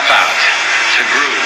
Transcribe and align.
tap 0.00 0.16
out, 0.16 0.32
to 0.96 1.02
groove. 1.12 1.44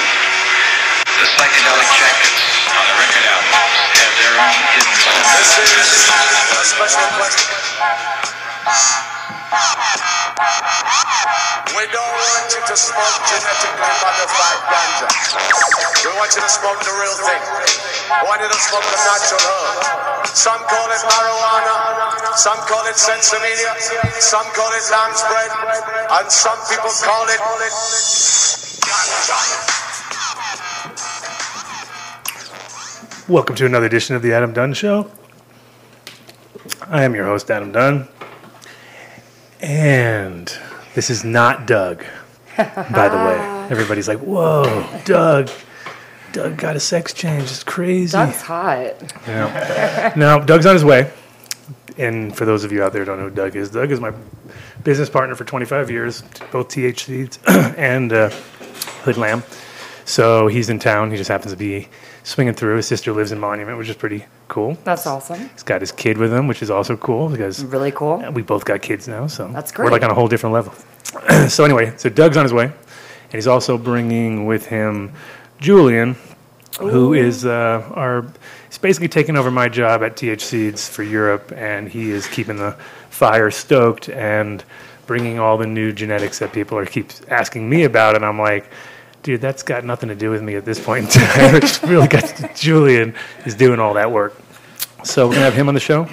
The 1.19 1.27
psychedelic 1.27 1.91
jackets 1.99 2.43
on 2.71 2.85
the 2.87 2.95
record 3.03 3.27
albums 3.27 3.75
have 3.99 4.15
their 4.23 4.35
own 4.39 4.55
hidden 4.75 4.95
This 5.39 5.59
is 5.91 6.71
special 6.71 7.07
question. 7.19 9.14
We 9.55 9.61
don't 11.95 12.15
want 12.27 12.47
you 12.51 12.59
to 12.59 12.75
smoke 12.75 13.19
genetically 13.31 13.95
modified 14.03 14.61
ganja. 14.67 15.07
We 16.03 16.11
want 16.19 16.35
you 16.35 16.43
to 16.43 16.51
smoke 16.51 16.83
the 16.83 16.91
real 16.91 17.15
thing. 17.23 17.39
We 17.39 18.27
want 18.27 18.43
you 18.43 18.51
to 18.51 18.61
smoke 18.67 18.83
the 18.83 18.99
natural 18.99 19.39
herb. 19.47 20.27
Some 20.35 20.59
call 20.67 20.91
it 20.91 20.99
marijuana, 21.07 22.35
some 22.35 22.59
call 22.67 22.83
it 22.91 22.99
sensimilla, 22.99 23.79
some 24.19 24.43
call 24.59 24.75
it 24.75 24.83
lamb's 24.91 25.23
bread, 25.31 25.51
and 26.19 26.27
some 26.27 26.59
people 26.67 26.91
call 27.07 27.23
it 27.31 27.39
ganja. 28.83 29.39
Welcome 33.29 33.55
to 33.55 33.67
another 33.67 33.87
edition 33.87 34.17
of 34.17 34.23
the 34.23 34.33
Adam 34.33 34.53
Dunn 34.53 34.75
Show. 34.75 35.11
I 36.89 37.05
am 37.05 37.15
your 37.15 37.27
host, 37.27 37.51
Adam 37.53 37.71
Dunn. 37.71 38.09
And 39.65 40.55
this 40.95 41.09
is 41.09 41.25
not 41.25 41.67
Doug, 41.67 42.05
by 42.59 43.09
the 43.09 43.17
way. 43.17 43.67
Everybody's 43.71 44.07
like, 44.07 44.19
whoa, 44.19 44.87
Doug. 45.07 45.49
Doug 46.33 46.59
got 46.59 46.77
a 46.77 46.81
sex 46.81 47.15
change. 47.15 47.45
It's 47.45 47.65
crazy. 47.65 48.13
That's 48.13 48.43
hot. 48.43 49.15
Yeah. 49.27 50.13
now, 50.17 50.39
Doug's 50.39 50.67
on 50.67 50.75
his 50.75 50.85
way. 50.85 51.11
And 51.97 52.37
for 52.37 52.45
those 52.45 52.65
of 52.65 52.73
you 52.73 52.83
out 52.83 52.93
there 52.93 53.03
who 53.03 53.07
don't 53.07 53.19
know 53.19 53.31
who 53.31 53.35
Doug 53.35 53.57
is, 53.57 53.71
Doug 53.71 53.91
is 53.91 54.01
my 54.01 54.13
business 54.83 55.09
partner 55.09 55.35
for 55.35 55.45
25 55.45 55.91
years, 55.91 56.23
both 56.53 56.69
THC 56.69 57.39
and 57.79 58.13
uh, 58.13 58.29
Hood 59.05 59.17
Lamb. 59.17 59.45
So 60.05 60.47
he's 60.47 60.69
in 60.69 60.79
town. 60.79 61.11
He 61.11 61.17
just 61.17 61.31
happens 61.31 61.53
to 61.53 61.57
be 61.57 61.89
swinging 62.25 62.55
through. 62.55 62.77
His 62.77 62.87
sister 62.89 63.13
lives 63.13 63.31
in 63.31 63.39
Monument, 63.39 63.79
which 63.79 63.89
is 63.89 63.95
pretty 63.97 64.25
cool. 64.49 64.77
That's 64.83 65.07
awesome. 65.07 65.49
He's 65.51 65.63
got 65.63 65.81
his 65.81 65.93
kid 65.93 66.19
with 66.19 66.33
him, 66.33 66.49
which 66.49 66.63
is 66.63 66.71
also 66.71 66.97
cool 66.97 67.29
because 67.29 67.65
Really 67.65 67.93
cool. 67.93 68.19
we 68.33 68.43
both 68.43 68.65
got 68.65 68.83
kids 68.83 69.07
now. 69.07 69.29
So 69.29 69.47
That's 69.49 69.71
great. 69.71 69.85
We're 69.85 69.93
like 69.93 70.03
on 70.03 70.11
a 70.11 70.15
whole 70.15 70.27
different 70.27 70.55
level. 70.55 70.75
so 71.49 71.65
anyway, 71.65 71.93
so 71.97 72.09
Doug's 72.09 72.37
on 72.37 72.45
his 72.45 72.53
way, 72.53 72.65
and 72.65 73.33
he's 73.33 73.47
also 73.47 73.79
bringing 73.79 74.47
with 74.47 74.67
him 74.67 75.13
Julian, 75.61 76.17
who 76.81 77.15
is 77.15 77.45
uh, 77.47 77.89
our. 77.95 78.27
He's 78.69 78.79
basically 78.79 79.09
taking 79.09 79.37
over 79.37 79.51
my 79.53 79.69
job 79.69 80.03
at 80.03 80.17
TH 80.17 80.41
Seeds 80.45 80.89
for 80.89 81.05
Europe, 81.05 81.53
and 81.55 81.89
he 81.89 82.11
is 82.11 82.27
keeping 82.27 82.57
the 82.57 82.73
fire 83.11 83.51
stoked 83.53 84.09
and 84.09 84.65
bringing 85.07 85.39
all 85.39 85.57
the 85.59 85.67
new 85.67 85.93
genetics 85.93 86.39
that 86.41 86.53
people 86.53 86.77
are 86.79 86.87
keep 86.87 87.11
asking 87.29 87.69
me 87.69 87.85
about, 87.85 88.17
and 88.17 88.25
I'm 88.25 88.39
like. 88.39 88.65
Dude, 89.25 89.41
that's 89.41 89.63
got 89.63 89.85
nothing 89.85 90.11
to 90.11 90.15
do 90.15 90.31
with 90.31 90.43
me 90.43 90.55
at 90.55 90.65
this 90.65 90.79
point 90.79 91.07
in 91.07 91.11
time. 91.11 91.55
It's 91.63 91.83
really 91.83 92.07
got 92.07 92.55
Julian 92.55 93.15
is 93.47 93.55
doing 93.57 93.81
all 93.81 93.95
that 93.95 94.13
work. 94.13 94.35
So 95.03 95.27
we're 95.27 95.33
gonna 95.35 95.47
have 95.47 95.55
him 95.55 95.67
on 95.69 95.75
the 95.75 95.81
show, 95.81 96.05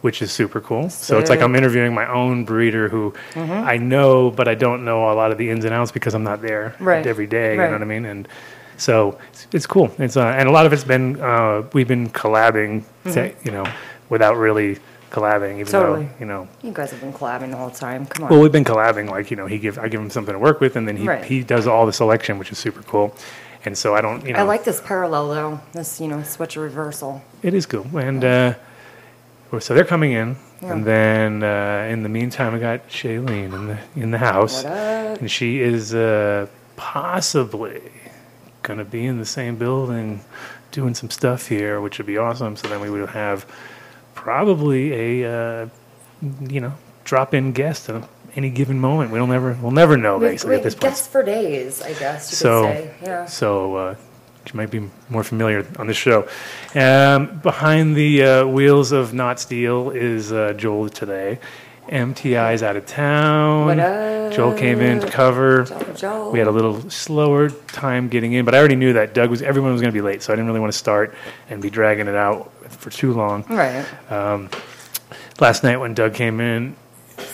which 0.00 0.20
is 0.22 0.32
super 0.32 0.60
cool. 0.60 0.88
So 0.90 1.18
it's 1.18 1.28
like 1.30 1.40
I'm 1.42 1.54
interviewing 1.54 1.94
my 1.94 2.06
own 2.10 2.44
breeder 2.44 2.88
who 2.88 3.12
Mm-hmm. 3.34 3.52
I 3.52 3.76
know, 3.76 4.30
but 4.30 4.48
I 4.48 4.54
don't 4.54 4.84
know 4.84 5.12
a 5.12 5.14
lot 5.14 5.30
of 5.30 5.38
the 5.38 5.48
ins 5.50 5.64
and 5.64 5.72
outs 5.74 5.92
because 5.92 6.14
I'm 6.14 6.24
not 6.24 6.40
there 6.42 6.74
Right. 6.80 7.06
every 7.06 7.26
day. 7.26 7.52
You 7.52 7.58
know 7.60 7.72
what 7.72 7.82
I 7.82 7.84
mean? 7.84 8.04
And 8.06 8.26
so 8.78 9.18
it's, 9.30 9.46
it's 9.52 9.66
cool. 9.66 9.90
It's 9.98 10.16
uh, 10.16 10.24
and 10.38 10.48
a 10.48 10.52
lot 10.52 10.64
of 10.66 10.72
it's 10.72 10.84
been 10.84 11.20
uh, 11.20 11.62
we've 11.74 11.88
been 11.88 12.08
collabing, 12.10 12.82
te- 13.12 13.34
you 13.44 13.50
know, 13.52 13.66
without 14.08 14.36
really 14.36 14.78
collabing. 15.10 15.58
Even. 15.60 15.66
Totally. 15.66 16.04
though 16.04 16.10
you 16.20 16.26
know, 16.26 16.48
You 16.62 16.72
guys 16.72 16.90
have 16.90 17.00
been 17.00 17.12
collabing 17.12 17.50
the 17.50 17.56
whole 17.56 17.70
time. 17.70 18.06
Come 18.06 18.24
on. 18.24 18.30
well, 18.30 18.40
we've 18.40 18.52
been 18.52 18.64
collabing. 18.64 19.08
Like 19.10 19.30
you 19.30 19.36
know, 19.36 19.46
he 19.46 19.58
give 19.58 19.78
I 19.78 19.88
give 19.88 20.00
him 20.00 20.10
something 20.10 20.32
to 20.32 20.38
work 20.38 20.60
with, 20.60 20.76
and 20.76 20.86
then 20.86 20.96
he 20.96 21.06
Right. 21.06 21.24
he 21.24 21.42
does 21.42 21.66
all 21.66 21.86
the 21.86 21.92
selection, 21.92 22.38
which 22.38 22.52
is 22.52 22.58
super 22.58 22.82
cool. 22.82 23.14
And 23.64 23.76
so 23.76 23.94
I 23.94 24.00
don't, 24.00 24.24
you 24.24 24.32
know, 24.32 24.38
I 24.38 24.42
like 24.42 24.64
this 24.64 24.80
parallel 24.80 25.28
though. 25.28 25.60
This, 25.72 26.00
you 26.00 26.06
know, 26.08 26.22
switch 26.22 26.56
a 26.56 26.60
reversal. 26.60 27.22
It 27.42 27.54
is 27.54 27.66
cool. 27.66 27.86
And 27.98 28.24
uh, 28.24 28.54
well, 29.50 29.60
so 29.60 29.74
they're 29.74 29.84
coming 29.84 30.12
in. 30.12 30.36
And 30.60 30.84
then 30.84 31.42
uh, 31.44 31.88
in 31.90 32.02
the 32.02 32.08
meantime, 32.08 32.54
I 32.54 32.58
got 32.58 32.88
Shailene 32.88 33.52
in 33.52 33.66
the, 33.68 33.78
in 33.94 34.10
the 34.10 34.18
house. 34.18 34.64
What 34.64 34.72
up? 34.72 35.20
And 35.20 35.30
she 35.30 35.60
is 35.60 35.94
uh, 35.94 36.48
possibly 36.76 37.80
going 38.62 38.78
to 38.78 38.84
be 38.84 39.06
in 39.06 39.18
the 39.18 39.26
same 39.26 39.56
building 39.56 40.20
doing 40.72 40.94
some 40.94 41.10
stuff 41.10 41.46
here, 41.46 41.80
which 41.80 41.98
would 41.98 42.06
be 42.06 42.18
awesome. 42.18 42.56
So 42.56 42.68
then 42.68 42.80
we 42.80 42.90
would 42.90 43.08
have 43.10 43.46
probably 44.22 45.22
a, 45.22 45.32
uh, 45.62 45.68
you 46.48 46.60
know, 46.60 46.72
drop 47.04 47.32
in 47.34 47.52
guest 47.52 47.88
at 47.88 48.02
any 48.34 48.50
given 48.50 48.78
moment. 48.80 49.10
We 49.12 49.18
don't 49.18 49.32
ever, 49.32 49.56
we'll 49.62 49.70
never 49.70 49.96
know 49.96 50.18
We- 50.18 50.28
basically 50.28 50.50
we 50.50 50.56
at 50.56 50.62
this 50.64 50.74
point. 50.74 50.82
guess 50.94 51.06
for 51.06 51.22
days, 51.22 51.80
I 51.82 51.92
guess 51.94 52.30
you 52.32 52.36
So, 52.36 52.62
could 52.62 52.76
say. 52.76 52.90
Yeah. 53.02 53.24
so 53.26 53.76
uh, 53.76 53.94
you 54.46 54.52
might 54.54 54.70
be 54.70 54.82
more 55.08 55.22
familiar 55.24 55.64
on 55.78 55.86
this 55.86 55.96
show. 55.96 56.26
Um, 56.74 57.38
behind 57.42 57.94
the 57.96 58.22
uh, 58.24 58.46
wheels 58.46 58.90
of 58.92 59.14
Not 59.14 59.38
Steel 59.40 59.90
is 59.90 60.32
uh, 60.32 60.52
Joel 60.54 60.88
today. 60.88 61.38
MTI's 61.88 62.62
out 62.62 62.76
of 62.76 62.86
town. 62.86 63.78
Joel 64.32 64.54
came 64.54 64.80
in 64.80 65.00
to 65.00 65.08
cover. 65.10 65.64
Joe, 65.64 65.92
Joe. 65.96 66.30
We 66.30 66.38
had 66.38 66.48
a 66.48 66.50
little 66.50 66.88
slower 66.90 67.48
time 67.50 68.08
getting 68.08 68.32
in, 68.34 68.44
but 68.44 68.54
I 68.54 68.58
already 68.58 68.76
knew 68.76 68.92
that 68.94 69.14
Doug 69.14 69.30
was. 69.30 69.42
Everyone 69.42 69.72
was 69.72 69.80
going 69.80 69.92
to 69.92 69.96
be 69.96 70.02
late, 70.02 70.22
so 70.22 70.32
I 70.32 70.36
didn't 70.36 70.46
really 70.48 70.60
want 70.60 70.72
to 70.72 70.78
start 70.78 71.14
and 71.48 71.62
be 71.62 71.70
dragging 71.70 72.06
it 72.08 72.14
out 72.14 72.52
for 72.70 72.90
too 72.90 73.12
long 73.14 73.44
Right. 73.48 73.84
last 75.40 75.62
night 75.64 75.76
when 75.78 75.94
Doug 75.94 76.14
came 76.14 76.40
in, 76.40 76.76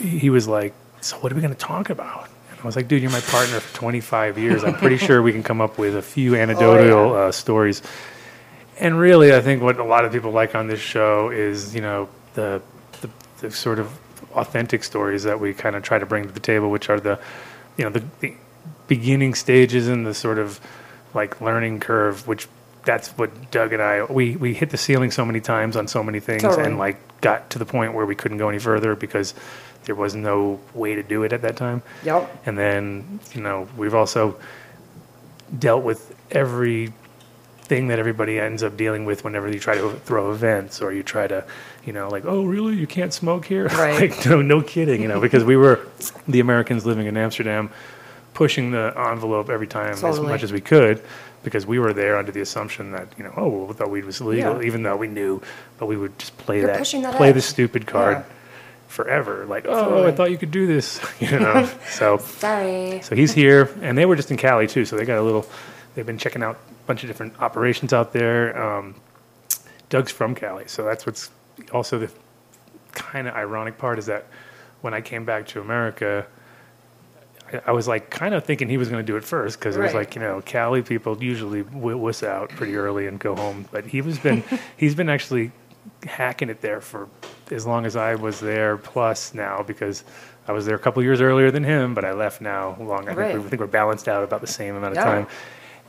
he 0.01 0.31
was 0.31 0.47
like, 0.47 0.73
"So 1.01 1.17
what 1.19 1.33
are 1.33 1.35
we 1.35 1.41
going 1.41 1.53
to 1.55 1.59
talk 1.59 1.91
about?" 1.91 2.29
And 2.51 2.61
I 2.61 2.65
was 2.67 2.77
like, 2.77 2.89
"Dude, 2.89 3.03
you're 3.03 3.11
my 3.11 3.21
partner 3.21 3.61
for 3.61 3.75
25 3.77 4.39
years. 4.39 4.65
I'm 4.65 4.75
pretty 4.75 4.97
sure 4.99 5.21
we 5.23 5.33
can 5.33 5.43
come 5.43 5.61
up 5.61 5.79
with 5.79 5.97
a 5.97 6.03
few 6.03 6.37
anecdotal 6.43 7.15
uh, 7.15 7.33
stories." 7.33 7.83
And 8.81 8.99
really, 8.99 9.35
I 9.35 9.41
think 9.41 9.63
what 9.63 9.79
a 9.79 9.85
lot 9.85 10.05
of 10.05 10.13
people 10.13 10.33
like 10.33 10.55
on 10.55 10.67
this 10.67 10.81
show 10.81 11.31
is, 11.31 11.75
you 11.75 11.81
know, 11.81 12.09
the 12.35 12.61
the, 13.01 13.11
the 13.41 13.51
sort 13.51 13.79
of 13.79 13.89
authentic 14.35 14.85
stories 14.85 15.23
that 15.25 15.41
we 15.41 15.55
kind 15.55 15.77
of 15.77 15.83
try 15.83 15.99
to 15.99 16.07
bring 16.07 16.27
to 16.27 16.33
the 16.33 16.41
table, 16.41 16.71
which 16.71 16.89
are 16.91 17.01
the, 17.01 17.19
you 17.77 17.85
know, 17.85 17.91
the, 17.91 18.05
the 18.21 18.35
beginning 18.89 19.35
stages 19.35 19.89
and 19.89 20.07
the 20.07 20.15
sort 20.15 20.39
of 20.39 20.61
like 21.15 21.41
learning 21.41 21.81
curve, 21.81 22.27
which 22.27 22.49
that's 22.85 23.09
what 23.11 23.51
Doug 23.51 23.73
and 23.73 23.83
I 23.83 24.05
we 24.05 24.37
we 24.37 24.53
hit 24.55 24.71
the 24.71 24.77
ceiling 24.77 25.11
so 25.11 25.25
many 25.25 25.41
times 25.41 25.77
on 25.77 25.89
so 25.89 26.03
many 26.03 26.21
things 26.21 26.43
Totally. 26.43 26.67
and 26.67 26.79
like 26.79 26.99
got 27.21 27.49
to 27.51 27.59
the 27.59 27.65
point 27.65 27.95
where 27.95 28.05
we 28.05 28.15
couldn't 28.15 28.39
go 28.39 28.49
any 28.49 28.59
further 28.59 28.95
because 28.95 29.35
there 29.85 29.95
was 29.95 30.15
no 30.15 30.61
way 30.75 30.95
to 30.95 31.03
do 31.03 31.23
it 31.23 31.33
at 31.33 31.43
that 31.43 31.57
time. 31.57 31.83
Yep. 32.05 32.43
And 32.47 32.59
then, 32.59 33.21
you 33.33 33.41
know, 33.41 33.69
we've 33.77 33.95
also 33.95 34.39
dealt 35.59 35.85
with 35.85 36.15
every 36.31 36.93
thing 37.65 37.89
that 37.89 37.99
everybody 37.99 38.39
ends 38.39 38.63
up 38.63 38.77
dealing 38.77 39.05
with 39.05 39.25
whenever 39.25 39.51
you 39.51 39.59
try 39.59 39.75
to 39.75 39.91
throw 40.05 40.31
events 40.33 40.83
or 40.83 40.93
you 40.93 41.03
try 41.03 41.27
to, 41.27 41.45
you 41.85 41.93
know, 41.93 42.09
like, 42.09 42.25
oh, 42.27 42.45
really? 42.45 42.75
You 42.77 42.87
can't 42.87 43.13
smoke 43.13 43.45
here? 43.47 43.69
Right. 43.75 44.11
like, 44.11 44.27
no, 44.27 44.43
no 44.43 44.61
kidding, 44.63 45.01
you 45.03 45.09
know, 45.09 45.21
because 45.21 45.45
we 45.45 45.57
were 45.57 45.81
the 46.29 46.41
Americans 46.41 46.85
living 46.87 47.07
in 47.07 47.17
Amsterdam 47.17 47.71
pushing 48.35 48.71
the 48.73 48.93
envelope 48.97 49.49
every 49.49 49.67
time 49.67 49.93
as 49.93 50.21
much 50.21 50.43
as 50.43 50.53
we 50.53 50.61
could 50.61 51.01
because 51.45 51.67
we 51.67 51.79
were 51.79 51.93
there 51.93 52.17
under 52.17 52.33
the 52.33 52.41
assumption 52.41 52.91
that, 52.93 53.07
you 53.17 53.23
know, 53.25 53.33
oh, 53.37 53.49
well, 53.49 53.67
we 53.67 53.75
thought 53.75 53.91
weed 53.91 54.05
was 54.05 54.21
legal, 54.21 54.61
Yeah. 54.61 54.67
even 54.67 54.83
though 54.83 54.97
we 54.97 55.07
knew, 55.09 55.41
but 55.79 55.87
we 55.87 55.97
would 55.97 56.19
just 56.19 56.37
play 56.39 56.59
You're 56.59 56.67
that, 56.69 56.85
that 56.85 57.15
play 57.17 57.33
the 57.33 57.41
stupid 57.43 57.87
card 57.87 58.17
Yeah. 58.19 58.25
forever. 58.89 59.45
Like, 59.47 59.67
oh, 59.69 60.07
I 60.07 60.11
thought 60.13 60.31
you 60.31 60.39
could 60.39 60.51
do 60.51 60.67
this, 60.67 61.01
you 61.21 61.39
know. 61.39 61.69
so, 61.91 62.19
Sorry. 62.39 63.01
so 63.03 63.15
he's 63.15 63.33
here, 63.33 63.71
and 63.83 63.97
they 63.97 64.07
were 64.07 64.17
just 64.17 64.31
in 64.31 64.37
Cali 64.37 64.67
too. 64.67 64.85
So 64.85 64.97
they 64.97 65.05
got 65.05 65.19
a 65.19 65.23
little. 65.23 65.47
They've 65.95 66.07
been 66.07 66.19
checking 66.19 66.43
out 66.43 66.59
bunch 66.87 67.03
of 67.03 67.09
different 67.09 67.41
operations 67.41 67.93
out 67.93 68.13
there. 68.13 68.61
Um, 68.61 68.95
Doug's 69.89 70.13
from 70.13 70.35
Cali, 70.35 70.65
so 70.67 70.85
that's 70.85 71.07
what's 71.07 71.31
also 71.73 71.99
the 71.99 72.11
kind 72.93 73.29
of 73.29 73.35
ironic 73.35 73.79
part 73.79 73.99
is 73.99 74.07
that 74.07 74.27
when 74.81 74.95
I 74.95 75.01
came 75.01 75.25
back 75.25 75.47
to 75.49 75.61
America. 75.61 76.27
I- 77.53 77.61
I 77.67 77.71
was 77.73 77.87
like 77.87 78.09
kind 78.11 78.35
of 78.35 78.43
thinking 78.45 78.69
he 78.71 78.79
was 78.79 78.89
going 78.89 79.05
to 79.05 79.07
do 79.07 79.17
it 79.17 79.23
first 79.25 79.59
because 79.59 79.77
it 79.77 79.81
was 79.81 79.93
like 79.95 80.15
you 80.15 80.21
know 80.23 80.41
Cali 80.41 80.81
people 80.83 81.23
usually 81.23 81.63
w- 81.63 81.97
wuss 81.99 82.23
out 82.23 82.49
pretty 82.49 82.75
early 82.75 83.07
and 83.07 83.19
go 83.21 83.37
home, 83.37 83.67
but 83.71 83.85
he 83.87 84.01
was 84.01 84.19
been 84.19 84.43
he's 84.79 84.95
been 84.95 85.11
actually 85.11 85.53
hacking 86.05 86.49
it 86.49 86.63
there 86.63 86.81
for 86.81 87.07
as 87.51 87.67
long 87.67 87.85
as 87.85 87.97
I 87.97 88.15
was 88.15 88.41
there 88.41 88.79
plus 88.79 89.35
now 89.35 89.63
because 89.63 90.05
I 90.49 90.53
was 90.53 90.65
there 90.65 90.75
a 90.75 90.79
couple 90.79 91.03
years 91.03 91.21
earlier 91.21 91.51
than 91.51 91.65
him, 91.65 91.93
but 91.95 92.05
I 92.05 92.13
left 92.13 92.41
now 92.41 92.77
long. 92.81 93.09
I 93.11 93.15
think, 93.15 93.39
we, 93.41 93.47
I 93.47 93.49
think 93.51 93.61
we're 93.61 93.67
balanced 93.67 94.09
out 94.09 94.25
about 94.25 94.41
the 94.41 94.47
same 94.47 94.75
amount 94.75 94.93
of 94.93 94.97
Yeah. 94.97 95.05
time, 95.05 95.27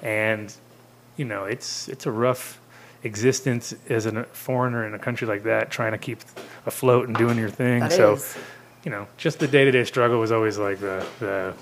and 0.03 0.53
you 1.17 1.25
know 1.25 1.45
it's 1.45 1.87
it's 1.87 2.05
a 2.05 2.11
rough 2.11 2.59
existence 3.05 3.73
as 3.87 4.05
a 4.07 4.23
foreigner 4.25 4.85
in 4.85 4.93
a 4.93 4.99
country 4.99 5.27
like 5.27 5.43
that, 5.43 5.69
trying 5.69 5.91
to 5.91 5.97
keep 5.97 6.19
afloat 6.65 7.07
and 7.07 7.15
doing 7.15 7.37
your 7.37 7.49
thing. 7.49 7.81
That 7.81 7.91
so 7.91 8.13
is. 8.13 8.37
you 8.83 8.91
know, 8.91 9.07
just 9.17 9.39
the 9.39 9.47
day 9.47 9.63
to 9.63 9.71
day 9.71 9.83
struggle 9.83 10.19
was 10.19 10.31
always 10.31 10.57
like 10.57 10.79
the 10.79 11.05
the 11.19 11.53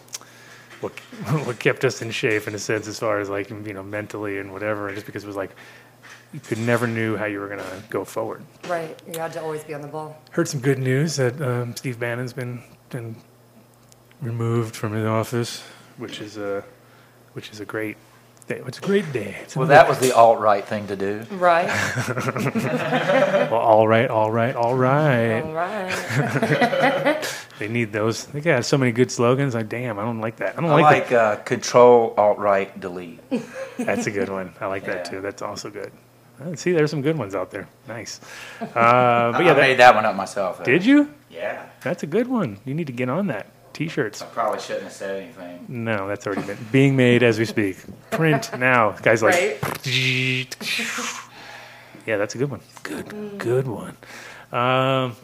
what 0.80 0.98
what 1.46 1.60
kept 1.60 1.86
us 1.86 2.02
in 2.02 2.12
shape 2.12 2.48
in 2.48 2.56
a 2.56 2.60
sense, 2.60 2.88
as 2.88 2.98
far 2.98 3.20
as 3.20 3.30
like 3.30 3.50
you 3.50 3.74
know 3.74 3.84
mentally 3.84 4.40
and 4.40 4.52
whatever. 4.52 4.94
Just 4.94 5.06
because 5.06 5.24
it 5.24 5.28
was 5.28 5.36
like 5.36 5.52
you 6.34 6.40
could 6.40 6.58
never 6.58 6.88
knew 6.88 7.16
how 7.16 7.26
you 7.26 7.40
were 7.40 7.48
gonna 7.48 7.84
go 7.90 8.04
forward. 8.04 8.42
Right. 8.68 9.00
You 9.12 9.20
had 9.20 9.34
to 9.34 9.42
always 9.42 9.64
be 9.64 9.74
on 9.74 9.82
the 9.82 9.88
ball. 9.88 10.20
Heard 10.32 10.48
some 10.48 10.62
good 10.62 10.80
news 10.80 11.18
that 11.18 11.40
um, 11.42 11.76
Steve 11.76 12.00
Bannon's 12.00 12.34
been 12.34 12.64
been 12.90 13.16
removed 14.22 14.76
from 14.76 14.94
his 14.94 15.06
office, 15.06 15.62
which 15.98 16.22
is 16.22 16.38
uh, 16.38 16.62
which 17.34 17.52
is 17.52 17.60
a 17.60 17.66
great 17.66 17.98
day. 17.98 18.13
It's 18.50 18.78
a 18.78 18.82
great 18.82 19.12
day. 19.14 19.38
It's 19.44 19.56
Well, 19.56 19.68
that 19.68 19.88
was 19.88 20.00
the 20.00 20.16
alt 20.16 20.40
right 20.40 20.66
thing 20.66 20.88
to 20.88 20.96
do. 20.96 21.24
Right. 21.32 21.68
well, 23.52 23.54
all 23.54 23.88
right, 23.88 24.10
all 24.10 24.32
right, 24.32 24.56
all 24.56 24.76
right. 24.76 25.42
All 25.42 25.54
right. 25.54 27.40
They 27.60 27.68
need 27.68 27.94
those. 27.94 28.26
They 28.26 28.42
got 28.42 28.66
so 28.66 28.78
many 28.78 28.92
good 28.92 29.12
slogans. 29.12 29.54
Like, 29.54 29.70
damn, 29.70 30.00
I 30.00 30.04
don't 30.04 30.20
like 30.20 30.38
that. 30.38 30.58
I 30.58 30.62
don't 30.62 30.72
I 30.72 30.82
like, 30.82 31.04
like 31.04 31.12
uh, 31.12 31.36
control 31.38 32.14
alt 32.18 32.40
right 32.40 32.78
delete. 32.80 33.20
That's 33.78 34.08
a 34.08 34.12
good 34.12 34.30
one. 34.30 34.54
I 34.60 34.66
like 34.66 34.86
that 34.86 35.06
too. 35.06 35.22
That's 35.22 35.42
also 35.42 35.70
good. 35.70 35.92
Uh, 36.42 36.56
See, 36.56 36.72
there's 36.72 36.90
some 36.90 37.02
good 37.04 37.18
ones 37.18 37.36
out 37.36 37.52
there. 37.52 37.70
Nice. 37.88 38.20
Uh, 38.60 38.66
but 38.66 38.76
I 38.76 39.42
yeah, 39.42 39.54
that, 39.54 39.62
made 39.62 39.80
that 39.80 39.94
one 39.96 40.04
up 40.06 40.16
myself. 40.16 40.58
though. 40.58 40.64
did 40.64 40.84
you? 40.84 41.14
Yeah. 41.30 41.68
That's 41.82 42.04
a 42.04 42.08
good 42.08 42.28
one. 42.28 42.58
You 42.66 42.74
need 42.74 42.88
to 42.88 42.94
get 42.94 43.08
on 43.08 43.28
that. 43.28 43.48
T-shirts. 43.74 44.22
I 44.22 44.26
probably 44.28 44.60
shouldn't 44.60 44.84
have 44.84 44.94
said 44.94 45.22
anything. 45.24 45.66
No, 45.68 46.08
that's 46.08 46.28
already 46.28 46.44
been 46.44 46.58
being 46.72 46.96
made 46.96 47.24
as 47.24 47.40
we 47.40 47.46
speak. 47.46 47.78
Print 48.12 48.52
now. 48.58 48.92
Guys 49.02 49.22
like 49.24 49.60
Right. 49.64 50.56
Yeah, 52.06 52.18
that's 52.18 52.36
a 52.36 52.38
good 52.38 52.52
one. 52.52 52.60
Good 52.84 53.38
good 53.38 53.66
one. 53.66 53.96
Um, 54.52 55.16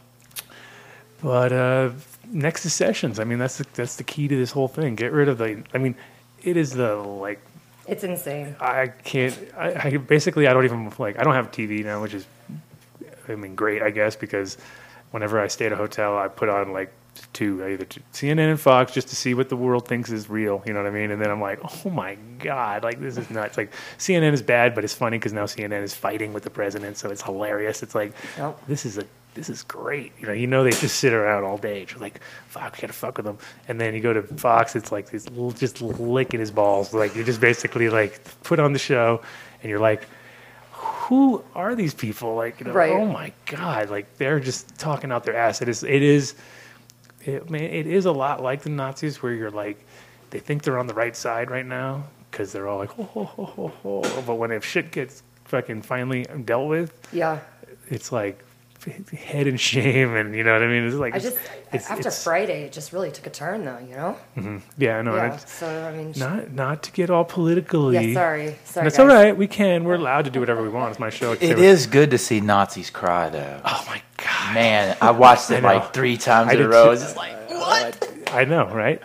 but 1.22 1.52
uh, 1.52 1.92
next 2.32 2.64
to 2.64 2.70
sessions. 2.70 3.20
I 3.20 3.26
mean, 3.26 3.38
that's 3.38 3.58
the, 3.58 3.66
that's 3.74 3.98
the 3.98 4.04
key 4.06 4.28
to 4.30 4.36
this 4.36 4.52
whole 4.52 4.70
thing. 4.70 4.96
Get 4.96 5.12
rid 5.12 5.28
of 5.28 5.38
the. 5.38 5.62
I 5.74 5.78
mean, 5.78 5.96
it 6.42 6.56
is 6.56 6.72
the 6.72 6.96
like 6.96 7.42
It's 7.88 8.04
insane. 8.04 8.56
I 8.62 8.88
can't. 8.88 9.38
I, 9.58 9.90
I 9.90 9.98
basically 9.98 10.48
I 10.48 10.54
don't 10.54 10.64
even 10.66 10.92
like. 10.98 11.20
I 11.20 11.24
don't 11.24 11.34
have 11.34 11.52
TV 11.52 11.84
now, 11.84 12.02
which 12.02 12.14
is, 12.14 12.26
I 13.28 13.36
mean, 13.36 13.56
great 13.56 13.82
I 13.82 13.90
guess 13.90 14.16
because 14.16 14.58
whenever 15.12 15.40
I 15.40 15.48
stay 15.48 15.66
at 15.66 15.74
a 15.74 15.76
hotel, 15.76 16.18
I 16.18 16.30
put 16.30 16.48
on 16.50 16.72
like 16.72 16.94
two 17.34 17.64
either 17.66 17.86
to 17.86 18.00
CNN 18.14 18.50
and 18.50 18.60
Fox 18.60 18.92
just 18.94 19.08
to 19.10 19.16
see 19.16 19.34
what 19.34 19.50
the 19.50 19.56
world 19.56 19.88
thinks 19.88 20.12
is 20.12 20.30
real. 20.30 20.62
You 20.66 20.74
know 20.74 20.82
what 20.84 20.88
I 20.92 20.94
mean? 20.94 21.12
And 21.12 21.22
then 21.22 21.30
I'm 21.30 21.42
like, 21.42 21.60
oh 21.64 21.90
my 21.90 22.16
god, 22.40 22.84
like 22.84 23.00
this 23.00 23.18
is 23.18 23.30
nuts. 23.30 23.58
Like 23.58 23.72
CNN 23.98 24.34
is 24.34 24.42
bad, 24.42 24.76
but 24.76 24.84
it's 24.84 24.94
funny 24.94 25.18
because 25.18 25.34
now 25.34 25.46
CNN 25.46 25.84
is 25.84 25.94
fighting 25.94 26.34
with 26.34 26.44
the 26.44 26.50
president, 26.50 26.98
so 26.98 27.10
it's 27.10 27.22
hilarious. 27.22 27.84
It's 27.84 27.96
like 27.96 28.14
this 28.68 28.86
is 28.86 28.98
a 28.98 29.06
this 29.36 29.50
is 29.50 29.62
great. 29.64 30.12
You 30.20 30.28
know, 30.28 30.34
you 30.34 30.48
know 30.48 30.64
they 30.64 30.72
just 30.72 30.98
sit 30.98 31.14
around 31.14 31.44
all 31.44 31.58
day. 31.58 31.86
You're 31.90 32.00
like, 32.00 32.20
fuck, 32.48 32.74
we 32.74 32.80
gotta 32.82 32.94
fuck 32.94 33.18
with 33.18 33.26
them. 33.26 33.38
And 33.68 33.80
then 33.80 33.94
you 33.94 34.02
go 34.02 34.12
to 34.12 34.24
Fox, 34.24 34.76
it's 34.76 34.92
like 34.92 35.12
this 35.12 35.28
l- 35.38 35.52
just 35.52 35.82
licking 35.82 36.40
his 36.40 36.52
balls. 36.52 36.94
Like 36.94 37.16
you 37.16 37.24
just 37.24 37.40
basically 37.40 37.90
like 37.90 38.22
put 38.44 38.60
on 38.60 38.74
the 38.74 38.80
show, 38.80 39.22
and 39.62 39.70
you're 39.70 39.80
like, 39.80 40.08
who 40.72 41.44
are 41.56 41.76
these 41.76 41.94
people? 41.94 42.36
Like, 42.36 42.60
you 42.60 42.66
know, 42.68 42.72
Right. 42.74 42.92
oh 42.92 43.06
my 43.06 43.32
god, 43.46 43.90
like 43.90 44.18
they're 44.18 44.40
just 44.40 44.78
talking 44.78 45.12
out 45.12 45.24
their 45.24 45.36
ass. 45.36 45.62
It 45.62 45.70
is, 45.70 45.84
it 45.84 46.02
is, 46.02 46.36
it, 47.26 47.50
man, 47.50 47.64
it 47.64 47.88
is 47.88 48.06
a 48.06 48.12
lot 48.12 48.42
like 48.42 48.62
the 48.64 48.70
Nazis, 48.70 49.22
where 49.22 49.34
you're 49.34 49.52
like, 49.52 49.84
they 50.30 50.40
think 50.40 50.64
they're 50.64 50.80
on 50.80 50.88
the 50.88 50.94
right 50.94 51.16
side 51.16 51.50
right 51.52 51.66
now 51.66 52.04
because 52.32 52.52
they're 52.52 52.68
all 52.68 52.78
like, 52.80 52.90
ho, 52.92 53.04
ho, 53.04 53.24
ho, 53.26 53.46
ho, 53.46 53.74
ho. 53.84 54.22
but 54.26 54.36
when 54.36 54.52
if 54.52 54.64
shit 54.64 54.92
gets 54.92 55.24
fucking 55.46 55.82
finally 55.82 56.26
dealt 56.46 56.68
with, 56.70 56.94
Yeah. 57.12 57.40
it's 57.90 58.12
like 58.12 58.44
head 59.14 59.46
and 59.48 59.60
shame, 59.60 60.16
and 60.16 60.34
you 60.34 60.42
know 60.44 60.54
what 60.54 60.64
I 60.64 60.68
mean. 60.68 60.84
It's 60.86 60.96
like 60.96 61.14
I 61.14 61.20
just 61.20 61.38
it's, 61.74 61.86
after 61.90 62.00
it's- 62.00 62.24
Friday, 62.24 62.64
it 62.64 62.72
just 62.72 62.94
really 62.94 63.12
took 63.12 63.28
a 63.28 63.30
turn, 63.30 63.66
though. 63.66 63.78
You 63.80 63.96
know. 63.96 64.18
Mm-hmm. 64.38 64.58
yeah, 64.78 65.02
no, 65.02 65.16
yeah. 65.16 65.34
it's 65.34 65.52
So 65.52 65.68
I 65.68 65.92
mean. 65.98 66.14
not 66.16 66.54
not 66.54 66.84
to 66.84 66.92
get 66.94 67.10
all 67.10 67.26
politically. 67.26 67.96
yeah. 67.96 68.14
Sorry. 68.14 68.56
Sorry. 68.64 68.84
That's 68.86 68.96
guys. 68.98 69.00
all 69.00 69.08
right. 69.08 69.36
We 69.36 69.48
can. 69.48 69.84
We're 69.84 69.96
allowed 69.96 70.26
to 70.26 70.32
do 70.32 70.40
whatever 70.40 70.62
we 70.64 70.70
want. 70.70 70.92
It's 70.92 71.00
my 71.00 71.10
show. 71.10 71.34
It 71.34 71.60
is 71.60 71.88
good 71.88 72.12
to 72.12 72.18
see 72.18 72.40
Nazis 72.40 72.90
cry, 72.90 73.28
though. 73.30 73.60
Oh 73.66 73.84
my 73.88 73.96
god. 73.96 74.04
Man, 74.54 74.98
I 75.02 75.12
watched 75.12 75.52
it 75.52 75.62
know. 75.62 75.68
like 75.74 75.94
three 75.94 76.18
times 76.18 76.50
I 76.52 76.54
in 76.54 76.62
a 76.62 76.68
row. 76.68 76.86
too. 76.86 76.92
It's 76.92 77.02
just 77.04 77.18
like, 77.18 77.50
what? 77.50 78.10
I 78.32 78.46
know, 78.46 78.68
right? 78.68 79.02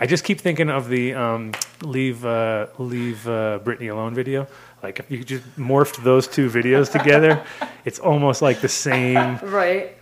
I 0.00 0.06
just 0.06 0.24
keep 0.24 0.40
thinking 0.40 0.68
of 0.68 0.88
the 0.88 1.14
um, 1.14 1.52
leave 1.82 2.24
uh, 2.26 2.66
leave 2.78 3.26
uh, 3.26 3.58
Britney 3.64 3.90
alone 3.90 4.14
video. 4.14 4.46
Like 4.82 4.98
if 4.98 5.10
you 5.10 5.24
just 5.24 5.44
morphed 5.56 6.02
those 6.02 6.26
two 6.28 6.50
videos 6.50 6.90
together, 6.90 7.42
it's 7.84 7.98
almost 7.98 8.42
like 8.42 8.60
the 8.60 8.68
same 8.68 9.38
Right. 9.42 9.96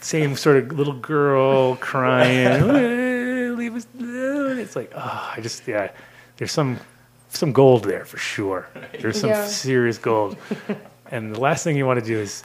same 0.00 0.34
sort 0.36 0.56
of 0.56 0.72
little 0.72 0.94
girl 0.94 1.76
crying. 1.76 2.46
"Eh, 2.70 3.50
leave 3.56 3.74
us 3.76 3.86
alone." 3.98 4.58
It's 4.58 4.74
like, 4.74 4.92
oh, 4.96 5.32
I 5.36 5.40
just 5.40 5.66
yeah. 5.68 5.90
There's 6.36 6.52
some 6.52 6.78
some 7.28 7.52
gold 7.52 7.84
there 7.84 8.04
for 8.04 8.16
sure. 8.18 8.68
There's 9.00 9.20
some 9.20 9.30
Yeah. 9.30 9.46
serious 9.46 9.98
gold. 9.98 10.36
and 11.10 11.34
the 11.34 11.40
last 11.40 11.62
thing 11.64 11.76
you 11.76 11.86
want 11.86 12.00
to 12.00 12.06
do 12.06 12.18
is 12.18 12.42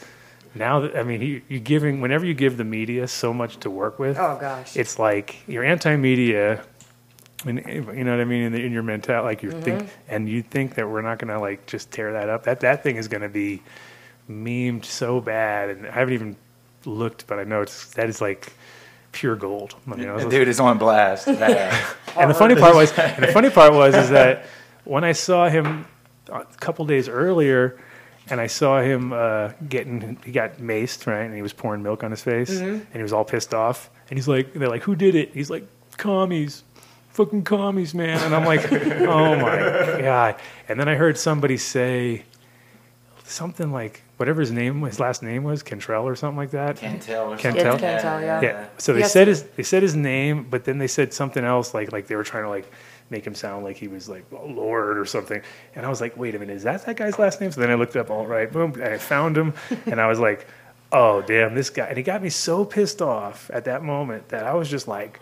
now 0.56 0.82
that 0.82 0.98
I 0.98 1.04
mean 1.04 1.22
you, 1.22 1.42
you're 1.48 1.60
giving 1.60 2.02
whenever 2.02 2.26
you 2.26 2.34
give 2.34 2.58
the 2.58 2.64
media 2.64 3.08
so 3.08 3.34
much 3.34 3.58
to 3.62 3.70
work 3.70 4.00
with 4.00 4.18
Oh 4.18 4.38
gosh. 4.40 4.76
it's 4.76 5.00
like 5.00 5.38
you're 5.48 5.64
anti-media 5.64 6.64
and 7.46 7.60
you 7.66 8.04
know 8.04 8.12
what 8.12 8.22
i 8.22 8.26
mean 8.26 8.44
in, 8.44 8.52
the, 8.54 8.64
in 8.64 8.72
your 8.72 8.84
mentality 8.84 9.26
like 9.26 9.44
you 9.44 9.52
think 9.52 9.80
mm-hmm. 9.82 9.90
and 10.08 10.30
you 10.30 10.42
think 10.42 10.76
that 10.76 10.88
we're 10.90 11.02
not 11.02 11.20
going 11.20 11.28
to 11.28 11.40
like 11.40 11.66
just 11.66 11.92
tear 11.92 12.14
that 12.14 12.30
up 12.30 12.44
that 12.44 12.62
that 12.62 12.84
thing 12.84 12.96
is 12.96 13.10
going 13.10 13.22
to 13.22 13.28
be 13.28 13.62
memed 14.30 14.86
so 14.86 15.20
bad 15.20 15.70
and 15.70 15.86
i 15.86 15.92
haven't 15.92 16.14
even 16.14 16.38
looked 16.86 17.28
but 17.28 17.40
i 17.40 17.44
know 17.44 17.62
it's 17.62 17.88
that 17.96 18.08
is 18.08 18.22
like 18.22 18.54
pure 19.14 19.36
gold 19.36 19.76
I 19.88 19.96
mean, 19.96 20.10
I 20.10 20.14
was 20.14 20.24
The 20.26 20.30
dude 20.30 20.48
is 20.50 20.60
on 20.60 20.78
blast. 20.78 21.28
And 22.16 22.30
the 22.30 22.36
funny 22.36 22.56
part 22.56 22.76
was, 22.76 22.92
and 22.92 23.24
the 23.24 23.32
funny 23.32 23.50
part 23.50 23.74
was, 23.74 23.96
is 23.96 24.12
that 24.12 24.46
when 24.84 25.04
I 25.04 25.14
saw 25.14 25.50
him 25.50 25.86
a 26.32 26.46
couple 26.60 26.86
days 26.86 27.10
earlier, 27.10 27.80
and 28.30 28.40
I 28.40 28.48
saw 28.48 28.81
him 28.81 29.12
uh, 29.14 29.50
getting, 29.68 30.18
he 30.25 30.31
got 30.31 30.58
maced, 30.58 31.06
right, 31.08 31.24
and 31.24 31.36
he 31.36 31.42
was 31.42 31.54
pouring 31.54 31.84
milk 31.84 32.04
on 32.04 32.12
his 32.12 32.22
face, 32.24 32.50
and 32.50 32.86
he 32.94 33.02
was 33.02 33.12
all 33.14 33.25
pissed 33.25 33.54
off, 33.54 33.90
and 34.10 34.18
he's 34.18 34.28
like, 34.28 34.54
they're 34.54 34.70
like, 34.70 34.84
who 34.84 34.96
did 34.96 35.16
it? 35.16 35.31
He's 35.34 35.50
like, 35.50 35.66
commies. 35.98 36.64
Fucking 37.10 37.44
commies, 37.44 37.94
man. 37.94 38.20
And 38.24 38.34
I'm 38.36 38.44
like, 38.46 38.72
oh 38.74 39.36
my 39.36 40.02
God. 40.02 40.36
And 40.68 40.80
then 40.80 40.90
I 40.90 40.96
heard 40.96 41.16
somebody 41.18 41.58
say 41.58 42.24
something 43.24 43.72
like, 43.72 44.02
whatever 44.18 44.42
his 44.42 44.52
name, 44.52 44.81
his 44.81 45.00
last 45.00 45.22
name 45.24 45.44
was, 45.44 45.64
Cantwell 45.64 46.08
or 46.08 46.16
something 46.16 46.38
like 46.38 46.52
that. 46.52 46.78
Can't 46.78 47.02
tell. 47.02 47.34
or 47.34 47.38
Can't 47.38 47.56
something. 47.60 47.80
tell? 47.80 48.22
Yeah. 48.22 48.42
Yeah. 48.42 48.66
So 48.78 48.94
they 48.94 49.00
Yes. 49.02 49.14
said 49.14 49.28
his 49.28 49.44
they 49.44 49.64
said 49.64 49.84
his 49.84 49.96
name, 49.96 50.48
but 50.50 50.66
then 50.66 50.78
they 50.80 50.88
said 50.88 51.14
something 51.14 51.44
else 51.44 51.74
like 51.74 51.92
like 51.92 52.08
they 52.08 52.16
were 52.16 52.24
trying 52.24 52.44
to 52.44 52.50
like 52.50 52.72
make 53.10 53.26
him 53.26 53.36
sound 53.36 53.64
like 53.64 53.78
he 53.78 53.88
was 53.88 54.10
like 54.10 54.26
Lord 54.32 54.98
or 54.98 55.06
something. 55.06 55.42
And 55.76 55.86
I 55.86 55.90
was 55.90 56.02
like, 56.02 56.18
wait 56.18 56.36
a 56.36 56.40
minute, 56.40 56.56
is 56.56 56.64
that 56.64 56.86
that 56.86 56.96
guy's 56.96 57.20
last 57.20 57.40
name? 57.42 57.52
So 57.52 57.62
then 57.62 57.70
I 57.70 57.76
looked 57.76 57.96
up 57.96 58.10
all 58.10 58.26
right, 58.26 58.52
boom, 58.52 58.74
and 58.74 58.84
I 58.86 58.98
found 58.98 59.38
him, 59.38 59.54
and 59.86 60.00
I 60.02 60.08
was 60.08 60.20
like, 60.20 60.48
oh 60.92 61.22
damn, 61.22 61.56
this 61.56 61.70
guy. 61.70 61.86
And 61.88 61.98
he 61.98 62.04
got 62.04 62.22
me 62.24 62.30
so 62.30 62.66
pissed 62.66 63.02
off 63.02 63.50
at 63.54 63.66
that 63.66 63.84
moment 63.84 64.30
that 64.30 64.46
I 64.46 64.54
was 64.54 64.70
just 64.70 64.88
like. 64.88 65.20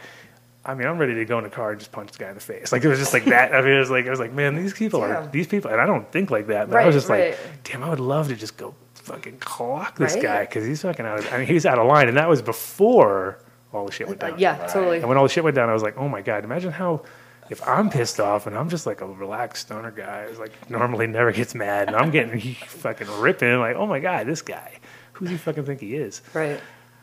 I 0.63 0.75
mean, 0.75 0.85
I'm 0.87 0.99
ready 0.99 1.15
to 1.15 1.25
go 1.25 1.39
in 1.39 1.45
a 1.45 1.49
car 1.49 1.71
and 1.71 1.79
just 1.79 1.91
punch 1.91 2.11
the 2.11 2.19
guy 2.19 2.29
in 2.29 2.35
the 2.35 2.39
face. 2.39 2.71
Like 2.71 2.83
it 2.83 2.87
was 2.87 2.99
just 2.99 3.13
like 3.13 3.25
that. 3.25 3.51
I 3.51 3.61
mean, 3.61 3.71
it 3.73 3.79
was 3.79 3.89
like 3.89 4.05
I 4.05 4.11
was 4.11 4.19
like, 4.19 4.31
man, 4.31 4.53
these 4.55 4.75
people 4.75 5.01
are 5.01 5.27
these 5.31 5.47
people, 5.47 5.71
and 5.71 5.81
I 5.81 5.87
don't 5.87 6.09
think 6.11 6.29
like 6.29 6.45
that. 6.47 6.69
But 6.69 6.83
I 6.83 6.85
was 6.85 6.93
just 6.93 7.09
right. 7.09 7.31
like, 7.31 7.39
damn, 7.63 7.83
I 7.83 7.89
would 7.89 7.99
love 7.99 8.27
to 8.27 8.35
just 8.35 8.57
go 8.57 8.75
fucking 8.93 9.39
clock 9.39 9.97
this 9.97 10.13
Right. 10.13 10.21
guy 10.21 10.41
because 10.45 10.63
he's 10.67 10.83
fucking 10.83 11.03
out. 11.03 11.17
Of, 11.17 11.33
I 11.33 11.39
mean, 11.39 11.47
he's 11.47 11.65
out 11.65 11.79
of 11.79 11.87
line, 11.87 12.09
and 12.09 12.17
that 12.17 12.29
was 12.29 12.43
before 12.43 13.39
all 13.73 13.87
the 13.87 13.91
shit 13.91 14.07
went 14.07 14.21
Uh, 14.21 14.29
down. 14.29 14.37
yeah. 14.39 14.67
Totally. 14.67 14.99
And 14.99 15.07
when 15.07 15.17
all 15.17 15.23
the 15.23 15.29
shit 15.29 15.43
went 15.43 15.55
down, 15.55 15.67
I 15.67 15.73
was 15.73 15.81
like, 15.81 15.97
oh 15.97 16.07
my 16.07 16.21
god, 16.21 16.43
imagine 16.43 16.71
how. 16.71 17.01
If 17.51 17.67
I'm 17.67 17.89
pissed 17.89 18.19
off 18.19 18.47
and 18.47 18.57
I'm 18.57 18.69
just 18.69 18.85
like 18.85 19.01
a 19.01 19.05
relaxed 19.05 19.67
stoner 19.67 19.91
guy, 19.91 20.25
who's 20.27 20.39
like 20.39 20.69
normally 20.69 21.05
never 21.05 21.31
gets 21.31 21.53
mad, 21.53 21.87
and 21.89 21.97
I'm 21.97 22.09
getting 22.09 22.39
he 22.39 22.53
fucking 22.67 23.07
ripping, 23.19 23.59
like, 23.59 23.75
oh 23.75 23.85
my 23.85 23.99
god, 23.99 24.25
this 24.25 24.41
guy, 24.41 24.71
who 25.13 25.25
does 25.25 25.31
he 25.33 25.37
fucking 25.37 25.65
think 25.65 25.81
he 25.81 25.95
is? 25.95 26.21
Right. 26.33 26.59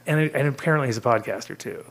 And 0.06 0.18
and 0.34 0.48
apparently 0.48 0.88
he's 0.88 0.96
a 0.96 1.02
podcaster 1.02 1.56
too. 1.56 1.84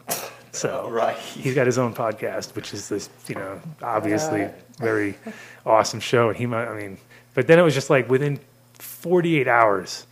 So 0.52 0.90
Right. 0.92 1.16
he's 1.18 1.54
got 1.54 1.68
his 1.68 1.78
own 1.78 1.94
podcast, 1.94 2.56
which 2.56 2.74
is 2.74 2.90
this, 2.90 3.10
you 3.28 3.36
know, 3.36 3.62
obviously 3.82 4.40
Yeah. 4.42 4.52
very 4.80 5.16
awesome 5.66 6.00
show. 6.00 6.30
And 6.30 6.38
he 6.38 6.46
might, 6.48 6.66
I 6.68 6.76
mean, 6.76 6.98
but 7.36 7.46
then 7.48 7.60
it 7.60 7.62
was 7.62 7.76
just 7.76 7.92
like 7.92 8.10
within 8.10 8.40
48 8.80 9.48
hours, 9.48 10.08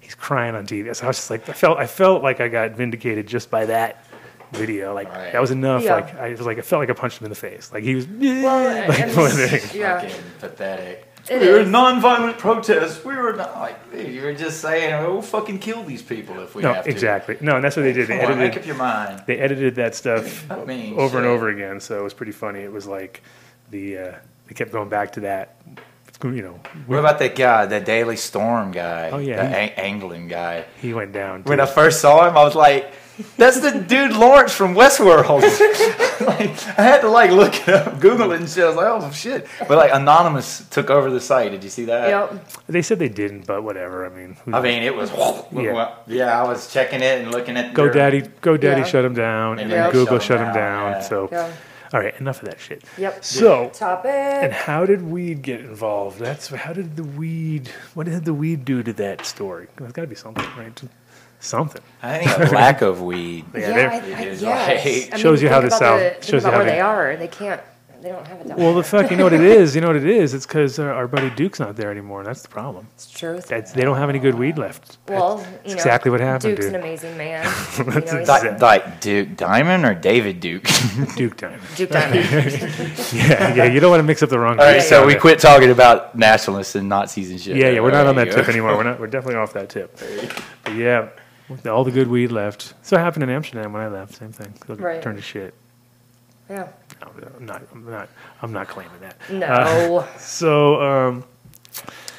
he's 0.00 0.16
crying 0.16 0.56
on 0.56 0.66
TV. 0.66 0.94
So 0.96 1.04
I 1.04 1.08
was 1.08 1.16
just 1.18 1.30
like, 1.30 1.48
I 1.48 1.52
felt, 1.52 1.78
I 1.78 1.86
felt 1.86 2.22
like 2.24 2.40
I 2.40 2.48
got 2.48 2.72
vindicated 2.72 3.28
just 3.28 3.48
by 3.50 3.66
that 3.66 4.04
video. 4.52 4.94
Like 4.94 5.08
Right. 5.08 5.32
that 5.32 5.40
was 5.40 5.50
enough. 5.50 5.82
Yeah. 5.82 5.94
Like 5.96 6.14
I 6.16 6.30
was 6.30 6.40
like, 6.42 6.58
I 6.58 6.62
felt 6.62 6.80
like 6.80 6.90
I 6.90 6.94
punched 6.94 7.20
him 7.20 7.24
in 7.26 7.30
the 7.30 7.36
face. 7.36 7.70
Like 7.72 7.82
he 7.82 7.94
was, 7.94 8.06
Well, 8.18 8.88
like, 8.88 9.00
and- 9.00 9.16
one 9.16 9.30
of 9.30 9.74
yeah. 9.74 10.00
Fucking 10.00 10.16
pathetic. 10.40 11.06
It 11.28 11.42
we 11.42 11.48
were 11.48 11.60
is. 11.60 11.68
non-violent 11.68 12.38
protests. 12.38 13.04
We 13.04 13.14
were 13.14 13.34
not 13.34 13.54
like 13.60 13.92
dude, 13.92 14.08
you 14.12 14.22
were 14.22 14.32
just 14.32 14.60
saying 14.60 15.04
we'll 15.04 15.20
fucking 15.22 15.58
kill 15.58 15.82
these 15.84 16.02
people 16.02 16.40
if 16.40 16.54
we 16.54 16.62
no, 16.62 16.72
have 16.72 16.84
to. 16.84 16.90
exactly. 16.90 17.36
No, 17.40 17.56
and 17.56 17.64
that's 17.64 17.76
what 17.76 17.82
they 17.82 17.92
did. 17.92 18.08
They 18.08 18.18
Come 18.20 18.32
on, 18.32 18.38
make 18.38 18.52
up 18.52 18.56
edited, 18.56 18.66
your 18.66 18.76
mind. 18.76 19.22
they 19.26 19.38
edited 19.38 19.74
that 19.76 19.94
stuff 19.94 20.50
I 20.50 20.64
mean, 20.64 20.98
over 20.98 21.18
and 21.18 21.26
over 21.26 21.48
again. 21.50 21.78
So 21.80 22.00
it 22.00 22.02
was 22.02 22.14
pretty 22.14 22.32
funny. 22.32 22.60
It 22.60 22.72
was 22.72 22.86
like 22.86 23.22
the 23.70 23.98
uh, 23.98 24.12
they 24.46 24.54
kept 24.54 24.72
going 24.72 24.88
back 24.88 25.12
to 25.12 25.20
that. 25.20 25.56
You 26.22 26.42
know, 26.42 26.60
What 26.86 26.98
about 26.98 27.18
that 27.20 27.34
guy, 27.34 27.64
the 27.64 27.80
Daily 27.80 28.16
Storm 28.16 28.72
guy? 28.72 29.08
Oh, 29.10 29.16
yeah, 29.18 29.36
the 29.42 29.48
he- 29.48 29.54
ang- 29.54 29.70
Anglin 30.02 30.28
guy. 30.28 30.66
he 30.82 30.92
went 30.92 31.12
down. 31.12 31.44
When. 31.44 31.60
I 31.60 31.64
first 31.66 32.00
saw 32.02 32.28
him, 32.28 32.36
I 32.36 32.42
was 32.44 32.54
like, 32.54 32.92
"That's 33.36 33.60
the 33.60 33.72
dude 33.80 34.12
Lawrence 34.12 34.52
from 34.52 34.74
Westworld." 34.74 35.42
like, 36.26 36.50
I 36.78 36.82
had 36.82 37.00
to 37.02 37.08
like 37.08 37.30
look 37.30 37.54
it 37.54 37.68
up, 37.68 38.00
Google 38.00 38.32
it, 38.32 38.40
and 38.40 38.48
shit. 38.48 38.64
I 38.64 38.66
was 38.68 38.76
like, 38.76 38.86
"Oh 38.86 39.10
shit!" 39.10 39.46
But 39.68 39.78
like, 39.78 39.92
Anonymous 39.92 40.66
took 40.70 40.90
over 40.90 41.10
the 41.10 41.20
site. 41.20 41.50
Did 41.52 41.64
you 41.64 41.70
see 41.70 41.84
that? 41.86 42.08
Yep. 42.08 42.48
They 42.68 42.82
said 42.82 42.98
they 42.98 43.08
didn't, 43.08 43.46
but 43.46 43.62
whatever. 43.62 44.04
I 44.04 44.08
mean, 44.10 44.36
I 44.46 44.50
knows? 44.50 44.62
mean, 44.62 44.82
it 44.82 44.94
was. 44.94 45.10
Yeah. 45.52 45.94
Yeah. 46.06 46.40
I 46.42 46.46
was 46.46 46.72
checking 46.72 47.00
it 47.02 47.20
and 47.22 47.30
looking 47.30 47.56
at. 47.56 47.74
their- 47.74 47.90
GoDaddy, 47.92 48.28
GoDaddy 48.42 48.62
Yeah. 48.78 48.84
shut 48.84 49.02
them 49.02 49.14
down, 49.14 49.52
and 49.52 49.60
And 49.62 49.70
then 49.72 49.86
they 49.86 49.92
Google 49.92 50.18
shut 50.18 50.28
shut 50.28 50.40
him 50.40 50.48
him 50.48 50.54
down, 50.54 50.92
down. 50.92 51.00
yeah. 51.02 51.08
So, 51.08 51.28
Yeah. 51.32 51.52
All 51.92 51.98
right, 51.98 52.14
enough 52.20 52.40
of 52.40 52.48
that 52.48 52.60
shit. 52.60 52.84
Yep. 52.98 53.24
So, 53.24 53.68
topic. 53.74 54.12
and 54.12 54.52
how 54.52 54.86
did 54.86 55.02
weed 55.02 55.42
get 55.42 55.58
involved? 55.58 56.20
That's 56.20 56.46
how 56.46 56.72
did 56.72 56.94
the 56.94 57.02
weed? 57.02 57.68
What 57.94 58.06
did 58.06 58.24
the 58.24 58.32
weed 58.32 58.64
do 58.64 58.84
to 58.84 58.92
that 58.92 59.26
story? 59.26 59.66
There's 59.76 59.90
got 59.90 60.02
to 60.02 60.06
be 60.08 60.14
something, 60.14 60.44
right? 60.56 60.80
Something. 61.40 61.82
I 62.02 62.18
think 62.24 62.50
a 62.50 62.54
lack 62.54 62.82
of 62.82 63.00
weed. 63.02 63.44
Yeah, 63.54 63.60
Yeah, 63.70 63.90
I, 63.90 63.94
I, 63.94 64.20
It 64.22 64.28
is 64.28 64.42
yes. 64.42 64.68
like- 64.84 65.12
I 65.12 65.16
mean, 65.16 65.22
Shows 65.22 65.42
you 65.42 65.48
how 65.48 65.60
think 65.60 65.70
the 65.72 65.76
South- 65.78 66.20
the- 66.20 66.26
shows 66.26 66.44
you 66.44 66.50
how 66.50 66.56
where 66.58 66.64
they- 66.66 66.72
they 66.72 66.80
are. 66.80 67.16
They 67.16 67.28
can't. 67.28 67.60
They 68.02 68.08
don't 68.08 68.26
have 68.26 68.40
it 68.40 68.48
down. 68.48 68.56
Well, 68.56 68.72
the 68.74 68.82
fuck, 68.82 69.10
you 69.10 69.18
know 69.18 69.24
what 69.24 69.34
it 69.34 69.40
is? 69.60 69.74
You 69.74 69.82
know 69.82 69.88
what 69.88 69.96
it 69.96 70.06
is? 70.06 70.32
It's 70.32 70.46
because 70.46 70.78
uh, 70.78 70.84
our 70.84 71.06
buddy 71.06 71.28
Duke's 71.28 71.60
not 71.60 71.76
there 71.76 71.90
anymore. 71.90 72.24
That's 72.24 72.40
the 72.40 72.48
problem. 72.48 72.86
it's 72.94 73.10
true. 73.10 73.38
That's, 73.46 73.72
they 73.72 73.82
don't 73.82 73.98
have 73.98 74.08
any 74.08 74.18
good 74.18 74.36
weed 74.36 74.56
left. 74.56 74.96
Well, 75.06 75.36
That's 75.36 75.50
you 75.64 75.68
know, 75.72 75.74
exactly 75.74 76.10
what 76.10 76.20
happened, 76.20 76.56
Duke's 76.56 76.64
dude. 76.64 76.74
an 76.76 76.80
amazing 76.80 77.18
man. 77.18 77.44
you 77.78 77.84
know, 77.84 77.90
That's 77.90 78.10
he's 78.10 78.20
exact- 78.20 78.44
Like, 78.62 78.86
like 78.86 79.00
Duke 79.02 79.36
Diamond 79.36 79.84
or 79.84 79.92
David 79.94 80.40
Duke? 80.40 80.64
Duke 81.14 81.36
time. 81.44 81.60
Duke 81.76 81.90
Diamond. 81.90 82.24
Yeah, 83.12 83.54
yeah. 83.54 83.64
You 83.64 83.80
don't 83.80 83.90
want 83.90 84.00
to 84.00 84.04
mix 84.04 84.22
up 84.22 84.30
the 84.30 84.38
wrong. 84.38 84.58
All 84.58 84.64
right, 84.64 84.80
so 84.82 85.00
out 85.02 85.06
we 85.06 85.12
there. 85.12 85.20
quit 85.20 85.38
talking 85.38 85.70
about 85.70 86.16
nationalists 86.16 86.74
and 86.76 86.88
Nazis 86.88 87.30
and 87.30 87.38
shit. 87.38 87.56
Yeah, 87.58 87.68
yeah. 87.68 87.80
We're 87.80 87.90
not 87.90 88.06
on 88.06 88.16
that 88.16 88.32
tip 88.32 88.48
anymore. 88.48 88.78
We're 88.78 88.82
not. 88.84 88.98
We're 88.98 89.08
definitely 89.08 89.36
off 89.36 89.52
that 89.52 89.68
tip. 89.68 89.94
But 90.64 90.74
yeah, 90.74 91.10
with 91.50 91.66
all 91.66 91.84
the 91.84 91.90
good 91.90 92.08
weed 92.08 92.28
left. 92.32 92.72
So 92.82 92.96
it 92.96 93.00
happened 93.00 93.24
in 93.24 93.30
Amsterdam 93.30 93.72
when 93.72 93.82
I 93.82 93.88
left. 93.88 94.14
Same 94.14 94.32
thing. 94.32 94.54
Right. 94.76 95.02
Turned 95.02 95.18
to 95.18 95.22
shit. 95.22 95.52
yeah. 96.48 96.68
No, 97.02 97.10
I'm 97.38 97.46
not. 97.46 97.62
I'm 97.72 97.90
not. 97.90 98.08
I'm 98.42 98.52
not 98.52 98.68
claiming 98.68 99.00
that. 99.00 99.16
No. 99.30 100.06
So, 100.18 100.80
um, 100.82 101.24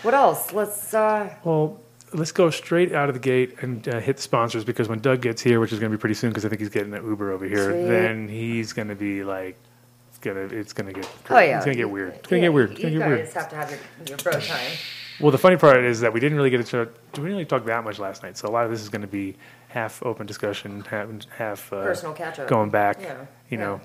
what 0.03 0.13
else? 0.13 0.51
Let's. 0.53 0.93
uh 0.93 1.33
well, 1.43 1.79
let's 2.13 2.31
go 2.31 2.49
straight 2.49 2.91
out 2.93 3.07
of 3.09 3.13
the 3.15 3.19
gate 3.21 3.55
and 3.61 3.87
uh, 3.87 3.99
hit 3.99 4.15
the 4.17 4.21
sponsors 4.21 4.63
because 4.63 4.89
when 4.89 4.99
Doug 4.99 5.21
gets 5.21 5.41
here, 5.41 5.59
which 5.59 5.71
is 5.71 5.79
going 5.79 5.91
to 5.91 5.97
be 5.97 6.01
pretty 6.01 6.15
soon, 6.15 6.31
because 6.31 6.43
I 6.45 6.49
think 6.49 6.59
he's 6.61 6.69
getting 6.69 6.93
an 6.93 7.05
Uber 7.05 7.31
over 7.31 7.45
here, 7.45 7.71
Sweet. 7.71 7.85
then 7.87 8.27
he's 8.27 8.73
going 8.73 8.87
to 8.89 8.95
be 8.95 9.23
like, 9.23 9.55
it's 10.09 10.17
gonna, 10.17 10.41
it's 10.41 10.73
gonna 10.73 10.93
get, 10.93 11.07
Oh 11.29 11.39
yeah. 11.39 11.57
it's 11.57 11.65
gonna 11.65 11.75
get 11.75 11.89
weird. 11.89 12.13
It's 12.15 12.27
gonna 12.27 12.41
Yeah, 12.41 12.45
get 12.47 12.53
weird. 12.53 12.71
It's 12.71 12.79
You 12.79 12.85
gonna 12.85 12.99
get 12.99 12.99
guys 12.99 13.17
weird. 13.17 13.33
have 13.33 13.49
to 13.49 13.55
have 13.55 13.69
your, 13.71 13.79
your 14.07 14.17
bro 14.17 14.33
time. 14.39 14.71
Well, 15.21 15.31
the 15.31 15.37
funny 15.37 15.57
part 15.57 15.77
is 15.83 15.99
that 16.01 16.13
we 16.13 16.19
didn't 16.19 16.37
really 16.37 16.49
get 16.49 16.65
chance. 16.65 16.89
We 16.89 16.95
didn't 17.13 17.23
really 17.25 17.45
talk 17.45 17.65
that 17.65 17.83
much 17.83 17.99
last 17.99 18.23
night, 18.23 18.37
so 18.37 18.47
a 18.47 18.51
lot 18.51 18.65
of 18.65 18.71
this 18.71 18.81
is 18.81 18.89
going 18.89 19.01
to 19.01 19.07
be 19.07 19.35
half 19.69 20.03
open 20.03 20.25
discussion, 20.25 20.81
half 20.89 21.09
half 21.37 21.71
uh, 21.73 21.83
Personal 21.83 22.13
catch-up. 22.13 22.47
going 22.47 22.69
back. 22.69 22.97
Yeah, 23.01 23.21
You 23.49 23.57
yeah. 23.57 23.57
know, 23.57 23.81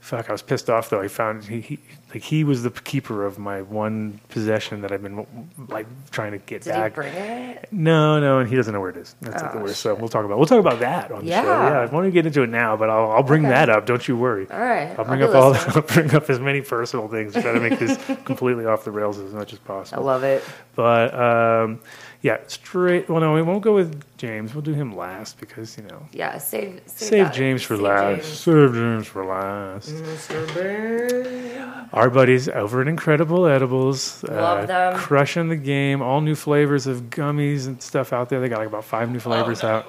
fuck, 0.00 0.28
I 0.28 0.32
was 0.32 0.42
pissed 0.42 0.68
off 0.70 0.90
though. 0.90 1.00
I 1.00 1.08
found 1.08 1.44
he, 1.44 1.60
he 1.60 1.78
like 2.12 2.22
he 2.22 2.42
was 2.42 2.62
the 2.64 2.70
keeper 2.70 3.24
of 3.24 3.38
my 3.38 3.62
one 3.62 4.20
possession 4.30 4.80
that 4.82 4.90
I've 4.90 5.02
been 5.02 5.26
like 5.68 5.86
trying 6.10 6.32
to 6.32 6.38
get 6.38 6.62
Did 6.62 6.70
back. 6.70 6.92
he 6.92 6.94
bring 6.94 7.14
it? 7.14 7.68
No, 7.72 8.18
no, 8.18 8.40
and 8.40 8.48
he 8.48 8.56
doesn't 8.56 8.74
know 8.74 8.80
where 8.80 8.90
it 8.90 8.96
is. 8.96 9.14
That's 9.20 9.42
the 9.42 9.52
Oh, 9.58 9.62
worst. 9.62 9.80
So 9.80 9.94
we'll 9.94 10.08
talk 10.08 10.24
about 10.24 10.36
we'll 10.38 10.46
talk 10.48 10.58
about 10.58 10.80
that 10.80 11.12
on 11.12 11.24
the 11.24 11.30
show. 11.30 11.42
Yeah. 11.42 11.70
Yeah, 11.70 11.80
I 11.80 11.86
won't 11.86 12.06
even 12.06 12.14
get 12.14 12.26
into 12.26 12.42
it 12.42 12.48
now, 12.48 12.76
but 12.76 12.90
I'll 12.90 13.12
I'll 13.12 13.22
bring 13.22 13.42
Okay. 13.44 13.54
that 13.54 13.70
up. 13.70 13.86
Don't 13.86 14.06
you 14.08 14.16
worry. 14.16 14.48
All 14.50 14.58
right. 14.58 14.98
I'll 14.98 15.04
bring 15.04 15.20
be 15.20 15.24
up 15.26 15.34
all. 15.34 15.54
I'll 15.76 15.82
bring 15.82 16.12
up 16.14 16.28
as 16.28 16.40
many 16.40 16.60
personal 16.62 17.06
things. 17.08 17.32
To 17.34 17.42
try 17.42 17.52
to 17.52 17.60
make 17.60 17.78
this 17.78 17.96
completely 18.24 18.66
off 18.66 18.84
the 18.84 18.90
rails 18.90 19.18
as 19.18 19.32
much 19.32 19.52
as 19.52 19.58
possible. 19.60 20.02
I 20.02 20.04
love 20.04 20.24
it. 20.24 20.42
But 20.74 21.14
um, 21.14 21.80
yeah, 22.22 22.38
straight. 22.48 23.08
Well, 23.08 23.20
no, 23.20 23.32
we 23.32 23.40
won't 23.42 23.62
go 23.62 23.74
with 23.74 24.02
James. 24.18 24.54
We'll 24.54 24.62
do 24.62 24.74
him 24.74 24.94
last 24.94 25.40
because 25.40 25.78
you 25.78 25.84
know. 25.84 26.06
Yeah. 26.12 26.36
Save. 26.38 26.82
Save, 26.86 27.08
Save. 27.08 27.32
James 27.32 27.62
for 27.62 27.76
Save 27.76 27.84
last. 27.84 28.16
James. 28.16 28.26
Save 28.38 28.74
James 28.74 29.06
for 29.06 29.24
last. 29.24 29.88
Mr. 29.90 30.54
Bear. 30.54 31.88
Our 31.92 32.10
buddies 32.10 32.48
over 32.48 32.82
at 32.82 32.88
Incredible 32.88 33.46
Edibles, 33.46 34.22
uh, 34.24 34.32
Love 34.34 34.66
them. 34.68 34.96
crushing 34.98 35.48
the 35.48 35.56
game. 35.56 36.02
All 36.02 36.20
new 36.20 36.34
flavors 36.36 36.86
of 36.86 37.04
gummies 37.10 37.66
and 37.66 37.82
stuff 37.82 38.12
out 38.12 38.28
there. 38.28 38.40
They 38.40 38.48
got 38.48 38.58
like 38.58 38.68
about 38.68 38.84
five 38.84 39.10
new 39.10 39.18
flavors 39.18 39.64
out. 39.64 39.86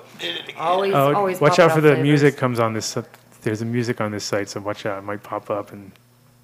Always. 0.58 0.94
Oh, 0.94 1.14
always. 1.14 1.42
watch 1.42 1.60
out 1.60 1.72
for 1.72 1.82
the 1.82 1.90
flavors. 1.90 2.04
music 2.04 2.38
comes 2.38 2.60
on 2.60 2.74
this. 2.74 2.98
There's 3.42 3.62
a 3.62 3.66
music 3.66 4.00
on 4.00 4.12
this 4.12 4.24
site, 4.24 4.50
so 4.50 4.62
watch 4.62 4.86
out. 4.86 5.00
It 5.00 5.02
might 5.04 5.22
pop 5.22 5.50
up 5.50 5.74
and 5.74 5.92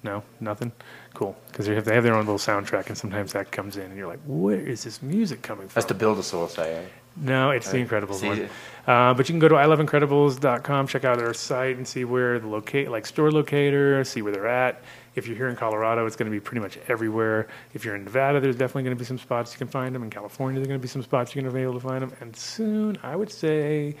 no, 0.02 0.22
nothing. 0.40 0.72
Cool, 1.18 1.36
because 1.48 1.66
they 1.66 1.74
have, 1.74 1.84
they 1.84 1.96
have 1.96 2.04
their 2.04 2.14
own 2.14 2.26
little 2.26 2.38
soundtrack, 2.38 2.86
and 2.86 2.96
sometimes 2.96 3.32
that 3.32 3.50
comes 3.50 3.76
in, 3.76 3.86
and 3.86 3.96
you're 3.96 4.06
like, 4.06 4.20
where 4.24 4.60
is 4.60 4.84
this 4.84 5.02
music 5.02 5.42
coming 5.42 5.66
from? 5.66 5.74
That's 5.74 5.88
the 5.88 5.94
build 5.94 6.16
a 6.20 6.22
soul 6.22 6.46
say. 6.46 6.86
No, 7.16 7.50
it's 7.50 7.68
the 7.72 7.78
Right. 7.82 7.90
Incredibles 7.90 8.20
See 8.20 8.28
one. 8.28 8.48
Uh, 8.86 9.14
but 9.14 9.28
you 9.28 9.32
can 9.32 9.40
go 9.40 9.48
to 9.48 9.56
iloveincredibles.com, 9.56 10.86
check 10.86 11.04
out 11.04 11.18
their 11.18 11.34
site, 11.34 11.76
and 11.76 11.88
see 11.88 12.04
where 12.04 12.38
the 12.38 12.46
locate, 12.46 12.88
like 12.88 13.04
store 13.04 13.32
locator, 13.32 14.04
see 14.04 14.22
where 14.22 14.32
they're 14.32 14.46
at. 14.46 14.80
If 15.16 15.26
you're 15.26 15.34
here 15.34 15.48
in 15.48 15.56
Colorado, 15.56 16.06
it's 16.06 16.14
going 16.14 16.30
to 16.30 16.36
be 16.36 16.38
pretty 16.38 16.60
much 16.60 16.78
everywhere. 16.86 17.48
If 17.74 17.84
you're 17.84 17.96
in 17.96 18.04
Nevada, 18.04 18.38
there's 18.38 18.54
definitely 18.54 18.84
going 18.84 18.96
to 18.96 19.00
be 19.00 19.04
some 19.04 19.18
spots 19.18 19.52
you 19.52 19.58
can 19.58 19.66
find 19.66 19.92
them. 19.96 20.04
In 20.04 20.10
California, 20.10 20.60
there's 20.60 20.68
going 20.68 20.78
to 20.78 20.82
be 20.82 20.86
some 20.86 21.02
spots 21.02 21.34
you're 21.34 21.42
going 21.42 21.52
to 21.52 21.58
be 21.58 21.64
able 21.64 21.74
to 21.74 21.80
find 21.80 22.02
them. 22.02 22.12
And 22.20 22.36
soon, 22.36 22.96
I 23.02 23.16
would 23.16 23.32
say, 23.32 23.96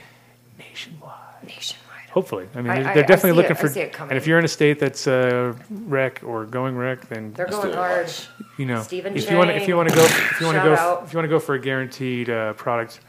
nationwide. 0.56 1.14
Nationwide. 1.42 1.87
Hopefully, 2.10 2.48
I 2.54 2.62
mean, 2.62 2.70
I- 2.70 2.74
they're, 2.82 2.90
I- 2.90 2.94
they're 2.94 3.04
I 3.04 3.06
definitely 3.06 3.30
see 3.30 3.36
looking 3.36 3.50
it. 3.52 3.58
I 3.58 3.60
for. 3.60 3.68
see 3.68 3.80
it 3.80 3.92
coming. 3.92 4.10
and 4.12 4.18
if 4.18 4.26
you're 4.26 4.38
in 4.38 4.44
a 4.44 4.48
state 4.48 4.78
that's 4.78 5.06
uh, 5.06 5.54
rec 5.70 6.22
or 6.24 6.44
going 6.46 6.76
rec, 6.76 7.08
then 7.08 7.32
They're 7.34 7.46
going 7.46 7.62
do 7.66 7.72
it. 7.72 7.74
hard. 7.74 8.10
you 8.56 8.64
know, 8.66 8.82
Stephen 8.82 9.16
if 9.16 9.30
you 9.30 9.36
want 9.36 9.50
to, 9.50 9.54
if 9.56 9.60
Chang, 9.62 9.68
you 9.68 9.76
want 9.76 9.88
to 9.90 9.94
go, 9.94 10.04
if 10.04 10.40
you 10.40 10.46
want 10.46 10.56
to 10.56 10.62
shout 10.62 10.64
go, 10.64 10.74
out. 10.74 11.04
if 11.04 11.12
you 11.12 11.18
want 11.18 11.24
to 11.24 11.28
go 11.30 11.38
for 11.38 11.54
a 11.54 11.60
guaranteed 11.60 12.30
uh, 12.30 12.54
product, 12.54 13.00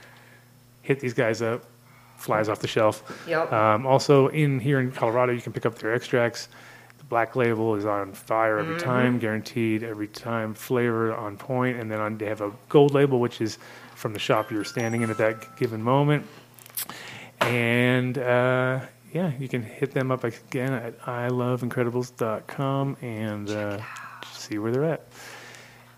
hit 0.82 1.00
these 1.00 1.13
guys 1.13 1.41
up. 1.41 1.63
Flies 2.18 2.50
off 2.50 2.60
the 2.60 2.68
shelf. 2.68 3.24
Yep. 3.29 3.53
Um, 3.53 3.86
also, 3.88 4.27
in 4.27 4.60
here 4.60 4.82
in 4.82 4.91
Colorado, 4.91 5.32
you 5.32 5.39
can 5.39 5.53
pick 5.53 5.65
up 5.65 5.75
their 5.79 5.94
extracts. 5.94 6.50
The 6.98 7.06
black 7.06 7.38
label 7.38 7.75
is 7.75 7.86
on 7.86 8.12
fire 8.12 8.60
every 8.60 8.75
Mm-hmm. 8.75 8.84
time, 8.86 9.20
guaranteed 9.20 9.84
every 9.84 10.10
time. 10.10 10.53
Flavor 10.53 11.15
on 11.15 11.38
point, 11.38 11.77
and 11.79 11.89
then 11.89 12.01
on, 12.01 12.18
they 12.18 12.25
have 12.25 12.41
a 12.41 12.51
gold 12.68 12.94
label, 12.94 13.22
which 13.22 13.39
is 13.39 13.58
from 13.96 14.12
the 14.12 14.20
shop 14.20 14.51
you're 14.51 14.65
standing 14.65 15.01
in 15.01 15.10
at 15.10 15.18
that 15.18 15.56
given 15.56 15.82
moment. 15.82 16.25
And 17.41 18.17
uh, 18.17 18.81
yeah, 19.13 19.31
you 19.39 19.48
can 19.48 19.63
hit 19.63 19.91
them 19.91 20.12
up 20.12 20.24
again 20.24 20.74
at 20.74 21.00
iloveincredibles.com 21.01 22.98
and 23.01 23.50
uh, 23.50 23.81
see 24.31 24.58
where 24.60 24.72
they're 24.72 24.86
at. 24.86 25.08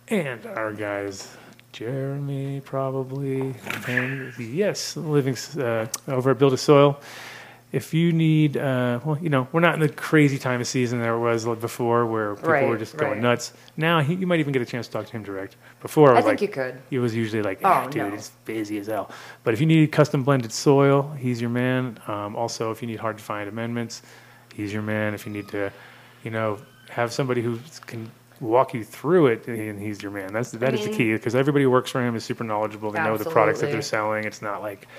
And 0.08 0.46
our 0.46 0.74
guys, 0.74 1.36
Jeremy, 1.72 2.62
probably, 2.62 3.56
and 3.88 4.38
yes, 4.38 4.98
living 4.98 5.38
uh, 5.58 5.88
over 6.08 6.32
at 6.32 6.40
Build 6.40 6.54
a 6.54 6.58
Soil. 6.58 7.00
If 7.72 7.94
you 7.94 8.12
need, 8.12 8.58
uh, 8.58 9.00
well, 9.06 9.18
you 9.22 9.30
know, 9.30 9.48
we're 9.54 9.62
not 9.62 9.76
in 9.76 9.80
the 9.80 9.88
crazy 9.88 10.38
time 10.38 10.60
of 10.60 10.68
season 10.68 11.00
there 11.00 11.18
was 11.18 11.46
before 11.46 12.06
where 12.06 12.36
people 12.36 12.50
Right, 12.52 12.68
were 12.68 12.78
just 12.78 12.98
going 12.98 13.14
right. 13.14 13.22
nuts. 13.22 13.54
Now 13.78 14.02
he, 14.02 14.16
you 14.16 14.28
might 14.28 14.42
even 14.42 14.52
get 14.52 14.62
a 14.62 14.66
chance 14.66 14.88
to 14.88 14.94
talk 14.94 15.06
to 15.06 15.12
him 15.14 15.24
direct. 15.24 15.56
Before, 15.82 16.10
I 16.12 16.16
was 16.16 16.26
think 16.26 16.34
like, 16.34 16.42
you 16.42 16.48
could. 16.50 16.82
it 16.92 17.00
was 17.00 17.16
usually 17.16 17.42
like, 17.42 17.60
ah, 17.64 17.86
Oh, 17.86 17.90
dude, 17.90 18.02
no. 18.10 18.14
it's 18.14 18.32
busy 18.44 18.78
as 18.78 18.88
hell. 18.88 19.10
But 19.46 19.54
if 19.54 19.62
you 19.62 19.66
need 19.66 19.90
custom 19.94 20.24
blended 20.24 20.52
soil, 20.52 21.12
he's 21.18 21.40
your 21.40 21.50
man. 21.50 21.98
Um, 22.08 22.36
also, 22.36 22.72
if 22.72 22.82
you 22.82 22.90
need 22.90 23.00
hard 23.00 23.18
to 23.20 23.24
find 23.24 23.48
amendments, 23.48 24.02
he's 24.54 24.74
your 24.74 24.82
man. 24.82 25.14
If 25.14 25.26
you 25.26 25.32
need 25.32 25.48
to, 25.50 25.72
you 26.26 26.32
know, 26.32 26.58
have 26.90 27.14
somebody 27.14 27.42
who 27.42 27.58
can 27.86 28.12
walk 28.42 28.74
you 28.74 28.84
through 28.84 29.28
it, 29.28 29.48
and 29.48 29.80
he's 29.80 30.02
your 30.04 30.12
man. 30.12 30.34
That's 30.34 30.52
that 30.52 30.74
is 30.74 30.82
the 30.82 30.88
mean- 30.88 30.98
key 30.98 31.14
because 31.14 31.36
everybody 31.36 31.64
who 31.64 31.72
works 31.72 31.90
for 31.90 32.06
him 32.06 32.18
is 32.18 32.26
super 32.26 32.44
knowledgeable. 32.44 32.92
They 32.92 33.00
know 33.00 33.16
the 33.16 33.30
products 33.30 33.62
that 33.62 33.72
they're 33.72 33.82
selling. 33.82 34.26
It's 34.26 34.42
not 34.42 34.62
like 34.62 34.90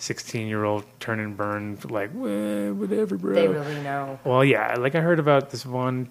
sixteen 0.00 0.48
year 0.48 0.64
old 0.64 0.84
turn 0.98 1.20
and 1.20 1.36
burn 1.36 1.78
like 1.88 2.10
"Well, 2.12 2.74
whatever, 2.74 3.16
bro. 3.16 3.34
They 3.34 3.46
really 3.48 3.80
know. 3.82 4.18
Well, 4.24 4.44
yeah, 4.44 4.74
like 4.74 4.94
I 4.94 5.00
heard 5.00 5.20
about 5.20 5.50
this 5.50 5.64
one 5.64 6.08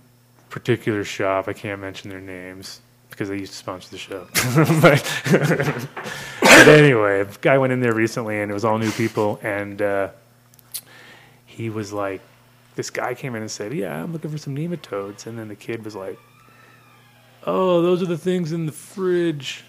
particular 0.49 1.03
shop. 1.03 1.47
I 1.47 1.53
can't 1.53 1.81
mention 1.81 2.09
their 2.09 2.21
names 2.21 2.81
because 3.09 3.27
they 3.29 3.37
used 3.37 3.51
to 3.51 3.57
sponsor 3.57 3.89
the 3.89 3.97
show. 3.97 4.27
but, 4.81 5.21
but 6.41 6.67
anyway, 6.67 7.21
a 7.21 7.25
guy 7.41 7.57
went 7.57 7.73
in 7.73 7.81
there 7.81 7.93
recently, 7.93 8.39
and 8.39 8.49
it 8.49 8.53
was 8.53 8.63
all 8.63 8.77
new 8.77 8.91
people, 8.91 9.39
and 9.41 9.81
uh, 9.81 10.09
he 11.45 11.69
was 11.69 11.91
like, 11.91 12.21
this 12.75 12.89
guy 12.89 13.13
came 13.13 13.35
in 13.35 13.41
and 13.41 13.51
said, 13.51 13.73
"Yeah, 13.73 14.01
I'm 14.01 14.13
looking 14.13 14.31
for 14.31 14.37
some 14.37 14.55
nematodes," 14.55 15.25
and 15.25 15.37
then 15.37 15.49
the 15.49 15.55
kid 15.55 15.83
was 15.83 15.95
like, 15.95 16.17
"Oh, 17.45 17.81
those 17.81 18.01
are 18.01 18.05
the 18.05 18.17
things 18.17 18.51
in 18.51 18.67
the 18.67 18.71
fridge." 18.71 19.65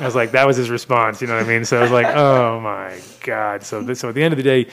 I 0.00 0.04
was 0.04 0.14
like, 0.14 0.30
that 0.32 0.46
was 0.46 0.56
his 0.56 0.70
response. 0.70 1.20
You 1.20 1.26
know 1.28 1.36
what 1.36 1.44
I 1.44 1.48
mean? 1.48 1.64
So 1.64 1.78
I 1.78 1.82
was 1.82 1.90
like, 1.90 2.06
oh 2.06 2.60
my 2.60 3.00
god. 3.24 3.62
So 3.62 3.82
this, 3.82 4.00
so 4.00 4.08
at 4.10 4.14
the 4.14 4.22
end 4.22 4.32
of 4.32 4.38
the 4.38 4.42
day, 4.44 4.68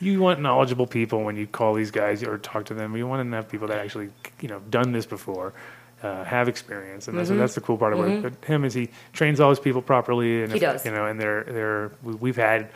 you 0.00 0.20
want 0.20 0.40
knowledgeable 0.40 0.86
people 0.86 1.24
when 1.24 1.36
you 1.36 1.46
call 1.46 1.74
these 1.74 1.90
guys 1.90 2.22
or 2.22 2.38
talk 2.38 2.66
to 2.66 2.74
them. 2.74 2.96
You 2.96 3.06
want 3.06 3.28
to 3.28 3.36
have 3.36 3.48
people 3.48 3.66
that 3.68 3.78
actually, 3.78 4.10
you 4.40 4.48
know, 4.48 4.60
done 4.70 4.92
this 4.92 5.06
before, 5.06 5.52
uh, 6.04 6.22
have 6.24 6.48
experience, 6.48 7.08
and 7.08 7.18
that's, 7.18 7.28
Mm-hmm. 7.30 7.38
that's 7.40 7.54
the 7.56 7.60
cool 7.60 7.76
part 7.76 7.92
of 7.92 7.98
work. 7.98 8.22
But 8.22 8.44
him 8.44 8.64
is 8.64 8.72
he 8.74 8.90
trains 9.12 9.40
all 9.40 9.50
his 9.50 9.58
people 9.58 9.82
properly, 9.82 10.42
and 10.44 10.52
He 10.52 10.56
if- 10.58 10.62
does. 10.62 10.84
You 10.86 10.92
know, 10.92 11.06
and 11.06 11.20
they're 11.20 11.42
they're 11.44 11.90
we've 12.04 12.36
had 12.36 12.70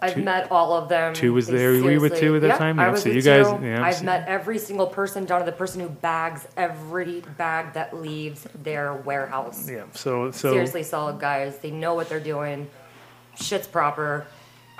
I've 0.00 0.14
Two- 0.14 0.22
met 0.22 0.50
all 0.52 0.74
of 0.74 0.88
them. 0.88 1.12
two 1.12 1.32
was 1.32 1.46
there. 1.48 1.70
Were 1.70 1.90
you 1.90 2.00
with 2.00 2.16
two 2.18 2.36
at 2.36 2.42
that 2.42 2.48
Yep, 2.48 2.58
time? 2.58 2.78
I 2.78 2.84
Yeah, 2.86 2.90
was 2.92 3.02
so 3.02 3.08
you 3.08 3.20
guys- 3.22 3.46
two. 3.48 3.58
yeah, 3.66 3.84
I've 3.84 3.96
so- 3.96 4.04
met 4.04 4.28
every 4.28 4.58
single 4.58 4.86
person 4.86 5.24
down 5.24 5.40
to 5.40 5.44
the 5.46 5.52
person 5.52 5.80
who 5.80 5.88
bags 5.88 6.46
every 6.56 7.22
bag 7.36 7.72
that 7.72 7.96
leaves 7.96 8.46
their 8.62 8.92
warehouse. 8.92 9.68
yeah. 9.68 9.82
So 9.94 10.30
so 10.30 10.52
Seriously 10.52 10.82
solid 10.84 11.18
guys. 11.18 11.58
They 11.58 11.70
know 11.72 11.94
what 11.94 12.08
they're 12.08 12.20
doing. 12.20 12.68
Shit's 13.40 13.66
proper. 13.66 14.26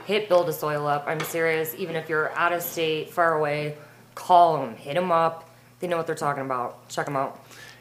Hit 0.04 0.28
build 0.28 0.48
a 0.48 0.52
soil 0.52 0.86
up. 0.86 1.04
I'm 1.06 1.20
serious. 1.20 1.74
Even 1.76 1.96
if 1.96 2.08
you're 2.08 2.30
out 2.36 2.52
of 2.52 2.62
state, 2.62 3.10
far 3.10 3.34
away, 3.34 3.76
call 4.14 4.58
them. 4.58 4.76
Hit 4.76 4.94
them 4.94 5.10
up. 5.12 5.48
They 5.80 5.86
know 5.88 5.96
what 5.96 6.06
they're 6.06 6.14
talking 6.14 6.44
about. 6.44 6.88
Check 6.88 7.06
them 7.06 7.16
out. 7.16 7.38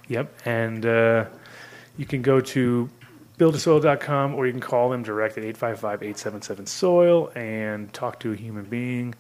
Yep. 0.07 0.33
And 0.45 0.85
uh, 0.85 1.25
you 1.97 2.05
can 2.05 2.21
go 2.21 2.39
to 2.41 2.89
buildasoil.com 3.37 4.35
or 4.35 4.45
you 4.47 4.51
can 4.51 4.61
call 4.61 4.89
them 4.89 5.03
direct 5.03 5.37
at 5.37 5.43
855 5.43 6.01
877 6.03 6.65
soil 6.65 7.31
and 7.35 7.91
talk 7.93 8.19
to 8.21 8.31
a 8.31 8.35
human 8.35 8.65
being. 8.65 9.13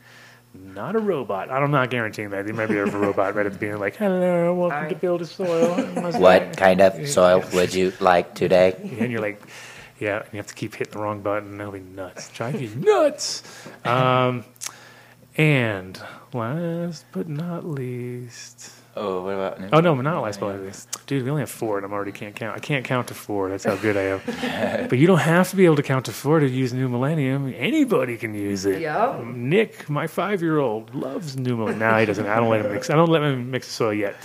not 0.53 0.95
a 0.95 0.99
robot. 0.99 1.51
I'm 1.51 1.69
not 1.69 1.89
guaranteeing 1.91 2.31
that. 2.31 2.45
They 2.47 2.51
might 2.51 2.67
be 2.69 2.77
a 2.77 2.85
robot 3.05 3.35
right 3.35 3.45
at 3.45 3.51
the 3.53 3.59
beginning, 3.59 3.79
like, 3.79 3.95
hello, 3.95 4.55
welcome 4.55 4.69
to 4.79 4.85
Alright. 4.85 5.01
Build 5.01 5.21
a 5.21 5.25
Soil. 5.25 5.73
I 5.97 6.01
must- 6.01 6.19
What 6.19 6.57
kind 6.57 6.81
of 6.81 7.07
soil 7.07 7.43
would 7.53 7.73
you 7.75 7.93
like 7.99 8.33
today? 8.33 8.75
And 8.99 9.11
you're 9.11 9.21
like, 9.21 9.39
yeah, 9.99 10.17
and 10.23 10.33
you 10.33 10.37
have 10.37 10.47
to 10.47 10.53
keep 10.55 10.73
hitting 10.75 10.93
the 10.93 10.99
wrong 10.99 11.21
button. 11.21 11.57
That'll 11.57 11.73
be 11.73 11.79
nuts. 11.79 12.29
Drive 12.29 12.59
you 12.61 12.69
nuts. 12.75 13.43
Um, 13.85 14.45
and 15.37 15.99
last 16.33 17.05
but 17.11 17.27
not 17.29 17.65
least, 17.65 18.71
Oh, 18.97 19.23
what 19.23 19.33
about? 19.33 19.61
New- 19.61 19.69
oh 19.73 19.79
no, 19.79 19.95
not 20.01 20.21
last 20.21 20.39
but 20.39 20.53
not 20.53 20.61
least, 20.63 21.05
dude. 21.07 21.23
We 21.23 21.29
only 21.29 21.41
have 21.41 21.49
four, 21.49 21.77
and 21.77 21.85
I'm 21.85 21.93
already 21.93 22.11
can't 22.11 22.35
count. 22.35 22.55
I 22.55 22.59
can't 22.59 22.83
count 22.83 23.07
to 23.09 23.13
four. 23.13 23.49
That's 23.49 23.63
how 23.65 23.75
good 23.75 23.95
I 23.97 24.01
am. 24.01 24.87
but 24.89 24.97
you 24.97 25.07
don't 25.07 25.19
have 25.19 25.49
to 25.51 25.55
be 25.55 25.65
able 25.65 25.75
to 25.77 25.83
count 25.83 26.05
to 26.05 26.11
four 26.11 26.39
to 26.39 26.47
use 26.47 26.73
New 26.73 26.89
Millennium. 26.89 27.53
Anybody 27.55 28.17
can 28.17 28.33
use 28.33 28.65
it. 28.65 28.81
Yeah. 28.81 29.21
Nick, 29.25 29.89
my 29.89 30.07
five-year-old, 30.07 30.95
loves 30.95 31.37
New 31.37 31.55
Millennium. 31.57 31.79
No, 31.79 31.97
he 31.99 32.05
doesn't. 32.05 32.25
I 32.27 32.35
don't 32.37 32.49
let 32.49 32.65
him 32.65 32.73
mix. 32.73 32.89
I 32.89 32.95
don't 32.95 33.09
let 33.09 33.21
him 33.21 33.51
mix 33.51 33.67
the 33.67 33.73
soil 33.73 33.93
yet. 33.93 34.15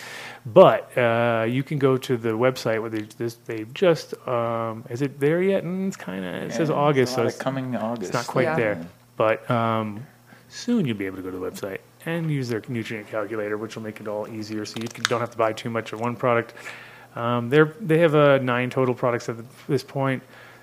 But 0.45 0.97
uh, 0.99 1.47
you 1.49 1.62
can 1.62 1.79
go 1.79 1.97
to 1.97 2.17
the 2.17 2.31
website 2.31 2.81
where 2.81 2.91
they 2.91 3.02
this 3.17 3.35
they 3.47 3.64
just 3.75 4.14
um, 4.26 4.85
is 4.91 5.00
it 5.00 5.21
there 5.21 5.41
yet? 5.41 5.62
And 5.62 5.87
it's 5.87 5.97
kind 5.97 6.25
of 6.25 6.35
it 6.35 6.43
Yeah, 6.43 6.49
says 6.49 6.57
there's 6.57 6.71
a 6.71 6.75
August, 6.75 7.12
lot 7.12 7.17
so 7.17 7.23
of 7.23 7.29
it's, 7.29 7.38
coming 7.38 7.76
August. 7.76 8.02
it's 8.11 8.12
not 8.12 8.26
quite 8.26 8.43
Yeah. 8.45 8.57
there. 8.57 8.87
But 9.17 9.49
um, 9.49 10.05
soon 10.49 10.85
you'll 10.87 10.97
be 10.97 11.07
able 11.07 11.19
to 11.19 11.23
go 11.23 11.31
to 11.31 11.38
the 11.38 11.49
website 11.50 11.79
and 12.06 12.30
use 12.30 12.49
their 12.49 12.62
nutrient 12.68 13.09
calculator, 13.09 13.56
which 13.56 13.76
will 13.76 13.82
make 13.82 14.00
it 14.00 14.09
all 14.09 14.28
easier. 14.28 14.64
So 14.64 14.76
you 14.80 14.87
don't 14.87 15.21
have 15.21 15.30
to 15.30 15.38
buy 15.38 15.52
too 15.52 15.71
much 15.71 15.92
of 15.92 16.00
one 16.00 16.16
product. 16.16 16.54
Um, 17.14 17.50
they're 17.50 17.75
they 17.80 17.99
have 17.99 18.14
uh, 18.14 18.38
nine 18.38 18.71
total 18.71 18.94
products 18.94 19.28
at 19.28 19.37
this 19.68 19.82
point. 19.82 20.23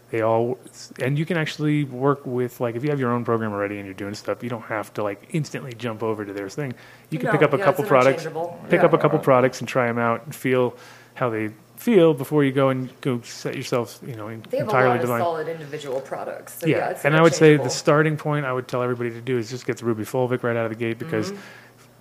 They 0.10 0.22
all 0.22 0.58
and 1.00 1.20
you 1.20 1.26
can 1.26 1.38
actually 1.38 1.84
work 1.84 2.26
with 2.26 2.60
like 2.60 2.76
if 2.76 2.84
you 2.84 2.90
have 2.90 3.00
your 3.00 3.12
own 3.12 3.24
program 3.24 3.54
already 3.54 3.78
and 3.78 3.86
you're 3.86 3.94
doing 3.94 4.16
stuff, 4.16 4.42
you 4.44 4.50
don't 4.50 4.64
have 4.64 4.92
to 4.96 5.04
like 5.04 5.22
instantly 5.32 5.74
jump 5.74 6.02
over 6.02 6.26
to 6.26 6.34
their 6.34 6.50
thing. 6.50 6.74
You 7.12 7.20
can 7.20 7.28
No, 7.28 7.32
pick 7.34 7.44
up 7.44 7.54
a 7.54 7.58
yeah, 7.58 7.64
couple 7.66 7.86
products, 7.86 8.24
pick 8.24 8.80
Yeah. 8.80 8.86
up 8.86 8.94
a 8.94 8.98
couple 8.98 9.20
products 9.20 9.60
and 9.60 9.68
try 9.68 9.86
them 9.86 10.00
out 10.00 10.26
and 10.26 10.34
feel 10.34 10.76
how 11.14 11.30
they 11.30 11.52
feel 11.80 12.14
before 12.14 12.44
you 12.44 12.52
go 12.52 12.68
and 12.70 12.90
go 13.00 13.22
set 13.22 13.56
yourself, 13.56 14.00
you 14.06 14.16
know, 14.16 14.28
They 14.28 14.58
have 14.58 14.68
a 14.68 14.70
entirely 14.70 15.00
lot 15.00 15.04
of 15.04 15.10
solid 15.20 15.48
individual 15.48 16.02
products. 16.02 16.60
So 16.60 16.68
yeah, 16.68 16.90
Yeah, 16.92 17.00
and 17.06 17.16
I 17.16 17.22
would 17.22 17.34
say 17.34 17.56
the 17.56 17.70
starting 17.70 18.18
point 18.18 18.46
I 18.46 18.52
would 18.52 18.68
tell 18.68 18.84
everybody 18.84 19.12
to 19.12 19.22
do 19.22 19.38
is 19.38 19.50
just 19.50 19.66
get 19.66 19.78
the 19.78 19.86
Ruby 19.86 20.04
Fulvic 20.04 20.44
right 20.44 20.58
out 20.58 20.66
of 20.66 20.72
the 20.72 20.78
gate 20.78 21.00
because 21.00 21.32
Mm-hmm. 21.32 21.42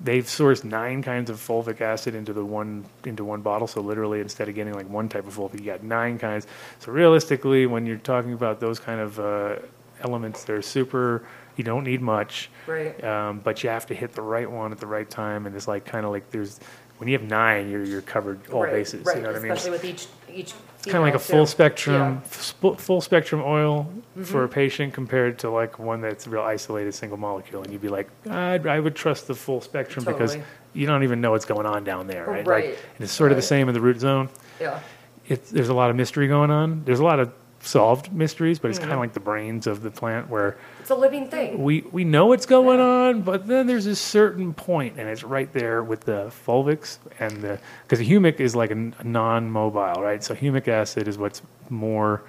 they've 0.05 0.25
sourced 0.27 0.65
nine 0.65 1.03
kinds 1.03 1.31
of 1.31 1.37
fulvic 1.39 1.81
acid 1.81 2.15
into 2.17 2.33
the 2.33 2.45
one 2.45 2.85
into 3.05 3.23
one 3.25 3.41
bottle. 3.41 3.69
So 3.69 3.81
literally, 3.81 4.21
instead 4.21 4.49
of 4.49 4.55
getting 4.57 4.75
like 4.75 4.89
one 4.89 5.09
type 5.09 5.27
of 5.29 5.35
fulvic, 5.37 5.61
you 5.61 5.67
got 5.67 5.83
nine 5.85 6.19
kinds. 6.19 6.47
So 6.81 6.91
realistically, 6.93 7.67
when 7.67 7.87
you're 7.87 7.99
talking 7.99 8.33
about 8.33 8.59
those 8.61 8.81
kind 8.81 9.01
of 9.01 9.21
uh, 9.21 9.57
elements, 10.01 10.43
they're 10.45 10.63
super. 10.63 11.23
You 11.57 11.65
don't 11.65 11.83
need 11.83 12.01
much, 12.01 12.51
Right. 12.69 12.95
um, 13.03 13.41
but 13.43 13.65
you 13.65 13.71
have 13.71 13.87
to 13.87 13.95
hit 13.95 14.13
the 14.13 14.23
right 14.23 14.49
one 14.49 14.71
at 14.71 14.79
the 14.79 14.87
right 14.87 15.09
time. 15.11 15.45
And 15.47 15.57
it's 15.57 15.67
like 15.67 15.85
kind 15.85 16.05
of 16.07 16.13
like 16.13 16.31
there's 16.31 16.61
when 16.99 17.09
you 17.09 17.19
have 17.19 17.29
nine, 17.29 17.71
you're 17.71 17.85
you're 17.85 18.03
covered 18.03 18.41
all 18.51 18.63
right, 18.65 18.73
bases. 18.73 19.05
Right. 19.05 19.17
You 19.17 19.23
know 19.23 19.29
what 19.29 19.37
I 19.39 19.41
mean? 19.43 19.53
Especially 19.53 19.71
with 19.73 19.85
each 19.85 20.07
each. 20.33 20.53
kind 20.85 20.97
of 20.99 21.03
like 21.03 21.15
a 21.15 21.19
female, 21.19 21.39
full 21.41 21.47
spectrum 21.47 22.23
Yeah. 22.23 22.31
sp- 22.31 22.79
full 22.79 23.01
spectrum 23.01 23.43
oil 23.45 23.91
for 24.17 24.21
Mm-hmm. 24.21 24.37
a 24.39 24.49
patient 24.49 24.95
compared 24.95 25.39
to 25.41 25.51
like 25.51 25.79
one 25.79 26.01
that's 26.01 26.27
a 26.27 26.31
real 26.31 26.43
isolated 26.43 26.93
single 26.95 27.17
molecule 27.19 27.63
and 27.63 27.73
you'd 27.73 27.81
be 27.83 27.89
like 27.89 28.09
I'd, 28.29 28.67
i 28.67 28.79
would 28.79 28.95
trust 28.95 29.27
the 29.27 29.35
full 29.35 29.61
spectrum 29.61 30.05
because 30.05 30.33
Totally. 30.33 30.47
you 30.75 30.87
don't 30.87 31.03
even 31.03 31.21
know 31.21 31.31
what's 31.33 31.45
going 31.47 31.67
on 31.67 31.83
down 31.85 32.07
there 32.09 32.27
right, 32.27 32.47
Right, 32.47 32.65
Like, 32.71 32.79
and 32.97 33.05
it's 33.05 33.13
sort 33.13 33.31
of 33.33 33.37
the 33.37 33.41
right. 33.43 33.49
same 33.49 33.69
in 33.69 33.75
the 33.75 33.81
root 33.81 34.01
zone 34.01 34.29
Yeah. 34.61 34.81
it's, 35.29 35.51
there's 35.51 35.69
a 35.71 35.75
lot 35.75 35.89
of 35.91 35.97
mystery 35.97 36.27
going 36.29 36.51
on 36.51 36.83
there's 36.85 37.01
a 37.01 37.05
lot 37.05 37.21
of 37.21 37.33
solved 37.61 38.13
mysteries 38.13 38.59
but 38.59 38.69
it's 38.71 38.79
Mm-hmm. 38.79 38.89
kind 38.89 38.95
of 38.95 39.01
like 39.01 39.13
the 39.15 39.21
brains 39.21 39.67
of 39.67 39.83
the 39.83 39.91
plant 39.91 40.29
where 40.31 40.57
It's 40.81 40.91
a 40.91 40.95
living 40.95 41.29
thing. 41.29 41.63
we 41.63 41.83
we 41.93 42.05
know 42.05 42.27
what's 42.27 42.47
going 42.47 42.81
on, 42.81 43.23
but 43.23 43.47
then 43.47 43.67
there's 43.67 43.87
a 43.87 43.97
certain 43.97 44.55
point, 44.55 44.95
and 44.99 45.09
it's 45.09 45.25
right 45.25 45.53
there 45.53 45.83
with 45.83 46.03
the 46.03 46.33
fulvics 46.47 46.99
and 47.19 47.43
the 47.43 47.59
because 47.83 47.99
the 47.99 48.09
humic 48.09 48.41
is 48.41 48.55
like 48.57 48.71
a, 48.71 48.75
n- 48.75 48.95
a 49.01 49.05
non-mobile, 49.05 50.01
right? 50.03 50.23
So 50.23 50.35
humic 50.35 50.69
acid 50.69 51.09
is 51.09 51.19
what's 51.19 51.43
more, 51.69 52.23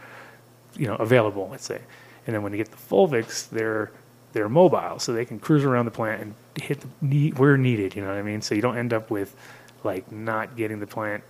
you 0.75 0.87
know, 0.87 0.95
available, 0.95 1.47
let's 1.51 1.65
say, 1.65 1.79
and 2.25 2.35
then 2.35 2.41
when 2.43 2.51
you 2.51 2.57
get 2.57 2.71
the 2.71 2.77
fulvics, 2.77 3.47
they're 3.49 3.91
they're 4.33 4.49
mobile, 4.49 4.99
so 4.99 5.13
they 5.13 5.25
can 5.25 5.39
cruise 5.39 5.63
around 5.63 5.85
the 5.85 5.91
plant 5.91 6.21
and 6.21 6.33
hit 6.61 6.81
the 6.81 6.87
need 7.01 7.37
where 7.39 7.55
needed. 7.57 7.95
You 7.95 8.01
know 8.01 8.09
what 8.09 8.17
I 8.17 8.21
mean? 8.23 8.41
So 8.41 8.55
you 8.55 8.61
don't 8.61 8.77
end 8.77 8.93
up 8.93 9.09
with 9.09 9.35
like 9.83 10.11
not 10.11 10.55
getting 10.57 10.79
the 10.79 10.87
plant. 10.87 11.23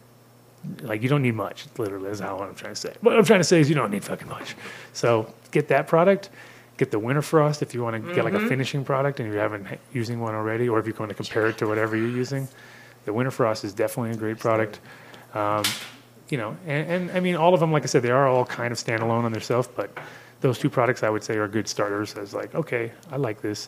Like 0.82 1.02
you 1.02 1.10
don't 1.10 1.22
need 1.22 1.36
much. 1.36 1.66
Literally, 1.78 2.10
is 2.10 2.20
how 2.20 2.40
I'm 2.40 2.56
trying 2.56 2.74
to 2.74 2.80
say. 2.80 2.94
What 3.02 3.18
I'm 3.18 3.26
trying 3.26 3.40
to 3.40 3.46
say 3.46 3.60
is 3.60 3.70
you 3.70 3.76
don't 3.76 3.92
need 3.92 4.04
fucking 4.04 4.28
much. 4.28 4.56
So 4.94 5.34
get 5.52 5.68
that 5.70 5.88
product. 5.88 6.30
Get 6.78 6.92
the 6.92 7.00
Winter 7.00 7.22
Frost 7.22 7.62
if 7.62 7.74
you 7.74 7.84
want 7.84 8.06
to 8.06 8.14
get 8.14 8.24
like 8.24 8.34
a 8.34 8.48
finishing 8.48 8.86
product 8.86 9.20
and 9.20 9.32
you 9.32 9.38
haven't 9.38 9.68
using 9.94 10.22
one 10.22 10.34
already, 10.34 10.70
or 10.70 10.80
if 10.80 10.88
you 10.88 10.94
want 10.98 11.10
to 11.10 11.16
compare 11.16 11.48
it 11.48 11.58
to 11.58 11.68
whatever 11.68 11.98
you're 11.98 12.08
using. 12.08 12.48
The 13.04 13.12
Winter 13.12 13.32
Frost 13.32 13.66
is 13.66 13.74
definitely 13.74 14.12
a 14.12 14.16
great 14.16 14.40
product. 14.40 14.80
Um, 15.34 15.64
you 16.30 16.38
know, 16.38 16.56
and, 16.66 16.90
and 16.90 17.12
I 17.12 17.20
mean, 17.20 17.36
all 17.36 17.54
of 17.54 17.60
them, 17.60 17.72
like 17.72 17.84
I 17.84 17.88
said, 17.88 18.02
they 18.02 18.12
are 18.12 18.28
all 18.28 18.46
kind 18.46 18.72
of 18.72 18.78
standalone 18.78 19.24
on 19.24 19.32
themselves, 19.32 19.68
but 19.76 19.98
those 20.42 20.58
two 20.58 20.70
products 20.70 21.04
I 21.04 21.10
would 21.10 21.24
say 21.24 21.36
are 21.36 21.48
good 21.48 21.68
starters 21.68 22.16
as 22.16 22.34
like, 22.34 22.56
okay, 22.56 22.92
I 23.12 23.18
like 23.18 23.42
this. 23.42 23.68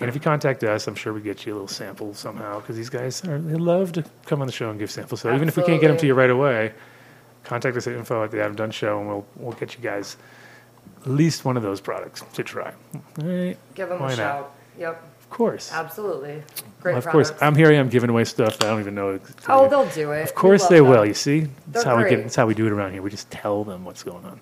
And 0.00 0.08
if 0.08 0.14
you 0.14 0.20
contact 0.20 0.62
us, 0.62 0.86
I'm 0.86 0.94
sure 0.94 1.12
we 1.12 1.20
get 1.20 1.44
you 1.44 1.52
a 1.52 1.54
little 1.54 1.68
sample 1.68 2.14
somehow 2.14 2.60
because 2.60 2.76
these 2.76 2.88
guys 2.88 3.24
are, 3.24 3.38
they 3.38 3.56
love 3.56 3.92
to 3.92 4.04
come 4.26 4.40
on 4.40 4.46
the 4.46 4.52
show 4.52 4.70
and 4.70 4.78
give 4.78 4.90
samples. 4.90 5.20
So 5.22 5.34
even 5.34 5.48
if 5.48 5.56
we 5.56 5.64
can't 5.64 5.80
get 5.80 5.88
them 5.88 5.96
to 5.96 6.06
you 6.06 6.14
right 6.14 6.30
away, 6.30 6.72
contact 7.44 7.76
us 7.76 7.86
at 7.86 7.94
info 7.94 8.22
at 8.22 8.30
the 8.30 8.40
Adam 8.40 8.54
Dunn 8.54 8.70
Show 8.70 8.98
and 9.00 9.08
we'll, 9.08 9.26
we'll 9.36 9.52
get 9.54 9.74
you 9.74 9.80
guys 9.80 10.16
at 11.02 11.08
least 11.08 11.44
one 11.44 11.56
of 11.56 11.62
those 11.62 11.80
products 11.80 12.22
to 12.34 12.44
try. 12.44 12.72
All 12.94 13.24
right. 13.24 13.56
Give 13.74 13.88
them 13.88 14.00
Why 14.00 14.08
a 14.08 14.10
not? 14.10 14.16
shout. 14.16 14.54
Yep. 14.78 15.02
Of 15.20 15.30
course. 15.30 15.72
Absolutely. 15.72 16.42
Great 16.80 16.92
Well, 16.92 16.98
of 16.98 17.06
course. 17.06 17.32
I'm 17.40 17.54
here 17.54 17.68
I 17.68 17.74
am 17.74 17.88
giving 17.88 18.08
away 18.08 18.24
stuff 18.24 18.58
that 18.58 18.66
I 18.66 18.70
don't 18.70 18.80
even 18.80 18.94
know. 18.94 19.18
oh, 19.48 19.68
they'll 19.68 19.88
do 19.90 20.12
it. 20.12 20.22
Of 20.22 20.34
course 20.34 20.66
they 20.68 20.80
love 20.80 20.90
will. 20.90 21.00
them. 21.00 21.08
You 21.08 21.14
see, 21.14 21.40
that's 21.40 21.84
They're 21.84 21.96
how 21.96 22.02
we 22.02 22.08
get. 22.08 22.22
That's 22.22 22.36
how 22.36 22.46
we 22.46 22.54
do 22.54 22.66
it 22.66 22.72
around 22.72 22.92
here. 22.92 23.02
We 23.02 23.10
just 23.10 23.30
tell 23.30 23.64
them 23.64 23.84
what's 23.84 24.02
going 24.02 24.24
on. 24.24 24.40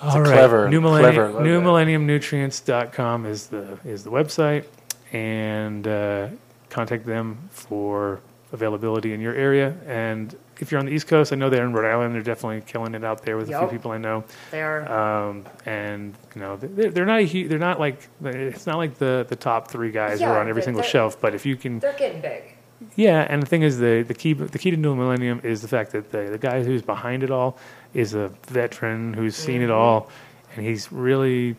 All 0.00 0.16
a 0.16 0.20
right. 0.22 0.32
clever- 0.32 0.68
New 0.68 0.80
clever 0.80 1.28
Millennium, 1.28 1.64
logo. 1.64 1.82
newmillenniumnutrients.com 2.06 3.26
is 3.26 3.46
the 3.48 3.78
is 3.84 4.04
the 4.04 4.10
website, 4.10 4.64
and 5.12 5.86
uh, 5.86 6.28
contact 6.70 7.04
them 7.06 7.38
for 7.50 8.20
availability 8.52 9.12
in 9.12 9.20
your 9.20 9.34
area. 9.34 9.76
And 9.86 10.34
if 10.60 10.70
you're 10.72 10.78
on 10.80 10.86
the 10.86 10.92
East 10.92 11.06
Coast, 11.06 11.32
I 11.32 11.36
know 11.36 11.50
they're 11.50 11.64
in 11.64 11.72
Rhode 11.72 11.90
Island. 11.90 12.14
They're 12.14 12.22
definitely 12.22 12.62
killing 12.66 12.94
it 12.94 13.04
out 13.04 13.22
there 13.22 13.36
with 13.36 13.50
a 13.50 13.58
few 13.58 13.68
people 13.68 13.90
I 13.92 13.98
know. 13.98 14.24
They 14.50 14.62
are. 14.62 14.90
Um, 15.28 15.44
and 15.66 16.14
you 16.34 16.40
know 16.40 16.56
they're, 16.56 16.90
they're 16.90 17.06
not 17.06 17.20
a, 17.20 17.26
hu- 17.26 17.48
they're 17.48 17.58
not 17.58 17.78
like 17.78 18.08
it's 18.24 18.66
not 18.66 18.76
like 18.76 18.98
the 18.98 19.26
the 19.28 19.36
top 19.36 19.68
three 19.70 19.90
guys 19.90 20.18
who 20.20 20.24
Yeah, 20.26 20.32
are 20.32 20.40
on 20.40 20.48
every 20.48 20.62
single 20.62 20.82
shelf. 20.82 21.20
But 21.20 21.34
if 21.34 21.44
you 21.46 21.56
can 21.56 21.78
They're 21.80 21.92
getting 21.98 22.20
big. 22.20 22.54
Yeah, 22.96 23.26
and 23.28 23.42
the 23.42 23.46
thing 23.46 23.62
is, 23.62 23.78
the 23.78 24.02
the 24.02 24.14
key 24.14 24.32
the 24.34 24.58
key 24.58 24.70
to 24.70 24.76
New 24.76 24.94
Millennium 24.94 25.40
is 25.42 25.62
the 25.62 25.68
fact 25.68 25.92
that 25.92 26.10
the 26.12 26.24
the 26.30 26.38
guy 26.38 26.62
who's 26.62 26.82
behind 26.82 27.22
it 27.22 27.30
all 27.30 27.58
is 27.94 28.14
a 28.14 28.28
veteran 28.46 29.12
who's 29.14 29.34
seen 29.36 29.62
it 29.62 29.70
all, 29.70 30.10
and 30.54 30.64
he's 30.64 30.90
really 30.92 31.56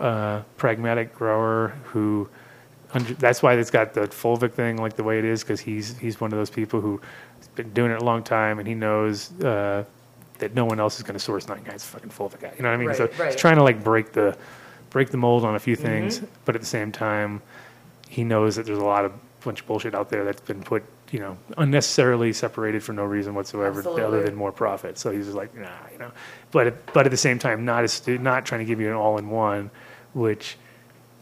uh, 0.00 0.42
pragmatic 0.56 1.14
grower 1.14 1.68
who. 1.84 2.28
under- 2.94 3.14
That's 3.14 3.42
why 3.42 3.54
it's 3.54 3.70
got 3.70 3.94
the 3.94 4.02
fulvic 4.08 4.52
thing 4.52 4.76
like 4.76 4.96
the 4.96 5.04
way 5.04 5.18
it 5.18 5.24
is 5.24 5.42
because 5.42 5.60
he's 5.60 5.96
he's 5.98 6.20
one 6.20 6.32
of 6.32 6.38
those 6.38 6.50
people 6.50 6.80
who's 6.80 7.00
been 7.54 7.72
doing 7.72 7.90
it 7.90 8.00
a 8.00 8.04
long 8.04 8.22
time 8.22 8.58
and 8.58 8.66
he 8.68 8.74
knows 8.74 9.30
uh, 9.42 9.84
that 10.38 10.54
no 10.54 10.64
one 10.66 10.78
else 10.80 10.96
is 10.96 11.02
going 11.02 11.14
to 11.14 11.18
source 11.20 11.48
nine 11.48 11.62
guys 11.64 11.84
fucking 11.84 12.10
fulvic. 12.10 12.42
acid. 12.42 12.52
You 12.58 12.62
know 12.64 12.70
what 12.70 12.74
I 12.80 12.84
mean? 12.84 12.94
so 12.94 13.04
Right, 13.04 13.18
right. 13.18 13.32
he's 13.32 13.40
trying 13.40 13.56
to 13.56 13.62
like 13.62 13.82
break 13.82 14.12
the 14.12 14.36
break 14.90 15.08
the 15.10 15.16
mold 15.16 15.44
on 15.44 15.54
a 15.54 15.58
few 15.58 15.74
things, 15.76 16.20
but 16.44 16.54
at 16.54 16.60
the 16.60 16.66
same 16.66 16.92
time, 16.92 17.40
he 18.08 18.24
knows 18.24 18.56
that 18.56 18.66
there's 18.66 18.78
a 18.78 18.84
lot 18.84 19.06
of 19.06 19.12
bunch 19.44 19.60
of 19.60 19.66
bullshit 19.66 19.94
out 19.94 20.08
there 20.10 20.24
that's 20.24 20.40
been 20.40 20.62
put, 20.62 20.82
you 21.10 21.18
know, 21.20 21.36
unnecessarily 21.58 22.32
separated 22.32 22.82
for 22.82 22.92
no 22.92 23.04
reason 23.04 23.34
whatsoever, 23.34 23.82
other 24.06 24.22
than 24.24 24.34
more 24.34 24.52
profit. 24.52 24.98
So 24.98 25.10
he's 25.10 25.26
just 25.26 25.36
like, 25.36 25.54
nah, 25.56 25.68
you 25.92 25.98
know. 25.98 26.10
But 26.50 26.66
at- 26.68 26.92
but 26.92 27.06
at 27.06 27.10
the 27.10 27.16
same 27.16 27.38
time, 27.38 27.64
not 27.64 27.84
as 27.84 28.06
not 28.06 28.44
trying 28.46 28.60
to 28.60 28.64
give 28.64 28.80
you 28.80 28.88
an 28.88 28.94
all-in-one, 28.94 29.70
which 30.14 30.56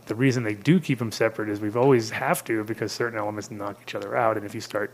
the 0.07 0.15
reason 0.15 0.43
they 0.43 0.55
do 0.55 0.81
keep 0.81 0.99
them 0.99 1.13
separate 1.13 1.49
is 1.49 1.61
we've 1.61 1.77
always 1.77 2.11
have 2.11 2.43
to 2.45 2.65
because 2.65 2.91
certain 2.93 3.19
elements 3.19 3.51
knock 3.51 3.79
each 3.83 3.95
other 3.95 4.17
out, 4.17 4.37
and 4.37 4.45
if 4.45 4.55
you 4.55 4.61
start 4.61 4.93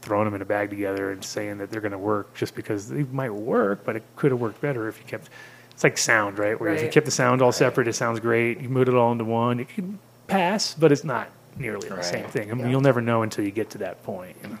throwing 0.00 0.26
them 0.26 0.34
in 0.34 0.42
a 0.42 0.44
bag 0.44 0.68
together 0.70 1.10
and 1.12 1.24
saying 1.24 1.58
that 1.58 1.70
they're 1.70 1.80
going 1.80 1.90
to 1.92 1.98
work 1.98 2.34
just 2.34 2.54
because 2.54 2.88
they 2.88 3.04
might 3.04 3.30
work, 3.32 3.84
but 3.84 3.96
it 3.96 4.02
could 4.16 4.30
have 4.30 4.40
worked 4.40 4.60
better 4.60 4.86
if 4.86 4.98
you 4.98 5.04
kept. 5.06 5.30
It's 5.72 5.82
like 5.82 5.98
sound, 5.98 6.38
right? 6.38 6.60
Where 6.60 6.70
if 6.72 6.82
you 6.82 6.88
kept 6.90 7.06
the 7.06 7.10
sound 7.10 7.42
all 7.42 7.50
separate, 7.50 7.88
it 7.88 7.94
sounds 7.94 8.20
great. 8.20 8.60
You 8.60 8.68
moved 8.68 8.88
it 8.88 8.94
all 8.94 9.10
into 9.10 9.24
one, 9.24 9.58
it 9.58 9.68
could 9.70 9.98
pass, 10.28 10.72
but 10.74 10.92
it's 10.92 11.02
not 11.04 11.30
nearly 11.58 11.88
the 11.88 12.02
same 12.02 12.26
thing. 12.26 12.50
I 12.50 12.54
mean, 12.54 12.70
you'll 12.70 12.80
never 12.80 13.00
know 13.00 13.22
until 13.22 13.44
you 13.44 13.50
get 13.50 13.70
to 13.70 13.78
that 13.78 14.02
point. 14.02 14.36
You 14.42 14.50
know? 14.50 14.58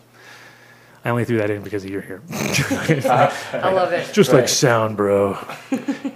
I 1.04 1.10
only 1.10 1.24
threw 1.26 1.36
that 1.38 1.50
in 1.50 1.62
because 1.62 1.84
you're 1.84 2.00
here. 2.00 2.22
I 2.32 3.70
love 3.72 3.92
it. 3.92 4.12
Just 4.14 4.30
like 4.32 4.40
Right. 4.42 4.48
sound, 4.48 4.96
bro. 4.96 5.36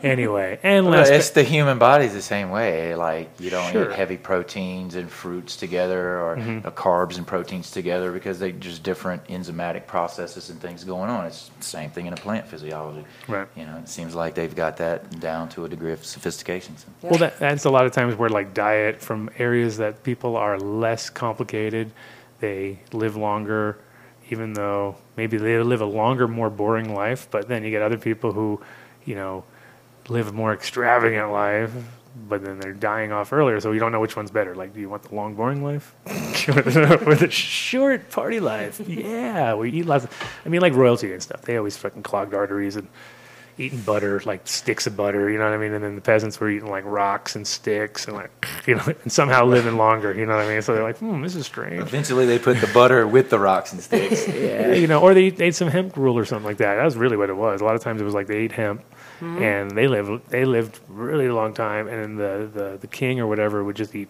anyway, 0.03 0.59
and 0.63 0.87
Well, 0.87 0.99
last 1.01 1.11
it's 1.11 1.31
the 1.31 1.43
human 1.43 1.79
body's 1.79 2.15
the 2.15 2.23
same 2.23 2.51
way. 2.51 2.95
Like 2.95 3.29
you 3.39 3.51
don't 3.51 3.71
Sure. 3.73 3.91
eat 3.91 3.97
heavy 3.97 4.17
proteins 4.17 4.95
and 4.95 5.11
fruits 5.11 5.57
together, 5.57 6.21
or 6.21 6.37
Mm-hmm. 6.37 6.67
uh, 6.67 6.71
carbs 6.71 7.19
and 7.19 7.27
proteins 7.27 7.71
together, 7.71 8.13
because 8.13 8.39
they 8.39 8.53
just 8.53 8.83
different 8.83 9.25
enzymatic 9.29 9.87
processes 9.87 10.49
and 10.51 10.61
things 10.61 10.85
going 10.85 11.11
on. 11.11 11.27
It's 11.27 11.51
the 11.59 11.65
same 11.65 11.91
thing 11.91 12.07
in 12.07 12.13
a 12.13 12.17
plant 12.17 12.47
physiology. 12.49 13.05
Right. 13.27 13.47
You 13.57 13.67
know, 13.67 13.77
it 13.77 13.89
seems 13.89 14.15
like 14.15 14.35
they've 14.35 14.55
got 14.55 14.77
that 14.79 15.21
down 15.21 15.49
to 15.51 15.65
a 15.65 15.69
degree 15.69 15.93
of 15.93 16.05
sophistication. 16.05 16.77
So- 16.79 16.87
Well, 17.03 17.19
that, 17.19 17.39
that's 17.39 17.65
a 17.67 17.71
lot 17.71 17.85
of 17.87 17.93
times 17.93 18.17
where 18.17 18.31
like 18.31 18.55
diet 18.55 19.01
from 19.03 19.29
areas 19.39 19.77
that 19.79 20.03
people 20.03 20.37
are 20.37 20.59
less 20.59 21.11
complicated, 21.11 21.91
they 22.41 22.79
live 22.93 23.17
longer, 23.17 23.79
even 24.31 24.53
though 24.53 24.97
maybe 25.17 25.37
they 25.37 25.59
live 25.59 25.81
a 25.81 25.87
longer, 25.87 26.29
more 26.29 26.51
boring 26.51 26.95
life. 26.95 27.29
But 27.31 27.49
then 27.49 27.65
you 27.65 27.71
get 27.71 27.83
other 27.83 27.99
people 27.99 28.33
who, 28.33 28.61
you 29.05 29.15
know, 29.15 29.45
live 30.09 30.29
a 30.29 30.33
more 30.33 30.53
extravagant 30.53 31.31
life, 31.33 31.73
but 32.29 32.45
then 32.45 32.59
they're 32.59 32.73
dying 32.73 33.13
off 33.13 33.33
earlier. 33.33 33.61
So 33.61 33.73
you 33.73 33.81
don't 33.81 33.93
know 33.93 34.01
which 34.01 34.17
one's 34.17 34.31
better. 34.31 34.55
Like, 34.55 34.75
do 34.75 34.81
you 34.81 34.89
want 34.89 35.03
the 35.03 35.15
long, 35.15 35.35
boring 35.35 35.63
life 35.63 35.95
or 36.07 36.63
the 37.15 37.29
short 37.31 38.11
party 38.11 38.41
life? 38.41 38.81
Yeah, 38.89 39.55
we 39.55 39.71
eat 39.71 39.87
lots. 39.87 40.05
Of, 40.05 40.41
I 40.45 40.49
mean, 40.49 40.61
like 40.61 40.75
royalty 40.75 41.13
and 41.13 41.23
stuff. 41.23 41.43
They 41.43 41.57
always 41.57 41.77
fucking 41.77 42.03
clogged 42.03 42.35
arteries 42.35 42.77
and 42.77 42.89
eating 43.59 43.81
butter, 43.81 44.23
like 44.25 44.47
sticks 44.47 44.87
of 44.87 44.97
butter, 44.97 45.29
you 45.29 45.39
know 45.39 45.45
what 45.45 45.53
I 45.53 45.59
mean? 45.59 45.73
And 45.73 45.83
then 45.83 45.97
the 45.97 46.01
peasants 46.01 46.39
were 46.39 46.49
eating 46.49 46.71
like 46.71 46.85
rocks 46.85 47.35
and 47.35 47.47
sticks 47.47 48.07
and 48.07 48.17
like, 48.17 48.47
you 48.67 48.77
know, 48.77 48.85
and 49.03 49.13
somehow 49.13 49.45
living 49.45 49.77
longer, 49.77 50.15
you 50.15 50.25
know 50.27 50.37
what 50.37 50.47
I 50.47 50.49
mean? 50.49 50.63
So 50.63 50.75
they're 50.75 50.85
like, 50.85 50.99
hmm, 50.99 51.23
this 51.23 51.35
is 51.35 51.47
strange. 51.47 51.83
Eventually, 51.83 52.25
they 52.25 52.39
put 52.39 52.61
the 52.61 52.69
butter 52.69 53.07
with 53.07 53.31
the 53.31 53.39
rocks 53.39 53.73
and 53.73 53.83
sticks. 53.83 54.27
Yeah, 54.39 54.73
you 54.73 54.87
know, 54.87 55.01
or 55.01 55.15
they 55.15 55.27
ate 55.27 55.55
some 55.55 55.69
hemp 55.69 55.93
gruel 55.93 56.17
or 56.17 56.25
something 56.25 56.47
like 56.47 56.59
that. 56.59 56.77
That 56.77 56.85
was 56.85 56.97
really 56.97 57.17
what 57.17 57.29
it 57.29 57.37
was. 57.37 57.61
A 57.61 57.65
lot 57.65 57.75
of 57.75 57.83
times 57.83 58.01
it 58.01 58.05
was 58.05 58.15
like 58.15 58.29
they 58.29 58.37
ate 58.37 58.53
hemp 58.53 58.83
and 59.21 59.71
they 59.73 59.89
lived, 59.89 60.31
they 60.31 60.45
lived 60.45 60.79
really 60.89 61.27
a 61.27 61.35
long 61.35 61.55
time. 61.55 61.89
And 61.89 62.03
then 62.03 62.17
the, 62.17 62.61
the, 62.61 62.79
the 62.79 62.87
king 62.87 63.19
or 63.19 63.27
whatever 63.27 63.65
would 63.65 63.75
just 63.75 63.95
eat 63.95 64.09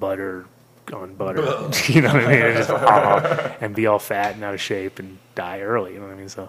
butter 0.00 0.46
on 0.92 1.14
butter, 1.16 1.42
you 1.88 2.00
know 2.00 2.14
what 2.14 2.24
I 2.24 2.28
mean? 2.28 2.42
And, 2.42 2.56
just, 2.56 3.62
and 3.62 3.74
be 3.74 3.86
all 3.86 3.98
fat 3.98 4.34
and 4.36 4.44
out 4.44 4.54
of 4.54 4.60
shape 4.60 4.98
and 4.98 5.18
die 5.34 5.60
early, 5.60 5.92
you 5.92 6.00
know 6.00 6.06
what 6.06 6.14
I 6.14 6.18
mean? 6.18 6.30
So 6.30 6.48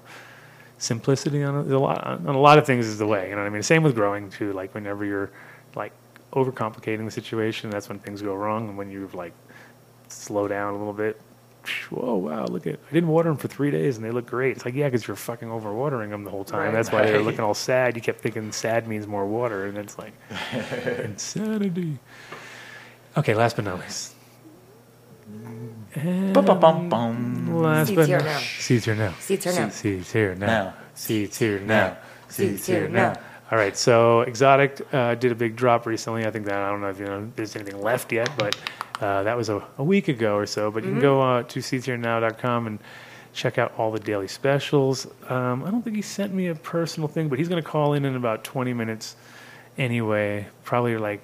simplicity 0.79 1.43
on 1.43 1.55
a, 1.55 1.77
a 1.77 1.77
lot 1.77 2.03
on 2.03 2.35
a 2.35 2.39
lot 2.39 2.57
of 2.57 2.65
things 2.65 2.87
is 2.87 2.97
the 2.97 3.05
way. 3.05 3.29
You 3.29 3.35
know 3.35 3.41
what 3.41 3.47
I 3.47 3.51
mean? 3.51 3.63
Same 3.63 3.83
with 3.83 3.93
growing 3.93 4.29
too. 4.29 4.53
Like 4.53 4.73
whenever 4.73 5.05
you're 5.05 5.29
like 5.75 5.91
overcomplicating 6.33 7.05
the 7.05 7.11
situation, 7.11 7.69
that's 7.69 7.89
when 7.89 7.99
things 7.99 8.21
go 8.21 8.33
wrong. 8.33 8.69
And 8.69 8.77
when 8.77 8.89
you 8.89 9.09
like 9.13 9.33
slow 10.07 10.47
down 10.47 10.73
a 10.73 10.77
little 10.77 10.93
bit, 10.93 11.21
whoa, 11.89 12.15
wow, 12.15 12.45
look 12.45 12.65
at 12.65 12.79
I 12.89 12.93
didn't 12.93 13.09
water 13.09 13.29
them 13.29 13.37
for 13.37 13.47
three 13.47 13.71
days 13.71 13.97
and 13.97 14.05
they 14.05 14.11
look 14.11 14.25
great. 14.25 14.55
It's 14.55 14.65
like 14.65 14.73
yeah, 14.73 14.87
because 14.87 15.07
you're 15.07 15.17
fucking 15.17 15.49
overwatering 15.49 16.09
them 16.09 16.23
the 16.23 16.31
whole 16.31 16.45
time. 16.45 16.59
Right. 16.59 16.71
That's 16.71 16.91
why 16.91 17.05
they're 17.05 17.21
looking 17.21 17.41
all 17.41 17.53
sad. 17.53 17.95
You 17.95 18.01
kept 18.01 18.21
thinking 18.21 18.51
sad 18.51 18.87
means 18.87 19.05
more 19.05 19.25
water, 19.25 19.65
and 19.65 19.77
it's 19.77 19.97
like 19.97 20.13
insanity. 21.03 21.99
Okay, 23.17 23.35
last 23.35 23.55
but 23.55 23.65
not 23.65 23.79
least. 23.79 24.15
Bum-bum-bum-bum. 25.95 27.61
Last 27.61 27.87
Seeds 27.87 27.95
but 27.95 28.07
here 28.07 28.19
now. 28.19 28.39
seeds 28.39 28.85
here 28.85 28.95
now. 28.95 29.13
Seeds 29.19 29.43
here 29.43 29.53
now. 29.53 29.69
Seeds 29.69 30.11
here 30.11 30.35
now. 30.35 30.47
Now. 30.47 30.73
Seeds 30.93 31.37
here 31.37 31.59
now. 31.59 31.65
Now. 31.65 31.97
Seeds 32.27 32.35
Seeds 32.35 32.67
here 32.67 32.79
here 32.81 32.89
now. 32.89 33.13
now. 33.13 33.19
All 33.51 33.57
right, 33.57 33.75
so 33.75 34.21
Exotic 34.21 34.81
uh, 34.93 35.15
did 35.15 35.31
a 35.31 35.35
big 35.35 35.55
drop 35.55 35.87
recently. 35.87 36.25
I 36.25 36.31
think 36.31 36.45
that 36.45 36.55
I 36.55 36.69
don't 36.69 36.81
know 36.81 36.89
if 36.89 36.99
you 36.99 37.05
know 37.05 37.31
there's 37.35 37.55
anything 37.55 37.81
left 37.81 38.11
yet, 38.11 38.29
but 38.37 38.55
uh, 39.01 39.23
that 39.23 39.35
was 39.35 39.49
a, 39.49 39.65
a 39.79 39.83
week 39.83 40.07
ago 40.07 40.35
or 40.35 40.45
so. 40.45 40.69
But 40.69 40.83
you 40.83 40.91
can 40.91 40.99
go 40.99 41.21
uh, 41.21 41.43
to 41.43 41.59
seedsherenow.com 41.59 42.67
and 42.67 42.79
check 43.33 43.57
out 43.57 43.73
all 43.75 43.91
the 43.91 43.99
daily 43.99 44.27
specials. 44.27 45.07
Um, 45.29 45.63
I 45.63 45.71
don't 45.71 45.81
think 45.81 45.95
he 45.95 46.03
sent 46.03 46.31
me 46.31 46.47
a 46.47 46.55
personal 46.55 47.07
thing, 47.07 47.27
but 47.27 47.39
he's 47.39 47.47
going 47.47 47.61
to 47.61 47.67
call 47.67 47.93
in 47.93 48.05
in 48.05 48.15
about 48.15 48.43
20 48.43 48.71
minutes 48.73 49.15
anyway. 49.79 50.47
Probably 50.63 50.97
like 50.97 51.23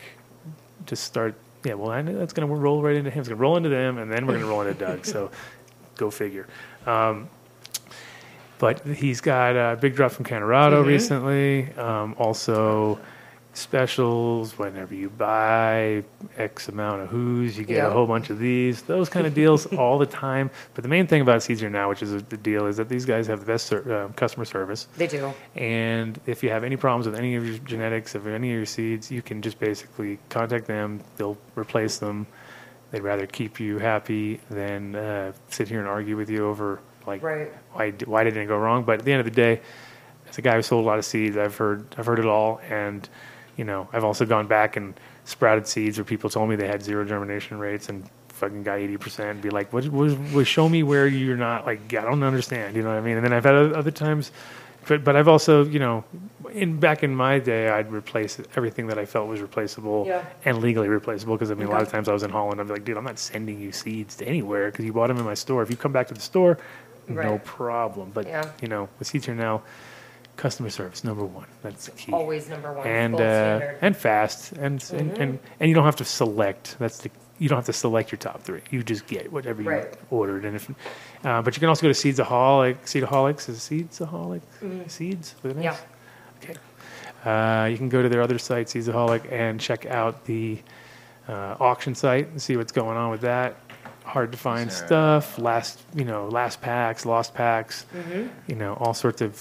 to 0.88 0.96
start. 0.96 1.36
Yeah, 1.66 1.74
well, 1.74 1.90
I 1.90 2.02
know 2.04 2.18
that's 2.18 2.32
going 2.32 2.48
to 2.48 2.54
roll 2.54 2.84
right 2.84 2.96
into 2.96 3.10
him. 3.10 3.20
It's 3.20 3.28
going 3.28 3.38
to 3.38 3.42
roll 3.42 3.58
into 3.58 3.70
them, 3.70 3.98
and 3.98 4.12
then 4.12 4.28
we're 4.28 4.34
going 4.34 4.46
to 4.46 4.50
roll 4.50 4.62
into 4.62 4.76
Doug. 4.76 5.06
So 5.06 5.32
go 5.96 6.12
figure. 6.12 6.48
Um, 6.86 7.28
but 8.60 8.86
he's 8.86 9.20
got 9.20 9.56
a 9.56 9.76
big 9.76 9.96
drop 9.96 10.12
from 10.12 10.26
Canorado 10.26 10.84
recently. 10.84 11.74
Um, 11.74 12.16
also, 12.18 13.00
specials 13.58 14.58
whenever 14.58 14.94
you 14.94 15.10
buy 15.10 16.04
X 16.38 16.68
amount 16.68 17.02
of 17.02 17.10
who's, 17.10 17.58
you 17.58 17.64
get 17.64 17.86
a 17.86 17.90
whole 17.92 18.06
bunch 18.06 18.30
of 18.30 18.40
these. 18.40 18.82
Those 18.84 19.10
kind 19.10 19.26
of 19.26 19.34
deals 19.34 19.66
all 19.78 19.98
the 19.98 20.06
time. 20.06 20.50
But 20.74 20.84
the 20.84 20.90
main 20.90 21.08
thing 21.08 21.22
about 21.22 21.42
Seeds 21.44 21.62
Here 21.62 21.70
Now, 21.70 21.90
which 21.90 22.02
is 22.04 22.12
the 22.24 22.38
deal, 22.38 22.68
is 22.68 22.78
that 22.78 22.90
these 22.90 23.06
guys 23.06 23.28
have 23.28 23.40
the 23.40 23.46
best 23.46 23.72
uh, 23.74 24.10
customer 24.16 24.46
service. 24.46 24.88
They 24.98 25.08
do. 25.08 25.34
And 25.56 26.20
if 26.26 26.44
you 26.44 26.50
have 26.50 26.64
any 26.64 26.76
problems 26.76 27.06
with 27.06 27.16
any 27.18 27.36
of 27.36 27.48
your 27.48 27.58
genetics, 27.60 28.14
of 28.16 28.28
any 28.28 28.52
of 28.52 28.58
your 28.58 28.66
seeds, 28.66 29.10
you 29.12 29.22
can 29.22 29.42
just 29.42 29.60
basically 29.60 30.20
contact 30.30 30.68
them. 30.68 31.02
They'll 31.18 31.38
replace 31.56 31.98
them. 31.98 32.28
They'd 32.92 33.02
rather 33.02 33.26
keep 33.26 33.60
you 33.60 33.80
happy 33.80 34.40
than 34.50 34.96
uh, 34.96 35.34
sit 35.50 35.68
here 35.68 35.80
and 35.80 35.88
argue 35.88 36.16
with 36.18 36.30
you 36.30 36.48
over 36.48 36.80
like 37.08 37.22
Right. 37.22 37.52
why 37.74 37.92
why 38.06 38.24
didn't 38.24 38.42
it 38.42 38.46
go 38.48 38.58
wrong. 38.58 38.84
But 38.84 39.00
at 39.00 39.06
the 39.06 39.12
end 39.12 39.20
of 39.20 39.26
the 39.26 39.32
day, 39.32 39.62
as 40.30 40.38
a 40.38 40.42
guy 40.42 40.56
who 40.56 40.62
sold 40.62 40.84
a 40.86 40.88
lot 40.88 40.98
of 40.98 41.06
seeds, 41.06 41.36
I've 41.38 41.56
heard 41.58 41.86
I've 41.98 42.06
heard 42.06 42.20
it 42.20 42.26
all, 42.26 42.60
and 42.70 43.08
you 43.58 43.64
know 43.66 43.88
I've 43.94 44.04
also 44.04 44.26
gone 44.26 44.48
back 44.48 44.76
and 44.76 44.94
sprouted 45.26 45.68
seeds 45.68 45.98
where 45.98 46.06
people 46.06 46.30
told 46.30 46.50
me 46.50 46.56
they 46.56 46.68
had 46.68 46.84
zero 46.84 47.06
germination 47.06 47.58
rates 47.60 47.90
and 47.90 48.04
fucking 48.30 48.64
got 48.64 48.80
eighty 48.80 48.98
percent. 48.98 49.42
Be 49.42 49.50
like, 49.50 49.72
what 49.74 49.88
was, 49.88 50.16
was 50.34 50.48
show 50.48 50.68
me 50.70 50.84
where 50.84 51.08
you're 51.08 51.38
not 51.38 51.66
like 51.66 51.94
I 51.94 52.02
don't 52.02 52.24
understand. 52.24 52.76
You 52.76 52.84
know 52.84 52.90
what 52.90 52.98
I 52.98 53.02
mean? 53.02 53.18
And 53.18 53.26
then 53.26 53.34
I've 53.34 53.46
had 53.46 53.56
other 53.56 53.92
times. 53.92 54.32
But, 54.88 55.04
but 55.04 55.16
I've 55.16 55.28
also, 55.28 55.66
you 55.66 55.80
know, 55.80 56.04
in 56.52 56.80
back 56.80 57.02
in 57.02 57.16
my 57.16 57.40
day, 57.40 57.70
I'd 57.70 57.92
replace 57.92 58.40
everything 58.56 58.86
that 58.88 59.00
I 59.00 59.06
felt 59.06 59.28
was 59.28 59.42
replaceable 59.42 60.06
Yeah. 60.06 60.24
and 60.44 60.60
legally 60.60 60.90
replaceable. 60.90 61.34
Because 61.36 61.50
I 61.50 61.56
mean, 61.56 61.68
a 61.68 61.72
lot 61.72 61.82
of 61.82 61.90
times 61.90 62.08
I 62.08 62.14
was 62.14 62.22
in 62.22 62.30
Holland, 62.30 62.62
I'd 62.62 62.68
be 62.68 62.74
like, 62.74 62.86
dude, 62.86 62.96
I'm 62.96 63.04
not 63.04 63.18
sending 63.18 63.60
you 63.60 63.72
seeds 63.72 64.16
to 64.18 64.28
anywhere 64.28 64.70
because 64.70 64.86
you 64.86 64.94
bought 64.94 65.08
them 65.08 65.18
in 65.18 65.26
my 65.26 65.34
store. 65.34 65.64
If 65.64 65.72
you 65.72 65.76
come 65.76 65.92
back 65.92 66.08
to 66.10 66.14
the 66.14 66.20
store, 66.20 66.60
no 67.08 67.40
problem. 67.44 68.12
But 68.14 68.28
Yeah. 68.28 68.52
you 68.62 68.68
know, 68.68 68.88
with 69.00 69.08
Seeds 69.08 69.26
Here 69.26 69.34
Now, 69.34 69.64
customer 70.38 70.70
service 70.70 71.04
number 71.04 71.24
one. 71.26 71.48
That's 71.64 71.86
the 71.86 71.92
key. 71.92 72.12
Always 72.12 72.50
number 72.50 72.72
one. 72.74 72.86
and 72.88 73.14
gold 73.14 73.22
uh, 73.22 73.26
standard. 73.60 73.76
Mm-hmm. 73.76 73.86
and 73.86 73.98
fast 73.98 74.52
and, 74.54 74.86
and 74.94 75.18
and 75.18 75.40
and 75.60 75.70
you 75.70 75.76
don't 75.76 75.86
have 75.86 75.96
to 75.98 76.06
select. 76.06 76.76
That's 76.80 77.00
the 77.00 77.10
you 77.38 77.50
don't 77.50 77.58
have 77.58 77.66
to 77.66 77.74
select 77.74 78.12
your 78.12 78.18
top 78.20 78.42
three. 78.44 78.62
You 78.72 78.82
just 78.84 79.08
get 79.08 79.32
whatever 79.32 79.62
you 79.62 79.70
Right. 79.70 79.94
ordered. 80.10 80.46
And 80.46 80.56
if, 80.56 80.70
uh, 81.26 81.42
but 81.42 81.56
you 81.56 81.60
can 81.60 81.68
also 81.68 81.82
go 81.82 81.92
to 81.92 81.94
Seedsaholic. 81.94 82.78
Seedaholics 82.86 83.50
is 83.50 83.70
it 83.72 83.90
Seedsaholic 83.90 84.42
seeds 84.90 85.36
with 85.44 85.58
an 85.58 85.64
Yeah. 85.64 85.72
S? 85.72 85.82
Okay. 86.44 86.56
Uh, 87.30 87.66
you 87.66 87.78
can 87.78 87.90
go 87.90 88.02
to 88.02 88.08
their 88.08 88.22
other 88.22 88.38
site, 88.38 88.68
Seedsaholic, 88.68 89.30
and 89.32 89.60
check 89.60 89.86
out 89.86 90.26
the 90.26 90.60
uh, 91.28 91.56
auction 91.60 91.94
site 91.96 92.28
and 92.30 92.42
see 92.42 92.56
what's 92.56 92.72
going 92.72 92.96
on 92.96 93.10
with 93.12 93.22
that. 93.22 93.56
Hard 94.06 94.32
to 94.32 94.38
find 94.38 94.72
Sure. 94.72 94.86
stuff. 94.88 95.38
Last, 95.40 95.82
you 95.94 96.06
know, 96.06 96.28
last 96.30 96.62
packs, 96.62 97.06
lost 97.06 97.34
packs. 97.34 97.86
You 98.48 98.56
know, 98.56 98.76
all 98.76 98.94
sorts 98.94 99.22
of 99.22 99.34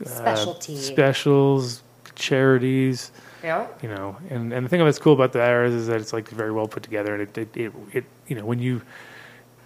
Uh, 0.00 0.08
Specialty. 0.08 0.76
specials, 0.76 1.82
charities. 2.14 3.10
Yeah. 3.42 3.66
You 3.82 3.88
know, 3.88 4.16
and, 4.30 4.52
and 4.52 4.66
the 4.66 4.68
thing 4.68 4.84
that's 4.84 4.98
cool 4.98 5.12
about 5.12 5.32
the 5.32 5.38
IRS 5.38 5.72
is 5.72 5.86
that 5.86 6.00
it's 6.00 6.12
like 6.12 6.28
very 6.28 6.50
well 6.50 6.66
put 6.66 6.82
together, 6.82 7.14
and 7.14 7.22
it, 7.22 7.38
it, 7.38 7.56
it, 7.56 7.72
it 7.92 8.04
you 8.26 8.36
know 8.36 8.44
when 8.44 8.58
you 8.58 8.82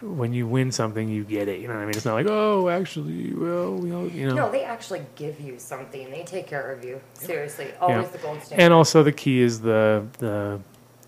when 0.03 0.33
you 0.33 0.47
win 0.47 0.73
something, 0.73 1.09
you 1.09 1.25
get 1.25 1.49
it. 1.49 1.61
You 1.61 1.69
know 1.69 1.75
what 1.75 1.83
I 1.83 1.87
mean? 1.87 1.95
It's 1.95 2.05
not 2.05 2.15
like 2.15 2.27
oh, 2.29 2.69
actually, 2.69 3.33
well, 3.33 3.75
we 3.75 3.93
all, 3.93 4.09
you 4.09 4.27
know. 4.27 4.35
No, 4.35 4.51
they 4.51 4.65
actually 4.65 5.03
give 5.17 5.41
you 5.41 5.59
something. 5.59 6.11
They 6.11 6.25
take 6.25 6.47
care 6.47 6.73
of 6.73 6.85
you. 6.85 7.01
Seriously. 7.15 7.69
Always 7.81 8.11
the 8.11 8.19
gold 8.19 8.43
standard. 8.43 8.63
And 8.63 8.75
also 8.75 9.03
the 9.03 9.13
key 9.13 9.41
is 9.41 9.61
the 9.61 10.07
the 10.19 10.61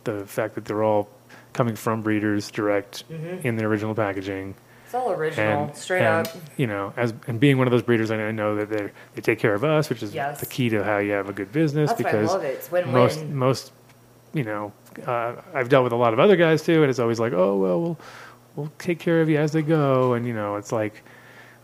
the 0.05 0.27
fact 0.27 0.55
that 0.55 0.65
they're 0.65 0.85
all 0.85 1.09
coming 1.53 1.77
from 1.77 2.03
breeders 2.03 2.51
direct 2.51 3.09
mm-hmm. 3.09 3.47
in 3.47 3.57
the 3.57 3.65
original 3.65 3.95
packaging. 3.95 4.55
It's 4.85 4.95
all 4.95 5.11
original. 5.13 5.65
And, 5.65 5.77
straight 5.77 6.03
and, 6.03 6.27
up. 6.27 6.35
you 6.57 6.67
know, 6.67 6.93
as 6.97 7.15
and 7.27 7.41
being 7.41 7.59
one 7.59 7.67
of 7.67 7.71
those 7.71 7.83
breeders, 7.83 8.11
I 8.11 8.31
know 8.31 8.55
that 8.57 8.69
they 8.71 8.91
they 9.15 9.21
take 9.23 9.39
care 9.39 9.55
of 9.55 9.65
us, 9.65 9.89
which 9.89 10.03
is 10.03 10.15
Yes. 10.15 10.41
the 10.41 10.47
key 10.47 10.69
to 10.71 10.83
how 10.85 10.99
you 10.99 11.13
have 11.13 11.29
a 11.29 11.33
good 11.33 11.53
business. 11.53 11.91
That's 11.91 12.03
why 12.03 12.09
I 12.11 12.13
because 12.13 12.31
love 12.31 12.45
it. 12.45 12.55
It's 12.55 12.71
win-win. 12.71 12.93
most 12.95 13.25
most, 13.27 13.73
you 14.33 14.45
know, 14.45 14.73
uh, 15.07 15.37
I've 15.55 15.69
dealt 15.69 15.85
with 15.85 15.93
a 15.93 15.97
lot 15.97 16.13
of 16.13 16.19
other 16.21 16.37
guys 16.37 16.63
too, 16.63 16.83
and 16.83 16.91
it's 16.91 16.99
always 16.99 17.19
like, 17.21 17.33
oh 17.33 17.57
well, 17.57 17.81
we'll 17.81 17.99
we'll 18.57 18.73
take 18.79 18.99
care 18.99 19.21
of 19.21 19.29
you 19.29 19.39
as 19.39 19.53
they 19.53 19.63
go, 19.63 20.15
and 20.15 20.27
you 20.27 20.35
know, 20.35 20.57
it's 20.57 20.73
like. 20.73 21.03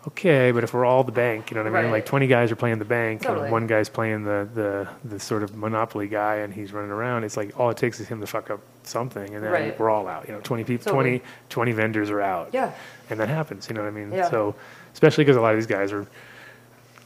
Okay, 0.09 0.51
but 0.51 0.65
if 0.65 0.73
we're 0.73 0.87
all 0.87 1.05
the 1.05 1.13
bank, 1.13 1.51
you 1.51 1.55
know 1.57 1.63
what 1.63 1.73
I 1.75 1.83
mean? 1.83 1.85
Right. 1.91 1.99
Like 1.99 2.07
twenty 2.07 2.27
guys 2.27 2.51
are 2.51 2.57
playing 2.57 2.79
the 2.79 2.87
bank, 2.87 3.21
Totally. 3.23 3.45
and 3.45 3.53
one 3.53 3.67
guy's 3.67 3.91
playing 3.91 4.25
the, 4.25 4.49
the 4.55 4.89
the 5.05 5.21
sort 5.21 5.43
of 5.43 5.55
monopoly 5.55 6.09
guy, 6.09 6.37
and 6.37 6.55
he's 6.55 6.73
running 6.73 6.91
around. 6.91 7.25
It's 7.25 7.37
like 7.37 7.59
all 7.61 7.69
it 7.69 7.77
takes 7.77 8.01
is 8.01 8.09
him 8.09 8.19
to 8.23 8.27
fuck 8.27 8.49
up 8.49 8.61
something, 8.83 9.35
and 9.35 9.45
then 9.45 9.53
Right. 9.53 9.79
we're 9.79 9.91
all 9.91 10.09
out. 10.09 10.27
You 10.27 10.35
know, 10.35 10.41
twenty 10.41 10.65
people, 10.65 10.87
Totally. 10.87 11.19
20, 11.19 11.23
20 11.51 11.73
vendors 11.73 12.09
are 12.11 12.23
out 12.23 12.49
Yeah. 12.53 12.73
and 13.11 13.21
that 13.21 13.29
happens. 13.29 13.69
You 13.69 13.75
know 13.75 13.83
what 13.83 13.89
I 13.89 13.91
mean? 13.91 14.11
Yeah. 14.11 14.31
So, 14.31 14.55
especially 14.95 15.25
because 15.25 15.37
a 15.37 15.41
lot 15.43 15.53
of 15.53 15.59
these 15.59 15.67
guys 15.67 15.93
are 15.93 16.07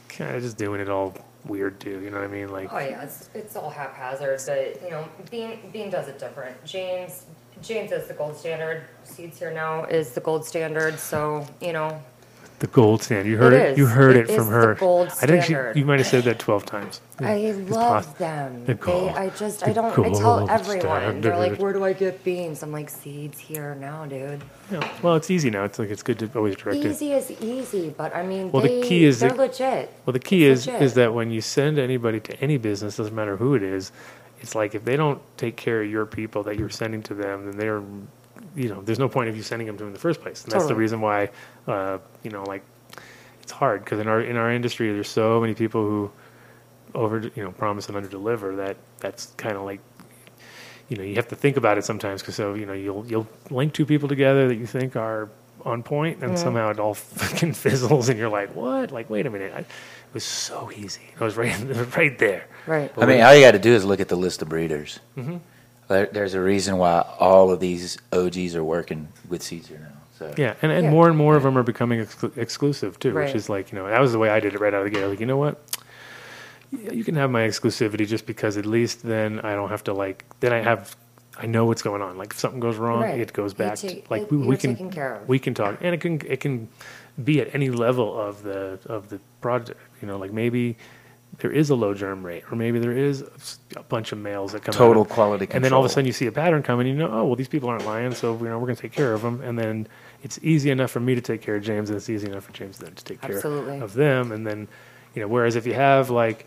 kind 0.07 0.33
of 0.33 0.41
just 0.41 0.55
doing 0.57 0.79
it 0.79 0.87
all 0.89 1.13
weird 1.43 1.81
too. 1.81 1.99
You 1.99 2.09
know 2.11 2.17
what 2.19 2.29
I 2.29 2.31
mean? 2.31 2.49
Like, 2.49 2.71
Oh 2.71 2.79
yeah, 2.79 3.01
it's, 3.03 3.29
it's 3.33 3.57
all 3.57 3.69
haphazard, 3.69 4.39
but 4.47 4.81
you 4.81 4.91
know, 4.91 5.05
Bean 5.29 5.59
Bean 5.73 5.89
does 5.89 6.07
it 6.07 6.17
different. 6.17 6.63
James 6.63 7.25
James 7.61 7.91
is 7.91 8.07
the 8.07 8.13
gold 8.13 8.37
standard. 8.37 8.83
Seeds 9.03 9.37
here 9.37 9.51
now 9.51 9.83
is 9.83 10.11
the 10.11 10.21
gold 10.21 10.45
standard. 10.45 10.97
So 10.97 11.45
you 11.59 11.73
know, 11.73 12.01
the 12.59 12.67
gold 12.67 13.03
standard. 13.03 13.29
You 13.29 13.37
heard 13.37 13.53
It 13.53 13.61
it. 13.71 13.77
You 13.77 13.85
heard 13.85 14.15
It 14.15 14.29
it, 14.29 14.35
from 14.35 14.47
her. 14.47 14.73
the 14.75 14.79
gold 14.79 15.07
I 15.21 15.25
think 15.27 15.43
she, 15.43 15.53
you 15.79 15.85
might 15.85 15.99
have 15.99 16.07
said 16.07 16.23
that 16.23 16.39
twelve 16.39 16.65
times. 16.65 17.01
I 17.19 17.51
love 17.67 18.17
them. 18.17 18.65
the 18.65 18.73
They, 18.75 19.09
I 19.09 19.29
just, 19.29 19.65
I 19.67 19.73
don't, 19.73 19.91
I 19.97 20.09
tell 20.11 20.37
gold 20.37 20.49
everyone. 20.49 21.21
They're 21.21 21.37
like, 21.37 21.57
where 21.59 21.73
do 21.73 21.83
I 21.83 21.93
get 21.93 22.23
beans? 22.23 22.63
I'm 22.63 22.71
like, 22.71 22.89
seeds 22.89 23.39
here 23.39 23.75
now, 23.75 24.05
dude. 24.05 24.41
Yeah. 24.71 24.89
Well, 25.01 25.15
it's 25.15 25.29
easy 25.29 25.49
now. 25.49 25.63
It's 25.65 25.79
like 25.79 25.89
it's 25.89 26.03
good 26.03 26.19
to 26.19 26.29
always 26.35 26.55
direct 26.55 26.79
it. 26.83 26.89
Easy 26.91 27.11
is 27.13 27.31
easy, 27.41 27.93
but 27.97 28.15
I 28.15 28.25
mean, 28.25 28.51
Well, 28.51 28.63
the 28.63 28.81
key 28.81 29.03
is 29.05 29.19
they're 29.19 29.29
that- 29.29 29.37
legit. 29.37 29.93
Well, 30.05 30.13
the 30.13 30.19
key 30.19 30.45
It's 30.45 30.61
is 30.61 30.67
legit. 30.67 30.81
is 30.81 30.93
that 30.95 31.13
when 31.13 31.31
you 31.31 31.41
send 31.41 31.77
anybody 31.77 32.19
to 32.21 32.39
any 32.41 32.57
business, 32.57 32.97
doesn't 32.97 33.15
matter 33.15 33.37
who 33.37 33.55
it 33.55 33.63
is, 33.63 33.91
it's 34.41 34.55
like 34.55 34.75
if 34.75 34.83
they 34.85 34.95
don't 34.97 35.21
take 35.37 35.55
care 35.55 35.81
of 35.83 35.89
your 35.89 36.05
people 36.05 36.43
that 36.43 36.57
you're 36.57 36.69
sending 36.69 37.01
to 37.03 37.13
them, 37.13 37.45
then 37.45 37.57
they're, 37.57 37.81
you 38.55 38.69
know, 38.69 38.81
there's 38.81 38.99
no 38.99 39.07
point 39.09 39.29
of 39.29 39.35
you 39.37 39.43
sending 39.43 39.67
them 39.67 39.75
to 39.77 39.79
them 39.83 39.87
in 39.87 39.93
the 39.93 39.99
first 39.99 40.21
place. 40.21 40.43
And 40.43 40.51
that's 40.51 40.67
the 40.67 40.75
reason 40.75 40.99
why, 41.01 41.29
uh, 41.67 41.97
you 42.23 42.31
know, 42.31 42.43
like 42.43 42.63
it's 43.41 43.51
hard 43.51 43.83
because 43.83 43.99
in 43.99 44.07
our 44.07 44.21
in 44.21 44.37
our 44.37 44.51
industry, 44.51 44.91
there's 44.91 45.09
so 45.09 45.39
many 45.39 45.53
people 45.53 45.83
who 45.83 46.11
over, 46.93 47.19
you 47.35 47.43
know, 47.43 47.51
promise 47.51 47.87
and 47.87 47.97
under 47.97 48.09
deliver 48.09 48.55
that 48.57 48.77
that's 48.99 49.27
kind 49.37 49.55
of 49.55 49.63
like. 49.63 49.79
You 50.87 50.97
know, 50.97 51.03
you 51.03 51.15
have 51.15 51.29
to 51.29 51.35
think 51.35 51.57
about 51.57 51.79
it 51.79 51.83
sometimes 51.83 52.21
because 52.21 52.35
so 52.35 52.53
you 52.53 52.67
know 52.67 52.73
you'll 52.73 53.07
you'll 53.07 53.27
link 53.49 53.73
two 53.73 53.87
people 53.87 54.07
together 54.07 54.47
that 54.47 54.55
you 54.55 54.67
think 54.67 54.95
are 54.95 55.29
on 55.65 55.81
point, 55.81 56.21
and 56.21 56.37
somehow 56.37 56.69
it 56.69 56.79
all 56.79 56.93
fucking 56.93 57.53
fizzles, 57.53 58.07
and 58.07 58.19
you're 58.19 58.29
like, 58.29 58.55
"What? 58.55 58.91
Like, 58.91 59.09
wait 59.09 59.25
a 59.25 59.31
minute! 59.31 59.51
I, 59.55 59.59
it 59.61 59.67
was 60.13 60.23
so 60.23 60.71
easy. 60.71 61.01
I 61.19 61.23
was 61.23 61.35
right, 61.35 61.59
it 61.59 61.67
was 61.67 61.79
right 61.97 62.17
there." 62.19 62.45
right. 62.67 62.91
I 62.97 63.05
mean, 63.07 63.21
all 63.21 63.33
you 63.33 63.41
got 63.41 63.51
to 63.53 63.59
do 63.59 63.73
is 63.73 63.83
look 63.83 63.99
at 63.99 64.09
the 64.09 64.15
list 64.15 64.43
of 64.43 64.49
breeders. 64.49 64.99
There, 65.87 66.05
there's 66.05 66.35
a 66.35 66.41
reason 66.41 66.77
why 66.77 67.03
all 67.19 67.51
of 67.51 67.59
these 67.59 67.97
OGs 68.13 68.55
are 68.55 68.63
working 68.63 69.07
with 69.27 69.41
Seeds 69.41 69.67
Here 69.67 69.79
Now. 69.79 69.94
So 70.17 70.33
Yeah, 70.37 70.53
and, 70.61 70.71
and 70.71 70.85
Yeah. 70.85 70.91
more 70.91 71.07
and 71.09 71.17
more 71.17 71.35
of 71.35 71.43
them 71.43 71.57
are 71.57 71.63
becoming 71.63 71.99
exclu- 71.99 72.37
exclusive 72.37 72.97
too, 72.99 73.11
Right. 73.11 73.25
which 73.25 73.35
is 73.35 73.49
like 73.49 73.71
you 73.71 73.77
know 73.77 73.87
that 73.87 73.99
was 73.99 74.11
the 74.13 74.19
way 74.19 74.29
I 74.29 74.39
did 74.39 74.53
it 74.53 74.59
right 74.59 74.73
out 74.73 74.85
of 74.85 74.91
the 74.91 74.97
gate. 74.97 75.05
Like, 75.05 75.19
you 75.19 75.25
know 75.25 75.37
what? 75.37 75.61
Yeah, 76.71 76.91
you 76.91 77.03
can 77.03 77.15
have 77.15 77.29
my 77.31 77.41
exclusivity 77.41 78.07
just 78.07 78.25
because 78.25 78.57
at 78.57 78.65
least 78.65 79.03
then 79.03 79.39
I 79.41 79.53
don't 79.55 79.69
have 79.69 79.83
to 79.85 79.93
like 79.93 80.25
then 80.39 80.51
I 80.53 80.61
have 80.61 80.95
I 81.37 81.47
know 81.47 81.65
what's 81.65 81.81
going 81.81 82.01
on. 82.01 82.17
Like 82.17 82.31
if 82.31 82.39
something 82.39 82.59
goes 82.61 82.77
wrong, 82.77 83.01
Right. 83.01 83.19
it 83.19 83.33
goes 83.33 83.51
You 83.51 83.57
back. 83.57 83.75
take- 83.77 84.05
to, 84.05 84.11
like 84.11 84.23
it- 84.23 84.31
we, 84.31 84.37
we 84.37 84.45
you're 84.47 84.57
can 84.57 84.89
care 84.89 85.15
of. 85.15 85.27
we 85.27 85.37
can 85.39 85.53
talk, 85.53 85.77
and 85.81 85.93
it 85.93 85.99
can 86.01 86.21
it 86.25 86.39
can 86.39 86.69
be 87.23 87.39
at 87.41 87.53
any 87.53 87.69
level 87.69 88.17
of 88.19 88.43
the 88.43 88.79
of 88.87 89.09
the 89.09 89.19
project. 89.41 89.79
You 90.01 90.07
know, 90.07 90.17
like 90.17 90.31
maybe 90.31 90.77
there 91.39 91.51
is 91.51 91.69
a 91.69 91.75
low 91.75 91.93
germ 91.93 92.25
rate, 92.25 92.43
or 92.49 92.55
maybe 92.55 92.79
there 92.79 92.93
is 92.97 93.21
a 93.75 93.83
bunch 93.83 94.13
of 94.13 94.17
males 94.17 94.53
that 94.53 94.63
come 94.63 94.73
Total 94.73 95.03
out. 95.03 95.09
quality 95.09 95.47
and 95.51 95.63
then 95.65 95.73
all 95.73 95.81
of 95.81 95.85
a 95.85 95.89
sudden 95.89 96.05
you 96.05 96.13
see 96.13 96.27
a 96.27 96.31
pattern 96.31 96.63
coming, 96.63 96.87
you 96.87 96.93
know, 96.93 97.09
oh 97.11 97.25
well, 97.25 97.35
these 97.35 97.49
people 97.49 97.67
aren't 97.69 97.85
lying, 97.85 98.13
so 98.13 98.37
you 98.37 98.45
know 98.45 98.57
we're 98.57 98.67
going 98.67 98.77
to 98.77 98.81
take 98.81 98.93
care 98.93 99.13
of 99.13 99.21
them, 99.21 99.41
and 99.41 99.59
then 99.59 99.87
it's 100.25 100.39
easy 100.41 100.71
enough 100.71 100.89
for 100.89 100.99
me 100.99 101.13
to 101.13 101.21
take 101.21 101.41
care 101.43 101.55
of 101.55 101.63
James, 101.63 101.89
and 101.91 101.95
it's 101.97 102.09
easy 102.09 102.27
enough 102.27 102.43
for 102.45 102.51
James 102.51 102.79
then 102.79 102.93
to 102.95 103.03
take 103.05 103.21
care 103.21 103.35
Absolutely. 103.35 103.79
of 103.79 103.93
them, 103.93 104.31
and 104.31 104.45
then 104.45 104.67
you 105.13 105.21
know, 105.21 105.27
whereas 105.27 105.55
if 105.55 105.65
you 105.65 105.73
have 105.75 106.09
like, 106.09 106.45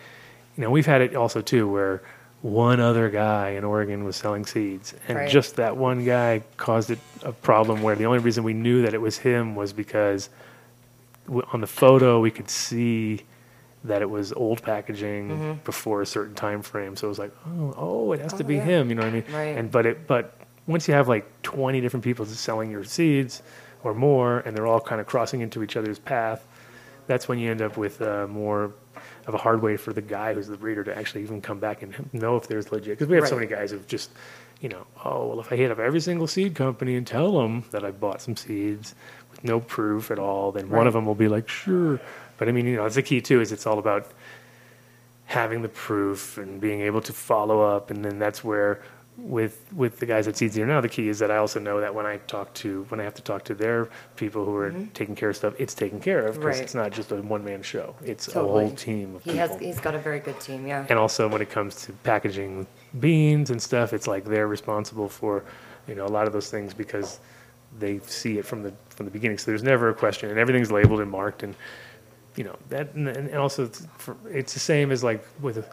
you 0.57 0.63
know, 0.65 0.71
we've 0.71 0.85
had 0.85 1.01
it 1.01 1.15
also 1.17 1.41
too 1.41 1.67
where 1.71 2.03
one 2.43 2.81
other 2.81 3.09
guy 3.09 3.51
in 3.51 3.65
Oregon 3.65 4.05
was 4.05 4.17
selling 4.17 4.45
seeds, 4.45 4.95
and 5.07 5.17
Right. 5.17 5.31
just 5.31 5.57
that 5.57 5.77
one 5.77 6.05
guy 6.05 6.43
caused 6.57 6.91
it 6.91 6.99
a 7.23 7.33
problem 7.33 7.83
where 7.83 7.95
the 7.95 8.05
only 8.05 8.19
reason 8.19 8.43
we 8.45 8.53
knew 8.53 8.83
that 8.83 8.95
it 8.95 9.01
was 9.01 9.17
him 9.19 9.55
was 9.55 9.73
because 9.73 10.29
on 11.53 11.61
the 11.61 11.67
photo 11.67 12.21
we 12.21 12.31
could 12.33 12.51
see 12.51 13.23
that 13.85 14.03
it 14.03 14.11
was 14.11 14.33
old 14.33 14.61
packaging 14.63 15.29
mm-hmm. 15.31 15.53
before 15.65 16.03
a 16.03 16.07
certain 16.07 16.35
time 16.35 16.63
frame. 16.63 16.97
So 16.97 17.07
it 17.07 17.11
was 17.11 17.19
like, 17.19 17.33
oh, 17.47 17.75
oh, 17.77 18.13
it 18.13 18.21
has 18.21 18.33
to 18.35 18.45
Oh, 18.45 18.47
be 18.47 18.57
yeah. 18.57 18.65
him. 18.65 18.89
You 18.89 18.97
know 18.97 19.03
what 19.03 19.09
I 19.09 19.13
mean? 19.13 19.25
Right. 19.33 19.57
And 19.57 19.71
but 19.71 19.87
it 19.87 20.07
but 20.09 20.35
once 20.67 20.87
you 20.89 20.95
have 20.95 21.09
like 21.09 21.27
20 21.43 21.81
different 21.81 22.05
people 22.05 22.27
selling 22.27 22.71
your 22.71 22.85
seeds 22.85 23.43
or 23.83 23.95
more, 23.95 24.41
and 24.41 24.57
they're 24.57 24.67
all 24.67 24.81
kind 24.81 25.01
of 25.01 25.07
crossing 25.07 25.41
into 25.41 25.63
each 25.63 25.77
other's 25.77 25.99
path, 25.99 26.47
that's 27.07 27.29
when 27.29 27.39
you 27.39 27.51
end 27.51 27.63
up 27.63 27.77
with 27.77 28.03
uh, 28.03 28.27
more 28.29 28.73
of 29.27 29.35
a 29.35 29.39
hard 29.39 29.63
way 29.63 29.77
for 29.77 29.93
the 29.93 30.03
guy 30.03 30.35
who's 30.35 30.47
the 30.47 30.57
breeder 30.57 30.85
to 30.85 30.97
actually 30.97 31.23
even 31.23 31.41
come 31.41 31.59
back 31.59 31.83
and 31.83 31.95
know 32.13 32.37
if 32.37 32.49
there's 32.49 32.71
legit. 32.73 32.99
Because 32.99 33.09
we 33.09 33.17
have 33.17 33.29
so 33.29 33.35
many 33.35 33.47
guys 33.47 33.71
who've 33.71 33.87
just, 33.87 34.11
you 34.61 34.69
know, 34.69 34.87
oh 35.05 35.27
well, 35.27 35.41
if 35.41 35.53
I 35.53 35.57
hit 35.57 35.71
up 35.71 35.79
every 35.79 36.01
single 36.01 36.27
seed 36.27 36.55
company 36.55 36.97
and 36.97 37.07
tell 37.07 37.39
them 37.39 37.65
that 37.71 37.85
I 37.85 37.91
bought 37.91 38.21
some 38.21 38.37
seeds 38.37 38.95
with 39.31 39.45
no 39.45 39.61
proof 39.61 40.11
at 40.11 40.19
all, 40.19 40.53
then 40.53 40.69
one 40.71 40.87
of 40.87 40.93
them 40.93 41.07
will 41.07 41.15
be 41.15 41.29
like, 41.29 41.49
sure. 41.49 42.01
But 42.37 42.49
I 42.49 42.53
mean, 42.53 42.67
you 42.67 42.77
know, 42.77 42.87
it's 42.87 42.97
the 42.97 43.03
key 43.03 43.21
too. 43.21 43.41
Is 43.41 43.53
it's 43.53 43.67
all 43.67 43.79
about 43.79 44.11
having 45.27 45.63
the 45.63 45.69
proof 45.69 46.39
and 46.39 46.61
being 46.61 46.81
able 46.83 47.01
to 47.03 47.13
follow 47.13 47.61
up, 47.61 47.91
and 47.91 48.05
then 48.05 48.19
that's 48.19 48.43
where. 48.43 48.83
With 49.21 49.65
with 49.75 49.99
the 49.99 50.07
guys 50.07 50.29
at 50.29 50.37
Seeds 50.37 50.55
Here 50.55 50.65
now, 50.65 50.81
the 50.81 50.89
key 50.89 51.09
is 51.09 51.19
that 51.19 51.29
I 51.29 51.39
also 51.39 51.59
know 51.59 51.81
that 51.81 51.93
when 51.93 52.07
I 52.07 52.19
talk 52.29 52.55
to 52.55 52.85
when 52.89 53.01
I 53.01 53.03
have 53.03 53.15
to 53.15 53.23
talk 53.23 53.43
to 53.47 53.55
their 53.55 53.89
people 54.15 54.45
who 54.45 54.55
are 54.55 54.71
taking 54.95 55.17
care 55.17 55.31
of 55.31 55.37
stuff, 55.37 55.55
it's 55.59 55.75
taken 55.75 55.99
care 55.99 56.25
of 56.25 56.37
because 56.37 56.39
Mm-hmm. 56.39 56.47
Right. 56.47 56.61
it's 56.63 56.75
not 56.75 56.93
just 56.93 57.11
a 57.11 57.17
one 57.17 57.45
man 57.45 57.63
show. 57.63 57.97
It's 58.05 58.29
a 58.37 58.41
whole 58.41 58.71
team 58.71 59.17
of 59.17 59.25
He 59.25 59.33
people. 59.33 59.49
has, 59.49 59.61
he's 59.61 59.81
got 59.81 59.97
a 59.97 59.99
very 59.99 60.21
good 60.21 60.39
team, 60.39 60.69
yeah. 60.69 60.87
and 60.89 61.01
also 61.01 61.27
when 61.29 61.43
it 61.43 61.51
comes 61.51 61.83
to 61.87 61.93
packaging 62.05 62.65
beans 63.01 63.51
and 63.51 63.61
stuff, 63.61 63.93
it's 63.93 64.07
like 64.07 64.25
they're 64.25 64.47
responsible 64.47 65.09
for, 65.09 65.45
you 65.89 65.97
know, 65.97 66.07
a 66.07 66.15
lot 66.19 66.29
of 66.29 66.33
those 66.33 66.49
things 66.49 66.73
because 66.73 67.19
they 67.81 67.99
see 68.07 68.39
it 68.39 68.45
from 68.47 68.63
the 68.63 68.73
from 68.91 69.05
the 69.07 69.11
beginning. 69.13 69.37
So 69.39 69.51
there's 69.51 69.65
never 69.65 69.89
a 69.89 69.95
question, 69.95 70.31
and 70.31 70.39
everything's 70.39 70.71
labeled 70.71 71.01
and 71.01 71.11
marked, 71.11 71.43
and 71.43 71.57
you 72.37 72.45
know 72.45 72.57
that, 72.69 72.95
and, 72.95 73.09
and 73.09 73.35
also 73.35 73.65
it's, 73.65 73.85
for, 73.99 74.17
it's 74.31 74.55
the 74.55 74.61
same 74.61 74.93
as 74.93 75.03
like 75.03 75.27
with 75.43 75.69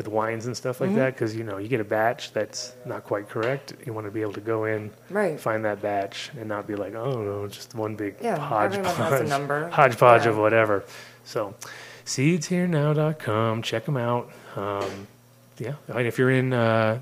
with 0.00 0.08
wines 0.08 0.46
and 0.46 0.56
stuff 0.56 0.78
Mm-hmm. 0.78 0.84
like 0.86 0.96
that 0.96 1.14
because 1.14 1.36
you 1.36 1.44
know 1.44 1.58
you 1.58 1.68
get 1.68 1.78
a 1.80 1.84
batch 1.84 2.32
that's 2.32 2.72
not 2.86 3.04
quite 3.04 3.28
correct. 3.28 3.74
You 3.84 3.92
want 3.92 4.06
to 4.06 4.10
be 4.10 4.22
able 4.22 4.32
to 4.32 4.40
go 4.40 4.64
in, 4.64 4.90
Right. 5.10 5.38
find 5.38 5.62
that 5.66 5.82
batch, 5.82 6.30
and 6.38 6.48
not 6.48 6.66
be 6.66 6.74
like, 6.74 6.94
oh 6.94 7.20
no, 7.22 7.46
just 7.48 7.74
one 7.74 7.96
big 7.96 8.14
Yeah, 8.22 8.38
hodgepodge, 8.38 8.86
everyone 8.94 9.12
has 9.12 9.20
a 9.20 9.24
number. 9.24 9.68
hodgepodge 9.80 10.24
Yeah. 10.24 10.30
of 10.30 10.38
whatever. 10.38 10.84
So, 11.24 11.54
seedsherenow.com, 12.06 13.62
check 13.62 13.84
them 13.84 13.96
out. 13.96 14.30
Um, 14.56 15.06
yeah, 15.58 15.74
I 15.88 15.92
mean, 15.98 16.06
if 16.06 16.18
you're 16.18 16.30
in 16.30 16.52
uh, 16.52 17.00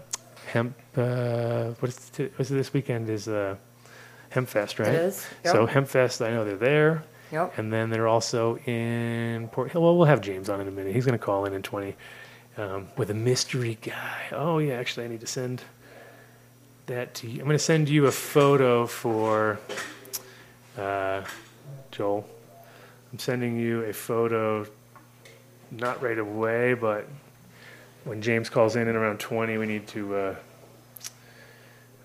hemp, 0.52 0.74
uh, 0.96 1.66
what 1.78 1.88
is 1.90 2.10
it, 2.18 2.32
what's 2.36 2.50
this 2.50 2.72
weekend 2.72 3.08
is 3.08 3.28
uh, 3.28 3.54
Hempfest, 4.32 4.78
right? 4.78 4.88
is, 4.94 5.24
So 5.44 5.66
yep. 5.66 5.70
Hempfest, 5.74 6.24
I 6.26 6.30
know 6.30 6.44
they're 6.44 6.56
there. 6.56 7.04
Yep. 7.30 7.58
And 7.58 7.70
then 7.72 7.90
they're 7.90 8.08
also 8.08 8.56
in 8.66 9.48
Port 9.52 9.70
Hill. 9.70 9.82
Well, 9.82 9.96
we'll 9.98 10.06
have 10.06 10.20
James 10.22 10.48
on 10.48 10.60
in 10.62 10.66
a 10.68 10.70
minute. 10.70 10.94
He's 10.94 11.04
going 11.04 11.18
to 11.18 11.22
call 11.24 11.44
in 11.44 11.52
in 11.52 11.60
20 11.62 11.94
um, 12.58 12.88
with 12.96 13.10
a 13.10 13.14
mystery 13.14 13.78
guy. 13.80 14.24
Oh, 14.32 14.58
yeah, 14.58 14.74
actually, 14.74 15.06
I 15.06 15.08
need 15.08 15.20
to 15.20 15.26
send 15.26 15.62
that 16.86 17.14
to 17.14 17.28
you. 17.28 17.40
I'm 17.40 17.46
going 17.46 17.56
to 17.56 17.62
send 17.62 17.88
you 17.88 18.06
a 18.06 18.12
photo 18.12 18.86
for 18.86 19.58
uh, 20.76 21.22
Joel. 21.92 22.28
I'm 23.12 23.18
sending 23.18 23.58
you 23.58 23.84
a 23.84 23.92
photo, 23.92 24.66
not 25.70 26.02
right 26.02 26.18
away, 26.18 26.74
but 26.74 27.08
when 28.04 28.20
James 28.20 28.50
calls 28.50 28.76
in 28.76 28.88
at 28.88 28.96
around 28.96 29.20
20, 29.20 29.56
we 29.56 29.66
need 29.66 29.86
to. 29.88 30.16
Uh, 30.16 30.36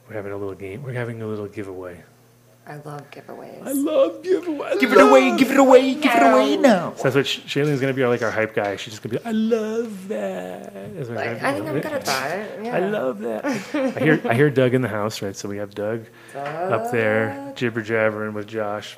we're 0.08 0.16
having 0.16 0.34
a 0.34 0.38
little 0.38 0.54
game. 0.54 0.84
We're 0.84 0.94
having 0.94 1.22
a 1.22 1.28
little 1.28 1.48
giveaway. 1.48 2.04
I 2.66 2.78
love 2.78 3.12
giveaways. 3.12 3.62
I 3.68 3.72
love 3.74 4.22
giveaways. 4.22 4.80
Give 4.80 4.94
it 4.94 5.02
away, 5.02 5.36
give 5.38 5.52
it 5.52 5.58
away, 5.58 5.96
give 5.96 6.14
it 6.16 6.24
away 6.24 6.56
now. 6.58 6.94
So 6.96 7.04
that's 7.04 7.16
what 7.16 7.28
Sh- 7.28 7.40
Shailene's 7.42 7.82
gonna 7.82 7.94
be 7.94 8.04
our, 8.04 8.10
like 8.10 8.22
our 8.22 8.32
hype 8.32 8.56
guy. 8.56 8.78
She's 8.78 8.94
just 8.94 9.04
gonna 9.04 9.20
be, 9.20 9.26
I 9.26 9.32
love 9.32 10.08
that. 10.08 10.74
That's 10.96 11.10
what 11.10 11.18
Like, 11.18 11.44
I 11.44 11.54
think 11.54 11.68
I'm 11.68 11.74
good 11.82 11.86
at 11.88 12.06
that. 12.06 12.64
Yeah. 12.64 12.76
I 12.78 12.80
love 12.80 13.20
that. 13.20 13.46
I 13.76 14.00
hear 14.00 14.22
I 14.30 14.34
hear 14.34 14.50
Doug 14.50 14.74
in 14.74 14.82
the 14.82 14.88
house, 14.88 15.22
right? 15.22 15.36
So 15.36 15.50
we 15.50 15.58
have 15.58 15.76
Doug 15.76 16.06
up 16.36 16.92
there 16.92 17.52
jibber 17.56 17.82
jabbering 17.82 18.34
with 18.34 18.48
Josh. 18.48 18.98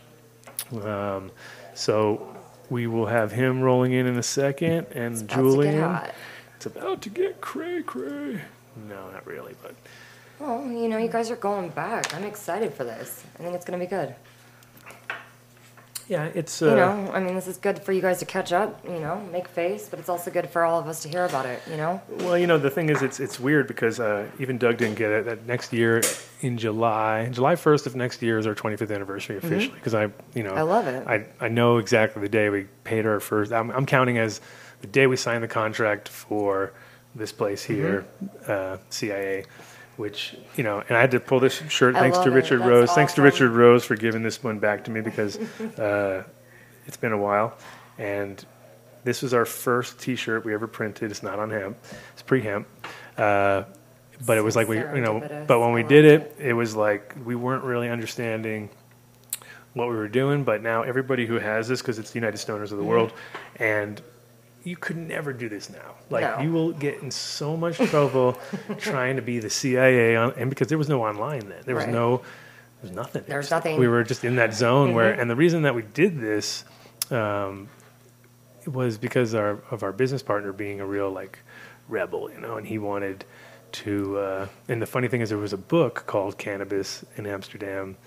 Um, 0.84 1.32
so 1.73 2.36
we 2.69 2.86
will 2.86 3.08
have 3.08 3.32
him 3.32 3.62
rolling 3.62 3.93
in 3.93 4.06
in 4.06 4.17
a 4.17 4.23
second, 4.23 4.88
and 4.93 5.15
About 5.15 5.19
to 5.19 5.25
get 5.25 5.36
Julian. 5.36 5.82
hot. 5.82 6.13
It's 6.58 6.65
about 6.67 7.01
to 7.01 7.10
get 7.10 7.41
cray 7.41 7.82
cray. 7.82 8.41
No, 8.88 9.10
not 9.12 9.25
really, 9.25 9.56
but 9.63 9.73
Well, 10.39 10.65
you 10.65 10.88
know, 10.89 10.98
you 10.98 11.08
guys 11.10 11.32
are 11.32 11.36
going 11.38 11.69
back. 11.69 12.13
I'm 12.13 12.24
excited 12.24 12.74
for 12.74 12.84
this. 12.84 13.24
I 13.39 13.43
think 13.43 13.56
it's 13.56 13.65
going 13.65 13.80
to 13.80 13.86
be 13.86 13.89
good. 13.89 14.13
yeah, 16.10 16.26
it's 16.36 16.62
uh, 16.62 16.69
You 16.71 16.76
know, 16.76 17.12
I 17.13 17.19
mean, 17.21 17.36
this 17.36 17.48
is 17.48 17.58
good 17.58 17.80
for 17.82 17.93
you 17.93 18.02
guys 18.02 18.19
to 18.19 18.26
catch 18.26 18.52
up, 18.52 18.84
you 18.86 19.00
know, 19.00 19.21
make 19.32 19.48
face, 19.48 19.88
but 19.89 19.98
it's 19.98 20.10
also 20.10 20.30
good 20.30 20.50
for 20.50 20.63
all 20.65 20.78
of 20.80 20.88
us 20.88 21.02
to 21.04 21.10
hear 21.10 21.24
about 21.26 21.45
it, 21.45 21.62
you 21.69 21.78
know? 21.78 22.02
Well, 22.19 22.38
you 22.38 22.48
know, 22.48 22.58
the 22.58 22.69
thing 22.69 22.89
is, 22.89 23.02
it's 23.02 23.19
it's 23.21 23.39
weird 23.39 23.65
because 23.67 24.00
uh, 24.02 24.28
even 24.38 24.58
Doug 24.58 24.78
didn't 24.78 24.95
get 24.98 25.10
it. 25.12 25.26
That 25.26 25.45
next 25.48 25.71
year, 25.71 26.02
in 26.41 26.58
July, 26.58 27.30
July 27.32 27.56
first 27.56 27.88
of 27.88 27.95
next 27.95 28.21
year 28.21 28.38
is 28.38 28.45
our 28.45 28.54
25th 28.54 28.93
anniversary 28.93 29.38
officially. 29.38 29.74
Because 29.74 29.93
I, 29.95 30.04
you 30.34 30.43
know, 30.43 30.50
Mm-hmm. 30.52 30.58
I 30.60 30.62
love 30.63 30.88
it. 30.88 31.08
I 31.08 31.26
I 31.39 31.48
know 31.48 31.78
exactly 31.78 32.21
the 32.21 32.30
day 32.30 32.50
we 32.50 32.67
paid 32.84 33.06
our 33.06 33.19
first. 33.21 33.54
I'm, 33.54 33.71
I'm 33.71 33.86
counting 33.86 34.17
as 34.17 34.41
the 34.82 34.88
day 34.88 35.08
we 35.08 35.15
signed 35.15 35.43
the 35.43 35.48
contract 35.48 36.10
for 36.10 36.74
this 37.15 37.32
place 37.32 37.63
here, 37.63 38.06
Mm-hmm. 38.21 38.52
uh, 38.52 38.78
CIA. 38.89 39.45
Which 39.97 40.36
you 40.55 40.63
know, 40.63 40.84
and 40.88 40.97
I 40.97 41.01
had 41.01 41.12
to 41.12 41.19
pull 41.19 41.39
this 41.39 41.62
shirt 41.69 41.95
I 41.95 42.01
thanks 42.01 42.17
to. 42.19 42.31
Richard 42.31 42.60
Rose. 42.60 42.91
Thanks 42.91 43.13
to. 43.13 43.21
Richard 43.21 43.51
Rose 43.51 43.86
for 43.86 43.95
giving 43.95 44.23
this 44.23 44.43
one 44.43 44.60
back 44.60 44.84
to 44.86 44.91
me 44.91 45.01
because 45.01 45.38
uh, 45.79 46.23
it's 46.86 46.97
been 46.97 47.13
a 47.13 47.17
while, 47.17 47.58
and 47.97 48.43
this 49.05 49.21
was 49.21 49.34
our 49.34 49.45
first 49.45 49.99
T-shirt 49.99 50.43
we 50.43 50.53
ever 50.53 50.67
printed. 50.67 51.12
It's 51.12 51.23
not 51.23 51.39
on 51.39 51.49
hemp; 51.49 51.77
it's 52.13 52.21
pre-hemp. 52.21 52.67
Uh, 53.17 53.63
but 54.25 54.38
it 54.38 54.41
was 54.41 54.55
like 54.55 54.67
we, 54.67 54.77
you 54.77 55.01
know, 55.01 55.45
but 55.47 55.60
when 55.60 55.73
we 55.73 55.84
did 55.84 56.05
it, 56.05 56.36
it 56.39 56.53
was 56.53 56.75
like 56.75 57.15
we 57.23 57.36
weren't 57.36 57.63
really 57.63 57.89
understanding 57.89 58.69
what 59.73 59.89
we 59.89 59.95
were 59.95 60.08
doing. 60.08 60.43
But 60.43 60.62
now 60.62 60.84
everybody 60.84 61.25
who 61.25 61.36
has 61.36 61.67
this, 61.67 61.81
because 61.81 61.99
it's 61.99 62.12
the 62.12 62.19
United 62.19 62.38
Stoners 62.38 62.71
of 62.71 62.77
the 62.77 62.84
world, 62.84 63.13
and 63.58 64.01
you 64.65 64.75
could 64.75 64.97
never 64.97 65.32
do 65.32 65.47
this 65.47 65.69
now. 65.69 65.95
Like 66.10 66.23
No. 66.38 66.43
you 66.43 66.51
will 66.51 66.71
get 66.73 67.01
in 67.01 67.10
so 67.12 67.56
much 67.56 67.78
trouble 67.78 68.38
trying 68.80 69.15
to 69.15 69.21
be 69.21 69.39
the 69.39 69.49
CIA, 69.49 70.15
on, 70.17 70.34
and 70.38 70.49
because 70.49 70.67
there 70.67 70.78
was 70.78 70.89
no 70.89 71.04
online 71.06 71.47
then, 71.47 71.62
there 71.65 71.75
was 71.75 71.86
Right. 71.86 71.93
no, 71.93 72.17
there 72.17 72.25
was 72.82 72.91
nothing. 72.91 73.23
There's 73.28 73.51
nothing. 73.51 73.80
We 73.80 73.88
were 73.88 74.04
just 74.04 74.23
in 74.25 74.36
that 74.38 74.54
zone 74.54 74.93
where, 74.93 75.12
Mm-hmm. 75.12 75.21
and 75.21 75.30
the 75.30 75.36
reason 75.36 75.62
that 75.62 75.75
we 75.75 75.84
did 75.84 76.19
this 76.19 76.65
um, 77.12 77.69
was 78.65 78.97
because 78.97 79.34
our, 79.36 79.60
of 79.71 79.84
our 79.84 79.91
business 79.91 80.23
partner 80.23 80.51
being 80.51 80.80
a 80.82 80.86
real 80.86 81.10
like 81.12 81.39
rebel, 81.88 82.32
you 82.32 82.39
know, 82.39 82.58
and 82.58 82.65
he 82.67 82.78
wanted 82.80 83.23
to. 83.73 84.17
Uh, 84.17 84.47
and 84.67 84.82
the 84.82 84.88
funny 84.88 85.08
thing 85.08 85.21
is, 85.21 85.30
there 85.30 85.38
was 85.38 85.54
a 85.54 85.58
book 85.58 86.04
called 86.08 86.38
Cannabis 86.39 87.06
in 87.17 87.28
Amsterdam 87.28 87.97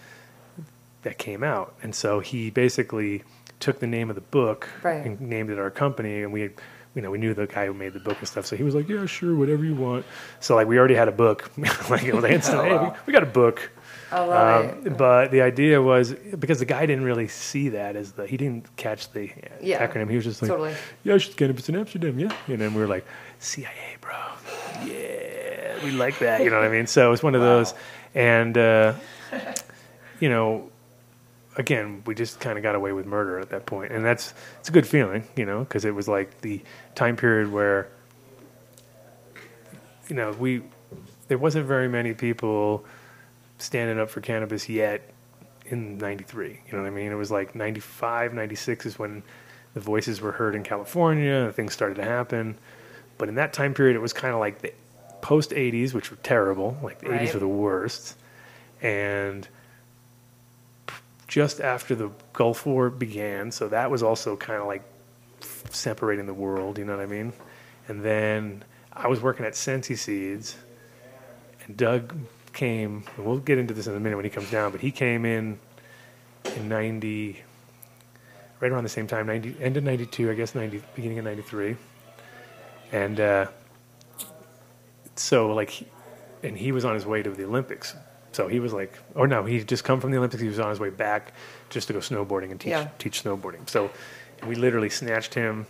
that 1.03 1.17
came 1.19 1.45
out, 1.45 1.75
and 1.83 1.95
so 1.95 2.19
he 2.19 2.51
basically 2.51 3.23
took 3.61 3.81
the 3.81 3.87
name 3.87 4.09
of 4.11 4.15
the 4.15 4.21
book 4.23 4.69
Right. 4.83 5.05
and 5.05 5.21
named 5.21 5.51
it 5.51 5.59
our 5.59 5.71
company, 5.71 6.23
and 6.23 6.33
we. 6.33 6.43
had- 6.43 6.53
You 6.95 7.03
know, 7.03 7.11
we 7.13 7.19
knew 7.19 7.33
the 7.35 7.47
guy 7.47 7.67
who 7.67 7.75
made 7.75 7.93
the 7.93 8.01
book 8.01 8.17
and 8.19 8.27
stuff, 8.27 8.45
so 8.47 8.57
he 8.57 8.65
was 8.65 8.75
like, 8.75 8.89
"Yeah, 8.89 9.07
sure, 9.07 9.37
whatever 9.37 9.63
you 9.63 9.75
want." 9.75 10.05
So, 10.41 10.57
like, 10.57 10.67
we 10.67 10.79
already 10.79 10.95
had 10.97 11.07
a 11.07 11.13
book. 11.13 11.49
like, 11.91 12.03
it 12.03 12.15
was 12.15 12.25
like, 12.25 12.33
instant, 12.33 12.65
hey, 12.67 12.77
we, 12.83 12.89
we 13.07 13.13
got 13.13 13.23
a 13.23 13.27
book. 13.43 13.71
I 14.11 14.21
love 14.25 14.65
Um, 14.65 14.87
it. 14.87 14.97
but 14.97 15.31
the 15.31 15.43
idea 15.43 15.81
was 15.81 16.15
because 16.15 16.59
the 16.59 16.65
guy 16.65 16.87
didn't 16.87 17.05
really 17.05 17.29
see 17.29 17.69
that 17.69 17.95
as 17.95 18.13
the 18.13 18.27
he 18.27 18.37
didn't 18.37 18.75
catch 18.77 19.13
the 19.13 19.31
Yeah. 19.61 19.87
acronym. 19.87 20.09
He 20.11 20.17
was 20.17 20.25
just 20.25 20.41
like, 20.43 20.51
Totally. 20.51 20.75
"Yeah, 21.05 21.15
it's 21.15 21.33
cannabis 21.35 21.69
in 21.69 21.77
Amsterdam, 21.77 22.19
yeah." 22.19 22.33
And 22.49 22.59
then 22.59 22.75
we 22.75 22.81
were 22.81 22.89
like, 22.89 23.05
"CIA, 23.39 23.97
bro, 24.01 24.17
yeah, 24.85 25.85
we 25.85 25.91
like 25.93 26.19
that." 26.21 26.43
You 26.43 26.51
know 26.51 26.57
what 26.59 26.67
I 26.67 26.71
mean? 26.73 26.87
So 26.87 27.13
it's 27.13 27.23
one 27.23 27.35
of 27.37 27.43
those, 27.43 27.75
and 28.15 28.57
uh, 28.59 28.95
you 30.21 30.29
know, 30.31 30.71
again, 31.59 32.03
we 32.07 32.15
just 32.15 32.41
kind 32.41 32.57
of 32.57 32.63
got 32.63 32.75
away 32.75 32.93
with 32.93 33.05
murder 33.05 33.39
at 33.39 33.51
that 33.51 33.67
point, 33.67 33.93
and 33.93 34.05
that's 34.05 34.33
it's 34.61 34.69
a 34.69 34.73
good 34.73 34.87
feeling, 34.87 35.25
you 35.37 35.45
know, 35.45 35.61
because 35.61 35.85
it 35.85 35.95
was 35.95 36.09
like 36.09 36.41
the 36.41 36.63
time 36.95 37.17
period 37.17 37.53
where 37.53 37.89
you 40.09 40.17
know 40.17 40.33
we 40.33 40.63
there 41.27 41.37
wasn't 41.37 41.67
very 41.67 41.89
many 41.89 42.15
people 42.15 42.85
standing 43.59 43.99
up 43.99 44.09
for 44.09 44.21
cannabis 44.21 44.69
yet 44.69 45.11
in 45.67 45.99
93 45.99 46.49
you 46.49 46.73
know 46.73 46.83
what 46.83 46.87
i 46.87 46.91
mean? 46.91 47.13
It 47.13 47.17
was 47.17 47.31
like 47.31 47.55
95 47.55 48.33
96 48.33 48.87
is 48.87 48.99
when 48.99 49.23
the 49.75 49.81
voices 49.81 50.21
were 50.21 50.33
heard 50.33 50.55
in 50.55 50.63
california 50.63 51.35
and 51.35 51.55
things 51.55 51.75
started 51.75 51.97
to 51.97 52.05
happen. 52.05 52.57
But 53.19 53.29
in 53.29 53.35
that 53.35 53.53
time 53.53 53.75
period 53.75 53.97
it 53.97 54.01
was 54.01 54.13
kind 54.13 54.33
of 54.33 54.41
like 54.41 54.63
the 54.63 54.73
post 55.21 55.51
80s 55.51 55.93
which 55.93 56.11
were 56.11 56.17
terrible 56.23 56.79
like 56.83 57.01
the 57.01 57.09
80s 57.09 57.35
were 57.35 57.41
the 57.41 57.49
worst. 57.49 58.17
And 58.81 59.47
just 61.29 61.61
after 61.61 61.95
the 61.95 62.11
gulf 62.33 62.67
war 62.67 62.91
began 62.91 63.53
so 63.53 63.69
that 63.69 63.91
was 63.91 64.03
also 64.03 64.37
kind 64.37 64.61
of 64.61 64.67
like 64.67 64.83
separating 65.71 66.27
the 66.27 66.35
world 66.35 66.79
you 66.79 66.85
know 66.85 66.97
what 66.97 67.03
i 67.03 67.07
mean 67.07 67.33
and 67.87 68.03
then 68.03 68.65
i 68.93 69.07
was 69.07 69.21
working 69.21 69.47
at 69.47 69.55
Sensi 69.55 69.95
seeds 69.95 70.57
and 71.69 71.77
Doug 71.77 72.15
came. 72.53 73.05
and 73.17 73.27
We'll 73.27 73.39
get 73.39 73.59
into 73.59 73.75
this 73.75 73.87
in 73.87 73.95
a 73.95 74.01
minute 74.01 74.17
when 74.17 74.25
he 74.25 74.31
comes 74.31 74.51
down, 74.51 74.73
but 74.73 74.81
he 74.81 74.91
came 74.91 75.25
in 75.25 75.61
in 76.57 76.69
'90, 76.69 77.43
right 78.61 78.73
around 78.73 78.83
the 78.83 78.89
same 78.89 79.07
time, 79.07 79.27
'90, 79.27 79.57
end 79.61 79.77
of 79.77 79.85
'92, 79.85 80.31
I 80.31 80.35
guess, 80.35 80.55
'90, 80.55 80.83
beginning 80.97 81.19
of 81.19 81.25
'93, 81.27 81.77
and 82.91 83.21
uh, 83.21 83.47
so 85.15 85.55
like, 85.55 85.89
and 86.43 86.57
he 86.57 86.73
was 86.73 86.85
on 86.85 86.95
his 86.95 87.07
way 87.07 87.23
to 87.23 87.31
the 87.31 87.45
Olympics. 87.45 87.95
So 88.33 88.47
he 88.49 88.61
was 88.61 88.73
like, 88.73 88.97
or 89.15 89.27
no, 89.27 89.45
he 89.45 89.63
just 89.65 89.85
come 89.85 90.01
from 90.01 90.11
the 90.11 90.19
Olympics. 90.19 90.41
He 90.43 90.49
was 90.49 90.59
on 90.61 90.71
his 90.71 90.79
way 90.81 90.91
back 90.91 91.33
just 91.71 91.89
to 91.89 91.93
go 91.95 91.99
snowboarding 92.01 92.51
and 92.51 92.61
teach 92.61 92.71
Yeah. 92.71 92.89
teach 92.99 93.25
snowboarding. 93.25 93.69
So 93.69 93.91
we 94.47 94.55
literally 94.55 94.91
snatched 94.91 95.35
him 95.35 95.67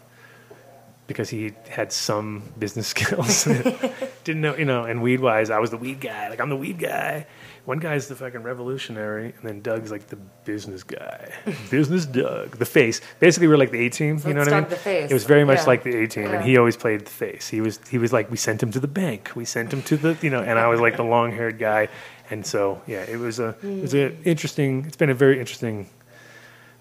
because 1.06 1.30
he 1.30 1.52
had 1.70 1.90
some 1.92 2.42
business 2.58 2.88
skills. 2.94 3.44
Didn't 4.24 4.42
know, 4.42 4.54
you 4.56 4.66
know, 4.66 4.84
and 4.84 5.00
weed 5.02 5.20
wise, 5.20 5.48
I 5.50 5.58
was 5.58 5.70
the 5.70 5.78
weed 5.78 6.00
guy. 6.00 6.28
Like, 6.28 6.40
I'm 6.40 6.50
the 6.50 6.56
weed 6.56 6.78
guy. 6.78 7.26
One 7.64 7.78
guy's 7.78 8.08
the 8.08 8.14
fucking 8.16 8.42
revolutionary, 8.42 9.26
and 9.36 9.42
then 9.42 9.60
Doug's 9.60 9.90
like 9.90 10.06
the 10.08 10.16
business 10.16 10.82
guy. 10.82 11.32
business 11.70 12.06
Doug. 12.06 12.56
The 12.58 12.64
face. 12.66 13.00
Basically, 13.20 13.46
we're 13.46 13.58
like 13.58 13.70
the 13.72 13.86
A 13.86 13.90
team. 13.90 14.18
So 14.18 14.28
you 14.28 14.34
know 14.34 14.40
what 14.40 14.52
I 14.52 14.60
mean? 14.60 14.68
the 14.70 14.76
face. 14.76 15.10
It 15.10 15.14
was 15.14 15.24
very 15.24 15.44
much 15.44 15.58
Yeah. 15.60 15.64
like 15.66 15.82
the 15.82 15.96
A 16.02 16.06
team, 16.08 16.24
Yeah. 16.24 16.32
and 16.36 16.44
he 16.44 16.56
always 16.56 16.76
played 16.76 17.00
the 17.06 17.10
face. 17.10 17.48
He 17.48 17.60
was, 17.60 17.78
he 17.90 17.98
was 17.98 18.10
like, 18.12 18.30
we 18.30 18.36
sent 18.38 18.62
him 18.62 18.70
to 18.72 18.80
the 18.80 18.88
bank. 18.88 19.32
We 19.34 19.44
sent 19.44 19.72
him 19.72 19.82
to 19.82 19.96
the, 19.98 20.16
you 20.22 20.30
know, 20.30 20.40
and 20.40 20.58
I 20.58 20.66
was 20.68 20.80
like 20.80 20.96
the 20.96 21.04
long 21.04 21.32
haired 21.32 21.58
guy. 21.58 21.88
And 22.30 22.44
so, 22.44 22.82
yeah, 22.86 23.02
it 23.02 23.18
was 23.18 23.38
a, 23.38 23.56
it 23.62 23.82
was 23.82 23.94
an 23.94 24.18
interesting, 24.24 24.84
it's 24.86 24.96
been 24.96 25.10
a 25.10 25.14
very 25.14 25.38
interesting 25.40 25.88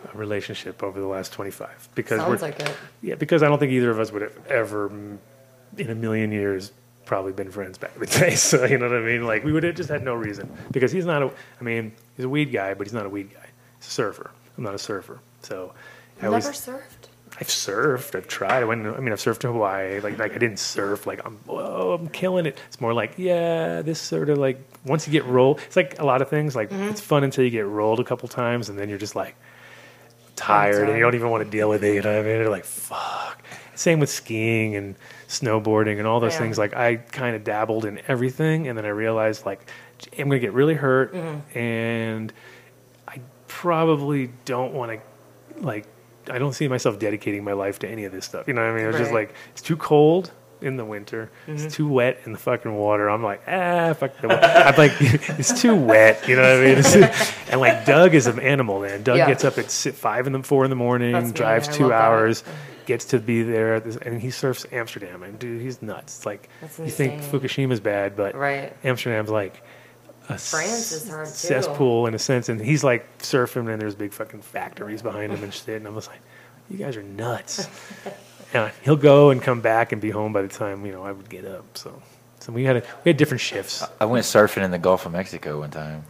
uh, 0.05 0.09
relationship 0.17 0.83
over 0.83 0.99
the 0.99 1.07
last 1.07 1.31
25 1.33 1.89
because 1.95 2.19
Sounds 2.19 2.41
we're, 2.41 2.47
like 2.47 2.59
it. 2.59 2.75
yeah, 3.01 3.15
because 3.15 3.43
I 3.43 3.47
don't 3.47 3.57
think 3.59 3.71
either 3.71 3.89
of 3.89 3.99
us 3.99 4.11
would 4.11 4.21
have 4.23 4.47
ever, 4.47 4.89
mm, 4.89 5.17
in 5.77 5.89
a 5.89 5.95
million 5.95 6.31
years, 6.31 6.71
probably 7.05 7.31
been 7.31 7.49
friends 7.51 7.77
back 7.77 7.91
in 7.95 8.01
the 8.01 8.05
day. 8.19 8.35
So 8.35 8.65
you 8.65 8.77
know 8.77 8.89
what 8.89 8.97
I 8.97 9.01
mean? 9.01 9.25
Like 9.25 9.43
we 9.45 9.53
would 9.53 9.63
have 9.63 9.75
just 9.75 9.89
had 9.89 10.03
no 10.03 10.13
reason 10.13 10.51
because 10.71 10.91
he's 10.91 11.05
not 11.05 11.23
a. 11.23 11.31
I 11.59 11.63
mean, 11.63 11.93
he's 12.17 12.25
a 12.25 12.29
weed 12.29 12.51
guy, 12.51 12.73
but 12.73 12.85
he's 12.85 12.93
not 12.93 13.05
a 13.05 13.09
weed 13.09 13.33
guy. 13.33 13.45
He's 13.79 13.87
a 13.87 13.91
surfer. 13.91 14.29
I'm 14.57 14.63
not 14.65 14.75
a 14.75 14.79
surfer. 14.79 15.19
So 15.43 15.73
I 16.19 16.23
Never 16.23 16.35
always, 16.35 16.47
surfed. 16.47 16.96
I've 17.39 17.47
surfed. 17.49 18.15
I've 18.15 18.27
tried. 18.27 18.63
I 18.63 18.65
went. 18.65 18.85
I 18.87 18.99
mean, 18.99 19.11
I've 19.13 19.19
surfed 19.19 19.43
in 19.45 19.51
Hawaii. 19.51 19.99
Like, 19.99 20.17
like 20.17 20.33
I 20.33 20.37
didn't 20.39 20.57
surf. 20.59 21.05
Like 21.05 21.23
I'm. 21.25 21.35
Whoa, 21.45 21.93
I'm 21.99 22.07
killing 22.09 22.45
it. 22.47 22.57
It's 22.67 22.81
more 22.81 22.93
like, 22.95 23.13
yeah, 23.17 23.83
this 23.83 23.99
sort 24.01 24.29
of 24.29 24.37
like 24.39 24.59
once 24.85 25.05
you 25.07 25.11
get 25.11 25.25
rolled. 25.25 25.59
It's 25.67 25.75
like 25.75 25.99
a 25.99 26.05
lot 26.05 26.21
of 26.23 26.29
things. 26.29 26.55
Like 26.55 26.69
Mm-hmm. 26.71 26.89
it's 26.89 27.01
fun 27.01 27.23
until 27.23 27.43
you 27.43 27.51
get 27.51 27.67
rolled 27.67 27.99
a 27.99 28.03
couple 28.03 28.27
times, 28.27 28.69
and 28.69 28.79
then 28.79 28.89
you're 28.89 28.97
just 28.97 29.15
like 29.15 29.35
tired, 30.35 30.87
and 30.89 30.97
you 30.97 31.03
don't 31.03 31.15
even 31.15 31.29
want 31.29 31.43
to 31.43 31.49
deal 31.49 31.69
with 31.69 31.83
it. 31.83 31.93
You 31.95 32.01
know 32.01 32.11
what 32.15 32.19
I 32.25 32.27
mean? 32.27 32.37
You're 32.41 32.49
like, 32.49 32.65
fuck. 32.65 33.41
Same 33.75 33.99
with 33.99 34.09
skiing 34.09 34.75
and 34.75 34.95
snowboarding 35.27 35.99
and 35.99 36.07
all 36.07 36.19
those 36.19 36.33
Yeah. 36.33 36.39
things. 36.39 36.57
Like 36.57 36.75
I 36.75 36.95
kind 36.95 37.35
of 37.35 37.43
dabbled 37.43 37.85
in 37.85 38.01
everything, 38.07 38.67
and 38.67 38.75
then 38.77 38.85
I 38.85 38.89
realized 38.89 39.45
like 39.45 39.61
I'm 40.17 40.27
gonna 40.27 40.39
get 40.39 40.53
really 40.53 40.73
hurt, 40.75 41.13
Mm-hmm. 41.13 41.57
and 41.57 42.33
I 43.07 43.19
probably 43.47 44.31
don't 44.45 44.73
want 44.73 44.99
to 44.99 45.61
like. 45.63 45.85
I 46.29 46.37
don't 46.39 46.53
see 46.53 46.67
myself 46.67 46.99
dedicating 46.99 47.43
my 47.43 47.53
life 47.53 47.79
to 47.79 47.87
any 47.87 48.05
of 48.05 48.11
this 48.11 48.25
stuff. 48.25 48.47
You 48.47 48.53
know 48.53 48.61
what 48.61 48.71
I 48.71 48.75
mean? 48.75 48.87
It's 48.87 48.97
just 48.97 49.11
Right. 49.11 49.27
like 49.29 49.35
it's 49.51 49.61
too 49.61 49.77
cold 49.77 50.31
in 50.59 50.75
the 50.75 50.85
winter. 50.85 51.29
Mm-hmm. 51.47 51.65
It's 51.65 51.75
too 51.75 51.87
wet 51.87 52.19
in 52.25 52.31
the 52.31 52.37
fucking 52.39 52.75
water. 52.75 53.09
I'm 53.09 53.23
like, 53.23 53.41
ah, 53.47 53.93
fuck 53.93 54.19
the. 54.21 54.27
I'm 54.33 54.75
like, 54.75 54.91
it's 54.99 55.61
too 55.61 55.75
wet. 55.75 56.27
You 56.27 56.35
know 56.35 56.41
what 56.41 56.51
I 56.63 56.65
mean? 56.69 56.77
It's- 56.79 57.33
and 57.51 57.61
like 57.61 57.85
Doug 57.85 58.15
is 58.15 58.25
an 58.27 58.39
animal, 58.39 58.79
man. 58.81 59.03
Doug 59.03 59.17
Yeah. 59.17 59.27
gets 59.27 59.45
up 59.45 59.57
at 59.57 59.69
five 59.71 60.25
in 60.27 60.33
the 60.33 60.41
four 60.43 60.63
in 60.63 60.69
the 60.69 60.75
morning, 60.75 61.11
That's 61.13 61.31
drives 61.31 61.67
two 61.67 61.83
love 61.83 61.89
that. 61.91 62.01
hours, 62.01 62.43
gets 62.87 63.05
to 63.05 63.19
be 63.19 63.43
there, 63.43 63.75
at 63.75 63.83
this, 63.83 63.97
and 63.97 64.19
he 64.19 64.31
surfs 64.31 64.65
Amsterdam. 64.71 65.21
And 65.21 65.37
dude, 65.37 65.61
he's 65.61 65.81
nuts. 65.81 66.17
It's 66.17 66.25
like 66.25 66.49
you 66.79 66.89
think. 66.89 67.21
Fukushima's 67.21 67.79
bad, 67.79 68.15
but 68.15 68.33
Right. 68.35 68.73
Amsterdam's 68.83 69.29
like 69.29 69.61
a 70.29 70.37
France 70.37 70.91
is 70.91 71.09
hard, 71.09 71.27
too. 71.27 71.31
cesspool 71.33 72.05
in 72.07 72.13
a 72.13 72.19
sense, 72.19 72.49
and 72.49 72.59
he's 72.59 72.83
like 72.83 73.17
surfing, 73.19 73.71
and 73.71 73.81
there's 73.81 73.95
big 73.95 74.13
fucking 74.13 74.41
factories 74.41 75.01
behind 75.01 75.31
him 75.33 75.43
and 75.43 75.53
shit. 75.53 75.77
And 75.77 75.87
I'm 75.87 75.95
just 75.95 76.09
like, 76.09 76.19
you 76.69 76.77
guys 76.77 76.97
are 76.97 77.03
nuts. 77.03 77.67
and 78.53 78.71
he'll 78.83 78.95
go 78.95 79.29
and 79.29 79.41
come 79.41 79.61
back 79.61 79.91
and 79.91 80.01
be 80.01 80.09
home 80.09 80.33
by 80.33 80.41
the 80.41 80.47
time 80.47 80.85
you 80.85 80.91
know 80.91 81.03
I 81.03 81.11
would 81.11 81.29
get 81.29 81.45
up. 81.45 81.77
So, 81.77 82.01
so 82.39 82.51
we 82.51 82.63
had 82.63 82.77
a, 82.77 82.83
we 83.05 83.09
had 83.09 83.17
different 83.17 83.41
shifts. 83.41 83.83
I 83.99 84.05
went 84.05 84.25
surfing 84.25 84.63
in 84.63 84.71
the 84.71 84.77
Gulf 84.77 85.05
of 85.05 85.11
Mexico 85.13 85.59
one 85.59 85.71
time. 85.71 86.03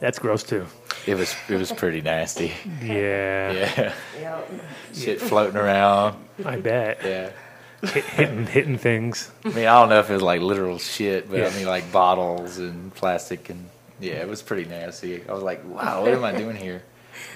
That's 0.00 0.18
gross 0.18 0.44
too. 0.44 0.64
It 1.06 1.16
was 1.16 1.34
it 1.48 1.56
was 1.56 1.72
pretty 1.72 2.00
nasty. 2.00 2.52
Yeah, 2.82 3.52
Yeah, 3.52 3.92
Yep. 4.20 4.50
shit 4.94 5.20
floating 5.20 5.56
around. 5.56 6.16
I 6.44 6.56
bet 6.56 7.00
Yeah. 7.04 7.30
Hit, 7.82 8.04
hitting 8.04 8.46
hitting 8.46 8.78
things. 8.78 9.30
I 9.44 9.48
mean, 9.50 9.66
I 9.66 9.80
don't 9.80 9.88
know 9.88 10.00
if 10.00 10.10
it 10.10 10.14
was 10.14 10.22
like 10.22 10.40
literal 10.40 10.78
shit, 10.78 11.30
but 11.30 11.38
Yeah. 11.38 11.46
I 11.46 11.56
mean 11.56 11.66
like 11.66 11.90
bottles 11.92 12.58
and 12.58 12.94
plastic 12.94 13.50
and 13.50 13.68
yeah, 14.00 14.14
it 14.14 14.28
was 14.28 14.42
pretty 14.42 14.68
nasty. 14.68 15.22
I 15.28 15.32
was 15.32 15.42
like, 15.42 15.64
wow, 15.64 16.02
what 16.02 16.12
am 16.12 16.24
I 16.24 16.32
doing 16.32 16.56
here? 16.56 16.82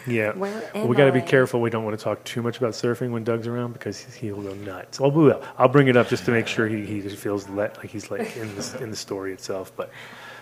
Yeah, 0.06 0.32
Well, 0.32 0.86
we 0.86 0.94
got 0.94 1.06
to 1.06 1.12
be 1.12 1.20
careful. 1.20 1.60
We 1.60 1.70
don't 1.70 1.84
want 1.84 1.98
to 1.98 2.02
talk 2.04 2.22
too 2.24 2.40
much 2.40 2.58
about 2.58 2.72
surfing 2.72 3.10
when 3.10 3.24
Doug's 3.24 3.48
around 3.48 3.72
because 3.72 4.00
he'll 4.14 4.40
go 4.40 4.54
nuts. 4.54 5.00
Well, 5.00 5.10
we 5.10 5.24
will. 5.24 5.42
I'll 5.58 5.68
bring 5.68 5.88
it 5.88 5.96
up 5.96 6.08
just 6.08 6.24
to 6.26 6.30
make 6.30 6.46
sure 6.46 6.68
he, 6.68 6.84
he 6.86 7.00
just 7.00 7.16
feels 7.16 7.48
let, 7.48 7.78
like 7.78 7.90
he's 7.90 8.10
like 8.10 8.36
in 8.36 8.54
the 8.54 8.78
in 8.80 8.90
the 8.90 8.96
story 8.96 9.32
itself. 9.32 9.72
But 9.76 9.90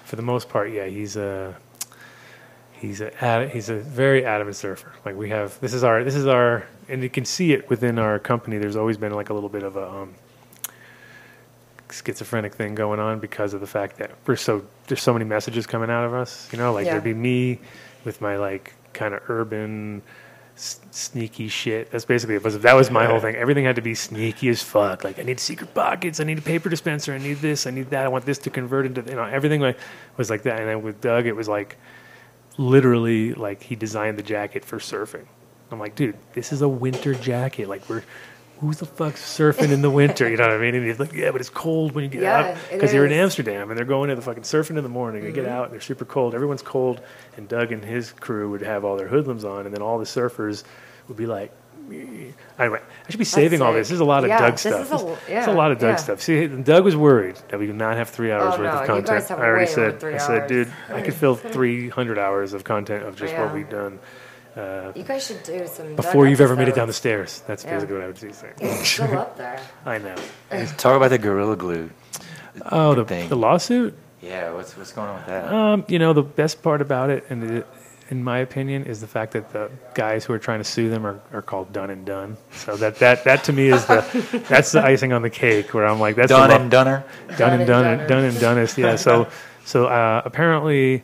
for 0.05 0.17
the 0.17 0.23
most 0.23 0.49
part, 0.51 0.71
yeah, 0.71 0.87
he's 0.87 1.17
a 1.17 1.57
he's 2.81 3.01
a 3.01 3.49
he's 3.53 3.69
a 3.69 3.77
very 3.77 4.25
adamant 4.25 4.57
surfer. 4.57 4.93
Like 5.05 5.17
we 5.17 5.31
have 5.31 5.59
this 5.61 5.75
is 5.75 5.85
our 5.85 6.03
this 6.05 6.15
is 6.15 6.27
our 6.27 6.65
and 6.89 7.03
you 7.03 7.11
can 7.11 7.25
see 7.25 7.53
it 7.53 7.69
within 7.71 7.99
our 7.99 8.19
company. 8.19 8.59
There's 8.59 8.77
always 8.77 8.97
been 8.97 9.13
like 9.13 9.31
a 9.31 9.35
little 9.35 9.49
bit 9.49 9.63
of 9.63 9.77
a 9.77 9.89
um, 9.89 10.15
schizophrenic 11.91 12.55
thing 12.55 12.75
going 12.75 13.01
on 13.01 13.19
because 13.19 13.53
of 13.55 13.61
the 13.61 13.67
fact 13.67 13.97
that 13.99 14.11
we're 14.27 14.37
so 14.37 14.65
there's 14.87 15.03
so 15.03 15.13
many 15.13 15.25
messages 15.25 15.67
coming 15.67 15.91
out 15.91 16.05
of 16.05 16.15
us. 16.15 16.49
You 16.53 16.59
know, 16.59 16.73
like 16.73 16.87
Yeah. 16.87 16.93
there'd 16.93 17.05
be 17.05 17.15
me 17.15 17.59
with 18.05 18.21
my 18.21 18.37
like 18.37 18.75
kind 18.93 19.15
of 19.15 19.23
urban 19.29 20.03
s- 20.57 20.81
sneaky 20.91 21.49
shit. 21.49 21.91
That's 21.91 22.05
basically 22.05 22.37
it. 22.37 22.45
Was 22.45 22.59
that 22.59 22.75
was 22.75 22.91
my 22.91 23.07
whole 23.07 23.21
thing. 23.21 23.35
Everything 23.37 23.65
had 23.65 23.77
to 23.77 23.83
be 23.83 23.95
sneaky 23.95 24.49
as 24.49 24.63
fuck. 24.63 25.05
Like 25.05 25.19
I 25.19 25.23
need 25.23 25.41
secret 25.41 25.75
pockets. 25.75 26.21
I 26.21 26.25
need 26.25 26.39
a 26.39 26.43
paper 26.43 26.69
dispenser. 26.69 27.13
I 27.13 27.19
need 27.19 27.39
this. 27.39 27.67
I 27.67 27.71
need 27.71 27.91
that. 27.91 28.05
I 28.05 28.09
want 28.09 28.25
this 28.25 28.39
to 28.39 28.51
convert 28.51 28.87
into 28.87 29.03
you 29.03 29.17
know 29.17 29.25
everything 29.25 29.61
like, 29.61 29.79
was 30.17 30.31
like 30.31 30.43
that. 30.43 30.61
And 30.61 30.69
then 30.69 30.83
with 30.83 31.01
Doug, 31.01 31.27
it 31.27 31.35
was 31.37 31.49
like 31.49 31.77
literally 32.61 33.33
like 33.33 33.63
he 33.63 33.75
designed 33.75 34.19
the 34.19 34.23
jacket 34.23 34.65
for 34.65 34.79
surfing. 34.79 35.27
I'm 35.71 35.79
like, 35.79 35.95
dude, 35.95 36.17
this 36.35 36.53
is 36.53 36.63
a 36.63 36.69
winter 36.69 37.15
jacket. 37.15 37.69
Like 37.69 37.89
we're 37.89 38.03
who 38.61 38.75
the 38.75 38.85
fuck's 38.85 39.23
surfing 39.23 39.73
in 39.73 39.81
the 39.81 39.89
winter? 39.89 40.29
You 40.29 40.37
know 40.37 40.47
what 40.47 40.53
I 40.53 40.59
mean? 40.59 40.75
And 40.75 40.87
he's 40.87 41.01
like, 41.01 41.15
yeah, 41.15 41.31
but 41.31 41.41
it's 41.41 41.49
cold 41.49 41.93
when 41.93 42.05
you 42.05 42.11
get 42.11 42.23
Yeah, 42.23 42.39
out 42.39 42.59
because 42.71 42.93
they're 42.93 43.07
in. 43.07 43.13
Mm-hmm. 43.13 43.21
Amsterdam 43.21 43.71
and 43.71 43.79
they're 43.79 43.87
going 43.87 44.11
to 44.11 44.17
the 44.17 44.21
fucking 44.23 44.43
surfing 44.43 44.77
in 44.77 44.83
the 44.83 44.91
morning. 44.91 45.25
They 45.25 45.33
get 45.33 45.47
out 45.47 45.65
and 45.65 45.73
they're 45.73 45.81
super 45.81 46.05
cold. 46.05 46.35
Everyone's 46.35 46.61
cold, 46.63 47.01
and 47.39 47.49
Doug 47.49 47.73
and 47.73 47.83
his 47.83 48.13
crew 48.13 48.51
would 48.51 48.61
have 48.61 48.85
all 48.85 48.97
their 48.97 49.09
HoodLambs 49.09 49.45
on, 49.45 49.65
and 49.65 49.75
then 49.75 49.81
all 49.81 49.99
the 49.99 50.05
surfers 50.05 50.65
would 51.09 51.17
be 51.17 51.27
like. 51.27 51.53
"Meh." 51.91 52.33
Anyway, 52.59 52.79
I 53.07 53.11
should 53.11 53.19
be 53.19 53.25
saving 53.25 53.61
all 53.63 53.73
this. 53.73 53.89
This 53.89 53.95
is 53.97 54.01
a 54.01 54.05
lot 54.05 54.23
of 54.25 54.29
Yeah, 54.29 54.39
Doug 54.41 54.53
this 54.53 54.61
stuff. 54.63 54.81
is 54.83 54.87
a- 54.93 54.97
There's- 55.05 55.19
there's 55.27 55.47
yeah, 55.47 55.53
a 55.53 55.57
lot 55.57 55.73
of 55.73 55.79
Doug 55.79 55.91
yeah. 55.91 55.97
stuff. 55.97 56.21
See, 56.21 56.47
Doug 56.47 56.85
was 56.85 56.97
worried 56.97 57.37
that 57.49 57.59
we 57.59 57.67
would 57.67 57.77
not 57.77 57.97
have 57.97 58.09
three 58.11 58.31
hours 58.33 58.55
Oh, 58.57 58.59
worth 58.59 58.61
no, 58.61 58.69
of 58.71 58.81
you 58.81 58.87
content. 58.87 59.07
guys 59.07 59.29
have 59.29 59.41
I 59.41 59.45
already 59.45 59.65
way 59.67 59.71
said, 59.73 60.01
three 60.01 60.15
I 60.15 60.19
said, 60.19 60.47
dude, 60.47 60.73
I 60.93 61.01
could 61.03 61.15
fill 61.15 61.35
300 61.37 62.19
hours 62.19 62.53
of 62.53 62.65
content 62.65 63.05
of 63.05 63.17
just 63.17 63.35
what 63.37 63.53
we've 63.55 63.69
done 63.69 63.99
uh, 64.57 64.91
You 64.97 65.05
guys 65.05 65.25
should 65.27 65.43
do 65.45 65.65
some. 65.67 65.95
before 65.95 66.25
Doug 66.25 66.31
you've 66.31 66.41
ever 66.41 66.57
made 66.57 66.69
it 66.69 66.75
down 66.75 66.89
the 66.89 66.93
stairs. 66.93 67.43
That's 67.47 67.65
Yeah. 67.65 67.75
basically 67.75 67.95
what 67.97 68.05
I 68.05 68.07
would 68.09 68.19
say. 68.19 68.49
It's 68.61 68.89
still 68.89 69.17
up 69.19 69.37
there. 69.39 69.61
I 69.87 69.99
know. 69.99 70.17
Talk 70.77 70.97
about 70.97 71.11
the 71.11 71.19
Gorilla 71.19 71.57
Glue. 71.57 71.89
Oh, 72.71 72.95
the, 72.95 73.05
the 73.29 73.37
lawsuit? 73.37 73.95
Yeah, 74.21 74.53
what's 74.53 74.77
what's 74.77 74.93
going 74.93 75.09
on 75.09 75.17
with 75.17 75.27
that? 75.27 75.53
Um, 75.53 75.85
you 75.89 75.99
know, 75.99 76.13
the 76.13 76.23
best 76.25 76.63
part 76.63 76.83
about 76.83 77.09
it, 77.11 77.25
and 77.31 77.43
it, 77.59 77.67
in 78.11 78.23
my 78.25 78.39
opinion, 78.39 78.85
is 78.85 79.01
the 79.01 79.07
fact 79.07 79.33
that 79.33 79.53
the 79.53 79.71
guys 79.95 80.25
who 80.25 80.33
are 80.33 80.39
trying 80.39 80.59
to 80.61 80.65
sue 80.65 80.91
them 80.91 81.07
are, 81.07 81.21
are 81.33 81.43
called 81.43 81.73
Done 81.73 81.91
and 81.91 82.05
Done. 82.05 82.37
So 82.53 82.77
that, 82.77 82.97
that, 82.97 83.25
that 83.25 83.45
to 83.45 83.53
me 83.53 83.69
is 83.69 83.85
the 83.87 84.45
that's 84.49 84.73
the 84.73 84.83
icing 84.83 85.13
on 85.13 85.23
the 85.23 85.31
cake. 85.31 85.73
Where 85.73 85.87
I'm 85.87 86.01
like, 86.01 86.17
that's 86.17 86.31
Done 86.31 86.49
the 86.51 86.55
lo- 86.57 86.61
and 86.63 86.71
Dunner. 86.71 87.05
done 87.39 87.59
and 87.59 87.67
done 87.67 87.85
and 87.87 87.99
Dunner. 88.01 88.09
done 88.09 88.25
and 88.25 88.41
donest. 88.41 88.77
Yeah. 88.79 88.97
So 88.97 89.29
so 89.65 89.87
uh, 89.87 90.23
apparently, 90.25 91.03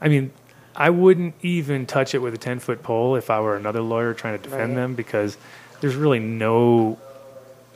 I 0.00 0.08
mean, 0.08 0.30
I 0.74 0.90
wouldn't 0.90 1.34
even 1.42 1.86
touch 1.86 2.14
it 2.14 2.18
with 2.18 2.34
a 2.34 2.38
ten 2.38 2.58
foot 2.58 2.82
pole 2.82 3.16
if 3.16 3.30
I 3.30 3.40
were 3.40 3.56
another 3.56 3.80
lawyer 3.82 4.14
trying 4.14 4.36
to 4.38 4.42
defend 4.42 4.70
Right. 4.70 4.82
them 4.82 4.94
because 4.94 5.36
there's 5.80 5.94
really 5.96 6.20
no 6.20 6.98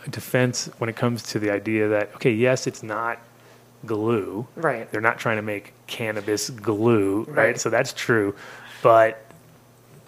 defense 0.08 0.66
when 0.78 0.88
it 0.88 0.96
comes 0.96 1.22
to 1.24 1.38
the 1.38 1.50
idea 1.50 1.88
that 1.88 2.14
okay, 2.16 2.32
yes, 2.32 2.66
it's 2.66 2.82
not 2.82 3.18
glue. 3.86 4.46
Right. 4.56 4.90
They're 4.90 5.00
not 5.00 5.18
trying 5.18 5.36
to 5.36 5.42
make 5.42 5.72
cannabis 5.86 6.50
glue, 6.50 7.24
right? 7.24 7.36
Right. 7.36 7.60
So 7.60 7.70
that's 7.70 7.92
true, 7.94 8.34
but 8.82 9.24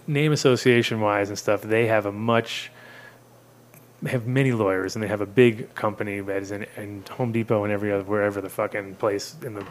name 0.06 0.32
association 0.32 1.00
wise 1.00 1.28
and 1.28 1.38
stuff, 1.38 1.62
they 1.62 1.86
have 1.86 2.06
a 2.06 2.12
much 2.12 2.70
they 4.02 4.10
have 4.10 4.26
many 4.26 4.50
lawyers 4.52 4.96
and 4.96 5.02
they 5.02 5.06
have 5.08 5.20
a 5.20 5.26
big 5.26 5.72
company 5.76 6.18
that 6.20 6.42
is 6.42 6.50
in, 6.50 6.66
in 6.76 7.04
Home 7.12 7.30
Depot 7.30 7.62
and 7.62 7.72
every 7.72 7.92
other 7.92 8.02
wherever 8.02 8.40
the 8.40 8.48
fucking 8.50 8.96
place 8.96 9.36
in 9.42 9.54
the 9.54 9.64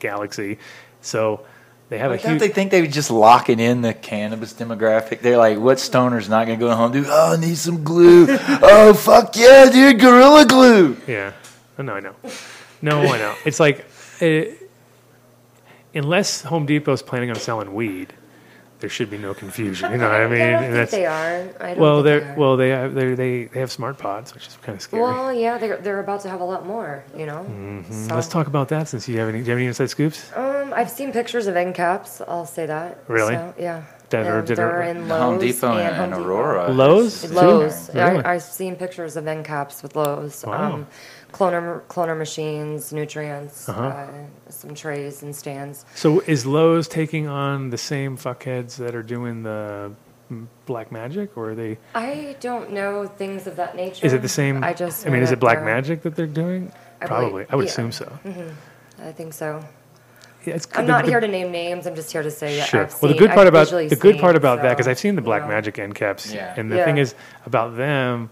galaxy. 0.00 0.58
So 1.00 1.46
they 1.88 1.96
have 1.96 2.10
Like, 2.10 2.20
a 2.20 2.22
don't 2.24 2.32
huge 2.32 2.40
they 2.40 2.48
think 2.48 2.70
they 2.72 2.82
were 2.82 2.86
just 2.86 3.10
locking 3.10 3.58
in 3.58 3.80
the 3.80 3.94
cannabis 3.94 4.52
demographic? 4.52 5.20
They're 5.22 5.38
like, 5.38 5.58
what 5.58 5.80
stoner's 5.80 6.28
not 6.28 6.46
going 6.46 6.58
to 6.58 6.62
go 6.66 6.74
home? 6.74 6.92
Dude, 6.92 7.06
oh, 7.08 7.32
I 7.32 7.40
need 7.40 7.56
some 7.56 7.82
glue. 7.82 8.26
oh, 8.28 8.92
fuck 8.92 9.34
yeah, 9.34 9.70
dude, 9.70 9.98
Gorilla 9.98 10.44
Glue. 10.44 10.98
Yeah. 11.06 11.32
Oh, 11.78 11.82
No, 11.82 11.94
I 11.94 12.00
know. 12.00 12.14
No, 12.82 13.00
I 13.00 13.16
know. 13.18 13.34
It's 13.46 13.60
like, 13.60 13.86
uh 14.20 14.42
unless 15.94 16.42
Home 16.42 16.66
Depot's 16.66 17.02
planning 17.02 17.30
on 17.30 17.36
selling 17.36 17.74
weed, 17.74 18.12
there 18.80 18.90
should 18.90 19.10
be 19.10 19.18
no 19.18 19.34
confusion. 19.34 19.92
You 19.92 19.98
know 20.02 20.08
what 20.10 20.20
I 20.20 20.26
mean? 20.28 20.40
I 20.42 20.52
don't 20.52 20.64
And 20.64 20.74
think 20.74 20.90
they 20.90 21.06
are. 21.06 21.48
I 21.60 21.68
don't 21.74 21.78
well, 21.78 22.02
think 22.02 22.04
they 22.04 22.18
they're 22.26 22.34
well, 22.38 22.56
they 22.56 22.68
have 22.70 22.94
they 22.94 23.14
they 23.14 23.44
they 23.44 23.60
have 23.60 23.70
smart 23.70 23.98
pots, 23.98 24.34
which 24.34 24.46
is 24.48 24.56
kind 24.62 24.76
of 24.76 24.82
scary. 24.82 25.02
Well, 25.02 25.32
yeah, 25.32 25.58
they're 25.58 25.76
they're 25.78 26.00
about 26.00 26.20
to 26.22 26.28
have 26.30 26.40
a 26.40 26.44
lot 26.44 26.66
more. 26.66 27.04
You 27.16 27.26
know. 27.26 27.46
Mm-hmm. 27.48 28.08
Let's 28.08 28.28
talk 28.28 28.46
about 28.46 28.68
that 28.68 28.88
since 28.88 29.08
you 29.08 29.18
have 29.18 29.28
any. 29.28 29.38
Do 29.38 29.44
you 29.44 29.50
have 29.50 29.58
any 29.58 29.66
inside 29.66 29.90
scoops? 29.90 30.30
Um, 30.36 30.72
I've 30.74 30.90
seen 30.90 31.12
pictures 31.12 31.46
of 31.46 31.56
end 31.56 31.74
caps. 31.74 32.20
I'll 32.26 32.46
say 32.46 32.66
that. 32.66 33.04
Really? 33.08 33.34
So, 33.34 33.54
yeah. 33.58 33.82
That 34.10 34.26
are- 34.26 34.38
And 34.40 34.48
that 34.48 34.52
are- 34.52 34.56
they're 34.56 34.82
in 34.82 35.08
Lowe's 35.08 35.20
Home 35.20 35.38
Depot 35.38 35.76
and, 35.78 35.94
Home 35.94 36.04
and 36.04 36.12
Depot. 36.14 36.24
Aurora. 36.26 36.72
Lowe's? 36.72 37.22
Is- 37.22 37.32
Lowe's. 37.32 37.90
Really? 37.94 38.24
I, 38.24 38.34
I've 38.34 38.42
seen 38.42 38.74
pictures 38.74 39.16
of 39.16 39.28
end 39.28 39.44
caps 39.44 39.84
with 39.84 39.94
Lowe's. 39.94 40.44
Wow. 40.44 40.72
Um, 40.72 40.86
cloner 41.32 41.82
cloner 41.82 42.16
machines, 42.16 42.92
nutrients, 42.92 43.68
Uh-huh. 43.68 43.82
uh, 43.82 44.08
some 44.48 44.74
trays 44.74 45.22
and 45.22 45.34
stands. 45.34 45.84
So 45.94 46.20
is 46.20 46.46
Lowe's 46.46 46.88
taking 46.88 47.26
on 47.28 47.70
the 47.70 47.78
same 47.78 48.16
fuckheads 48.16 48.76
that 48.76 48.94
are 48.94 49.02
doing 49.02 49.42
the 49.42 49.92
black 50.66 50.92
magic, 50.92 51.36
or 51.36 51.50
are 51.50 51.54
they? 51.54 51.78
I 51.94 52.36
don't 52.40 52.72
know 52.72 53.06
things 53.06 53.46
of 53.46 53.56
that 53.56 53.74
nature. 53.76 54.06
Is 54.06 54.12
it 54.12 54.22
the 54.22 54.28
same? 54.28 54.62
I 54.62 54.72
just. 54.72 55.06
I 55.06 55.10
mean, 55.10 55.22
is 55.22 55.32
it 55.32 55.40
black 55.40 55.62
magic 55.64 56.02
that 56.02 56.14
they're 56.14 56.26
doing? 56.26 56.72
I 57.00 57.06
Probably. 57.06 57.30
believe- 57.30 57.46
I 57.50 57.56
would 57.56 57.64
yeah. 57.66 57.70
assume 57.70 57.92
so. 57.92 58.12
I 59.02 59.12
think 59.12 59.32
so. 59.32 59.64
Yeah, 60.44 60.54
it's 60.54 60.68
I'm 60.74 60.86
the- 60.86 60.92
not 60.92 61.04
the- 61.04 61.10
here 61.10 61.20
to 61.20 61.28
name 61.28 61.50
names. 61.50 61.86
I'm 61.86 61.94
just 61.94 62.12
here 62.12 62.22
to 62.22 62.30
say 62.30 62.56
that 62.56 62.68
Sure. 62.68 62.82
I've 62.84 63.02
well, 63.02 63.12
the 63.12 63.18
good 63.18 63.30
part 63.30 63.40
I've 63.46 63.48
about 63.54 63.68
the 63.68 63.96
good 63.96 64.18
part 64.18 64.32
seen, 64.32 64.36
about 64.36 64.62
that 64.62 64.70
because 64.70 64.86
I've 64.88 64.98
seen 64.98 65.14
the 65.16 65.20
black 65.22 65.42
you 65.42 65.48
know. 65.48 65.54
magic 65.54 65.78
end 65.78 65.94
caps, 65.94 66.32
Yeah. 66.32 66.54
and 66.56 66.70
the 66.70 66.82
thing 66.84 66.98
is 66.98 67.14
about 67.46 67.76
them. 67.76 68.30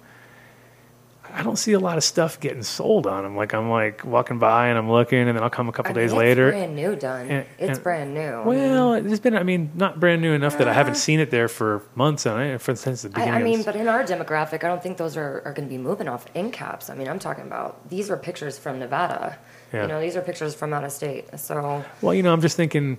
I 1.33 1.43
don't 1.43 1.57
see 1.57 1.72
a 1.72 1.79
lot 1.79 1.99
of 1.99 2.05
stuff 2.05 2.41
getting 2.41 2.62
sold 2.62 3.07
on 3.07 3.22
them. 3.22 3.37
Like 3.37 3.55
I'm 3.55 3.70
like 3.70 4.05
walking 4.05 4.39
by 4.39 4.68
and 4.68 4.79
I'm 4.79 4.91
looking, 4.91 5.18
and 5.18 5.37
then 5.37 5.43
I'll 5.43 5.51
come 5.51 5.68
a 5.68 5.72
couple 5.72 5.91
I 5.91 5.95
mean, 5.95 6.03
days 6.03 6.12
it's 6.12 6.18
later. 6.18 6.51
brand 6.51 6.74
new, 6.76 6.97
done. 6.97 7.29
And- 7.29 7.47
it's 7.59 7.76
and- 7.76 7.83
brand 7.83 8.14
new. 8.14 8.43
Well, 8.45 8.95
it's 8.95 9.20
been, 9.20 9.37
I 9.37 9.43
mean, 9.43 9.70
not 9.74 10.01
brand 10.01 10.22
new 10.22 10.33
enough 10.33 10.59
that 10.59 10.68
I 10.68 10.72
haven't 10.72 10.93
uh-huh. 10.93 11.01
seen 11.01 11.20
it 11.20 11.31
there 11.31 11.49
for 11.49 11.83
months 11.95 12.26
on 12.26 12.41
it, 12.41 12.61
for 12.61 12.74
since 12.74 13.03
the 13.03 13.11
beginning. 13.11 13.35
I 13.35 13.39
of 13.39 13.45
mean, 13.45 13.62
but 13.62 13.76
in 13.76 13.89
our 13.89 14.03
demographic, 14.05 14.64
I 14.64 14.68
don't 14.68 14.83
think 14.83 14.97
those 14.97 15.16
are, 15.16 15.43
are 15.45 15.53
going 15.53 15.68
to 15.68 15.74
be 15.74 15.79
moving 15.79 16.09
off 16.09 16.26
end 16.35 16.53
caps. 16.53 16.91
I 16.91 16.95
mean, 16.95 17.09
I'm 17.09 17.18
talking 17.18 17.45
about 17.45 17.89
these 17.89 18.09
were 18.09 18.16
pictures 18.16 18.59
from 18.59 18.79
Nevada. 18.79 19.39
Yeah. 19.72 19.83
You 19.83 19.89
know, 19.89 20.01
these 20.01 20.16
are 20.16 20.22
pictures 20.22 20.55
from 20.55 20.72
out 20.72 20.85
of 20.85 20.93
state. 20.93 21.39
So 21.39 21.85
well, 22.01 22.14
you 22.14 22.22
know, 22.22 22.33
I'm 22.33 22.41
just 22.41 22.57
thinking. 22.57 22.99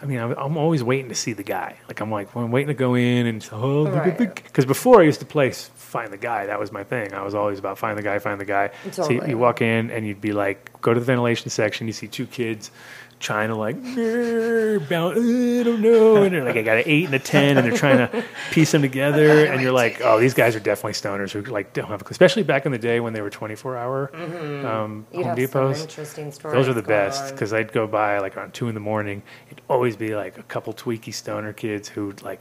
I 0.00 0.04
mean, 0.04 0.18
I'm, 0.18 0.58
always 0.58 0.82
waiting 0.82 1.08
to 1.08 1.14
see 1.14 1.32
the 1.32 1.42
guy. 1.42 1.76
Like 1.88 2.00
I'm 2.00 2.10
like, 2.10 2.34
well, 2.34 2.44
I'm 2.44 2.50
waiting 2.50 2.68
to 2.68 2.74
go 2.74 2.94
in 2.94 3.26
and 3.26 3.48
oh, 3.50 3.86
because 3.86 4.66
before 4.66 5.00
I 5.00 5.04
used 5.04 5.20
to 5.20 5.26
play 5.26 5.48
s- 5.48 5.70
find 5.86 6.12
the 6.12 6.18
guy. 6.18 6.46
That 6.46 6.60
was 6.60 6.72
my 6.72 6.84
thing. 6.84 7.14
I 7.14 7.22
was 7.22 7.34
always 7.34 7.58
about 7.58 7.78
find 7.78 7.96
the 7.96 8.02
guy, 8.02 8.18
find 8.18 8.40
the 8.40 8.44
guy. 8.44 8.70
So 8.92 9.08
you, 9.10 9.22
you 9.26 9.38
walk 9.38 9.62
in 9.62 9.90
and 9.90 10.06
you'd 10.06 10.20
be 10.20 10.32
like, 10.32 10.70
go 10.82 10.92
to 10.92 11.00
the 11.00 11.06
ventilation 11.06 11.48
section. 11.50 11.86
You 11.86 11.92
see 11.92 12.08
two 12.08 12.26
kids 12.26 12.70
trying 13.18 13.48
to 13.48 13.54
like, 13.54 13.80
"Grr, 13.82 14.86
bounce, 14.90 15.16
I 15.16 15.62
don't 15.62 15.80
know, 15.80 16.16
and 16.22 16.34
they're 16.34 16.44
like, 16.44 16.56
I 16.56 16.60
got 16.60 16.76
an 16.76 16.82
eight 16.84 17.06
and 17.06 17.14
a 17.14 17.18
ten, 17.18 17.56
and 17.56 17.66
they're 17.66 17.78
trying 17.78 17.96
to 17.96 18.22
piece 18.50 18.72
them 18.72 18.82
together. 18.82 19.46
And 19.46 19.62
you're 19.62 19.72
like, 19.72 20.02
oh, 20.04 20.20
these 20.20 20.34
guys 20.34 20.54
are 20.54 20.60
definitely 20.60 20.92
stoners 20.92 21.30
who 21.32 21.40
like 21.50 21.72
don't 21.72 21.88
have, 21.88 22.02
especially 22.10 22.42
back 22.42 22.66
in 22.66 22.72
the 22.72 22.78
day 22.78 23.00
when 23.00 23.14
they 23.14 23.22
were 23.22 23.30
24 23.30 23.76
hour 23.78 24.14
um, 24.14 25.06
you'd 25.12 25.24
Home 25.24 25.34
Mm-hmm. 25.34 25.40
Depots. 25.40 25.76
some 25.78 25.88
interesting 25.88 26.30
stories. 26.32 26.54
Those 26.54 26.68
are 26.68 26.74
the 26.74 26.82
best 26.82 27.32
because 27.32 27.54
I'd 27.54 27.72
go 27.72 27.86
by 27.86 28.18
like 28.18 28.36
around 28.36 28.52
two 28.52 28.68
in 28.68 28.74
the 28.74 28.80
morning. 28.80 29.22
It'd 29.50 29.62
always 29.70 29.96
be 29.96 30.14
like 30.14 30.36
a 30.36 30.42
couple 30.42 30.74
tweaky 30.74 31.14
stoner 31.14 31.54
kids 31.54 31.88
who 31.88 32.12
like 32.22 32.40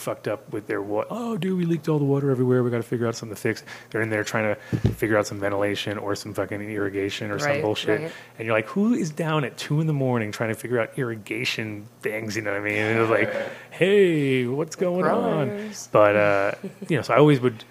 fucked 0.00 0.26
up 0.26 0.52
with 0.52 0.66
their 0.66 0.82
water. 0.82 1.06
Oh, 1.10 1.36
dude, 1.36 1.56
we 1.58 1.64
leaked 1.64 1.88
all 1.88 1.98
the 1.98 2.04
water 2.04 2.30
everywhere. 2.30 2.62
We 2.62 2.70
got 2.70 2.78
to 2.78 2.82
figure 2.82 3.06
out 3.06 3.14
something 3.14 3.34
to 3.36 3.40
fix. 3.40 3.62
They're 3.90 4.02
in 4.02 4.10
there 4.10 4.24
trying 4.24 4.54
to 4.54 4.78
figure 4.94 5.16
out 5.16 5.26
some 5.26 5.38
ventilation 5.38 5.98
or 5.98 6.14
some 6.16 6.34
fucking 6.34 6.60
irrigation 6.60 7.30
or 7.30 7.38
some 7.38 7.60
bullshit. 7.60 8.00
right. 8.00 8.12
And 8.38 8.46
you're 8.46 8.56
like, 8.56 8.66
who 8.66 8.94
is 8.94 9.10
down 9.10 9.44
at 9.44 9.56
two 9.56 9.80
in 9.80 9.86
the 9.86 9.92
morning 9.92 10.32
trying 10.32 10.50
to 10.50 10.54
figure 10.54 10.80
out 10.80 10.98
irrigation 10.98 11.86
things? 12.00 12.34
You 12.36 12.42
know 12.42 12.52
what 12.52 12.60
I 12.60 12.64
mean? 12.64 12.78
And 12.78 12.98
it 12.98 13.00
was 13.00 13.10
like, 13.10 13.32
hey, 13.70 14.46
what's 14.46 14.76
going 14.76 15.04
on? 15.04 15.70
But 15.92 16.16
uh, 16.16 16.52
you 16.88 16.96
know, 16.96 17.02
so 17.02 17.14
I 17.14 17.18
always 17.18 17.40
would. 17.40 17.64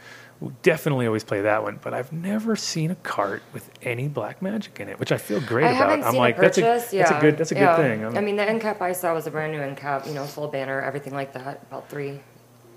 Definitely 0.62 1.06
always 1.06 1.26
play 1.26 1.42
that 1.42 1.64
one, 1.64 1.80
but 1.82 1.94
I've 1.94 2.14
never 2.14 2.56
seen 2.56 2.92
a 2.92 2.96
cart 2.96 3.42
with 3.54 3.70
any 3.82 4.08
black 4.08 4.42
magic 4.42 4.80
in 4.80 4.88
it, 4.88 4.98
which 4.98 5.12
I 5.12 5.18
feel 5.18 5.42
great 5.42 5.66
I 5.66 5.72
about. 5.72 6.04
I'm 6.04 6.16
like, 6.16 6.38
that's 6.38 6.58
a 6.58 6.62
that's 6.62 6.94
a 6.94 7.20
good 7.20 7.38
that's 7.38 7.52
a 7.52 7.56
good 7.56 7.76
thing. 7.76 8.04
I'm- 8.06 8.16
I 8.18 8.22
mean, 8.22 8.38
the 8.38 8.44
end 8.44 8.62
cap 8.62 8.82
I 8.82 8.94
saw 8.94 9.14
was 9.14 9.28
a 9.28 9.32
brand 9.32 9.52
new 9.52 9.60
end 9.62 9.76
cap. 9.76 10.08
You 10.08 10.14
know, 10.14 10.24
full 10.24 10.48
banner, 10.48 10.82
everything 10.82 11.14
like 11.14 11.34
that. 11.34 11.62
About 11.70 11.90
three, 11.90 12.22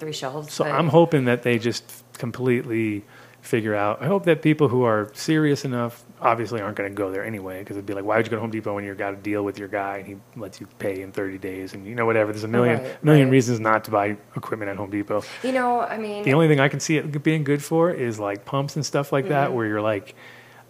three 0.00 0.12
shelves. 0.12 0.52
So 0.52 0.64
but- 0.64 0.72
I'm 0.72 0.88
hoping 0.88 1.26
that 1.26 1.44
they 1.44 1.58
just 1.60 2.02
completely 2.18 3.04
figure 3.42 3.74
out. 3.74 4.00
I 4.00 4.06
hope 4.06 4.24
that 4.24 4.40
people 4.40 4.68
who 4.68 4.84
are 4.84 5.10
serious 5.14 5.64
enough 5.64 6.02
obviously 6.20 6.60
aren't 6.60 6.76
going 6.76 6.88
to 6.88 6.94
go 6.94 7.10
there 7.10 7.24
anyway 7.24 7.58
because 7.58 7.76
it'd 7.76 7.84
be 7.84 7.92
like, 7.92 8.04
why 8.04 8.16
would 8.16 8.24
you 8.24 8.30
go 8.30 8.36
to 8.36 8.40
Home 8.40 8.50
Depot 8.52 8.72
when 8.74 8.84
you've 8.84 8.96
got 8.96 9.12
a 9.12 9.16
deal 9.16 9.42
with 9.44 9.58
your 9.58 9.66
guy 9.68 9.98
and 9.98 10.06
he 10.06 10.16
lets 10.40 10.60
you 10.60 10.68
pay 10.78 11.02
in 11.02 11.10
30 11.12 11.38
days 11.38 11.74
and 11.74 11.84
you 11.86 11.94
know 11.96 12.06
whatever. 12.06 12.32
There's 12.32 12.44
a 12.44 12.48
million 12.48 12.78
Right, 12.82 13.04
million 13.04 13.26
right. 13.26 13.32
reasons 13.32 13.58
not 13.60 13.84
to 13.84 13.90
buy 13.90 14.16
equipment 14.36 14.70
at 14.70 14.76
Home 14.76 14.90
Depot. 14.90 15.24
You 15.42 15.52
know, 15.52 15.80
I 15.80 15.98
mean, 15.98 16.22
The 16.22 16.32
only 16.34 16.46
thing 16.48 16.60
I 16.60 16.68
can 16.68 16.78
see 16.80 16.96
it 16.96 17.22
being 17.22 17.42
good 17.44 17.62
for 17.62 17.90
is 17.90 18.18
like 18.20 18.44
pumps 18.44 18.76
and 18.76 18.86
stuff 18.86 19.12
like 19.12 19.24
Mm-hmm. 19.24 19.32
that, 19.32 19.52
where 19.52 19.66
you're 19.66 19.82
like, 19.82 20.14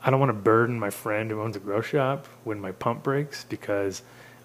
I 0.02 0.10
don't 0.10 0.18
want 0.18 0.30
to 0.30 0.34
burden 0.34 0.80
my 0.80 0.90
friend 0.90 1.30
who 1.30 1.40
owns 1.42 1.54
a 1.56 1.60
grow 1.60 1.82
shop 1.82 2.26
when 2.44 2.58
my 2.60 2.72
pump 2.72 3.02
breaks 3.04 3.44
because 3.44 4.02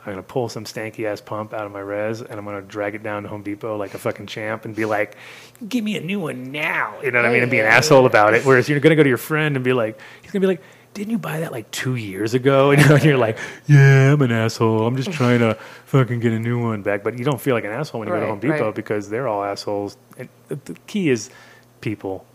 I'm 0.08 0.14
gonna 0.14 0.24
pull 0.24 0.47
some 0.47 0.64
stanky 0.64 1.03
ass 1.03 1.20
pump 1.20 1.53
out 1.53 1.66
of 1.66 1.74
my 1.74 1.82
res 1.82 2.22
and 2.22 2.32
I'm 2.34 2.45
gonna 2.45 2.62
drag 2.62 2.95
it 2.95 3.03
down 3.03 3.24
to 3.24 3.30
Home 3.30 3.43
Depot 3.43 3.76
like 3.76 3.93
a 3.93 3.97
fucking 3.97 4.28
champ 4.28 4.64
and 4.64 4.74
be 4.74 4.86
like, 4.86 5.18
"Give 5.68 5.84
me 5.84 5.97
a 5.97 6.01
new 6.01 6.22
one 6.22 6.51
now," 6.51 6.95
you 7.03 7.12
know 7.12 7.20
what 7.20 7.26
I 7.26 7.34
mean, 7.34 7.41
and 7.41 7.51
be 7.51 7.60
an 7.60 7.66
asshole 7.66 8.05
about 8.05 8.34
it. 8.34 8.45
Whereas 8.45 8.70
you're 8.70 8.80
gonna 8.80 8.95
go 8.95 9.03
to 9.03 9.10
your 9.10 9.18
friend 9.18 9.58
and 9.58 9.66
be 9.66 9.74
like, 9.74 9.99
he's 10.22 10.32
gonna 10.32 10.41
be 10.41 10.47
like. 10.47 10.62
Didn't 10.93 11.12
you 11.12 11.20
buy 11.20 11.41
that 11.41 11.51
like 11.51 11.70
two 11.70 11.93
years 11.93 12.34
ago? 12.34 12.72
And, 12.72 12.82
you 12.82 12.89
know, 12.89 12.95
and 12.95 13.03
you're 13.03 13.18
like, 13.20 13.38
yeah, 13.68 14.14
I'm 14.14 14.22
an 14.24 14.32
asshole. 14.32 14.88
I'm 14.88 14.97
just 14.97 15.12
trying 15.12 15.38
to 15.41 15.53
fucking 15.86 16.22
get 16.22 16.34
a 16.34 16.39
new 16.39 16.60
one 16.60 16.82
back. 16.82 17.03
But 17.03 17.20
you 17.20 17.24
don't 17.24 17.39
feel 17.39 17.53
like 17.53 17.66
an 17.66 17.70
asshole 17.70 17.99
when 17.99 18.08
you 18.08 18.16
go 18.16 18.20
to 18.20 18.26
Home 18.26 18.39
Depot 18.39 18.66
right. 18.66 18.74
because 18.74 19.08
they're 19.08 19.28
all 19.28 19.43
assholes. 19.43 19.95
And 20.18 20.28
the 20.47 20.76
key 20.88 21.12
is 21.12 21.30
people 21.82 22.26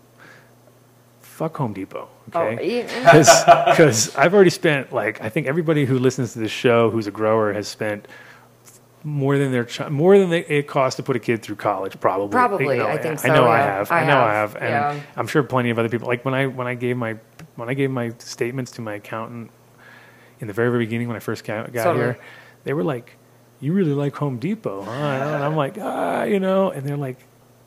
fuck 1.23 1.57
Home 1.57 1.73
Depot. 1.73 2.09
Oh, 2.35 2.41
Okay. 2.43 2.79
yeah, 2.85 3.66
Because 3.70 4.14
I've 4.16 4.35
already 4.35 4.51
spent 4.51 4.93
like 4.93 5.20
I 5.20 5.29
think 5.29 5.47
everybody 5.47 5.85
who 5.85 5.99
listens 5.99 6.33
to 6.35 6.39
this 6.39 6.51
show 6.53 6.91
who's 6.91 7.07
a 7.07 7.11
grower 7.11 7.53
has 7.53 7.68
spent 7.68 8.07
more 9.05 9.37
than 9.37 9.51
their 9.51 9.64
chi- 9.64 9.89
more 9.89 10.16
than 10.16 10.31
they, 10.31 10.45
it 10.47 10.68
costs 10.68 10.97
to 10.97 11.03
put 11.03 11.16
a 11.16 11.18
kid 11.18 11.43
through 11.43 11.57
college. 11.57 11.99
Probably, 12.01 12.29
Probably, 12.29 12.77
You 12.77 12.83
know, 12.85 12.89
I 12.89 12.99
think 12.99 13.18
so, 13.18 13.29
I 13.29 13.35
know 13.35 13.49
I 13.49 13.59
have. 13.59 13.91
I 13.91 14.01
I 14.03 14.07
know 14.07 14.18
I 14.20 14.33
have, 14.33 14.53
have, 14.53 14.62
and 14.62 14.70
yeah. 14.99 15.03
I'm 15.16 15.27
sure 15.27 15.43
plenty 15.43 15.70
of 15.70 15.79
other 15.79 15.89
people. 15.89 16.07
Like 16.07 16.25
when 16.25 16.35
I 16.35 16.47
when 16.47 16.66
I 16.68 16.75
gave 16.75 16.97
my 16.97 17.16
when 17.57 17.68
I 17.68 17.75
gave 17.75 17.91
my 17.91 18.12
statements 18.18 18.70
to 18.73 18.81
my 18.83 18.95
accountant 18.95 19.51
in 20.41 20.47
the 20.47 20.53
very 20.53 20.70
very 20.70 20.85
beginning 20.85 21.09
when 21.09 21.16
I 21.16 21.20
first 21.20 21.45
got, 21.45 21.73
got 21.73 21.85
Totally. 21.85 22.05
here, 22.05 22.18
they 22.64 22.73
were 22.75 22.85
like, 22.85 23.16
"You 23.61 23.73
really 23.73 23.93
like 23.93 24.14
Home 24.16 24.39
Depot, 24.39 24.83
huh?" 24.83 24.91
And 24.93 25.43
I'm 25.45 25.57
like, 25.57 25.79
"Ah, 25.81 26.23
you 26.25 26.39
know," 26.41 26.70
and 26.70 26.87
they're 26.87 26.97
like. 26.97 27.18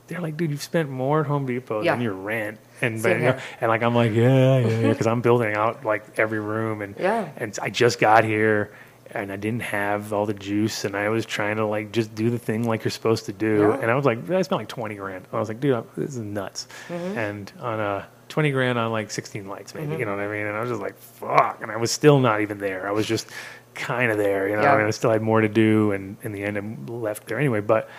They're 0.07 0.21
like, 0.21 0.37
dude, 0.37 0.51
you've 0.51 0.61
spent 0.61 0.87
more 0.87 1.21
at 1.21 1.25
Home 1.25 1.47
Depot 1.47 1.81
Yeah. 1.81 1.93
than 1.93 2.01
your 2.03 2.13
rent, 2.13 2.59
and 2.81 3.01
but, 3.01 3.09
you 3.17 3.17
know, 3.25 3.39
and 3.61 3.69
like 3.69 3.83
I'm 3.83 3.95
like, 3.95 4.11
yeah, 4.13 4.59
yeah, 4.59 4.67
yeah, 4.67 4.89
because 4.91 5.07
I'm 5.07 5.21
building 5.21 5.53
out 5.55 5.85
like 5.85 6.17
every 6.19 6.39
room, 6.39 6.81
and 6.81 6.95
Yeah. 6.99 7.29
and 7.37 7.57
I 7.61 7.69
just 7.69 7.99
got 7.99 8.23
here, 8.23 8.71
and 9.11 9.31
I 9.31 9.35
didn't 9.37 9.61
have 9.61 10.11
all 10.13 10.25
the 10.25 10.33
juice, 10.33 10.83
and 10.85 10.95
I 10.95 11.09
was 11.09 11.25
trying 11.25 11.57
to 11.57 11.65
like 11.65 11.91
just 11.91 12.13
do 12.15 12.29
the 12.29 12.39
thing 12.39 12.63
like 12.67 12.83
you're 12.83 12.91
supposed 12.91 13.25
to 13.25 13.33
do, 13.33 13.59
Yeah. 13.69 13.79
and 13.81 13.89
I 13.91 13.95
was 13.95 14.05
like, 14.05 14.29
I 14.29 14.41
spent 14.41 14.59
like 14.61 14.67
twenty 14.67 14.95
grand. 14.95 15.25
I 15.31 15.39
was 15.39 15.47
like, 15.49 15.59
dude, 15.59 15.73
I'm- 15.75 15.87
this 15.95 16.11
is 16.11 16.17
nuts, 16.19 16.67
Mm-hmm. 16.89 17.17
and 17.17 17.51
on 17.59 17.79
a 17.79 18.07
twenty 18.27 18.51
grand 18.51 18.77
on 18.79 18.91
like 18.91 19.11
sixteen 19.11 19.47
lights, 19.47 19.73
maybe, 19.75 19.95
you 19.95 20.05
know 20.05 20.11
what 20.15 20.19
I 20.19 20.27
mean? 20.27 20.45
And 20.47 20.57
I 20.57 20.59
was 20.61 20.69
just 20.69 20.81
like, 20.81 20.97
fuck, 20.97 21.61
and 21.61 21.71
I 21.71 21.77
was 21.77 21.91
still 21.91 22.19
not 22.19 22.41
even 22.41 22.57
there. 22.57 22.87
I 22.87 22.91
was 22.91 23.05
just 23.05 23.27
kind 23.75 24.11
of 24.11 24.17
there, 24.17 24.47
you 24.49 24.55
know. 24.55 24.63
Yeah. 24.63 24.73
I 24.73 24.77
mean, 24.77 24.87
I 24.87 24.91
still 24.91 25.11
had 25.11 25.21
more 25.21 25.41
to 25.41 25.49
do, 25.49 25.91
and 25.91 26.17
in 26.23 26.31
the 26.31 26.43
end, 26.43 26.57
I 26.57 26.91
left 26.91 27.27
there 27.27 27.37
anyway. 27.39 27.59
But 27.61 27.89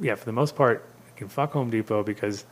yeah, 0.00 0.14
for 0.14 0.24
the 0.26 0.32
most 0.32 0.54
part, 0.54 0.84
you 1.08 1.12
can 1.16 1.28
fuck 1.28 1.52
Home 1.52 1.70
Depot 1.70 2.02
because, 2.02 2.44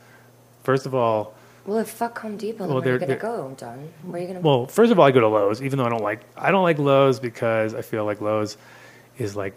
first 0.63 0.85
of 0.85 0.93
all. 0.93 1.33
Well, 1.67 1.79
if 1.79 1.89
fuck 1.89 2.17
Home 2.19 2.37
Depot, 2.37 2.59
then 2.59 2.69
Well, 2.69 2.81
where 2.81 2.91
are 2.91 2.93
you 2.93 2.99
gonna 2.99 3.17
go, 3.17 3.53
Don? 3.57 3.89
Where 4.03 4.19
are 4.19 4.21
you 4.21 4.27
gonna? 4.27 4.39
Well, 4.39 4.67
first 4.67 4.89
of 4.91 4.97
all, 4.99 5.05
I 5.05 5.11
go 5.11 5.19
to 5.19 5.27
Lowe's, 5.27 5.61
even 5.61 5.77
though 5.77 5.85
I 5.85 5.89
don't 5.89 6.01
like 6.01 6.21
I 6.37 6.49
don't 6.49 6.63
like 6.63 6.79
Lowe's 6.79 7.19
because 7.19 7.75
I 7.75 7.81
feel 7.81 8.05
like 8.05 8.21
Lowe's 8.21 8.57
is 9.17 9.35
like 9.35 9.53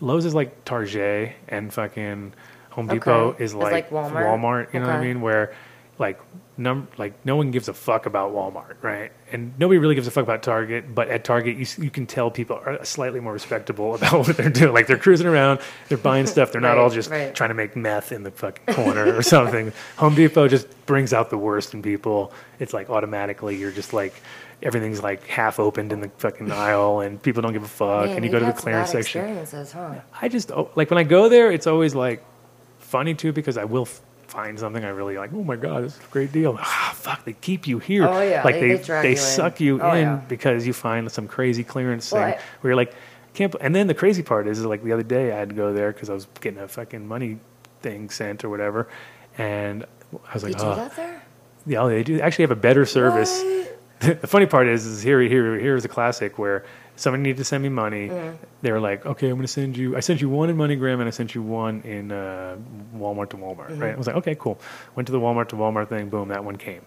Lowe's 0.00 0.24
is 0.24 0.34
like 0.34 0.64
Target 0.64 1.34
and 1.48 1.72
fucking 1.72 2.32
Home 2.70 2.86
Depot 2.86 3.28
Okay. 3.32 3.44
is 3.44 3.54
like, 3.54 3.72
like 3.72 3.90
Walmart? 3.90 4.72
You 4.72 4.80
know 4.80 4.86
what 4.86 4.96
I 4.96 5.00
mean? 5.02 5.20
Where 5.20 5.54
like 5.98 6.18
num 6.58 6.88
like 6.98 7.14
no 7.24 7.36
one 7.36 7.50
gives 7.52 7.68
a 7.68 7.72
fuck 7.72 8.04
about 8.06 8.32
Walmart, 8.34 8.74
right? 8.82 9.12
And 9.30 9.56
nobody 9.58 9.78
really 9.78 9.94
gives 9.94 10.06
a 10.06 10.10
fuck 10.10 10.24
about 10.24 10.42
Target. 10.42 10.94
But 10.94 11.08
at 11.08 11.24
Target, 11.24 11.56
you 11.56 11.66
you 11.82 11.90
can 11.90 12.06
tell 12.06 12.30
people 12.30 12.56
are 12.56 12.72
uh, 12.80 12.84
slightly 12.84 13.20
more 13.20 13.32
respectable 13.32 13.94
about 13.96 14.26
what 14.26 14.36
they're 14.36 14.50
doing. 14.50 14.74
Like 14.74 14.86
they're 14.86 14.98
cruising 14.98 15.26
around, 15.26 15.60
they're 15.88 15.96
buying 15.98 16.26
stuff. 16.34 16.52
They're 16.52 16.60
not 16.60 16.76
Right, 16.76 16.78
all 16.78 16.90
just 16.90 17.10
right. 17.10 17.34
trying 17.34 17.50
to 17.50 17.54
make 17.54 17.76
meth 17.76 18.12
in 18.12 18.24
the 18.24 18.30
fucking 18.32 18.74
corner 18.74 19.16
or 19.16 19.22
something. 19.36 19.72
Home 19.96 20.14
Depot 20.14 20.48
just 20.48 20.66
brings 20.86 21.12
out 21.12 21.30
the 21.30 21.38
worst 21.38 21.72
in 21.74 21.80
people. 21.82 22.32
It's 22.58 22.74
like 22.74 22.90
automatically 22.90 23.56
you're 23.56 23.72
just 23.72 23.92
like 23.92 24.14
everything's 24.60 25.00
like 25.02 25.24
half 25.28 25.60
opened 25.60 25.92
in 25.92 26.00
the 26.00 26.08
fucking 26.18 26.50
aisle 26.50 26.98
and 27.00 27.22
people 27.22 27.40
don't 27.42 27.52
give 27.52 27.62
a 27.62 27.68
fuck 27.68 28.06
Man, 28.06 28.16
and 28.16 28.24
you 28.24 28.30
you've 28.30 28.32
go 28.32 28.38
to 28.40 28.52
the 28.52 28.60
clearance 28.60 28.90
section. 28.90 29.46
Huh? 29.72 29.94
I 30.20 30.28
just 30.28 30.50
oh, 30.50 30.70
like 30.74 30.90
when 30.90 30.98
I 30.98 31.04
go 31.04 31.28
there, 31.28 31.52
it's 31.52 31.68
always 31.68 31.94
like 31.94 32.24
funny 32.80 33.14
too 33.14 33.32
because 33.32 33.56
I 33.56 33.64
will 33.64 33.82
f- 33.82 34.00
find 34.28 34.58
something 34.58 34.84
I 34.84 34.90
really 34.90 35.16
like. 35.18 35.32
Oh 35.32 35.42
my 35.42 35.56
god, 35.56 35.84
this 35.84 35.94
is 35.96 36.04
a 36.04 36.10
great 36.10 36.32
deal. 36.32 36.56
Ah, 36.60 36.92
fuck, 36.94 37.24
they 37.24 37.32
keep 37.32 37.66
you 37.66 37.78
here. 37.78 38.06
Oh, 38.06 38.20
yeah, 38.20 38.42
like 38.44 38.56
they- 38.56 38.76
they 38.76 38.76
they 38.76 39.02
you 39.08 39.10
in. 39.10 39.16
suck 39.16 39.60
you 39.60 39.80
Oh, 39.82 39.92
in 39.92 40.02
yeah. 40.02 40.16
because 40.28 40.66
you 40.66 40.72
find 40.72 41.10
some 41.10 41.26
crazy 41.26 41.64
clearance 41.64 42.12
Well, 42.12 42.22
thing 42.24 42.34
I- 42.34 42.42
where 42.60 42.70
you're 42.70 42.76
like, 42.76 42.94
can't. 43.34 43.54
And 43.60 43.74
then 43.74 43.86
the 43.86 43.94
crazy 43.94 44.22
part 44.22 44.46
is, 44.46 44.58
is 44.58 44.64
like 44.66 44.82
the 44.84 44.92
other 44.92 45.02
day 45.02 45.32
I 45.32 45.38
had 45.38 45.48
to 45.50 45.54
go 45.54 45.72
there 45.72 45.92
because 45.92 46.10
I 46.10 46.14
was 46.14 46.26
getting 46.40 46.60
a 46.60 46.68
fucking 46.68 47.06
money 47.06 47.38
thing 47.82 48.10
sent 48.10 48.44
or 48.44 48.48
whatever, 48.50 48.88
and 49.38 49.84
I 50.28 50.34
was 50.34 50.42
You 50.42 50.50
like, 50.50 50.58
do 50.58 50.64
oh, 50.66 50.74
that 50.74 50.96
there? 50.96 51.22
yeah, 51.66 51.86
they 51.86 52.02
do 52.02 52.20
actually 52.20 52.44
have 52.44 52.50
a 52.50 52.56
better 52.56 52.84
service. 52.84 53.40
the 54.00 54.14
funny 54.26 54.46
part 54.46 54.66
is, 54.68 54.86
is 54.86 55.02
here, 55.02 55.20
here, 55.22 55.58
here's 55.58 55.84
a 55.84 55.88
classic 55.88 56.38
where 56.38 56.64
somebody 56.98 57.22
needed 57.22 57.38
to 57.38 57.44
send 57.44 57.62
me 57.62 57.68
money. 57.70 58.08
Mm. 58.08 58.36
They 58.62 58.72
were 58.72 58.80
like, 58.80 59.06
okay, 59.06 59.28
I'm 59.28 59.34
going 59.36 59.46
to 59.46 59.52
send 59.52 59.76
you. 59.76 59.96
I 59.96 60.00
sent 60.00 60.20
you 60.20 60.28
one 60.28 60.50
in 60.50 60.56
MoneyGram 60.56 60.98
and 61.00 61.04
I 61.08 61.10
sent 61.10 61.34
you 61.34 61.42
one 61.42 61.80
in 61.82 62.12
uh, 62.12 62.56
Walmart 62.94 63.30
to 63.30 63.36
Walmart. 63.36 63.70
Mm-hmm. 63.70 63.78
Right? 63.82 63.94
I 63.94 63.96
was 63.96 64.06
like, 64.06 64.16
okay, 64.16 64.34
cool. 64.34 64.60
Went 64.94 65.06
to 65.06 65.12
the 65.12 65.20
Walmart 65.20 65.48
to 65.50 65.56
Walmart 65.56 65.88
thing. 65.88 66.08
Boom, 66.10 66.28
that 66.28 66.44
one 66.44 66.56
came. 66.56 66.82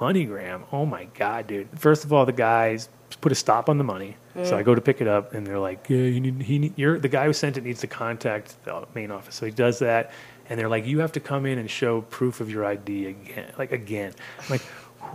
MoneyGram. 0.00 0.62
Oh 0.72 0.84
my 0.86 1.04
god, 1.14 1.46
dude! 1.46 1.68
First 1.78 2.04
of 2.04 2.12
all, 2.12 2.26
the 2.26 2.32
guys 2.32 2.88
put 3.20 3.30
a 3.32 3.34
stop 3.34 3.68
on 3.68 3.78
the 3.78 3.84
money. 3.84 4.16
So 4.42 4.56
I 4.56 4.62
Mm. 4.62 4.64
go 4.64 4.74
to 4.74 4.80
pick 4.80 5.00
it 5.00 5.06
up, 5.06 5.32
and 5.32 5.46
they're 5.46 5.60
like, 5.60 5.88
"Yeah, 5.88 5.98
you 5.98 6.20
need. 6.20 6.42
He, 6.42 6.58
need, 6.58 6.72
you're 6.76 6.98
the 6.98 7.08
guy 7.08 7.26
who 7.26 7.32
sent 7.32 7.56
it 7.56 7.62
needs 7.62 7.80
to 7.82 7.86
contact 7.86 8.56
the 8.64 8.84
main 8.94 9.12
office." 9.12 9.36
So 9.36 9.46
he 9.46 9.52
does 9.52 9.78
that, 9.78 10.10
and 10.48 10.58
they're 10.58 10.68
like, 10.68 10.84
"You 10.86 10.98
have 10.98 11.12
to 11.12 11.20
come 11.20 11.46
in 11.46 11.58
and 11.58 11.70
show 11.70 12.00
proof 12.00 12.40
of 12.40 12.50
your 12.50 12.64
ID 12.64 13.06
again, 13.06 13.52
like 13.56 13.70
again." 13.70 14.12
I'm 14.40 14.50
like, 14.50 14.62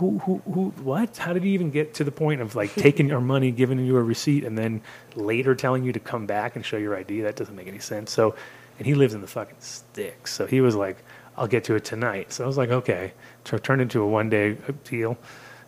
who, 0.00 0.18
who, 0.20 0.38
who? 0.50 0.70
What? 0.82 1.18
How 1.18 1.34
did 1.34 1.44
he 1.44 1.50
even 1.50 1.70
get 1.70 1.92
to 1.94 2.04
the 2.04 2.10
point 2.10 2.40
of 2.40 2.56
like 2.56 2.74
taking 2.74 3.06
your 3.06 3.20
money, 3.20 3.50
giving 3.50 3.78
you 3.84 3.98
a 3.98 4.02
receipt, 4.02 4.44
and 4.44 4.56
then 4.56 4.80
later 5.14 5.54
telling 5.54 5.84
you 5.84 5.92
to 5.92 6.00
come 6.00 6.24
back 6.24 6.56
and 6.56 6.64
show 6.64 6.78
your 6.78 6.96
ID? 6.96 7.20
That 7.20 7.36
doesn't 7.36 7.54
make 7.54 7.68
any 7.68 7.80
sense. 7.80 8.10
So, 8.10 8.34
and 8.78 8.86
he 8.86 8.94
lives 8.94 9.12
in 9.12 9.20
the 9.20 9.26
fucking 9.26 9.56
sticks. 9.60 10.32
So 10.32 10.46
he 10.46 10.62
was 10.62 10.74
like, 10.74 11.04
"I'll 11.36 11.46
get 11.46 11.64
to 11.64 11.74
it 11.74 11.84
tonight." 11.84 12.32
So 12.32 12.44
I 12.44 12.46
was 12.46 12.56
like, 12.56 12.70
"Okay." 12.70 13.12
So 13.44 13.56
it 13.56 13.62
turned 13.62 13.82
into 13.82 14.00
a 14.00 14.06
one 14.06 14.30
day 14.30 14.56
deal. 14.84 15.18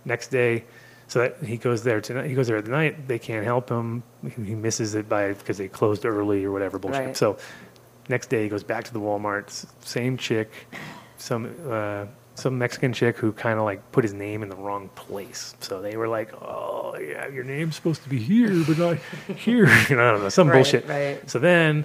Next 0.07 0.29
day, 0.29 0.65
so 1.09 1.19
that 1.19 1.45
he 1.45 1.59
goes 1.59 1.83
there 1.83 2.01
tonight. 2.01 2.27
He 2.27 2.35
goes 2.35 2.47
there 2.47 2.57
at 2.57 2.67
night. 2.67 3.07
They 3.07 3.19
can't 3.19 3.45
help 3.45 3.69
him. 3.69 4.03
He 4.35 4.55
misses 4.55 4.95
it 4.95 5.11
by 5.11 5.35
because 5.35 5.59
they 5.59 5.69
closed 5.69 6.07
early 6.07 6.43
or 6.43 6.53
whatever 6.53 6.79
bullshit. 6.79 7.07
Right. 7.07 7.17
So 7.17 7.37
next 8.09 8.31
day 8.31 8.45
he 8.45 8.49
goes 8.49 8.65
back 8.65 8.85
to 8.85 8.95
the 8.95 9.01
Walmart. 9.01 9.67
Same 9.85 10.17
chick, 10.17 10.51
some 11.19 11.55
uh, 11.69 12.07
some 12.35 12.59
Mexican 12.59 12.93
chick 12.93 13.17
who 13.19 13.33
kind 13.33 13.59
of 13.59 13.65
like 13.65 13.93
put 13.93 14.05
his 14.05 14.15
name 14.15 14.43
in 14.43 14.49
the 14.49 14.57
wrong 14.57 14.89
place. 14.95 15.55
So 15.61 15.81
they 15.83 15.97
were 15.97 16.09
like, 16.09 16.33
"Oh 16.43 16.97
yeah, 16.99 17.29
your 17.29 17.45
name's 17.45 17.77
supposed 17.77 18.03
to 18.05 18.09
be 18.09 18.19
here, 18.19 18.65
but 18.67 18.79
not 18.79 18.97
here." 19.37 19.67
you 19.91 19.97
know, 19.97 20.09
I 20.09 20.13
don't 20.13 20.23
know, 20.23 20.29
some 20.29 20.49
Right, 20.49 20.55
bullshit. 20.55 20.87
right. 20.89 21.29
So 21.31 21.39
then 21.39 21.85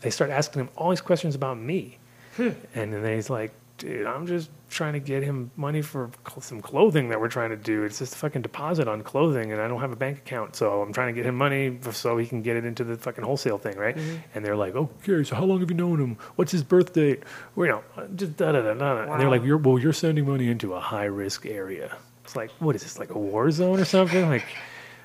they 0.00 0.10
start 0.10 0.30
asking 0.30 0.60
him 0.62 0.68
all 0.76 0.90
these 0.90 1.00
questions 1.00 1.34
about 1.34 1.58
me, 1.58 1.98
Hmm. 2.36 2.50
and 2.74 2.92
then 2.94 3.14
he's 3.16 3.28
like, 3.30 3.52
"Dude, 3.78 4.06
I'm 4.06 4.26
just 4.26 4.50
trying 4.68 4.92
to 4.92 5.00
get 5.00 5.22
him 5.22 5.50
money 5.56 5.80
for 5.80 6.10
some 6.40 6.60
clothing 6.60 7.08
that 7.08 7.20
we're 7.20 7.28
trying 7.28 7.50
to 7.50 7.56
do. 7.56 7.84
It's 7.84 8.00
just 8.00 8.14
a 8.14 8.18
fucking 8.18 8.42
deposit 8.42 8.86
on 8.86 9.02
clothing, 9.02 9.52
and 9.52 9.60
I 9.60 9.68
don't 9.68 9.80
have 9.80 9.92
a 9.92 9.96
bank 9.96 10.18
account, 10.18 10.56
so 10.56 10.82
I'm 10.82 10.92
trying 10.92 11.14
to 11.14 11.18
get 11.18 11.24
him 11.24 11.36
money 11.36 11.78
so 11.92 12.18
he 12.18 12.26
can 12.26 12.42
get 12.42 12.56
it 12.56 12.64
into 12.64 12.84
the 12.84 12.96
fucking 12.96 13.24
wholesale 13.24 13.58
thing, 13.58 13.76
right?" 13.78 13.96
Mm-hmm. 13.96 14.16
And 14.34 14.44
they're 14.44 14.56
like, 14.56 14.74
"Okay, 14.74 15.24
so 15.24 15.36
how 15.36 15.44
long 15.44 15.60
have 15.60 15.70
you 15.70 15.76
known 15.76 15.98
him? 16.00 16.18
What's 16.36 16.52
his 16.52 16.62
birth 16.62 16.92
date? 16.92 17.22
Well, 17.56 17.66
you 17.66 17.72
know, 17.72 18.08
just 18.14 18.36
da 18.36 18.52
da 18.52 18.60
da 18.60 18.74
da." 18.74 19.10
And 19.12 19.20
they're 19.20 19.30
like, 19.30 19.44
"You're 19.44 19.58
well, 19.58 19.78
you're 19.78 19.92
sending 19.92 20.26
money 20.28 20.50
into 20.50 20.74
a 20.74 20.80
high 20.80 21.06
risk 21.06 21.46
area." 21.46 21.96
It's 22.24 22.36
like, 22.36 22.50
what 22.58 22.76
is 22.76 22.82
this, 22.82 22.98
like 22.98 23.14
a 23.14 23.18
war 23.18 23.50
zone 23.50 23.80
or 23.80 23.86
something? 23.86 24.28
Like, 24.28 24.44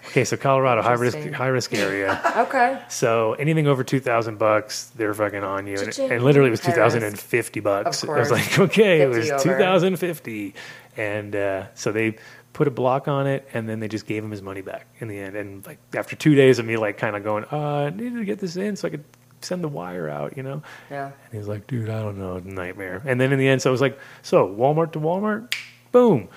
okay, 0.07 0.23
so 0.23 0.37
Colorado, 0.37 0.81
high 0.81 0.93
risk, 0.93 1.17
high 1.31 1.47
risk 1.47 1.73
area. 1.73 2.21
Okay. 2.43 2.81
So 2.89 3.33
anything 3.33 3.67
over 3.67 3.83
two 3.83 3.99
thousand 3.99 4.37
bucks, 4.39 4.91
they're 4.95 5.13
fucking 5.13 5.43
on 5.43 5.67
you. 5.67 5.77
And, 5.77 5.97
and 5.99 6.23
literally, 6.23 6.47
it 6.47 6.51
was 6.51 6.59
two 6.61 6.71
thousand 6.71 7.03
and 7.03 7.17
fifty 7.17 7.59
bucks. 7.59 8.03
Of 8.03 8.09
I 8.09 8.19
was 8.19 8.31
like, 8.31 8.59
okay, 8.59 9.01
it 9.01 9.07
was 9.07 9.29
two 9.41 9.55
thousand 9.55 9.97
fifty, 9.97 10.55
and 10.97 11.35
uh, 11.35 11.65
so 11.75 11.91
they 11.91 12.17
put 12.53 12.67
a 12.67 12.71
block 12.71 13.07
on 13.07 13.27
it, 13.27 13.47
and 13.53 13.67
then 13.67 13.79
they 13.79 13.87
just 13.87 14.05
gave 14.05 14.23
him 14.23 14.31
his 14.31 14.41
money 14.41 14.61
back 14.61 14.87
in 14.99 15.07
the 15.07 15.19
end. 15.19 15.35
And 15.35 15.65
like 15.65 15.79
after 15.93 16.15
two 16.15 16.35
days 16.35 16.59
of 16.59 16.65
me 16.65 16.77
like 16.77 16.97
kind 16.97 17.15
of 17.15 17.23
going, 17.23 17.45
uh, 17.51 17.57
I 17.57 17.89
needed 17.89 18.17
to 18.17 18.25
get 18.25 18.39
this 18.39 18.55
in 18.55 18.75
so 18.75 18.87
I 18.87 18.91
could 18.91 19.03
send 19.41 19.63
the 19.63 19.67
wire 19.67 20.09
out, 20.09 20.37
you 20.37 20.43
know. 20.43 20.61
Yeah. 20.89 21.05
And 21.05 21.33
he's 21.33 21.47
like, 21.47 21.67
dude, 21.67 21.89
I 21.89 22.01
don't 22.01 22.17
know, 22.17 22.39
nightmare. 22.39 23.01
And 23.05 23.19
then 23.19 23.31
in 23.33 23.39
the 23.39 23.47
end, 23.47 23.61
so 23.61 23.69
I 23.69 23.71
was 23.71 23.81
like, 23.81 23.99
so 24.21 24.47
Walmart 24.47 24.93
to 24.93 24.99
Walmart, 24.99 25.53
boom. 25.91 26.29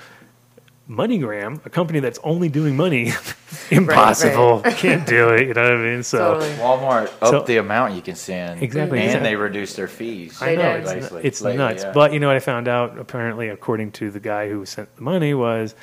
MoneyGram, 0.88 1.64
a 1.66 1.70
company 1.70 1.98
that's 2.00 2.18
only 2.22 2.48
doing 2.48 2.76
money, 2.76 3.12
impossible. 3.70 4.60
Can't 4.62 5.06
do 5.06 5.30
it. 5.30 5.48
You 5.48 5.54
know 5.54 5.62
what 5.62 5.72
I 5.72 5.76
mean? 5.76 6.02
So 6.02 6.34
Totally. 6.34 6.50
Walmart 6.54 7.06
upped 7.20 7.26
So- 7.26 7.40
the 7.42 7.56
amount 7.56 7.94
you 7.94 8.02
can 8.02 8.14
send. 8.14 8.62
Exactly. 8.62 8.98
And 9.00 9.06
Exactly. 9.08 9.28
they 9.30 9.36
reduced 9.36 9.76
their 9.76 9.88
fees. 9.88 10.40
I 10.40 10.54
know 10.54 10.62
did. 10.74 10.82
it's, 10.82 10.92
basically, 10.92 11.22
it's 11.24 11.40
lately, 11.40 11.58
nuts. 11.58 11.82
yeah. 11.82 11.92
But 11.92 12.12
you 12.12 12.20
know 12.20 12.28
what 12.28 12.36
I 12.36 12.40
found 12.40 12.68
out? 12.68 12.98
Apparently, 12.98 13.48
according 13.48 13.92
to 13.92 14.10
the 14.10 14.20
guy 14.20 14.48
who 14.48 14.64
sent 14.64 14.94
the 14.96 15.02
money, 15.02 15.34
was 15.34 15.74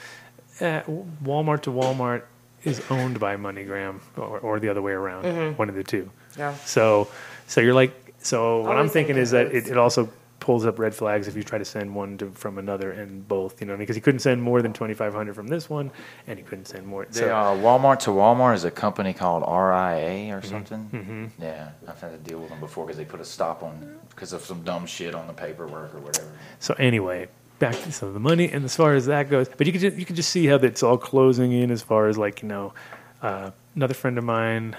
uh, 0.61 0.81
Walmart 1.23 1.63
to 1.63 1.71
Walmart 1.71 2.23
is 2.63 2.81
owned 2.89 3.19
by 3.19 3.35
MoneyGram, 3.35 3.99
or, 4.15 4.39
or 4.39 4.59
the 4.59 4.69
other 4.69 4.81
way 4.81 4.93
around, 4.93 5.57
one 5.57 5.67
of 5.67 5.75
the 5.75 5.83
two. 5.83 6.09
Yeah. 6.37 6.55
So, 6.65 7.09
so 7.47 7.59
you're 7.59 7.73
like, 7.73 7.93
so 8.19 8.61
what 8.61 8.77
I'm 8.77 8.87
thinking 8.87 9.17
is 9.17 9.31
that 9.31 9.47
it, 9.47 9.67
it 9.67 9.77
also 9.77 10.09
pulls 10.43 10.65
up 10.65 10.77
red 10.77 10.93
flags 10.93 11.27
if 11.27 11.35
you 11.35 11.41
try 11.41 11.57
to 11.57 11.65
send 11.65 11.95
one 11.95 12.17
to, 12.19 12.29
from 12.31 12.57
another 12.59 12.91
and 12.91 13.27
both. 13.27 13.59
You 13.61 13.67
know, 13.67 13.77
because 13.77 13.95
he 13.95 14.01
couldn't 14.01 14.19
send 14.19 14.43
more 14.43 14.61
than 14.61 14.73
2,500 14.73 15.33
from 15.33 15.47
this 15.47 15.69
one, 15.69 15.89
and 16.27 16.37
he 16.37 16.43
couldn't 16.43 16.65
send 16.65 16.85
more. 16.85 17.05
The, 17.05 17.13
So, 17.13 17.35
uh, 17.35 17.55
Walmart 17.57 17.99
to 17.99 18.11
Walmart 18.11 18.53
is 18.55 18.65
a 18.65 18.71
company 18.71 19.13
called 19.13 19.41
RIA 19.43 20.29
Mm-hmm. 20.29 20.37
or 20.37 20.41
something. 20.43 21.31
Yeah, 21.39 21.69
I've 21.87 21.99
had 21.99 22.11
to 22.11 22.17
deal 22.29 22.39
with 22.39 22.49
them 22.49 22.59
before 22.59 22.85
because 22.85 22.97
they 22.97 23.05
put 23.05 23.19
a 23.21 23.25
stop 23.25 23.63
on 23.63 23.97
because 24.09 24.33
of 24.33 24.41
some 24.41 24.61
dumb 24.63 24.85
shit 24.85 25.15
on 25.15 25.25
the 25.27 25.33
paperwork 25.33 25.95
or 25.95 25.99
whatever. 25.99 26.27
So 26.59 26.75
anyway, 26.77 27.29
back 27.59 27.75
to 27.83 27.91
some 27.91 28.09
of 28.09 28.13
the 28.13 28.19
money 28.19 28.51
and 28.51 28.65
as 28.65 28.75
far 28.75 28.93
as 28.93 29.05
that 29.07 29.29
goes, 29.29 29.47
but 29.57 29.65
you 29.65 29.73
can 29.73 29.81
just, 29.81 29.97
you 29.97 30.05
can 30.05 30.15
just 30.15 30.29
see 30.29 30.45
how 30.45 30.57
that's 30.57 30.83
all 30.83 30.97
closing 30.97 31.51
in 31.51 31.71
as 31.71 31.81
far 31.81 32.07
as 32.07 32.17
like 32.17 32.41
you 32.41 32.47
know, 32.49 32.73
uh, 33.21 33.51
another 33.75 33.93
friend 33.93 34.17
of 34.17 34.23
mine 34.23 34.75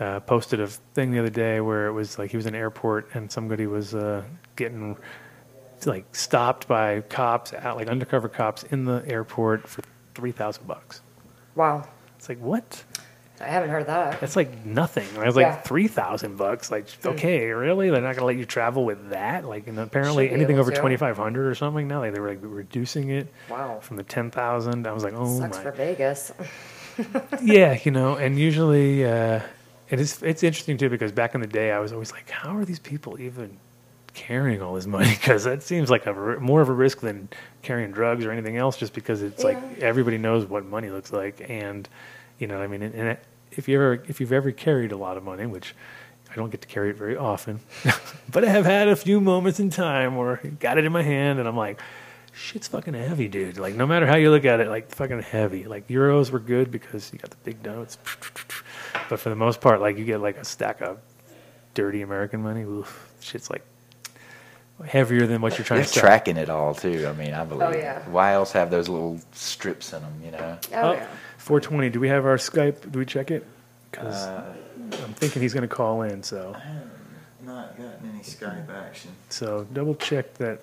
uh, 0.00 0.18
posted 0.20 0.60
a 0.60 0.66
thing 0.66 1.10
the 1.12 1.18
other 1.20 1.30
day 1.30 1.60
where 1.60 1.86
it 1.86 1.92
was 1.92 2.18
like 2.18 2.30
he 2.30 2.36
was 2.36 2.46
in 2.46 2.54
an 2.54 2.60
airport 2.60 3.08
and 3.14 3.30
somebody 3.30 3.66
was 3.66 3.94
uh, 3.94 4.24
getting 4.56 4.96
like 5.86 6.14
stopped 6.14 6.66
by 6.68 7.00
cops 7.02 7.52
out 7.54 7.76
like 7.76 7.88
undercover 7.88 8.28
cops 8.28 8.62
in 8.64 8.84
the 8.84 9.02
airport 9.06 9.68
for 9.68 9.82
three 10.14 10.32
thousand 10.32 10.66
bucks. 10.66 11.00
Wow. 11.54 11.86
It's 12.18 12.28
like 12.28 12.38
what? 12.38 12.84
I 13.42 13.44
haven't 13.44 13.70
heard 13.70 13.86
that. 13.86 14.20
That's 14.20 14.36
like 14.36 14.66
nothing. 14.66 15.06
I 15.18 15.24
was 15.24 15.34
like 15.36 15.44
Yeah. 15.44 15.56
Hmm. 15.56 15.62
three 15.66 15.88
thousand 15.88 16.36
bucks. 16.36 16.70
Like, 16.70 16.86
okay, 17.06 17.46
really? 17.52 17.88
They're 17.88 18.02
not 18.02 18.14
gonna 18.14 18.26
let 18.26 18.36
you 18.36 18.44
travel 18.44 18.84
with 18.84 19.08
that? 19.10 19.46
Like, 19.46 19.66
and 19.66 19.78
apparently 19.78 20.26
Should 20.28 20.34
anything 20.34 20.58
over 20.58 20.70
twenty 20.70 20.98
five 20.98 21.16
hundred 21.16 21.46
or 21.46 21.54
something 21.54 21.88
now. 21.88 22.00
Like 22.00 22.12
they 22.12 22.20
were 22.20 22.28
like 22.28 22.40
reducing 22.42 23.08
it 23.08 23.32
Wow. 23.48 23.78
from 23.80 23.96
the 23.96 24.02
ten 24.02 24.30
thousand. 24.30 24.86
I 24.86 24.92
was 24.92 25.02
like, 25.04 25.14
oh 25.16 25.38
Sucks 25.38 25.56
my. 25.56 25.62
for 25.62 25.72
Vegas. 25.72 26.32
yeah, 27.42 27.78
you 27.82 27.90
know, 27.90 28.16
and 28.16 28.38
usually 28.38 29.06
uh, 29.06 29.40
it 29.90 30.00
is. 30.00 30.22
It's 30.22 30.42
interesting 30.42 30.78
too 30.78 30.88
because 30.88 31.12
back 31.12 31.34
in 31.34 31.40
the 31.40 31.46
day, 31.46 31.72
I 31.72 31.78
was 31.78 31.92
always 31.92 32.12
like, 32.12 32.30
how 32.30 32.56
are 32.56 32.64
these 32.64 32.78
people 32.78 33.20
even 33.20 33.58
carrying 34.14 34.62
all 34.62 34.74
this 34.74 34.86
money? 34.86 35.10
Because 35.20 35.44
that 35.44 35.62
seems 35.62 35.90
like 35.90 36.06
a 36.06 36.12
more 36.40 36.60
of 36.60 36.68
a 36.68 36.72
risk 36.72 37.00
than 37.00 37.28
carrying 37.62 37.90
drugs 37.92 38.24
or 38.24 38.30
anything 38.30 38.56
else. 38.56 38.76
Just 38.76 38.94
because 38.94 39.22
it's 39.22 39.44
like 39.44 39.58
everybody 39.78 40.18
knows 40.18 40.46
what 40.46 40.64
money 40.64 40.90
looks 40.90 41.12
like, 41.12 41.44
and 41.48 41.88
you 42.38 42.46
know, 42.46 42.58
what 42.58 42.64
I 42.64 42.68
mean, 42.68 42.82
and, 42.82 42.94
and 42.94 43.18
if 43.52 43.68
you 43.68 43.76
ever 43.76 44.04
if 44.08 44.20
you've 44.20 44.32
ever 44.32 44.52
carried 44.52 44.92
a 44.92 44.96
lot 44.96 45.16
of 45.16 45.22
money, 45.22 45.46
which 45.46 45.74
I 46.30 46.34
don't 46.36 46.50
get 46.50 46.60
to 46.62 46.68
carry 46.68 46.90
it 46.90 46.96
very 46.96 47.16
often, 47.16 47.60
but 48.30 48.44
I 48.44 48.48
have 48.48 48.64
had 48.64 48.88
a 48.88 48.96
few 48.96 49.20
moments 49.20 49.58
in 49.60 49.70
time 49.70 50.16
where 50.16 50.40
I 50.42 50.48
got 50.48 50.78
it 50.78 50.84
in 50.84 50.92
my 50.92 51.02
hand 51.02 51.38
and 51.38 51.48
I'm 51.48 51.56
like, 51.56 51.80
shit's 52.32 52.68
fucking 52.68 52.94
heavy, 52.94 53.28
dude. 53.28 53.58
Like 53.58 53.74
no 53.74 53.86
matter 53.86 54.06
how 54.06 54.16
you 54.16 54.30
look 54.30 54.44
at 54.44 54.60
it, 54.60 54.68
like 54.68 54.90
fucking 54.90 55.22
heavy. 55.22 55.64
Like 55.64 55.88
euros 55.88 56.30
were 56.30 56.38
good 56.38 56.70
because 56.70 57.12
you 57.12 57.18
got 57.18 57.30
the 57.30 57.36
big 57.44 57.64
notes, 57.64 57.98
but 59.08 59.20
for 59.20 59.28
the 59.28 59.36
most 59.36 59.60
part, 59.60 59.80
like 59.80 59.98
you 59.98 60.04
get 60.04 60.20
like 60.20 60.36
a 60.36 60.44
stack 60.44 60.80
of 60.80 60.98
dirty 61.74 62.02
American 62.02 62.42
money. 62.42 62.62
Oof, 62.62 63.10
shit's 63.20 63.50
like 63.50 63.62
heavier 64.86 65.26
than 65.26 65.42
what 65.42 65.58
you're 65.58 65.64
trying 65.64 65.78
They're 65.80 65.86
to 65.86 65.92
sell. 65.92 66.02
tracking 66.02 66.36
it 66.36 66.48
all 66.48 66.74
too. 66.74 67.06
I 67.06 67.12
mean, 67.12 67.34
I 67.34 67.44
believe. 67.44 67.68
Oh, 67.68 67.72
yeah. 67.76 68.00
Why 68.08 68.32
else 68.32 68.52
have 68.52 68.70
those 68.70 68.88
little 68.88 69.20
strips 69.32 69.92
in 69.92 70.00
them? 70.02 70.14
You 70.24 70.30
know. 70.32 70.58
Oh, 70.72 70.80
Oh, 70.80 70.92
yeah. 70.92 71.06
420. 71.38 71.90
Do 71.90 72.00
we 72.00 72.08
have 72.08 72.24
our 72.24 72.36
Skype? 72.36 72.90
Do 72.90 72.98
we 72.98 73.04
check 73.06 73.30
it? 73.30 73.46
Because 73.90 74.14
Uh, 74.26 74.54
I'm 75.04 75.14
thinking 75.14 75.42
he's 75.42 75.52
going 75.54 75.68
to 75.68 75.74
call 75.74 76.02
in. 76.02 76.22
So. 76.22 76.54
I 76.56 76.60
have 76.60 76.86
not 77.44 77.76
gotten 77.76 78.10
any 78.14 78.22
Skype 78.22 78.70
action. 78.74 79.10
So 79.28 79.66
double 79.72 79.94
check 79.96 80.32
that, 80.34 80.60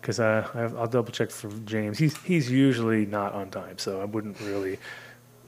because 0.00 0.20
uh, 0.20 0.46
I- 0.54 0.78
I'll 0.80 0.86
double 0.86 1.12
check 1.12 1.30
for 1.30 1.48
James. 1.64 1.96
He's 1.98 2.16
he's 2.22 2.50
usually 2.50 3.06
not 3.06 3.32
on 3.32 3.50
time, 3.50 3.78
so 3.78 4.00
I 4.00 4.04
wouldn't 4.04 4.38
really 4.40 4.78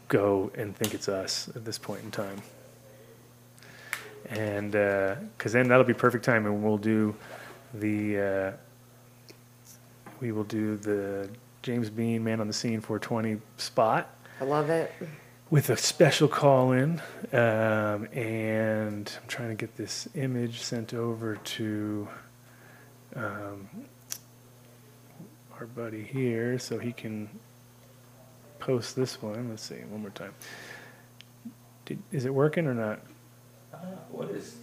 go 0.09 0.51
and 0.55 0.77
think 0.77 0.95
it's 0.95 1.09
us 1.09 1.49
at 1.55 1.65
this 1.65 1.79
point 1.79 2.03
in 2.05 2.11
time. 2.11 2.43
And 4.29 4.73
because 4.73 5.53
then 5.53 5.69
that'll 5.69 5.85
be 5.85 5.95
perfect 5.95 6.25
time, 6.25 6.47
and 6.47 6.63
we'll 6.65 6.79
do 6.79 7.15
the 7.75 8.19
uh, 8.19 8.53
we 10.21 10.33
will 10.33 10.45
do 10.45 10.77
the 10.77 11.29
James 11.63 11.91
Bean 11.91 12.25
Man 12.25 12.41
on 12.41 12.47
the 12.47 12.53
Scene 12.53 12.81
420 12.81 13.41
spot 13.57 14.09
I 14.41 14.45
love 14.45 14.71
it. 14.71 14.93
with 15.51 15.71
a 15.71 15.77
special 15.77 16.29
call 16.29 16.73
in. 16.73 17.01
Um, 17.33 18.09
and 18.13 19.13
I'm 19.21 19.29
trying 19.29 19.49
to 19.49 19.55
get 19.55 19.77
this 19.77 20.09
image 20.15 20.63
sent 20.63 20.95
over 20.95 21.37
to 21.37 22.09
um, 23.15 23.69
our 25.59 25.67
buddy 25.67 26.03
here 26.03 26.59
so 26.59 26.79
he 26.79 26.93
can 26.93 27.29
post 28.67 28.97
this 28.97 29.23
one. 29.23 29.49
Let's 29.49 29.63
see, 29.63 29.77
one 29.89 30.03
more 30.03 30.11
time. 30.11 30.35
Did, 31.85 32.03
is 32.11 32.25
it 32.25 32.35
working 32.35 32.67
or 32.67 32.75
not? 32.75 32.99
Uh, 33.73 33.77
what 34.11 34.29
is 34.31 34.57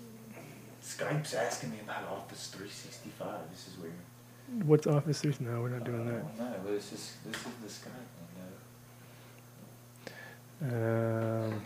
Skype's 0.84 1.34
asking 1.34 1.72
me 1.72 1.78
about 1.82 2.04
Office 2.12 2.48
365? 2.48 3.50
This 3.50 3.70
is 3.70 3.78
weird. 3.78 3.94
What's 4.68 4.88
Office 4.88 5.22
365? 5.22 5.48
No, 5.48 5.62
we're 5.62 5.70
not 5.70 5.86
doing 5.86 6.02
I 6.02 6.12
that. 6.12 6.38
don't 6.38 6.66
but 6.66 6.74
it's 6.74 6.90
just 6.90 7.24
this 7.24 7.36
is 7.38 7.82
the 7.82 7.90
Skype. 7.90 8.10
Um, 10.62 11.62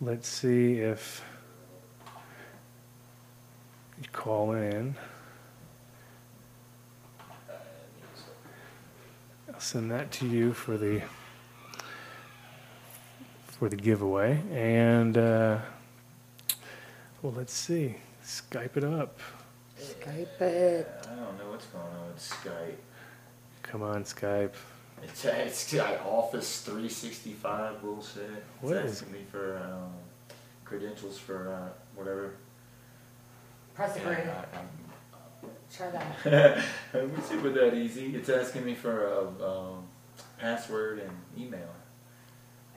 let's 0.00 0.28
see 0.28 0.78
if 0.78 1.22
you 4.00 4.08
call 4.12 4.52
in. 4.52 4.96
I'll 9.58 9.62
send 9.62 9.90
that 9.90 10.12
to 10.12 10.28
you 10.28 10.52
for 10.52 10.78
the 10.78 11.02
for 13.48 13.68
the 13.68 13.74
giveaway, 13.74 14.40
and 14.52 15.18
uh, 15.18 15.58
well, 17.22 17.32
let's 17.36 17.54
see. 17.54 17.96
Skype 18.22 18.76
it 18.76 18.84
up. 18.84 19.18
Skype 19.76 20.40
it. 20.40 20.88
I 21.02 21.06
don't 21.16 21.38
know 21.38 21.50
what's 21.50 21.66
going 21.66 21.84
on 21.84 22.06
with 22.06 22.20
Skype. 22.20 22.76
Come 23.64 23.82
on, 23.82 24.04
Skype. 24.04 24.52
It's, 25.02 25.24
it's 25.24 25.74
got 25.74 26.06
Office 26.06 26.60
365 26.60 27.82
bullshit. 27.82 28.44
What 28.60 28.76
it's 28.76 28.92
is- 28.92 29.02
asking 29.02 29.12
me 29.12 29.24
for 29.28 29.56
um, 29.56 29.90
credentials 30.64 31.18
for 31.18 31.52
uh, 31.52 31.68
whatever. 31.96 32.34
Press 33.74 33.96
agree. 33.96 34.18
And 35.76 35.84
I- 35.84 35.88
I'm- 35.88 36.14
Try 36.22 36.30
that. 36.30 36.64
Let 36.94 37.10
me 37.16 37.22
see 37.22 37.36
with 37.36 37.54
that 37.54 37.74
easy. 37.74 38.14
It's 38.16 38.28
asking 38.28 38.64
me 38.64 38.74
for 38.74 39.06
a 39.06 39.26
um, 39.46 39.84
password 40.38 41.00
and 41.00 41.10
email. 41.38 41.68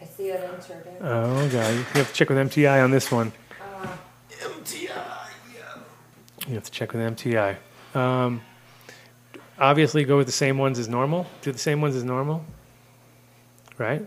I 0.02 0.06
see 0.06 0.30
it 0.30 0.42
entered. 0.42 0.86
in. 0.88 0.96
Oh 1.06 1.48
god, 1.50 1.74
you 1.74 1.84
have 1.94 2.08
to 2.10 2.14
check 2.14 2.30
with 2.30 2.38
MTI 2.38 2.84
on 2.84 2.92
this 2.92 3.12
one. 3.12 3.32
Uh, 3.62 3.88
MTI. 4.32 4.90
You 6.48 6.56
have 6.56 6.64
to 6.64 6.72
check 6.72 6.92
with 6.92 7.02
MTI. 7.02 7.56
Um, 7.96 8.42
obviously, 9.60 10.04
go 10.04 10.18
with 10.18 10.26
the 10.26 10.32
same 10.34 10.58
ones 10.58 10.80
as 10.80 10.88
normal. 10.90 11.28
Do 11.44 11.52
the 11.52 11.60
same 11.60 11.82
ones 11.82 11.96
as 11.96 12.04
normal, 12.04 12.44
right? 13.78 14.02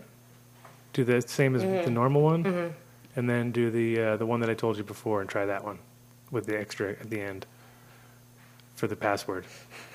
Do 0.93 1.03
the 1.05 1.21
same 1.21 1.55
as 1.55 1.61
the 1.63 1.89
normal 1.89 2.21
one, 2.21 2.73
and 3.15 3.29
then 3.29 3.51
do 3.51 3.71
the 3.71 4.01
uh, 4.01 4.17
the 4.17 4.25
one 4.25 4.41
that 4.41 4.49
I 4.49 4.53
told 4.53 4.77
you 4.77 4.83
before, 4.83 5.21
and 5.21 5.29
try 5.29 5.45
that 5.45 5.63
one 5.63 5.79
with 6.29 6.45
the 6.45 6.59
extra 6.59 6.91
at 6.91 7.09
the 7.09 7.21
end 7.21 7.45
for 8.75 8.87
the 8.87 8.95
password. 8.95 9.45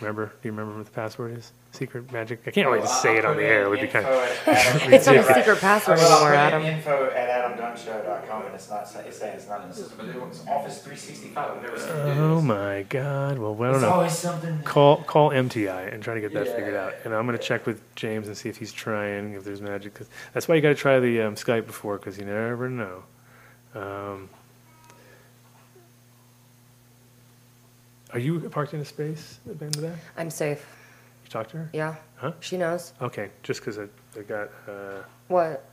Remember? 0.01 0.27
Do 0.27 0.49
you 0.49 0.53
remember 0.53 0.77
what 0.77 0.87
the 0.87 0.93
password 0.93 1.37
is? 1.37 1.53
Secret 1.73 2.11
magic. 2.11 2.41
I 2.47 2.51
can't 2.51 2.67
really 2.67 2.81
just 2.81 3.01
say 3.03 3.17
it 3.19 3.25
on 3.25 3.37
the 3.37 3.45
air. 3.45 3.65
It 3.65 3.69
would 3.69 3.81
be 3.81 3.87
kind 3.87 4.05
of. 4.07 4.13
it's 4.47 5.07
not 5.07 5.17
a 5.17 5.35
secret 5.35 5.59
password 5.61 5.99
anymore, 5.99 6.35
Adam. 6.35 6.63
info 6.65 7.11
at 7.11 7.29
adamdunnshow.com 7.59 8.47
and 8.47 8.55
it's 8.55 8.69
not 8.71 8.91
it's 9.07 9.19
saying 9.19 9.35
it's 9.37 9.47
not 9.49 9.63
in 9.63 9.69
the 9.69 9.75
system, 9.75 9.97
but 9.99 10.09
it 10.09 10.21
was 10.21 10.41
Office 10.49 10.79
365. 10.83 11.37
I've 11.57 11.63
never 11.63 11.79
seen 11.79 11.89
it. 11.91 12.19
Oh 12.19 12.41
my 12.41 12.83
God! 12.89 13.39
Well, 13.39 13.55
I 13.55 13.67
don't 13.67 13.75
It's 13.75 13.83
know. 13.83 13.91
always 13.91 14.13
something. 14.19 14.63
Call 14.65 15.03
call 15.05 15.31
MTI 15.31 15.93
and 15.93 16.03
try 16.03 16.15
to 16.15 16.21
get 16.21 16.33
that 16.33 16.47
Yeah. 16.47 16.55
figured 16.57 16.75
out. 16.75 16.95
And 17.05 17.15
I'm 17.15 17.27
going 17.27 17.39
to 17.39 17.45
check 17.45 17.67
with 17.67 17.83
James 17.95 18.27
and 18.27 18.37
see 18.37 18.49
if 18.49 18.57
he's 18.57 18.73
trying, 18.73 19.35
if 19.35 19.45
there's 19.45 19.61
magic. 19.61 19.95
'Cause 19.95 20.09
that's 20.33 20.49
why 20.49 20.55
you 20.57 20.61
got 20.63 20.71
to 20.71 20.75
try 20.75 20.99
the 20.99 21.21
um, 21.23 21.35
Skype 21.37 21.67
before, 21.67 21.99
because 21.99 22.19
you 22.19 22.25
never 22.25 22.69
know. 22.69 23.05
Um, 23.75 24.29
are 28.13 28.19
you 28.19 28.41
parked 28.51 28.75
in 28.75 28.81
a 28.81 28.85
space 28.85 29.39
at 29.49 29.59
the 29.59 29.65
end 29.67 29.77
of 29.77 29.83
that? 29.83 29.97
I'm 30.17 30.31
safe. 30.31 30.67
You 31.25 31.31
talked 31.31 31.51
to 31.51 31.59
her? 31.59 31.71
Yeah. 31.73 31.97
Huh? 32.17 32.33
She 32.41 32.57
knows. 32.57 32.93
Okay, 33.01 33.31
just 33.43 33.61
because 33.61 33.79
I, 33.79 33.85
I 34.19 34.23
got 34.23 34.51
uh, 34.69 35.03
What? 35.29 35.65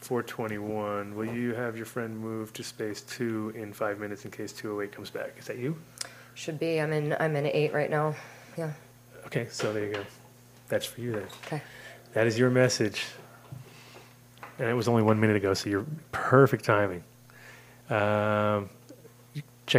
421. 0.00 1.14
Will 1.14 1.24
you 1.24 1.54
have 1.54 1.76
your 1.76 1.86
friend 1.86 2.18
move 2.18 2.52
to 2.54 2.62
space 2.62 3.00
two 3.02 3.52
in 3.56 3.72
five 3.72 3.98
minutes 3.98 4.24
in 4.24 4.30
case 4.30 4.52
208 4.52 4.94
comes 4.94 5.10
back? 5.10 5.34
Is 5.38 5.46
that 5.46 5.58
you? 5.58 5.76
Should 6.34 6.58
be. 6.58 6.80
I'm 6.80 6.92
in. 6.92 7.16
I'm 7.18 7.36
in 7.36 7.46
eight 7.46 7.72
right 7.72 7.88
now. 7.88 8.14
Yeah. 8.58 8.72
Okay, 9.26 9.46
so 9.50 9.72
there 9.72 9.86
you 9.86 9.92
go. 9.94 10.04
That's 10.68 10.84
for 10.84 11.00
you 11.00 11.12
then. 11.12 11.26
Okay. 11.46 11.62
That 12.12 12.26
is 12.26 12.38
your 12.38 12.50
message. 12.50 13.06
And 14.58 14.68
it 14.68 14.74
was 14.74 14.88
only 14.88 15.02
one 15.02 15.18
minute 15.18 15.36
ago, 15.36 15.54
so 15.54 15.68
you're 15.70 15.86
perfect 16.12 16.64
timing. 16.64 17.02
Um, 17.90 18.68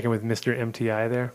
with 0.09 0.23
Mr. 0.23 0.57
MTI 0.57 1.09
there. 1.09 1.31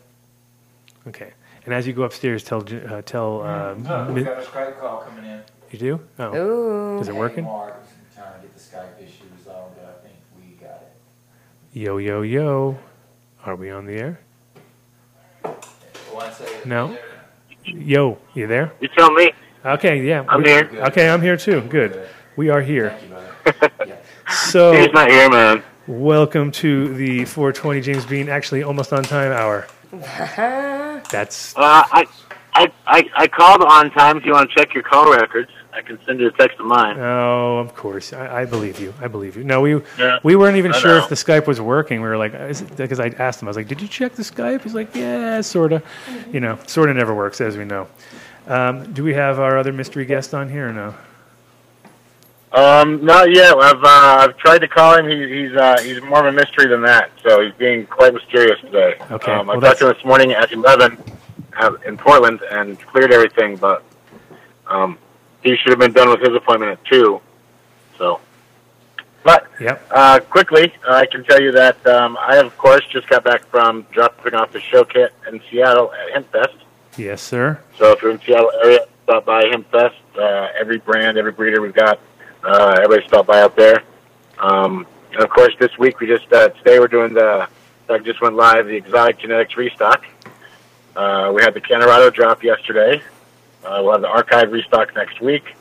Okay. 1.07 1.31
And 1.65 1.73
as 1.73 1.85
you 1.87 1.93
go 1.93 2.03
upstairs, 2.03 2.43
tell 2.43 2.61
J- 2.61 2.83
uh, 2.83 3.01
tell 3.03 3.41
uh, 3.41 3.73
No, 3.75 4.05
Mi- 4.05 4.13
we've 4.15 4.25
got 4.25 4.39
a 4.39 4.45
Skype 4.45 4.79
call 4.79 5.01
coming 5.01 5.25
in. 5.25 5.41
you 5.71 5.79
do. 5.79 5.99
Oh, 6.19 6.35
Ooh. 6.35 6.99
is 6.99 7.07
it 7.07 7.13
Hey, 7.13 7.19
working? 7.19 7.43
Mark, 7.43 7.79
was 7.79 7.89
trying 8.15 8.33
to 8.35 8.41
get 8.41 8.53
the 8.55 8.59
Skype 8.59 8.97
issue 9.03 9.23
resolved, 9.37 9.75
but 9.75 9.85
I 9.85 10.07
think 10.07 10.17
we 10.37 10.53
got 10.63 10.81
it. 10.81 10.91
Yo 11.73 11.97
yo 11.97 12.21
yo. 12.21 12.77
Are 13.45 13.55
we 13.55 13.69
on 13.71 13.85
the 13.85 13.93
air? 13.93 14.19
No. 16.65 16.95
Yo, 17.65 18.17
you 18.35 18.47
there? 18.47 18.71
You 18.79 18.87
tell 18.89 19.11
me. 19.11 19.31
Okay, 19.65 20.03
yeah. 20.05 20.23
I'm 20.27 20.43
we- 20.43 20.49
here. 20.49 20.69
Okay, 20.87 21.09
I'm 21.09 21.21
here 21.21 21.37
too. 21.37 21.61
Good. 21.61 22.07
We 22.35 22.49
are 22.49 22.61
here. 22.61 22.97
You, 23.45 23.53
So. 24.49 24.71
He's 24.73 24.91
not 24.93 25.09
here, 25.09 25.29
man. 25.29 25.63
Welcome 25.87 26.51
to 26.53 26.93
the 26.93 27.25
420 27.25 27.81
James 27.81 28.05
Bean, 28.05 28.29
actually 28.29 28.63
almost 28.63 28.93
on 28.93 29.03
time 29.03 29.31
hour. 29.31 29.67
That's 31.11 31.55
Uh, 31.55 31.61
I, 31.91 32.05
I, 32.53 32.71
I, 32.85 33.09
I 33.15 33.27
called 33.27 33.61
on 33.63 33.91
time. 33.91 34.17
If 34.17 34.25
you 34.25 34.31
want 34.33 34.49
to 34.49 34.55
check 34.55 34.73
your 34.73 34.83
call 34.83 35.11
records, 35.11 35.49
I 35.73 35.81
can 35.81 35.99
send 36.05 36.19
you 36.19 36.27
a 36.27 36.31
text 36.31 36.59
of 36.59 36.65
mine. 36.65 36.97
oh, 36.99 37.57
of 37.59 37.75
course. 37.75 38.11
I, 38.13 38.41
I 38.41 38.45
believe 38.45 38.79
you. 38.79 38.93
I 39.01 39.07
believe 39.07 39.37
you. 39.37 39.43
No, 39.43 39.61
we 39.61 39.81
Yeah, 39.97 40.19
we 40.23 40.35
weren't 40.35 40.57
even 40.57 40.73
I 40.73 40.77
sure 40.79 40.91
know. 40.97 41.03
if 41.03 41.09
the 41.09 41.15
Skype 41.15 41.47
was 41.47 41.61
working. 41.61 42.01
We 42.01 42.07
were 42.09 42.17
like, 42.17 42.33
because 42.75 42.99
I 42.99 43.07
asked 43.09 43.41
him, 43.41 43.47
I 43.47 43.51
was 43.51 43.57
like, 43.57 43.67
"Did 43.69 43.81
you 43.81 43.87
check 43.87 44.13
the 44.13 44.23
Skype?" 44.23 44.63
He's 44.63 44.73
like, 44.73 44.93
"Yeah, 44.95 45.39
sorta." 45.41 45.81
You 46.31 46.41
know, 46.41 46.59
sorta 46.67 46.93
never 46.93 47.13
works, 47.13 47.39
as 47.41 47.55
we 47.57 47.63
know. 47.65 47.87
Um, 48.47 48.91
do 48.91 49.03
we 49.03 49.13
have 49.13 49.39
our 49.39 49.57
other 49.57 49.71
mystery 49.71 50.05
guest 50.05 50.33
on 50.33 50.49
here 50.49 50.69
or 50.69 50.73
no? 50.73 50.93
Um, 52.53 53.05
not 53.05 53.31
yet. 53.31 53.55
I've 53.55 53.81
uh, 53.83 53.87
I've 54.27 54.37
tried 54.37 54.59
to 54.59 54.67
call 54.67 54.97
him. 54.97 55.07
He's 55.07 55.29
he's 55.29 55.55
uh, 55.57 55.79
he's 55.81 56.01
more 56.01 56.19
of 56.19 56.25
a 56.25 56.31
mystery 56.37 56.67
than 56.67 56.81
that. 56.81 57.09
So 57.23 57.41
he's 57.41 57.53
being 57.53 57.85
quite 57.85 58.13
mysterious 58.13 58.59
today. 58.59 58.95
Okay, 59.09 59.31
Um, 59.31 59.49
I 59.49 59.53
well, 59.53 59.61
talked 59.61 59.79
to 59.79 59.87
him 59.89 59.93
this 59.95 60.03
morning 60.03 60.33
at 60.33 60.51
eleven 60.51 60.97
uh, 61.57 61.71
in 61.85 61.97
Portland 61.97 62.41
and 62.51 62.77
cleared 62.81 63.13
everything, 63.13 63.55
but 63.55 63.83
um, 64.67 64.97
he 65.43 65.55
should 65.55 65.69
have 65.69 65.79
been 65.79 65.93
done 65.93 66.09
with 66.09 66.19
his 66.19 66.35
appointment 66.35 66.73
at 66.73 66.83
two. 66.85 67.21
So, 67.97 68.19
but 69.23 69.47
Yep. 69.61 69.87
uh, 69.91 70.19
quickly, 70.19 70.73
I 70.89 71.05
can 71.05 71.23
tell 71.23 71.39
you 71.41 71.53
that 71.53 71.85
um, 71.87 72.17
I, 72.19 72.37
of 72.37 72.57
course, 72.57 72.85
just 72.91 73.07
got 73.07 73.23
back 73.23 73.45
from 73.45 73.85
dropping 73.91 74.33
off 74.33 74.51
the 74.51 74.59
show 74.59 74.83
kit 74.83 75.13
in 75.31 75.39
Seattle 75.49 75.93
at 75.93 76.21
Hempfest. 76.21 76.55
Yes, 76.97 77.21
sir. 77.21 77.61
So 77.77 77.93
if 77.93 78.01
you're 78.01 78.11
in 78.11 78.19
Seattle 78.21 78.51
area, 78.61 78.79
stop 79.03 79.23
by 79.23 79.43
Hempfest. 79.45 79.93
Uh, 80.17 80.49
every 80.59 80.79
brand, 80.79 81.17
every 81.17 81.31
breeder 81.31 81.61
we've 81.61 81.73
got, 81.73 81.99
uh, 82.43 82.75
everybody 82.77 83.07
stop 83.07 83.27
by 83.27 83.41
out 83.41 83.55
there. 83.55 83.83
Um, 84.39 84.87
and 85.13 85.21
of 85.21 85.29
course, 85.29 85.53
this 85.59 85.77
week 85.77 85.99
we 85.99 86.07
just 86.07 86.31
uh, 86.31 86.49
today 86.49 86.79
we're 86.79 86.87
doing 86.87 87.13
the. 87.13 87.47
Doug 87.87 88.05
just 88.05 88.21
went 88.21 88.35
live 88.35 88.67
the 88.67 88.75
exotic 88.75 89.19
genetics 89.19 89.57
restock. 89.57 90.05
Uh, 90.95 91.31
we 91.35 91.41
had 91.41 91.53
the 91.53 91.59
Cannarado 91.59 92.13
drop 92.13 92.43
yesterday. 92.43 93.01
Uh, 93.65 93.81
we'll 93.83 93.91
have 93.91 94.01
the 94.01 94.07
archive 94.07 94.51
restock 94.51 94.95
next 94.95 95.19
week. 95.19 95.55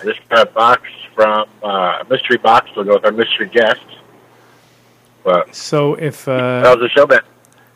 I 0.00 0.04
just 0.04 0.26
got 0.28 0.48
a 0.48 0.50
box 0.50 0.88
from 1.14 1.48
uh, 1.62 1.98
a 2.00 2.06
mystery 2.08 2.38
box 2.38 2.70
We'll 2.74 2.84
go 2.84 2.94
with 2.94 3.04
our 3.04 3.12
mystery 3.12 3.48
guests. 3.48 3.84
But 5.24 5.54
So 5.54 5.94
if 5.94 6.26
uh, 6.26 6.62
how's 6.62 6.78
the 6.78 6.88
show 6.88 7.06
been? 7.06 7.20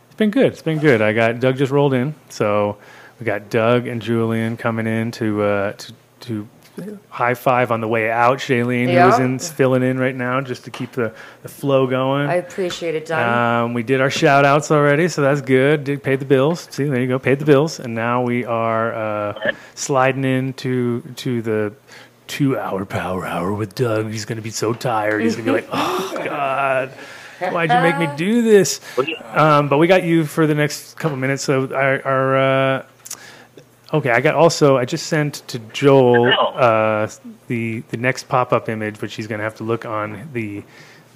It's 0.07 0.17
been 0.17 0.31
good. 0.31 0.53
It's 0.53 0.63
been 0.63 0.79
good. 0.79 1.03
I 1.03 1.13
got 1.13 1.41
Doug 1.41 1.57
just 1.57 1.73
rolled 1.73 1.95
in, 1.95 2.15
so 2.29 2.79
we 3.19 3.27
got 3.27 3.51
Doug 3.51 3.87
and 3.87 4.01
Julian 4.01 4.57
coming 4.57 4.87
in 4.87 5.11
to 5.13 5.43
uh, 5.43 5.73
to 5.73 5.93
to 6.21 6.49
high 7.09 7.35
five 7.35 7.71
on 7.71 7.81
the 7.81 7.89
way 7.89 8.11
out. 8.11 8.39
Shailene, 8.39 8.91
who 8.91 9.07
was 9.07 9.19
in 9.19 9.39
filling 9.39 9.83
in 9.83 9.99
right 9.99 10.15
now, 10.15 10.41
just 10.41 10.65
to 10.65 10.71
keep 10.71 10.93
the, 10.93 11.15
the 11.43 11.49
flow 11.49 11.87
going. 11.87 12.29
I 12.29 12.35
appreciate 12.37 12.95
it, 12.95 13.07
Don. 13.07 13.65
Um, 13.65 13.75
we 13.75 13.83
did 13.83 14.01
our 14.01 14.11
shout 14.11 14.45
outs 14.45 14.71
already, 14.71 15.09
so 15.09 15.23
that's 15.23 15.41
good. 15.41 15.85
Did 15.85 16.03
paid 16.03 16.21
the 16.21 16.25
bills. 16.25 16.69
See, 16.71 16.85
there 16.85 17.01
you 17.01 17.09
go, 17.09 17.19
paid 17.19 17.39
the 17.39 17.45
bills, 17.45 17.79
and 17.79 17.95
now 17.95 18.23
we 18.23 18.45
are 18.45 18.95
uh, 18.95 19.53
sliding 19.75 20.25
into 20.25 21.03
to 21.17 21.43
the 21.43 21.75
two 22.27 22.59
hour 22.59 22.85
power 22.87 23.27
hour 23.27 23.53
with 23.53 23.75
Doug. 23.75 24.11
He's 24.11 24.25
going 24.25 24.37
to 24.37 24.43
be 24.43 24.51
so 24.51 24.73
tired. 24.73 25.23
He's 25.23 25.37
going 25.37 25.47
to 25.47 25.53
be 25.53 25.61
like, 25.61 25.69
oh 25.73 26.23
God, 26.25 26.91
why'd 27.53 27.71
you 27.71 27.81
make 27.81 27.99
me 27.99 28.17
do 28.17 28.43
this? 28.43 28.81
Um, 29.27 29.69
but 29.69 29.79
we 29.79 29.87
got 29.87 30.05
you 30.05 30.25
for 30.25 30.47
the 30.47 30.55
next 30.55 30.97
couple 30.97 31.17
minutes. 31.19 31.43
So 31.43 31.75
our, 31.75 32.03
our 32.07 32.39
uh, 32.39 32.87
okay, 33.93 34.11
I 34.11 34.21
got 34.21 34.35
also. 34.35 34.77
I 34.77 34.85
just 34.85 35.07
sent 35.07 35.47
to 35.49 35.59
Joel 35.59 36.33
uh, 36.55 37.09
the 37.49 37.81
the 37.91 37.97
next 37.97 38.29
pop 38.29 38.53
up 38.53 38.69
image, 38.69 39.01
which 39.01 39.15
he's 39.15 39.27
going 39.27 39.39
to 39.39 39.45
have 39.45 39.57
to 39.57 39.65
look 39.65 39.85
on 39.85 40.29
the 40.33 40.63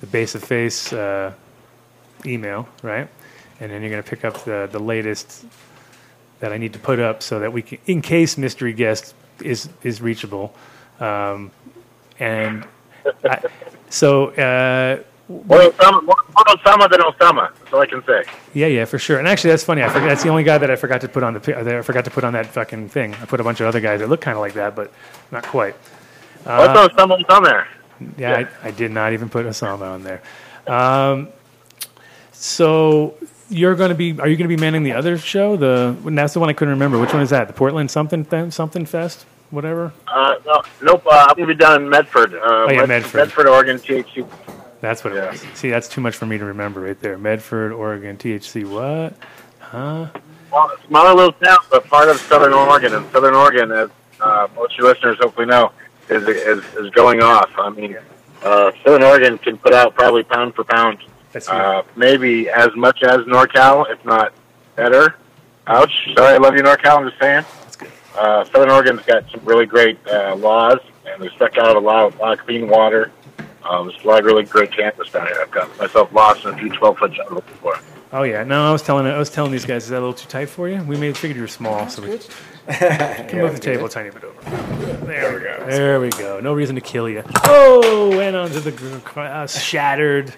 the 0.01 0.07
base 0.07 0.35
of 0.35 0.45
face 0.45 0.93
uh, 0.93 1.33
email, 2.25 2.69
right? 2.83 3.09
And 3.61 3.71
then 3.71 3.81
you're 3.81 3.91
going 3.91 4.03
to 4.03 4.09
pick 4.09 4.25
up 4.25 4.45
the 4.45 4.69
the 4.71 4.79
latest 4.81 5.47
that 6.41 6.53
I 6.53 6.59
need 6.59 6.75
to 6.75 6.79
put 6.79 7.01
up 7.01 7.23
so 7.23 7.41
that 7.41 7.53
we 7.53 7.63
can, 7.63 7.79
in 7.87 8.03
case 8.03 8.37
mystery 8.37 8.73
guest 8.73 9.15
is 9.43 9.69
is 9.83 10.01
reachable, 10.01 10.55
um, 11.01 11.51
and 12.19 12.67
I, 13.25 13.43
so. 13.91 14.31
Uh, 14.31 15.03
More 15.29 15.59
Osama, 15.59 16.05
more 16.05 16.15
Osama 16.37 16.89
than 16.91 17.01
Osama. 17.01 17.51
That's 17.59 17.73
all 17.73 17.81
I 17.81 17.87
can 17.87 18.05
say. 18.05 18.23
yeah, 18.55 18.69
yeah, 18.69 18.85
for 18.85 18.99
sure. 18.99 19.19
And 19.19 19.27
actually, 19.27 19.51
that's 19.51 19.65
funny. 19.65 19.83
I 19.83 19.89
forgot. 19.89 20.07
That's 20.09 20.23
the 20.23 20.29
only 20.29 20.45
guy 20.45 20.57
that 20.59 20.71
I 20.71 20.77
forgot 20.77 21.01
to 21.01 21.09
put 21.09 21.23
on 21.25 21.35
the. 21.35 21.41
that 21.41 21.67
I 21.69 21.83
forgot 21.83 22.05
to 22.05 22.11
put 22.13 22.23
on 22.23 22.33
that 22.35 22.47
fucking 22.47 22.91
thing. 22.91 23.15
I 23.15 23.25
put 23.27 23.41
a 23.41 23.45
bunch 23.45 23.61
of 23.61 23.67
other 23.67 23.81
guys 23.81 23.99
that 24.01 24.09
look 24.09 24.21
kind 24.21 24.37
of 24.37 24.41
like 24.41 24.53
that, 24.55 24.77
but 24.77 24.93
not 25.33 25.43
quite. 25.45 25.75
What's 26.45 26.79
Uh, 26.79 26.89
Osama 26.89 27.29
on 27.29 27.43
there? 27.43 27.67
yeah, 28.17 28.47
I, 28.63 28.69
I 28.69 28.71
did 28.71 28.93
not 28.93 29.15
even 29.15 29.29
put 29.29 29.47
Osama 29.47 29.81
on 29.95 30.05
there. 30.05 30.23
Um, 30.69 31.29
so 32.33 33.15
you're 33.49 33.75
going 33.75 33.89
to 33.91 33.95
be? 33.97 34.11
Are 34.21 34.29
you 34.29 34.37
going 34.37 34.49
to 34.49 34.57
be 34.57 34.61
manning 34.61 34.83
the 34.85 34.93
other 34.93 35.19
show? 35.19 35.57
The 35.57 35.97
that's 36.05 36.35
the 36.35 36.41
one 36.41 36.49
I 36.49 36.53
couldn't 36.53 36.75
remember. 36.75 36.99
Which 37.01 37.13
one 37.13 37.23
is 37.23 37.31
that? 37.31 37.49
The 37.49 37.53
Portland 37.55 37.91
something 37.91 38.51
something 38.53 38.87
fest, 38.87 39.25
whatever. 39.51 39.93
Uh, 40.07 40.37
no, 40.47 40.63
nope. 40.83 41.05
Uh, 41.07 41.27
I'm 41.31 41.35
gonna 41.37 41.47
be 41.49 41.55
down 41.55 41.83
in 41.83 41.89
Medford. 41.89 42.35
Uh, 42.35 42.39
Oh, 42.69 42.71
yeah, 42.71 42.87
Medford. 42.87 43.19
Medford, 43.23 43.49
Oregon, 43.49 43.79
THC. 43.79 44.29
That's 44.87 45.03
what 45.03 45.17
it 45.17 45.31
was. 45.33 45.41
See, 45.55 45.69
that's 45.69 45.89
too 45.89 46.01
much 46.01 46.15
for 46.15 46.27
me 46.27 46.39
to 46.39 46.45
remember 46.45 46.81
right 46.81 47.01
there. 47.01 47.19
Medford, 47.19 47.73
Oregon, 47.73 48.17
THC. 48.17 48.65
What? 48.65 49.17
Huh? 49.59 50.09
Well, 50.53 50.73
smaller 50.87 51.13
little 51.13 51.33
town, 51.33 51.59
but 51.73 51.89
part 51.89 52.09
of 52.09 52.19
Southern 52.19 52.53
Oregon. 52.53 52.95
And 52.95 53.11
Southern 53.11 53.35
Oregon, 53.35 53.73
as 53.73 53.91
uh, 54.21 54.47
most 54.55 54.75
of 54.75 54.79
your 54.79 54.89
listeners 54.89 55.19
hopefully 55.21 55.47
know, 55.47 55.73
is 56.09 56.23
is, 56.29 56.65
is 56.77 56.91
going 56.91 57.21
off. 57.21 57.51
I 57.59 57.69
mean, 57.71 57.97
uh, 58.45 58.71
Southern 58.85 59.03
Oregon 59.03 59.39
can 59.39 59.59
put 59.59 59.75
out 59.75 59.97
probably 59.97 60.23
pound 60.23 60.55
for 60.55 60.63
pound, 60.63 60.99
uh, 61.49 61.83
maybe 61.97 62.49
as 62.49 62.71
much 62.77 63.03
as 63.03 63.23
NorCal, 63.23 63.91
if 63.91 64.05
not 64.05 64.33
better. 64.77 65.17
Ouch! 65.67 65.93
Sorry, 66.17 66.35
I 66.35 66.37
love 66.37 66.55
you, 66.55 66.63
NorCal. 66.63 66.99
I'm 66.99 67.09
just 67.09 67.21
saying. 67.21 67.45
That's 67.63 67.77
good. 67.77 67.91
Uh, 68.17 68.45
Southern 68.45 68.71
Oregon's 68.71 69.03
got 69.03 69.29
some 69.33 69.45
really 69.45 69.67
great 69.67 69.99
uh, 70.07 70.37
laws, 70.37 70.79
and 71.07 71.21
they're 71.21 71.33
stuck 71.33 71.59
out 71.59 71.77
of 71.77 71.83
a 71.83 71.85
lot, 71.85 72.15
a 72.15 72.19
lot 72.19 72.39
of 72.39 72.47
clean 72.47 72.69
water. 72.69 73.11
Um, 73.69 73.89
there's 73.89 74.03
a 74.05 74.07
lot 74.07 74.19
of 74.21 74.25
really 74.25 74.45
great 74.45 74.73
campus 74.73 75.11
down 75.11 75.27
here. 75.27 75.39
I've 75.41 75.51
got 75.51 75.77
myself 75.79 76.13
lost 76.13 76.45
in 76.45 76.55
a 76.55 76.57
few 76.57 76.69
12 76.71 76.99
foot 76.99 77.13
jungles 77.13 77.45
before. 77.45 77.79
Oh 78.13 78.23
yeah. 78.23 78.45
No, 78.45 78.69
I 78.69 78.73
was 78.73 78.83
telling 78.83 79.07
I 79.07 79.19
was 79.19 79.31
telling 79.31 79.51
these 79.53 79.65
guys, 79.65 79.85
is 79.85 79.91
that 79.91 79.97
a 79.97 80.01
little 80.01 80.15
too 80.15 80.29
tight 80.29 80.49
for 80.49 80.69
you? 80.69 80.83
We 80.85 80.97
made 80.97 81.17
figured 81.17 81.37
you 81.37 81.43
were 81.43 81.49
small, 81.49 81.89
so 81.89 82.03
we 82.03 82.19
can 82.69 83.39
move 83.39 83.53
the 83.53 83.61
table 83.61 83.87
a 83.87 83.89
tiny 83.89 84.11
bit 84.11 84.23
over. 84.25 84.51
There 85.07 85.35
we 85.35 85.41
go. 85.41 85.67
There 85.69 86.01
we 86.01 86.09
go. 86.11 86.41
No 86.41 86.55
reason 86.55 86.77
to 86.77 86.81
kill 86.81 87.09
you. 87.09 87.23
Oh, 87.45 88.17
went 88.17 88.37
onto 88.37 88.61
the 88.61 88.73
gr- 88.73 89.21
uh, 89.21 89.47
shattered. 89.47 90.35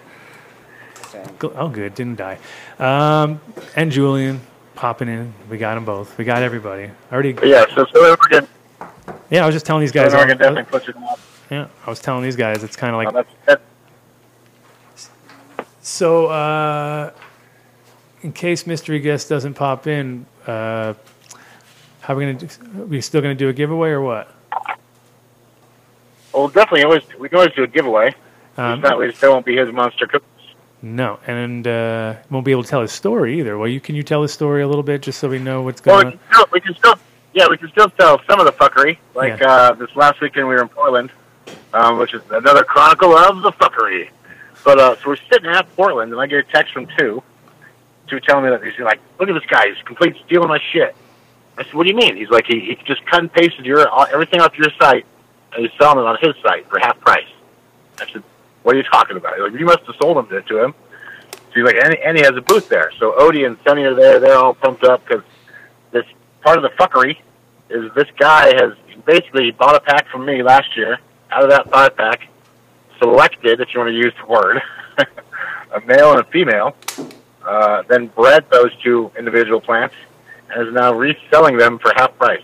Oh, 1.41 1.69
good. 1.69 1.95
Didn't 1.95 2.17
die. 2.17 2.37
Um, 2.77 3.39
and 3.75 3.91
Julian 3.91 4.41
popping 4.75 5.07
in. 5.07 5.33
We 5.49 5.57
got 5.57 5.75
them 5.75 5.85
both. 5.85 6.17
We 6.17 6.25
got 6.25 6.41
everybody. 6.41 6.89
Already. 7.11 7.35
Yeah, 7.43 7.65
so 7.75 7.85
Southern 7.85 8.17
Oregon, 8.19 8.47
Yeah, 9.29 9.43
I 9.43 9.45
was 9.45 9.55
just 9.55 9.65
telling 9.65 9.81
these 9.81 9.91
guys. 9.91 10.11
Southern 10.11 10.29
Oregon 10.29 10.37
definitely 10.37 10.63
puts 10.71 10.87
it 10.87 10.95
off. 10.97 11.28
Yeah, 11.49 11.67
I 11.85 11.89
was 11.89 11.99
telling 11.99 12.23
these 12.23 12.35
guys. 12.35 12.63
It's 12.63 12.75
kind 12.75 12.95
of 12.95 12.97
like 13.15 13.25
that's, 13.45 13.61
that's, 15.45 15.63
so. 15.81 16.27
Uh, 16.27 17.11
in 18.21 18.33
case 18.33 18.67
mystery 18.67 18.99
guest 18.99 19.29
doesn't 19.29 19.53
pop 19.53 19.87
in, 19.87 20.25
uh, 20.45 20.93
how 22.01 22.13
are 22.13 22.17
we 22.17 22.25
gonna? 22.25 22.33
Do, 22.33 22.47
are 22.81 22.85
we 22.85 23.01
still 23.01 23.21
gonna 23.21 23.35
do 23.35 23.49
a 23.49 23.53
giveaway 23.53 23.89
or 23.89 24.01
what? 24.01 24.33
well, 26.33 26.47
definitely, 26.47 26.83
always 26.83 27.03
we 27.17 27.29
can 27.29 27.37
always 27.37 27.53
do 27.53 27.63
a 27.63 27.67
giveaway. 27.67 28.13
Um, 28.57 28.81
Just 28.81 28.89
that 28.89 28.99
way, 28.99 29.07
it 29.07 29.15
still 29.15 29.31
won't 29.31 29.45
be 29.45 29.55
his 29.55 29.71
monster 29.71 30.05
cookies. 30.05 30.27
No, 30.81 31.19
and 31.27 31.67
uh, 31.67 32.15
won't 32.29 32.45
be 32.45 32.51
able 32.51 32.63
to 32.63 32.69
tell 32.69 32.81
his 32.81 32.91
story 32.91 33.39
either. 33.39 33.57
Well, 33.57 33.67
you 33.67 33.79
can 33.79 33.95
you 33.95 34.03
tell 34.03 34.21
his 34.21 34.33
story 34.33 34.61
a 34.61 34.67
little 34.67 34.83
bit 34.83 35.01
just 35.01 35.19
so 35.19 35.29
we 35.29 35.39
know 35.39 35.61
what's 35.61 35.83
Well, 35.85 36.01
going 36.03 36.07
we 36.07 36.13
on. 36.13 36.19
still, 36.33 36.45
we 36.51 36.59
can 36.61 36.75
still, 36.75 36.95
yeah, 37.33 37.47
we 37.49 37.57
can 37.57 37.69
still 37.69 37.89
tell 37.89 38.21
some 38.27 38.39
of 38.39 38.45
the 38.45 38.53
fuckery. 38.53 38.97
Like 39.13 39.39
Yeah. 39.39 39.51
uh, 39.51 39.73
this 39.73 39.93
last 39.95 40.21
weekend, 40.21 40.47
we 40.47 40.55
were 40.55 40.61
in 40.61 40.69
Portland, 40.69 41.09
um, 41.73 41.97
which 41.99 42.13
is 42.13 42.21
another 42.29 42.63
chronicle 42.63 43.15
of 43.15 43.41
the 43.41 43.51
fuckery. 43.51 44.09
But 44.63 44.79
uh, 44.79 44.95
so 44.97 45.09
we're 45.09 45.17
sitting 45.31 45.49
at 45.49 45.73
Portland, 45.75 46.11
and 46.11 46.19
I 46.19 46.27
get 46.27 46.39
a 46.39 46.43
text 46.51 46.73
from 46.73 46.87
two, 46.97 47.23
two 48.07 48.19
telling 48.19 48.45
me 48.45 48.51
that 48.51 48.63
he's 48.63 48.77
like, 48.79 48.99
"Look 49.19 49.29
at 49.29 49.33
this 49.33 49.45
guy, 49.45 49.67
he's 49.69 49.81
completely 49.83 50.21
stealing 50.25 50.49
my 50.49 50.59
shit." 50.71 50.95
I 51.57 51.63
said, 51.63 51.73
"What 51.73 51.83
do 51.83 51.89
you 51.89 51.95
mean?" 51.95 52.17
He's 52.17 52.29
like, 52.29 52.45
"He, 52.47 52.59
he 52.59 52.77
just 52.85 53.05
cut 53.05 53.19
and 53.19 53.31
pasted 53.31 53.65
your 53.65 53.87
everything 54.13 54.41
off 54.41 54.57
your 54.57 54.71
site, 54.79 55.05
and 55.53 55.65
he's 55.65 55.77
selling 55.77 55.99
it 55.99 56.07
on 56.07 56.17
his 56.21 56.35
site 56.43 56.67
for 56.69 56.79
half 56.79 56.99
price." 56.99 57.27
I 57.99 58.11
said, 58.11 58.23
"What 58.63 58.75
are 58.75 58.77
you 58.77 58.83
talking 58.83 59.17
about?" 59.17 59.35
He's 59.35 59.43
like, 59.43 59.59
"You 59.59 59.65
must 59.65 59.85
have 59.85 59.95
sold 59.95 60.17
them 60.17 60.27
to, 60.27 60.41
to 60.41 60.63
him." 60.63 60.73
So 61.49 61.55
he's 61.55 61.63
like, 61.63 61.77
and, 61.83 61.95
and 61.95 62.17
he 62.17 62.23
has 62.23 62.35
a 62.35 62.41
booth 62.41 62.69
there. 62.69 62.91
So 62.99 63.13
Odie 63.13 63.45
and 63.45 63.57
Sonny 63.65 63.83
are 63.83 63.95
there. 63.95 64.19
They're 64.19 64.37
all 64.37 64.53
pumped 64.53 64.83
up 64.83 65.03
because 65.05 65.23
this 65.91 66.05
part 66.41 66.57
of 66.57 66.63
the 66.63 66.69
fuckery 66.69 67.17
is 67.69 67.91
this 67.95 68.07
guy 68.17 68.53
has 68.55 68.73
basically 69.05 69.51
bought 69.51 69.75
a 69.75 69.79
pack 69.79 70.07
from 70.09 70.25
me 70.25 70.43
last 70.43 70.77
year. 70.77 70.99
Out 71.31 71.43
of 71.43 71.49
that 71.49 71.69
five 71.69 71.95
pack, 71.95 72.27
selected, 72.97 73.59
if 73.59 73.73
you 73.73 73.79
want 73.79 73.91
to 73.91 73.97
use 73.97 74.13
the 74.19 74.25
word, 74.25 74.61
a 74.97 75.81
male 75.85 76.11
and 76.11 76.19
a 76.19 76.23
female, 76.25 76.75
uh, 77.43 77.83
then 77.87 78.07
bred 78.07 78.45
those 78.51 78.75
two 78.83 79.11
individual 79.17 79.61
plants, 79.61 79.95
and 80.49 80.67
is 80.67 80.73
now 80.73 80.93
reselling 80.93 81.57
them 81.57 81.79
for 81.79 81.91
half 81.95 82.15
price. 82.17 82.41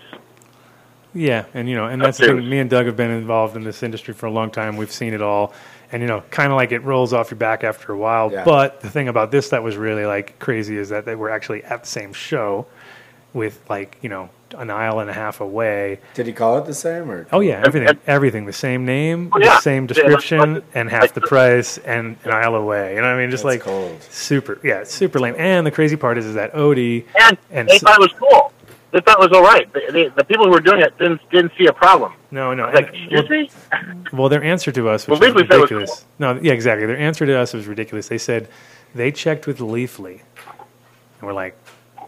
Yeah, 1.16 1.46
and 1.54 1.68
you 1.68 1.76
know, 1.76 1.86
and 1.86 2.00
that's 2.00 2.18
the 2.18 2.26
thing. 2.26 2.48
Me 2.48 2.58
and 2.58 2.68
Doug 2.68 2.86
have 2.86 2.96
been 2.96 3.10
involved 3.10 3.56
in 3.56 3.64
this 3.64 3.82
industry 3.82 4.12
for 4.12 4.26
a 4.26 4.30
long 4.30 4.50
time. 4.50 4.76
We've 4.76 4.92
seen 4.92 5.14
it 5.14 5.22
all, 5.22 5.54
and 5.90 6.02
you 6.02 6.08
know, 6.08 6.22
kind 6.30 6.52
of 6.52 6.56
like 6.56 6.72
it 6.72 6.80
rolls 6.80 7.14
off 7.14 7.30
your 7.30 7.38
back 7.38 7.64
after 7.64 7.92
a 7.92 7.98
while. 7.98 8.30
Yeah. 8.30 8.44
But 8.44 8.82
the 8.82 8.90
thing 8.90 9.08
about 9.08 9.30
this 9.30 9.48
that 9.48 9.62
was 9.62 9.76
really 9.76 10.04
like 10.04 10.38
crazy 10.38 10.76
is 10.76 10.90
that 10.90 11.06
they 11.06 11.14
were 11.14 11.30
actually 11.30 11.64
at 11.64 11.84
the 11.84 11.88
same 11.88 12.12
show, 12.12 12.66
with 13.32 13.64
like 13.70 13.98
you 14.02 14.10
know 14.10 14.28
an 14.58 14.70
aisle 14.70 14.98
and 15.00 15.08
a 15.10 15.12
half 15.12 15.40
away. 15.40 16.00
Did 16.14 16.26
he 16.26 16.32
call 16.32 16.58
it 16.58 16.66
the 16.66 16.74
same 16.74 17.10
or? 17.10 17.26
Oh 17.32 17.40
yeah, 17.40 17.62
everything, 17.66 17.98
everything, 18.06 18.46
the 18.46 18.52
same 18.52 18.84
name, 18.84 19.30
Oh, 19.34 19.38
yeah. 19.38 19.56
the 19.56 19.60
same 19.60 19.86
description, 19.86 20.54
what- 20.54 20.64
and 20.74 20.88
half 20.90 21.14
the 21.14 21.20
price, 21.20 21.78
and 21.78 22.16
an 22.24 22.30
aisle 22.30 22.54
away. 22.54 22.94
You 22.94 23.00
know 23.02 23.08
what 23.08 23.16
I 23.16 23.20
mean? 23.20 23.30
Just 23.30 23.44
That's 23.44 23.56
like 23.56 23.60
cold. 23.62 24.02
super, 24.10 24.58
yeah, 24.64 24.84
super 24.84 25.18
lame. 25.18 25.34
And 25.38 25.66
the 25.66 25.70
crazy 25.70 25.96
part 25.96 26.18
is, 26.18 26.26
is 26.26 26.34
that 26.34 26.52
Odie 26.54 27.04
And, 27.20 27.36
And 27.50 27.68
they 27.68 27.78
thought 27.78 28.00
it 28.00 28.00
was 28.00 28.12
cool. 28.18 28.52
they 28.92 29.00
thought 29.00 29.20
it 29.22 29.30
was 29.30 29.36
all 29.36 29.42
right. 29.44 29.70
The, 29.72 29.80
the, 29.92 30.12
the 30.16 30.24
people 30.24 30.44
who 30.46 30.50
were 30.52 30.60
doing 30.60 30.80
it 30.80 30.96
didn't 30.98 31.20
didn't 31.30 31.52
see 31.58 31.66
a 31.66 31.72
problem. 31.72 32.12
No, 32.30 32.54
no. 32.54 32.64
Like, 32.70 32.88
and- 32.88 33.12
excuse 33.12 33.30
me? 33.30 33.50
Well, 34.12 34.28
their 34.28 34.42
answer 34.42 34.72
to 34.72 34.88
us, 34.88 35.06
which 35.08 35.20
Well, 35.20 35.32
was 35.32 35.42
said 35.42 35.42
it 35.42 35.48
was 35.48 35.60
ridiculous. 35.70 36.04
No, 36.18 36.38
yeah, 36.40 36.52
exactly. 36.52 36.86
Their 36.86 36.96
answer 36.98 37.26
to 37.26 37.36
us 37.38 37.52
was 37.52 37.66
ridiculous. 37.66 38.08
They 38.08 38.18
said 38.18 38.48
they 38.94 39.10
checked 39.12 39.46
with 39.46 39.58
Leafly, 39.58 40.20
and 41.18 41.22
we're 41.22 41.32
like, 41.34 41.56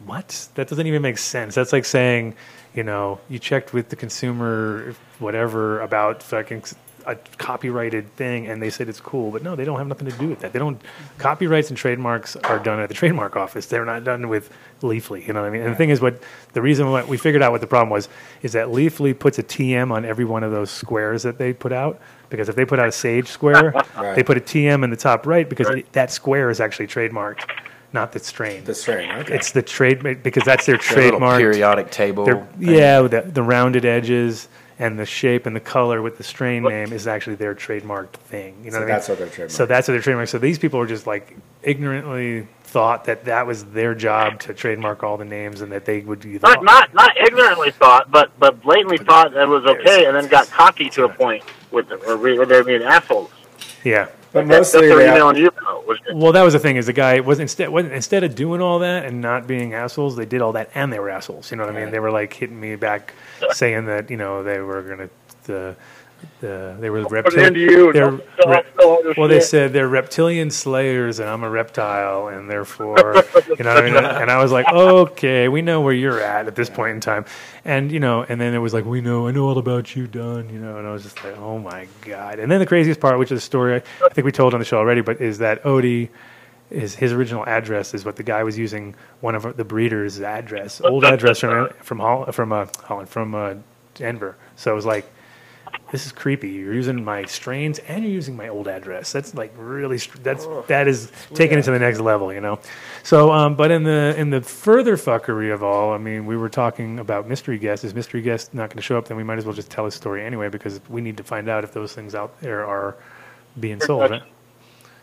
"What? 0.08 0.48
That 0.54 0.68
doesn't 0.68 0.86
even 0.86 1.02
make 1.02 1.18
sense." 1.18 1.54
That's 1.54 1.72
like 1.72 1.84
saying, 1.84 2.34
you 2.74 2.82
know, 2.82 3.20
you 3.28 3.38
checked 3.38 3.72
with 3.72 3.88
the 3.90 3.96
consumer, 3.96 4.94
whatever, 5.18 5.80
about 5.80 6.22
fucking 6.22 6.62
a 7.06 7.16
copyrighted 7.38 8.14
thing, 8.16 8.46
and 8.48 8.60
they 8.60 8.68
said 8.68 8.86
it's 8.86 9.00
cool, 9.00 9.30
but 9.30 9.42
no, 9.42 9.56
they 9.56 9.64
don't 9.64 9.78
have 9.78 9.86
nothing 9.86 10.10
to 10.10 10.18
do 10.18 10.28
with 10.28 10.40
that. 10.40 10.52
They 10.52 10.58
don't. 10.58 10.78
Copyrights 11.16 11.70
and 11.70 11.76
trademarks 11.78 12.36
are 12.36 12.58
done 12.58 12.80
at 12.80 12.88
the 12.90 12.94
trademark 12.94 13.34
office. 13.34 13.64
They're 13.66 13.86
not 13.86 14.04
done 14.04 14.28
with 14.28 14.50
Leafly. 14.82 15.26
You 15.26 15.32
know 15.32 15.40
what 15.40 15.46
I 15.46 15.50
mean? 15.50 15.62
And 15.62 15.72
the 15.72 15.76
thing 15.76 15.88
is, 15.88 16.02
what 16.02 16.22
the 16.52 16.60
reason 16.60 16.90
what 16.90 17.08
we 17.08 17.16
figured 17.16 17.42
out 17.42 17.50
what 17.52 17.62
the 17.62 17.66
problem 17.66 17.88
was 17.88 18.10
is 18.42 18.52
that 18.52 18.66
Leafly 18.68 19.18
puts 19.18 19.38
a 19.38 19.42
TM 19.42 19.90
on 19.90 20.04
every 20.04 20.26
one 20.26 20.42
of 20.44 20.50
those 20.52 20.70
squares 20.70 21.22
that 21.22 21.38
they 21.38 21.52
put 21.54 21.72
out. 21.72 21.98
Because 22.28 22.50
if 22.50 22.56
they 22.56 22.66
put 22.66 22.78
out 22.78 22.88
a 22.88 22.92
Sage 22.92 23.26
square, 23.28 23.72
Right. 23.96 24.14
they 24.14 24.22
put 24.22 24.36
a 24.36 24.40
TM 24.40 24.84
in 24.84 24.90
the 24.90 24.96
top 24.96 25.26
right 25.26 25.48
because 25.48 25.66
it- 25.70 25.90
that 25.94 26.10
square 26.12 26.50
is 26.50 26.60
actually 26.60 26.88
trademarked, 26.88 27.48
not 27.92 28.12
the 28.12 28.18
strain. 28.18 28.64
The 28.64 28.74
strain, 28.74 29.10
okay. 29.10 29.34
It's 29.34 29.52
the 29.52 29.62
trade 29.62 30.22
because 30.22 30.44
that's 30.44 30.66
their 30.66 30.76
Their 30.76 30.96
little 30.96 31.18
trademark 31.20 31.38
periodic 31.40 31.90
table. 31.90 32.24
their- 32.24 32.46
yeah, 32.58 33.00
the, 33.02 33.22
the 33.22 33.42
rounded 33.42 33.84
edges 33.84 34.48
and 34.80 34.96
the 34.98 35.06
shape 35.06 35.46
and 35.46 35.56
the 35.56 35.60
color 35.60 36.02
with 36.02 36.18
the 36.18 36.22
strain 36.22 36.62
name 36.62 36.92
is 36.92 37.06
actually 37.08 37.34
their 37.36 37.54
trademarked 37.54 38.12
thing. 38.12 38.54
You 38.62 38.70
know 38.70 38.76
So 38.76 38.76
what 38.76 38.76
I 38.76 38.86
mean? 38.86 38.88
that's 38.88 39.08
what 39.08 39.18
they're 39.18 39.26
trademarked. 39.26 39.50
So 39.50 39.66
that's 39.66 39.88
what 39.88 39.92
they're 40.00 40.14
trademarked. 40.14 40.28
So 40.28 40.38
these 40.38 40.58
people 40.58 40.78
were 40.78 40.86
just 40.86 41.06
like 41.06 41.36
ignorantly 41.62 42.46
thought 42.62 43.06
that 43.06 43.24
that 43.24 43.46
was 43.46 43.64
their 43.64 43.94
job 43.94 44.38
to 44.40 44.52
trademark 44.54 45.02
all 45.02 45.16
the 45.16 45.24
names 45.24 45.62
and 45.62 45.72
that 45.72 45.84
they 45.86 46.00
would 46.00 46.20
do 46.20 46.38
Not 46.42 46.62
not 46.62 46.92
not 46.94 47.16
ignorantly 47.16 47.70
thought, 47.70 48.10
but 48.10 48.30
but 48.38 48.60
blatantly 48.62 48.98
thought 48.98 49.32
that 49.32 49.44
it 49.44 49.48
was 49.48 49.64
okay, 49.64 50.04
and 50.04 50.14
then 50.14 50.28
got 50.28 50.48
cocky 50.50 50.90
to 50.90 51.04
a 51.04 51.08
point 51.08 51.42
with 51.70 51.90
it, 51.90 52.06
where, 52.06 52.16
we, 52.16 52.44
they're 52.44 52.62
being 52.64 52.82
assholes. 52.82 53.30
Yeah. 53.84 54.08
But 54.32 54.46
That's 54.46 54.74
mostly 54.74 54.88
what 54.90 54.96
they 54.96 55.10
emailing 55.10 55.36
you 55.36 55.50
Well, 56.12 56.32
that 56.32 56.42
was 56.42 56.52
the 56.52 56.58
thing 56.58 56.76
is 56.76 56.86
the 56.86 56.92
guy 56.92 57.20
was 57.20 57.40
instead 57.40 57.70
wasn't, 57.70 57.94
instead 57.94 58.24
of 58.24 58.34
doing 58.34 58.60
all 58.60 58.78
that 58.80 59.06
and 59.06 59.20
not 59.20 59.46
being 59.46 59.72
assholes, 59.72 60.16
they 60.16 60.26
did 60.26 60.42
all 60.42 60.52
that 60.52 60.70
and 60.74 60.92
they 60.92 60.98
were 60.98 61.08
assholes. 61.08 61.50
You 61.50 61.56
know 61.56 61.64
what 61.64 61.74
I 61.74 61.80
mean? 61.80 61.90
They 61.90 62.00
were 62.00 62.10
like 62.10 62.32
hitting 62.34 62.60
me 62.60 62.76
back, 62.76 63.14
saying 63.52 63.86
that 63.86 64.10
you 64.10 64.16
know 64.16 64.42
they 64.42 64.60
were 64.60 64.82
gonna 64.82 65.10
the 65.44 65.76
the 66.40 66.76
they 66.80 66.90
were 66.90 67.02
reptilian. 67.06 67.54
you. 67.54 67.92
they're 67.92 68.10
Don't 68.10 68.22
fill 68.36 68.52
out- 68.52 68.66
fill 68.76 68.92
out 68.92 69.04
your 69.04 69.14
well, 69.16 69.28
they 69.28 69.40
said 69.40 69.72
they're 69.72 69.88
reptilian 69.88 70.50
slayers 70.50 71.18
and 71.18 71.28
I'm 71.28 71.42
a 71.44 71.50
reptile 71.50 72.28
and 72.28 72.48
therefore 72.50 72.96
you 73.48 73.64
know 73.64 73.74
what 73.74 73.84
I 73.84 73.90
mean. 73.90 73.96
And 73.96 74.30
I 74.30 74.40
was 74.42 74.52
like, 74.52 74.68
okay, 74.68 75.48
we 75.48 75.62
know 75.62 75.80
where 75.80 75.92
you're 75.94 76.20
at 76.20 76.46
at 76.46 76.54
this 76.54 76.70
point 76.70 76.92
in 76.94 77.00
time, 77.00 77.24
and 77.64 77.90
you 77.90 78.00
know, 78.00 78.24
and 78.28 78.40
then 78.40 78.54
it 78.54 78.58
was 78.58 78.72
like, 78.74 78.84
we 78.84 79.00
know, 79.00 79.26
I 79.28 79.30
know 79.32 79.48
all 79.48 79.58
about 79.58 79.94
you, 79.96 80.06
Don. 80.06 80.48
You 80.48 80.58
know, 80.60 80.78
and 80.78 80.86
I 80.86 80.92
was 80.92 81.02
just 81.02 81.22
like, 81.24 81.36
oh 81.38 81.58
my 81.58 81.86
god. 82.02 82.38
And 82.38 82.50
then 82.50 82.60
the 82.60 82.66
craziest 82.66 83.00
part, 83.00 83.18
which 83.18 83.32
is 83.32 83.38
a 83.38 83.42
story 83.44 83.76
I 83.76 84.08
think 84.10 84.24
we 84.24 84.32
told 84.32 84.54
on 84.54 84.60
the 84.60 84.66
show 84.66 84.78
already, 84.78 85.00
but 85.00 85.20
is 85.20 85.38
that 85.38 85.62
Odie 85.64 86.08
is 86.70 86.94
his 86.94 87.12
original 87.12 87.46
address 87.46 87.94
is 87.94 88.04
what 88.04 88.16
the 88.16 88.22
guy 88.22 88.42
was 88.42 88.58
using 88.58 88.94
one 89.20 89.34
of 89.34 89.56
the 89.56 89.64
breeders' 89.64 90.20
address, 90.20 90.80
old 90.82 91.04
address 91.04 91.38
from 91.40 91.70
from 91.80 91.98
Hol- 91.98 92.26
from 92.32 92.52
uh, 92.52 92.66
Holland 92.84 93.08
from 93.08 93.34
uh, 93.34 93.54
Denver. 93.94 94.36
So 94.56 94.70
it 94.72 94.74
was 94.74 94.84
like, 94.86 95.10
this 95.90 96.04
is 96.04 96.12
creepy. 96.12 96.50
You're 96.50 96.74
using 96.74 97.02
my 97.02 97.24
strains 97.24 97.78
and 97.80 98.04
you're 98.04 98.12
using 98.12 98.36
my 98.36 98.48
old 98.48 98.68
address. 98.68 99.12
That's 99.12 99.34
like 99.34 99.52
really 99.56 99.96
that's 99.96 100.46
that 100.66 100.86
is 100.86 101.10
taking 101.34 101.58
it 101.58 101.62
to 101.62 101.70
the 101.70 101.78
next 101.78 102.00
level, 102.00 102.32
you 102.32 102.40
know. 102.40 102.58
So, 103.02 103.32
um, 103.32 103.54
but 103.54 103.70
in 103.70 103.84
the 103.84 104.14
in 104.16 104.30
the 104.30 104.42
further 104.42 104.96
fuckery 104.96 105.52
of 105.52 105.62
all, 105.62 105.92
I 105.92 105.98
mean, 105.98 106.26
we 106.26 106.36
were 106.36 106.50
talking 106.50 106.98
about 106.98 107.26
mystery 107.26 107.58
guest. 107.58 107.84
Is 107.84 107.94
mystery 107.94 108.20
guest 108.20 108.52
not 108.52 108.68
going 108.68 108.76
to 108.76 108.82
show 108.82 108.98
up? 108.98 109.08
Then 109.08 109.16
we 109.16 109.24
might 109.24 109.38
as 109.38 109.46
well 109.46 109.54
just 109.54 109.70
tell 109.70 109.86
his 109.86 109.94
story 109.94 110.24
anyway 110.24 110.48
because 110.48 110.80
we 110.88 111.00
need 111.00 111.16
to 111.16 111.24
find 111.24 111.48
out 111.48 111.64
if 111.64 111.72
those 111.72 111.94
things 111.94 112.14
out 112.14 112.38
there 112.40 112.66
are 112.66 112.96
being 113.58 113.80
sold. 113.80 114.10
much. 114.10 114.10
Right? 114.10 114.22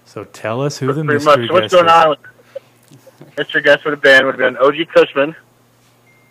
So 0.05 0.23
tell 0.23 0.61
us 0.61 0.77
who 0.77 0.93
the 0.93 1.03
mystery 1.03 1.47
much. 1.47 1.47
So 1.47 1.53
what's 1.53 1.73
going 1.73 1.85
is. 1.87 1.91
on? 1.91 2.17
Mr. 3.37 3.63
Guest 3.63 3.85
would 3.85 3.91
have 3.91 4.01
been 4.01 4.25
would 4.25 4.39
have 4.39 4.53
been 4.53 4.57
OG 4.57 4.89
Cushman, 4.93 5.35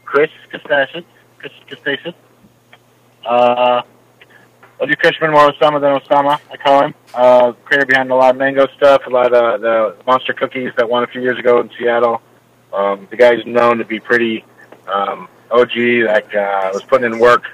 Chris 0.04 0.30
Castasian, 0.50 1.04
Chris 1.38 1.52
Castasian, 1.66 2.14
uh, 3.26 3.82
OG 4.80 4.98
Cushman, 4.98 5.30
more 5.30 5.52
Osama 5.52 5.80
than 5.80 6.00
Osama. 6.00 6.40
I 6.50 6.56
call 6.56 6.84
him. 6.84 6.94
Uh, 7.14 7.52
creator 7.64 7.86
behind 7.86 8.10
a 8.10 8.14
lot 8.14 8.30
of 8.30 8.36
mango 8.36 8.66
stuff, 8.76 9.02
a 9.06 9.10
lot 9.10 9.32
of 9.32 9.60
the 9.60 9.96
monster 10.06 10.32
cookies 10.32 10.72
that 10.76 10.88
won 10.88 11.04
a 11.04 11.06
few 11.06 11.22
years 11.22 11.38
ago 11.38 11.60
in 11.60 11.70
Seattle. 11.78 12.20
Um, 12.72 13.06
the 13.10 13.16
guy's 13.16 13.44
known 13.46 13.78
to 13.78 13.84
be 13.84 14.00
pretty 14.00 14.44
um, 14.88 15.28
OG, 15.50 15.76
like 16.06 16.34
uh, 16.34 16.70
was 16.72 16.82
putting 16.82 17.12
in 17.12 17.18
work, 17.18 17.44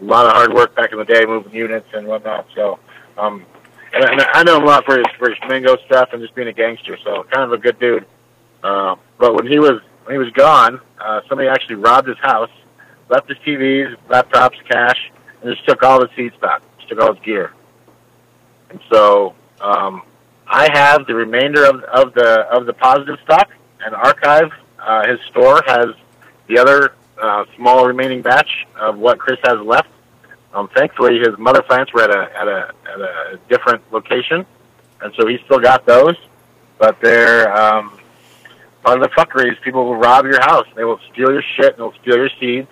a 0.00 0.04
lot 0.04 0.26
of 0.26 0.32
hard 0.32 0.52
work 0.52 0.74
back 0.74 0.92
in 0.92 0.98
the 0.98 1.04
day, 1.04 1.24
moving 1.24 1.54
units 1.54 1.88
and 1.94 2.06
whatnot. 2.06 2.46
So. 2.54 2.78
Um, 3.16 3.46
and 3.94 4.04
I, 4.04 4.12
and 4.12 4.20
I 4.20 4.42
know 4.42 4.58
him 4.58 4.64
a 4.64 4.66
lot 4.66 4.84
for 4.84 4.98
his, 4.98 5.06
for 5.18 5.30
his 5.30 5.38
mango 5.48 5.76
stuff 5.86 6.10
and 6.12 6.20
just 6.20 6.34
being 6.34 6.48
a 6.48 6.52
gangster. 6.52 6.98
So 7.02 7.24
kind 7.24 7.44
of 7.44 7.52
a 7.52 7.58
good 7.58 7.78
dude. 7.78 8.04
Uh, 8.62 8.96
but 9.18 9.34
when 9.34 9.46
he 9.46 9.58
was 9.58 9.80
when 10.04 10.14
he 10.14 10.18
was 10.18 10.30
gone, 10.32 10.80
uh, 11.00 11.20
somebody 11.28 11.48
actually 11.48 11.76
robbed 11.76 12.08
his 12.08 12.18
house, 12.18 12.50
left 13.08 13.28
his 13.28 13.38
TVs, 13.38 13.96
laptops, 14.08 14.62
cash, 14.68 15.10
just 15.46 15.66
took 15.66 15.82
all 15.82 16.00
his 16.00 16.10
seed 16.16 16.32
stock, 16.38 16.62
just 16.78 16.88
took 16.88 17.00
all 17.00 17.14
his 17.14 17.22
gear. 17.24 17.52
And 18.70 18.80
so 18.90 19.34
um, 19.60 20.02
I 20.46 20.68
have 20.72 21.06
the 21.06 21.14
remainder 21.14 21.64
of, 21.64 21.82
of 21.84 22.14
the 22.14 22.46
of 22.50 22.66
the 22.66 22.72
positive 22.72 23.18
stock 23.24 23.50
and 23.84 23.94
archive. 23.94 24.52
Uh, 24.78 25.06
his 25.06 25.20
store 25.30 25.62
has 25.66 25.86
the 26.46 26.58
other 26.58 26.94
uh, 27.20 27.44
small 27.56 27.86
remaining 27.86 28.22
batch 28.22 28.66
of 28.76 28.98
what 28.98 29.18
Chris 29.18 29.38
has 29.44 29.60
left. 29.60 29.88
Um, 30.52 30.68
thankfully, 30.68 31.18
his 31.18 31.36
mother 31.38 31.62
plants 31.62 31.92
were 31.92 32.02
at 32.02 32.10
a 32.10 32.38
at 32.38 32.48
a 32.48 32.74
at 32.92 33.00
a 33.00 33.40
different 33.48 33.82
location, 33.92 34.46
and 35.00 35.12
so 35.14 35.26
he 35.26 35.38
still 35.44 35.60
got 35.60 35.86
those. 35.86 36.16
But 36.78 37.00
they're 37.00 37.54
um, 37.56 37.98
part 38.82 39.02
of 39.02 39.02
the 39.02 39.14
fuckery 39.16 39.50
is 39.50 39.58
people 39.62 39.84
will 39.84 39.96
rob 39.96 40.24
your 40.26 40.40
house. 40.40 40.66
They 40.74 40.84
will 40.84 41.00
steal 41.12 41.32
your 41.32 41.42
shit 41.56 41.70
and 41.74 41.78
they'll 41.78 41.94
steal 42.02 42.16
your 42.16 42.30
seeds. 42.38 42.68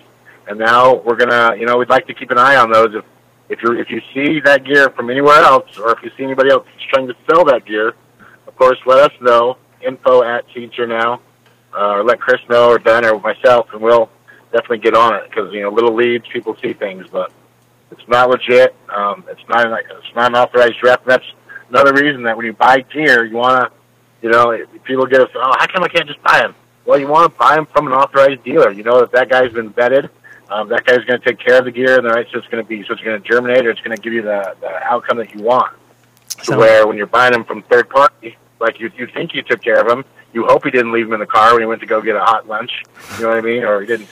And 0.47 0.59
now 0.59 0.95
we're 0.95 1.15
gonna, 1.15 1.55
you 1.57 1.65
know, 1.65 1.77
we'd 1.77 1.89
like 1.89 2.07
to 2.07 2.13
keep 2.13 2.31
an 2.31 2.37
eye 2.37 2.55
on 2.55 2.71
those. 2.71 2.93
If 2.93 3.05
if 3.49 3.63
you 3.63 3.73
if 3.73 3.89
you 3.89 4.01
see 4.13 4.39
that 4.41 4.63
gear 4.63 4.89
from 4.89 5.09
anywhere 5.09 5.41
else, 5.41 5.77
or 5.77 5.91
if 5.91 6.03
you 6.03 6.11
see 6.17 6.23
anybody 6.23 6.51
else 6.51 6.67
trying 6.91 7.07
to 7.07 7.15
sell 7.29 7.45
that 7.45 7.65
gear, 7.65 7.93
of 8.47 8.55
course, 8.55 8.77
let 8.85 9.11
us 9.11 9.21
know. 9.21 9.57
Info 9.81 10.23
at 10.23 10.45
Seeds 10.53 10.73
Here 10.75 10.87
Now, 10.87 11.21
uh, 11.75 11.97
or 11.97 12.03
let 12.03 12.19
Chris 12.19 12.41
know, 12.49 12.69
or 12.69 12.79
Ben, 12.79 13.05
or 13.05 13.19
myself, 13.19 13.67
and 13.73 13.81
we'll 13.81 14.09
definitely 14.51 14.79
get 14.79 14.95
on 14.95 15.13
it 15.15 15.29
because 15.29 15.53
you 15.53 15.61
know 15.61 15.69
little 15.69 15.93
leads, 15.93 16.25
people 16.27 16.55
see 16.61 16.73
things, 16.73 17.05
but 17.11 17.31
it's 17.91 18.07
not 18.07 18.29
legit. 18.29 18.75
Um, 18.89 19.23
it's 19.29 19.47
not 19.47 19.69
like 19.69 19.85
it's 19.89 20.15
not 20.15 20.31
an 20.31 20.35
authorized 20.35 20.81
rep. 20.83 21.05
That's 21.05 21.25
another 21.69 21.93
reason 21.93 22.23
that 22.23 22.35
when 22.37 22.45
you 22.45 22.53
buy 22.53 22.81
gear, 22.81 23.25
you 23.25 23.35
want 23.35 23.69
to, 23.69 23.77
you 24.21 24.31
know, 24.31 24.57
people 24.83 25.05
get 25.05 25.21
us, 25.21 25.29
oh, 25.35 25.55
how 25.59 25.67
come 25.67 25.83
I 25.83 25.87
can't 25.87 26.07
just 26.07 26.21
buy 26.23 26.39
them? 26.39 26.55
Well, 26.85 26.99
you 26.99 27.07
want 27.07 27.31
to 27.31 27.37
buy 27.37 27.55
them 27.55 27.65
from 27.65 27.87
an 27.87 27.93
authorized 27.93 28.43
dealer. 28.43 28.71
You 28.71 28.83
know 28.83 28.99
that 29.01 29.11
that 29.11 29.29
guy's 29.29 29.51
been 29.51 29.73
vetted. 29.73 30.09
Um, 30.49 30.69
that 30.69 30.85
guy's 30.85 31.03
going 31.05 31.19
to 31.19 31.25
take 31.25 31.39
care 31.39 31.57
of 31.59 31.65
the 31.65 31.71
gear, 31.71 31.97
and 31.97 32.05
the 32.05 32.09
right, 32.11 32.27
so 32.31 32.37
it's 32.37 32.47
going 32.47 32.63
to 32.63 32.67
be, 32.67 32.83
so 32.85 32.93
it's 32.93 33.01
going 33.01 33.21
to 33.21 33.27
germinate, 33.27 33.65
or 33.65 33.71
it's 33.71 33.81
going 33.81 33.95
to 33.95 34.01
give 34.01 34.13
you 34.13 34.21
the, 34.21 34.55
the 34.61 34.69
outcome 34.83 35.17
that 35.17 35.33
you 35.33 35.41
want. 35.41 35.75
To 36.29 36.45
So- 36.45 36.59
where 36.59 36.85
when 36.87 36.97
you're 36.97 37.07
buying 37.07 37.33
them 37.33 37.43
from 37.45 37.63
third 37.63 37.89
party, 37.89 38.37
like 38.59 38.79
you, 38.79 38.91
you 38.97 39.07
think 39.07 39.33
you 39.33 39.41
took 39.41 39.61
care 39.61 39.81
of 39.81 39.87
them, 39.87 40.05
you 40.33 40.45
hope 40.45 40.63
he 40.65 40.71
didn't 40.71 40.91
leave 40.91 41.05
them 41.05 41.13
in 41.13 41.19
the 41.19 41.25
car 41.25 41.53
when 41.53 41.61
he 41.61 41.65
went 41.65 41.81
to 41.81 41.87
go 41.87 42.01
get 42.01 42.15
a 42.15 42.19
hot 42.19 42.47
lunch. 42.47 42.83
You 43.17 43.23
know 43.23 43.29
what 43.29 43.37
I 43.37 43.41
mean? 43.41 43.63
Or 43.63 43.81
he 43.81 43.87
didn't 43.87 44.07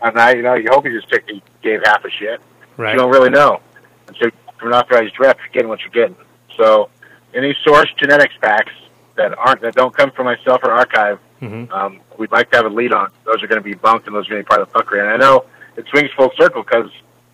one 0.00 0.14
night. 0.14 0.36
You 0.36 0.42
know, 0.42 0.54
you 0.54 0.68
hope 0.70 0.86
he 0.86 0.92
just 0.92 1.08
took, 1.10 1.28
he 1.28 1.42
gave 1.62 1.80
half 1.84 2.04
a 2.04 2.10
shit 2.10 2.40
Right. 2.76 2.92
you 2.94 2.98
don't 2.98 3.10
really 3.10 3.28
know. 3.30 3.60
And 4.08 4.16
so 4.16 4.30
from 4.58 4.68
an 4.72 4.74
authorized 4.74 5.18
rep, 5.20 5.38
you're 5.38 5.48
getting 5.52 5.68
what 5.68 5.80
you're 5.80 5.90
getting. 5.90 6.16
So 6.56 6.88
any 7.34 7.54
source 7.64 7.88
genetics 7.98 8.34
packs 8.40 8.72
that 9.16 9.36
aren't 9.38 9.60
that 9.60 9.74
don't 9.74 9.94
come 9.94 10.10
from 10.10 10.24
myself 10.26 10.60
or 10.64 10.70
archive, 10.72 11.18
Mhm. 11.42 11.70
um, 11.72 12.00
we'd 12.18 12.30
like 12.32 12.50
to 12.52 12.56
have 12.56 12.66
a 12.66 12.68
lead 12.70 12.92
on. 12.92 13.10
Those 13.24 13.42
are 13.42 13.46
going 13.48 13.60
to 13.60 13.64
be 13.64 13.74
bunked 13.74 14.06
and 14.06 14.14
those 14.14 14.26
are 14.26 14.30
going 14.30 14.42
to 14.42 14.46
be 14.46 14.48
part 14.48 14.60
of 14.62 14.72
the 14.72 14.78
fuckery. 14.78 15.00
And 15.00 15.08
I 15.10 15.16
know 15.16 15.44
it 15.76 15.84
swings 15.88 16.10
full 16.16 16.30
circle 16.38 16.62
because 16.62 16.90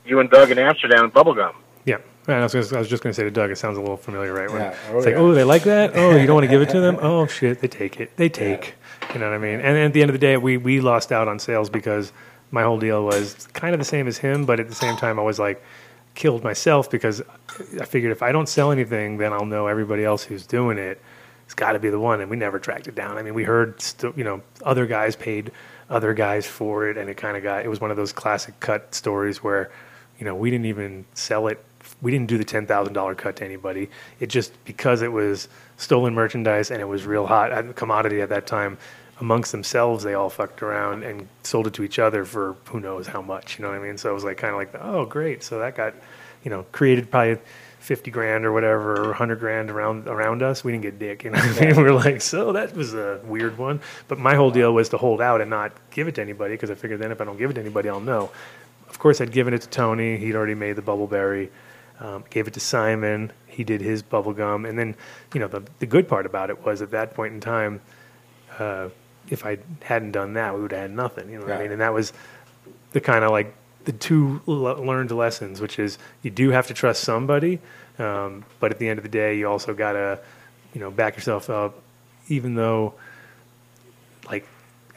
you 0.06 0.18
and 0.20 0.30
Doug 0.30 0.50
in 0.50 0.58
Amsterdam 0.58 1.04
and 1.04 1.12
bubblegum. 1.14 1.52
Yeah. 1.84 1.98
I 2.26 2.42
was, 2.42 2.52
gonna, 2.52 2.66
I 2.76 2.78
was 2.78 2.88
just 2.88 3.02
going 3.02 3.10
to 3.12 3.14
say 3.14 3.22
to 3.24 3.30
Doug, 3.30 3.50
it 3.50 3.56
sounds 3.56 3.76
a 3.78 3.80
little 3.80 3.96
familiar, 3.96 4.32
right? 4.32 4.50
When 4.50 4.60
Yeah. 4.60 4.74
Oh, 4.90 4.96
it's 4.96 5.06
like, 5.06 5.14
yeah. 5.14 5.20
oh, 5.20 5.32
they 5.32 5.44
like 5.44 5.62
that? 5.64 5.92
Oh, 5.94 6.16
you 6.16 6.26
don't 6.26 6.34
want 6.34 6.44
to 6.44 6.50
give 6.50 6.60
it 6.62 6.70
to 6.70 6.80
them? 6.80 6.98
Oh, 7.02 7.26
shit, 7.26 7.60
they 7.60 7.68
take 7.68 8.00
it. 8.00 8.16
They 8.16 8.28
take. 8.28 8.74
You 9.14 9.20
know 9.20 9.26
what 9.30 9.34
I 9.34 9.38
mean? 9.38 9.60
And 9.60 9.76
at 9.78 9.92
the 9.92 10.02
end 10.02 10.10
of 10.10 10.14
the 10.14 10.18
day, 10.18 10.36
we, 10.36 10.56
we 10.56 10.80
lost 10.80 11.12
out 11.12 11.28
on 11.28 11.38
sales 11.38 11.70
because 11.70 12.12
my 12.50 12.62
whole 12.62 12.78
deal 12.78 13.04
was 13.04 13.46
kind 13.54 13.74
of 13.74 13.78
the 13.78 13.84
same 13.84 14.06
as 14.08 14.18
him, 14.18 14.44
but 14.44 14.60
at 14.60 14.68
the 14.68 14.74
same 14.74 14.96
time, 14.96 15.18
I 15.18 15.22
was 15.22 15.38
like, 15.38 15.62
killed 16.14 16.42
myself 16.42 16.90
because 16.90 17.22
I 17.80 17.84
figured 17.84 18.10
if 18.12 18.22
I 18.22 18.32
don't 18.32 18.48
sell 18.48 18.72
anything, 18.72 19.18
then 19.18 19.32
I'll 19.32 19.46
know 19.46 19.66
everybody 19.66 20.04
else 20.04 20.22
who's 20.24 20.46
doing 20.46 20.76
it. 20.76 21.00
It's 21.48 21.54
got 21.54 21.72
to 21.72 21.78
be 21.78 21.88
the 21.88 21.98
one, 21.98 22.20
and 22.20 22.30
we 22.30 22.36
never 22.36 22.58
tracked 22.58 22.88
it 22.88 22.94
down. 22.94 23.16
I 23.16 23.22
mean, 23.22 23.32
we 23.32 23.42
heard, 23.42 23.80
st- 23.80 24.14
you 24.18 24.22
know, 24.22 24.42
other 24.62 24.84
guys 24.84 25.16
paid 25.16 25.50
other 25.88 26.12
guys 26.12 26.46
for 26.46 26.86
it, 26.90 26.98
and 26.98 27.08
it 27.08 27.16
kind 27.16 27.38
of 27.38 27.42
got. 27.42 27.64
It 27.64 27.68
was 27.68 27.80
one 27.80 27.90
of 27.90 27.96
those 27.96 28.12
classic 28.12 28.60
cut 28.60 28.94
stories 28.94 29.42
where, 29.42 29.70
you 30.18 30.26
know, 30.26 30.34
we 30.34 30.50
didn't 30.50 30.66
even 30.66 31.06
sell 31.14 31.46
it. 31.48 31.64
We 32.02 32.10
didn't 32.10 32.28
do 32.28 32.36
the 32.36 32.44
ten 32.44 32.66
thousand 32.66 32.92
dollar 32.92 33.14
cut 33.14 33.36
to 33.36 33.44
anybody. 33.46 33.88
It 34.20 34.26
just 34.26 34.52
because 34.66 35.00
it 35.00 35.10
was 35.10 35.48
stolen 35.78 36.12
merchandise 36.14 36.70
and 36.70 36.82
it 36.82 36.84
was 36.84 37.06
real 37.06 37.26
hot 37.26 37.74
commodity 37.76 38.20
at 38.20 38.28
that 38.28 38.46
time. 38.46 38.76
amongst 39.20 39.52
themselves, 39.52 40.04
they 40.04 40.14
all 40.14 40.30
fucked 40.30 40.62
around 40.62 41.02
and 41.02 41.28
sold 41.42 41.66
it 41.66 41.74
to 41.74 41.82
each 41.82 41.98
other 41.98 42.24
for 42.24 42.54
who 42.66 42.80
knows 42.80 43.06
how 43.06 43.22
much. 43.22 43.58
You 43.58 43.64
know 43.64 43.70
what 43.70 43.78
I 43.80 43.82
mean? 43.82 43.98
So 43.98 44.10
it 44.10 44.14
was 44.14 44.24
like 44.24 44.36
kind 44.36 44.52
of 44.52 44.58
like, 44.58 44.74
oh, 44.80 45.04
great. 45.06 45.42
So 45.42 45.58
that 45.58 45.76
got, 45.76 45.94
you 46.44 46.50
know, 46.50 46.64
created 46.72 47.10
probably 47.10 47.38
fifty 47.78 48.10
grand 48.10 48.44
or 48.44 48.52
whatever, 48.52 49.08
or 49.10 49.12
hundred 49.12 49.40
grand 49.40 49.70
around 49.70 50.06
around 50.06 50.42
us. 50.42 50.64
We 50.64 50.72
didn't 50.72 50.82
get 50.82 50.98
dick. 50.98 51.24
You 51.24 51.30
know 51.30 51.38
what 51.38 51.62
I 51.62 51.66
mean? 51.66 51.76
We 51.76 51.82
were 51.84 51.92
like, 51.92 52.20
so 52.20 52.52
that 52.52 52.74
was 52.74 52.94
a 52.94 53.20
weird 53.24 53.58
one. 53.58 53.80
But 54.08 54.18
my 54.18 54.34
whole 54.34 54.50
deal 54.50 54.72
was 54.72 54.88
to 54.90 54.98
hold 54.98 55.20
out 55.20 55.40
and 55.40 55.50
not 55.50 55.72
give 55.90 56.08
it 56.08 56.14
to 56.16 56.22
anybody 56.22 56.54
because 56.54 56.70
I 56.70 56.74
figured 56.74 57.00
then 57.00 57.12
if 57.12 57.20
I 57.20 57.24
don't 57.24 57.38
give 57.38 57.50
it 57.50 57.54
to 57.54 57.60
anybody, 57.60 57.88
I'll 57.88 58.00
know. 58.00 58.30
Of 58.88 58.98
course, 58.98 59.20
I'd 59.20 59.32
given 59.32 59.54
it 59.54 59.62
to 59.62 59.68
Tony. 59.68 60.16
He'd 60.16 60.34
already 60.34 60.54
made 60.54 60.76
the 60.76 60.82
bubbleberry. 60.82 61.50
Um, 62.00 62.24
gave 62.30 62.46
it 62.46 62.54
to 62.54 62.60
Simon. 62.60 63.32
He 63.46 63.64
did 63.64 63.80
his 63.80 64.02
bubble 64.02 64.32
gum, 64.32 64.64
and 64.66 64.78
then, 64.78 64.94
you 65.34 65.40
know, 65.40 65.48
the 65.48 65.64
the 65.80 65.86
good 65.86 66.08
part 66.08 66.26
about 66.26 66.48
it 66.48 66.64
was 66.64 66.80
at 66.80 66.92
that 66.92 67.14
point 67.14 67.34
in 67.34 67.40
time, 67.40 67.80
uh, 68.58 68.88
if 69.28 69.44
I 69.44 69.58
hadn't 69.82 70.12
done 70.12 70.34
that, 70.34 70.54
we 70.54 70.62
would 70.62 70.70
have 70.70 70.82
had 70.82 70.90
nothing. 70.92 71.28
You 71.28 71.40
know 71.40 71.46
what 71.46 71.56
I 71.56 71.62
mean? 71.62 71.72
And 71.72 71.80
that 71.80 71.92
was 71.92 72.12
the 72.92 73.00
kind 73.00 73.24
of 73.24 73.32
like 73.32 73.52
the 73.88 73.92
two 73.94 74.42
le- 74.44 74.82
learned 74.82 75.10
lessons, 75.10 75.62
which 75.62 75.78
is 75.78 75.96
you 76.22 76.30
do 76.30 76.50
have 76.50 76.66
to 76.66 76.74
trust 76.74 77.02
somebody, 77.02 77.58
um, 77.98 78.44
but 78.60 78.70
at 78.70 78.78
the 78.78 78.86
end 78.86 78.98
of 78.98 79.02
the 79.02 79.08
day, 79.08 79.38
you 79.38 79.48
also 79.48 79.72
gotta, 79.72 80.18
you 80.74 80.80
know, 80.80 80.90
back 80.90 81.16
yourself 81.16 81.48
up, 81.48 81.80
even 82.28 82.54
though, 82.54 82.92
like, 84.30 84.46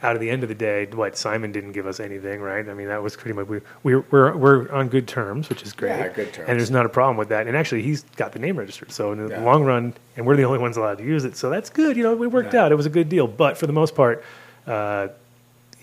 out 0.02 0.14
of 0.14 0.20
the 0.20 0.28
end 0.28 0.42
of 0.42 0.50
the 0.50 0.54
day, 0.54 0.84
what 0.92 1.16
Simon 1.16 1.52
didn't 1.52 1.72
give 1.72 1.86
us 1.86 2.00
anything, 2.00 2.42
right? 2.42 2.68
I 2.68 2.74
mean, 2.74 2.88
that 2.88 3.02
was 3.02 3.16
pretty 3.16 3.32
much 3.34 3.46
we 3.48 3.60
we're 3.82 4.00
we're, 4.10 4.36
we're 4.36 4.70
on 4.70 4.88
good 4.88 5.08
terms, 5.08 5.48
which 5.48 5.62
is 5.62 5.72
great. 5.72 5.88
Yeah, 5.96 6.08
good 6.08 6.30
terms. 6.34 6.50
And 6.50 6.58
there's 6.58 6.70
not 6.70 6.84
a 6.84 6.90
problem 6.90 7.16
with 7.16 7.30
that. 7.30 7.46
And 7.46 7.56
actually, 7.56 7.80
he's 7.82 8.02
got 8.16 8.32
the 8.32 8.40
name 8.40 8.58
registered, 8.58 8.92
so 8.92 9.12
in 9.12 9.24
the 9.26 9.30
Yeah. 9.30 9.42
long 9.42 9.64
run, 9.64 9.94
and 10.18 10.26
we're 10.26 10.36
the 10.36 10.44
only 10.44 10.58
ones 10.58 10.76
allowed 10.76 10.98
to 10.98 11.04
use 11.04 11.24
it, 11.24 11.34
so 11.38 11.48
that's 11.48 11.70
good. 11.70 11.96
You 11.96 12.02
know, 12.02 12.14
we 12.14 12.26
worked 12.26 12.52
Yeah. 12.52 12.64
out. 12.64 12.72
It 12.72 12.74
was 12.74 12.84
a 12.84 12.90
good 12.90 13.08
deal. 13.08 13.26
But 13.26 13.56
for 13.56 13.66
the 13.66 13.72
most 13.72 13.94
part, 13.94 14.22
uh, 14.66 15.08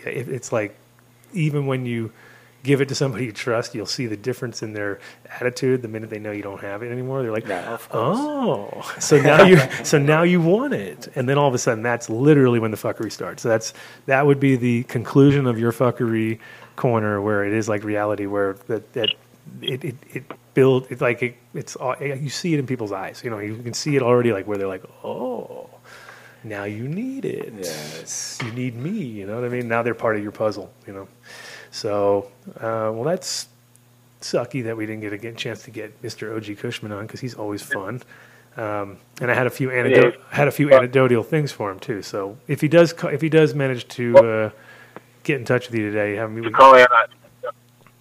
it, 0.06 0.28
it's 0.30 0.52
like 0.52 0.76
even 1.34 1.66
when 1.66 1.88
you 1.88 2.12
give 2.64 2.82
it 2.82 2.90
to 2.90 2.96
somebody 2.96 3.26
you 3.26 3.32
trust, 3.32 3.74
you'll 3.74 3.86
see 3.86 4.06
the 4.06 4.18
difference 4.18 4.62
in 4.62 4.74
their 4.74 5.00
attitude 5.40 5.82
the 5.82 5.88
minute 5.88 6.10
they 6.10 6.20
know 6.20 6.32
you 6.32 6.42
don't 6.44 6.62
have 6.62 6.84
it 6.84 6.92
anymore. 6.92 7.22
They're 7.22 7.32
like, 7.32 7.48
Yeah, 7.48 7.78
"Oh, 7.92 8.94
so 9.00 9.20
now 9.22 9.44
you, 9.44 9.60
so 9.84 9.98
now 9.98 10.24
you 10.24 10.42
want 10.42 10.74
it," 10.74 11.08
and 11.16 11.28
then 11.28 11.38
all 11.38 11.48
of 11.48 11.54
a 11.54 11.58
sudden, 11.58 11.84
that's 11.84 12.10
literally 12.10 12.60
when 12.60 12.72
the 12.72 12.78
fuckery 12.78 13.12
starts. 13.12 13.44
So 13.44 13.50
that's 13.50 13.74
that 14.06 14.26
would 14.26 14.40
be 14.40 14.56
the 14.56 14.84
conclusion 14.84 15.48
of 15.48 15.60
your 15.60 15.72
fuckery 15.72 16.40
corner, 16.76 17.22
where 17.22 17.44
it 17.46 17.54
is 17.54 17.70
like 17.70 17.84
reality, 17.84 18.26
where 18.26 18.54
that 18.68 18.94
that 18.94 19.10
it 19.62 19.84
it, 19.84 19.96
it 20.14 20.24
build 20.54 20.88
it's 20.90 21.02
like 21.02 21.24
it, 21.24 21.36
it's 21.54 21.76
all, 21.76 21.96
you 22.02 22.30
see 22.30 22.54
it 22.54 22.60
in 22.60 22.68
people's 22.68 22.92
eyes. 22.92 23.22
You 23.24 23.30
know, 23.30 23.40
you 23.40 23.58
can 23.58 23.74
see 23.74 23.96
it 23.96 24.02
already, 24.02 24.34
like 24.34 24.48
where 24.48 24.58
they're 24.58 24.68
like, 24.68 24.84
"Oh." 25.04 25.70
Now 26.42 26.64
you 26.64 26.88
need 26.88 27.26
it. 27.26 27.54
Yes. 27.58 28.40
You 28.42 28.52
need 28.54 28.74
me. 28.74 28.92
You 28.92 29.28
know 29.28 29.36
what 29.36 29.44
I 29.44 29.50
mean? 29.50 29.68
Now 29.68 29.84
they're 29.84 29.94
part 29.94 30.16
of 30.16 30.24
your 30.24 30.32
puzzle. 30.32 30.72
You 30.88 30.94
know. 30.94 31.08
So, 31.72 32.32
uh, 32.58 32.92
well, 32.94 33.04
that's 33.04 33.48
sucky 34.22 34.64
that 34.66 34.76
we 34.76 34.86
didn't 34.86 35.02
get 35.02 35.14
a 35.14 35.18
get, 35.18 35.38
chance 35.38 35.64
to 35.64 35.72
get 35.72 36.02
Mr. 36.02 36.36
OG 36.36 36.58
Cushman 36.58 36.92
on 36.92 37.06
because 37.06 37.20
he's 37.22 37.36
always 37.36 37.62
fun. 37.62 38.02
Um, 38.58 38.98
and 39.22 39.32
I 39.32 39.34
had 39.34 39.48
a 39.48 39.52
few 39.52 39.72
anecdote, 39.72 40.20
had 40.32 40.48
a 40.48 40.52
few 40.52 40.74
anecdotal 40.74 41.24
things 41.24 41.52
for 41.52 41.72
him 41.72 41.80
too. 41.80 42.02
So 42.02 42.38
if 42.48 42.60
he 42.62 42.68
does, 42.68 42.94
if 43.04 43.22
he 43.22 43.30
does 43.30 43.54
manage 43.54 43.88
to 43.90 44.18
uh, 44.18 44.50
get 45.24 45.38
in 45.40 45.46
touch 45.46 45.70
with 45.70 45.80
you 45.80 45.90
today, 45.92 46.16
have 46.16 46.32
me. 46.32 46.50
Call 46.50 46.76
in. 46.76 46.86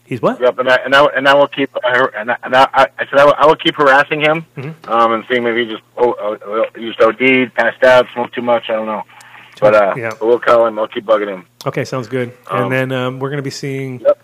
He's 0.04 0.22
what? 0.22 0.40
Yep, 0.40 0.58
and 0.58 0.70
I 0.70 0.76
and 0.76 0.94
I, 0.94 1.04
and 1.04 1.28
I 1.28 1.34
will 1.34 1.48
keep 1.48 1.70
uh, 1.76 2.06
and 2.16 2.30
I, 2.30 2.36
and 2.42 2.56
I, 2.56 2.66
I 2.72 3.04
said 3.10 3.18
I 3.18 3.24
will, 3.26 3.34
I 3.36 3.46
will 3.46 3.56
keep 3.56 3.76
harassing 3.76 4.20
him, 4.22 4.46
Mm-hmm. 4.56 4.90
um, 4.90 5.12
and 5.12 5.24
seeing 5.28 5.44
maybe 5.44 5.66
he 5.66 5.70
just 5.70 5.82
oh, 5.98 6.16
oh, 6.18 6.66
used 6.80 6.98
OD, 7.02 7.52
passed 7.54 7.84
out, 7.84 8.06
smoked 8.14 8.34
too 8.34 8.40
much. 8.40 8.70
I 8.70 8.72
don't 8.72 8.86
know, 8.86 9.02
but 9.60 9.74
uh, 9.74 9.94
Yeah. 9.96 10.12
we'll 10.20 10.38
call 10.38 10.66
him. 10.66 10.78
I'll 10.78 10.88
keep 10.88 11.04
bugging 11.04 11.28
him. 11.28 11.46
Okay, 11.66 11.84
sounds 11.84 12.08
good. 12.08 12.36
Um, 12.50 12.64
and 12.64 12.72
then 12.72 12.92
um, 12.92 13.18
we're 13.20 13.30
going 13.30 13.38
to 13.38 13.42
be 13.42 13.50
seeing. 13.50 14.00
Yep. 14.00 14.22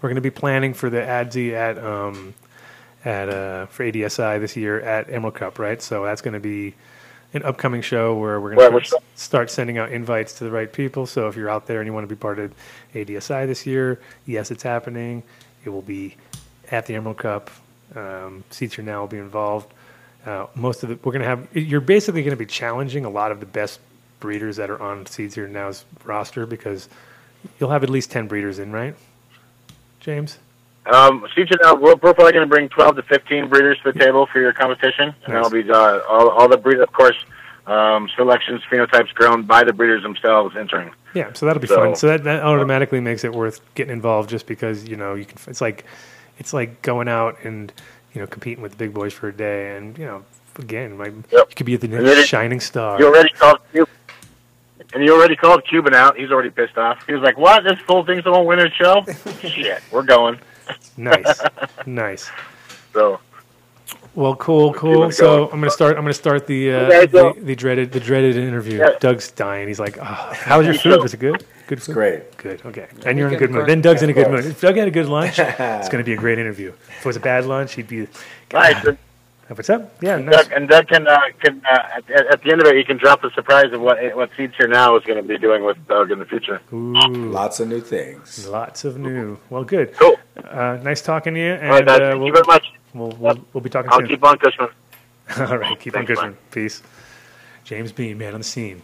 We're 0.00 0.08
going 0.08 0.16
to 0.16 0.20
be 0.20 0.30
planning 0.30 0.74
for 0.74 0.90
the 0.90 0.98
ADSI 0.98 1.52
at 1.52 1.78
um, 1.78 2.34
at 3.04 3.28
uh, 3.28 3.66
for 3.66 3.84
ADSI 3.84 4.40
this 4.40 4.56
year 4.56 4.80
at 4.80 5.10
Emerald 5.10 5.34
Cup, 5.36 5.58
right? 5.58 5.80
So 5.80 6.04
that's 6.04 6.20
going 6.22 6.34
to 6.34 6.40
be 6.40 6.74
an 7.34 7.42
upcoming 7.44 7.82
show 7.82 8.14
where 8.16 8.40
we're 8.40 8.54
going 8.54 8.82
to 8.82 9.00
start 9.14 9.50
sending 9.50 9.78
out 9.78 9.90
invites 9.92 10.34
to 10.34 10.44
the 10.44 10.50
right 10.50 10.70
people. 10.72 11.06
So 11.06 11.28
if 11.28 11.36
you're 11.36 11.48
out 11.48 11.66
there 11.66 11.80
and 11.80 11.86
you 11.86 11.92
want 11.92 12.04
to 12.04 12.14
be 12.14 12.18
part 12.18 12.38
of 12.38 12.52
ADSI 12.94 13.46
this 13.46 13.64
year, 13.66 14.00
yes, 14.26 14.50
it's 14.50 14.62
happening. 14.62 15.22
It 15.64 15.70
will 15.70 15.82
be 15.82 16.16
at 16.70 16.86
the 16.86 16.94
Emerald 16.96 17.18
Cup. 17.18 17.50
Um, 17.94 18.42
Seeds 18.50 18.74
Here 18.74 18.84
Now 18.84 19.00
will 19.00 19.06
be 19.08 19.18
involved. 19.18 19.72
Uh, 20.26 20.46
most 20.54 20.82
of 20.82 20.88
the 20.88 20.96
we're 21.04 21.12
going 21.12 21.22
to 21.22 21.28
have. 21.28 21.46
You're 21.56 21.80
basically 21.80 22.22
going 22.22 22.36
to 22.36 22.36
be 22.36 22.46
challenging 22.46 23.04
a 23.04 23.10
lot 23.10 23.32
of 23.32 23.40
the 23.40 23.46
best 23.46 23.80
breeders 24.22 24.56
that 24.56 24.70
are 24.70 24.80
on 24.80 25.04
Seeds 25.04 25.34
Here 25.34 25.48
Now's 25.48 25.84
roster 26.04 26.46
because 26.46 26.88
you'll 27.58 27.70
have 27.70 27.82
at 27.82 27.90
least 27.90 28.10
ten 28.10 28.28
breeders 28.28 28.58
in, 28.60 28.72
right, 28.72 28.94
James? 30.00 30.38
Um, 30.86 31.26
Future 31.34 31.56
now, 31.62 31.74
we're, 31.74 31.94
we're 31.96 32.14
probably 32.14 32.32
going 32.32 32.48
to 32.48 32.52
bring 32.52 32.68
12 32.68 32.96
to 32.96 33.02
15 33.02 33.48
breeders 33.48 33.78
to 33.84 33.92
the 33.92 33.98
table 33.98 34.26
for 34.26 34.40
your 34.40 34.52
competition, 34.52 35.14
and 35.24 35.34
that'll 35.34 35.50
be 35.50 35.68
uh, 35.70 36.00
all, 36.08 36.28
all 36.30 36.48
the 36.48 36.56
breeders, 36.56 36.82
of 36.82 36.92
course, 36.92 37.14
um, 37.68 38.08
selections, 38.16 38.62
phenotypes 38.70 39.14
grown 39.14 39.42
by 39.44 39.62
the 39.62 39.72
breeders 39.72 40.02
themselves 40.02 40.56
entering. 40.56 40.90
Yeah, 41.14 41.32
so 41.34 41.46
that'll 41.46 41.60
be 41.62 41.68
So- 41.68 41.76
fun. 41.76 41.94
So 41.96 42.08
that, 42.08 42.24
that 42.24 42.42
automatically 42.42 42.98
makes 43.00 43.22
it 43.22 43.32
worth 43.32 43.60
getting 43.74 43.92
involved, 43.92 44.28
just 44.30 44.46
because 44.46 44.88
you 44.88 44.96
know 44.96 45.14
you 45.14 45.24
can. 45.24 45.38
It's 45.46 45.60
like 45.60 45.84
it's 46.38 46.52
like 46.52 46.82
going 46.82 47.06
out 47.06 47.36
and 47.44 47.72
you 48.14 48.20
know 48.20 48.26
competing 48.26 48.62
with 48.62 48.72
the 48.72 48.78
big 48.78 48.92
boys 48.94 49.12
for 49.12 49.28
a 49.28 49.32
day, 49.32 49.76
and 49.76 49.96
you 49.98 50.06
know 50.06 50.24
again, 50.58 50.98
like 50.98 51.12
Yep. 51.30 51.46
you 51.50 51.54
could 51.54 51.66
be 51.66 51.76
the 51.76 51.86
next 51.88 52.26
shining 52.26 52.58
star. 52.60 52.98
You 52.98 53.06
already 53.06 53.28
called 53.34 53.58
Cuban, 53.70 53.92
and 54.94 55.02
he 55.02 55.10
already 55.10 55.36
called 55.36 55.64
Cuban 55.64 55.94
out. 55.94 56.16
He's 56.16 56.30
already 56.30 56.50
pissed 56.50 56.76
off. 56.78 57.04
He 57.06 57.12
was 57.14 57.22
like, 57.22 57.36
"What? 57.38 57.64
This 57.64 57.78
full 57.80 58.04
thing's 58.04 58.24
a 58.26 58.30
whole 58.32 58.46
winner's 58.46 58.72
show? 58.74 59.04
Shit, 59.40 59.82
we're 59.90 60.02
going." 60.02 60.38
Nice, 60.96 61.40
nice. 61.86 62.30
So 62.92 63.20
Well, 64.14 64.36
cool, 64.36 64.72
cool. 64.74 65.10
So 65.10 65.24
going. 65.46 65.52
I'm 65.52 65.60
gonna 65.60 65.70
start. 65.70 65.96
I'm 65.96 66.02
gonna 66.04 66.12
start 66.14 66.46
the 66.46 66.72
uh, 66.72 66.76
Okay, 66.86 67.10
so- 67.12 67.32
the, 67.32 67.40
the 67.40 67.56
dreaded 67.56 67.92
the 67.92 68.00
dreaded 68.00 68.36
interview. 68.36 68.78
Yeah. 68.78 68.90
Doug's 69.00 69.30
dying. 69.32 69.68
He's 69.68 69.80
like, 69.80 69.98
oh, 69.98 70.04
"How 70.04 70.58
was 70.58 70.66
your 70.66 70.74
food? 70.78 71.02
Was 71.02 71.14
it 71.14 71.20
good? 71.20 71.44
Good 71.66 71.82
food. 71.82 71.94
great. 71.94 72.36
Good. 72.36 72.60
Okay. 72.66 72.86
And 73.06 73.18
you're 73.18 73.28
in 73.28 73.34
a 73.34 73.38
good 73.38 73.50
mood. 73.50 73.66
Then 73.66 73.80
Doug's 73.80 74.02
in 74.02 74.10
a 74.10 74.12
good 74.12 74.30
mood. 74.30 74.44
If 74.44 74.60
Doug 74.60 74.76
had 74.76 74.88
a 74.88 74.90
good 74.90 75.06
lunch, 75.06 75.38
it's 75.38 75.88
gonna 75.88 76.04
be 76.04 76.12
a 76.12 76.16
great 76.16 76.38
interview. 76.38 76.68
If 76.88 77.00
it 77.00 77.06
was 77.06 77.16
a 77.16 77.20
bad 77.20 77.46
lunch, 77.46 77.74
he'd 77.74 77.88
be. 77.88 78.06
nice. 78.52 78.86
And 79.52 79.58
What's 79.58 79.68
up? 79.68 79.92
Yeah, 80.00 80.16
nice. 80.16 80.46
Doug, 80.46 80.52
and 80.52 80.66
Doug 80.66 80.88
can 80.88 81.06
uh, 81.06 81.18
can 81.40 81.60
uh, 81.70 81.78
at, 81.96 82.10
at 82.10 82.42
the 82.42 82.52
end 82.52 82.62
of 82.62 82.66
it, 82.68 82.74
he 82.74 82.84
can 82.84 82.96
drop 82.96 83.20
the 83.20 83.30
surprise 83.34 83.70
of 83.74 83.82
what 83.82 83.98
what 84.16 84.30
Seeds 84.34 84.54
Here 84.56 84.66
Now 84.66 84.96
is 84.96 85.04
going 85.04 85.20
to 85.20 85.28
be 85.28 85.36
doing 85.36 85.62
with 85.62 85.76
Doug 85.88 86.10
in 86.10 86.18
the 86.20 86.24
future. 86.24 86.58
Ooh, 86.72 86.94
Lots 87.30 87.60
of 87.60 87.68
new 87.68 87.82
things. 87.82 88.48
lots 88.48 88.86
of 88.86 88.96
new. 88.96 89.38
Well, 89.50 89.62
good. 89.64 89.92
Cool. 89.98 90.16
Uh, 90.42 90.78
nice 90.82 91.02
talking 91.02 91.34
to 91.34 91.40
you. 91.40 91.52
And 91.52 91.66
All 91.66 91.72
right, 91.72 91.86
guys. 91.86 92.00
uh, 92.00 92.04
Thank 92.12 92.18
we'll, 92.18 92.26
you 92.28 92.32
very 92.32 92.46
much. 92.46 92.72
We'll, 92.94 93.10
we'll, 93.18 93.44
we'll 93.52 93.60
be 93.60 93.68
talking 93.68 93.90
I'll 93.92 93.98
soon. 93.98 94.08
keep 94.08 94.24
on 94.24 94.38
Cushman. 94.38 94.68
All 95.50 95.58
right, 95.58 95.78
keep 95.78 95.94
on 95.94 96.06
Thanks, 96.06 96.18
Cushman. 96.18 96.38
Peace. 96.50 96.82
James 97.64 97.92
Bean, 97.92 98.16
man 98.16 98.32
on 98.32 98.40
the 98.40 98.44
scene. 98.44 98.82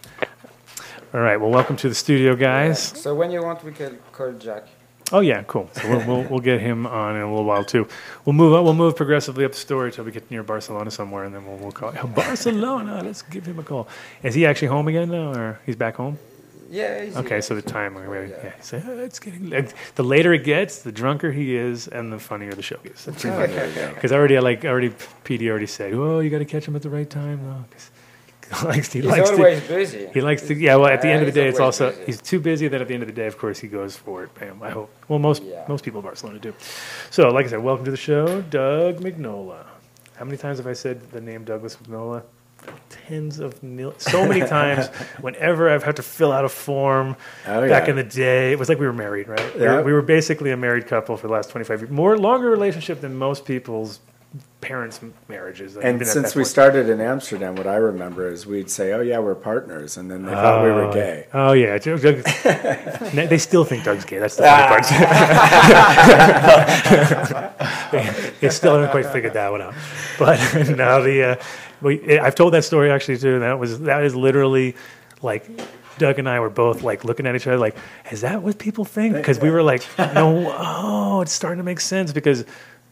All 1.15 1.21
right, 1.21 1.37
well, 1.37 1.49
welcome 1.49 1.77
to 1.77 1.89
the 1.89 1.95
studio, 1.95 2.35
guys. 2.35 2.79
So 2.79 3.15
when 3.15 3.31
you 3.31 3.41
want, 3.41 3.63
we 3.63 3.71
can 3.71 3.97
call 4.11 4.33
Jack. 4.33 4.67
Oh 5.11 5.21
yeah, 5.21 5.43
cool. 5.43 5.69
So 5.73 5.89
we'll, 5.89 6.05
we'll 6.07 6.23
we'll 6.29 6.39
get 6.39 6.61
him 6.61 6.85
on 6.85 7.15
in 7.15 7.21
a 7.21 7.29
little 7.29 7.45
while 7.45 7.63
too. 7.63 7.87
We'll 8.25 8.33
move 8.33 8.53
on. 8.53 8.63
We'll 8.63 8.73
move 8.73 8.95
progressively 8.95 9.45
up 9.45 9.51
the 9.51 9.57
story 9.57 9.89
until 9.89 10.05
we 10.05 10.11
get 10.11 10.29
near 10.29 10.43
Barcelona 10.43 10.91
somewhere, 10.91 11.23
and 11.23 11.33
then 11.33 11.45
we'll 11.45 11.57
we'll 11.57 11.71
call 11.71 11.91
him. 11.91 12.11
Barcelona. 12.15 13.01
Let's 13.03 13.21
give 13.23 13.45
him 13.45 13.59
a 13.59 13.63
call. 13.63 13.87
Is 14.23 14.35
he 14.35 14.45
actually 14.45 14.67
home 14.67 14.87
again 14.87 15.09
now, 15.09 15.33
or 15.33 15.59
he's 15.65 15.75
back 15.75 15.95
home? 15.95 16.17
Yeah. 16.69 17.03
He's 17.03 17.17
Okay, 17.17 17.41
so 17.41 17.55
the 17.55 17.61
time 17.61 17.95
yeah, 17.95 18.01
yeah. 18.03 18.53
like, 18.71 18.85
"Oh, 18.85 18.99
it's 18.99 19.19
getting 19.19 19.49
like, 19.49 19.73
the 19.95 20.03
later 20.03 20.33
it 20.33 20.43
gets, 20.43 20.83
the 20.83 20.91
drunker 20.91 21.31
he 21.31 21.55
is, 21.55 21.87
and 21.87 22.13
the 22.13 22.19
funnier 22.19 22.53
the 22.53 22.61
show 22.61 22.77
gets. 22.83 23.05
That's 23.05 23.21
pretty 23.21 23.37
much 23.37 23.49
There 23.49 23.67
you 23.67 23.75
go. 23.75 23.89
because 23.95 24.11
I 24.11 24.17
already 24.17 24.39
like 24.39 24.65
already 24.65 24.89
PD 24.89 25.49
already 25.49 25.65
said, 25.65 25.93
oh, 25.93 26.19
you 26.19 26.29
got 26.29 26.39
to 26.39 26.45
catch 26.45 26.67
him 26.67 26.75
at 26.75 26.83
the 26.83 26.89
right 26.89 27.09
time 27.09 27.43
though, 27.43 27.65
he 28.49 28.65
likes 28.67 28.91
he 28.93 29.01
He's 29.01 29.09
likes 29.09 29.29
to. 29.29 29.37
busy. 29.67 30.07
He 30.13 30.21
likes 30.21 30.41
to, 30.47 30.55
yeah. 30.55 30.75
Well, 30.75 30.87
at 30.87 31.01
the 31.01 31.07
Yeah, 31.07 31.13
end 31.15 31.27
of 31.27 31.33
the 31.33 31.39
day, 31.39 31.47
it's 31.47 31.59
also 31.59 31.89
busy. 31.91 32.03
he's 32.05 32.21
too 32.21 32.39
busy. 32.39 32.67
That 32.67 32.81
at 32.81 32.87
the 32.87 32.93
end 32.93 33.03
of 33.03 33.07
the 33.07 33.13
day, 33.15 33.27
of 33.27 33.37
course, 33.37 33.59
he 33.59 33.67
goes 33.67 33.95
for 33.95 34.23
it. 34.23 34.33
Bam. 34.35 34.61
I 34.63 34.69
hope. 34.71 34.89
Well, 35.07 35.19
most 35.19 35.43
Yeah. 35.43 35.65
most 35.67 35.83
people 35.85 35.99
in 35.99 36.05
Barcelona 36.05 36.39
do. 36.39 36.53
So, 37.11 37.29
like 37.29 37.45
I 37.45 37.49
said, 37.49 37.63
welcome 37.63 37.85
to 37.85 37.91
the 37.91 37.97
show, 37.97 38.41
Doug 38.41 38.99
McNola. 39.01 39.65
How 40.15 40.25
many 40.25 40.37
times 40.37 40.57
have 40.57 40.67
I 40.67 40.73
said 40.73 41.11
the 41.11 41.21
name 41.21 41.43
Douglas 41.45 41.77
McNola? 41.77 42.23
Tens 43.07 43.39
of 43.39 43.63
mil, 43.63 43.93
so 43.97 44.27
many 44.27 44.41
times. 44.57 44.87
Whenever 45.21 45.69
I've 45.69 45.83
had 45.83 45.95
to 45.95 46.03
fill 46.03 46.31
out 46.33 46.43
a 46.43 46.49
form 46.49 47.15
Oh, 47.47 47.67
back 47.67 47.85
yeah. 47.85 47.91
in 47.91 47.95
the 47.95 48.03
day, 48.03 48.51
it 48.51 48.59
was 48.59 48.67
like 48.67 48.79
we 48.79 48.85
were 48.85 48.91
married, 48.93 49.27
right? 49.29 49.55
We, 49.55 49.61
were, 49.61 49.83
we 49.83 49.93
were 49.93 50.01
basically 50.01 50.51
a 50.51 50.57
married 50.57 50.85
couple 50.87 51.15
for 51.15 51.27
the 51.27 51.33
last 51.33 51.49
twenty 51.51 51.63
five 51.65 51.79
years. 51.81 51.89
More 51.91 52.17
longer 52.17 52.49
relationship 52.49 52.99
than 53.01 53.15
most 53.15 53.45
people's 53.45 53.99
parents' 54.61 54.99
marriages. 55.27 55.75
I've 55.77 55.83
And 55.85 56.05
since 56.05 56.35
we 56.35 56.43
started 56.43 56.89
in 56.89 57.01
Amsterdam, 57.01 57.55
what 57.55 57.65
I 57.65 57.75
remember 57.77 58.29
is 58.29 58.45
we'd 58.45 58.69
say, 58.69 58.91
"Oh 58.93 59.01
yeah, 59.01 59.19
we're 59.19 59.33
partners," 59.35 59.97
and 59.97 60.11
then 60.11 60.23
they 60.23 60.31
thought 60.33 60.63
we 60.63 60.69
were 60.69 60.83
Oh, 60.85 60.93
gay. 60.93 61.25
Oh 61.33 61.53
yeah, 61.53 61.77
they 61.79 63.37
still 63.37 63.63
think 63.63 63.83
Doug's 63.85 64.05
gay. 64.05 64.19
That's 64.19 64.35
the 64.35 64.43
Ah. 64.45 64.67
funny 64.69 64.83
part. 67.91 67.91
they, 67.91 68.31
they 68.41 68.49
still 68.49 68.73
haven't 68.75 68.91
quite 68.91 69.05
figured 69.07 69.33
that 69.33 69.51
one 69.51 69.61
out. 69.61 69.73
But 70.17 70.37
now 70.75 70.99
the 71.01 71.23
uh, 71.23 71.35
we, 71.81 72.19
I've 72.19 72.35
told 72.35 72.53
that 72.53 72.63
story 72.65 72.91
actually 72.91 73.17
too. 73.17 73.39
That 73.39 73.57
was 73.59 73.79
that 73.81 74.03
is 74.03 74.15
literally 74.15 74.75
like 75.21 75.49
Doug 75.97 76.19
and 76.19 76.29
I 76.29 76.39
were 76.39 76.49
both 76.49 76.81
like 76.83 77.03
looking 77.03 77.25
at 77.27 77.35
each 77.35 77.47
other, 77.47 77.57
like, 77.57 77.75
"Is 78.11 78.21
that 78.21 78.41
what 78.41 78.57
people 78.57 78.85
think?" 78.85 79.15
Because 79.15 79.39
we 79.39 79.49
were 79.49 79.63
like, 79.63 79.83
"No, 79.97 80.53
oh, 80.57 81.21
it's 81.21 81.31
starting 81.31 81.57
to 81.57 81.63
make 81.63 81.79
sense." 81.79 82.11
Because 82.11 82.45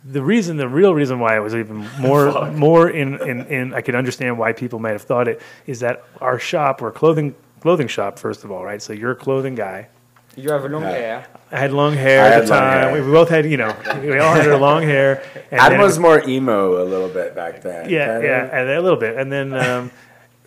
the 0.09 0.21
reason, 0.23 0.57
the 0.57 0.67
real 0.69 0.93
reason 0.93 1.19
why 1.19 1.35
it 1.35 1.39
was 1.39 1.53
even 1.55 1.87
more, 1.99 2.49
more 2.51 2.89
in, 2.89 3.21
in, 3.21 3.45
in, 3.47 3.73
I 3.73 3.81
could 3.81 3.95
understand 3.95 4.37
why 4.37 4.53
people 4.53 4.79
might 4.79 4.91
have 4.91 5.01
thought 5.01 5.27
it 5.27 5.41
is 5.65 5.81
that 5.81 6.03
our 6.21 6.39
shop, 6.39 6.81
we're 6.81 6.91
clothing 6.91 7.35
clothing 7.59 7.87
shop, 7.87 8.19
first 8.19 8.43
of 8.43 8.51
all, 8.51 8.63
right? 8.63 8.81
So 8.81 8.93
you're 8.93 9.11
a 9.11 9.15
clothing 9.15 9.55
guy. 9.55 9.87
You 10.35 10.51
have 10.51 10.69
long 10.69 10.83
hair. 10.83 11.25
I 11.51 11.57
had 11.59 11.73
long 11.73 11.93
hair 11.93 12.23
I 12.23 12.27
at 12.35 12.41
the 12.41 12.47
time. 12.47 12.93
We 12.93 13.01
both 13.01 13.27
had, 13.27 13.49
you 13.49 13.57
know, 13.57 13.75
we 14.01 14.19
all 14.19 14.35
had 14.35 14.47
our 14.47 14.59
long 14.59 14.83
hair. 14.83 15.23
And 15.51 15.59
Adam 15.61 15.77
then- 15.77 15.85
was 15.87 15.97
more 15.97 16.21
emo 16.27 16.83
a 16.83 16.85
little 16.85 17.09
bit 17.09 17.33
back 17.33 17.61
then. 17.61 17.89
yeah, 17.89 18.19
yeah, 18.19 18.49
and 18.51 18.69
a 18.69 18.81
little 18.81 18.99
bit, 18.99 19.17
and 19.17 19.31
then 19.31 19.53
um, 19.53 19.91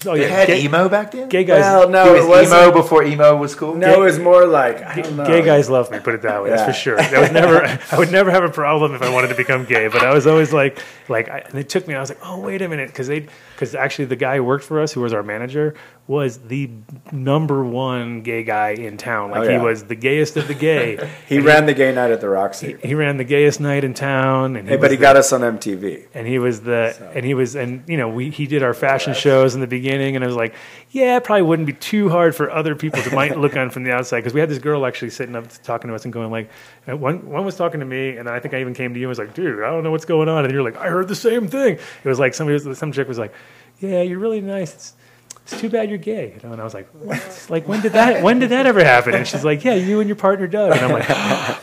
oh 0.06 0.14
They 0.14 0.22
yeah, 0.22 0.28
had 0.28 0.46
gay, 0.46 0.62
emo 0.64 0.88
back 0.88 1.10
then. 1.12 1.28
gay 1.28 1.44
guys. 1.44 1.60
Well, 1.60 1.88
no, 1.88 2.14
it 2.14 2.18
was 2.20 2.26
wasn't. 2.26 2.62
emo 2.62 2.72
before 2.72 3.04
emo 3.04 3.36
was 3.36 3.54
cool. 3.54 3.74
No, 3.74 4.02
it 4.02 4.04
was 4.04 4.18
more 4.18 4.46
like 4.46 4.82
I 4.82 5.02
don't 5.02 5.16
know. 5.16 5.26
Gay 5.26 5.42
guys 5.42 5.68
love 5.68 5.90
me, 5.90 5.98
put 6.00 6.14
it 6.14 6.22
that 6.22 6.42
way. 6.42 6.50
That's 6.50 6.64
for 6.64 6.72
sure. 6.72 6.96
That 6.96 7.20
was 7.20 7.32
never. 7.32 7.64
I 7.92 7.98
would 7.98 8.10
never 8.12 8.30
have 8.30 8.44
a 8.44 8.50
problem 8.50 8.94
if 8.94 9.02
I 9.02 9.12
wanted 9.12 9.28
to 9.28 9.34
become 9.36 9.64
gay, 9.64 9.88
but 9.88 10.02
I 10.02 10.12
was 10.14 10.26
always 10.26 10.52
like, 10.52 10.82
like, 11.08 11.28
I, 11.28 11.38
and 11.40 11.58
it 11.58 11.68
took 11.68 11.86
me. 11.86 11.94
I 11.94 12.00
was 12.00 12.08
like, 12.10 12.20
oh, 12.24 12.38
wait 12.38 12.62
a 12.62 12.68
minute, 12.68 12.88
because 12.88 13.08
they, 13.08 13.26
because 13.54 13.74
actually 13.74 14.06
the 14.06 14.16
guy 14.16 14.36
who 14.36 14.44
worked 14.44 14.64
for 14.64 14.80
us, 14.80 14.92
who 14.92 15.00
was 15.00 15.12
our 15.12 15.22
manager, 15.22 15.74
was 16.10 16.38
the 16.38 16.68
number 17.12 17.64
one 17.64 18.22
gay 18.22 18.42
guy 18.42 18.70
in 18.70 18.96
town. 18.96 19.30
Like 19.30 19.40
Oh, 19.40 19.42
yeah. 19.44 19.58
he 19.60 19.64
was 19.64 19.84
the 19.84 19.94
gayest 19.94 20.36
of 20.36 20.48
the 20.48 20.54
gay. 20.54 20.98
He 21.28 21.36
And 21.36 21.44
ran 21.44 21.66
the 21.66 21.74
gay 21.74 21.92
night 21.94 22.10
at 22.10 22.20
the 22.20 22.28
Roxy. 22.28 22.76
He 22.82 22.94
ran 22.96 23.16
the 23.16 23.22
gayest 23.24 23.60
night 23.60 23.84
in 23.84 23.94
town, 23.94 24.56
and 24.56 24.68
Hey, 24.68 24.76
but 24.76 24.90
he 24.90 24.96
the- 24.96 25.00
got 25.00 25.14
us 25.16 25.32
on 25.32 25.42
MTV. 25.42 26.06
and 26.12 26.26
he 26.26 26.38
was 26.40 26.62
the 26.62 26.96
and 27.14 27.24
he 27.24 27.34
was 27.34 27.54
and 27.54 27.88
you 27.88 27.96
know 27.96 28.08
we 28.08 28.30
he 28.30 28.46
did 28.46 28.62
our 28.64 28.74
fashion 28.74 29.14
shows 29.14 29.54
in 29.54 29.60
the 29.60 29.66
beginning 29.68 30.16
and 30.16 30.24
I 30.24 30.26
was 30.26 30.36
like 30.36 30.54
yeah 30.90 31.16
it 31.18 31.22
probably 31.24 31.42
wouldn't 31.42 31.66
be 31.66 31.74
too 31.74 32.08
hard 32.08 32.34
for 32.34 32.50
other 32.50 32.74
people 32.74 33.00
to 33.02 33.14
might 33.14 33.38
look 33.44 33.56
on 33.56 33.70
from 33.70 33.84
the 33.84 33.92
outside 33.92 34.18
because 34.18 34.34
we 34.34 34.40
had 34.40 34.48
this 34.48 34.58
girl 34.58 34.84
actually 34.86 35.10
sitting 35.10 35.36
up 35.36 35.44
talking 35.62 35.88
to 35.88 35.94
us 35.94 36.04
and 36.04 36.12
going 36.12 36.30
like 36.32 36.50
one 36.86 37.30
one 37.30 37.44
was 37.44 37.54
talking 37.54 37.78
to 37.80 37.86
me 37.86 38.16
and 38.16 38.28
I 38.28 38.40
think 38.40 38.52
I 38.54 38.60
even 38.60 38.74
came 38.74 38.92
to 38.94 38.98
you 39.00 39.06
and 39.06 39.10
was 39.10 39.18
like 39.20 39.32
dude 39.34 39.62
I 39.62 39.70
don't 39.70 39.84
know 39.84 39.92
what's 39.92 40.04
going 40.06 40.28
on 40.28 40.44
and 40.44 40.52
you're 40.52 40.64
like 40.64 40.76
I 40.76 40.88
heard 40.88 41.06
the 41.06 41.14
same 41.14 41.46
thing 41.46 41.74
it 42.04 42.08
was 42.08 42.18
like 42.18 42.34
somebody 42.34 42.54
was, 42.64 42.76
some 42.78 42.90
chick 42.90 43.06
was 43.06 43.18
like 43.18 43.32
yeah 43.78 44.02
you're 44.02 44.18
really 44.18 44.40
nice 44.40 44.74
it's, 44.74 44.94
it's 45.42 45.60
too 45.60 45.68
bad 45.68 45.88
you're 45.88 45.98
gay 45.98 46.34
you 46.34 46.48
know? 46.48 46.52
And 46.52 46.60
I 46.60 46.64
was 46.64 46.74
like 46.74 46.88
what? 46.90 47.46
Like 47.48 47.68
when 47.68 47.80
did 47.80 47.92
that 47.92 48.22
when 48.22 48.38
did 48.38 48.50
that 48.50 48.66
ever 48.66 48.84
happen? 48.84 49.14
And 49.14 49.26
she's 49.26 49.44
like 49.44 49.64
yeah 49.64 49.74
you 49.74 50.00
and 50.00 50.08
your 50.08 50.16
partner 50.16 50.46
Doug. 50.46 50.72
And 50.72 50.80
I'm 50.80 50.92
like 50.92 51.08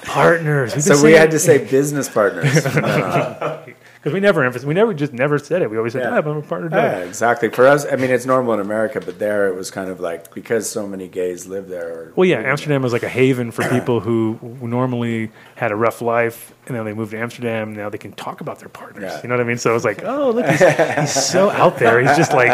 partners 0.03 0.83
So 0.83 1.01
we 1.03 1.13
had 1.13 1.31
to 1.31 1.39
say 1.39 1.57
business 1.69 2.09
partners. 2.09 2.65
because 4.07 4.13
we 4.13 4.19
never 4.21 4.43
emphasized 4.43 4.67
we 4.67 4.73
never 4.73 4.93
just 4.93 5.11
never 5.11 5.37
said 5.37 5.61
it 5.61 5.69
we 5.69 5.77
always 5.77 5.93
said 5.93 6.03
Yeah. 6.03 6.11
yeah. 6.11 6.17
I'm 6.19 6.37
a 6.37 6.41
partner 6.41 6.69
Doug 6.69 6.83
Yeah, 6.83 6.99
exactly. 6.99 7.49
For 7.49 7.67
us, 7.67 7.85
I 7.91 7.95
mean, 7.95 8.09
it's 8.09 8.25
normal 8.25 8.53
in 8.53 8.59
America, 8.59 9.01
but 9.01 9.19
there 9.19 9.47
it 9.47 9.55
was 9.55 9.69
kind 9.71 9.89
of 9.89 9.99
like 9.99 10.33
because 10.33 10.69
so 10.69 10.87
many 10.87 11.07
gays 11.07 11.45
live 11.47 11.67
there. 11.67 12.13
Well, 12.15 12.25
yeah, 12.25 12.39
Amsterdam 12.39 12.81
was 12.81 12.93
like 12.93 13.03
a 13.03 13.09
haven 13.09 13.51
for 13.51 13.67
people 13.69 13.99
who 13.99 14.39
normally 14.61 15.31
had 15.55 15.71
a 15.71 15.75
rough 15.75 16.01
life, 16.01 16.53
and 16.67 16.75
then 16.75 16.85
they 16.85 16.93
moved 16.93 17.11
to 17.11 17.19
Amsterdam. 17.19 17.73
Now 17.73 17.89
they 17.89 17.97
can 17.97 18.11
talk 18.13 18.41
about 18.41 18.59
their 18.59 18.69
partners. 18.69 19.03
Yeah. 19.03 19.21
You 19.23 19.29
know 19.29 19.35
what 19.35 19.43
I 19.43 19.47
mean? 19.47 19.57
So 19.57 19.71
it 19.71 19.73
was 19.73 19.85
like, 19.85 20.03
oh, 20.13 20.31
look, 20.31 20.45
he's, 20.45 20.59
he's 20.59 21.13
so 21.25 21.49
out 21.49 21.77
there. 21.77 21.99
He's 21.99 22.15
just 22.15 22.33
like 22.33 22.49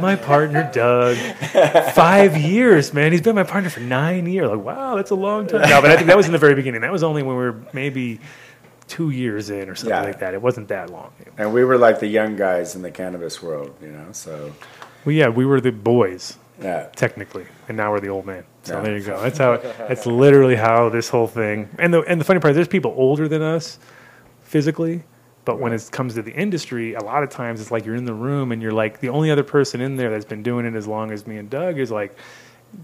my 0.00 0.16
partner, 0.16 0.70
Doug. 0.72 1.16
Five 1.94 2.36
years, 2.36 2.92
man. 2.92 3.12
He's 3.12 3.22
been 3.22 3.34
my 3.34 3.44
partner 3.44 3.70
for 3.70 3.80
nine 3.80 4.26
years. 4.26 4.48
Like, 4.48 4.60
wow, 4.64 4.96
that's 4.96 5.10
a 5.10 5.14
long 5.14 5.46
time. 5.46 5.68
No, 5.68 5.80
but 5.80 5.90
I 5.90 5.96
think 5.96 6.08
that 6.08 6.16
was 6.16 6.26
in 6.26 6.32
the 6.32 6.38
very 6.38 6.54
beginning. 6.54 6.80
That 6.82 6.92
was 6.92 7.02
only 7.02 7.22
when 7.22 7.36
we 7.36 7.42
were 7.42 7.56
maybe 7.72 8.20
two 8.88 9.10
years 9.10 9.50
in 9.50 9.68
or 9.68 9.74
something 9.74 9.96
Yeah. 9.96 10.02
like 10.02 10.18
that. 10.20 10.34
It 10.34 10.42
wasn't 10.42 10.68
that 10.68 10.90
long. 10.90 11.10
And 11.36 11.52
we 11.52 11.62
were 11.64 11.78
like 11.78 12.00
the 12.00 12.06
young 12.08 12.36
guys 12.36 12.74
in 12.74 12.82
the 12.82 12.90
cannabis 12.90 13.42
world, 13.42 13.74
you 13.82 13.88
know. 13.88 14.06
So 14.12 14.52
Well, 15.04 15.14
yeah, 15.14 15.28
we 15.28 15.44
were 15.46 15.60
the 15.60 15.72
boys. 15.72 16.36
Yeah. 16.60 16.88
Technically, 16.96 17.44
and 17.68 17.76
now 17.76 17.92
we're 17.92 18.00
the 18.00 18.08
old 18.08 18.26
man. 18.26 18.42
So 18.64 18.74
Yeah. 18.76 18.80
there 18.82 18.96
you 18.98 19.04
go. 19.04 19.20
That's 19.22 19.38
how. 19.38 19.58
That's 19.86 20.06
literally 20.06 20.56
how 20.56 20.88
this 20.88 21.08
whole 21.08 21.28
thing. 21.28 21.68
And 21.78 21.94
the 21.94 22.00
and 22.02 22.20
the 22.20 22.24
funny 22.24 22.40
part, 22.40 22.50
is 22.50 22.56
there's 22.56 22.66
people 22.68 22.92
older 22.96 23.28
than 23.28 23.42
us, 23.42 23.78
physically, 24.42 25.04
but 25.44 25.60
when 25.60 25.72
it 25.72 25.88
comes 25.92 26.14
to 26.14 26.22
the 26.22 26.32
industry, 26.32 26.94
a 26.94 27.00
lot 27.04 27.22
of 27.22 27.30
times 27.30 27.60
it's 27.60 27.70
like 27.70 27.86
you're 27.86 27.94
in 27.94 28.06
the 28.06 28.12
room 28.14 28.50
and 28.50 28.60
you're 28.60 28.72
like 28.72 28.98
the 29.00 29.08
only 29.08 29.30
other 29.30 29.44
person 29.44 29.80
in 29.80 29.94
there 29.96 30.10
that's 30.10 30.24
been 30.24 30.42
doing 30.42 30.66
it 30.66 30.74
as 30.74 30.86
long 30.88 31.12
as 31.12 31.26
me 31.28 31.36
and 31.36 31.48
Doug 31.48 31.78
is 31.78 31.90
like 31.92 32.16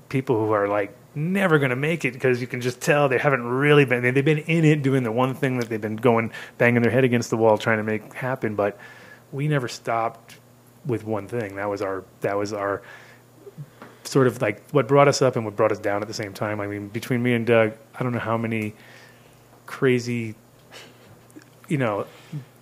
people 0.09 0.37
who 0.47 0.53
are 0.53 0.69
like 0.69 0.95
never 1.15 1.59
going 1.59 1.71
to 1.71 1.77
make 1.77 2.05
it 2.05 2.13
because 2.13 2.41
you 2.41 2.47
can 2.47 2.61
just 2.61 2.81
tell 2.81 3.09
they 3.09 3.19
haven't 3.19 3.45
really 3.45 3.85
been 3.85 4.03
they've 4.03 4.25
been 4.25 4.39
in 4.39 4.65
it 4.65 4.83
doing 4.83 5.03
the 5.03 5.13
one 5.13 5.35
thing 5.35 5.59
that 5.59 5.69
they've 5.69 5.81
been 5.81 5.97
going 5.97 6.33
banging 6.59 6.83
their 6.83 6.91
head 6.91 7.05
against 7.05 7.31
the 7.31 7.37
wall 7.37 7.57
trying 7.57 7.79
to 7.79 7.85
make 7.85 8.13
happen 8.15 8.55
but 8.55 8.79
we 9.33 9.49
never 9.49 9.69
stopped 9.69 10.37
with 10.87 11.05
one 11.05 11.27
thing. 11.27 11.57
That 11.57 11.69
was 11.69 11.83
our 11.83 12.05
that 12.21 12.37
was 12.37 12.53
our 12.53 12.83
sort 14.05 14.27
of 14.27 14.41
like 14.41 14.63
what 14.71 14.87
brought 14.87 15.09
us 15.09 15.23
up 15.23 15.37
and 15.37 15.45
what 15.45 15.57
brought 15.57 15.73
us 15.73 15.79
down 15.79 16.03
at 16.03 16.09
the 16.09 16.15
same 16.15 16.33
time. 16.33 16.61
I 16.61 16.67
mean 16.67 16.89
between 16.89 17.23
me 17.23 17.35
and 17.35 17.47
doug 17.47 17.73
i 17.99 18.03
don't 18.03 18.13
know 18.13 18.19
how 18.19 18.37
many 18.37 18.75
crazy 19.67 20.35
you 21.69 21.79
know 21.79 22.07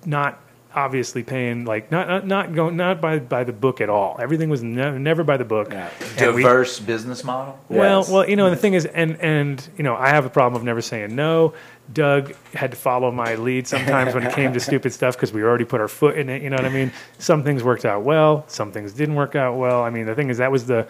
not 0.07 0.39
obviously 0.75 1.23
paying 1.23 1.65
like 1.65 1.91
not 1.91 2.09
not, 2.09 2.27
not 2.27 2.55
going 2.55 2.77
not 2.77 3.01
by 3.01 3.19
by 3.19 3.45
the 3.45 3.53
book 3.53 3.81
at 3.81 3.89
all 3.91 4.17
everything 4.21 4.49
was 4.49 4.63
ne- 4.63 4.99
never 4.99 5.23
by 5.23 5.37
the 5.37 5.45
book 5.45 5.73
And 5.73 5.91
we- 6.35 6.43
Diverse 6.43 6.81
business 6.81 7.25
model. 7.25 7.59
well, 7.69 8.07
well, 8.11 8.29
you 8.29 8.37
know, 8.37 8.49
the 8.51 8.57
thing 8.57 8.75
is, 8.75 8.85
and 8.87 9.17
and 9.21 9.67
you 9.77 9.85
know, 9.85 9.95
I 9.97 10.09
have 10.09 10.25
a 10.25 10.31
problem 10.31 10.61
of 10.61 10.65
never 10.65 10.81
saying 10.83 11.15
no. 11.15 11.55
Doug 11.93 12.35
had 12.55 12.71
to 12.71 12.77
follow 12.77 13.11
my 13.11 13.35
lead 13.35 13.67
sometimes 13.67 14.15
when 14.15 14.25
it 14.27 14.33
came 14.33 14.53
to 14.55 14.61
stupid 14.69 14.93
stuff 14.93 15.15
because 15.17 15.33
we 15.33 15.43
already 15.43 15.65
put 15.65 15.81
our 15.81 15.89
foot 15.89 16.17
in 16.17 16.29
it. 16.31 16.41
You 16.43 16.49
know 16.49 16.57
what 16.57 16.65
I 16.65 16.71
mean? 16.71 16.91
Some 17.19 17.43
things 17.45 17.63
worked 17.63 17.85
out 17.85 18.03
well, 18.03 18.45
some 18.49 18.73
things 18.73 18.93
didn't 18.93 19.17
work 19.17 19.35
out 19.35 19.57
well. 19.59 19.83
I 19.83 19.91
mean, 19.91 20.07
the 20.07 20.15
thing 20.15 20.31
is, 20.31 20.39
that 20.39 20.51
was 20.53 20.67
the 20.67 20.87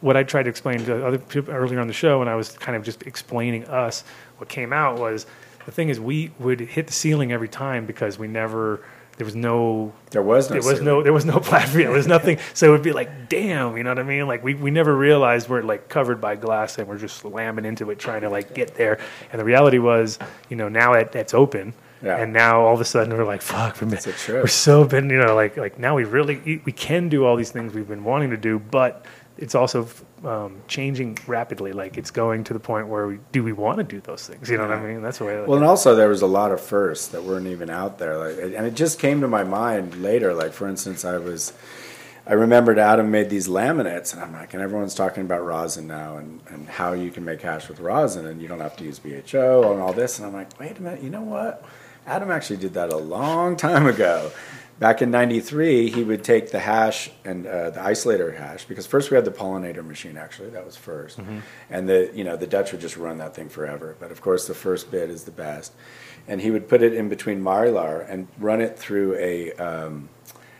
what 0.00 0.16
I 0.16 0.22
tried 0.24 0.44
to 0.44 0.50
explain 0.50 0.84
to 0.86 1.06
other 1.06 1.18
people 1.18 1.52
earlier 1.54 1.78
on 1.78 1.86
the 1.86 1.92
show, 1.92 2.18
when 2.20 2.26
I 2.28 2.34
was 2.34 2.56
kind 2.58 2.74
of 2.76 2.82
just 2.82 3.02
explaining 3.02 3.66
us. 3.66 4.02
What 4.38 4.48
came 4.48 4.72
out 4.72 4.98
was 4.98 5.26
the 5.66 5.72
thing 5.72 5.90
is 5.90 6.00
we 6.00 6.32
would 6.38 6.58
hit 6.60 6.86
the 6.86 6.92
ceiling 6.94 7.32
every 7.32 7.48
time 7.48 7.86
because 7.86 8.18
we 8.18 8.26
never. 8.26 8.82
There 9.20 9.26
was 9.26 9.36
no. 9.36 9.92
There 10.12 10.22
was 10.22 10.48
no 10.48 10.54
There 10.54 10.62
was 10.62 10.78
ceiling. 10.78 10.84
no. 10.86 11.02
There 11.02 11.12
was 11.12 11.26
no 11.26 11.40
platform. 11.50 11.82
There 11.84 11.90
was 11.90 12.06
nothing. 12.06 12.38
So 12.54 12.68
it 12.68 12.70
would 12.70 12.82
be 12.82 12.92
like, 12.92 13.28
damn, 13.28 13.76
you 13.76 13.82
know 13.82 13.90
what 13.90 13.98
I 13.98 14.02
mean? 14.02 14.26
Like 14.26 14.42
we, 14.42 14.54
we 14.54 14.70
never 14.70 14.96
realized 14.96 15.46
we're 15.50 15.60
like 15.60 15.90
covered 15.90 16.22
by 16.22 16.36
glass 16.36 16.78
and 16.78 16.88
we're 16.88 16.96
just 16.96 17.18
slamming 17.18 17.66
into 17.66 17.90
it, 17.90 17.98
trying 17.98 18.22
to 18.22 18.30
like 18.30 18.54
get 18.54 18.76
there. 18.76 18.98
And 19.30 19.38
the 19.38 19.44
reality 19.44 19.76
was, 19.78 20.18
you 20.48 20.56
know, 20.56 20.70
now 20.70 20.94
it, 20.94 21.14
it's 21.14 21.34
open. 21.34 21.74
Yeah. 22.02 22.16
And 22.16 22.32
now 22.32 22.62
all 22.62 22.72
of 22.72 22.80
a 22.80 22.84
sudden 22.86 23.14
we're 23.14 23.26
like, 23.26 23.42
fuck, 23.42 23.78
we're, 23.82 23.88
we're 24.28 24.46
so 24.46 24.84
been, 24.84 25.10
you 25.10 25.18
know, 25.18 25.34
like 25.34 25.58
like 25.58 25.78
now 25.78 25.94
we 25.96 26.04
really 26.04 26.62
we 26.64 26.72
can 26.72 27.10
do 27.10 27.26
all 27.26 27.36
these 27.36 27.50
things 27.50 27.74
we've 27.74 27.86
been 27.86 28.04
wanting 28.04 28.30
to 28.30 28.38
do, 28.38 28.58
but 28.58 29.04
it's 29.36 29.54
also 29.54 29.86
um, 30.24 30.62
changing 30.68 31.18
rapidly. 31.26 31.72
Like 31.72 31.96
it's 31.96 32.10
going 32.10 32.44
to 32.44 32.52
the 32.52 32.60
point 32.60 32.88
where 32.88 33.06
we 33.06 33.18
do 33.32 33.42
we 33.42 33.52
want 33.52 33.78
to 33.78 33.84
do 33.84 34.00
those 34.00 34.26
things? 34.26 34.48
You 34.50 34.56
know 34.56 34.68
what 34.68 34.76
I 34.76 34.86
mean? 34.86 35.02
That's 35.02 35.18
the 35.18 35.24
way. 35.24 35.40
Well, 35.40 35.58
and 35.58 35.64
also 35.64 35.94
there 35.94 36.08
was 36.08 36.22
a 36.22 36.26
lot 36.26 36.52
of 36.52 36.60
firsts 36.60 37.08
that 37.08 37.24
weren't 37.24 37.46
even 37.46 37.70
out 37.70 37.98
there, 37.98 38.18
like, 38.18 38.54
and 38.54 38.66
it 38.66 38.74
just 38.74 38.98
came 38.98 39.20
to 39.20 39.28
my 39.28 39.44
mind 39.44 40.02
later. 40.02 40.34
Like 40.34 40.52
for 40.52 40.68
instance, 40.68 41.04
I 41.04 41.18
was, 41.18 41.52
I 42.26 42.34
remembered 42.34 42.78
Adam 42.78 43.10
made 43.10 43.30
these 43.30 43.48
laminates, 43.48 44.12
and 44.12 44.22
I'm 44.22 44.32
like, 44.32 44.54
and 44.54 44.62
everyone's 44.62 44.94
talking 44.94 45.24
about 45.24 45.44
rosin 45.44 45.86
now, 45.86 46.16
and 46.16 46.40
and 46.48 46.68
how 46.68 46.92
you 46.92 47.10
can 47.10 47.24
make 47.24 47.42
hash 47.42 47.68
with 47.68 47.80
rosin, 47.80 48.26
and 48.26 48.40
you 48.40 48.48
don't 48.48 48.60
have 48.60 48.76
to 48.76 48.84
use 48.84 48.98
BHO 48.98 49.72
and 49.72 49.80
all 49.80 49.92
this, 49.92 50.18
and 50.18 50.26
I'm 50.26 50.34
like, 50.34 50.58
wait 50.60 50.78
a 50.78 50.82
minute, 50.82 51.02
you 51.02 51.10
know 51.10 51.22
what? 51.22 51.64
Adam 52.06 52.30
actually 52.30 52.56
did 52.56 52.74
that 52.74 52.92
a 52.92 52.96
long 52.96 53.56
time 53.56 53.86
ago. 53.86 54.32
Back 54.80 55.02
in 55.02 55.10
'93, 55.10 55.90
he 55.90 56.02
would 56.02 56.24
take 56.24 56.50
the 56.52 56.58
hash 56.58 57.10
and 57.22 57.46
uh, 57.46 57.68
the 57.68 57.80
isolator 57.80 58.34
hash 58.34 58.64
because 58.64 58.86
first 58.86 59.10
we 59.10 59.14
had 59.14 59.26
the 59.26 59.30
pollinator 59.30 59.86
machine. 59.86 60.16
Actually, 60.16 60.48
that 60.50 60.64
was 60.64 60.74
1st 60.74 61.18
Mhm. 61.18 61.42
and 61.70 61.86
the 61.86 62.10
you 62.14 62.24
know 62.24 62.34
the 62.36 62.46
Dutch 62.46 62.72
would 62.72 62.80
just 62.80 62.96
run 62.96 63.18
that 63.18 63.34
thing 63.34 63.50
forever. 63.50 63.94
But 64.00 64.10
of 64.10 64.22
course, 64.22 64.46
the 64.46 64.54
first 64.54 64.90
bit 64.90 65.10
is 65.10 65.24
the 65.24 65.30
best. 65.32 65.72
And 66.26 66.40
he 66.40 66.50
would 66.50 66.66
put 66.66 66.82
it 66.82 66.94
in 66.94 67.10
between 67.10 67.42
mylar 67.42 68.06
and 68.08 68.26
run 68.38 68.60
it 68.62 68.78
through 68.78 69.16
a, 69.16 69.52
um, 69.54 70.08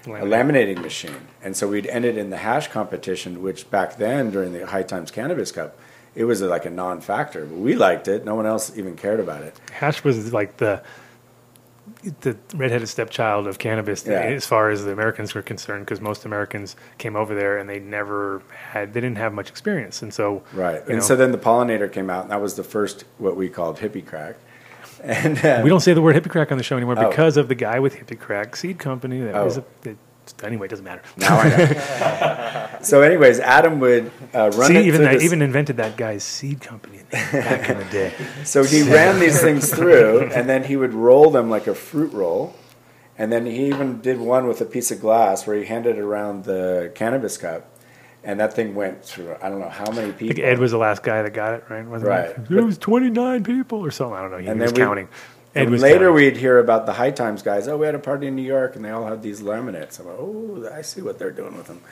a 0.06 0.09
laminating 0.26 0.82
machine. 0.82 1.28
And 1.42 1.56
so 1.56 1.68
we'd 1.68 1.86
end 1.86 2.05
it 2.05 2.16
in 2.18 2.28
the 2.30 2.38
hash 2.38 2.68
competition, 2.68 3.42
which 3.42 3.70
back 3.70 3.97
then 3.97 4.30
during 4.30 4.52
the 4.52 4.66
High 4.66 4.82
Times 4.82 5.10
Cannabis 5.10 5.51
Cup, 5.52 5.78
it 6.14 6.24
was 6.24 6.42
like 6.42 6.64
a 6.66 6.70
non-factor. 6.70 7.44
We 7.47 7.74
liked 7.74 8.06
it. 8.09 8.24
No 8.24 8.34
one 8.34 8.47
else 8.47 8.76
even 8.76 8.97
cared 8.97 9.20
about 9.20 9.42
it. 9.44 9.55
hash 9.72 10.02
was 10.05 10.32
like 10.32 10.56
the 10.59 10.82
the 12.22 12.36
redheaded 12.54 12.88
stepchild 12.88 13.46
of 13.46 13.58
cannabis 13.58 14.06
Yeah. 14.06 14.20
as 14.20 14.46
far 14.46 14.70
as 14.70 14.84
the 14.84 14.92
Americans 14.92 15.34
were 15.34 15.42
concerned, 15.42 15.84
because 15.86 16.00
most 16.00 16.24
Americans 16.24 16.76
came 16.98 17.16
over 17.16 17.34
there 17.34 17.58
and 17.58 17.68
they 17.68 17.78
never 17.78 18.42
had 18.70 18.92
they 18.94 19.00
didn't 19.00 19.18
have 19.18 19.32
much 19.32 19.48
experience, 19.50 20.02
and 20.02 20.12
so 20.12 20.42
Right. 20.52 20.80
And 20.86 20.96
know, 20.96 21.00
so 21.00 21.16
then 21.16 21.32
the 21.32 21.38
pollinator 21.38 21.90
came 21.92 22.10
out, 22.10 22.22
and 22.22 22.30
that 22.30 22.40
was 22.40 22.54
the 22.54 22.64
first 22.64 23.04
what 23.18 23.36
we 23.36 23.48
called 23.48 23.78
hippie 23.78 24.04
crack. 24.04 24.36
And 25.02 25.42
uh, 25.44 25.60
we 25.64 25.70
don't 25.70 25.80
say 25.80 25.94
the 25.94 26.02
word 26.02 26.14
hippie 26.16 26.28
crack 26.30 26.52
on 26.52 26.58
the 26.58 26.64
show 26.64 26.76
anymore 26.76 26.94
Oh. 26.98 27.08
because 27.08 27.36
of 27.38 27.48
the 27.48 27.54
guy 27.54 27.78
with 27.80 27.96
hippie 27.96 28.18
crack 28.18 28.54
seed 28.56 28.78
company. 28.78 29.20
That 29.20 29.34
Oh. 29.34 29.44
was 29.44 29.56
a, 29.58 29.64
it, 29.84 29.96
anyway, 30.43 30.66
it 30.66 30.70
doesn't 30.70 30.85
matter. 30.85 31.02
Now 31.16 31.39
I 31.39 31.48
know. 31.48 32.78
so, 32.82 33.02
anyways, 33.02 33.40
Adam 33.40 33.81
would 33.81 34.11
uh, 34.35 34.51
run 34.55 34.69
See, 34.69 34.77
it 34.77 34.86
even 34.86 35.07
I 35.07 35.16
even 35.16 35.43
invented 35.43 35.77
that 35.78 35.97
guy's 35.97 36.24
seed 36.24 36.61
company 36.61 37.01
back 37.11 37.69
in 37.69 37.78
the 37.78 37.85
day. 37.85 38.12
So 38.44 38.65
he 38.65 38.82
ran 38.82 39.20
these 39.20 39.40
things 39.40 39.73
through, 39.73 40.31
and 40.35 40.48
then 40.48 40.65
he 40.65 40.77
would 40.77 40.94
roll 40.94 41.31
them 41.31 41.51
like 41.51 41.66
a 41.66 41.74
fruit 41.74 42.12
roll. 42.12 42.55
And 43.19 43.31
then 43.31 43.44
he 43.44 43.66
even 43.66 44.01
did 44.01 44.19
one 44.19 44.47
with 44.47 44.62
a 44.62 44.65
piece 44.65 44.90
of 44.90 44.98
glass 45.01 45.47
where 45.47 45.55
he 45.57 45.66
handed 45.66 45.97
it 45.97 46.01
around 46.01 46.44
the 46.44 46.90
cannabis 46.94 47.36
cup. 47.36 47.66
and 48.24 48.40
that 48.40 48.52
thing 48.55 48.74
went 48.74 49.05
through 49.05 49.35
I 49.43 49.48
don't 49.51 49.61
know 49.61 49.69
how 49.69 49.90
many 49.93 50.09
I 50.09 50.12
people. 50.12 50.35
think 50.36 50.47
Ed 50.47 50.59
was 50.59 50.70
the 50.70 50.78
last 50.78 51.02
guy 51.02 51.20
that 51.23 51.32
got 51.35 51.52
it, 51.55 51.65
right? 51.69 51.85
Wasn't 51.86 52.09
Right. 52.09 52.31
It, 52.31 52.51
it 52.51 52.62
was 52.65 52.78
29 52.78 53.44
people 53.44 53.78
or 53.85 53.90
something. 53.90 54.16
I 54.16 54.23
don't 54.23 54.31
know. 54.31 54.39
He 54.39 54.47
and 54.47 54.59
was 54.61 54.73
we- 54.73 54.78
counting. 54.78 55.09
And 55.55 55.81
later 55.81 56.12
we'd 56.12 56.36
hear 56.36 56.59
about 56.59 56.86
the 56.86 56.93
High 56.93 57.10
Times 57.10 57.43
guys. 57.43 57.66
Oh, 57.66 57.77
we 57.77 57.86
had 57.86 57.97
a 57.97 58.01
party 58.01 58.28
in 58.28 58.36
New 58.36 58.43
York, 58.43 58.77
and 58.77 58.85
they 58.85 58.90
all 58.90 59.06
had 59.06 59.20
these 59.22 59.40
laminates. 59.40 59.98
I'm 59.98 60.06
like, 60.06 60.16
oh, 60.18 60.70
I 60.72 60.82
see 60.82 61.02
what 61.02 61.18
they're 61.18 61.32
doing 61.32 61.56
with 61.56 61.66
them. 61.66 61.82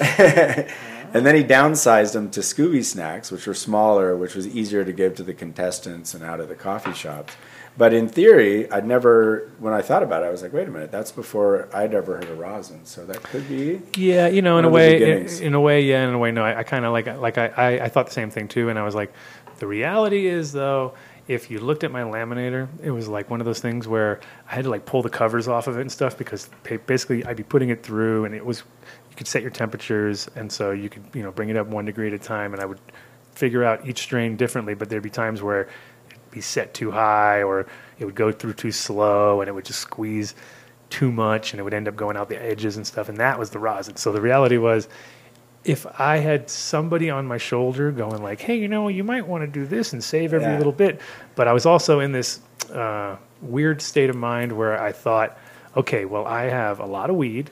and 1.12 1.26
then 1.26 1.34
he 1.34 1.44
downsized 1.44 2.14
them 2.14 2.30
to 2.30 2.40
Scooby 2.40 2.82
snacks, 2.82 3.30
which 3.30 3.46
were 3.46 3.54
smaller, 3.54 4.16
which 4.16 4.34
was 4.34 4.46
easier 4.46 4.84
to 4.84 4.92
give 4.92 5.16
to 5.16 5.22
the 5.22 5.34
contestants 5.34 6.14
and 6.14 6.24
out 6.24 6.40
of 6.40 6.48
the 6.48 6.54
coffee 6.54 6.94
shops. 6.94 7.34
But 7.76 7.92
in 7.92 8.08
theory, 8.08 8.70
I'd 8.70 8.86
never, 8.86 9.50
when 9.58 9.74
I 9.74 9.82
thought 9.82 10.04
about 10.04 10.22
it, 10.22 10.26
I 10.26 10.30
was 10.30 10.42
like, 10.42 10.52
wait 10.52 10.68
a 10.68 10.70
minute, 10.70 10.92
that's 10.92 11.10
before 11.10 11.68
I'd 11.74 11.92
ever 11.92 12.14
heard 12.14 12.30
of 12.30 12.38
rosin. 12.38 12.84
So 12.84 13.04
that 13.04 13.22
could 13.24 13.46
be. 13.48 13.82
Yeah, 13.96 14.28
you 14.28 14.42
know, 14.42 14.58
in 14.58 14.64
a 14.64 14.70
way, 14.70 15.20
in, 15.20 15.26
in 15.42 15.54
a 15.54 15.60
way, 15.60 15.82
yeah, 15.82 16.06
in 16.06 16.14
a 16.14 16.18
way, 16.18 16.30
no. 16.30 16.44
I, 16.44 16.60
I 16.60 16.62
kind 16.62 16.84
of 16.84 16.92
like, 16.92 17.06
like 17.18 17.36
I, 17.36 17.48
I, 17.48 17.84
I 17.84 17.88
thought 17.88 18.06
the 18.06 18.12
same 18.12 18.30
thing 18.30 18.46
too, 18.46 18.68
and 18.68 18.78
I 18.78 18.84
was 18.84 18.94
like, 18.94 19.12
the 19.58 19.66
reality 19.66 20.26
is 20.26 20.52
though, 20.52 20.94
if 21.26 21.50
you 21.50 21.58
looked 21.58 21.84
at 21.84 21.90
my 21.90 22.02
laminator, 22.02 22.68
it 22.82 22.90
was 22.90 23.08
like 23.08 23.30
one 23.30 23.40
of 23.40 23.46
those 23.46 23.60
things 23.60 23.88
where 23.88 24.20
I 24.50 24.54
had 24.54 24.64
to 24.64 24.70
like 24.70 24.84
pull 24.84 25.02
the 25.02 25.10
covers 25.10 25.48
off 25.48 25.66
of 25.66 25.78
it 25.78 25.80
and 25.80 25.90
stuff 25.90 26.18
because 26.18 26.50
basically 26.86 27.24
I'd 27.24 27.36
be 27.36 27.42
putting 27.42 27.70
it 27.70 27.82
through, 27.82 28.26
and 28.26 28.34
it 28.34 28.44
was 28.44 28.62
you 29.10 29.16
could 29.16 29.26
set 29.26 29.42
your 29.42 29.50
temperatures, 29.50 30.28
and 30.36 30.50
so 30.50 30.72
you 30.72 30.88
could 30.88 31.04
you 31.14 31.22
know 31.22 31.30
bring 31.30 31.48
it 31.48 31.56
up 31.56 31.66
one 31.66 31.84
degree 31.84 32.08
at 32.08 32.12
a 32.12 32.18
time, 32.18 32.52
and 32.52 32.62
I 32.62 32.66
would 32.66 32.80
figure 33.32 33.64
out 33.64 33.86
each 33.86 34.00
strain 34.00 34.36
differently, 34.36 34.74
but 34.74 34.88
there'd 34.88 35.02
be 35.02 35.10
times 35.10 35.42
where 35.42 35.68
it'd 36.08 36.30
be 36.30 36.40
set 36.40 36.72
too 36.74 36.90
high 36.90 37.42
or 37.42 37.66
it 37.98 38.04
would 38.04 38.14
go 38.14 38.30
through 38.30 38.54
too 38.54 38.72
slow, 38.72 39.40
and 39.40 39.48
it 39.48 39.52
would 39.52 39.64
just 39.64 39.80
squeeze 39.80 40.34
too 40.90 41.10
much 41.10 41.52
and 41.52 41.58
it 41.58 41.64
would 41.64 41.74
end 41.74 41.88
up 41.88 41.96
going 41.96 42.16
out 42.16 42.28
the 42.28 42.40
edges 42.40 42.76
and 42.76 42.86
stuff 42.86 43.08
and 43.08 43.18
that 43.18 43.36
was 43.36 43.50
the 43.50 43.58
rosin. 43.58 43.96
So 43.96 44.12
the 44.12 44.20
reality 44.20 44.58
was 44.58 44.88
if 45.64 45.86
i 46.00 46.18
had 46.18 46.48
somebody 46.50 47.08
on 47.10 47.26
my 47.26 47.38
shoulder 47.38 47.90
going 47.90 48.22
like 48.22 48.40
hey 48.40 48.56
you 48.56 48.68
know 48.68 48.88
you 48.88 49.02
might 49.04 49.26
want 49.26 49.42
to 49.42 49.46
do 49.46 49.66
this 49.66 49.92
and 49.92 50.02
save 50.04 50.34
every 50.34 50.46
Yeah. 50.46 50.58
little 50.58 50.72
bit 50.72 51.00
but 51.34 51.48
i 51.48 51.52
was 51.52 51.66
also 51.66 52.00
in 52.00 52.12
this 52.12 52.40
uh, 52.72 53.16
weird 53.42 53.80
state 53.82 54.10
of 54.10 54.16
mind 54.16 54.52
where 54.52 54.80
i 54.82 54.92
thought 54.92 55.38
okay 55.76 56.04
well 56.04 56.26
i 56.26 56.42
have 56.44 56.80
a 56.80 56.86
lot 56.86 57.10
of 57.10 57.16
weed 57.16 57.50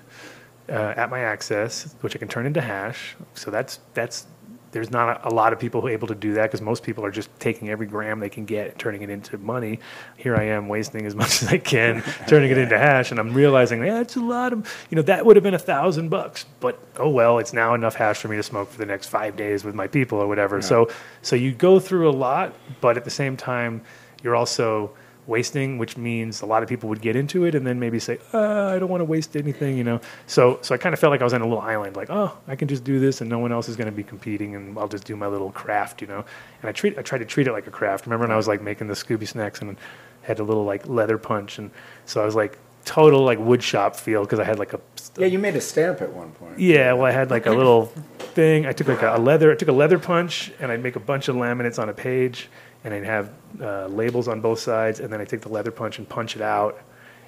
uh, 0.68 0.72
at 0.96 1.10
my 1.10 1.20
access 1.20 1.94
which 2.02 2.14
i 2.14 2.18
can 2.18 2.28
turn 2.28 2.46
into 2.46 2.60
hash 2.60 3.14
so 3.34 3.50
that's 3.50 3.80
that's 3.94 4.26
there's 4.72 4.90
not 4.90 5.24
a, 5.24 5.28
a 5.28 5.32
lot 5.32 5.52
of 5.52 5.58
people 5.58 5.80
who 5.80 5.86
are 5.86 5.90
able 5.90 6.08
to 6.08 6.14
do 6.14 6.34
that 6.34 6.42
because 6.42 6.60
most 6.60 6.82
people 6.82 7.04
are 7.04 7.10
just 7.10 7.28
taking 7.38 7.68
every 7.68 7.86
gram 7.86 8.20
they 8.20 8.28
can 8.28 8.44
get 8.44 8.70
and 8.70 8.78
turning 8.78 9.02
it 9.02 9.10
into 9.10 9.38
money. 9.38 9.78
Here 10.16 10.34
I 10.34 10.44
am 10.44 10.68
wasting 10.68 11.06
as 11.06 11.14
much 11.22 11.42
as 11.42 11.48
I 11.48 11.58
can, 11.58 12.02
turning 12.26 12.50
it 12.50 12.58
into 12.58 12.76
hash, 12.76 13.10
and 13.10 13.20
I'm 13.20 13.32
realizing, 13.32 13.84
yeah, 13.84 14.00
it's 14.00 14.16
a 14.16 14.20
lot 14.20 14.52
of, 14.52 14.68
you 14.90 14.96
know, 14.96 15.02
that 15.02 15.24
would 15.24 15.36
have 15.36 15.42
been 15.42 15.54
a 15.54 15.58
thousand 15.58 16.08
bucks, 16.08 16.44
but 16.60 16.80
oh 16.96 17.08
well, 17.08 17.38
it's 17.38 17.52
now 17.52 17.74
enough 17.74 17.94
hash 17.94 18.18
for 18.18 18.28
me 18.28 18.36
to 18.36 18.42
smoke 18.42 18.70
for 18.70 18.78
the 18.78 18.86
next 18.86 19.08
five 19.08 19.36
days 19.36 19.64
with 19.64 19.74
my 19.74 19.86
people 19.86 20.18
or 20.18 20.26
whatever. 20.26 20.60
So, 20.62 20.90
so 21.20 21.36
you 21.36 21.52
go 21.52 21.78
through 21.78 22.08
a 22.08 22.12
lot, 22.12 22.54
but 22.80 22.96
at 22.96 23.04
the 23.04 23.10
same 23.10 23.36
time, 23.36 23.82
you're 24.22 24.36
also 24.36 24.92
wasting, 25.26 25.78
which 25.78 25.96
means 25.96 26.40
a 26.42 26.46
lot 26.46 26.62
of 26.62 26.68
people 26.68 26.88
would 26.88 27.00
get 27.00 27.14
into 27.14 27.44
it 27.44 27.54
and 27.54 27.64
then 27.66 27.78
maybe 27.78 27.98
say, 28.00 28.18
uh, 28.34 28.66
I 28.74 28.78
don't 28.78 28.88
want 28.88 29.00
to 29.02 29.04
waste 29.04 29.36
anything, 29.36 29.76
you 29.78 29.84
know. 29.84 30.00
So, 30.26 30.58
so 30.62 30.74
I 30.74 30.78
kind 30.78 30.92
of 30.92 30.98
felt 30.98 31.12
like 31.12 31.20
I 31.20 31.24
was 31.24 31.32
on 31.32 31.40
a 31.42 31.46
little 31.46 31.60
island, 31.62 31.94
like, 31.96 32.10
oh, 32.10 32.36
I 32.48 32.56
can 32.56 32.66
just 32.68 32.82
do 32.84 32.98
this, 32.98 33.20
and 33.20 33.30
no 33.30 33.38
one 33.38 33.52
else 33.52 33.68
is 33.68 33.76
going 33.76 33.86
to 33.86 33.92
be 33.96 34.02
competing, 34.02 34.56
and 34.56 34.76
I'll 34.78 34.88
just 34.88 35.04
do 35.04 35.14
my 35.14 35.28
little 35.28 35.52
craft, 35.52 36.00
you 36.00 36.08
know. 36.08 36.24
And 36.60 36.68
I 36.68 36.72
treat, 36.72 36.98
I 36.98 37.02
tried 37.02 37.18
to 37.18 37.24
treat 37.24 37.46
it 37.46 37.52
like 37.52 37.66
a 37.66 37.70
craft. 37.70 38.06
Remember 38.06 38.24
when 38.24 38.32
I 38.32 38.36
was 38.36 38.48
like 38.48 38.62
making 38.62 38.88
the 38.88 38.94
Scooby 38.94 39.28
snacks 39.28 39.60
and 39.60 39.76
had 40.22 40.38
a 40.40 40.44
little 40.44 40.64
like 40.64 40.88
leather 40.88 41.18
punch, 41.18 41.58
and 41.58 41.70
so 42.04 42.20
I 42.20 42.24
was 42.24 42.34
like 42.34 42.58
total 42.84 43.22
like 43.22 43.38
wood 43.38 43.62
shop 43.62 43.94
feel 43.94 44.22
because 44.22 44.40
I 44.40 44.44
had 44.44 44.58
like 44.58 44.72
a 44.72 44.80
Yeah, 45.16 45.26
you 45.26 45.38
made 45.38 45.54
a 45.54 45.60
stamp 45.60 46.02
at 46.02 46.12
one 46.12 46.32
point. 46.32 46.58
yeah, 46.58 46.92
well, 46.94 47.04
I 47.04 47.12
had 47.12 47.30
like 47.30 47.46
a 47.46 47.52
little 47.52 47.86
thing. 48.18 48.66
I 48.66 48.72
took 48.72 48.88
like 48.88 49.02
a, 49.02 49.16
a 49.16 49.20
leather. 49.20 49.52
I 49.52 49.54
took 49.54 49.68
a 49.68 49.72
leather 49.72 50.00
punch, 50.00 50.50
and 50.58 50.72
I'd 50.72 50.82
make 50.82 50.96
a 50.96 51.00
bunch 51.00 51.28
of 51.28 51.36
laminates 51.36 51.78
on 51.80 51.88
a 51.88 51.94
page, 51.94 52.48
and 52.84 52.94
I'd 52.94 53.04
have 53.04 53.30
uh, 53.60 53.86
labels 53.86 54.28
on 54.28 54.40
both 54.40 54.58
sides, 54.58 55.00
and 55.00 55.12
then 55.12 55.20
I 55.20 55.24
take 55.24 55.40
the 55.40 55.48
leather 55.48 55.70
punch 55.70 55.98
and 55.98 56.08
punch 56.08 56.36
it 56.36 56.42
out, 56.42 56.80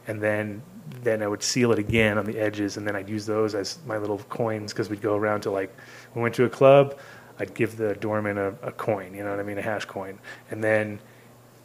and 0.07 0.21
then 0.21 0.63
then 1.03 1.23
I 1.23 1.27
would 1.27 1.43
seal 1.43 1.73
it 1.73 1.79
again 1.79 2.19
on 2.19 2.27
the 2.27 2.39
edges, 2.39 2.77
and 2.77 2.87
then 2.87 2.95
I'd 2.95 3.09
use 3.09 3.25
those 3.25 3.55
as 3.55 3.79
my 3.87 3.97
little 3.97 4.19
coins 4.19 4.73
because 4.73 4.91
we'd 4.91 5.01
go 5.01 5.17
around 5.17 5.43
to 5.43 5.51
like 5.51 5.75
we 6.15 6.23
went 6.23 6.35
to 6.37 6.45
a 6.45 6.51
club, 6.51 6.99
I'd 7.39 7.55
give 7.55 7.77
the 7.77 7.95
doorman 7.95 8.39
a, 8.39 8.49
a 8.63 8.73
coin, 8.73 9.15
you 9.15 9.25
know 9.25 9.31
what 9.31 9.41
I 9.41 9.43
mean, 9.43 9.59
a 9.59 9.63
hash 9.63 9.87
coin, 9.87 10.19
and 10.51 10.63
then 10.63 11.01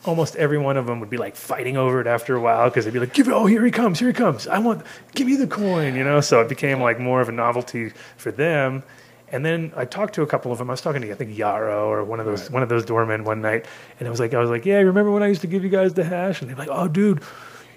almost 0.06 0.36
every 0.38 0.58
one 0.58 0.78
of 0.78 0.86
them 0.86 1.00
would 1.00 1.10
be 1.10 1.18
like 1.18 1.36
fighting 1.36 1.78
over 1.78 2.00
it 2.00 2.08
after 2.08 2.36
a 2.36 2.40
while 2.40 2.70
because 2.70 2.86
they'd 2.86 2.94
be 2.94 3.00
like, 3.00 3.14
"Give 3.14 3.28
it! 3.28 3.34
Oh, 3.34 3.46
here 3.46 3.64
he 3.66 3.72
comes! 3.72 4.00
Here 4.00 4.08
he 4.08 4.14
comes! 4.14 4.48
I 4.48 4.60
want! 4.60 4.86
Give 5.14 5.28
me 5.28 5.36
the 5.36 5.48
coin!" 5.48 5.96
You 5.96 6.04
know. 6.04 6.22
So 6.22 6.42
it 6.42 6.50
became 6.50 6.80
like 6.82 7.00
more 7.00 7.22
of 7.22 7.30
a 7.30 7.34
novelty 7.34 7.92
for 8.18 8.32
them. 8.32 8.84
And 9.32 9.46
then 9.46 9.72
I 9.76 9.86
talked 9.86 10.16
to 10.16 10.22
a 10.22 10.28
couple 10.28 10.52
of 10.52 10.58
them. 10.58 10.70
I 10.70 10.74
was 10.74 10.82
talking 10.82 11.02
to 11.02 11.12
I 11.12 11.16
think 11.16 11.38
Yarrow 11.38 11.90
or 11.90 12.04
one 12.04 12.20
of 12.20 12.26
those 12.26 12.50
one 12.50 12.64
of 12.64 12.70
those 12.70 12.86
doormen 12.86 13.24
one 13.24 13.42
night, 13.42 13.66
and 14.00 14.08
I 14.08 14.12
was 14.12 14.20
like, 14.20 14.34
I 14.34 14.40
was 14.40 14.50
like, 14.50 14.66
"Yeah, 14.66 14.78
remember 14.78 15.12
when 15.12 15.24
I 15.24 15.28
used 15.28 15.42
to 15.42 15.48
give 15.48 15.64
you 15.64 15.70
guys 15.70 15.94
the 15.94 16.04
hash?" 16.04 16.42
And 16.42 16.50
they're 16.50 16.58
like, 16.58 16.70
"Oh, 16.72 16.88
dude, 16.88 17.22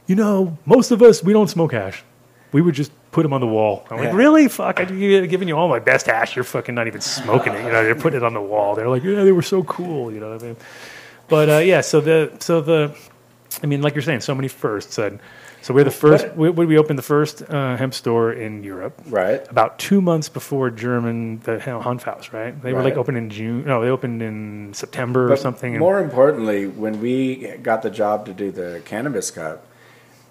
you 0.07 0.15
know, 0.15 0.57
most 0.65 0.91
of 0.91 1.03
us 1.03 1.23
we 1.23 1.33
don't 1.33 1.49
smoke 1.49 1.73
hash. 1.73 2.03
We 2.53 2.61
would 2.61 2.75
just 2.75 2.93
put 3.13 3.23
them 3.23 3.33
on 3.33 3.41
the 3.41 3.47
wall." 3.47 3.87
I'm 3.91 3.99
like, 3.99 4.15
"Really? 4.15 4.49
Fuck! 4.49 4.81
I 4.81 4.85
giving 4.85 5.49
you 5.49 5.57
all 5.57 5.69
my 5.69 5.79
best 5.79 6.07
hash. 6.07 6.37
You're 6.37 6.45
fucking 6.45 6.75
not 6.75 6.87
even 6.87 7.01
smoking 7.01 7.53
it. 7.53 7.65
You 7.65 7.73
know, 7.73 7.85
they're 7.85 7.95
putting 7.95 8.19
it 8.19 8.25
on 8.25 8.35
the 8.35 8.41
wall. 8.41 8.75
They're 8.75 8.89
like, 8.89 9.03
yeah, 9.05 9.25
they 9.25 9.33
were 9.33 9.43
so 9.43 9.63
cool. 9.65 10.13
You 10.13 10.21
know 10.21 10.31
what 10.33 10.43
I 10.43 10.47
mean?" 10.47 10.57
But 11.29 11.49
uh, 11.49 11.59
yeah, 11.59 11.81
so 11.81 12.01
the 12.01 12.33
so 12.41 12.61
the, 12.61 12.97
I 13.63 13.67
mean, 13.67 13.83
like 13.83 13.95
you're 13.95 14.03
saying, 14.03 14.21
so 14.21 14.35
many 14.35 14.49
firsts. 14.49 14.99
And 14.99 15.21
so 15.63 15.73
we're 15.75 15.85
the 15.85 15.91
first. 15.91 16.35
We, 16.37 16.51
we 16.51 16.67
we 16.67 16.77
opened 16.79 16.99
the 16.99 17.03
first 17.15 17.43
uh, 17.49 17.77
hemp 17.77 17.95
store 17.95 18.33
in 18.33 18.63
Europe. 18.65 19.01
Right. 19.07 19.41
About 19.51 19.79
two 19.79 20.01
months 20.01 20.29
before 20.29 20.71
German 20.71 21.39
the 21.41 21.59
Hanfhaus, 21.59 22.33
right? 22.33 22.61
They 22.63 22.73
were 22.73 22.83
like 22.83 22.95
Right. 22.95 23.01
opened 23.01 23.19
in 23.19 23.31
June. 23.31 23.65
No, 23.65 23.81
they 23.83 23.89
opened 23.91 24.23
in 24.23 24.75
September 24.75 25.27
or 25.27 25.29
But 25.31 25.39
something. 25.39 25.73
and- 25.75 25.81
More 25.81 26.01
importantly, 26.01 26.67
when 26.67 27.01
we 27.01 27.47
got 27.63 27.83
the 27.83 27.91
job 27.91 28.27
to 28.27 28.33
do 28.33 28.51
the 28.51 28.83
Cannabis 28.85 29.31
Cup, 29.31 29.67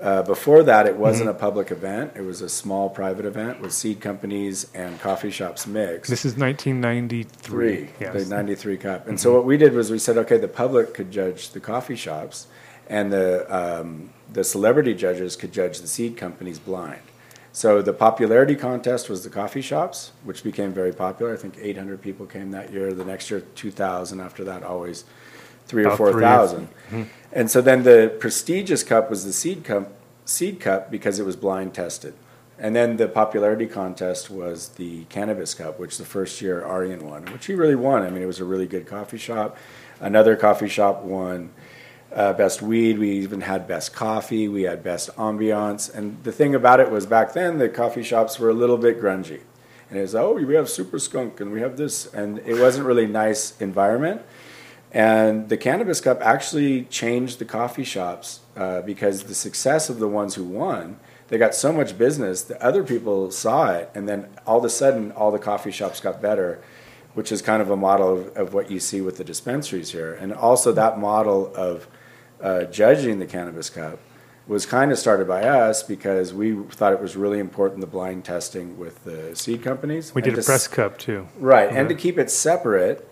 uh, 0.01 0.23
before 0.23 0.63
that, 0.63 0.87
it 0.87 0.95
wasn't 0.97 1.29
Mm-hmm. 1.29 1.37
a 1.37 1.47
public 1.47 1.71
event. 1.71 2.11
It 2.15 2.25
was 2.25 2.41
a 2.41 2.49
small 2.49 2.89
private 2.89 3.25
event 3.25 3.61
with 3.61 3.71
seed 3.71 4.01
companies 4.01 4.65
and 4.73 4.99
coffee 4.99 5.29
shops 5.31 5.67
mixed. 5.67 6.09
this 6.09 6.25
is 6.25 6.35
1993. 6.37 7.23
three, 7.41 7.89
Yes. 7.99 8.15
Mm-hmm. 8.15 8.29
the 8.29 8.35
93 8.35 8.77
Cup. 8.77 9.07
And 9.07 9.19
so 9.19 9.33
what 9.35 9.45
we 9.45 9.57
did 9.57 9.73
was 9.73 9.91
we 9.91 9.99
said, 9.99 10.17
okay, 10.17 10.37
the 10.37 10.47
public 10.47 10.93
could 10.95 11.11
judge 11.11 11.51
the 11.51 11.59
coffee 11.59 11.95
shops, 11.95 12.47
and 12.89 13.13
the, 13.13 13.45
um, 13.55 14.09
the 14.31 14.43
celebrity 14.43 14.93
judges 14.93 15.35
could 15.35 15.51
judge 15.51 15.79
the 15.79 15.87
seed 15.87 16.17
companies 16.17 16.59
blind. 16.59 17.01
So 17.53 17.81
the 17.81 17.93
popularity 17.93 18.55
contest 18.55 19.09
was 19.09 19.23
the 19.23 19.29
coffee 19.29 19.61
shops, 19.61 20.11
which 20.23 20.43
became 20.43 20.71
very 20.71 20.93
popular. 20.93 21.33
I 21.33 21.37
think 21.37 21.57
800 21.59 22.01
people 22.01 22.25
came 22.25 22.51
that 22.51 22.71
year. 22.71 22.93
The 22.93 23.03
next 23.03 23.29
year, 23.29 23.41
2,000. 23.41 24.21
After 24.21 24.45
that, 24.45 24.63
always 24.63 25.03
three 25.67 25.83
or 25.83 25.87
About 25.87 25.99
or- 25.99 26.11
4,000. 26.13 26.67
Mm-hmm. 26.67 27.03
And 27.33 27.51
so 27.51 27.61
then 27.61 27.83
the 27.83 28.15
prestigious 28.19 28.83
cup 28.83 29.09
was 29.09 29.25
the 29.25 29.33
seed 29.33 29.63
cup, 29.65 29.91
seed 30.25 30.59
cup 30.59 30.89
because 30.89 31.19
it 31.19 31.25
was 31.25 31.35
blind 31.35 31.73
tested. 31.73 32.13
And 32.57 32.75
then 32.75 32.97
the 32.97 33.07
popularity 33.07 33.65
contest 33.65 34.29
was 34.29 34.69
the 34.69 35.05
cannabis 35.05 35.53
cup, 35.53 35.79
which 35.79 35.97
the 35.97 36.05
first 36.05 36.41
year 36.41 36.63
Aryan 36.63 37.05
won, 37.09 37.25
which 37.33 37.47
he 37.47 37.55
really 37.55 37.75
won. 37.75 38.03
I 38.03 38.09
mean, 38.11 38.21
it 38.21 38.27
was 38.27 38.39
a 38.39 38.45
really 38.45 38.67
good 38.67 38.85
coffee 38.85 39.17
shop. 39.17 39.57
Another 39.99 40.35
coffee 40.35 40.67
shop 40.69 41.01
won 41.01 41.49
uh, 42.13 42.33
best 42.33 42.61
weed. 42.61 42.99
We 42.99 43.11
even 43.11 43.41
had 43.41 43.67
best 43.67 43.93
coffee. 43.93 44.47
We 44.47 44.63
had 44.63 44.83
best 44.83 45.09
ambiance. 45.15 45.93
And 45.93 46.23
the 46.23 46.31
thing 46.31 46.55
about 46.55 46.79
it 46.79 46.91
was 46.91 47.05
back 47.05 47.33
then 47.33 47.57
the 47.57 47.69
coffee 47.69 48.03
shops 48.03 48.39
were 48.39 48.49
a 48.49 48.53
little 48.53 48.77
bit 48.77 49.01
grungy. 49.01 49.41
And 49.89 49.99
it 49.99 50.01
was, 50.01 50.15
oh, 50.15 50.33
we 50.33 50.55
have 50.55 50.69
Super 50.69 50.99
Skunk 50.99 51.39
and 51.39 51.51
we 51.51 51.61
have 51.61 51.77
this. 51.77 52.05
And 52.13 52.39
it 52.39 52.59
wasn't 52.59 52.85
really 52.85 53.07
nice 53.07 53.59
environment. 53.59 54.21
And 54.91 55.47
the 55.47 55.57
Cannabis 55.57 56.01
Cup 56.01 56.21
actually 56.21 56.83
changed 56.85 57.39
the 57.39 57.45
coffee 57.45 57.85
shops 57.85 58.41
uh, 58.57 58.81
because 58.81 59.23
the 59.23 59.35
success 59.35 59.89
of 59.89 59.99
the 59.99 60.07
ones 60.07 60.35
who 60.35 60.43
won, 60.43 60.99
they 61.29 61.37
got 61.37 61.55
so 61.55 61.71
much 61.71 61.97
business 61.97 62.41
that 62.43 62.61
other 62.61 62.83
people 62.83 63.31
saw 63.31 63.71
it, 63.71 63.89
and 63.95 64.07
then 64.09 64.27
all 64.45 64.57
of 64.57 64.65
a 64.65 64.69
sudden, 64.69 65.13
all 65.13 65.31
the 65.31 65.39
coffee 65.39 65.71
shops 65.71 66.01
got 66.01 66.21
better, 66.21 66.61
which 67.13 67.31
is 67.31 67.41
kind 67.41 67.61
of 67.61 67.69
a 67.69 67.77
model 67.77 68.19
of, 68.19 68.35
of 68.35 68.53
what 68.53 68.69
you 68.69 68.81
see 68.81 68.99
with 68.99 69.15
the 69.15 69.23
dispensaries 69.23 69.93
here. 69.93 70.13
And 70.13 70.33
also, 70.33 70.73
that 70.73 70.99
model 70.99 71.55
of 71.55 71.87
uh, 72.41 72.63
judging 72.65 73.19
the 73.19 73.25
Cannabis 73.25 73.69
Cup 73.69 73.99
was 74.47 74.65
kind 74.65 74.91
of 74.91 74.97
started 74.97 75.27
by 75.27 75.43
us 75.43 75.83
because 75.83 76.33
we 76.33 76.53
thought 76.71 76.91
it 76.93 76.99
was 77.01 77.15
really 77.15 77.39
important 77.39 77.79
the 77.81 77.87
blind 77.87 78.25
testing 78.25 78.77
with 78.77 79.03
the 79.03 79.35
seed 79.35 79.61
companies. 79.63 80.13
we 80.15 80.21
did 80.21 80.33
a 80.33 80.35
to 80.35 80.39
s- 80.39 80.45
press 80.45 80.67
cup 80.67 80.97
too. 80.97 81.27
Right, 81.37 81.69
and 81.71 81.87
to 81.89 81.95
keep 81.95 82.17
it 82.17 82.29
separate 82.31 83.07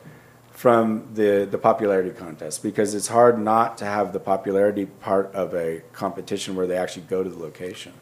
from 0.52 1.08
the, 1.14 1.48
the 1.50 1.58
popularity 1.58 2.10
contest 2.10 2.62
because 2.62 2.94
it's 2.94 3.08
hard 3.08 3.40
not 3.40 3.78
to 3.78 3.86
have 3.86 4.12
the 4.12 4.20
popularity 4.20 4.86
part 4.88 5.34
of 5.34 5.54
a 5.56 5.82
competition 5.94 6.56
where 6.56 6.68
they 6.68 6.76
actually 6.76 7.04
go 7.04 7.24
to 7.24 7.30
the 7.30 7.40
location. 7.40 7.94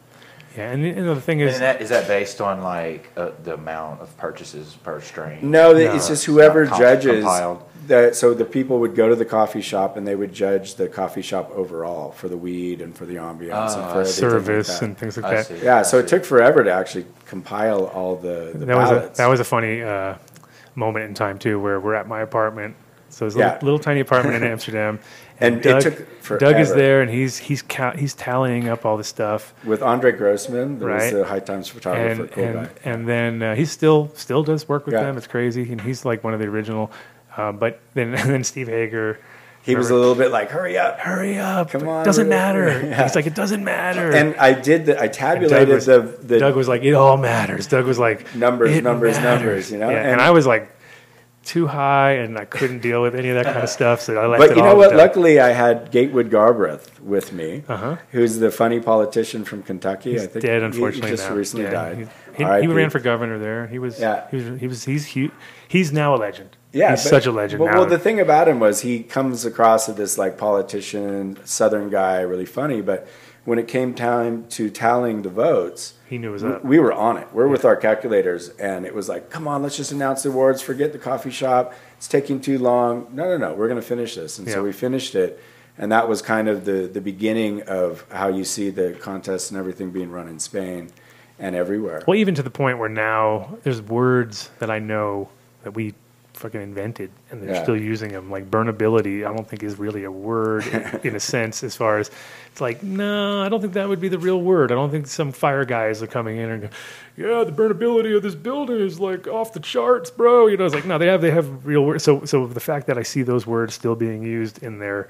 Yeah, 0.56 0.72
and 0.72 0.82
you 0.82 0.94
know 0.94 1.14
the 1.14 1.20
thing 1.20 1.38
is, 1.40 1.52
And 1.54 1.62
that, 1.62 1.80
is 1.82 1.90
that 1.90 2.08
based 2.08 2.40
on 2.40 2.62
like 2.62 3.12
uh, 3.16 3.30
the 3.44 3.54
amount 3.54 4.00
of 4.00 4.16
purchases 4.16 4.74
per 4.82 5.00
strain? 5.00 5.48
No, 5.50 5.72
they- 5.74 5.86
it's 5.94 6.08
just 6.08 6.24
whoever 6.24 6.64
Not 6.64 6.70
com- 6.72 6.80
judges. 6.80 7.22
compiled. 7.22 7.62
The, 7.88 8.12
so 8.12 8.34
the 8.34 8.44
people 8.44 8.78
would 8.80 8.94
go 8.94 9.08
to 9.08 9.16
the 9.16 9.24
coffee 9.24 9.60
shop 9.62 9.96
and 9.96 10.06
they 10.06 10.14
would 10.14 10.32
judge 10.32 10.74
the 10.74 10.88
coffee 10.88 11.22
shop 11.22 11.50
overall 11.52 12.12
for 12.12 12.28
the 12.28 12.36
weed 12.36 12.80
and 12.80 12.94
for 12.96 13.06
the 13.06 13.16
ambiance 13.16 13.74
and 13.74 13.82
Ah, 13.82 13.92
for 13.94 14.00
I 14.00 14.04
Service 14.04 14.68
like 14.74 14.82
and 14.82 14.96
things 14.98 15.16
like 15.16 15.26
I 15.26 15.34
that. 15.36 15.46
see. 15.46 15.58
Yeah, 15.64 15.82
so 15.82 15.98
I 15.98 16.02
it 16.02 16.08
took 16.08 16.24
forever 16.24 16.62
to 16.62 16.70
actually 16.70 17.06
compile 17.26 17.86
all 17.86 18.16
the, 18.16 18.52
the 18.54 18.66
that 18.66 18.76
was 18.76 18.90
a, 18.90 19.12
that 19.16 19.26
was 19.26 19.40
a 19.40 19.44
funny 19.44 19.82
uh, 19.82 20.14
moment 20.74 21.06
in 21.06 21.14
time 21.14 21.38
too, 21.38 21.58
where 21.58 21.80
we're 21.80 21.94
at 21.94 22.06
my 22.06 22.20
apartment. 22.20 22.76
So 23.10 23.24
it's 23.26 23.36
a 23.36 23.38
Yeah. 23.38 23.52
little, 23.54 23.64
little 23.64 23.78
tiny 23.78 24.00
apartment 24.00 24.36
in 24.36 24.50
Amsterdam, 24.52 24.98
And 25.40 25.56
it 25.56 25.62
Doug, 25.62 25.82
took 25.82 26.38
Doug 26.40 26.56
is 26.60 26.74
there, 26.74 27.00
and 27.00 27.10
he's 27.10 27.38
he's 27.38 27.62
ca- 27.62 27.96
he's 27.96 28.12
tallying 28.14 28.68
up 28.68 28.84
all 28.84 28.98
the 28.98 29.04
stuff, 29.04 29.54
with 29.64 29.82
Andre 29.82 30.12
Grossman, 30.12 30.78
there 30.78 30.88
Right. 30.88 31.10
the 31.12 31.24
High 31.24 31.40
Times 31.40 31.68
photographer, 31.68 32.22
and 32.24 32.30
cool 32.32 32.44
and, 32.44 32.54
guy. 32.54 32.68
and 32.84 33.08
then 33.08 33.42
uh, 33.42 33.54
he 33.54 33.64
still 33.64 34.10
still 34.14 34.42
does 34.42 34.68
work 34.68 34.84
with 34.84 34.92
Yeah. 34.94 35.04
them. 35.04 35.16
It's 35.16 35.26
crazy, 35.26 35.72
and 35.72 35.80
he's 35.80 36.04
like 36.04 36.22
one 36.22 36.34
of 36.34 36.40
the 36.40 36.46
original. 36.46 36.90
Uh, 37.38 37.52
but 37.52 37.80
then 37.94 38.10
then 38.26 38.42
Steve 38.44 38.68
Hager, 38.68 39.18
He 39.62 39.74
was 39.76 39.90
a 39.90 39.94
little 39.94 40.14
bit 40.14 40.30
like, 40.32 40.50
"Hurry 40.50 40.76
up!" 40.76 40.98
hurry 40.98 41.38
up, 41.38 41.70
Come 41.70 41.86
on, 41.88 42.04
doesn't 42.04 42.28
matter. 42.28 42.66
Yeah. 42.88 43.02
He's 43.04 43.14
like 43.14 43.26
it 43.26 43.34
doesn't 43.34 43.62
matter. 43.64 44.10
And 44.12 44.34
I 44.36 44.52
did 44.52 44.86
the, 44.86 45.00
I 45.00 45.08
tabulated 45.08 45.50
Doug 45.50 45.68
was, 45.68 45.86
the 45.86 46.00
the 46.22 46.38
Doug 46.38 46.56
was 46.56 46.68
like, 46.68 46.82
it 46.82 46.94
all 46.94 47.16
matters. 47.16 47.66
Doug 47.68 47.86
was 47.86 47.98
like, 47.98 48.34
Numbers, 48.34 48.76
"It 48.76 48.82
numbers, 48.84 49.16
matters." 49.16 49.24
numbers, 49.42 49.70
you 49.72 49.78
know? 49.78 49.88
Yeah, 49.90 49.98
and, 49.98 50.08
And- 50.12 50.20
I 50.20 50.30
was 50.32 50.46
like, 50.46 50.74
too 51.44 51.66
high, 51.66 52.12
and 52.12 52.36
I 52.36 52.44
couldn't 52.44 52.80
deal 52.80 53.00
with 53.00 53.14
any 53.14 53.30
of 53.30 53.36
that 53.36 53.46
kind 53.46 53.62
of 53.62 53.70
stuff. 53.70 54.00
So 54.02 54.18
I 54.20 54.26
left 54.26 54.40
But 54.40 54.56
you 54.56 54.62
know 54.62 54.74
what? 54.74 54.94
Luckily, 54.94 55.40
I 55.40 55.48
had 55.50 55.90
Gatewood 55.90 56.28
Galbraith 56.30 57.00
with 57.00 57.32
me, 57.32 57.62
Uh-huh. 57.68 57.96
who's 58.10 58.36
the 58.38 58.50
funny 58.50 58.80
politician 58.80 59.44
from 59.46 59.62
Kentucky. 59.62 60.12
He's 60.12 60.24
I 60.24 60.26
think 60.26 60.44
dead, 60.44 60.60
he- 60.60 60.66
unfortunately. 60.66 61.10
He, 61.10 61.16
just 61.16 61.30
now. 61.30 61.36
recently 61.36 61.64
Yeah, 61.66 61.70
died. 61.70 61.96
He, 62.36 62.44
he, 62.44 62.60
he 62.62 62.66
ran 62.66 62.90
for 62.90 62.98
governor 63.00 63.38
there. 63.38 63.66
He 63.66 63.78
was. 63.78 63.98
Yeah. 63.98 64.26
He 64.30 64.36
was. 64.36 64.60
He 64.60 64.66
was. 64.68 64.84
He's 64.84 65.06
huge. 65.06 65.32
He's 65.66 65.90
now 65.90 66.14
a 66.14 66.18
legend. 66.18 66.56
Yeah, 66.72 66.90
He's 66.90 67.02
but- 67.04 67.08
such 67.10 67.26
a 67.26 67.32
legend 67.32 67.62
Well, 67.62 67.72
now. 67.72 67.78
well, 67.80 67.88
the 67.88 67.98
thing 67.98 68.20
about 68.20 68.46
him 68.48 68.60
was 68.60 68.82
he 68.82 69.02
comes 69.02 69.44
across 69.44 69.88
as 69.88 69.94
this 69.96 70.18
like 70.18 70.36
politician, 70.36 71.38
Southern 71.44 71.88
guy, 71.90 72.20
really 72.20 72.44
funny. 72.46 72.80
But 72.82 73.08
when 73.44 73.58
it 73.58 73.66
came 73.66 73.94
time 73.94 74.44
to 74.50 74.68
tallying 74.68 75.22
the 75.22 75.30
votes, 75.30 75.94
he 76.06 76.18
knew 76.18 76.28
it 76.30 76.32
was 76.32 76.44
we, 76.44 76.50
up. 76.52 76.64
we 76.64 76.78
were 76.78 76.92
on 76.92 77.16
it. 77.16 77.28
We're 77.32 77.48
with 77.48 77.64
our 77.64 77.76
calculators, 77.76 78.50
and 78.58 78.84
it 78.84 78.94
was 78.94 79.08
like, 79.08 79.30
"Come 79.30 79.48
on, 79.48 79.62
let's 79.62 79.76
just 79.76 79.92
announce 79.92 80.22
the 80.24 80.28
awards. 80.28 80.60
Forget 80.60 80.92
the 80.92 80.98
coffee 80.98 81.30
shop. 81.30 81.72
It's 81.96 82.08
taking 82.08 82.40
too 82.40 82.58
long. 82.58 83.06
No, 83.12 83.24
no, 83.24 83.36
no. 83.38 83.54
We're 83.54 83.68
going 83.68 83.80
to 83.80 83.86
finish 83.86 84.14
this." 84.14 84.38
And 84.38 84.46
so 84.48 84.62
we 84.62 84.72
finished 84.72 85.14
it, 85.14 85.40
and 85.78 85.90
that 85.90 86.06
was 86.08 86.20
kind 86.20 86.48
of 86.48 86.66
the 86.66 86.86
the 86.92 87.00
beginning 87.00 87.62
of 87.62 88.04
how 88.12 88.28
you 88.28 88.44
see 88.44 88.68
the 88.68 88.92
contests 89.00 89.50
and 89.50 89.58
everything 89.58 89.90
being 89.90 90.10
run 90.10 90.28
in 90.28 90.38
Spain 90.38 90.90
and 91.38 91.56
everywhere. 91.56 92.02
Well, 92.06 92.16
even 92.18 92.34
to 92.34 92.42
the 92.42 92.50
point 92.50 92.78
where 92.78 92.88
now 92.90 93.56
there's 93.62 93.80
words 93.80 94.50
that 94.58 94.70
I 94.70 94.78
know 94.80 95.28
that 95.62 95.70
we 95.72 95.94
fucking 96.38 96.60
invented, 96.62 97.10
and 97.30 97.42
they're 97.42 97.54
Yeah. 97.54 97.62
still 97.62 97.76
using 97.76 98.12
them. 98.12 98.30
Like 98.30 98.50
burnability, 98.50 99.26
I 99.26 99.32
don't 99.34 99.46
think 99.48 99.62
is 99.62 99.78
really 99.78 100.04
a 100.04 100.10
word 100.10 100.64
in 101.04 101.14
a 101.16 101.20
sense. 101.20 101.62
As 101.64 101.74
far 101.76 101.98
as 101.98 102.10
it's 102.52 102.60
like, 102.60 102.82
no, 102.82 103.42
I 103.42 103.48
don't 103.48 103.60
think 103.60 103.72
that 103.74 103.88
would 103.88 104.00
be 104.00 104.08
the 104.08 104.18
real 104.18 104.40
word. 104.40 104.72
I 104.72 104.74
don't 104.76 104.90
think 104.90 105.06
some 105.06 105.32
fire 105.32 105.64
guys 105.64 106.02
are 106.02 106.06
coming 106.06 106.36
in 106.38 106.48
and 106.50 106.62
go, 106.62 106.68
yeah, 107.16 107.44
the 107.44 107.52
burnability 107.52 108.16
of 108.16 108.22
this 108.22 108.34
building 108.34 108.78
is 108.78 108.98
like 109.00 109.26
off 109.26 109.52
the 109.52 109.60
charts, 109.60 110.10
bro. 110.10 110.46
You 110.46 110.56
know, 110.56 110.64
it's 110.66 110.74
like 110.74 110.86
no, 110.86 110.96
they 110.98 111.06
have 111.08 111.20
they 111.20 111.30
have 111.32 111.66
real 111.66 111.84
words. 111.84 112.04
So 112.04 112.24
so 112.24 112.46
the 112.46 112.60
fact 112.60 112.86
that 112.86 112.96
I 112.98 113.02
see 113.02 113.22
those 113.22 113.46
words 113.46 113.74
still 113.74 113.94
being 113.96 114.22
used 114.22 114.62
in 114.62 114.78
their 114.78 115.08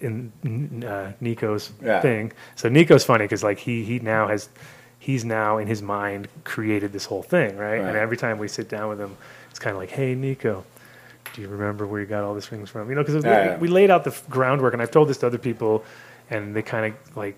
in 0.00 0.84
uh, 0.86 1.12
Nico's 1.20 1.72
Yeah. 1.82 2.00
thing. 2.00 2.32
So 2.56 2.68
Nico's 2.68 3.04
funny 3.04 3.24
because 3.24 3.42
like 3.44 3.58
he 3.58 3.84
he 3.84 4.00
now 4.00 4.28
has 4.28 4.48
he's 4.98 5.24
now 5.24 5.58
in 5.58 5.66
his 5.68 5.82
mind 5.82 6.28
created 6.44 6.92
this 6.92 7.04
whole 7.04 7.22
thing, 7.22 7.56
right? 7.56 7.76
And 7.76 7.86
Right. 7.88 7.96
every 7.96 8.16
time 8.16 8.38
we 8.38 8.48
sit 8.48 8.68
down 8.68 8.88
with 8.88 8.98
him, 8.98 9.16
it's 9.54 9.60
kind 9.60 9.76
of 9.76 9.80
like, 9.80 9.90
hey 9.90 10.16
Nico, 10.16 10.64
do 11.32 11.40
you 11.40 11.46
remember 11.46 11.86
where 11.86 12.00
you 12.00 12.06
got 12.08 12.24
all 12.24 12.34
these 12.34 12.48
things 12.48 12.68
from? 12.68 12.88
You 12.88 12.96
know, 12.96 13.04
because 13.04 13.24
Yeah, 13.24 13.56
we 13.58 13.68
laid 13.68 13.88
out 13.88 14.02
the 14.02 14.10
f- 14.10 14.28
groundwork, 14.28 14.72
and 14.72 14.82
I've 14.82 14.90
told 14.90 15.08
this 15.08 15.18
to 15.18 15.28
other 15.28 15.38
people, 15.38 15.84
and 16.28 16.56
they 16.56 16.62
kind 16.62 16.92
of 16.92 17.16
like. 17.16 17.36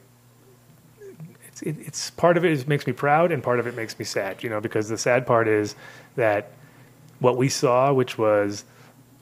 It's, 1.48 1.60
it, 1.60 1.76
it's 1.78 2.08
part 2.08 2.38
of 2.38 2.44
it 2.46 2.52
is 2.52 2.66
makes 2.66 2.86
me 2.86 2.94
proud, 2.94 3.32
and 3.32 3.42
part 3.42 3.60
of 3.60 3.66
it 3.66 3.76
makes 3.76 3.98
me 3.98 4.06
sad. 4.06 4.42
You 4.42 4.48
know, 4.48 4.62
because 4.62 4.88
the 4.88 4.96
sad 4.96 5.26
part 5.26 5.46
is 5.46 5.76
that 6.14 6.52
what 7.18 7.36
we 7.36 7.50
saw, 7.50 7.92
which 7.92 8.16
was 8.16 8.64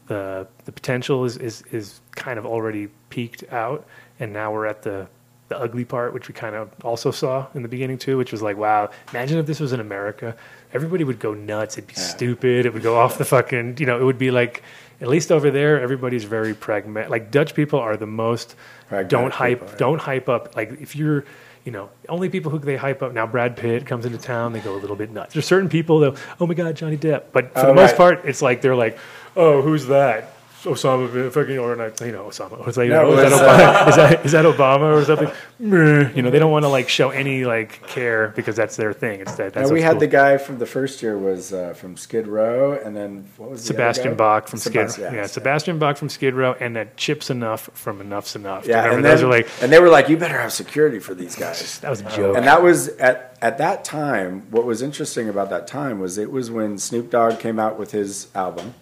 the 0.06 0.46
the 0.66 0.70
potential 0.70 1.24
is, 1.24 1.36
is 1.36 1.62
is 1.72 2.00
kind 2.12 2.38
of 2.38 2.46
already 2.46 2.90
peaked 3.10 3.42
out, 3.52 3.84
and 4.20 4.32
now 4.32 4.52
we're 4.52 4.66
at 4.66 4.82
the 4.82 5.08
the 5.48 5.58
ugly 5.58 5.84
part, 5.84 6.14
which 6.14 6.28
we 6.28 6.32
kind 6.34 6.54
of 6.54 6.70
also 6.84 7.10
saw 7.10 7.48
in 7.54 7.62
the 7.62 7.68
beginning 7.68 7.98
too, 7.98 8.16
which 8.16 8.30
was 8.30 8.40
like, 8.40 8.56
wow, 8.56 8.88
imagine 9.10 9.36
if 9.38 9.46
this 9.46 9.58
was 9.58 9.72
in 9.72 9.80
America, 9.80 10.36
everybody 10.74 11.04
would 11.04 11.18
go 11.20 11.32
nuts. 11.34 11.78
It'd 11.78 11.88
be 11.88 11.94
stupid. 11.94 12.66
It 12.66 12.74
would 12.74 12.82
go 12.82 12.96
off 12.98 13.16
the 13.16 13.24
fucking, 13.24 13.76
you 13.78 13.86
know, 13.86 13.98
it 14.00 14.04
would 14.04 14.18
be 14.18 14.30
like, 14.30 14.62
at 15.00 15.08
least 15.08 15.32
over 15.32 15.50
there, 15.50 15.80
everybody's 15.80 16.24
very 16.24 16.54
pragmatic. 16.54 17.10
Like 17.10 17.30
Dutch 17.30 17.54
people 17.54 17.78
are 17.80 17.96
the 17.96 18.06
most 18.06 18.54
Pragmatic 18.88 19.08
don't 19.08 19.32
hype, 19.32 19.58
people, 19.60 19.68
yeah. 19.72 19.78
don't 19.78 20.00
hype 20.00 20.28
up. 20.28 20.54
Like 20.56 20.80
if 20.80 20.94
you're, 20.96 21.24
you 21.64 21.72
know, 21.72 21.88
only 22.08 22.28
people 22.28 22.50
who 22.50 22.58
they 22.58 22.76
hype 22.76 23.02
up 23.02 23.12
now. 23.14 23.26
Brad 23.26 23.56
Pitt 23.56 23.86
comes 23.86 24.04
into 24.04 24.18
town, 24.18 24.52
they 24.52 24.60
go 24.60 24.74
a 24.74 24.76
little 24.76 24.96
bit 24.96 25.10
nuts. 25.10 25.32
There's 25.32 25.46
certain 25.46 25.68
people 25.70 26.00
that, 26.00 26.16
oh 26.38 26.46
my 26.46 26.52
god, 26.54 26.76
Johnny 26.76 26.98
Depp. 26.98 27.24
But 27.32 27.52
for 27.54 27.60
Oh, 27.60 27.66
the 27.68 27.74
most 27.74 27.90
right. 27.92 27.96
part, 27.96 28.24
it's 28.26 28.42
like 28.42 28.60
they're 28.60 28.76
like, 28.76 28.98
oh, 29.36 29.62
who's 29.62 29.86
that? 29.86 30.34
Osama 30.64 31.32
fucking 31.32 31.58
or 31.58 31.76
not, 31.76 32.00
you 32.00 32.12
know 32.12 32.24
Osama. 32.24 32.66
It's 32.66 32.76
like, 32.76 32.88
No, 32.88 33.02
oh, 33.06 33.18
is, 33.18 33.30
that 33.30 33.32
Obama? 33.32 33.88
is 33.88 33.96
that 33.96 34.26
is 34.26 34.32
that 34.32 34.44
Obama 34.44 35.00
or 35.00 35.04
something? 35.04 35.30
You 35.60 36.22
know, 36.22 36.30
they 36.30 36.38
don't 36.38 36.50
want 36.50 36.64
to 36.64 36.68
like 36.68 36.88
show 36.88 37.10
any 37.10 37.44
like 37.44 37.86
care 37.86 38.28
because 38.28 38.56
that's 38.56 38.76
their 38.76 38.92
thing. 38.92 39.20
It's 39.20 39.34
that. 39.36 39.52
That's 39.52 39.68
Now, 39.68 39.74
we 39.74 39.82
had 39.82 39.92
cool. 39.92 40.00
the 40.00 40.06
guy 40.06 40.38
from 40.38 40.58
the 40.58 40.66
first 40.66 41.02
year 41.02 41.18
was 41.18 41.52
uh, 41.52 41.74
from 41.74 41.96
Skid 41.96 42.26
Row, 42.26 42.72
and 42.72 42.96
then 42.96 43.26
what 43.36 43.50
was 43.50 43.64
Sebastian? 43.64 44.16
Bach 44.16 44.48
from 44.48 44.58
Skid. 44.58 44.72
Sebastian, 44.72 45.04
yeah, 45.04 45.12
yes. 45.14 45.32
Sebastian 45.32 45.78
Bach 45.78 45.96
from 45.96 46.08
Skid 46.08 46.34
Row, 46.34 46.54
and 46.58 46.76
that 46.76 46.96
Chip 46.96 47.20
Z'Nuff 47.20 47.70
from 47.72 48.00
Enuff 48.00 48.26
Z'Nuff. 48.26 48.66
Yeah, 48.66 48.92
and 48.92 49.04
those 49.04 49.20
then, 49.20 49.28
are 49.28 49.30
like 49.30 49.48
and 49.62 49.72
they 49.72 49.80
were 49.80 49.88
like, 49.90 50.08
"You 50.08 50.16
better 50.16 50.40
have 50.40 50.52
security 50.52 50.98
for 50.98 51.14
these 51.14 51.36
guys." 51.36 51.78
that 51.80 51.90
was 51.90 52.00
a 52.00 52.10
joke. 52.16 52.36
And 52.36 52.46
that 52.46 52.62
was 52.62 52.88
at 52.88 53.36
at 53.42 53.58
that 53.58 53.84
time. 53.84 54.46
What 54.50 54.64
was 54.64 54.82
interesting 54.82 55.28
about 55.28 55.50
that 55.50 55.66
time 55.66 56.00
was 56.00 56.18
it 56.18 56.30
was 56.30 56.50
when 56.50 56.78
Snoop 56.78 57.10
Dogg 57.10 57.38
came 57.38 57.58
out 57.58 57.78
with 57.78 57.92
his 57.92 58.28
album, 58.34 58.74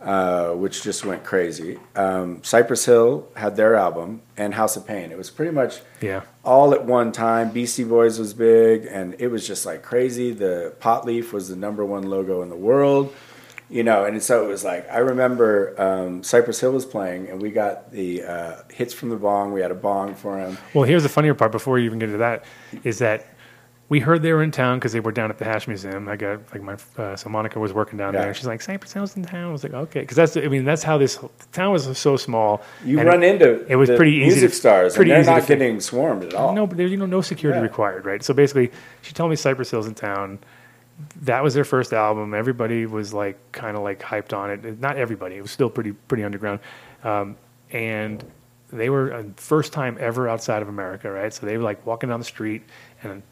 uh, 0.00 0.50
which 0.50 0.82
just 0.82 1.04
went 1.04 1.24
crazy. 1.24 1.78
Um, 1.94 2.42
Cypress 2.42 2.84
Hill 2.84 3.28
had 3.34 3.56
their 3.56 3.74
album, 3.74 4.22
and 4.36 4.54
House 4.54 4.76
of 4.76 4.86
Pain. 4.86 5.10
It 5.10 5.18
was 5.18 5.30
pretty 5.30 5.52
much 5.52 5.80
yeah. 6.00 6.22
all 6.44 6.74
at 6.74 6.84
one 6.84 7.12
time. 7.12 7.50
Beastie 7.50 7.84
Boys 7.84 8.18
was 8.18 8.34
big, 8.34 8.86
and 8.86 9.16
it 9.18 9.28
was 9.28 9.46
just 9.46 9.64
like 9.64 9.82
crazy. 9.82 10.32
The 10.32 10.74
pot 10.80 11.06
leaf 11.06 11.32
was 11.32 11.48
the 11.48 11.56
number 11.56 11.84
one 11.84 12.04
logo 12.04 12.42
in 12.42 12.50
the 12.50 12.56
world, 12.56 13.14
you 13.70 13.82
know. 13.82 14.04
And 14.04 14.22
so 14.22 14.44
it 14.44 14.48
was 14.48 14.64
like 14.64 14.88
I 14.90 14.98
remember 14.98 15.74
um, 15.80 16.22
Cypress 16.22 16.60
Hill 16.60 16.72
was 16.72 16.84
playing, 16.84 17.28
and 17.28 17.40
we 17.40 17.50
got 17.50 17.90
the 17.90 18.22
uh, 18.22 18.56
hits 18.70 18.92
from 18.92 19.08
the 19.08 19.16
bong. 19.16 19.52
We 19.52 19.60
had 19.60 19.70
a 19.70 19.76
bong 19.76 20.14
for 20.14 20.38
him. 20.38 20.58
Well, 20.74 20.84
here's 20.84 21.02
the 21.02 21.08
funnier 21.08 21.34
part. 21.34 21.52
Before 21.52 21.78
you 21.78 21.86
even 21.86 21.98
get 21.98 22.08
to 22.08 22.18
that, 22.18 22.44
is 22.84 22.98
that 22.98 23.35
we 23.88 24.00
heard 24.00 24.22
they 24.22 24.32
were 24.32 24.42
in 24.42 24.50
town 24.50 24.78
because 24.78 24.92
they 24.92 24.98
were 25.00 25.12
down 25.12 25.30
at 25.30 25.38
the 25.38 25.44
Hash 25.44 25.68
Museum. 25.68 26.08
I 26.08 26.16
got 26.16 26.40
like 26.52 26.62
my 26.62 26.76
uh, 26.98 27.14
so 27.14 27.28
Monica 27.28 27.60
was 27.60 27.72
working 27.72 27.98
down 27.98 28.14
Yeah. 28.14 28.22
there. 28.22 28.34
She's 28.34 28.46
like, 28.46 28.60
Cypress 28.60 28.92
Hill's 28.92 29.16
in 29.16 29.24
town. 29.24 29.48
I 29.48 29.52
was 29.52 29.62
like, 29.62 29.74
okay, 29.74 30.00
because 30.00 30.16
that's 30.16 30.36
I 30.36 30.48
mean 30.48 30.64
that's 30.64 30.82
how 30.82 30.98
this 30.98 31.16
the 31.16 31.28
town 31.52 31.72
was 31.72 31.96
so 31.96 32.16
small. 32.16 32.62
You 32.84 33.00
run 33.02 33.22
it, 33.22 33.34
into 33.40 33.64
it 33.68 33.76
was 33.76 33.88
pretty 33.90 34.12
easy 34.16 34.26
music 34.40 34.50
to, 34.50 34.56
stars, 34.56 34.96
pretty 34.96 35.12
and 35.12 35.20
easy 35.20 35.26
they're 35.26 35.36
not 35.40 35.46
fit- 35.46 35.58
getting 35.60 35.80
swarmed 35.80 36.24
at 36.24 36.34
all. 36.34 36.52
No, 36.54 36.66
but 36.66 36.76
there's 36.76 36.90
you 36.90 36.96
know 36.96 37.06
no 37.06 37.20
security 37.20 37.58
Yeah. 37.58 37.62
required, 37.64 38.04
right? 38.06 38.22
So 38.24 38.34
basically, 38.34 38.72
she 39.02 39.12
told 39.12 39.30
me 39.30 39.36
Cypress 39.36 39.70
Hill's 39.70 39.86
in 39.86 39.94
town. 39.94 40.40
That 41.22 41.44
was 41.44 41.54
their 41.54 41.64
first 41.64 41.92
album. 41.92 42.34
Everybody 42.34 42.86
was 42.86 43.12
like 43.14 43.38
kind 43.52 43.76
of 43.76 43.82
like 43.82 44.00
hyped 44.00 44.36
on 44.36 44.50
it. 44.50 44.80
Not 44.80 44.96
everybody. 44.96 45.36
It 45.36 45.42
was 45.42 45.50
still 45.50 45.70
pretty 45.70 45.92
pretty 45.92 46.24
underground, 46.24 46.58
um, 47.04 47.36
and 47.70 48.24
they 48.72 48.90
were 48.90 49.12
uh, 49.12 49.22
first 49.36 49.72
time 49.72 49.96
ever 50.00 50.28
outside 50.28 50.60
of 50.62 50.68
America, 50.68 51.08
right? 51.10 51.32
So 51.32 51.46
they 51.46 51.56
were 51.56 51.62
like 51.62 51.86
walking 51.86 52.08
down 52.08 52.18
the 52.18 52.24
street, 52.24 52.62
and 53.02 53.22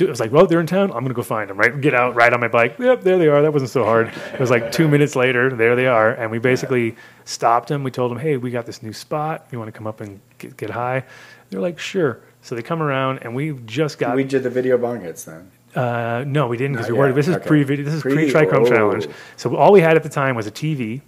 I 0.00 0.04
was 0.04 0.20
like, 0.20 0.30
"Well, 0.32 0.46
they're 0.46 0.60
in 0.60 0.66
town. 0.66 0.90
I'm 0.92 1.02
gonna 1.02 1.14
go 1.14 1.22
find 1.22 1.48
them." 1.48 1.56
Right? 1.56 1.80
Get 1.80 1.94
out, 1.94 2.14
ride 2.14 2.32
on 2.34 2.40
my 2.40 2.48
bike. 2.48 2.76
Yep, 2.78 3.02
there 3.02 3.18
they 3.18 3.28
are. 3.28 3.40
That 3.42 3.52
wasn't 3.52 3.70
so 3.70 3.84
hard. 3.84 4.12
It 4.34 4.40
was 4.40 4.50
like 4.50 4.70
two 4.72 4.88
minutes 4.88 5.16
later. 5.16 5.50
There 5.50 5.74
they 5.76 5.86
are, 5.86 6.10
and 6.12 6.30
we 6.30 6.38
basically 6.38 6.96
stopped 7.24 7.68
them. 7.68 7.82
We 7.82 7.90
told 7.90 8.10
them, 8.10 8.18
"Hey, 8.18 8.36
we 8.36 8.50
got 8.50 8.66
this 8.66 8.82
new 8.82 8.92
spot. 8.92 9.46
You 9.50 9.58
want 9.58 9.68
to 9.68 9.72
come 9.76 9.86
up 9.86 10.00
and 10.00 10.20
get, 10.38 10.56
get 10.56 10.70
high?" 10.70 11.04
They're 11.50 11.60
like, 11.60 11.78
"Sure." 11.78 12.20
So 12.42 12.54
they 12.54 12.62
come 12.62 12.82
around, 12.82 13.20
and 13.22 13.34
we've 13.34 13.64
just 13.66 13.98
got 13.98 14.14
we 14.14 14.24
did 14.24 14.42
the 14.42 14.50
video 14.50 14.76
bong 14.78 15.00
hits 15.00 15.24
then. 15.24 15.50
uh, 15.74 16.24
no, 16.26 16.46
we 16.46 16.56
didn't 16.56 16.76
because 16.76 16.90
we 16.90 16.96
were. 16.96 17.12
This 17.12 17.28
is 17.28 17.36
Okay. 17.36 17.46
pre-video. 17.46 17.84
This 17.84 17.94
is 17.94 18.02
Pre- 18.02 18.14
pre-Trichrome 18.14 18.66
oh. 18.66 18.68
challenge. 18.68 19.08
So 19.36 19.56
all 19.56 19.72
we 19.72 19.80
had 19.80 19.96
at 19.96 20.02
the 20.02 20.08
time 20.08 20.36
was 20.36 20.46
a 20.46 20.50
TV, 20.50 21.00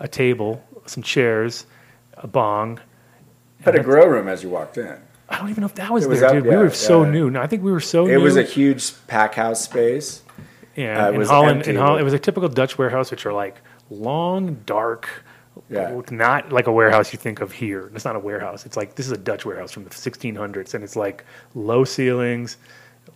a 0.00 0.08
table, 0.08 0.62
some 0.86 1.02
chairs, 1.02 1.66
a 2.18 2.26
bong. 2.26 2.80
Had 3.62 3.76
a 3.76 3.82
grow 3.82 4.06
room 4.06 4.26
as 4.28 4.42
you 4.42 4.50
walked 4.50 4.76
in. 4.78 4.96
I 5.32 5.38
don't 5.38 5.50
even 5.50 5.62
know 5.62 5.66
if 5.66 5.74
that 5.76 5.90
was, 5.90 6.06
was 6.06 6.20
there, 6.20 6.28
up, 6.28 6.34
dude. 6.34 6.44
we 6.44 6.50
yeah, 6.50 6.58
were 6.58 6.70
so 6.70 7.04
yeah. 7.04 7.10
new. 7.10 7.30
No, 7.30 7.40
I 7.40 7.46
think 7.46 7.62
we 7.62 7.72
were 7.72 7.80
so 7.80 8.04
new. 8.04 8.12
It 8.12 8.18
new. 8.18 8.22
was 8.24 8.36
a 8.36 8.42
huge 8.42 8.92
pack 9.06 9.34
house 9.34 9.62
space. 9.64 10.22
yeah. 10.76 11.06
uh, 11.06 11.08
it 11.08 11.14
in 11.14 11.18
was 11.18 11.28
Holland, 11.30 11.58
empty, 11.58 11.70
in 11.70 11.76
Holland, 11.76 12.00
it 12.00 12.04
was 12.04 12.12
a 12.12 12.18
typical 12.18 12.48
Dutch 12.48 12.78
warehouse, 12.78 13.10
which 13.10 13.24
are 13.26 13.32
like 13.32 13.56
long, 13.90 14.54
dark. 14.66 15.08
Yeah. 15.68 16.00
Not 16.10 16.52
like 16.52 16.66
a 16.66 16.72
warehouse 16.72 17.12
you 17.12 17.18
think 17.18 17.40
of 17.40 17.52
here. 17.52 17.90
It's 17.94 18.04
not 18.04 18.16
a 18.16 18.18
warehouse. 18.18 18.64
It's 18.66 18.76
like 18.76 18.94
this 18.94 19.06
is 19.06 19.12
a 19.12 19.18
Dutch 19.18 19.44
warehouse 19.44 19.70
from 19.72 19.84
the 19.84 19.90
1600s, 19.90 20.74
and 20.74 20.82
it's 20.84 20.96
like 20.96 21.24
low 21.54 21.84
ceilings. 21.84 22.56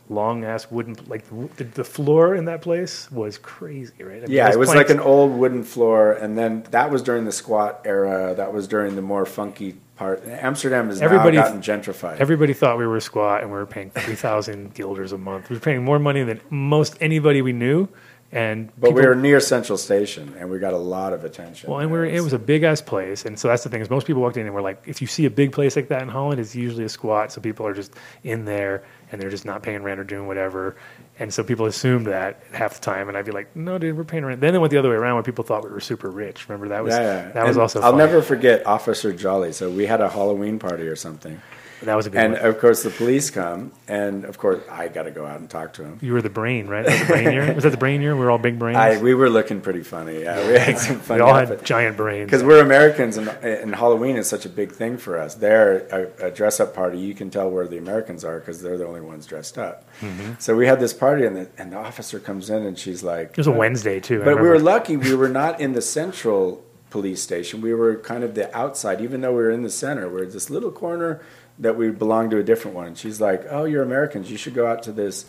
long 0.09 0.45
ass 0.45 0.71
wooden 0.71 0.97
like 1.07 1.25
the, 1.57 1.65
the 1.65 1.85
floor 1.85 2.35
in 2.35 2.45
that 2.47 2.61
place 2.63 3.11
was 3.11 3.39
crazy, 3.39 3.93
right? 4.03 4.19
I 4.19 4.21
mean, 4.27 4.31
Yeah, 4.31 4.51
it 4.51 4.59
was 4.59 4.69
planks- 4.71 4.91
like 4.91 4.97
an 4.99 5.03
old 5.03 5.33
wooden 5.33 5.63
floor, 5.65 6.13
and 6.13 6.37
then 6.37 6.65
that 6.71 6.91
was 6.91 7.03
during 7.03 7.25
the 7.25 7.33
squat 7.33 7.81
era. 7.85 8.35
That 8.35 8.53
was 8.53 8.69
during 8.69 8.97
the 8.97 9.03
more 9.03 9.25
funky 9.27 9.77
part. 9.97 10.23
Amsterdam 10.27 10.89
has 10.89 11.01
Everybody- 11.02 11.36
now 11.36 11.44
gotten 11.44 11.60
gentrified. 11.62 12.18
Everybody 12.20 12.52
thought 12.52 12.78
we 12.78 12.86
were 12.86 12.97
a 12.97 13.01
squat, 13.01 13.43
and 13.43 13.51
we 13.51 13.56
were 13.59 13.66
paying 13.66 13.90
three 13.90 14.14
thousand 14.14 14.74
guilders 14.74 15.12
a 15.12 15.18
month. 15.18 15.51
We 15.51 15.56
were 15.56 15.60
paying 15.60 15.85
more 15.85 15.98
money 15.98 16.23
than 16.23 16.40
most 16.51 16.97
anybody 17.01 17.43
we 17.43 17.52
knew, 17.52 17.89
and 18.32 18.70
but 18.78 18.93
we 18.93 19.02
were 19.05 19.14
near 19.14 19.40
Central 19.40 19.78
Station, 19.78 20.35
and 20.39 20.51
we 20.51 20.59
got 20.59 20.74
a 20.74 20.78
lot 20.78 21.12
of 21.12 21.24
attention. 21.24 21.70
Well, 21.70 21.81
and 21.81 21.90
we 21.90 21.98
were, 21.98 22.05
it 22.05 22.23
was 22.23 22.32
a 22.32 22.39
big 22.39 22.62
ass 22.62 22.81
place, 22.81 23.24
and 23.24 23.39
so 23.39 23.48
that's 23.48 23.64
the 23.64 23.68
thing 23.70 23.81
is 23.81 23.90
most 23.90 24.06
people 24.06 24.23
walked 24.23 24.36
in 24.36 24.47
and 24.47 24.55
were 24.55 24.62
like, 24.62 24.82
if 24.86 25.01
you 25.01 25.06
see 25.06 25.24
a 25.24 25.31
big 25.31 25.52
place 25.52 25.77
like 25.77 25.89
that 25.89 26.02
in 26.02 26.09
Holland, 26.09 26.40
it's 26.40 26.55
usually 26.55 26.85
a 26.85 26.89
squat, 26.89 27.32
so 27.32 27.40
people 27.40 27.66
are 27.66 27.74
just 27.74 27.94
in 28.24 28.44
there 28.44 28.85
and 29.12 29.20
they're 29.20 29.31
just 29.31 29.45
not 29.45 29.62
paying 29.62 29.83
rent 29.83 30.01
or 30.01 30.05
doing 30.05 30.27
whatever, 30.27 30.77
and 31.19 31.33
so 31.33 31.43
people 31.45 31.66
assumed 31.66 32.07
that 32.07 32.43
half 32.53 32.74
the 32.74 32.81
time, 32.81 33.09
and 33.09 33.16
I'd 33.16 33.24
be 33.24 33.33
like, 33.33 33.55
no, 33.57 33.78
dude, 33.78 33.97
we're 33.97 34.05
paying 34.05 34.24
rent. 34.24 34.41
Then 34.41 34.55
it 34.55 34.59
went 34.59 34.70
the 34.70 34.78
other 34.78 34.91
way 34.91 34.97
around 34.97 35.15
where 35.15 35.23
people 35.23 35.45
thought 35.45 35.65
we 35.65 35.70
were 35.70 35.81
super 35.81 36.11
rich. 36.11 36.49
Remember 36.49 36.69
that 36.69 36.83
was 36.85 36.93
yeah, 36.95 37.01
yeah. 37.27 37.33
that 37.33 37.47
was 37.47 37.57
And 37.57 37.62
also 37.62 37.81
I'll 37.81 37.91
fun. 37.93 37.99
never 37.99 38.20
forget 38.23 38.66
Officer 38.66 39.12
Jolly. 39.12 39.53
So 39.53 39.70
we 39.70 39.87
had 39.87 40.01
a 40.01 40.09
Halloween 40.09 40.59
party 40.59 40.87
or 40.89 40.97
something. 40.97 41.41
That 41.82 41.94
was 41.94 42.07
a 42.07 42.11
good 42.11 42.19
and 42.19 42.32
one. 42.32 42.43
of 42.44 42.59
course 42.59 42.82
the 42.82 42.90
police 42.90 43.28
come, 43.31 43.73
and 43.86 44.24
of 44.24 44.39
course 44.39 44.62
I 44.70 44.89
got 44.89 45.03
to 45.03 45.11
go 45.11 45.27
out 45.27 45.40
and 45.40 45.48
talk 45.51 45.74
to 45.74 45.85
him. 45.85 45.98
You 46.01 46.15
were 46.15 46.23
the 46.23 46.31
brain, 46.31 46.69
right? 46.69 46.86
That 46.86 46.93
was 46.93 47.01
the 47.01 47.07
brain 47.15 47.32
year. 47.32 47.55
Was 47.55 47.65
that 47.65 47.70
the 47.70 47.77
brain 47.77 48.01
year? 48.01 48.15
We 48.15 48.20
were 48.23 48.31
all 48.31 48.39
big 48.39 48.59
brains. 48.59 48.78
I, 48.78 48.98
we 49.01 49.15
were 49.15 49.28
looking 49.28 49.61
pretty 49.61 49.82
funny. 49.82 50.23
Yeah, 50.23 50.47
we 50.48 50.59
had 50.59 50.78
some 50.78 51.01
funny. 51.01 51.20
we 51.23 51.28
all 51.28 51.35
had 51.35 51.65
giant 51.65 51.97
brains. 51.97 52.27
because 52.27 52.43
we're 52.43 52.62
Americans, 52.62 53.19
and, 53.19 53.28
and 53.28 53.74
Halloween 53.74 54.16
is 54.16 54.27
such 54.27 54.47
a 54.47 54.48
big 54.48 54.73
thing 54.73 54.97
for 54.97 55.19
us. 55.19 55.35
There, 55.35 56.11
a, 56.20 56.28
a 56.28 56.31
dress-up 56.31 56.74
party, 56.74 56.98
you 56.98 57.15
can 57.15 57.28
tell 57.31 57.51
where 57.51 57.69
the 57.69 57.78
Americans 57.78 58.24
are 58.24 58.39
because 58.39 58.62
they're 58.62 58.78
the 58.78 58.86
only 58.86 59.03
ones 59.03 59.27
dressed 59.27 59.59
up. 59.59 59.85
Mhm. 60.01 60.40
So 60.40 60.57
we 60.57 60.66
had 60.66 60.81
this 60.81 60.94
party, 60.94 61.27
and 61.27 61.36
the, 61.36 61.48
and 61.59 61.73
the 61.73 61.77
officer 61.77 62.19
comes 62.19 62.48
in, 62.48 62.65
and 62.65 62.78
she's 62.78 63.03
like, 63.03 63.31
It 63.32 63.36
was 63.39 63.47
a 63.47 63.53
Wednesday, 63.53 64.01
too, 64.01 64.23
But 64.24 64.40
we 64.40 64.48
were 64.48 64.59
lucky; 64.59 64.97
we 64.97 65.15
were 65.15 65.28
not 65.28 65.61
in 65.61 65.73
the 65.74 65.82
central 65.82 66.65
police 66.90 67.20
station. 67.23 67.61
We 67.61 67.74
were 67.74 67.97
kind 67.97 68.24
of 68.24 68.35
the 68.35 68.55
outside, 68.57 69.01
even 69.03 69.20
though 69.20 69.32
we 69.32 69.43
were 69.43 69.51
in 69.51 69.62
the 69.62 69.70
center. 69.70 70.09
We 70.09 70.23
are 70.23 70.27
this 70.27 70.48
little 70.48 70.70
corner 70.70 71.20
that 71.59 71.77
we 71.77 71.91
belonged 71.91 72.31
to 72.33 72.39
a 72.39 72.43
different 72.43 72.77
one. 72.77 72.87
And 72.89 72.99
she's 72.99 73.20
like, 73.20 73.45
"Oh, 73.51 73.65
you're 73.65 73.83
Americans. 73.83 74.31
You 74.31 74.37
should 74.37 74.55
go 74.55 74.66
out 74.66 74.83
to 74.85 74.93
this." 74.93 75.27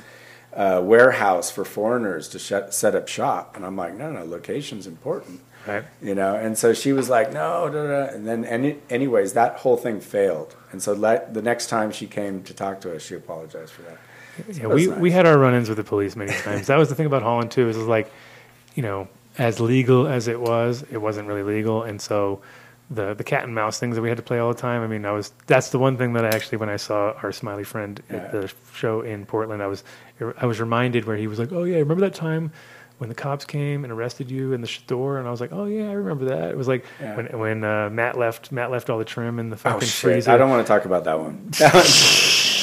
Uh, 0.56 0.82
warehouse 0.84 1.52
for 1.52 1.64
foreigners 1.64 2.28
to 2.30 2.40
shut, 2.40 2.74
set 2.74 2.96
up 2.96 3.08
shop, 3.08 3.56
and 3.56 3.64
I'm 3.64 3.76
like, 3.76 3.94
no, 3.94 4.12
no, 4.12 4.24
location's 4.24 4.88
important, 4.88 5.40
Right. 5.68 5.84
you 6.02 6.16
know. 6.16 6.34
And 6.36 6.58
so 6.58 6.74
she 6.74 6.94
was 6.94 7.10
like, 7.10 7.32
no, 7.32 7.70
da, 7.70 7.86
da. 7.86 8.16
and 8.16 8.26
then 8.28 8.44
any, 8.44 8.78
anyways, 8.90 9.34
that 9.34 9.58
whole 9.58 9.78
thing 9.78 10.00
failed. 10.00 10.56
And 10.72 10.82
so 10.82 10.94
let, 10.94 11.36
the 11.36 11.44
next 11.44 11.68
time 11.68 11.92
she 11.92 12.08
came 12.08 12.42
to 12.44 12.56
talk 12.56 12.82
to 12.82 12.96
us, 12.96 13.04
she 13.04 13.14
apologized 13.14 13.72
for 13.72 13.84
that. 13.84 13.98
So 14.56 14.62
Yeah, 14.62 14.68
we, 14.74 14.88
nice. 14.88 14.98
we 15.00 15.12
had 15.12 15.28
our 15.28 15.38
run-ins 15.38 15.70
with 15.70 15.78
the 15.78 15.84
police 15.84 16.16
many 16.16 16.32
times. 16.42 16.66
that 16.68 16.78
was 16.78 16.90
the 16.90 16.96
thing 16.96 17.06
about 17.08 17.22
Holland 17.22 17.52
too. 17.52 17.70
Is 17.70 17.76
it 17.76 17.80
was 17.80 17.88
like, 17.90 18.10
you 18.74 18.82
know, 18.82 19.10
as 19.38 19.60
legal 19.60 20.08
as 20.08 20.28
it 20.28 20.40
was, 20.42 20.84
it 20.90 20.98
wasn't 20.98 21.28
really 21.28 21.44
legal, 21.44 21.84
and 21.84 22.02
so 22.02 22.42
the 22.90 23.14
the 23.14 23.24
cat 23.24 23.44
and 23.44 23.54
mouse 23.54 23.80
things 23.80 23.96
that 23.96 24.02
we 24.02 24.10
had 24.10 24.18
to 24.18 24.24
play 24.24 24.40
all 24.40 24.54
the 24.54 24.60
time. 24.60 24.82
I 24.82 24.88
mean, 24.88 25.06
I 25.06 25.12
was 25.12 25.34
that's 25.46 25.70
the 25.72 25.80
one 25.80 25.98
thing 25.98 26.14
that 26.14 26.24
I 26.26 26.30
actually 26.30 26.58
when 26.60 26.70
I 26.70 26.78
saw 26.78 27.14
our 27.22 27.32
smiley 27.32 27.64
friend 27.66 28.02
at 28.10 28.32
the 28.32 28.52
show 28.74 29.02
in 29.02 29.26
Portland, 29.26 29.62
I 29.62 29.68
was 29.68 29.84
I 30.38 30.46
was 30.46 30.60
reminded 30.60 31.06
where 31.06 31.18
he 31.18 31.28
was 31.28 31.38
like, 31.40 31.52
oh 31.52 31.64
yeah, 31.66 31.78
remember 31.78 32.02
that 32.02 32.16
time. 32.16 32.52
When 33.00 33.10
the 33.10 33.16
cops 33.16 33.46
came 33.46 33.84
and 33.84 33.94
arrested 33.94 34.32
you 34.32 34.54
in 34.54 34.62
the 34.62 34.68
store, 34.68 35.20
and 35.20 35.28
I 35.28 35.30
was 35.32 35.40
like, 35.40 35.52
"Oh 35.54 35.66
yeah, 35.66 35.88
I 35.88 35.94
remember 35.94 36.26
that." 36.36 36.50
It 36.50 36.58
was 36.58 36.68
like 36.68 36.84
Yeah. 37.00 37.16
when 37.16 37.28
when 37.40 37.64
uh, 37.64 37.92
Matt 37.92 38.18
left. 38.18 38.52
Matt 38.52 38.72
left 38.72 38.90
all 38.90 38.98
the 38.98 39.06
trim 39.06 39.38
in 39.38 39.52
the 39.52 39.56
Oh 39.56 39.60
fucking 39.60 39.82
shit! 39.88 40.14
freezer. 40.14 40.32
I 40.32 40.38
don't 40.38 40.50
want 40.50 40.66
to 40.66 40.68
talk 40.74 40.86
about 40.86 41.04
that 41.04 41.20
one. 41.20 41.52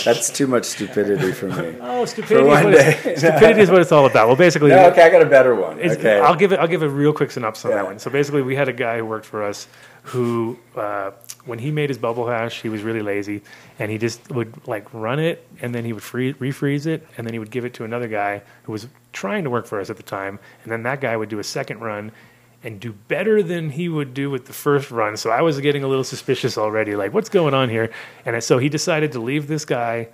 That 0.05 0.17
That's 0.17 0.29
too 0.31 0.47
much 0.47 0.65
stupidity 0.65 1.33
for 1.33 1.47
me. 1.47 1.77
Oh, 1.81 2.05
stupidity 2.05 2.47
is, 2.47 2.53
one 2.53 2.65
what 2.65 2.71
day. 2.73 3.15
stupidity 3.17 3.61
is 3.61 3.71
what 3.71 3.81
it's 3.81 3.93
all 3.93 4.05
about. 4.07 4.27
Well, 4.27 4.37
basically, 4.37 4.69
No, 4.71 4.89
okay, 4.91 5.03
I 5.03 5.09
got 5.09 5.23
a 5.23 5.27
better 5.27 5.55
one. 5.55 5.81
Okay. 5.81 6.19
I'll 6.21 6.35
give 6.35 6.53
it. 6.53 6.59
I'll 6.59 6.67
give 6.69 6.83
a 6.83 6.89
real 6.89 7.13
quick 7.15 7.31
synopsis 7.31 7.65
on 7.67 7.71
Yeah. 7.71 7.77
that 7.79 7.85
one. 7.87 7.99
So 8.01 8.11
basically, 8.11 8.43
we 8.43 8.55
had 8.57 8.69
a 8.69 8.73
guy 8.73 8.99
who 8.99 9.07
worked 9.07 9.25
for 9.27 9.43
us 9.45 9.67
who, 10.05 10.59
uh, 10.77 11.11
when 11.47 11.59
he 11.59 11.71
made 11.71 11.89
his 11.89 11.99
bubble 11.99 12.27
hash, 12.29 12.61
he 12.63 12.69
was 12.69 12.83
really 12.83 13.01
lazy, 13.03 13.43
and 13.79 13.91
he 13.91 13.99
just 13.99 14.31
would 14.31 14.67
like 14.67 14.93
run 14.93 15.19
it, 15.19 15.47
and 15.61 15.75
then 15.75 15.85
he 15.85 15.93
would 15.93 16.03
free, 16.03 16.35
refreeze 16.35 16.87
it, 16.87 17.07
and 17.17 17.27
then 17.27 17.33
he 17.33 17.39
would 17.39 17.51
give 17.51 17.65
it 17.65 17.75
to 17.75 17.85
another 17.85 18.09
guy 18.09 18.43
who 18.65 18.73
was 18.73 18.87
trying 19.13 19.45
to 19.45 19.51
work 19.51 19.67
for 19.67 19.81
us 19.81 19.89
at 19.91 19.97
the 19.97 20.03
time, 20.03 20.39
and 20.63 20.71
then 20.71 20.83
that 20.83 21.01
guy 21.01 21.17
would 21.17 21.29
do 21.29 21.39
a 21.39 21.45
second 21.45 21.81
run. 21.81 22.13
And 22.63 22.81
do 22.81 22.95
better 22.95 23.43
than 23.43 23.69
he 23.69 23.91
would 23.91 24.15
do 24.15 24.31
with 24.31 24.47
the 24.47 24.55
first 24.55 24.91
run. 24.91 25.19
So 25.19 25.29
I 25.29 25.43
was 25.43 25.61
getting 25.61 25.85
a 25.85 25.87
little 25.87 26.03
suspicious 26.03 26.57
already. 26.57 26.97
Like, 26.97 27.13
what's 27.13 27.29
going 27.29 27.53
on 27.53 27.69
here? 27.69 27.91
And 28.25 28.43
so 28.43 28.57
he 28.57 28.71
decided 28.71 29.13
to 29.13 29.21
leave 29.21 29.49
this 29.49 29.67
guy 29.67 30.09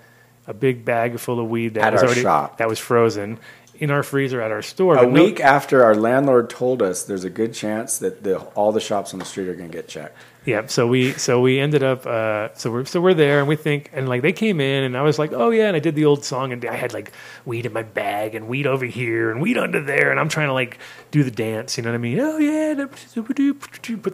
a 0.47 0.53
big 0.53 0.83
bag 0.83 1.17
full 1.17 1.39
of 1.39 1.49
weed 1.49 1.75
that 1.75 1.85
At 1.85 1.93
was 1.93 2.03
already 2.03 2.23
shop. 2.23 2.57
that 2.57 2.67
was 2.67 2.77
frozen 2.77 3.39
in 3.81 3.89
our 3.89 4.03
freezer 4.03 4.39
at 4.41 4.51
our 4.51 4.61
store. 4.61 4.95
a 4.95 5.01
but 5.01 5.11
no- 5.11 5.23
week 5.23 5.39
after 5.39 5.83
our 5.83 5.95
landlord 5.95 6.51
told 6.51 6.83
us 6.83 7.03
there's 7.03 7.23
a 7.23 7.31
good 7.31 7.51
chance 7.51 7.97
that 7.97 8.23
the, 8.23 8.37
all 8.53 8.71
the 8.71 8.79
shops 8.79 9.11
on 9.11 9.19
the 9.19 9.25
street 9.25 9.49
are 9.49 9.55
going 9.55 9.71
to 9.71 9.75
get 9.75 9.87
checked. 9.87 10.15
Yeah, 10.43 10.65
so 10.67 10.87
we 10.87 11.11
so 11.13 11.39
we 11.39 11.59
ended 11.59 11.83
up 11.83 12.05
uh, 12.07 12.49
so 12.55 12.71
we're 12.71 12.85
so 12.85 12.99
we're 12.99 13.13
there 13.13 13.39
and 13.39 13.47
we 13.47 13.55
think 13.55 13.91
and 13.93 14.09
like 14.09 14.23
they 14.23 14.33
came 14.33 14.59
in 14.59 14.83
and 14.83 14.97
I 14.97 15.03
was 15.03 15.19
like 15.19 15.33
oh 15.33 15.51
yeah 15.51 15.67
and 15.67 15.75
I 15.75 15.79
did 15.79 15.93
the 15.93 16.05
old 16.05 16.25
song 16.25 16.51
and 16.51 16.65
I 16.65 16.75
had 16.75 16.93
like 16.93 17.11
weed 17.45 17.67
in 17.67 17.73
my 17.73 17.83
bag 17.83 18.33
and 18.33 18.47
weed 18.47 18.65
over 18.65 18.85
here 18.85 19.29
and 19.29 19.39
weed 19.39 19.55
under 19.55 19.79
there 19.83 20.09
and 20.09 20.19
I'm 20.19 20.29
trying 20.29 20.47
to 20.47 20.53
like 20.53 20.79
do 21.11 21.23
the 21.23 21.29
dance 21.29 21.77
you 21.77 21.83
know 21.83 21.91
what 21.91 21.95
I 21.95 21.99
mean 21.99 22.19
oh 22.19 22.39
yeah 22.39 22.73
put 23.21 23.35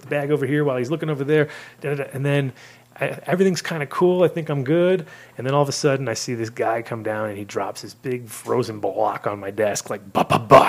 the 0.02 0.08
bag 0.10 0.30
over 0.30 0.46
here 0.46 0.66
while 0.66 0.76
he's 0.76 0.92
looking 0.92 1.10
over 1.10 1.24
there 1.24 1.48
and 1.82 2.26
then 2.26 2.52
I, 3.00 3.20
everything's 3.28 3.62
kind 3.62 3.84
of 3.84 3.90
cool 3.90 4.24
I 4.24 4.28
think 4.28 4.50
I'm 4.50 4.64
good 4.64 5.06
and 5.38 5.46
then 5.46 5.54
all 5.54 5.62
of 5.62 5.70
a 5.70 5.74
sudden 5.74 6.08
I 6.08 6.14
see 6.16 6.34
this 6.36 6.50
guy 6.50 6.82
come 6.82 7.04
down 7.04 7.30
and 7.30 7.38
he 7.38 7.46
drops 7.46 7.82
this 7.84 7.94
big 7.94 8.28
frozen 8.28 8.80
block 8.80 9.28
on 9.28 9.40
my 9.40 9.52
desk 9.52 9.90
like 9.90 10.14
ba 10.14 10.26
ba 10.26 10.40
ba 10.40 10.64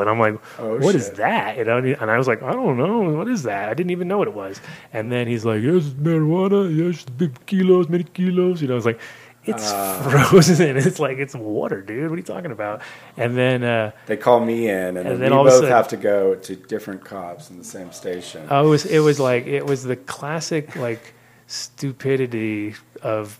and 0.00 0.10
I'm 0.10 0.18
like 0.18 0.40
Oh, 0.58 0.78
what 0.78 0.94
is 0.94 1.06
shit. 1.06 1.16
that? 1.16 1.56
You 1.58 1.64
know, 1.64 1.78
and 1.78 2.10
I 2.10 2.18
was 2.18 2.26
like, 2.26 2.42
I 2.42 2.52
don't 2.52 2.76
know, 2.76 3.00
what 3.18 3.28
is 3.28 3.44
that? 3.44 3.68
I 3.68 3.74
didn't 3.74 3.90
even 3.90 4.08
know 4.08 4.18
what 4.18 4.26
it 4.28 4.34
was. 4.34 4.60
And 4.92 5.12
then 5.12 5.26
he's 5.28 5.44
like, 5.44 5.62
yes, 5.62 5.86
it's 5.86 5.94
marijuana, 5.94 6.60
yes, 6.76 7.04
big 7.04 7.34
kilos, 7.46 7.88
many 7.88 8.02
kilos. 8.04 8.60
You 8.60 8.68
know, 8.68 8.74
I 8.74 8.76
was 8.76 8.84
like, 8.86 9.00
it's 9.44 9.70
Ah. 9.72 10.26
frozen. 10.28 10.76
It's 10.76 10.98
like 10.98 11.18
it's 11.18 11.34
water, 11.34 11.80
dude. 11.82 12.10
What 12.10 12.14
are 12.14 12.16
you 12.16 12.22
talking 12.24 12.50
about? 12.50 12.82
And 13.16 13.36
then 13.36 13.62
uh, 13.62 13.92
They 14.06 14.16
call 14.16 14.40
me 14.40 14.68
in, 14.68 14.76
and, 14.76 14.98
And 14.98 15.06
then, 15.06 15.20
then 15.20 15.30
we 15.30 15.36
all 15.36 15.42
of 15.42 15.46
a 15.46 15.50
both 15.50 15.60
sudden- 15.60 15.70
have 15.70 15.88
to 15.88 15.96
go 15.96 16.34
to 16.34 16.56
different 16.56 17.04
cops 17.04 17.48
in 17.50 17.56
the 17.58 17.64
same 17.64 17.92
station. 17.92 18.46
I 18.50 18.62
was, 18.62 18.84
it 18.86 18.98
was 19.00 19.18
like 19.20 19.46
it 19.46 19.64
was 19.66 19.84
the 19.84 19.96
classic 19.96 20.74
like 20.76 21.14
stupidity 21.50 22.74
of 23.02 23.38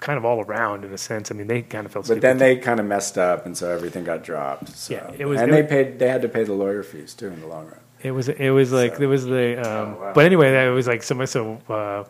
kind 0.00 0.18
of 0.18 0.24
all 0.24 0.40
around 0.42 0.84
in 0.84 0.92
a 0.92 0.98
sense. 0.98 1.30
I 1.30 1.34
mean, 1.34 1.46
they 1.46 1.62
kind 1.62 1.86
of 1.86 1.92
felt. 1.92 2.04
Stupid. 2.06 2.20
But 2.20 2.26
then 2.26 2.38
they 2.38 2.56
kind 2.56 2.80
of 2.80 2.86
messed 2.86 3.16
up, 3.16 3.46
and 3.46 3.56
so 3.56 3.70
everything 3.70 4.04
got 4.04 4.22
dropped. 4.24 4.68
So. 4.76 4.94
Yeah, 4.94 5.10
it 5.16 5.24
was- 5.24 5.40
and 5.40 5.50
it 5.50 5.54
they 5.54 5.62
was- 5.62 5.70
paid. 5.70 5.98
They 5.98 6.08
had 6.08 6.22
to 6.22 6.28
pay 6.28 6.44
the 6.44 6.52
lawyer 6.52 6.82
fees 6.82 7.14
too 7.14 7.28
in 7.28 7.40
the 7.40 7.46
long 7.46 7.66
run. 7.66 7.78
It 8.02 8.10
was 8.10 8.28
it 8.28 8.50
was 8.50 8.70
like 8.70 8.98
there 8.98 9.08
was 9.08 9.24
the 9.24 9.56
um, 9.66 9.96
but 10.14 10.26
anyway 10.26 10.52
that 10.52 10.66
was 10.68 10.86
like 10.86 11.02
so 11.02 11.24
so 11.24 11.54
uh, 11.70 12.04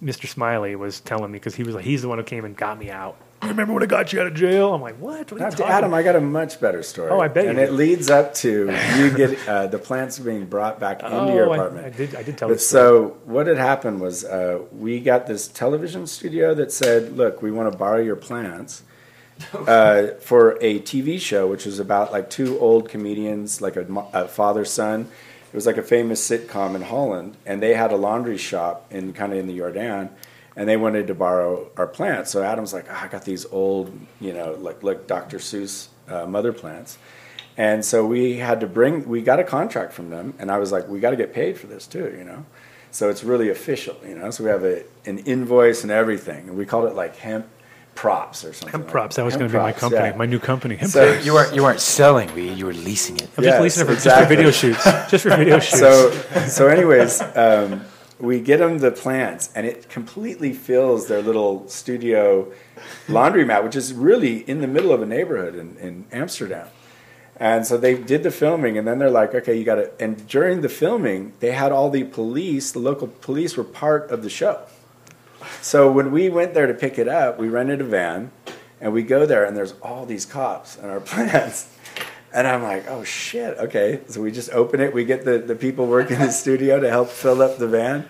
Mr. 0.00 0.28
Smiley 0.28 0.76
was 0.76 1.00
telling 1.00 1.32
me 1.32 1.40
because 1.40 1.56
he 1.56 1.64
was 1.64 1.74
like 1.74 1.84
he's 1.84 2.02
the 2.02 2.08
one 2.08 2.18
who 2.18 2.24
came 2.24 2.44
and 2.44 2.56
got 2.56 2.78
me 2.78 2.88
out. 2.88 3.16
You 3.42 3.48
remember 3.48 3.72
when 3.72 3.82
I 3.84 3.86
got 3.86 4.12
you 4.12 4.20
out 4.20 4.26
of 4.26 4.34
jail? 4.34 4.74
I'm 4.74 4.82
like 4.82 4.96
what? 4.96 5.30
What 5.30 5.32
are 5.32 5.34
you 5.36 5.40
Now, 5.44 5.50
talking 5.50 5.66
Adam, 5.66 5.94
I 5.94 6.02
got 6.02 6.16
a 6.16 6.20
much 6.20 6.60
better 6.60 6.82
story. 6.82 7.10
Oh, 7.10 7.20
I 7.20 7.28
bet 7.28 7.46
And 7.46 7.58
it 7.58 7.72
leads 7.72 8.10
up 8.10 8.34
to 8.34 8.66
you 8.96 9.10
get 9.16 9.48
uh, 9.48 9.68
the 9.68 9.78
plants 9.78 10.18
being 10.18 10.46
brought 10.46 10.80
back 10.80 11.02
into 11.04 11.14
your 11.32 11.46
Oh, 11.48 11.52
I- 11.52 11.56
apartment. 11.56 11.86
I 11.86 11.90
did- 11.90 12.14
I 12.16 12.22
did 12.24 12.36
tell 12.36 12.48
But 12.48 12.60
so 12.60 13.16
what 13.24 13.46
had 13.46 13.56
happened 13.58 14.00
was 14.00 14.24
uh, 14.24 14.60
we 14.72 14.98
got 15.00 15.26
this 15.28 15.46
television 15.46 16.06
studio 16.08 16.52
that 16.54 16.72
said, 16.72 17.16
"Look, 17.16 17.40
we 17.40 17.50
want 17.52 17.70
to 17.72 17.78
borrow 17.78 18.00
your 18.00 18.16
plants." 18.16 18.82
uh, 19.68 20.08
for 20.20 20.58
a 20.60 20.80
TV 20.80 21.20
show, 21.20 21.46
which 21.46 21.64
was 21.64 21.78
about 21.78 22.10
like 22.10 22.28
two 22.28 22.58
old 22.58 22.88
comedians, 22.88 23.60
like 23.62 23.76
a, 23.76 23.86
a 24.12 24.26
father 24.26 24.64
son. 24.64 25.02
It 25.52 25.54
was 25.54 25.64
like 25.64 25.76
a 25.76 25.82
famous 25.82 26.28
sitcom 26.28 26.74
in 26.74 26.82
Holland, 26.82 27.36
and 27.46 27.62
they 27.62 27.74
had 27.74 27.92
a 27.92 27.96
laundry 27.96 28.36
shop 28.36 28.86
in 28.90 29.12
kind 29.12 29.32
of 29.32 29.38
in 29.38 29.46
the 29.46 29.56
Jordaan, 29.56 30.08
and 30.58 30.68
they 30.68 30.76
wanted 30.76 31.06
to 31.06 31.14
borrow 31.14 31.70
our 31.78 31.86
plants. 31.86 32.30
So 32.32 32.42
Adam's 32.42 32.74
like, 32.74 32.86
"Ah, 32.90 33.04
I 33.04 33.08
got 33.08 33.24
these 33.24 33.46
old, 33.46 33.96
you 34.20 34.34
know, 34.34 34.58
like 34.60 34.82
like 34.82 35.06
Dr. 35.06 35.38
Seuss 35.38 35.88
uh, 36.08 36.26
mother 36.26 36.52
plants. 36.52 36.98
And 37.56 37.84
so 37.84 38.06
we 38.06 38.36
had 38.36 38.60
to 38.60 38.66
bring, 38.66 39.08
we 39.08 39.20
got 39.20 39.40
a 39.40 39.44
contract 39.44 39.92
from 39.92 40.10
them, 40.10 40.34
and 40.38 40.50
I 40.50 40.58
was 40.58 40.70
like, 40.70 40.86
we 40.86 41.00
got 41.00 41.10
to 41.10 41.16
get 41.16 41.34
paid 41.34 41.58
for 41.58 41.66
this 41.66 41.88
too, 41.88 42.14
you 42.16 42.22
know? 42.22 42.46
So 42.92 43.10
it's 43.10 43.24
really 43.24 43.50
official, 43.50 43.96
you 44.06 44.14
know? 44.14 44.30
So 44.30 44.44
we 44.44 44.50
have 44.50 44.62
a, 44.64 44.84
an 45.06 45.18
invoice 45.18 45.82
and 45.82 45.90
everything, 45.90 46.48
and 46.48 46.56
we 46.56 46.64
called 46.64 46.88
it 46.88 46.94
like 46.94 47.16
hemp 47.16 47.46
props 47.96 48.44
or 48.44 48.52
something. 48.52 48.70
Hemp 48.70 48.84
like 48.84 48.92
props. 48.92 49.16
That 49.16 49.24
was 49.24 49.36
going 49.36 49.50
to 49.50 49.52
be 49.52 49.60
my 49.60 49.72
company, 49.72 50.06
yeah. 50.06 50.16
my 50.16 50.26
new 50.26 50.38
company. 50.38 50.76
Hemp 50.76 50.92
So- 50.92 51.10
props. 51.10 51.26
You 51.26 51.34
weren't 51.34 51.54
you 51.56 51.62
weren't 51.64 51.80
selling 51.80 52.32
weed, 52.32 52.56
you 52.56 52.66
were 52.66 52.72
leasing 52.72 53.16
it. 53.16 53.28
I'm 53.36 53.42
just 53.42 53.60
leasing 53.60 53.82
it 53.82 53.86
for, 53.86 53.92
exactly. 53.92 54.36
just 54.36 54.60
for 54.60 54.76
video 54.76 54.78
shoots. 54.78 55.10
Just 55.10 55.22
for 55.24 55.36
video 55.36 55.58
shoots. 55.58 55.80
So, 55.80 56.12
so 56.46 56.68
anyways, 56.68 57.20
um, 57.34 57.84
we 58.20 58.40
get 58.40 58.58
them 58.58 58.78
the 58.78 58.90
plants, 58.90 59.50
and 59.54 59.66
it 59.66 59.88
completely 59.88 60.52
fills 60.52 61.06
their 61.06 61.22
little 61.22 61.68
studio 61.68 62.52
laundromat, 63.06 63.62
which 63.62 63.76
is 63.76 63.92
really 63.92 64.38
in 64.48 64.60
the 64.60 64.66
middle 64.66 64.92
of 64.92 65.02
a 65.02 65.06
neighborhood 65.06 65.54
in, 65.54 65.76
in 65.76 66.04
Amsterdam. 66.10 66.68
And 67.36 67.64
so 67.64 67.76
they 67.76 67.96
did 67.96 68.24
the 68.24 68.32
filming, 68.32 68.76
and 68.76 68.86
then 68.86 68.98
they're 68.98 69.10
like, 69.10 69.34
okay, 69.34 69.56
you 69.56 69.64
got 69.64 69.76
to. 69.76 69.92
And 70.00 70.26
during 70.26 70.60
the 70.60 70.68
filming, 70.68 71.34
they 71.38 71.52
had 71.52 71.70
all 71.70 71.88
the 71.88 72.02
police, 72.02 72.72
the 72.72 72.80
local 72.80 73.06
police 73.06 73.56
were 73.56 73.64
part 73.64 74.10
of 74.10 74.22
the 74.22 74.30
show. 74.30 74.62
So 75.60 75.90
when 75.90 76.10
we 76.10 76.28
went 76.28 76.54
there 76.54 76.66
to 76.66 76.74
pick 76.74 76.98
it 76.98 77.06
up, 77.06 77.38
we 77.38 77.48
rented 77.48 77.80
a 77.80 77.84
van, 77.84 78.32
And 78.80 78.92
we 78.92 79.02
go 79.02 79.26
there, 79.26 79.44
and 79.44 79.56
there's 79.56 79.74
all 79.82 80.04
these 80.04 80.26
cops 80.26 80.76
and 80.76 80.90
our 80.90 81.00
plants. 81.12 81.68
And 82.32 82.46
I'm 82.46 82.62
like, 82.62 82.88
oh 82.88 83.04
shit, 83.04 83.56
okay. 83.58 84.00
So 84.08 84.20
we 84.20 84.30
just 84.30 84.50
open 84.50 84.80
it. 84.80 84.92
We 84.92 85.04
get 85.04 85.24
the, 85.24 85.38
the 85.38 85.54
people 85.54 85.86
working 85.86 86.16
in 86.16 86.26
the 86.26 86.32
studio 86.32 86.78
to 86.78 86.90
help 86.90 87.08
fill 87.08 87.40
up 87.40 87.58
the 87.58 87.68
van. 87.68 88.08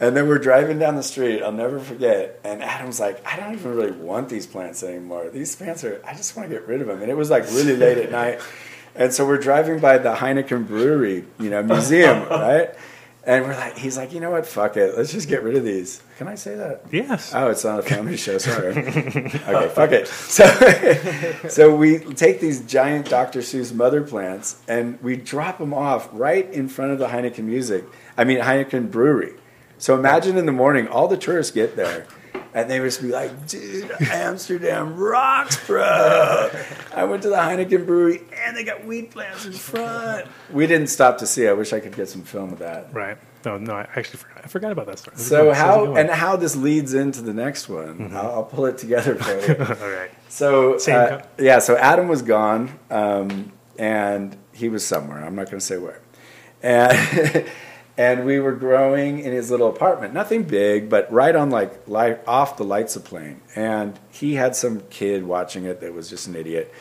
And 0.00 0.16
then 0.16 0.26
we're 0.26 0.38
driving 0.38 0.80
down 0.80 0.96
the 0.96 1.02
street. 1.02 1.42
I'll 1.42 1.52
never 1.52 1.78
forget. 1.78 2.40
And 2.42 2.60
Adam's 2.60 2.98
like, 2.98 3.24
I 3.24 3.36
don't 3.36 3.54
even 3.54 3.76
really 3.76 3.92
want 3.92 4.28
these 4.28 4.48
plants 4.48 4.82
anymore. 4.82 5.30
These 5.30 5.54
plants 5.54 5.84
are, 5.84 6.02
I 6.04 6.14
just 6.14 6.36
want 6.36 6.48
to 6.48 6.54
get 6.54 6.66
rid 6.66 6.80
of 6.80 6.88
them. 6.88 7.02
And 7.02 7.10
it 7.10 7.16
was 7.16 7.30
like 7.30 7.44
really 7.44 7.76
late 7.76 7.98
at 7.98 8.10
night. 8.10 8.40
And 8.96 9.12
so 9.12 9.24
we're 9.24 9.38
driving 9.38 9.78
by 9.78 9.98
the 9.98 10.12
Heineken 10.12 10.66
Brewery, 10.66 11.24
you 11.38 11.50
know, 11.50 11.62
museum, 11.62 12.28
right? 12.30 12.74
And 13.24 13.44
we're 13.44 13.54
like, 13.54 13.78
he's 13.78 13.96
like, 13.96 14.12
you 14.12 14.18
know 14.18 14.32
what? 14.32 14.46
Fuck 14.46 14.76
it. 14.76 14.96
Let's 14.96 15.12
just 15.12 15.28
get 15.28 15.44
rid 15.44 15.54
of 15.54 15.62
these. 15.62 16.02
Can 16.18 16.26
I 16.26 16.34
say 16.34 16.56
that? 16.56 16.82
Yes. 16.90 17.32
Oh, 17.32 17.50
it's 17.50 17.62
not 17.62 17.78
a 17.78 17.82
family 17.82 18.16
show. 18.16 18.38
Sorry. 18.38 18.70
okay, 18.76 19.68
fuck 19.68 19.92
it. 19.92 20.08
So, 20.08 20.44
so 21.48 21.74
we 21.74 22.00
take 22.00 22.40
these 22.40 22.62
giant 22.62 23.08
Dr. 23.08 23.38
Seuss 23.38 23.72
mother 23.72 24.02
plants 24.02 24.60
and 24.66 25.00
we 25.02 25.16
drop 25.16 25.58
them 25.58 25.72
off 25.72 26.08
right 26.12 26.50
in 26.52 26.68
front 26.68 26.90
of 26.90 26.98
the 26.98 27.06
Heineken 27.06 27.44
Music. 27.44 27.84
I 28.18 28.24
mean 28.24 28.38
Heineken 28.40 28.90
Brewery. 28.90 29.34
So 29.78 29.94
imagine 29.96 30.36
in 30.36 30.46
the 30.46 30.52
morning, 30.52 30.88
all 30.88 31.06
the 31.06 31.16
tourists 31.16 31.52
get 31.52 31.76
there. 31.76 32.06
And 32.54 32.70
they 32.70 32.80
would 32.80 32.86
just 32.86 33.00
be 33.00 33.08
like, 33.08 33.46
dude, 33.46 33.90
Amsterdam 34.00 34.96
rocks, 34.96 35.66
bro. 35.66 36.50
I 36.94 37.04
went 37.04 37.22
to 37.22 37.30
the 37.30 37.36
Heineken 37.36 37.86
Brewery 37.86 38.22
and 38.44 38.54
they 38.54 38.62
got 38.62 38.84
weed 38.84 39.10
plants 39.10 39.46
in 39.46 39.52
front. 39.52 40.26
We 40.50 40.66
didn't 40.66 40.88
stop 40.88 41.18
to 41.18 41.26
see. 41.26 41.48
I 41.48 41.52
wish 41.54 41.72
I 41.72 41.80
could 41.80 41.96
get 41.96 42.10
some 42.10 42.22
film 42.22 42.52
of 42.52 42.58
that. 42.58 42.92
Right. 42.92 43.16
No, 43.44 43.58
no, 43.58 43.72
I 43.74 43.88
actually 43.96 44.18
forgot, 44.18 44.44
I 44.44 44.48
forgot 44.48 44.72
about 44.72 44.86
that 44.86 44.98
story. 44.98 45.16
So 45.16 45.44
going? 45.44 45.54
How's 45.54 45.82
it 45.82 45.86
how 45.86 45.96
and 45.96 46.10
how 46.10 46.36
this 46.36 46.54
leads 46.54 46.94
into 46.94 47.22
the 47.22 47.34
next 47.34 47.68
one? 47.68 48.12
I'll, 48.14 48.30
I'll 48.30 48.44
pull 48.44 48.66
it 48.66 48.78
together 48.78 49.14
for 49.16 49.30
you. 49.32 49.58
All 49.82 49.90
right. 49.90 50.10
So 50.28 50.78
Same 50.78 50.96
uh, 50.96 51.22
yeah, 51.38 51.58
so 51.58 51.76
Adam 51.76 52.08
was 52.08 52.22
gone, 52.22 52.78
um, 52.90 53.52
and 53.78 54.36
he 54.52 54.68
was 54.68 54.86
somewhere. 54.86 55.24
I'm 55.24 55.34
not 55.34 55.46
going 55.46 55.58
to 55.58 55.64
say 55.64 55.78
where. 55.78 56.00
And 56.62 57.46
and 57.98 58.24
we 58.24 58.40
were 58.40 58.52
growing 58.52 59.18
in 59.20 59.32
his 59.32 59.50
little 59.50 59.68
apartment, 59.68 60.14
nothing 60.14 60.44
big, 60.44 60.88
but 60.88 61.10
right 61.12 61.34
on 61.36 61.50
like 61.50 61.86
light, 61.86 62.20
off 62.26 62.56
the 62.56 62.64
lights 62.64 62.96
of 62.96 63.04
plane. 63.04 63.40
And 63.54 63.98
he 64.10 64.34
had 64.34 64.56
some 64.56 64.82
kid 64.90 65.24
watching 65.26 65.64
it 65.64 65.80
that 65.80 65.92
was 65.92 66.08
just 66.08 66.26
an 66.26 66.34
idiot. 66.36 66.72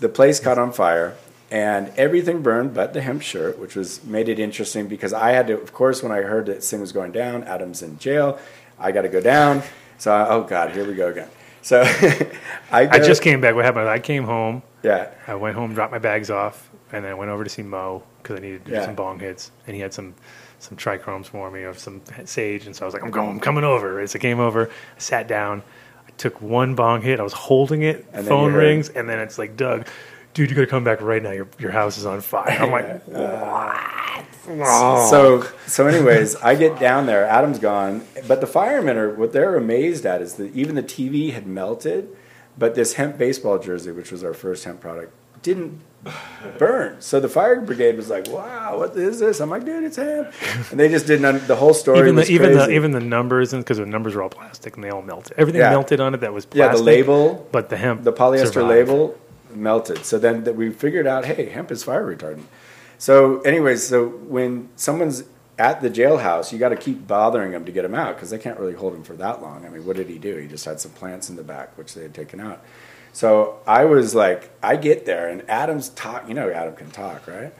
The 0.00 0.08
place 0.08 0.40
caught 0.40 0.58
on 0.58 0.72
fire. 0.72 1.16
And 1.50 1.90
everything 1.96 2.42
burned 2.42 2.74
but 2.74 2.92
the 2.92 3.00
hemp 3.00 3.22
shirt, 3.22 3.58
which 3.58 3.74
was 3.74 4.04
made 4.04 4.28
it 4.28 4.38
interesting 4.38 4.86
because 4.86 5.14
I 5.14 5.30
had 5.30 5.46
to, 5.46 5.58
of 5.58 5.72
course, 5.72 6.02
when 6.02 6.12
I 6.12 6.20
heard 6.20 6.44
that 6.46 6.62
thing 6.62 6.78
was 6.78 6.92
going 6.92 7.10
down, 7.12 7.42
Adam's 7.44 7.80
in 7.82 7.98
jail, 7.98 8.38
I 8.78 8.92
got 8.92 9.02
to 9.02 9.08
go 9.08 9.22
down. 9.22 9.62
So, 9.96 10.12
I, 10.12 10.28
oh 10.28 10.42
God, 10.42 10.72
here 10.72 10.84
we 10.86 10.92
go 10.94 11.08
again. 11.08 11.28
So, 11.62 11.80
I, 12.70 12.84
go, 12.84 12.90
I 12.92 12.98
just 12.98 13.22
came 13.22 13.40
back. 13.40 13.54
What 13.54 13.64
happened? 13.64 13.88
I 13.88 13.98
came 13.98 14.24
home. 14.24 14.62
Yeah. 14.82 15.10
I 15.26 15.36
went 15.36 15.56
home, 15.56 15.72
dropped 15.72 15.90
my 15.90 15.98
bags 15.98 16.30
off, 16.30 16.68
and 16.92 17.02
then 17.02 17.12
I 17.12 17.14
went 17.14 17.30
over 17.30 17.44
to 17.44 17.50
see 17.50 17.62
Mo 17.62 18.02
because 18.22 18.36
I 18.36 18.40
needed 18.40 18.66
to 18.66 18.70
do 18.70 18.76
Yeah. 18.76 18.84
some 18.84 18.94
bong 18.94 19.18
hits, 19.18 19.50
and 19.66 19.74
he 19.74 19.80
had 19.80 19.94
some 19.94 20.14
some 20.58 20.76
trichromes 20.76 21.26
for 21.26 21.50
me 21.50 21.62
of 21.62 21.78
some 21.78 22.02
sage, 22.24 22.66
and 22.66 22.74
so 22.74 22.84
I 22.84 22.86
was 22.86 22.94
like, 22.94 23.02
I'm 23.02 23.10
going, 23.10 23.28
I'm 23.28 23.40
coming 23.40 23.64
over. 23.64 24.00
It's 24.00 24.14
a 24.14 24.18
game 24.18 24.40
over, 24.40 24.68
I 24.68 24.98
sat 24.98 25.28
down, 25.28 25.62
I 26.06 26.10
took 26.12 26.40
one 26.42 26.74
bong 26.74 27.02
hit, 27.02 27.20
I 27.20 27.22
was 27.22 27.32
holding 27.32 27.82
it, 27.82 28.06
And 28.12 28.26
phone 28.26 28.52
rings, 28.52 28.88
and 28.88 29.08
then 29.08 29.18
it's 29.20 29.38
like, 29.38 29.56
Doug, 29.56 29.86
dude, 30.34 30.50
you 30.50 30.56
got 30.56 30.62
to 30.62 30.66
come 30.68 30.84
back 30.84 31.00
right 31.00 31.22
now. 31.22 31.32
Your 31.32 31.48
your 31.58 31.70
house 31.70 31.98
is 31.98 32.06
on 32.06 32.20
fire. 32.20 32.58
I'm 32.60 32.70
like, 32.70 33.04
what? 33.06 34.26
Oh. 34.48 35.08
So, 35.10 35.46
so 35.66 35.86
anyways, 35.86 36.36
I 36.36 36.54
get 36.54 36.78
down 36.78 37.06
there. 37.06 37.24
Adam's 37.26 37.58
gone, 37.58 38.04
but 38.26 38.40
the 38.40 38.46
firemen 38.46 38.96
are 38.96 39.12
what 39.14 39.32
they're 39.32 39.56
amazed 39.56 40.06
at 40.06 40.22
is 40.22 40.34
that 40.34 40.54
even 40.54 40.74
the 40.74 40.82
TV 40.82 41.32
had 41.32 41.46
melted, 41.46 42.08
but 42.56 42.74
this 42.74 42.94
hemp 42.94 43.18
baseball 43.18 43.58
jersey, 43.58 43.92
which 43.92 44.10
was 44.10 44.24
our 44.24 44.34
first 44.34 44.64
hemp 44.64 44.80
product, 44.80 45.12
didn't 45.42 45.80
burn. 46.58 46.96
So 47.00 47.20
the 47.20 47.28
fire 47.28 47.60
brigade 47.60 47.96
was 47.96 48.08
like, 48.08 48.28
"Wow, 48.28 48.78
what 48.78 48.96
is 48.96 49.18
this?" 49.20 49.40
I'm 49.40 49.50
like, 49.50 49.64
"Dude, 49.64 49.84
it's 49.84 49.96
hemp," 49.96 50.32
and 50.70 50.78
they 50.78 50.88
just 50.88 51.06
didn't. 51.06 51.46
The 51.46 51.56
whole 51.56 51.74
story 51.74 51.98
even 51.98 52.14
the 52.14 52.20
was 52.20 52.30
even 52.30 52.52
the 52.52 52.58
crazy. 52.58 52.74
even 52.74 52.92
the 52.92 53.00
numbers 53.00 53.52
and 53.52 53.64
because 53.64 53.78
the 53.78 53.86
numbers 53.86 54.14
were 54.14 54.22
all 54.22 54.28
plastic 54.28 54.76
and 54.76 54.84
they 54.84 54.90
all 54.90 55.02
melted. 55.02 55.34
Everything 55.36 55.60
Yeah. 55.60 55.70
melted 55.70 56.00
on 56.00 56.14
it 56.14 56.20
that 56.20 56.32
was 56.32 56.46
yeah, 56.52 56.66
plastic. 56.66 56.78
the 56.78 56.84
label, 56.84 57.48
but 57.52 57.68
the 57.68 57.76
hemp, 57.76 58.04
the 58.04 58.12
polyester 58.12 58.52
survived. 58.54 58.68
label 58.90 59.18
melted. 59.54 60.04
So 60.04 60.18
then 60.18 60.44
that 60.44 60.54
we 60.56 60.70
figured 60.70 61.06
out, 61.06 61.24
hey, 61.24 61.46
hemp 61.48 61.70
is 61.70 61.82
fire 61.82 62.04
retardant. 62.06 62.42
So, 62.98 63.40
anyways, 63.42 63.86
so 63.86 64.06
when 64.08 64.68
someone's 64.76 65.24
at 65.58 65.80
the 65.82 65.90
jailhouse, 65.90 66.52
you 66.52 66.58
got 66.58 66.68
to 66.70 66.76
keep 66.76 67.06
bothering 67.06 67.52
them 67.52 67.64
to 67.64 67.72
get 67.72 67.82
them 67.82 67.94
out 67.94 68.14
because 68.16 68.30
they 68.30 68.38
can't 68.38 68.58
really 68.58 68.74
hold 68.74 68.94
him 68.94 69.02
for 69.02 69.14
that 69.14 69.40
long. 69.42 69.64
I 69.64 69.68
mean, 69.68 69.84
what 69.86 69.96
did 69.96 70.08
he 70.08 70.18
do? 70.18 70.36
He 70.36 70.46
just 70.48 70.64
had 70.64 70.80
some 70.80 70.92
plants 70.92 71.28
in 71.30 71.36
the 71.36 71.42
back, 71.42 71.76
which 71.78 71.94
they 71.94 72.02
had 72.02 72.14
taken 72.14 72.40
out. 72.40 72.60
So 73.12 73.60
I 73.66 73.84
was 73.84 74.14
like, 74.14 74.50
I 74.62 74.76
get 74.76 75.06
there, 75.06 75.28
and 75.28 75.48
Adam's 75.48 75.88
talk. 75.90 76.28
You 76.28 76.34
know, 76.34 76.50
Adam 76.50 76.74
can 76.76 76.90
talk, 76.90 77.26
right? 77.26 77.52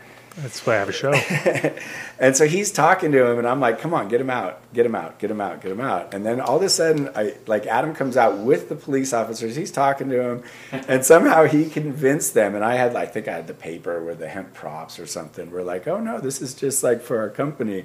That's 0.42 0.64
why 0.64 0.74
I 0.74 0.76
have 0.76 0.88
a 0.88 0.92
show. 0.92 1.12
and 2.20 2.36
so 2.36 2.46
he's 2.46 2.70
talking 2.70 3.10
to 3.10 3.26
him, 3.26 3.38
and 3.38 3.48
I'm 3.48 3.58
like, 3.58 3.80
"Come 3.80 3.92
on, 3.92 4.08
get 4.08 4.20
him 4.20 4.30
out, 4.30 4.60
get 4.72 4.86
him 4.86 4.94
out, 4.94 5.18
get 5.18 5.32
him 5.32 5.40
out, 5.40 5.60
get 5.60 5.72
him 5.72 5.80
out." 5.80 6.14
And 6.14 6.24
then 6.24 6.40
all 6.40 6.58
of 6.58 6.62
a 6.62 6.68
sudden, 6.68 7.10
I 7.16 7.34
like 7.48 7.66
Adam 7.66 7.92
comes 7.92 8.16
out 8.16 8.38
with 8.38 8.68
the 8.68 8.76
police 8.76 9.12
officers. 9.12 9.56
He's 9.56 9.72
talking 9.72 10.08
to 10.10 10.22
him, 10.22 10.42
and 10.88 11.04
somehow 11.04 11.46
he 11.46 11.68
convinced 11.68 12.34
them. 12.34 12.54
And 12.54 12.64
I 12.64 12.76
had, 12.76 12.94
I 12.94 13.06
think, 13.06 13.26
I 13.26 13.32
had 13.32 13.48
the 13.48 13.54
paper 13.54 14.02
with 14.04 14.20
the 14.20 14.28
hemp 14.28 14.54
props 14.54 15.00
or 15.00 15.06
something. 15.06 15.50
We're 15.50 15.64
like, 15.64 15.88
"Oh 15.88 15.98
no, 15.98 16.20
this 16.20 16.40
is 16.40 16.54
just 16.54 16.84
like 16.84 17.02
for 17.02 17.18
our 17.18 17.30
company, 17.30 17.84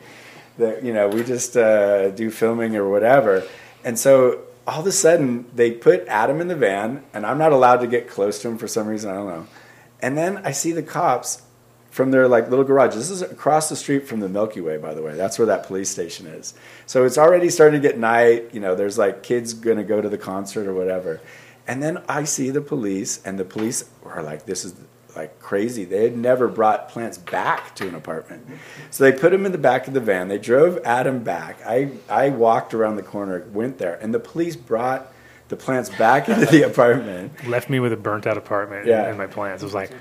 that 0.60 0.84
you 0.84 0.94
know, 0.94 1.07
we 1.07 1.23
just 1.23 1.57
uh, 1.57 2.11
do 2.11 2.30
filming 2.30 2.76
or 2.76 2.88
whatever." 2.88 3.44
And 3.84 3.98
so 3.98 4.41
all 4.68 4.81
of 4.81 4.88
a 4.88 4.91
sudden, 4.91 5.45
they 5.53 5.72
put 5.72 6.07
Adam 6.07 6.40
in 6.40 6.48
the 6.48 6.56
van, 6.56 7.03
and 7.14 7.26
I'm 7.26 7.38
not 7.38 7.52
allowed 7.52 7.77
to 7.77 7.88
get 7.88 8.07
close 8.07 8.41
to 8.41 8.48
him 8.48 8.57
for 8.57 8.68
some 8.68 8.88
reason. 8.88 9.11
I 9.11 9.15
don't 9.15 9.27
know. 9.27 9.48
And 10.02 10.18
then 10.18 10.38
I 10.38 10.52
see 10.52 10.72
the 10.72 10.84
cops 10.84 11.41
from 11.91 12.11
their 12.11 12.27
like 12.27 12.49
little 12.49 12.65
garage. 12.65 12.95
This 12.95 13.10
is 13.10 13.22
across 13.22 13.69
the 13.69 13.76
street 13.76 14.07
from 14.07 14.19
the 14.19 14.27
Milky 14.27 14.61
Way, 14.61 14.77
by 14.77 14.94
the 14.94 15.02
way. 15.02 15.15
That's 15.15 15.38
where 15.38 15.45
that 15.45 15.68
police 15.68 15.90
station 15.90 16.26
is. 16.27 16.53
So 16.85 17.06
it's 17.06 17.18
already 17.18 17.49
starting 17.49 17.80
to 17.81 17.88
get 17.88 17.99
night. 17.99 18.49
You 18.53 18.60
know, 18.60 18.73
there's 18.73 18.98
like 18.98 19.22
kids 19.22 19.53
gonna 19.53 19.84
go 19.84 20.02
to 20.02 20.10
the 20.10 20.18
concert 20.18 20.68
or 20.68 20.73
whatever. 20.73 21.22
And 21.68 21.84
then 21.84 22.02
I 22.10 22.23
see 22.23 22.49
the 22.49 22.61
police, 22.61 23.22
and 23.23 23.40
the 23.40 23.45
police 23.45 23.85
are 24.03 24.23
like, 24.23 24.45
"This 24.45 24.65
is 24.65 24.73
like 25.15 25.40
crazy." 25.40 25.85
They 25.85 26.03
had 26.03 26.18
never 26.18 26.48
brought 26.48 26.90
plants 26.90 27.18
back 27.18 27.76
to 27.76 27.88
an 27.88 27.95
apartment, 27.95 28.45
so 28.91 29.03
they 29.03 29.11
put 29.11 29.34
him 29.34 29.45
in 29.45 29.52
the 29.52 29.57
back 29.57 29.88
of 29.88 29.94
the 29.94 29.99
van. 29.99 30.27
They 30.27 30.38
drove 30.38 30.80
Adam 30.85 31.23
back. 31.23 31.60
I 31.65 31.91
I 32.10 32.30
walked 32.30 32.73
around 32.73 32.95
the 32.95 33.03
corner, 33.03 33.45
went 33.52 33.77
there, 33.77 33.95
and 34.02 34.14
the 34.14 34.19
police 34.19 34.56
brought 34.56 35.11
the 35.49 35.56
plants 35.57 35.90
back 35.90 36.30
into 36.30 36.45
the 36.45 36.64
apartment. 36.72 37.48
Left 37.48 37.69
me 37.69 37.80
with 37.80 37.94
a 37.94 37.98
burnt 37.98 38.26
out 38.26 38.38
apartment 38.38 38.88
Yeah. 38.88 39.06
and, 39.07 39.18
my 39.18 39.27
plants. 39.27 39.61
It 39.61 39.65
was 39.68 39.73
like 39.73 39.91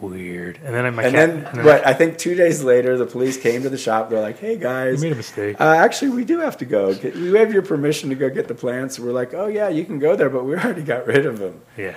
weird. 0.00 0.58
And 0.64 0.74
then 0.74 0.84
I 0.84 0.90
my 0.90 1.04
and 1.04 1.14
cat, 1.14 1.28
then, 1.30 1.44
and 1.46 1.58
then 1.58 1.64
what? 1.64 1.86
I 1.86 1.94
think 1.94 2.18
two 2.18 2.34
days 2.34 2.62
later, 2.64 2.98
the 2.98 3.06
police 3.06 3.36
came 3.36 3.62
to 3.62 3.70
the 3.70 3.78
shop. 3.78 4.10
They're 4.10 4.20
like, 4.20 4.38
"Hey 4.38 4.56
guys, 4.56 5.00
You 5.02 5.08
made 5.08 5.12
a 5.12 5.16
mistake. 5.16 5.60
Uh, 5.60 5.64
actually, 5.64 6.10
we 6.10 6.24
do 6.24 6.40
have 6.40 6.56
to 6.58 6.64
go. 6.64 6.88
We 7.02 7.38
have 7.38 7.52
your 7.52 7.62
permission 7.62 8.10
to 8.10 8.16
go 8.16 8.28
get 8.28 8.48
the 8.48 8.54
plants." 8.54 8.98
We're 8.98 9.12
like, 9.12 9.32
"Oh 9.32 9.46
yeah, 9.46 9.68
you 9.68 9.84
can 9.84 9.98
go 10.00 10.16
there, 10.16 10.28
but 10.28 10.44
we 10.44 10.54
already 10.54 10.82
got 10.82 11.06
rid 11.06 11.24
of 11.26 11.38
them." 11.38 11.60
Yeah. 11.76 11.94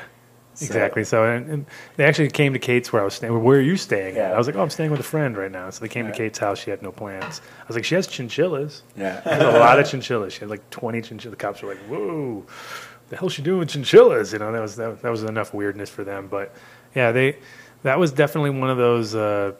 So- 0.55 0.65
Exactly. 0.65 1.03
So, 1.03 1.23
and, 1.25 1.49
and 1.49 1.65
they 1.97 2.05
actually 2.05 2.29
came 2.29 2.53
to 2.53 2.59
Kate's 2.59 2.91
where 2.93 3.01
I 3.01 3.05
was 3.05 3.13
staying. 3.13 3.43
Where 3.43 3.57
are 3.57 3.61
you 3.61 3.77
staying 3.77 4.17
at? 4.17 4.29
Yeah. 4.29 4.33
I 4.33 4.37
was 4.37 4.47
like, 4.47 4.55
oh, 4.55 4.61
I'm 4.61 4.69
staying 4.69 4.91
with 4.91 4.99
a 4.99 5.03
friend 5.03 5.35
right 5.37 5.51
now. 5.51 5.69
So 5.69 5.81
they 5.81 5.89
came 5.89 6.05
Yeah. 6.05 6.11
to 6.11 6.17
Kate's 6.17 6.39
house. 6.39 6.59
She 6.59 6.69
had 6.69 6.81
no 6.81 6.91
plans. 6.91 7.41
I 7.61 7.67
was 7.67 7.75
like, 7.75 7.85
she 7.85 7.95
has 7.95 8.07
chinchillas. 8.07 8.81
Yeah. 8.95 9.21
A 9.25 9.59
lot 9.59 9.79
of 9.79 9.85
chinchillas. 9.87 10.33
She 10.33 10.39
had 10.39 10.49
like 10.49 10.67
20 10.69 11.01
chinchillas. 11.01 11.31
The 11.31 11.35
cops 11.35 11.61
were 11.61 11.69
like, 11.69 11.83
whoa, 11.89 12.45
the 13.09 13.17
hell's 13.17 13.33
she 13.33 13.41
doing 13.41 13.59
with 13.59 13.69
chinchillas? 13.69 14.33
You 14.33 14.39
know, 14.39 14.51
that 14.51 14.61
was 14.61 14.75
that, 14.77 15.01
that 15.01 15.09
was 15.11 15.23
enough 15.23 15.53
weirdness 15.53 15.89
for 15.89 16.03
them. 16.03 16.27
But 16.27 16.53
yeah, 16.95 17.11
they 17.11 17.37
that 17.83 17.99
was 17.99 18.11
definitely 18.11 18.51
one 18.51 18.69
of 18.69 18.77
those 18.77 19.13
uh, 19.13 19.51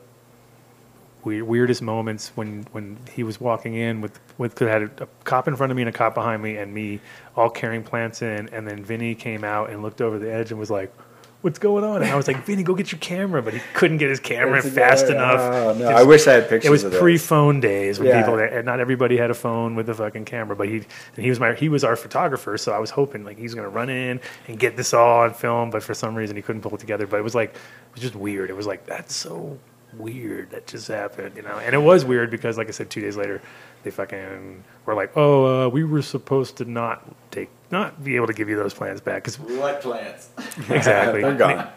weird, 1.26 1.44
weirdest 1.44 1.82
moments 1.82 2.32
when 2.36 2.66
when 2.72 2.98
he 3.14 3.24
was 3.24 3.42
walking 3.42 3.74
in 3.76 4.00
with 4.02 4.20
with 4.38 4.56
'cause 4.56 4.68
I 4.68 4.72
had 4.72 4.82
a, 4.84 5.04
a 5.04 5.08
cop 5.26 5.48
in 5.48 5.56
front 5.56 5.72
of 5.72 5.76
me 5.76 5.82
and 5.82 5.90
a 5.90 5.92
cop 5.92 6.14
behind 6.16 6.42
me 6.42 6.58
and 6.58 6.74
me 6.74 7.00
all 7.36 7.50
carrying 7.50 7.84
plants 7.84 8.22
in, 8.22 8.50
and 8.54 8.68
then 8.68 8.84
Vinny 8.86 9.16
came 9.16 9.44
out 9.44 9.70
and 9.70 9.82
looked 9.82 10.02
over 10.02 10.20
the 10.20 10.32
edge 10.32 10.52
and 10.52 10.60
was 10.60 10.72
like. 10.72 10.94
What's 11.42 11.60
going 11.60 11.84
on? 11.84 12.02
And 12.02 12.10
I 12.10 12.16
was 12.16 12.28
like, 12.28 12.44
Vinny, 12.44 12.64
go 12.64 12.74
get 12.74 12.92
your 12.92 12.98
camera, 12.98 13.44
but 13.44 13.54
he 13.54 13.60
couldn't 13.76 13.98
get 13.98 14.10
his 14.10 14.20
camera 14.20 14.64
fast 14.64 15.06
enough. 15.10 15.40
Oh, 15.40 15.74
no. 15.78 15.86
It's- 15.86 16.00
I 16.00 16.02
wish 16.02 16.26
I 16.26 16.34
had 16.34 16.50
pictures 16.50 16.66
It 16.84 16.90
was 16.90 16.98
pre-phone 17.00 17.60
days 17.60 18.00
when 18.00 18.08
Yeah. 18.08 18.22
people, 18.24 18.40
and 18.40 18.66
not 18.66 18.80
everybody 18.80 19.16
had 19.16 19.30
a 19.30 19.36
phone 19.36 19.76
with 19.76 19.88
a 19.88 19.94
fucking 19.94 20.26
camera. 20.26 20.56
But 20.56 20.70
he, 20.70 20.78
and 20.78 20.86
he 21.24 21.30
was 21.30 21.40
my, 21.40 21.54
he 21.54 21.70
was 21.70 21.84
our 21.84 21.96
photographer, 21.96 22.58
so 22.58 22.72
I 22.72 22.80
was 22.80 22.90
hoping 22.90 23.24
like 23.24 23.38
he's 23.38 23.54
gonna 23.54 23.70
run 23.70 23.90
in 23.92 24.22
and 24.48 24.58
get 24.58 24.76
this 24.76 24.92
all 24.92 25.20
on 25.20 25.36
film. 25.36 25.70
But 25.70 25.84
for 25.84 25.94
some 25.94 26.16
reason, 26.16 26.36
he 26.36 26.42
couldn't 26.42 26.64
pull 26.64 26.74
it 26.74 26.80
together. 26.80 27.06
But 27.06 27.18
it 27.18 27.24
was 27.24 27.36
like, 27.36 27.50
it 27.54 27.94
was 27.94 28.02
just 28.02 28.16
weird. 28.16 28.50
It 28.50 28.56
was 28.56 28.66
like 28.66 28.88
that's 28.88 29.14
so 29.14 29.60
weird 29.98 30.52
that 30.52 30.68
just 30.68 30.88
happened, 30.88 31.36
you 31.36 31.42
know. 31.42 31.58
And 31.58 31.74
it 31.74 31.80
was 31.80 32.06
weird 32.06 32.32
because, 32.32 32.58
like 32.58 32.68
I 32.68 32.72
said, 32.72 32.90
two 32.90 33.02
days 33.02 33.18
later, 33.18 33.42
they 33.84 33.92
fucking 33.92 34.64
were 34.86 34.96
like, 34.96 35.16
oh, 35.16 35.66
uh, 35.66 35.70
we 35.70 35.84
were 35.84 36.02
supposed 36.02 36.58
to 36.58 36.66
not 36.66 37.04
take, 37.32 37.50
not 37.72 38.04
be 38.04 38.16
able 38.16 38.28
to 38.28 38.34
give 38.34 38.50
you 38.50 38.56
those 38.56 38.74
plans 38.74 39.02
back 39.02 39.24
because 39.24 39.40
We 39.40 39.58
like 39.58 39.82
plants. 39.82 40.30
exactly. 40.70 41.22
They're 41.22 41.36
gone. 41.36 41.68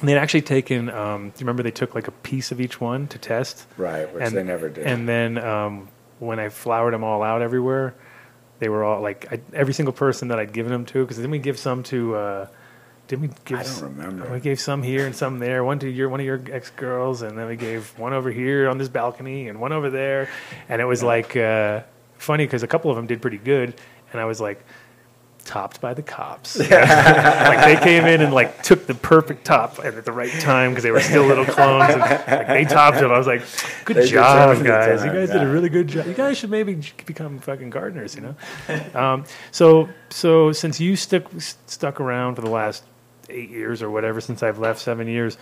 And 0.00 0.08
they'd 0.08 0.16
actually 0.16 0.42
taken. 0.42 0.88
Um, 0.90 1.30
do 1.30 1.34
you 1.36 1.44
remember 1.44 1.62
they 1.62 1.70
took 1.70 1.94
like 1.94 2.08
a 2.08 2.12
piece 2.12 2.52
of 2.52 2.60
each 2.60 2.80
one 2.80 3.08
to 3.08 3.18
test? 3.18 3.66
Right, 3.76 4.12
which 4.12 4.22
and, 4.22 4.36
they 4.36 4.44
never 4.44 4.68
did. 4.68 4.86
And 4.86 5.08
then 5.08 5.38
um, 5.38 5.88
when 6.20 6.38
I 6.38 6.48
flowered 6.48 6.94
them 6.94 7.02
all 7.02 7.22
out 7.22 7.42
everywhere, 7.42 7.94
they 8.60 8.68
were 8.68 8.84
all 8.84 9.00
like 9.00 9.32
I, 9.32 9.40
every 9.52 9.74
single 9.74 9.92
person 9.92 10.28
that 10.28 10.38
I'd 10.38 10.52
given 10.52 10.70
them 10.70 10.84
to. 10.86 11.02
Because 11.02 11.18
then 11.18 11.30
we 11.30 11.38
give 11.38 11.58
some 11.58 11.82
to 11.84 12.14
uh, 12.14 12.46
Did 13.08 13.22
we 13.22 13.30
give? 13.46 13.58
I 13.58 13.62
don't 13.62 13.82
remember. 13.82 14.30
We 14.30 14.38
gave 14.38 14.60
some 14.60 14.82
here 14.82 15.06
and 15.06 15.16
some 15.16 15.38
there. 15.38 15.64
One 15.64 15.78
to 15.78 15.88
your 15.88 16.10
one 16.10 16.20
of 16.20 16.26
your 16.26 16.40
ex 16.50 16.70
girls, 16.70 17.22
and 17.22 17.36
then 17.38 17.48
we 17.48 17.56
gave 17.56 17.98
one 17.98 18.12
over 18.12 18.30
here 18.30 18.68
on 18.68 18.76
this 18.76 18.88
balcony 18.88 19.48
and 19.48 19.60
one 19.60 19.72
over 19.72 19.88
there. 19.88 20.28
And 20.68 20.82
it 20.82 20.84
was 20.84 21.02
like 21.02 21.34
uh, 21.34 21.80
funny 22.18 22.44
because 22.44 22.62
a 22.62 22.66
couple 22.66 22.90
of 22.90 22.96
them 22.96 23.06
did 23.06 23.22
pretty 23.22 23.38
good, 23.38 23.74
and 24.12 24.20
I 24.20 24.26
was 24.26 24.42
like 24.42 24.62
topped 25.48 25.80
by 25.80 25.94
the 25.94 26.02
cops. 26.02 26.58
like 26.58 26.68
they 26.68 27.78
came 27.82 28.04
in 28.04 28.20
and 28.20 28.34
like 28.34 28.62
took 28.62 28.86
the 28.86 28.94
perfect 28.94 29.46
top 29.46 29.82
at 29.82 30.04
the 30.04 30.12
right 30.12 30.32
time 30.40 30.72
because 30.72 30.84
they 30.84 30.90
were 30.90 31.00
still 31.00 31.24
little 31.24 31.46
clones. 31.46 31.90
And, 31.90 32.00
like, 32.00 32.26
they 32.46 32.64
topped 32.66 32.98
them. 32.98 33.10
I 33.10 33.16
was 33.16 33.26
like, 33.26 33.42
good 33.86 33.96
They 33.96 34.06
job, 34.06 34.62
guys. 34.62 35.00
You 35.00 35.06
time, 35.06 35.14
guys 35.14 35.30
did 35.30 35.42
a 35.42 35.48
really 35.48 35.70
good 35.70 35.88
job. 35.88 36.06
You 36.06 36.12
guys 36.12 36.36
should 36.36 36.50
maybe 36.50 36.78
become 37.06 37.38
fucking 37.38 37.70
gardeners. 37.70 38.14
You 38.14 38.20
know. 38.20 38.36
Um, 38.94 39.24
so 39.50 39.88
so 40.10 40.52
since 40.52 40.80
you 40.80 40.96
stuck 40.96 41.24
stuck 41.38 42.00
around 42.00 42.34
for 42.34 42.42
the 42.42 42.50
last 42.50 42.84
eight 43.28 43.50
years 43.50 43.82
or 43.82 43.90
whatever 43.90 44.20
since 44.20 44.42
I've 44.42 44.58
left 44.58 44.80
seven 44.80 45.06
years. 45.08 45.36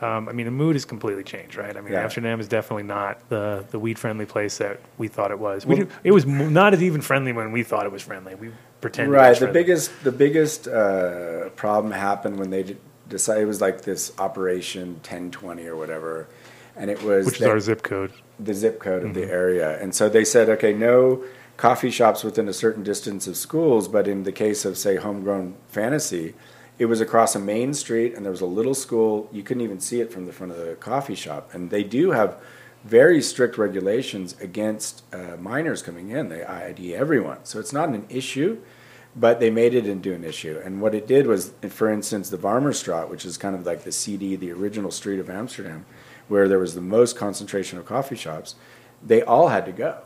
Um, 0.00 0.28
I 0.28 0.32
mean, 0.32 0.46
the 0.46 0.52
mood 0.52 0.74
has 0.74 0.84
completely 0.84 1.22
changed, 1.22 1.54
right? 1.56 1.76
I 1.76 1.80
mean, 1.80 1.92
Yeah. 1.92 2.02
Amsterdam 2.02 2.40
is 2.40 2.48
definitely 2.48 2.82
not 2.82 3.28
the, 3.28 3.64
the 3.70 3.78
weed 3.78 3.98
friendly 4.00 4.26
place 4.26 4.58
that 4.58 4.80
we 4.98 5.06
thought 5.06 5.30
it 5.30 5.38
was. 5.38 5.64
We 5.64 5.76
Well- 5.76 5.84
do, 5.84 5.90
it 6.02 6.10
was 6.10 6.26
not 6.26 6.74
as 6.74 6.82
even 6.82 7.00
friendly 7.02 7.32
when 7.32 7.52
we 7.52 7.62
thought 7.62 7.86
it 7.86 7.92
was 7.92 8.02
friendly. 8.02 8.34
We 8.34 8.50
pretended. 8.80 9.14
it 9.14 9.16
right 9.16 9.38
the 9.38 9.46
biggest 9.46 9.92
the 10.02 10.10
biggest 10.10 10.66
uh, 10.66 11.50
problem 11.50 11.92
happened 11.92 12.36
when 12.40 12.50
they 12.50 12.76
decided 13.08 13.42
it 13.42 13.46
was 13.46 13.60
like 13.60 13.82
this 13.82 14.10
operation 14.18 14.94
1020 14.94 15.64
or 15.68 15.76
whatever 15.76 16.26
and 16.74 16.90
it 16.90 17.00
was 17.04 17.26
which 17.26 17.40
is 17.40 17.46
our 17.46 17.60
zip 17.60 17.82
code. 17.84 18.10
the 18.40 18.52
zip 18.54 18.80
code 18.80 19.04
of 19.04 19.10
Mhm. 19.10 19.14
the 19.14 19.30
area 19.30 19.78
and 19.80 19.94
so 19.94 20.08
they 20.08 20.24
said 20.24 20.48
okay 20.48 20.72
no 20.72 21.22
coffee 21.56 21.90
shops 21.90 22.24
within 22.24 22.48
a 22.48 22.52
certain 22.52 22.82
distance 22.82 23.28
of 23.28 23.36
schools 23.36 23.86
but 23.86 24.08
in 24.08 24.24
the 24.24 24.32
case 24.32 24.64
of 24.64 24.76
say 24.76 24.96
homegrown 24.96 25.54
fantasy 25.68 26.34
it 26.78 26.86
was 26.86 27.00
across 27.00 27.34
a 27.34 27.38
main 27.38 27.74
street 27.74 28.14
and 28.14 28.24
there 28.24 28.30
was 28.30 28.40
a 28.40 28.46
little 28.46 28.74
school 28.74 29.28
you 29.32 29.42
couldn't 29.42 29.62
even 29.62 29.80
see 29.80 30.00
it 30.00 30.12
from 30.12 30.26
the 30.26 30.32
front 30.32 30.52
of 30.52 30.58
the 30.58 30.74
coffee 30.76 31.14
shop 31.14 31.52
and 31.52 31.70
they 31.70 31.84
do 31.84 32.10
have 32.10 32.36
very 32.84 33.22
strict 33.22 33.56
regulations 33.56 34.34
against 34.40 35.02
uh, 35.14 35.36
minors 35.38 35.82
coming 35.82 36.10
in 36.10 36.28
they 36.28 36.42
id 36.44 36.94
everyone 36.94 37.38
so 37.44 37.60
it's 37.60 37.72
not 37.72 37.88
an 37.88 38.04
issue 38.08 38.58
but 39.14 39.40
they 39.40 39.50
made 39.50 39.74
it 39.74 39.86
into 39.86 40.14
an 40.14 40.24
issue. 40.24 40.60
And 40.64 40.80
what 40.80 40.94
it 40.94 41.06
did 41.06 41.26
was, 41.26 41.52
for 41.68 41.90
instance, 41.90 42.30
the 42.30 42.38
Warmoesstraat, 42.38 43.08
which 43.08 43.24
is 43.24 43.36
kind 43.36 43.54
of 43.54 43.66
like 43.66 43.84
the 43.84 43.92
CD, 43.92 44.36
the 44.36 44.52
original 44.52 44.90
street 44.90 45.20
of 45.20 45.28
Amsterdam, 45.28 45.84
where 46.28 46.48
there 46.48 46.58
was 46.58 46.74
the 46.74 46.80
most 46.80 47.16
concentration 47.16 47.78
of 47.78 47.84
coffee 47.84 48.16
shops, 48.16 48.54
they 49.04 49.22
all 49.22 49.48
had 49.48 49.66
to 49.66 49.72
go. 49.72 49.98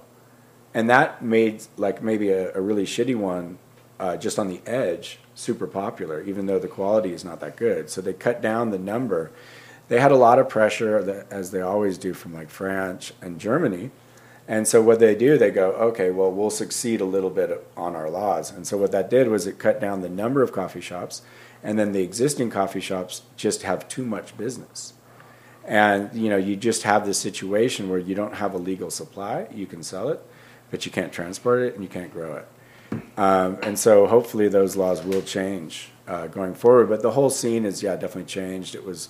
And 0.74 0.90
that 0.90 1.22
made 1.22 1.62
like 1.76 2.02
maybe 2.02 2.30
a, 2.30 2.52
a 2.54 2.60
really 2.60 2.84
shitty 2.84 3.16
one 3.16 3.58
uh, 3.98 4.16
just 4.16 4.38
on 4.38 4.48
the 4.48 4.60
edge 4.66 5.18
super 5.34 5.66
popular, 5.66 6.22
even 6.22 6.46
though 6.46 6.58
the 6.58 6.68
quality 6.68 7.12
is 7.12 7.24
not 7.24 7.40
that 7.40 7.56
good. 7.56 7.90
So 7.90 8.00
they 8.00 8.12
cut 8.12 8.40
down 8.40 8.70
the 8.70 8.78
number. 8.78 9.30
They 9.88 10.00
had 10.00 10.12
a 10.12 10.16
lot 10.16 10.38
of 10.38 10.48
pressure, 10.48 11.02
that, 11.02 11.30
as 11.30 11.50
they 11.50 11.60
always 11.60 11.98
do 11.98 12.12
from 12.14 12.34
like 12.34 12.50
France 12.50 13.12
and 13.20 13.38
Germany. 13.38 13.90
And 14.48 14.66
so 14.68 14.80
what 14.80 15.00
they 15.00 15.14
do, 15.14 15.36
they 15.36 15.50
go, 15.50 15.72
okay, 15.72 16.10
well, 16.10 16.30
we'll 16.30 16.50
succeed 16.50 17.00
a 17.00 17.04
little 17.04 17.30
bit 17.30 17.66
on 17.76 17.96
our 17.96 18.08
laws. 18.08 18.50
And 18.50 18.66
so 18.66 18.76
what 18.76 18.92
that 18.92 19.10
did 19.10 19.28
was 19.28 19.46
it 19.46 19.58
cut 19.58 19.80
down 19.80 20.02
the 20.02 20.08
number 20.08 20.42
of 20.42 20.52
coffee 20.52 20.80
shops, 20.80 21.22
and 21.62 21.78
then 21.78 21.92
the 21.92 22.02
existing 22.02 22.50
coffee 22.50 22.80
shops 22.80 23.22
just 23.36 23.62
have 23.62 23.88
too 23.88 24.04
much 24.04 24.36
business. 24.36 24.94
And 25.64 26.14
you 26.14 26.30
know, 26.30 26.36
you 26.36 26.54
just 26.54 26.84
have 26.84 27.06
this 27.06 27.18
situation 27.18 27.88
where 27.88 27.98
you 27.98 28.14
don't 28.14 28.34
have 28.34 28.54
a 28.54 28.58
legal 28.58 28.90
supply. 28.90 29.48
You 29.52 29.66
can 29.66 29.82
sell 29.82 30.10
it, 30.10 30.22
but 30.70 30.86
you 30.86 30.92
can't 30.92 31.12
transport 31.12 31.62
it 31.62 31.74
and 31.74 31.82
you 31.82 31.88
can't 31.88 32.12
grow 32.12 32.36
it. 32.36 32.46
Um, 33.16 33.58
and 33.62 33.78
so 33.78 34.06
hopefully 34.06 34.48
those 34.48 34.76
laws 34.76 35.02
will 35.02 35.22
change 35.22 35.90
uh, 36.06 36.26
going 36.26 36.54
forward. 36.54 36.88
But 36.88 37.02
the 37.02 37.12
whole 37.12 37.30
scene 37.30 37.64
is 37.64 37.82
yeah 37.82 37.96
definitely 37.96 38.24
changed. 38.24 38.74
It 38.74 38.84
was 38.84 39.08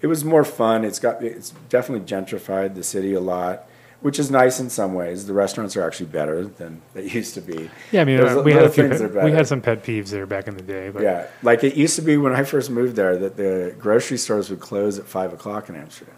it 0.00 0.06
was 0.06 0.24
more 0.24 0.44
fun. 0.44 0.84
It's 0.84 0.98
got 0.98 1.22
it's 1.22 1.50
definitely 1.68 2.06
gentrified 2.06 2.74
the 2.74 2.82
city 2.82 3.14
a 3.14 3.20
lot, 3.20 3.68
which 4.00 4.18
is 4.18 4.30
nice 4.30 4.60
in 4.60 4.68
some 4.68 4.94
ways. 4.94 5.26
The 5.26 5.32
restaurants 5.32 5.76
are 5.76 5.86
actually 5.86 6.06
better 6.06 6.44
than 6.44 6.82
they 6.94 7.08
used 7.10 7.34
to 7.34 7.40
be. 7.40 7.70
Yeah, 7.92 8.02
I 8.02 8.04
mean, 8.04 8.18
There's 8.18 8.44
we 8.44 8.52
had 8.52 8.64
a 8.64 8.70
few 8.70 8.88
pet, 8.88 9.24
we 9.24 9.32
had 9.32 9.46
some 9.46 9.60
pet 9.60 9.84
peeves 9.84 10.10
there 10.10 10.26
back 10.26 10.48
in 10.48 10.56
the 10.56 10.62
day. 10.62 10.90
But 10.90 11.02
Yeah, 11.02 11.26
like 11.42 11.64
it 11.64 11.76
used 11.76 11.96
to 11.96 12.02
be 12.02 12.16
when 12.16 12.34
I 12.34 12.44
first 12.44 12.70
moved 12.70 12.96
there 12.96 13.16
that 13.16 13.36
the 13.36 13.74
grocery 13.78 14.18
stores 14.18 14.50
would 14.50 14.60
close 14.60 14.98
at 14.98 15.06
five 15.06 15.32
o'clock 15.32 15.68
in 15.68 15.76
Amsterdam. 15.76 16.14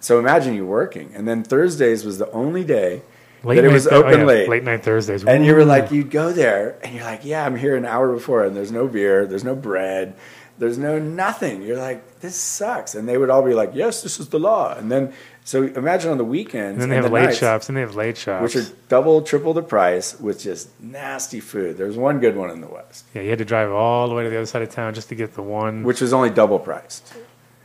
So 0.00 0.18
imagine 0.18 0.54
you 0.54 0.66
working, 0.66 1.12
and 1.14 1.26
then 1.26 1.42
Thursdays 1.42 2.04
was 2.04 2.18
the 2.18 2.30
only 2.30 2.62
day 2.62 3.02
Late 3.44 3.56
that 3.56 3.64
it 3.64 3.68
night 3.68 3.74
was 3.74 3.86
oh, 3.86 4.02
open 4.02 4.20
yeah, 4.20 4.26
late. 4.26 4.48
late 4.48 4.64
night 4.64 4.82
Thursdays. 4.82 5.24
and 5.24 5.44
you 5.44 5.54
were 5.54 5.64
like, 5.64 5.90
you'd 5.90 6.10
go 6.10 6.32
there, 6.32 6.78
and 6.82 6.94
you're 6.94 7.04
like, 7.04 7.24
yeah, 7.24 7.44
I'm 7.44 7.56
here 7.56 7.76
an 7.76 7.84
hour 7.84 8.12
before, 8.12 8.44
and 8.44 8.56
there's 8.56 8.72
no 8.72 8.88
beer, 8.88 9.26
there's 9.26 9.44
no 9.44 9.54
bread, 9.54 10.14
there's 10.58 10.78
no 10.78 10.98
nothing. 10.98 11.62
You're 11.62 11.76
like, 11.78 12.20
this 12.20 12.36
sucks, 12.36 12.94
and 12.94 13.08
they 13.08 13.18
would 13.18 13.30
all 13.30 13.42
be 13.42 13.54
like, 13.54 13.72
yes, 13.74 14.02
this 14.02 14.18
is 14.18 14.28
the 14.28 14.38
law, 14.38 14.74
and 14.76 14.90
then 14.90 15.12
so 15.44 15.64
imagine 15.64 16.10
on 16.10 16.16
the 16.16 16.24
weekends, 16.24 16.74
and 16.74 16.80
then 16.82 16.88
they 16.88 16.94
have 16.96 17.04
the 17.04 17.10
late 17.10 17.24
nights, 17.26 17.38
shops. 17.38 17.68
And 17.68 17.76
they 17.76 17.82
have 17.82 17.94
late 17.94 18.16
shops. 18.16 18.42
which 18.42 18.56
are 18.56 18.70
double, 18.88 19.20
triple 19.20 19.52
the 19.52 19.62
price 19.62 20.18
with 20.18 20.40
just 20.40 20.68
nasty 20.80 21.40
food. 21.40 21.76
There's 21.76 21.98
one 21.98 22.18
good 22.20 22.36
one 22.36 22.50
in 22.50 22.60
the 22.62 22.68
West, 22.68 23.04
yeah, 23.14 23.22
you 23.22 23.30
had 23.30 23.38
to 23.38 23.44
drive 23.44 23.70
all 23.70 24.08
the 24.08 24.14
way 24.14 24.24
to 24.24 24.30
the 24.30 24.36
other 24.36 24.46
side 24.46 24.62
of 24.62 24.70
town 24.70 24.94
just 24.94 25.10
to 25.10 25.14
get 25.14 25.34
the 25.34 25.42
one. 25.42 25.82
which 25.82 26.00
was 26.00 26.12
only 26.12 26.30
double 26.30 26.58
priced. 26.58 27.12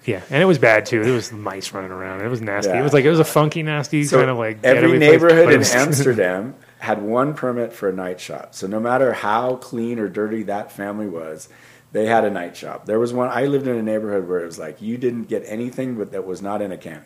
Yeah, 0.10 0.22
and 0.30 0.42
it 0.42 0.46
was 0.46 0.58
bad 0.58 0.86
too. 0.86 1.04
There 1.04 1.14
was 1.14 1.32
mice 1.32 1.72
running 1.72 1.92
around. 1.92 2.22
It 2.22 2.28
was 2.30 2.42
nasty. 2.42 2.72
Yeah. 2.72 2.80
It 2.80 2.84
was 2.84 2.94
like 2.94 3.06
it 3.06 3.10
was 3.10 3.20
a 3.20 3.26
funky, 3.26 3.62
nasty 3.64 4.04
So 4.04 4.18
kind 4.18 4.30
of 4.30 4.38
like 4.38 4.58
every 4.64 4.82
getaway 4.82 4.98
place, 4.98 5.10
neighborhood 5.12 5.54
in 5.54 5.60
was- 5.60 5.74
Amsterdam 5.76 6.56
had 6.80 7.02
one 7.02 7.34
permit 7.34 7.74
for 7.74 7.90
a 7.90 7.94
night 7.94 8.20
shop. 8.20 8.56
So 8.56 8.66
no 8.66 8.80
matter 8.80 9.14
how 9.14 9.58
clean 9.58 10.00
or 10.00 10.08
dirty 10.10 10.44
that 10.44 10.72
family 10.72 11.08
was, 11.08 11.50
they 11.92 12.06
had 12.06 12.24
a 12.26 12.30
night 12.30 12.56
shop. 12.58 12.86
There 12.86 13.00
was 13.00 13.14
one. 13.14 13.30
I 13.30 13.46
lived 13.46 13.68
in 13.68 13.76
a 13.76 13.84
neighborhood 13.84 14.28
where 14.28 14.40
it 14.40 14.46
was 14.46 14.58
like 14.58 14.82
you 14.82 14.98
didn't 14.98 15.26
get 15.26 15.44
anything 15.46 15.96
with, 15.96 16.12
that 16.12 16.26
was 16.26 16.42
not 16.42 16.62
in 16.62 16.72
a 16.72 16.78
can 16.78 17.04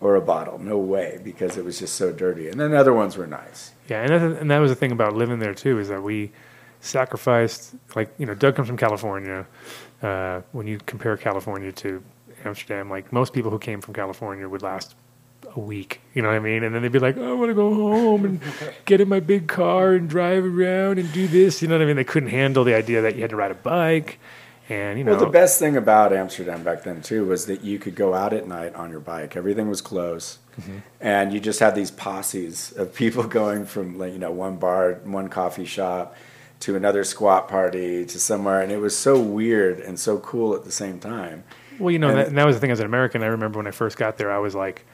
or 0.00 0.14
a 0.16 0.20
bottle. 0.20 0.58
No 0.58 0.78
way, 0.78 1.20
because 1.24 1.56
it 1.56 1.64
was 1.64 1.78
just 1.80 1.96
so 1.96 2.12
dirty. 2.12 2.48
And 2.48 2.58
then 2.60 2.72
other 2.74 2.94
ones 2.94 3.16
were 3.16 3.26
nice. 3.26 3.72
Yeah, 3.88 4.02
and 4.02 4.10
that, 4.10 4.40
and 4.40 4.50
that 4.50 4.58
was 4.58 4.70
the 4.70 4.76
thing 4.76 4.92
about 4.92 5.14
living 5.14 5.38
there 5.38 5.54
too 5.54 5.78
is 5.78 5.88
that 5.88 6.02
we 6.02 6.30
sacrificed. 6.80 7.74
Like 7.94 8.10
you 8.18 8.26
know, 8.26 8.34
Doug 8.34 8.56
comes 8.56 8.68
from 8.68 8.76
California. 8.76 9.46
Uh, 10.00 10.42
when 10.52 10.68
you 10.68 10.78
compare 10.86 11.16
California 11.16 11.72
to 11.72 12.00
Amsterdam, 12.48 12.90
like 12.90 13.12
most 13.12 13.32
people 13.32 13.50
who 13.50 13.58
came 13.58 13.80
from 13.80 13.94
California 13.94 14.48
would 14.48 14.62
last 14.62 14.94
a 15.54 15.60
week. 15.60 16.00
You 16.14 16.22
know 16.22 16.28
what 16.28 16.34
I 16.34 16.40
mean? 16.40 16.64
And 16.64 16.74
then 16.74 16.82
they'd 16.82 16.90
be 16.92 16.98
like, 16.98 17.16
"Oh, 17.16 17.30
I 17.30 17.34
want 17.34 17.50
to 17.50 17.54
go 17.54 17.72
home 17.72 18.24
and 18.24 18.40
get 18.86 19.00
in 19.00 19.08
my 19.08 19.20
big 19.20 19.46
car 19.46 19.92
and 19.92 20.08
drive 20.08 20.44
around 20.44 20.98
and 20.98 21.12
do 21.12 21.28
this." 21.28 21.62
You 21.62 21.68
know 21.68 21.76
what 21.76 21.82
I 21.82 21.86
mean? 21.86 21.96
They 21.96 22.04
couldn't 22.04 22.30
handle 22.30 22.64
the 22.64 22.74
idea 22.74 23.02
that 23.02 23.14
you 23.14 23.22
had 23.22 23.30
to 23.30 23.36
ride 23.36 23.50
a 23.52 23.54
bike, 23.54 24.18
and 24.68 24.98
you 24.98 25.04
know, 25.04 25.12
Well, 25.12 25.20
the 25.20 25.30
best 25.30 25.58
thing 25.58 25.76
about 25.76 26.12
Amsterdam 26.12 26.62
back 26.64 26.82
then 26.82 27.02
too 27.02 27.24
was 27.26 27.46
that 27.46 27.62
you 27.62 27.78
could 27.78 27.94
go 27.94 28.14
out 28.14 28.32
at 28.32 28.48
night 28.48 28.74
on 28.74 28.90
your 28.90 29.00
bike. 29.00 29.36
Everything 29.36 29.68
was 29.68 29.80
close, 29.80 30.38
Mhm. 30.60 30.82
and 31.00 31.32
you 31.32 31.40
just 31.40 31.60
had 31.60 31.74
these 31.74 31.90
posses 31.90 32.72
of 32.76 32.92
people 32.94 33.22
going 33.40 33.64
from 33.64 33.98
like, 33.98 34.12
you 34.12 34.18
know 34.18 34.32
one 34.32 34.56
bar, 34.56 34.98
one 35.04 35.28
coffee 35.28 35.64
shop, 35.66 36.14
to 36.60 36.74
another 36.74 37.04
squat 37.04 37.48
party 37.48 38.04
to 38.04 38.18
somewhere, 38.18 38.60
and 38.60 38.72
it 38.72 38.78
was 38.80 38.96
so 38.96 39.18
weird 39.20 39.78
and 39.78 39.98
so 40.00 40.18
cool 40.18 40.54
at 40.56 40.64
the 40.64 40.72
same 40.72 40.98
time. 40.98 41.44
Well, 41.78 41.90
you 41.90 41.98
know, 41.98 42.08
And 42.08 42.18
that, 42.18 42.26
and 42.28 42.38
that 42.38 42.46
was 42.46 42.56
the 42.56 42.60
thing 42.60 42.70
as 42.70 42.80
an 42.80 42.86
American. 42.86 43.22
I 43.22 43.26
remember 43.26 43.58
when 43.58 43.66
I 43.66 43.70
first 43.72 43.96
got 43.96 44.18
there, 44.18 44.30
I 44.32 44.38
was 44.38 44.54
like, 44.54 44.84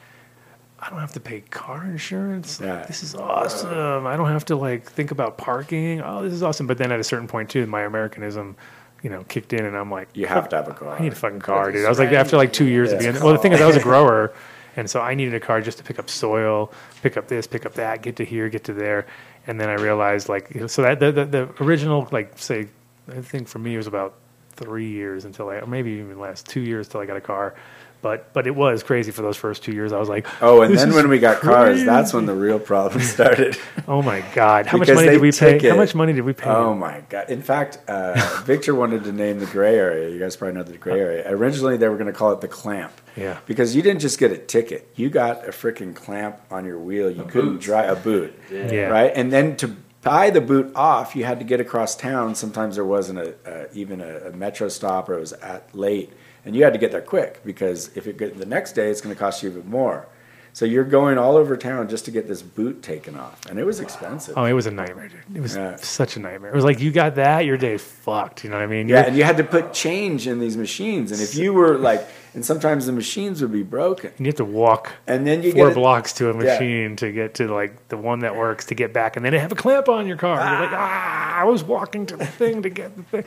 I 0.79 0.89
don't 0.89 0.99
have 0.99 1.13
to 1.13 1.19
pay 1.19 1.41
car 1.41 1.83
insurance. 1.85 2.59
Like, 2.59 2.87
This 2.87 3.01
is 3.01 3.15
awesome. 3.15 4.05
I 4.05 4.15
don't 4.17 4.27
have 4.29 4.45
to 4.45 4.55
like 4.55 4.85
think 4.89 5.11
about 5.11 5.37
parking. 5.37 6.01
Oh, 6.01 6.21
this 6.23 6.33
is 6.33 6.43
awesome. 6.43 6.67
But 6.67 6.77
then 6.77 6.91
at 6.91 6.99
a 6.99 7.03
certain 7.03 7.27
point 7.27 7.49
too, 7.49 7.65
my 7.65 7.81
Americanism, 7.83 8.55
you 9.01 9.09
know, 9.09 9.23
kicked 9.23 9.53
in, 9.53 9.65
and 9.65 9.75
I'm 9.75 9.89
like, 9.89 10.09
You 10.13 10.25
have 10.27 10.49
to 10.49 10.57
have 10.57 10.67
a 10.67 10.73
car. 10.73 10.95
I 10.95 10.99
need 11.01 11.13
a 11.13 11.15
fucking 11.15 11.39
car, 11.39 11.71
dude. 11.71 11.85
I 11.85 11.89
was 11.89 11.99
like, 11.99 12.11
after 12.11 12.37
like 12.37 12.53
two 12.53 12.65
years 12.65 12.91
of 12.91 12.99
being, 12.99 13.13
well, 13.15 13.33
the 13.33 13.37
thing 13.39 13.53
is, 13.53 13.61
I 13.61 13.65
was 13.67 13.75
a 13.77 13.81
grower, 13.91 14.33
and 14.75 14.89
so 14.89 14.99
I 15.01 15.15
needed 15.15 15.33
a 15.33 15.39
car 15.39 15.61
just 15.61 15.77
to 15.77 15.83
pick 15.83 15.97
up 15.99 16.09
soil, 16.09 16.71
pick 17.01 17.15
up 17.17 17.27
this, 17.27 17.47
pick 17.47 17.65
up 17.65 17.73
that, 17.75 18.01
get 18.01 18.17
to 18.17 18.25
here, 18.25 18.49
get 18.49 18.63
to 18.65 18.73
there, 18.73 19.05
and 19.47 19.59
then 19.59 19.69
I 19.69 19.75
realized 19.75 20.27
like, 20.27 20.51
so 20.67 20.81
that 20.81 20.99
the, 20.99 21.11
the, 21.11 21.25
the 21.25 21.63
original 21.63 22.07
like 22.11 22.37
say, 22.37 22.67
I 23.07 23.21
think 23.21 23.47
for 23.47 23.59
me 23.59 23.75
it 23.75 23.77
was 23.77 23.87
about 23.87 24.15
three 24.55 24.89
years 24.89 25.25
until 25.25 25.49
I, 25.49 25.55
or 25.55 25.67
maybe 25.67 25.91
even 25.91 26.19
last 26.19 26.47
two 26.47 26.61
years 26.61 26.87
till 26.87 27.01
I 27.01 27.05
got 27.05 27.17
a 27.17 27.21
car. 27.21 27.55
But 28.01 28.33
but 28.33 28.45
it 28.45 28.55
was 28.55 28.83
crazy 28.83 29.11
for 29.11 29.23
those 29.23 29.35
first 29.35 29.63
two 29.63 29.71
years. 29.71 29.91
I 29.91 29.97
was 29.97 30.09
like, 30.09 30.27
Oh, 30.39 30.61
and 30.61 30.77
then 30.77 30.93
when 30.93 31.07
we 31.07 31.17
got 31.17 31.41
cars, 31.41 31.83
that's 31.83 32.13
when 32.13 32.27
the 32.27 32.35
real 32.35 32.59
problem 32.59 33.01
started. 33.15 33.57
Oh 33.87 34.03
my 34.03 34.23
God! 34.35 34.67
How 34.67 34.77
much 34.77 34.89
money 34.89 35.07
did 35.07 35.21
we 35.21 35.31
pay? 35.31 35.57
took 35.57 35.71
How 35.71 35.75
much 35.75 35.95
money 35.95 36.13
did 36.13 36.21
we 36.21 36.33
pay? 36.33 36.49
Oh 36.51 36.75
my 36.75 37.01
god! 37.09 37.31
In 37.31 37.41
fact, 37.41 37.79
uh, 37.87 38.41
Victor 38.45 38.75
wanted 38.75 39.05
to 39.05 39.11
name 39.11 39.39
the 39.39 39.47
gray 39.47 39.75
area. 39.75 40.09
You 40.09 40.19
guys 40.19 40.35
probably 40.35 40.53
know 40.55 40.63
the 40.63 40.77
gray 40.77 40.99
area. 40.99 41.23
Originally, 41.27 41.77
they 41.77 41.87
were 41.89 41.97
going 41.97 42.05
to 42.05 42.13
call 42.13 42.31
it 42.31 42.41
the 42.41 42.47
clamp. 42.47 42.93
Yeah. 43.15 43.39
Because 43.47 43.75
you 43.75 43.81
didn't 43.81 44.01
just 44.01 44.19
get 44.19 44.31
a 44.31 44.37
ticket; 44.37 44.87
you 44.95 45.09
got 45.09 45.47
a 45.47 45.51
freaking 45.51 45.95
clamp 45.95 46.39
on 46.51 46.63
your 46.63 46.77
wheel. 46.77 47.09
You 47.09 47.23
couldn't 47.23 47.53
boot. 47.53 47.61
drive 47.61 47.97
a 47.97 47.99
boot. 47.99 48.37
Yeah. 48.51 48.71
Yeah. 48.71 48.87
Right, 48.87 49.11
and 49.15 49.33
then 49.33 49.55
to 49.57 49.75
buy 50.05 50.29
the 50.29 50.39
boot 50.39 50.71
off, 50.75 51.15
you 51.15 51.25
had 51.25 51.39
to 51.39 51.45
get 51.45 51.59
across 51.59 51.95
town. 51.95 52.35
Sometimes 52.35 52.75
there 52.75 52.85
wasn't 52.85 53.19
a, 53.19 53.35
a 53.45 53.73
even 53.73 53.99
a, 53.99 54.27
a 54.27 54.31
metro 54.31 54.69
stop, 54.69 55.09
or 55.09 55.15
it 55.15 55.19
was 55.19 55.33
at 55.33 55.75
late, 55.75 56.13
and 56.45 56.55
you 56.55 56.63
had 56.63 56.71
to 56.71 56.79
get 56.79 56.91
there 56.91 57.01
quick 57.01 57.41
because 57.43 57.89
if 57.97 58.07
it 58.07 58.17
get 58.17 58.37
the 58.37 58.45
next 58.45 58.73
day, 58.73 58.89
it's 58.89 59.01
going 59.01 59.13
to 59.13 59.19
cost 59.19 59.43
you 59.43 59.49
even 59.49 59.67
more. 59.69 60.07
So 60.55 60.63
you're 60.63 60.85
going 60.85 61.17
all 61.17 61.35
over 61.35 61.57
town 61.57 61.89
just 61.89 62.05
to 62.05 62.11
get 62.11 62.29
this 62.29 62.41
boot 62.41 62.81
taken 62.81 63.17
off, 63.17 63.45
and 63.49 63.59
it 63.59 63.65
was 63.65 63.81
expensive. 63.81 64.35
Oh, 64.37 64.45
it 64.45 64.53
was 64.53 64.67
a 64.67 64.71
nightmare, 64.71 65.09
dude. 65.09 65.35
It 65.35 65.41
was 65.41 65.53
Yeah. 65.53 65.75
such 65.75 66.15
a 66.15 66.21
nightmare. 66.21 66.51
It 66.51 66.55
was 66.55 66.63
like 66.63 66.79
you 66.79 66.91
got 66.91 67.15
that, 67.15 67.43
your 67.45 67.57
day 67.57 67.75
fucked. 67.77 68.45
You 68.45 68.49
know 68.51 68.55
what 68.55 68.63
I 68.63 68.67
mean? 68.67 68.87
Yeah, 68.87 68.99
You're- 68.99 69.07
and 69.09 69.17
you 69.17 69.25
had 69.25 69.35
to 69.35 69.43
put 69.43 69.73
change 69.73 70.27
in 70.27 70.39
these 70.39 70.55
machines, 70.55 71.11
and 71.11 71.19
if 71.19 71.35
you 71.35 71.51
were 71.51 71.77
like, 71.77 72.07
and 72.33 72.45
sometimes 72.45 72.85
the 72.85 72.93
machines 72.93 73.41
would 73.41 73.51
be 73.51 73.63
broken, 73.63 74.11
and 74.15 74.25
you 74.25 74.29
have 74.29 74.35
to 74.37 74.45
walk 74.45 74.93
and 75.07 75.27
then 75.27 75.43
you 75.43 75.51
four 75.51 75.67
get 75.67 75.71
a- 75.73 75.75
blocks 75.75 76.13
to 76.13 76.29
a 76.29 76.31
Yeah. 76.33 76.53
machine 76.53 76.95
to 76.95 77.11
get 77.11 77.33
to 77.33 77.53
like 77.53 77.89
the 77.89 77.97
one 77.97 78.19
that 78.19 78.37
works 78.37 78.63
to 78.67 78.75
get 78.75 78.93
back, 78.93 79.17
and 79.17 79.25
then 79.25 79.33
they 79.33 79.39
have 79.39 79.51
a 79.51 79.55
clamp 79.55 79.89
on 79.89 80.07
your 80.07 80.15
car. 80.15 80.35
You're 80.37 80.61
like, 80.67 80.71
ah, 80.71 81.41
I 81.41 81.43
was 81.43 81.65
walking 81.65 82.05
to 82.05 82.15
the 82.15 82.25
thing 82.25 82.61
to 82.61 82.69
get 82.69 82.95
the 82.95 83.03
thing. 83.03 83.23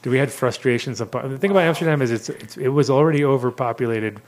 Dude, 0.00 0.10
we 0.10 0.18
had 0.18 0.32
frustrations. 0.32 1.00
The 1.00 1.04
thing 1.38 1.50
about 1.50 1.64
Amsterdam 1.64 2.00
is 2.00 2.10
it's, 2.10 2.30
it's 2.30 2.56
it 2.56 2.68
was 2.68 2.88
already 2.88 3.22
overpopulated 3.26 4.22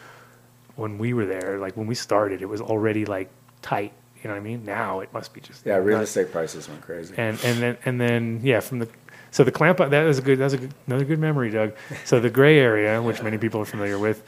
when 0.76 0.98
we 0.98 1.12
were 1.14 1.26
there. 1.26 1.58
Like 1.58 1.76
when 1.76 1.86
we 1.86 1.94
started, 1.94 2.42
it 2.42 2.46
was 2.48 2.60
already 2.60 3.04
like 3.04 3.30
tight. 3.62 3.92
You 4.22 4.28
know 4.28 4.34
what 4.36 4.40
I 4.40 4.44
mean? 4.44 4.64
Now 4.64 5.00
it 5.00 5.12
must 5.12 5.34
be 5.34 5.40
just 5.40 5.66
Yeah, 5.66 5.76
real 5.76 5.98
nuts. 5.98 6.10
estate 6.16 6.32
prices 6.32 6.68
went 6.68 6.80
crazy. 6.82 7.14
And 7.16 7.38
and 7.44 7.58
then 7.62 7.78
and 7.84 8.00
then 8.00 8.40
yeah, 8.42 8.60
from 8.60 8.78
the 8.78 8.88
so 9.30 9.44
the 9.44 9.52
clamp 9.52 9.78
that 9.78 9.90
was 10.04 10.18
a 10.18 10.22
good 10.22 10.38
that's 10.38 10.54
a 10.54 10.58
good, 10.58 10.72
another 10.86 11.04
good 11.04 11.18
memory, 11.18 11.50
Doug. 11.50 11.74
So 12.04 12.20
the 12.20 12.30
gray 12.30 12.58
area, 12.58 13.02
which 13.02 13.22
many 13.22 13.36
people 13.36 13.60
are 13.60 13.64
familiar 13.66 13.98
with, 13.98 14.22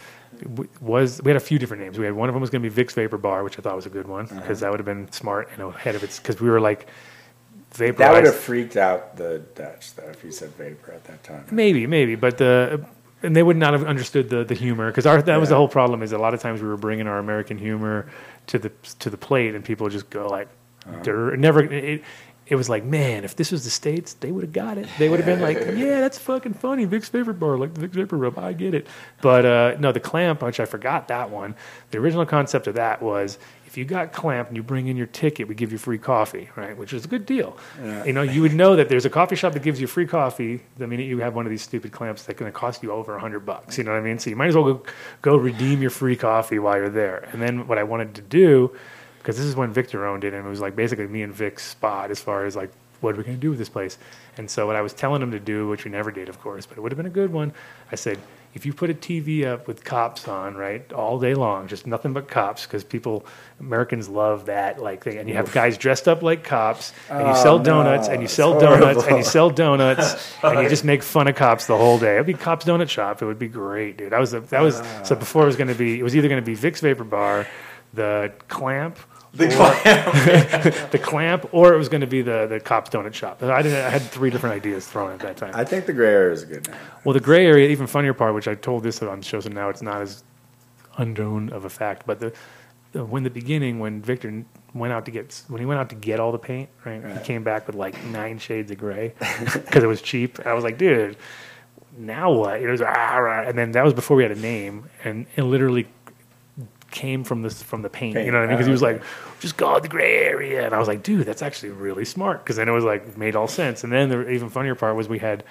was 0.80 1.22
we 1.22 1.30
had 1.30 1.36
a 1.36 1.40
few 1.40 1.58
different 1.58 1.82
names. 1.82 1.98
We 1.98 2.04
had 2.04 2.14
one 2.14 2.28
of 2.28 2.34
them 2.34 2.40
was 2.42 2.50
going 2.50 2.62
to 2.62 2.68
be 2.70 2.84
Vicks 2.84 2.92
Vapor 2.92 3.16
Bar, 3.18 3.42
which 3.42 3.58
I 3.58 3.62
thought 3.62 3.76
was 3.76 3.86
a 3.86 3.90
good 3.90 4.06
one 4.06 4.26
because 4.26 4.38
Uh-huh. 4.42 4.54
that 4.54 4.70
would 4.70 4.80
have 4.80 4.86
been 4.86 5.10
smart 5.12 5.48
and 5.52 5.62
ahead 5.62 5.94
of 5.94 6.04
its 6.04 6.18
because 6.18 6.40
we 6.40 6.50
were 6.50 6.60
like 6.60 6.86
vapor 7.72 7.98
That 7.98 8.12
would 8.12 8.24
have 8.24 8.36
freaked 8.36 8.76
out 8.76 9.16
the 9.16 9.38
Dutch, 9.54 9.94
though, 9.94 10.08
if 10.10 10.22
you 10.24 10.30
said 10.32 10.50
vapor 10.50 10.92
at 10.92 11.04
that 11.04 11.22
time. 11.24 11.44
Maybe, 11.50 11.86
maybe, 11.86 12.14
but 12.16 12.36
the 12.38 12.84
and 13.22 13.34
they 13.34 13.42
would 13.42 13.56
not 13.56 13.72
have 13.72 13.84
understood 13.84 14.28
the 14.28 14.44
the 14.44 14.54
humor 14.54 14.90
because 14.90 15.06
our 15.06 15.20
that 15.22 15.40
was 15.40 15.48
the 15.48 15.56
whole 15.56 15.68
problem 15.68 16.02
is 16.02 16.12
a 16.12 16.18
lot 16.18 16.34
of 16.34 16.40
times 16.40 16.60
we 16.62 16.68
were 16.68 16.76
bringing 16.76 17.06
our 17.06 17.18
American 17.18 17.58
humor 17.58 18.08
to 18.48 18.58
the 18.58 18.70
to 18.98 19.10
the 19.10 19.16
plate 19.16 19.54
and 19.54 19.64
people 19.64 19.88
just 19.88 20.10
go 20.10 20.28
like, 20.28 20.48
Uh-huh. 20.86 21.36
Never 21.36 21.62
it. 21.64 22.02
It 22.48 22.54
was 22.54 22.68
like, 22.68 22.84
man, 22.84 23.24
if 23.24 23.34
this 23.34 23.50
was 23.50 23.64
the 23.64 23.70
states, 23.70 24.14
they 24.14 24.30
would 24.30 24.44
have 24.44 24.52
got 24.52 24.78
it. 24.78 24.86
They 25.00 25.08
would 25.08 25.18
have 25.18 25.26
been 25.26 25.40
like, 25.40 25.58
yeah, 25.76 26.00
that's 26.00 26.16
fucking 26.16 26.54
funny. 26.54 26.84
Vic's 26.84 27.08
favorite 27.08 27.40
Bar, 27.40 27.58
like 27.58 27.74
the 27.74 27.80
Vic's 27.80 27.96
Vapor 27.96 28.16
Rub, 28.16 28.38
I 28.38 28.52
get 28.52 28.72
it. 28.72 28.86
But 29.20 29.44
uh, 29.44 29.76
no, 29.80 29.90
the 29.90 29.98
clamp, 29.98 30.42
which 30.42 30.60
I 30.60 30.64
forgot 30.64 31.08
that 31.08 31.28
one. 31.30 31.56
The 31.90 31.98
original 31.98 32.24
concept 32.24 32.68
of 32.68 32.76
that 32.76 33.02
was 33.02 33.38
if 33.76 33.78
you 33.78 33.84
got 33.84 34.10
clamp 34.10 34.48
and 34.48 34.56
you 34.56 34.62
bring 34.62 34.86
in 34.86 34.96
your 34.96 35.06
ticket, 35.06 35.48
we 35.48 35.54
give 35.54 35.70
you 35.70 35.76
free 35.76 35.98
coffee, 35.98 36.48
right? 36.56 36.74
Which 36.74 36.94
is 36.94 37.04
a 37.04 37.08
good 37.08 37.26
deal. 37.26 37.58
Yeah. 37.78 38.06
You 38.06 38.14
know, 38.14 38.22
you 38.22 38.40
would 38.40 38.54
know 38.54 38.74
that 38.74 38.88
there's 38.88 39.04
a 39.04 39.10
coffee 39.10 39.36
shop 39.36 39.52
that 39.52 39.62
gives 39.62 39.78
you 39.78 39.86
free 39.86 40.06
coffee 40.06 40.62
the 40.78 40.86
minute 40.86 41.04
you 41.04 41.18
have 41.18 41.34
one 41.34 41.44
of 41.44 41.50
these 41.50 41.60
stupid 41.60 41.92
clamps 41.92 42.22
that's 42.22 42.38
going 42.38 42.50
to 42.50 42.58
cost 42.58 42.82
you 42.82 42.90
over 42.90 43.14
a 43.14 43.20
hundred 43.20 43.40
bucks. 43.40 43.76
You 43.76 43.84
know 43.84 43.90
what 43.90 43.98
I 43.98 44.00
mean? 44.00 44.18
So 44.18 44.30
you 44.30 44.36
might 44.36 44.48
as 44.48 44.56
well 44.56 44.64
go, 44.64 44.82
go 45.20 45.36
redeem 45.36 45.82
your 45.82 45.90
free 45.90 46.16
coffee 46.16 46.58
while 46.58 46.78
you're 46.78 46.88
there. 46.88 47.28
And 47.32 47.42
then 47.42 47.66
what 47.68 47.76
I 47.76 47.82
wanted 47.82 48.14
to 48.14 48.22
do, 48.22 48.74
because 49.18 49.36
this 49.36 49.44
is 49.44 49.54
when 49.54 49.74
Victor 49.74 50.06
owned 50.06 50.24
it, 50.24 50.32
and 50.32 50.46
it 50.46 50.48
was 50.48 50.62
like 50.62 50.74
basically 50.74 51.06
me 51.06 51.20
and 51.20 51.34
Vic's 51.34 51.62
spot 51.62 52.10
as 52.10 52.18
far 52.18 52.46
as 52.46 52.56
like 52.56 52.72
what 53.02 53.14
are 53.14 53.18
we 53.18 53.24
going 53.24 53.36
to 53.36 53.40
do 53.40 53.50
with 53.50 53.58
this 53.58 53.68
place? 53.68 53.98
And 54.38 54.50
so 54.50 54.66
what 54.66 54.76
I 54.76 54.80
was 54.80 54.94
telling 54.94 55.20
him 55.20 55.32
to 55.32 55.38
do, 55.38 55.68
which 55.68 55.84
we 55.84 55.90
never 55.90 56.10
did, 56.10 56.30
of 56.30 56.40
course, 56.40 56.64
but 56.64 56.78
it 56.78 56.80
would 56.80 56.92
have 56.92 56.96
been 56.96 57.04
a 57.04 57.10
good 57.10 57.30
one. 57.30 57.52
I 57.92 57.96
said, 57.96 58.18
if 58.56 58.64
you 58.64 58.72
put 58.72 58.88
a 58.88 58.94
TV 58.94 59.44
up 59.46 59.68
with 59.68 59.84
cops 59.84 60.26
on, 60.26 60.54
right, 60.54 60.90
all 60.94 61.18
day 61.18 61.34
long, 61.34 61.68
just 61.68 61.86
nothing 61.86 62.14
but 62.14 62.26
cops, 62.26 62.64
because 62.64 62.82
people, 62.84 63.26
Americans 63.60 64.08
love 64.08 64.46
that 64.46 64.80
like 64.82 65.04
thing, 65.04 65.18
and 65.18 65.28
you 65.28 65.34
have 65.34 65.52
guys 65.52 65.76
dressed 65.76 66.08
up 66.08 66.22
like 66.22 66.42
cops, 66.42 66.94
and 67.10 67.20
you 67.20 67.32
Oh, 67.34 67.42
sell 67.42 67.58
no, 67.58 67.64
donuts, 67.64 68.08
and 68.08 68.22
you 68.22 68.28
sell 68.28 68.58
donuts, 68.58 69.04
and 69.06 69.18
you 69.18 69.24
sell 69.24 69.50
donuts, 69.50 70.34
and 70.42 70.62
you 70.62 70.70
just 70.70 70.84
make 70.84 71.02
fun 71.02 71.28
of 71.28 71.36
cops 71.36 71.66
the 71.66 71.76
whole 71.76 71.98
day. 71.98 72.14
It'd 72.14 72.26
be 72.26 72.32
cops 72.32 72.64
donut 72.64 72.88
shop. 72.88 73.20
It 73.20 73.26
would 73.26 73.38
be 73.38 73.48
great, 73.48 73.98
dude. 73.98 74.12
That 74.12 74.20
was 74.20 74.30
the, 74.30 74.40
that 74.40 74.62
was 74.62 74.82
so 75.04 75.14
before 75.14 75.42
it 75.42 75.46
was 75.46 75.56
going 75.56 75.68
to 75.68 75.74
be. 75.74 76.00
It 76.00 76.02
was 76.02 76.16
either 76.16 76.28
going 76.28 76.40
to 76.40 76.46
be 76.46 76.54
Vic's 76.54 76.80
Vapor 76.80 77.04
Bar, 77.04 77.46
the 77.92 78.32
Clamp. 78.48 78.98
The 79.36 79.46
or- 79.46 80.88
the 80.90 80.98
clamp, 80.98 81.48
or 81.52 81.74
it 81.74 81.78
was 81.78 81.88
going 81.88 82.00
to 82.00 82.06
be 82.06 82.22
the 82.22 82.46
the 82.46 82.60
cops 82.60 82.90
donut 82.90 83.14
shop. 83.14 83.42
I 83.42 83.62
didn't. 83.62 83.84
I 83.84 83.90
had 83.90 84.02
three 84.02 84.30
different 84.30 84.56
ideas 84.56 84.86
thrown 84.86 85.12
at 85.12 85.20
that 85.20 85.36
time. 85.36 85.52
I 85.54 85.64
think 85.64 85.86
the 85.86 85.92
gray 85.92 86.12
area 86.12 86.32
is 86.32 86.42
a 86.42 86.46
good 86.46 86.68
name. 86.68 86.76
Well, 87.04 87.12
the 87.12 87.20
gray 87.20 87.46
area, 87.46 87.68
even 87.68 87.86
funnier 87.86 88.14
part, 88.14 88.34
which 88.34 88.48
I 88.48 88.54
told 88.54 88.82
this 88.82 89.02
on 89.02 89.20
the 89.20 89.24
show, 89.24 89.40
so 89.40 89.48
now 89.48 89.68
it's 89.68 89.82
not 89.82 90.00
as 90.00 90.24
unknown 90.98 91.50
of 91.50 91.64
a 91.64 91.70
fact. 91.70 92.06
But 92.06 92.20
the, 92.20 92.32
the 92.92 93.04
when 93.04 93.22
the 93.22 93.30
beginning, 93.30 93.78
when 93.78 94.00
Victor 94.02 94.44
went 94.74 94.92
out 94.92 95.04
to 95.06 95.10
get 95.10 95.42
when 95.48 95.60
he 95.60 95.66
went 95.66 95.80
out 95.80 95.88
to 95.90 95.96
get 95.96 96.20
all 96.20 96.32
the 96.32 96.38
paint, 96.38 96.68
right? 96.84 97.04
He 97.04 97.24
came 97.24 97.44
back 97.44 97.66
with 97.66 97.76
like 97.76 98.02
nine 98.06 98.38
shades 98.38 98.70
of 98.70 98.78
gray 98.78 99.14
because 99.18 99.82
it 99.82 99.86
was 99.88 100.02
cheap. 100.02 100.44
I 100.46 100.54
was 100.54 100.64
like, 100.64 100.78
dude, 100.78 101.16
now 101.96 102.32
what? 102.32 102.60
It 102.60 102.68
was 102.68 102.80
ah, 102.82 103.16
rah," 103.16 103.42
and 103.42 103.56
then 103.58 103.72
that 103.72 103.84
was 103.84 103.94
before 103.94 104.16
we 104.16 104.22
had 104.22 104.32
a 104.32 104.40
name, 104.40 104.88
and 105.04 105.26
it 105.36 105.42
literally 105.42 105.88
came 106.90 107.24
from 107.24 107.42
this 107.42 107.62
from 107.62 107.82
the 107.82 107.90
paint. 107.90 108.16
You 108.16 108.30
know 108.30 108.38
what 108.38 108.44
I 108.44 108.46
mean? 108.46 108.56
Because 108.56 108.66
he 108.66 108.72
was 108.72 108.82
uh-huh. 108.82 108.94
like, 108.94 109.02
just 109.40 109.56
go 109.56 109.76
it 109.76 109.82
the 109.82 109.88
gray 109.88 110.18
area, 110.18 110.64
and 110.64 110.74
I 110.74 110.78
was 110.78 110.88
like, 110.88 111.02
dude, 111.02 111.26
that's 111.26 111.42
actually 111.42 111.70
really 111.70 112.04
smart. 112.04 112.42
Because 112.42 112.56
then 112.56 112.68
it 112.68 112.72
was 112.72 112.84
like 112.84 113.16
made 113.16 113.36
all 113.36 113.48
sense. 113.48 113.84
And 113.84 113.92
then 113.92 114.08
the 114.08 114.30
even 114.30 114.48
funnier 114.48 114.74
part 114.74 114.96
was 114.96 115.08
we 115.08 115.18
had 115.18 115.44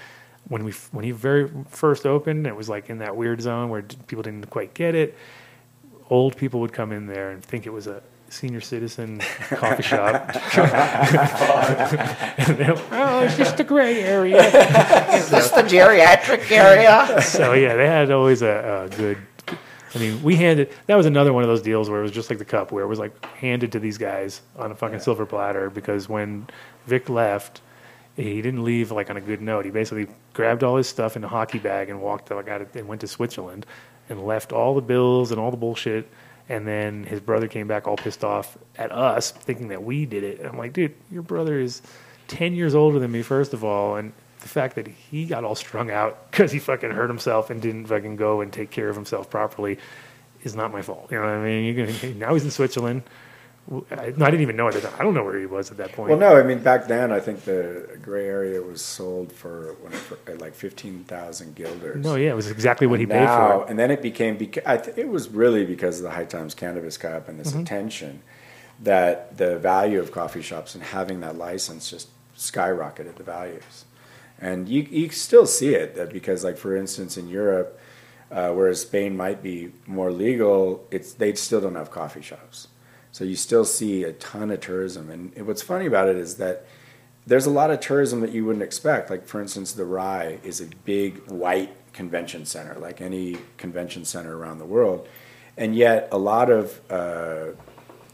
when 0.47 0.63
we 0.63 0.71
when 0.91 1.03
he 1.03 1.11
very 1.11 1.49
first 1.69 2.05
opened, 2.05 2.47
it 2.47 2.55
was 2.55 2.69
like 2.69 2.89
in 2.89 2.99
that 2.99 3.15
weird 3.15 3.41
zone 3.41 3.69
where 3.69 3.81
people 4.07 4.23
didn't 4.23 4.49
quite 4.49 4.73
get 4.73 4.95
it. 4.95 5.17
Old 6.09 6.37
people 6.37 6.59
would 6.61 6.73
come 6.73 6.91
in 6.91 7.07
there 7.07 7.31
and 7.31 7.43
think 7.43 7.65
it 7.65 7.71
was 7.71 7.87
a 7.87 8.03
senior 8.29 8.61
citizen 8.61 9.19
coffee 9.49 9.83
shop. 9.83 10.29
and 12.37 12.57
then, 12.57 12.73
oh, 12.91 13.23
it's 13.23 13.37
just 13.37 13.57
the 13.57 13.63
gray 13.63 14.01
area. 14.01 14.43
Is 15.15 15.29
this 15.29 15.51
the 15.51 15.63
geriatric 15.63 16.51
area? 16.51 17.21
so 17.21 17.53
yeah, 17.53 17.75
they 17.75 17.87
had 17.87 18.11
always 18.11 18.41
a, 18.41 18.89
a 18.91 18.95
good. 18.95 19.17
I 19.95 19.99
mean, 19.99 20.21
we 20.23 20.35
handed 20.35 20.71
that 20.87 20.95
was 20.95 21.05
another 21.05 21.31
one 21.31 21.43
of 21.43 21.49
those 21.49 21.61
deals 21.61 21.89
where 21.89 21.99
it 21.99 22.03
was 22.03 22.11
just 22.11 22.29
like 22.29 22.39
the 22.39 22.45
cup, 22.45 22.71
where 22.71 22.83
it 22.83 22.87
was 22.87 22.99
like 22.99 23.25
handed 23.25 23.71
to 23.71 23.79
these 23.79 23.97
guys 23.97 24.41
on 24.57 24.71
a 24.71 24.75
fucking 24.75 24.99
silver 24.99 25.25
platter 25.25 25.69
because 25.69 26.09
when 26.09 26.47
Vic 26.85 27.09
left, 27.09 27.61
he 28.15 28.41
didn't 28.41 28.63
leave 28.63 28.91
like 28.91 29.09
on 29.09 29.17
a 29.17 29.21
good 29.21 29.41
note. 29.41 29.65
He 29.65 29.71
basically 29.71 30.07
grabbed 30.33 30.63
all 30.63 30.77
his 30.77 30.87
stuff 30.87 31.15
in 31.15 31.23
a 31.23 31.27
hockey 31.27 31.59
bag 31.59 31.89
and 31.89 32.01
walked 32.01 32.29
like 32.31 32.47
out 32.47 32.61
of, 32.61 32.75
and 32.75 32.87
went 32.87 33.01
to 33.01 33.07
Switzerland 33.07 33.65
and 34.09 34.25
left 34.25 34.51
all 34.51 34.75
the 34.75 34.81
bills 34.81 35.31
and 35.31 35.39
all 35.39 35.51
the 35.51 35.57
bullshit. 35.57 36.09
And 36.47 36.67
then 36.67 37.05
his 37.05 37.19
brother 37.19 37.47
came 37.47 37.67
back 37.67 37.87
all 37.87 37.97
pissed 37.97 38.23
off 38.23 38.57
at 38.77 38.91
us, 38.91 39.31
thinking 39.31 39.69
that 39.69 39.83
we 39.83 40.05
did 40.05 40.23
it. 40.23 40.39
And 40.39 40.47
I'm 40.47 40.57
like, 40.57 40.73
dude, 40.73 40.93
your 41.09 41.23
brother 41.23 41.59
is 41.59 41.81
ten 42.27 42.53
years 42.53 42.75
older 42.75 42.99
than 42.99 43.11
me, 43.11 43.21
first 43.21 43.53
of 43.53 43.63
all, 43.63 43.95
and 43.95 44.13
the 44.45 44.49
fact 44.49 44.75
that 44.75 44.87
he 44.87 45.25
got 45.25 45.43
all 45.43 45.55
strung 45.55 45.89
out 45.89 46.29
because 46.31 46.51
he 46.51 46.59
fucking 46.59 46.91
hurt 46.91 47.09
himself 47.09 47.49
and 47.49 47.59
didn't 47.61 47.87
fucking 47.87 48.15
go 48.15 48.41
and 48.41 48.53
take 48.53 48.69
care 48.69 48.89
of 48.89 48.95
himself 48.95 49.27
properly 49.27 49.79
is 50.43 50.55
not 50.55 50.71
my 50.71 50.83
fault. 50.83 51.11
You 51.11 51.17
know 51.17 51.23
what 51.23 51.31
I 51.31 51.43
mean? 51.43 51.75
Gonna, 51.75 52.13
now 52.15 52.33
he's 52.35 52.43
in 52.45 52.51
Switzerland. 52.51 53.01
I, 53.89 54.03
I 54.03 54.11
didn't 54.11 54.41
even 54.41 54.55
know 54.55 54.67
at 54.67 54.75
the 54.75 54.81
time. 54.81 54.93
I 54.99 55.01
don't 55.01 55.15
know 55.15 55.23
where 55.23 55.39
he 55.39 55.47
was 55.47 55.71
at 55.71 55.77
that 55.77 55.93
point. 55.93 56.11
Well, 56.11 56.19
no, 56.19 56.37
I 56.37 56.43
mean 56.43 56.59
back 56.59 56.87
then, 56.87 57.11
I 57.11 57.19
think 57.19 57.45
the 57.45 57.97
gray 57.99 58.27
area 58.27 58.61
was 58.61 58.83
sold 58.83 59.31
for, 59.33 59.73
for 59.89 60.35
like 60.35 60.53
fifteen 60.53 61.03
thousand 61.05 61.55
guilders. 61.55 62.03
No, 62.05 62.13
yeah, 62.13 62.29
it 62.29 62.35
was 62.35 62.51
exactly 62.51 62.85
what 62.85 62.99
he 62.99 63.05
And 63.05 63.13
paid 63.13 63.25
for 63.27 63.63
it. 63.63 63.69
And 63.71 63.79
then 63.79 63.89
it 63.89 64.03
became, 64.03 64.37
beca- 64.37 64.95
it 64.95 65.07
was 65.09 65.29
really 65.29 65.65
because 65.65 65.97
of 65.97 66.03
the 66.03 66.11
High 66.11 66.25
Times 66.25 66.53
Cannabis 66.53 66.95
Cup 66.95 67.27
and 67.27 67.39
this 67.39 67.53
Mhm. 67.53 67.61
attention 67.63 68.21
that 68.83 69.35
the 69.39 69.57
value 69.57 69.99
of 69.99 70.11
coffee 70.11 70.43
shops 70.43 70.75
and 70.75 70.83
having 70.83 71.21
that 71.21 71.35
license 71.35 71.89
just 71.89 72.09
skyrocketed 72.37 73.15
the 73.15 73.23
values. 73.23 73.84
And 74.39 74.67
you, 74.67 74.83
you 74.83 75.09
still 75.09 75.45
see 75.45 75.75
it 75.75 76.11
because, 76.11 76.43
like 76.43 76.57
for 76.57 76.75
instance, 76.75 77.17
in 77.17 77.27
Europe, 77.27 77.79
uh, 78.31 78.49
whereas 78.51 78.81
Spain 78.81 79.15
might 79.15 79.41
be 79.41 79.71
more 79.85 80.11
legal, 80.11 80.87
it's 80.91 81.13
they 81.13 81.33
still 81.35 81.61
don't 81.61 81.75
have 81.75 81.91
coffee 81.91 82.21
shops. 82.21 82.67
So 83.11 83.23
you 83.23 83.35
still 83.35 83.63
see 83.63 84.03
a 84.03 84.11
ton 84.13 84.51
of 84.51 84.59
tourism. 84.59 85.09
And 85.09 85.47
what's 85.47 85.61
funny 85.61 85.85
about 85.85 86.09
it 86.09 86.17
is 86.17 86.35
that 86.35 86.65
there's 87.25 87.45
a 87.45 87.49
lot 87.51 87.71
of 87.71 87.79
tourism 87.79 88.19
that 88.21 88.31
you 88.31 88.45
wouldn't 88.45 88.63
expect. 88.63 89.09
Like 89.09 89.25
for 89.25 89.41
instance, 89.41 89.71
the 89.71 89.85
RAI 89.85 90.39
is 90.43 90.59
a 90.59 90.65
big 90.83 91.29
white 91.31 91.71
convention 91.93 92.45
center, 92.45 92.75
like 92.75 93.01
any 93.01 93.37
convention 93.57 94.03
center 94.05 94.37
around 94.37 94.59
the 94.59 94.65
world, 94.65 95.07
and 95.55 95.75
yet 95.75 96.09
a 96.11 96.17
lot 96.17 96.51
of 96.51 96.81
uh, 96.91 97.51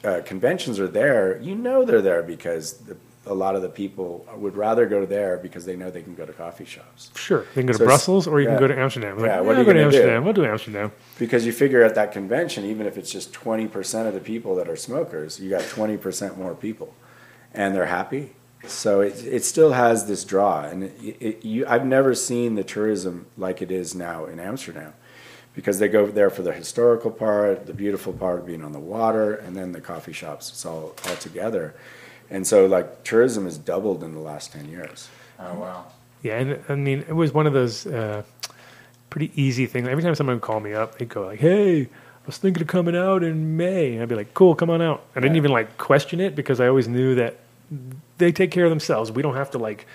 uh, 0.03 0.21
conventions 0.23 0.79
are 0.79 0.87
there. 0.87 1.41
You 1.41 1.55
know 1.55 1.83
they're 1.83 2.01
there 2.01 2.21
because 2.21 2.73
the, 2.73 2.95
a 3.27 3.33
lot 3.33 3.55
of 3.55 3.61
the 3.61 3.69
people 3.69 4.25
would 4.35 4.55
rather 4.55 4.87
go 4.87 5.05
there 5.05 5.37
because 5.37 5.63
they 5.65 5.75
know 5.75 5.91
they 5.91 6.01
can 6.01 6.15
go 6.15 6.25
to 6.25 6.33
coffee 6.33 6.65
shops. 6.65 7.11
Sure, 7.15 7.41
you 7.41 7.47
can 7.53 7.65
go 7.67 7.73
to 7.73 7.77
So 7.79 7.85
Brussels 7.85 8.27
or 8.27 8.41
you 8.41 8.47
can 8.47 8.57
go 8.57 8.67
to 8.67 8.77
Amsterdam. 8.77 9.17
Like, 9.17 9.27
yeah, 9.27 9.35
yeah, 9.35 9.41
what 9.41 9.55
are 9.55 9.59
I'll 9.59 9.59
you 9.59 9.65
go 9.65 9.73
to 9.73 9.79
going 9.79 9.91
to 9.91 9.97
Amsterdam. 9.97 10.21
do? 10.21 10.25
We'll 10.25 10.33
do 10.33 10.45
Amsterdam. 10.45 10.91
Because 11.19 11.45
you 11.45 11.51
figure 11.53 11.83
at 11.83 11.93
that 11.95 12.11
convention, 12.11 12.65
even 12.65 12.87
if 12.87 12.97
it's 12.97 13.11
just 13.11 13.31
20% 13.31 14.07
of 14.07 14.13
the 14.15 14.19
people 14.19 14.55
that 14.55 14.67
are 14.67 14.75
smokers, 14.75 15.39
you 15.39 15.49
got 15.51 15.61
20% 15.61 16.37
more 16.37 16.55
people. 16.55 16.95
And 17.53 17.75
they're 17.75 17.85
happy. 17.85 18.33
So 18.65 19.01
it, 19.01 19.23
it 19.23 19.43
still 19.43 19.73
has 19.73 20.07
this 20.07 20.23
draw. 20.23 20.63
And 20.63 20.83
it, 20.85 21.17
it, 21.19 21.45
you, 21.45 21.65
I've 21.67 21.85
never 21.85 22.15
seen 22.15 22.55
the 22.55 22.63
tourism 22.63 23.27
like 23.37 23.61
it 23.61 23.71
is 23.71 23.93
now 23.93 24.25
in 24.25 24.39
Amsterdam. 24.39 24.93
Because 25.53 25.79
they 25.79 25.89
go 25.89 26.07
there 26.07 26.29
for 26.29 26.43
the 26.43 26.53
historical 26.53 27.11
part, 27.11 27.67
the 27.67 27.73
beautiful 27.73 28.13
part 28.13 28.39
of 28.39 28.45
being 28.45 28.63
on 28.63 28.71
the 28.71 28.79
water, 28.79 29.35
and 29.35 29.55
then 29.55 29.73
the 29.73 29.81
coffee 29.81 30.13
shops. 30.13 30.49
It's 30.49 30.65
all, 30.65 30.95
all 31.07 31.15
together. 31.17 31.75
And 32.31 32.47
so, 32.47 32.65
like, 32.65 33.03
tourism 33.03 33.45
has 33.45 33.57
doubled 33.57 34.03
in 34.03 34.13
the 34.13 34.19
last 34.19 34.53
10 34.53 34.69
years. 34.69 35.09
Oh 35.39 35.53
wow. 35.55 35.85
Yeah, 36.23 36.39
and 36.39 36.63
I 36.69 36.75
mean, 36.75 36.99
it 37.07 37.13
was 37.13 37.33
one 37.33 37.45
of 37.45 37.53
those 37.53 37.85
uh, 37.85 38.23
pretty 39.09 39.31
easy 39.35 39.65
things. 39.65 39.87
Every 39.87 40.03
time 40.03 40.15
someone 40.15 40.37
would 40.37 40.43
call 40.43 40.59
me 40.59 40.73
up, 40.73 40.97
they'd 40.97 41.09
go 41.09 41.25
like, 41.25 41.39
"Hey, 41.39 41.89
I 42.23 42.27
was 42.27 42.37
thinking 42.37 42.61
of 42.61 42.67
coming 42.67 42.95
out 42.95 43.23
in 43.23 43.57
May. 43.57 43.93
And 43.93 44.03
I'd 44.03 44.09
be 44.09 44.15
like, 44.15 44.33
cool, 44.35 44.53
come 44.53 44.69
on 44.69 44.81
out. 44.81 45.03
I 45.15 45.19
didn't 45.19 45.37
even 45.37 45.51
like 45.51 45.77
question 45.77 46.19
it 46.19 46.35
because 46.35 46.59
I 46.59 46.67
always 46.67 46.87
knew 46.87 47.15
that 47.15 47.37
they 48.19 48.31
take 48.31 48.51
care 48.51 48.65
of 48.65 48.69
themselves. 48.69 49.11
We 49.11 49.23
don't 49.23 49.35
have 49.35 49.49
to 49.51 49.57
like 49.57 49.87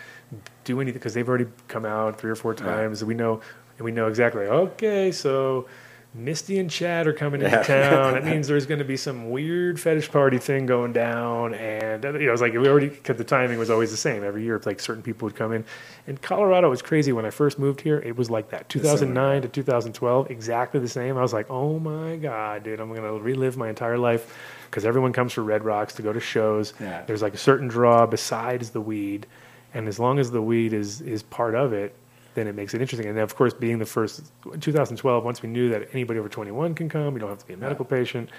do 0.64 0.80
anything 0.80 0.98
because 0.98 1.14
they've 1.14 1.28
already 1.28 1.46
come 1.68 1.84
out 1.84 2.20
three 2.20 2.30
or 2.30 2.34
four 2.34 2.52
times. 2.52 3.04
We 3.04 3.14
know, 3.14 3.40
and 3.78 3.84
we 3.84 3.92
know 3.92 4.08
exactly. 4.08 4.42
Okay, 4.42 5.12
so 5.12 5.68
Misty 6.16 6.59
and 6.59 6.70
Chad 6.70 7.06
are 7.06 7.12
coming 7.12 7.43
into 7.43 7.55
Yeah. 7.55 7.62
town. 7.90 8.14
That 8.14 8.24
means 8.24 8.48
there's 8.48 8.66
going 8.66 8.78
to 8.78 8.84
be 8.84 8.97
some 8.97 9.30
weird 9.30 9.78
fetish 9.78 10.10
party 10.10 10.38
thing 10.38 10.66
going 10.66 10.93
down, 10.93 11.55
and 11.55 12.05
uh, 12.05 12.12
you 12.14 12.20
know, 12.20 12.28
it 12.28 12.30
was 12.30 12.40
like 12.40 12.52
we 12.55 12.66
already 12.68 12.88
because 12.88 13.16
the 13.18 13.24
timing 13.24 13.59
was 13.59 13.70
always 13.70 13.90
the 13.90 13.97
same 13.97 14.24
every 14.24 14.43
year. 14.43 14.56
It's 14.56 14.66
like 14.66 14.80
certain 14.80 15.02
people 15.02 15.26
would 15.26 15.36
come 15.36 15.52
in. 15.52 15.64
And 16.06 16.20
Colorado 16.22 16.70
was 16.70 16.82
crazy 16.82 17.12
when 17.12 17.26
I 17.26 17.30
first 17.30 17.59
moved 17.59 17.80
here. 17.80 17.98
It 17.98 18.16
was 18.16 18.30
like 18.30 18.51
that, 18.51 18.68
2009 18.68 19.43
to 19.43 19.48
2012, 19.48 20.30
exactly 20.30 20.80
the 20.80 20.88
same. 20.88 21.18
I 21.18 21.22
was 21.22 21.32
like, 21.32 21.51
oh 21.51 21.78
my 21.78 22.16
god, 22.16 22.62
dude, 22.64 22.80
I'm 22.80 22.88
going 22.88 23.02
to 23.02 23.22
relive 23.22 23.56
my 23.56 23.68
entire 23.68 23.98
life 23.98 24.36
because 24.70 24.84
everyone 24.84 25.12
comes 25.12 25.32
for 25.32 25.43
Red 25.43 25.64
Rocks 25.64 25.94
to 25.94 26.02
go 26.02 26.12
to 26.12 26.20
shows. 26.20 26.72
Yeah. 26.80 27.02
There's 27.06 27.22
like 27.22 27.34
a 27.34 27.38
certain 27.38 27.68
draw 27.68 28.06
besides 28.06 28.70
the 28.70 28.80
weed, 28.80 29.26
and 29.74 29.86
as 29.88 29.98
long 29.98 30.18
as 30.18 30.30
the 30.30 30.40
weed 30.43 30.72
is 30.72 31.01
is 31.02 31.22
part 31.22 31.55
of 31.55 31.72
it, 31.72 31.94
then 32.36 32.46
it 32.46 32.54
makes 32.54 32.72
it 32.74 32.80
interesting. 32.80 33.08
And 33.08 33.16
then, 33.16 33.24
of 33.24 33.34
course, 33.34 33.52
being 33.52 33.78
the 33.80 33.86
first 33.86 34.30
2012, 34.60 35.24
once 35.24 35.42
we 35.42 35.48
knew 35.48 35.68
that 35.70 35.88
anybody 35.92 36.20
over 36.20 36.28
21 36.28 36.74
can 36.76 36.88
come, 36.88 37.14
you 37.14 37.18
don't 37.18 37.30
have 37.30 37.38
to 37.40 37.46
be 37.46 37.54
a 37.54 37.56
medical 37.56 37.84
patient. 37.84 38.30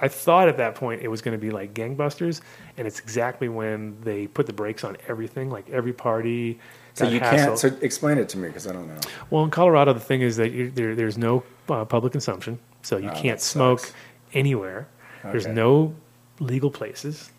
I 0.00 0.08
thought 0.08 0.48
at 0.48 0.58
that 0.58 0.74
point 0.74 1.00
it 1.02 1.08
was 1.08 1.22
going 1.22 1.36
to 1.36 1.40
be 1.40 1.50
like 1.50 1.72
gangbusters, 1.74 2.42
and 2.76 2.86
it's 2.86 3.00
exactly 3.00 3.48
when 3.48 3.96
they 4.02 4.26
put 4.26 4.46
the 4.46 4.52
brakes 4.52 4.84
on 4.84 4.96
everything, 5.08 5.50
like 5.50 5.68
every 5.70 5.92
party. 5.94 6.60
So 6.94 7.08
you 7.08 7.18
hassled. 7.18 7.30
can't. 7.30 7.58
So 7.58 7.68
explain 7.80 8.18
it 8.18 8.28
to 8.30 8.38
me 8.38 8.48
because 8.48 8.66
I 8.66 8.72
don't 8.72 8.86
know. 8.88 9.00
Well, 9.30 9.42
in 9.44 9.50
Colorado, 9.50 9.92
the 9.94 10.00
thing 10.00 10.20
is 10.20 10.36
that 10.36 10.52
you, 10.52 10.70
there, 10.70 10.94
there's 10.94 11.16
no 11.18 11.42
uh, 11.68 11.84
public 11.86 12.12
consumption, 12.12 12.58
so 12.82 12.98
you 12.98 13.08
Oh, 13.10 13.14
can't 13.14 13.40
smoke 13.40 13.80
sucks. 13.80 13.92
anywhere. 14.34 14.86
There's 15.24 15.46
no 15.46 15.94
legal 16.38 16.70
places. 16.70 17.30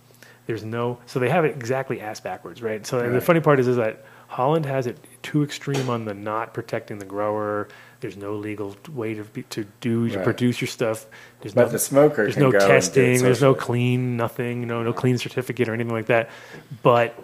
There's 0.48 0.64
no, 0.64 0.98
so 1.06 1.20
they 1.20 1.30
have 1.30 1.46
it 1.46 1.56
exactly 1.56 2.02
ass 2.02 2.20
backwards, 2.20 2.62
right? 2.62 2.86
So 2.86 3.00
and 3.00 3.16
the 3.16 3.22
funny 3.22 3.40
part 3.40 3.60
is, 3.60 3.68
is 3.68 3.78
that 3.78 4.04
Holland 4.28 4.66
has 4.66 4.88
it 4.88 4.98
too 5.24 5.44
extreme 5.44 5.90
on 5.90 6.06
the 6.06 6.14
not 6.14 6.54
protecting 6.54 7.00
the 7.00 7.06
grower. 7.06 7.68
There's 8.00 8.18
no 8.18 8.36
legal 8.36 8.76
way 8.94 9.14
to 9.16 9.24
be, 9.24 9.44
to 9.44 9.66
do 9.82 10.10
to 10.10 10.18
Right. 10.18 10.24
produce 10.24 10.62
your 10.62 10.68
stuff. 10.68 11.06
There's 11.42 11.54
But 11.54 11.64
no, 11.64 11.70
the 11.70 11.80
smoker 11.80 12.24
There's 12.24 12.38
no 12.38 12.52
testing. 12.52 13.22
There's 13.24 13.42
no 13.42 13.56
clean 13.56 14.18
nothing. 14.18 14.60
You 14.60 14.66
know, 14.68 14.84
no 14.84 14.94
clean 14.94 15.18
certificate 15.18 15.68
or 15.68 15.74
anything 15.74 15.94
like 15.94 16.08
that. 16.08 16.30
But 16.84 17.16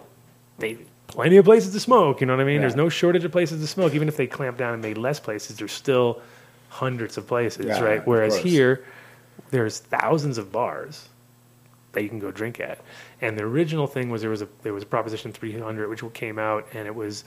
they 0.58 0.78
plenty 1.06 1.36
of 1.36 1.44
places 1.44 1.72
to 1.74 1.80
smoke. 1.80 2.20
You 2.20 2.26
know 2.26 2.34
what 2.36 2.42
I 2.42 2.44
mean? 2.44 2.60
There's 2.60 2.74
no 2.76 2.88
shortage 2.88 3.24
of 3.24 3.30
places 3.32 3.60
to 3.60 3.66
smoke. 3.66 3.94
Even 3.94 4.08
if 4.08 4.16
they 4.16 4.26
clamp 4.26 4.56
down 4.56 4.72
and 4.72 4.82
made 4.82 4.98
less 4.98 5.20
places, 5.20 5.58
there's 5.58 5.72
still 5.72 6.20
hundreds 6.70 7.16
of 7.16 7.26
places, 7.26 7.66
Yeah, 7.66 7.80
right? 7.80 8.06
Whereas 8.06 8.36
here, 8.36 8.84
there's 9.50 9.78
thousands 9.78 10.38
of 10.38 10.50
bars 10.50 11.08
that 11.94 12.02
you 12.02 12.08
can 12.08 12.18
go 12.18 12.30
drink 12.30 12.60
at. 12.60 12.80
And 13.20 13.38
the 13.38 13.44
original 13.44 13.86
thing 13.86 14.10
was 14.10 14.20
there 14.20 14.30
was 14.30 14.42
a 14.42 14.48
there 14.62 14.72
was 14.74 14.82
a 14.82 14.86
Proposition 14.86 15.32
300 15.32 15.88
which 15.88 16.02
came 16.14 16.38
out 16.38 16.66
and 16.72 16.86
it 16.86 16.94
was 16.94 17.24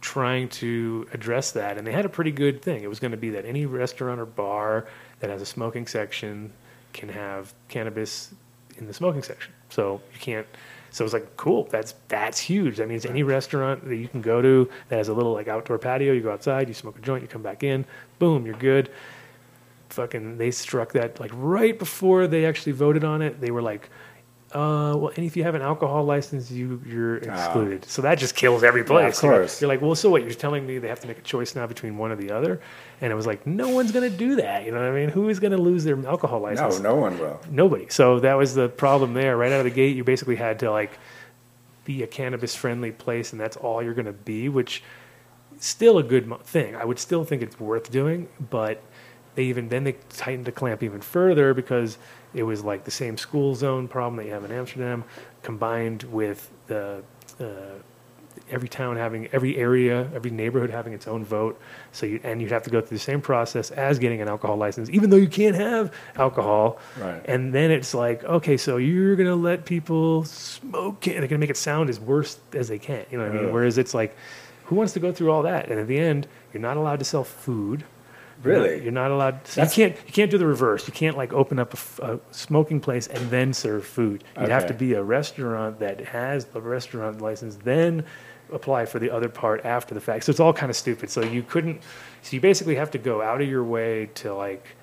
trying 0.00 0.48
to 0.48 1.06
address 1.12 1.52
that 1.52 1.78
and 1.78 1.86
they 1.86 1.92
had 1.92 2.04
a 2.04 2.08
pretty 2.08 2.32
good 2.32 2.62
thing. 2.62 2.82
It 2.82 2.88
was 2.88 3.00
going 3.00 3.12
to 3.12 3.16
be 3.16 3.30
that 3.30 3.44
any 3.44 3.66
restaurant 3.66 4.20
or 4.20 4.26
bar 4.26 4.86
that 5.20 5.30
has 5.30 5.40
a 5.40 5.46
smoking 5.46 5.86
section 5.86 6.52
can 6.92 7.08
have 7.08 7.54
cannabis 7.68 8.34
in 8.76 8.86
the 8.86 8.94
smoking 8.94 9.22
section. 9.22 9.52
So 9.70 10.00
you 10.12 10.20
can't 10.20 10.46
so 10.90 11.04
it's 11.04 11.12
like 11.12 11.36
cool. 11.36 11.64
That's 11.70 11.94
that's 12.08 12.38
huge. 12.38 12.78
That 12.78 12.88
means 12.88 13.04
any 13.04 13.22
restaurant 13.22 13.86
that 13.86 13.96
you 13.96 14.08
can 14.08 14.22
go 14.22 14.40
to 14.40 14.68
that 14.88 14.96
has 14.96 15.08
a 15.08 15.14
little 15.14 15.32
like 15.32 15.48
outdoor 15.48 15.78
patio, 15.78 16.12
you 16.12 16.22
go 16.22 16.32
outside, 16.32 16.68
you 16.68 16.74
smoke 16.74 16.98
a 16.98 17.02
joint, 17.02 17.22
you 17.22 17.28
come 17.28 17.42
back 17.42 17.62
in, 17.62 17.84
boom, 18.18 18.46
you're 18.46 18.56
good 18.56 18.90
fucking 19.90 20.38
they 20.38 20.50
struck 20.50 20.92
that 20.92 21.18
like 21.20 21.30
right 21.34 21.78
before 21.78 22.26
they 22.26 22.44
actually 22.44 22.72
voted 22.72 23.04
on 23.04 23.22
it 23.22 23.40
they 23.40 23.50
were 23.50 23.62
like 23.62 23.88
uh 24.52 24.94
well 24.96 25.10
and 25.16 25.26
if 25.26 25.36
you 25.36 25.42
have 25.42 25.56
an 25.56 25.62
alcohol 25.62 26.04
license 26.04 26.50
you 26.52 26.80
you're 26.86 27.16
excluded. 27.16 27.84
So 27.84 28.00
that 28.02 28.16
just 28.16 28.36
kills 28.36 28.62
every 28.62 28.82
Ah. 28.82 28.84
Yeah, 28.84 29.06
of 29.08 29.14
place 29.14 29.22
You're 29.22 29.32
like- 29.32 29.40
course. 29.40 29.60
you're 29.60 29.68
like 29.68 29.82
well 29.82 29.94
so 29.96 30.08
what? 30.10 30.22
You're 30.22 30.30
telling 30.34 30.64
me 30.66 30.78
they 30.78 30.86
have 30.88 31.00
to 31.00 31.08
make 31.08 31.18
a 31.18 31.22
choice 31.22 31.56
now 31.56 31.66
between 31.66 31.98
one 31.98 32.12
or 32.12 32.16
the 32.16 32.30
other? 32.30 32.60
And 33.00 33.12
it 33.12 33.16
was 33.16 33.26
like 33.26 33.44
no 33.46 33.68
one's 33.70 33.90
going 33.90 34.08
to 34.10 34.16
do 34.16 34.36
that 34.36 34.64
you 34.64 34.70
know 34.70 34.78
what 34.78 34.88
i 34.88 34.92
mean? 34.94 35.08
Who 35.08 35.28
is 35.28 35.40
going 35.40 35.50
to 35.50 35.58
lose 35.58 35.82
their 35.84 35.98
alcohol 36.06 36.40
license? 36.40 36.78
no 36.78 36.90
no 36.90 36.96
one 36.96 37.18
will. 37.18 37.40
nobody. 37.50 37.86
So 37.88 38.20
that 38.20 38.34
was 38.34 38.54
the 38.54 38.68
problem 38.68 39.14
there. 39.14 39.36
Right 39.36 39.50
out 39.50 39.58
of 39.58 39.64
the 39.64 39.70
gate 39.70 39.96
you 39.96 40.04
basically 40.04 40.36
had 40.36 40.60
to 40.60 40.70
like 40.70 40.96
be 41.84 42.02
a 42.04 42.06
cannabis 42.06 42.54
friendly 42.54 42.92
place 42.92 43.32
and 43.32 43.40
that's 43.40 43.56
all 43.56 43.82
you're 43.82 43.94
going 43.94 44.06
to 44.06 44.12
be 44.12 44.48
which 44.48 44.82
still 45.58 45.98
a 45.98 46.02
good 46.02 46.32
thing. 46.44 46.76
I 46.76 46.84
would 46.84 46.98
still 47.00 47.24
think 47.24 47.42
it's 47.42 47.58
worth 47.58 47.90
doing 47.90 48.28
but 48.50 48.80
they 49.36 49.44
even 49.44 49.68
then 49.68 49.84
they 49.84 49.92
tightened 50.10 50.44
the 50.44 50.52
clamp 50.52 50.82
even 50.82 51.00
further 51.00 51.54
because 51.54 51.98
it 52.34 52.42
was 52.42 52.64
like 52.64 52.84
the 52.84 52.90
same 52.90 53.16
school 53.16 53.54
zone 53.54 53.86
problem 53.86 54.16
that 54.16 54.26
you 54.26 54.32
have 54.32 54.44
in 54.44 54.50
amsterdam 54.50 55.04
combined 55.42 56.02
with 56.04 56.50
the 56.66 57.02
uh, 57.40 57.44
every 58.50 58.68
town 58.68 58.96
having 58.96 59.26
every 59.28 59.56
area 59.56 60.08
every 60.14 60.30
neighborhood 60.30 60.70
having 60.70 60.92
its 60.92 61.08
own 61.08 61.24
vote. 61.24 61.60
So 61.92 62.06
you 62.06 62.20
and 62.22 62.40
you'd 62.40 62.52
have 62.52 62.62
to 62.64 62.70
go 62.70 62.80
through 62.80 62.96
the 62.96 63.02
same 63.02 63.20
process 63.20 63.70
as 63.70 63.98
getting 63.98 64.20
an 64.20 64.28
alcohol 64.28 64.56
license 64.56 64.90
even 64.90 65.10
though 65.10 65.16
you 65.16 65.28
can't 65.28 65.56
have 65.56 65.92
alcohol. 66.16 66.78
Right. 66.98 67.22
and 67.26 67.52
then 67.52 67.70
it's 67.70 67.94
like 67.94 68.24
okay 68.24 68.56
so 68.56 68.76
you're 68.76 69.16
gonna 69.16 69.34
let 69.34 69.64
people 69.64 70.24
smoke 70.24 71.06
it 71.06 71.18
they're 71.18 71.28
gonna 71.28 71.38
make 71.38 71.50
it 71.50 71.56
sound 71.56 71.90
as 71.90 71.98
worse 71.98 72.38
as 72.52 72.68
they 72.68 72.78
can 72.78 73.04
you 73.10 73.18
know 73.18 73.24
what 73.24 73.32
i 73.32 73.36
mean? 73.36 73.46
Ugh. 73.46 73.52
whereas 73.52 73.78
it's 73.78 73.94
like 73.94 74.16
who 74.64 74.74
wants 74.74 74.92
to 74.94 75.00
go 75.00 75.12
through 75.12 75.30
all 75.30 75.42
that? 75.44 75.70
And 75.70 75.78
at 75.78 75.86
the 75.86 75.98
end 75.98 76.26
you're 76.52 76.62
not 76.62 76.76
allowed 76.76 76.98
to 76.98 77.04
sell 77.04 77.24
food 77.24 77.84
Really? 78.42 78.82
you're 78.82 78.92
not 78.92 79.10
allowed 79.10 79.44
That's- 79.44 79.76
you 79.76 79.88
can't 79.88 80.06
you 80.06 80.12
can't 80.12 80.30
do 80.30 80.38
the 80.38 80.46
reverse 80.46 80.86
you 80.86 80.92
can't 80.92 81.16
like 81.16 81.32
open 81.32 81.58
up 81.58 81.74
a 82.00 82.20
smoking 82.30 82.80
place 82.80 83.06
and 83.06 83.30
then 83.30 83.52
serve 83.52 83.86
food 83.86 84.24
you'd 84.38 84.50
have 84.50 84.66
to 84.66 84.74
be 84.74 84.94
a 84.94 85.02
restaurant 85.02 85.78
that 85.80 86.00
has 86.00 86.46
the 86.46 86.60
restaurant 86.60 87.20
license 87.20 87.56
then 87.64 88.04
apply 88.52 88.86
for 88.86 88.98
the 88.98 89.10
other 89.10 89.28
part 89.28 89.64
after 89.64 89.94
the 89.94 90.00
fact 90.00 90.24
so 90.24 90.30
it's 90.30 90.38
all 90.38 90.52
kind 90.52 90.70
of 90.70 90.76
stupid 90.76 91.10
so 91.10 91.22
you 91.22 91.42
couldn't 91.42 91.82
so 92.22 92.34
you 92.34 92.40
basically 92.40 92.76
have 92.76 92.90
to 92.90 92.98
go 92.98 93.20
out 93.20 93.40
of 93.40 93.48
your 93.48 93.64
way 93.64 94.06
to 94.14 94.32
like 94.32 94.76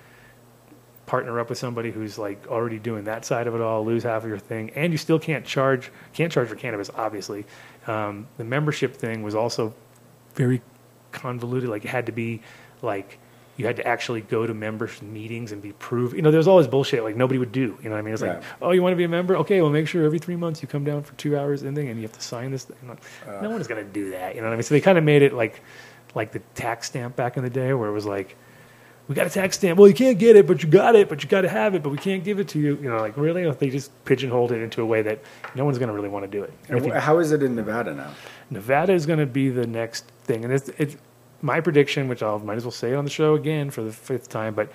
partner 1.05 1.39
up 1.39 1.49
with 1.49 1.57
somebody 1.57 1.91
who's 1.91 2.17
like 2.17 2.47
already 2.47 2.79
doing 2.79 3.03
that 3.05 3.25
side 3.25 3.47
of 3.47 3.55
it 3.55 3.61
all, 3.61 3.85
lose 3.85 4.03
half 4.03 4.23
of 4.23 4.29
your 4.29 4.39
thing, 4.39 4.71
and 4.71 4.91
you 4.91 4.97
still 4.97 5.19
can't 5.19 5.45
charge 5.45 5.91
can't 6.13 6.31
charge 6.31 6.47
for 6.47 6.55
cannabis. 6.55 6.89
Obviously, 6.95 7.45
um, 7.87 8.27
the 8.37 8.43
membership 8.43 8.95
thing 8.95 9.23
was 9.23 9.35
also 9.35 9.73
very 10.35 10.61
convoluted. 11.11 11.69
Like 11.69 11.85
it 11.85 11.89
had 11.89 12.05
to 12.05 12.11
be 12.11 12.41
like 12.81 13.19
you 13.55 13.65
had 13.65 13.75
to 13.75 13.87
actually 13.87 14.21
go 14.21 14.47
to 14.47 14.53
members 14.53 15.01
meetings 15.01 15.51
and 15.51 15.61
be 15.61 15.73
proved. 15.73 16.15
You 16.15 16.21
know, 16.21 16.31
there 16.31 16.39
was 16.39 16.47
all 16.47 16.57
this 16.57 16.67
bullshit 16.67 17.03
like 17.03 17.15
nobody 17.15 17.37
would 17.37 17.51
do. 17.51 17.77
You 17.81 17.89
know 17.89 17.91
what 17.91 17.99
I 17.99 18.01
mean? 18.01 18.13
It's 18.13 18.23
like, 18.23 18.41
oh, 18.61 18.71
you 18.71 18.81
want 18.81 18.93
to 18.93 18.97
be 18.97 19.03
a 19.03 19.09
member? 19.09 19.35
Okay, 19.37 19.61
well, 19.61 19.69
make 19.69 19.87
sure 19.87 20.03
every 20.03 20.19
three 20.19 20.35
months 20.35 20.61
you 20.61 20.67
come 20.67 20.83
down 20.83 21.03
for 21.03 21.13
two 21.13 21.37
hours 21.37 21.61
and 21.61 21.75
thing, 21.75 21.89
and 21.89 21.97
you 21.97 22.03
have 22.03 22.13
to 22.13 22.21
sign 22.21 22.51
this. 22.51 22.65
Thing. 22.65 22.77
Like, 22.87 23.01
no 23.41 23.49
one's 23.49 23.67
gonna 23.67 23.83
do 23.83 24.11
that. 24.11 24.35
You 24.35 24.41
know 24.41 24.47
what 24.47 24.53
I 24.53 24.57
mean? 24.57 24.63
So 24.63 24.73
they 24.73 24.81
kind 24.81 24.97
of 24.97 25.03
made 25.03 25.21
it 25.21 25.33
like 25.33 25.61
like 26.15 26.31
the 26.31 26.39
tax 26.55 26.87
stamp 26.87 27.15
back 27.15 27.37
in 27.37 27.43
the 27.43 27.49
day, 27.49 27.73
where 27.73 27.89
it 27.89 27.93
was 27.93 28.05
like 28.05 28.35
we 29.07 29.15
got 29.15 29.27
a 29.27 29.29
tax 29.29 29.57
stamp. 29.57 29.77
Well, 29.77 29.87
you 29.87 29.93
can't 29.93 30.17
get 30.17 30.35
it, 30.35 30.47
but 30.47 30.63
you 30.63 30.69
got 30.69 30.95
it, 30.95 31.09
but 31.09 31.23
you 31.23 31.29
got 31.29 31.41
to 31.41 31.49
have 31.49 31.75
it, 31.75 31.83
but 31.83 31.89
we 31.89 31.97
can't 31.97 32.23
give 32.23 32.39
it 32.39 32.47
to 32.49 32.59
you. 32.59 32.77
You 32.81 32.89
know, 32.89 32.97
like 32.97 33.17
really, 33.17 33.49
they 33.51 33.69
just 33.69 33.91
pigeonholed 34.05 34.51
it 34.51 34.61
into 34.61 34.81
a 34.81 34.85
way 34.85 35.01
that 35.01 35.19
no 35.55 35.65
one's 35.65 35.77
going 35.77 35.89
to 35.89 35.93
really 35.93 36.09
want 36.09 36.23
to 36.23 36.31
do 36.31 36.43
it. 36.43 36.53
And 36.69 36.79
And 36.79 36.93
How 36.93 37.19
is 37.19 37.31
it 37.31 37.43
in 37.43 37.55
Nevada 37.55 37.93
now? 37.93 38.11
Nevada 38.49 38.93
is 38.93 39.05
going 39.05 39.19
to 39.19 39.25
be 39.25 39.49
the 39.49 39.67
next 39.67 40.05
thing, 40.23 40.45
and 40.45 40.53
it's, 40.53 40.69
it's 40.77 40.95
my 41.43 41.59
prediction, 41.59 42.07
which 42.07 42.23
I'll 42.23 42.39
might 42.39 42.55
as 42.55 42.63
well 42.63 42.71
say 42.71 42.95
on 42.95 43.03
the 43.03 43.11
show 43.11 43.35
again 43.35 43.69
for 43.69 43.83
the 43.83 43.91
fifth 43.91 44.29
time, 44.29 44.55
but 44.55 44.71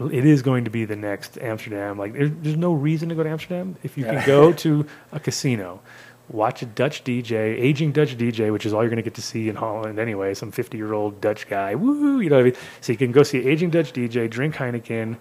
it 0.00 0.26
is 0.26 0.42
going 0.42 0.64
to 0.64 0.70
be 0.70 0.84
the 0.84 0.96
next 0.96 1.38
Amsterdam. 1.38 1.98
Like, 1.98 2.14
there's, 2.14 2.30
there's 2.40 2.56
no 2.56 2.72
reason 2.72 3.10
to 3.10 3.14
go 3.14 3.22
to 3.22 3.28
Amsterdam 3.28 3.76
if 3.82 3.96
you 3.96 4.04
can 4.04 4.26
go 4.26 4.52
to 4.64 4.86
a 5.12 5.20
casino, 5.20 5.80
watch 6.28 6.62
a 6.62 6.66
Dutch 6.66 7.04
DJ, 7.04 7.32
aging 7.32 7.92
Dutch 7.92 8.16
DJ, 8.16 8.52
which 8.52 8.66
is 8.66 8.72
all 8.72 8.82
you're 8.82 8.90
going 8.90 8.96
to 8.96 9.02
get 9.02 9.14
to 9.14 9.22
see 9.22 9.48
in 9.48 9.56
Holland 9.56 9.98
anyway. 9.98 10.34
Some 10.34 10.50
50 10.50 10.76
year 10.78 10.94
old 10.94 11.20
Dutch 11.20 11.46
guy, 11.46 11.74
woo, 11.74 12.20
you 12.20 12.30
know 12.30 12.36
what 12.36 12.40
I 12.40 12.44
mean? 12.50 12.56
So 12.80 12.92
you 12.92 12.98
can 12.98 13.12
go 13.12 13.22
see 13.22 13.46
aging 13.46 13.70
Dutch 13.70 13.92
DJ, 13.92 14.28
drink 14.28 14.54
Heineken. 14.56 15.18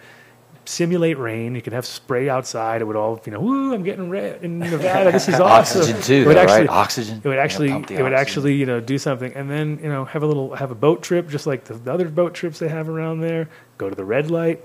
Simulate 0.68 1.18
rain. 1.20 1.54
You 1.56 1.62
can 1.62 1.74
have 1.74 1.86
spray 1.86 2.28
outside. 2.28 2.82
It 2.82 2.86
would 2.86 2.96
all, 2.96 3.22
you 3.26 3.32
know, 3.32 3.40
woo! 3.40 3.74
I'm 3.74 3.84
getting 3.84 4.10
red 4.10 4.44
in 4.44 4.60
Nevada. 4.72 5.12
This 5.12 5.28
is 5.28 5.36
awesome. 5.40 5.82
Oxygen 5.82 6.02
too, 6.02 6.14
It 6.14 6.28
would 6.28 6.38
though, 6.38 6.42
right? 6.46 6.50
actually, 6.50 6.68
Oxygen. 6.70 7.22
It 7.24 7.28
would 7.28 7.38
actually, 7.40 7.70
it 7.70 7.76
would 7.76 7.90
oxygen. 7.92 8.14
actually, 8.14 8.54
you 8.56 8.66
know, 8.66 8.80
do 8.80 8.98
something, 8.98 9.32
and 9.34 9.50
then 9.50 9.80
you 9.84 9.90
know, 9.90 10.06
have 10.06 10.24
a 10.24 10.26
little, 10.28 10.56
have 10.56 10.72
a 10.72 10.76
boat 10.76 11.04
trip, 11.04 11.30
just 11.30 11.46
like 11.46 11.66
the, 11.66 11.76
the 11.76 11.94
other 11.94 12.10
boat 12.10 12.34
trips 12.34 12.58
they 12.60 12.68
have 12.68 12.90
around 12.90 13.20
there. 13.22 13.48
Go 13.78 13.90
to 13.90 13.96
the 13.96 14.06
red 14.06 14.32
light, 14.32 14.64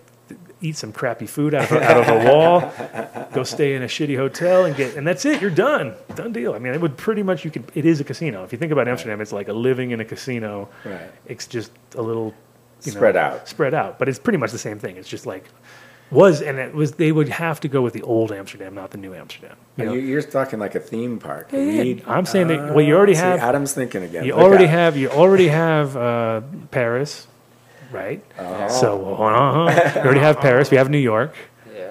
eat 0.63 0.77
some 0.77 0.93
crappy 0.93 1.27
food 1.27 1.53
out 1.55 1.65
of, 1.71 1.73
a- 1.73 1.83
out 1.83 1.97
of 1.99 2.09
a 2.09 2.31
wall, 2.33 3.29
go 3.35 3.43
stay 3.43 3.75
in 3.75 3.83
a 3.83 3.87
shitty 3.87 4.17
hotel, 4.17 4.65
and 4.65 4.75
get, 4.77 4.97
and 4.97 5.07
that's 5.07 5.25
it. 5.27 5.43
You're 5.43 5.51
done, 5.51 5.95
done 6.15 6.33
deal. 6.33 6.55
I 6.55 6.59
mean, 6.61 6.73
it 6.73 6.81
would 6.81 6.97
pretty 6.97 7.23
much 7.23 7.45
you 7.45 7.51
could. 7.51 7.71
It 7.75 7.85
is 7.85 8.01
a 8.01 8.05
casino. 8.05 8.43
If 8.45 8.53
you 8.53 8.59
think 8.59 8.73
about 8.73 8.89
Amsterdam, 8.89 9.21
it's 9.21 9.33
like 9.33 9.49
a 9.49 9.53
living 9.53 9.91
in 9.91 10.01
a 10.01 10.05
casino. 10.05 10.69
Right. 10.85 11.11
It's 11.27 11.47
just 11.47 11.73
a 11.97 12.01
little 12.03 12.33
you 12.85 12.93
know, 12.93 12.97
Spread 12.97 13.17
out. 13.17 13.47
spread 13.47 13.75
out, 13.75 13.99
but 13.99 14.09
it's 14.09 14.19
pretty 14.19 14.39
much 14.39 14.53
the 14.53 14.59
same 14.59 14.79
thing. 14.79 14.97
It's 14.97 15.09
just 15.09 15.27
like 15.27 15.45
was 16.11 16.43
and 16.43 16.59
it 16.59 16.75
was. 16.75 16.93
They 16.93 17.13
would 17.13 17.29
have 17.29 17.61
to 17.61 17.69
go 17.69 17.83
with 17.83 17.93
the 17.93 18.03
old 18.03 18.33
Amsterdam, 18.33 18.75
not 18.75 18.91
the 18.91 18.99
new 18.99 19.15
Amsterdam. 19.15 19.57
You 19.77 19.85
know? 19.85 19.93
You 19.93 20.01
you're 20.01 20.23
talking 20.23 20.59
like 20.59 20.75
a 20.75 20.81
theme 20.81 21.19
park. 21.19 21.51
Yeah. 21.53 21.95
I'm 22.07 22.27
saying 22.27 22.49
that- 22.49 22.75
well, 22.75 22.85
you 22.85 22.97
already 22.97 23.15
see, 23.15 23.21
have- 23.21 23.41
Adam's 23.41 23.73
thinking 23.73 24.03
again. 24.03 24.25
You 24.25 24.35
Look 24.35 24.43
already 24.45 24.65
out. 24.65 24.71
have 24.71 24.97
you 24.97 25.09
already 25.11 25.49
have 25.49 25.97
uh, 25.97 26.43
Paris, 26.71 27.27
right? 27.91 28.23
Uh-huh. 28.39 28.69
So 28.69 29.15
uh-huh. 29.15 29.93
we 29.97 30.01
already 30.01 30.21
have 30.21 30.39
Paris. 30.41 30.71
We 30.71 30.77
have 30.77 30.91
New 30.91 30.99
York. 30.99 31.35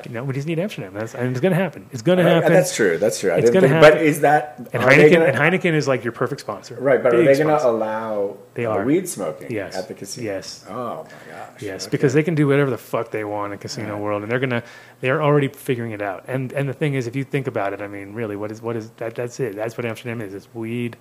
You 0.07 0.13
know, 0.13 0.23
we 0.23 0.33
just 0.33 0.47
need 0.47 0.59
Amsterdam. 0.59 0.93
That's, 0.93 1.15
and 1.15 1.31
it's 1.31 1.39
going 1.39 1.51
to 1.51 1.57
happen. 1.61 1.87
It's 1.91 2.01
going 2.01 2.17
to 2.19 2.23
Uh, 2.23 2.35
happen. 2.35 2.53
That's 2.53 2.75
true. 2.75 2.97
That's 2.97 3.19
true. 3.19 3.31
I 3.31 3.37
It's 3.37 3.49
gonna 3.49 3.67
happen. 3.67 3.93
but 3.93 4.01
is 4.01 4.21
that 4.21 4.57
And 4.73 4.83
Heineken, 4.83 5.11
gonna- 5.13 5.25
and 5.25 5.37
Heineken 5.37 5.73
is 5.73 5.87
like 5.87 6.03
your 6.03 6.13
perfect 6.13 6.41
sponsor. 6.41 6.75
right? 6.79 7.01
But 7.01 7.13
are 7.15 7.23
they 7.23 7.35
going 7.35 7.47
to 7.47 7.65
allow 7.67 8.37
They 8.53 8.65
uh, 8.65 8.71
are. 8.71 8.83
weed 8.85 9.07
smoking? 9.09 9.51
Yes. 9.51 9.75
at 9.75 9.87
the 9.87 9.93
casino. 9.93 10.25
Yes. 10.31 10.65
Oh 10.69 10.73
my 10.73 11.33
gosh. 11.33 11.61
Yes, 11.61 11.83
Okay. 11.85 11.91
because 11.91 12.13
they 12.13 12.23
can 12.23 12.35
do 12.35 12.47
whatever 12.47 12.69
the 12.69 12.77
fuck 12.77 13.11
they 13.11 13.23
want 13.23 13.53
in 13.53 13.59
casino 13.59 13.97
world, 13.97 14.23
and 14.23 14.31
they're 14.31 14.39
gonna, 14.39 14.63
they're 15.01 15.21
already 15.21 15.47
figuring 15.47 15.91
it 15.91 16.01
out. 16.01 16.23
And 16.27 16.51
and 16.53 16.67
the 16.69 16.73
thing 16.73 16.93
is, 16.93 17.07
if 17.07 17.15
you 17.15 17.23
think 17.23 17.47
about 17.47 17.73
it, 17.73 17.81
I 17.81 17.87
mean, 17.87 18.13
really, 18.13 18.35
what 18.35 18.51
is 18.51 18.61
what 18.61 18.75
is 18.75 18.89
that? 18.97 19.15
That's 19.15 19.39
it. 19.39 19.55
That's 19.55 19.77
what 19.77 19.85
Amsterdam 19.85 20.21
is. 20.21 20.33
It's 20.33 20.47
weed, 20.53 20.95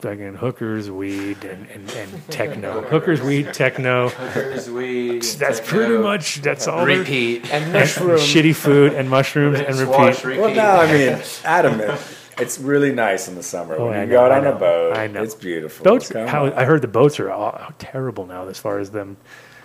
fucking 0.00 0.34
hookers, 0.34 0.90
weed, 0.90 1.44
and 1.44 1.66
and, 1.70 1.90
and 1.92 2.28
techno. 2.30 2.82
hookers, 2.82 3.20
weed, 3.22 3.52
techno. 3.54 4.08
Hookers, 4.08 4.70
weed, 4.70 5.22
That's 5.22 5.58
techno, 5.60 5.64
pretty 5.78 5.98
much 5.98 6.42
that's 6.42 6.66
all. 6.68 6.84
Repeat. 6.84 7.44
And 7.52 7.64
and 7.64 7.72
mushrooms. 7.72 8.20
shitty 8.22 8.54
food 8.54 8.92
and 8.94 9.08
mushrooms 9.10 9.60
and 9.60 9.76
repeat. 9.76 9.90
wash, 9.90 10.24
repeat. 10.24 10.40
Well, 10.40 10.54
no, 10.54 10.62
I 10.62 10.92
mean, 10.92 11.22
Adam, 11.44 11.80
it's 12.38 12.58
really 12.58 12.92
nice 12.92 13.28
in 13.28 13.34
the 13.34 13.42
summer 13.42 13.76
Oh, 13.76 13.86
when 13.88 13.96
I 13.98 14.00
you 14.02 14.06
know, 14.08 14.12
go 14.14 14.24
out 14.24 14.32
I 14.32 14.38
on 14.38 14.44
know, 14.44 14.52
a 14.52 14.58
boat. 14.58 14.96
I 14.96 15.06
know. 15.06 15.22
It's 15.22 15.34
beautiful. 15.34 15.84
Boats. 15.84 16.10
How. 16.12 16.46
I 16.54 16.64
heard 16.64 16.82
the 16.82 16.88
boats 16.88 17.20
are 17.20 17.30
all, 17.30 17.72
terrible 17.78 18.26
now 18.26 18.48
as 18.48 18.58
far 18.58 18.78
as 18.78 18.90
them. 18.90 19.16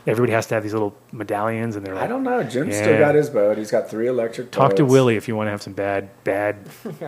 Everybody 0.07 0.33
has 0.33 0.45
to 0.47 0.53
have 0.53 0.61
these 0.61 0.73
little 0.73 0.95
medallions, 1.11 1.75
and 1.75 1.83
they're 1.83 1.95
like, 1.95 2.03
I 2.03 2.07
don't 2.07 2.21
know. 2.21 2.43
Jim's 2.43 2.75
Yeah. 2.75 2.81
still 2.83 2.99
got 2.99 3.15
his 3.15 3.27
boat. 3.31 3.57
He's 3.57 3.71
got 3.71 3.89
three 3.89 4.05
electric. 4.05 4.51
Talk 4.51 4.75
to. 4.75 4.85
Willie 4.85 5.15
if 5.15 5.27
you 5.27 5.35
want 5.35 5.47
to 5.47 5.51
have 5.51 5.63
some 5.63 5.73
bad, 5.73 6.09
bad, 6.23 6.57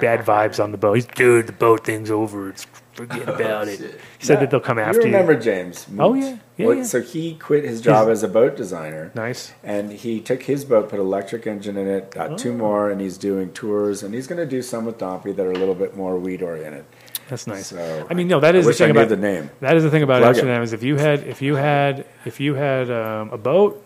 bad 0.02 0.22
vibes 0.26 0.64
on 0.64 0.72
the 0.72 0.80
boat. 0.80 0.94
He's, 0.94 1.06
dude, 1.06 1.46
the 1.46 1.54
boat 1.54 1.86
thing's 1.86 2.10
over. 2.10 2.50
It's 2.50 2.66
forget 2.98 3.30
about 3.30 3.68
it. 3.68 3.80
He 4.20 4.26
said 4.26 4.40
that 4.42 4.52
they'll 4.52 4.60
come 4.60 4.80
after 4.80 5.02
you 5.02 5.08
you. 5.08 5.14
remember 5.14 5.36
James? 5.40 5.86
Oh, 5.98 6.14
yeah. 6.14 6.38
Yeah, 6.58 6.66
Well, 6.66 6.78
yeah. 6.78 6.84
So 6.84 7.02
he 7.02 7.36
quit 7.36 7.64
his 7.64 7.80
job 7.80 8.10
as 8.10 8.24
a 8.24 8.28
boat 8.28 8.58
designer. 8.58 9.12
Nice. 9.16 9.54
And 9.64 9.92
he 9.94 10.20
took 10.20 10.44
his 10.44 10.66
boat, 10.66 10.90
put 10.90 11.00
electric 11.00 11.46
engine 11.48 11.78
in 11.78 11.88
it, 11.88 12.12
got 12.12 12.38
two 12.38 12.52
Oh. 12.54 12.58
more, 12.58 12.90
and 12.90 13.00
he's 13.00 13.18
doing 13.18 13.52
tours. 13.54 14.02
And 14.04 14.14
he's 14.14 14.28
going 14.28 14.40
to 14.40 14.46
do 14.46 14.62
some 14.62 14.84
with 14.86 14.98
Dompy 14.98 15.36
that 15.36 15.46
are 15.46 15.52
a 15.52 15.58
little 15.58 15.76
bit 15.76 15.96
more 15.96 16.18
weed 16.18 16.42
oriented. 16.42 16.86
That's 17.30 17.46
nice. 17.46 17.68
So 17.68 18.08
I 18.10 18.14
mean, 18.14 18.28
no, 18.28 18.40
that 18.40 18.56
I 18.56 18.58
is 18.58 18.66
the 18.66 18.70
wish 18.70 18.82
I 18.82 18.86
thing 18.86 18.94
knew 18.96 19.00
about 19.02 19.10
the 19.10 19.18
name. 19.18 19.50
That 19.60 19.76
is 19.78 19.84
the 19.84 19.92
thing 19.92 20.02
about 20.04 20.22
Plug 20.22 20.36
it. 20.36 20.40
Amsterdam 20.40 20.62
is 20.64 20.74
if 20.74 20.82
you 20.82 20.96
had 20.96 21.24
if 21.28 21.42
you 21.42 21.56
had 21.56 22.06
if 22.26 22.40
you 22.40 22.56
had 22.56 22.90
um, 22.90 23.30
a 23.32 23.38
boat 23.38 23.84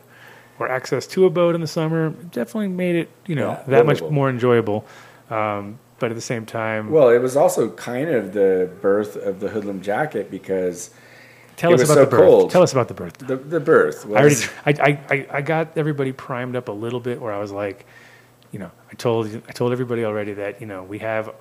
or 0.59 0.69
access 0.69 1.07
to 1.07 1.25
a 1.25 1.29
boat 1.31 1.55
in 1.55 1.61
the 1.61 1.67
summer, 1.67 2.07
it 2.09 2.31
definitely 2.31 2.67
made 2.67 2.95
it 2.95 3.09
you 3.25 3.33
know 3.35 3.49
Yeah, 3.49 3.63
that 3.67 3.85
much 3.88 3.95
livable. 3.95 4.11
more 4.13 4.29
enjoyable. 4.29 4.85
Um, 5.31 5.79
but 6.02 6.11
at 6.11 6.15
the 6.15 6.22
same 6.22 6.45
time, 6.45 6.91
Well, 6.91 7.10
it 7.10 7.19
was 7.19 7.38
also 7.38 7.69
kind 7.72 8.10
of 8.10 8.34
the 8.34 8.69
birth 8.82 9.15
of 9.15 9.40
the 9.40 9.48
HoodLamb 9.48 9.82
jacket 9.82 10.30
because 10.30 10.90
tell 11.56 11.72
it 11.72 11.76
us 11.76 11.80
was 11.82 11.90
about 11.91 11.95
so 11.95 12.06
the 12.06 12.11
birth. 12.11 12.19
cold. 12.19 12.52
Tell 12.52 12.64
us 12.64 12.73
about 12.73 12.88
the 12.90 12.94
birth. 12.94 13.18
the, 13.19 13.38
the 13.38 13.60
birth. 13.60 14.06
I 14.07 14.10
already, 14.10 14.36
I, 14.65 14.99
I, 15.10 15.28
I 15.38 15.41
got 15.41 15.78
everybody 15.78 16.11
primed 16.11 16.56
up 16.57 16.68
a 16.68 16.72
little 16.73 16.99
bit 16.99 17.22
where 17.22 17.32
I 17.32 17.38
was 17.40 17.52
like, 17.52 17.86
you 18.52 18.60
know, 18.60 18.72
I 18.91 18.95
told 18.95 19.28
I 19.28 19.52
told 19.53 19.72
everybody 19.72 20.03
already 20.03 20.34
that 20.34 20.60
you 20.60 20.68
know 20.68 20.84
we 20.84 20.99
have 20.99 21.34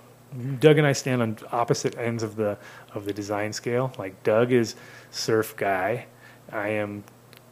Doug 0.60 0.78
and 0.78 0.86
I 0.86 0.92
stand 0.92 1.22
on 1.22 1.38
opposite 1.50 1.98
ends 1.98 2.22
of 2.22 2.36
the 2.36 2.56
of 2.94 3.04
the 3.04 3.12
design 3.12 3.52
scale. 3.52 3.92
Like 3.98 4.22
Doug 4.22 4.52
is 4.52 4.76
surf 5.10 5.56
guy, 5.56 6.06
I 6.52 6.68
am 6.68 7.02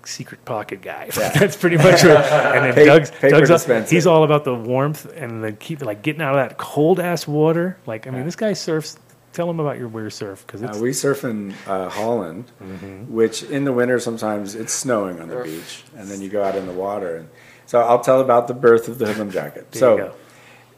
secret 0.09 0.45
pocket 0.45 0.81
guy. 0.83 1.09
That's 1.15 1.57
pretty 1.57 1.77
much 1.77 2.03
what. 2.03 2.25
And 2.25 2.65
then 2.65 2.75
Pa- 2.75 2.85
Doug's, 2.85 3.11
paper 3.11 3.41
Doug's 3.47 3.69
all- 3.69 3.83
he's 3.83 4.07
all 4.07 4.25
about 4.25 4.45
the 4.45 4.55
warmth 4.55 5.05
and 5.17 5.45
the 5.45 5.53
keep 5.53 5.83
like 5.83 6.03
getting 6.03 6.23
out 6.23 6.37
of 6.39 6.49
that 6.49 6.59
cold 6.59 6.99
ass 6.99 7.29
water. 7.29 7.79
Like 7.87 8.07
I 8.07 8.11
mean, 8.11 8.25
this 8.25 8.37
guy 8.37 8.53
surfs. 8.55 8.99
Tell 9.35 9.49
him 9.49 9.61
about 9.61 9.79
your 9.79 9.89
weird 9.89 10.13
surf 10.15 10.45
because 10.47 10.63
uh, 10.65 10.77
we 10.83 10.93
surf 10.93 11.23
in 11.23 11.55
uh, 11.67 11.89
Holland, 11.91 12.51
Mm-hmm. 12.61 13.13
which 13.13 13.43
in 13.45 13.65
the 13.65 13.73
winter 13.73 14.01
sometimes 14.01 14.55
it's 14.55 14.73
snowing 14.73 15.21
on 15.21 15.29
the 15.29 15.43
beach, 15.45 15.85
and 15.97 16.09
then 16.09 16.21
you 16.23 16.29
go 16.31 16.43
out 16.43 16.57
in 16.57 16.67
the 16.67 16.73
water. 16.73 17.17
And 17.19 17.29
so 17.67 17.79
I'll 17.81 18.01
tell 18.01 18.21
about 18.21 18.49
the 18.49 18.55
birth 18.55 18.89
of 18.89 18.99
the 18.99 19.05
HoodLamb 19.05 19.31
jacket. 19.31 19.71
There 19.71 19.81
so 19.81 19.93
you 19.97 20.03
go. 20.05 20.15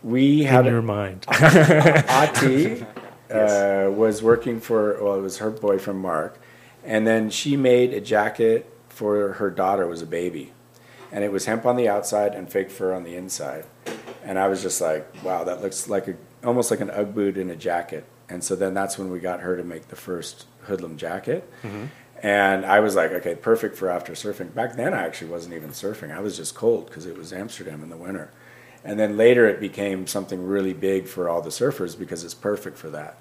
we 0.03 0.41
in 0.43 0.47
had 0.49 0.67
your 0.67 0.83
mind. 0.83 1.25
Ati 1.31 2.85
uh, 3.31 3.89
was 3.95 4.23
working 4.23 4.61
for 4.61 5.03
well, 5.03 5.15
it 5.15 5.23
was 5.23 5.39
her 5.39 5.51
boyfriend 5.51 6.01
Mark, 6.01 6.39
and 6.85 7.07
then 7.07 7.31
she 7.31 7.57
made 7.57 7.95
a 7.95 8.01
jacket 8.01 8.69
for 9.01 9.33
her 9.33 9.49
daughter 9.49 9.87
was 9.87 10.03
a 10.03 10.07
baby, 10.07 10.53
and 11.11 11.25
it 11.25 11.33
was 11.33 11.47
hemp 11.47 11.65
on 11.65 11.77
the 11.77 11.89
outside 11.89 12.35
and 12.35 12.53
fake 12.53 12.71
fur 12.71 12.93
on 12.93 13.03
the 13.03 13.17
inside, 13.17 13.65
and 14.23 14.39
I 14.39 14.47
was 14.47 14.61
just 14.61 14.79
like, 14.79 15.07
wow, 15.25 15.43
that 15.45 15.63
looks 15.63 15.89
like 15.89 16.07
a 16.07 16.17
almost 16.45 16.71
like 16.71 16.81
an 16.81 16.91
UGG 16.91 17.15
boot 17.15 17.39
in 17.39 17.49
a 17.49 17.57
jacket, 17.57 18.05
and 18.29 18.45
so 18.45 18.55
then 18.55 18.75
that's 18.75 18.99
when 18.99 19.11
we 19.11 19.19
got 19.19 19.41
her 19.41 19.57
to 19.57 19.65
make 19.65 19.89
the 19.89 19.97
first 19.97 20.45
HoodLamb 20.67 20.99
jacket. 20.99 21.51
Mm-hmm. 21.63 21.87
And 22.23 22.67
I 22.67 22.81
was 22.81 22.95
like, 22.95 23.11
okay, 23.13 23.35
perfect 23.35 23.75
for 23.75 23.89
after 23.89 24.13
surfing. 24.13 24.55
Back 24.55 24.77
then, 24.77 24.93
I 24.93 25.07
actually 25.07 25.31
wasn't 25.31 25.55
even 25.55 25.71
surfing. 25.71 26.15
I 26.15 26.21
was 26.21 26.37
just 26.37 26.55
cold 26.55 26.85
because 26.87 27.07
it 27.07 27.17
was 27.17 27.33
Amsterdam 27.33 27.83
in 27.83 27.89
the 27.89 27.97
winter. 27.97 28.31
And 28.85 28.99
then 28.99 29.17
later, 29.17 29.49
it 29.49 29.61
became 29.61 30.07
something 30.07 30.47
really 30.47 30.75
big 30.75 31.07
for 31.07 31.31
all 31.31 31.41
the 31.41 31.49
surfers 31.49 31.99
because 31.99 32.23
it's 32.23 32.35
perfect 32.35 32.77
for 32.77 32.91
that. 32.91 33.17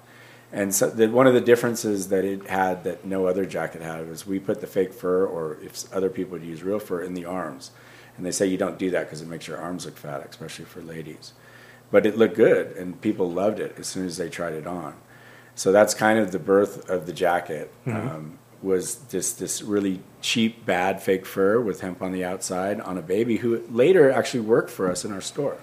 And 0.52 0.74
so, 0.74 0.90
the, 0.90 1.08
one 1.08 1.26
of 1.26 1.34
the 1.34 1.40
differences 1.40 2.08
that 2.08 2.24
it 2.24 2.48
had 2.48 2.84
that 2.84 3.04
no 3.04 3.26
other 3.26 3.46
jacket 3.46 3.82
had 3.82 4.08
was 4.08 4.26
we 4.26 4.38
put 4.38 4.60
the 4.60 4.66
fake 4.66 4.92
fur, 4.92 5.24
or 5.24 5.58
if 5.62 5.92
other 5.92 6.10
people 6.10 6.32
would 6.32 6.44
use 6.44 6.62
real 6.62 6.80
fur, 6.80 7.02
in 7.02 7.14
the 7.14 7.24
arms. 7.24 7.70
And 8.16 8.26
they 8.26 8.32
say 8.32 8.46
you 8.46 8.58
don't 8.58 8.78
do 8.78 8.90
that 8.90 9.04
because 9.06 9.22
it 9.22 9.28
makes 9.28 9.46
your 9.46 9.58
arms 9.58 9.86
look 9.86 9.96
fat, 9.96 10.26
especially 10.28 10.64
for 10.64 10.82
ladies. 10.82 11.32
But 11.90 12.04
it 12.04 12.18
looked 12.18 12.36
good, 12.36 12.76
and 12.76 13.00
people 13.00 13.30
loved 13.30 13.60
it 13.60 13.76
as 13.78 13.86
soon 13.86 14.06
as 14.06 14.16
they 14.16 14.28
tried 14.28 14.54
it 14.54 14.66
on. 14.66 14.94
So 15.54 15.72
that's 15.72 15.94
kind 15.94 16.18
of 16.18 16.32
the 16.32 16.38
birth 16.38 16.88
of 16.90 17.06
the 17.06 17.12
jacket. 17.12 17.72
Um, 17.86 18.38
was 18.62 18.96
just 19.08 19.38
this 19.38 19.62
really 19.62 20.00
cheap, 20.20 20.66
bad 20.66 21.02
fake 21.02 21.24
fur 21.24 21.60
with 21.60 21.80
hemp 21.80 22.02
on 22.02 22.12
the 22.12 22.24
outside 22.24 22.80
on 22.80 22.98
a 22.98 23.02
baby 23.02 23.38
who 23.38 23.62
later 23.70 24.10
actually 24.10 24.40
worked 24.40 24.70
for 24.70 24.90
us 24.90 25.04
in 25.04 25.12
our 25.12 25.20
store. 25.20 25.58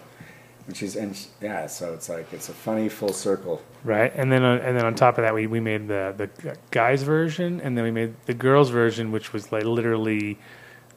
And 0.67 0.75
she's 0.75 0.95
and 0.97 1.15
she- 1.15 1.27
yeah, 1.41 1.65
so 1.67 1.93
it's 1.93 2.09
like 2.09 2.31
it's 2.33 2.49
a 2.49 2.53
funny 2.53 2.89
full 2.89 3.13
circle. 3.13 3.61
Right, 3.83 4.11
and 4.15 4.31
then 4.31 4.43
on, 4.43 4.59
and 4.59 4.77
then 4.77 4.85
on 4.85 4.95
top 4.95 5.17
of 5.17 5.23
that, 5.23 5.33
we, 5.33 5.47
we 5.47 5.59
made 5.61 5.87
the 5.87 6.13
the 6.17 6.57
guys 6.71 7.03
version, 7.03 7.61
and 7.61 7.77
then 7.77 7.85
we 7.85 7.91
made 7.91 8.13
the 8.25 8.33
girls 8.33 8.69
version, 8.69 9.11
which 9.13 9.31
was 9.31 9.51
like 9.51 9.63
literally 9.63 10.37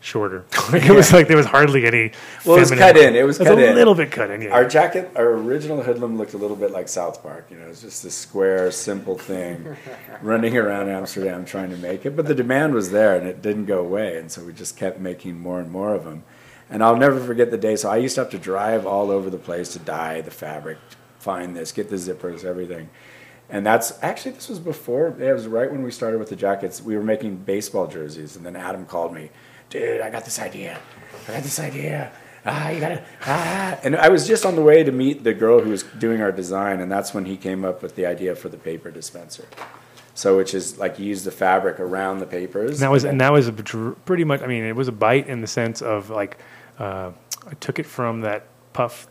shorter. 0.01 0.45
like 0.73 0.83
it 0.87 0.91
was 0.93 1.13
like 1.13 1.29
there 1.29 1.37
was 1.37 1.47
hardly 1.47 1.87
any. 1.87 2.11
Well, 2.45 2.57
it 2.57 2.61
was 2.61 2.71
cut 2.73 2.97
in. 2.97 3.15
It 3.15 3.23
was 3.23 3.39
cut 3.39 3.47
a 3.59 3.69
in. 3.69 3.75
little 3.77 3.95
bit 3.95 4.11
cut 4.11 4.31
in. 4.31 4.43
Yeah. 4.43 4.51
Our 4.51 4.65
jacket, 4.69 5.11
our 5.15 5.35
original 5.35 5.83
HoodLamb 5.85 6.17
looked 6.19 6.35
a 6.35 6.39
little 6.39 6.57
bit 6.57 6.73
like 6.73 6.89
South 6.89 7.23
Park. 7.23 7.47
You 7.51 7.59
know, 7.59 7.69
it's 7.69 7.83
just 7.83 8.03
this 8.03 8.15
square, 8.17 8.73
simple 8.73 9.17
thing, 9.17 9.77
running 10.23 10.57
around 10.57 10.89
Amsterdam 10.89 11.45
trying 11.45 11.71
to 11.71 11.77
make 11.77 12.05
it. 12.07 12.17
But 12.17 12.27
the 12.27 12.35
demand 12.35 12.75
was 12.75 12.91
there, 12.91 13.15
and 13.17 13.27
it 13.27 13.41
didn't 13.41 13.67
go 13.67 13.79
away. 13.81 14.19
And 14.19 14.33
so 14.33 14.43
we 14.45 14.53
just 14.53 14.77
kept 14.77 14.99
making 14.99 15.39
more 15.39 15.61
and 15.61 15.71
more 15.71 15.95
of 15.95 16.05
them. 16.05 16.25
And 16.71 16.85
I'll 16.85 16.97
never 16.97 17.19
forget 17.19 17.51
the 17.51 17.59
day. 17.59 17.75
So 17.77 17.91
I 17.91 17.97
used 17.97 18.15
to 18.15 18.23
have 18.23 18.31
to 18.31 18.39
drive 18.39 18.87
all 18.87 19.11
over 19.11 19.29
the 19.29 19.39
place 19.39 19.73
to 19.73 19.81
dye 19.81 20.21
the 20.21 20.31
fabric, 20.31 20.79
find 21.19 21.57
this, 21.57 21.73
get 21.73 21.91
the 21.91 21.97
zippers, 21.97 22.45
everything. 22.45 22.89
And 23.51 23.67
that's 23.67 23.99
actually 24.03 24.33
this 24.33 24.49
was 24.49 24.61
before. 24.61 25.09
It 25.09 25.33
was 25.33 25.49
right 25.49 25.71
when 25.71 25.83
we 25.83 25.91
started 25.91 26.19
with 26.19 26.29
the 26.29 26.37
jackets. 26.37 26.81
We 26.81 26.97
were 26.97 27.03
making 27.03 27.39
baseball 27.39 27.89
jerseys, 27.89 28.37
and 28.37 28.47
then 28.47 28.55
Adam 28.55 28.87
called 28.87 29.13
me, 29.13 29.31
"Dude, 29.71 30.01
I 30.01 30.09
got 30.09 30.25
this 30.25 30.39
idea. 30.39 30.79
I 31.29 31.33
got 31.33 31.43
this 31.43 31.59
idea. 31.59 32.13
Ah, 32.47 32.71
you 32.71 32.79
gotta 32.79 33.03
ah." 33.27 33.79
And 33.83 33.97
I 33.97 34.09
was 34.09 34.29
just 34.29 34.47
on 34.47 34.55
the 34.55 34.63
way 34.63 34.85
to 34.85 34.93
meet 34.93 35.25
the 35.25 35.35
girl 35.35 35.61
who 35.61 35.71
was 35.71 35.83
doing 35.83 36.23
our 36.23 36.31
design, 36.31 36.81
and 36.81 36.93
that's 36.93 37.13
when 37.13 37.25
he 37.25 37.37
came 37.37 37.65
up 37.65 37.83
with 37.83 37.97
the 37.97 38.07
idea 38.07 38.37
for 38.37 38.49
the 38.49 38.57
paper 38.57 38.93
dispenser. 38.93 39.47
So, 40.15 40.37
which 40.37 40.55
is 40.55 40.79
like 40.79 41.01
you 41.01 41.07
use 41.07 41.25
the 41.25 41.31
fabric 41.33 41.81
around 41.81 42.21
the 42.21 42.27
papers. 42.27 42.73
And 42.73 42.81
that 42.81 42.91
was 42.93 43.05
and 43.05 43.21
that 43.21 43.33
was 43.33 43.51
pretty 44.05 44.23
much. 44.23 44.43
I 44.43 44.47
mean, 44.47 44.63
it 44.63 44.77
was 44.77 44.87
a 44.87 44.93
bite 44.93 45.27
in 45.27 45.41
the 45.41 45.49
sense 45.49 45.83
of 45.83 46.09
like 46.09 46.39
uh, 46.81 47.13
I 47.47 47.55
took 47.61 47.79
it 47.79 47.87
from 47.87 48.23
that 48.23 48.47
Puff. 48.73 49.07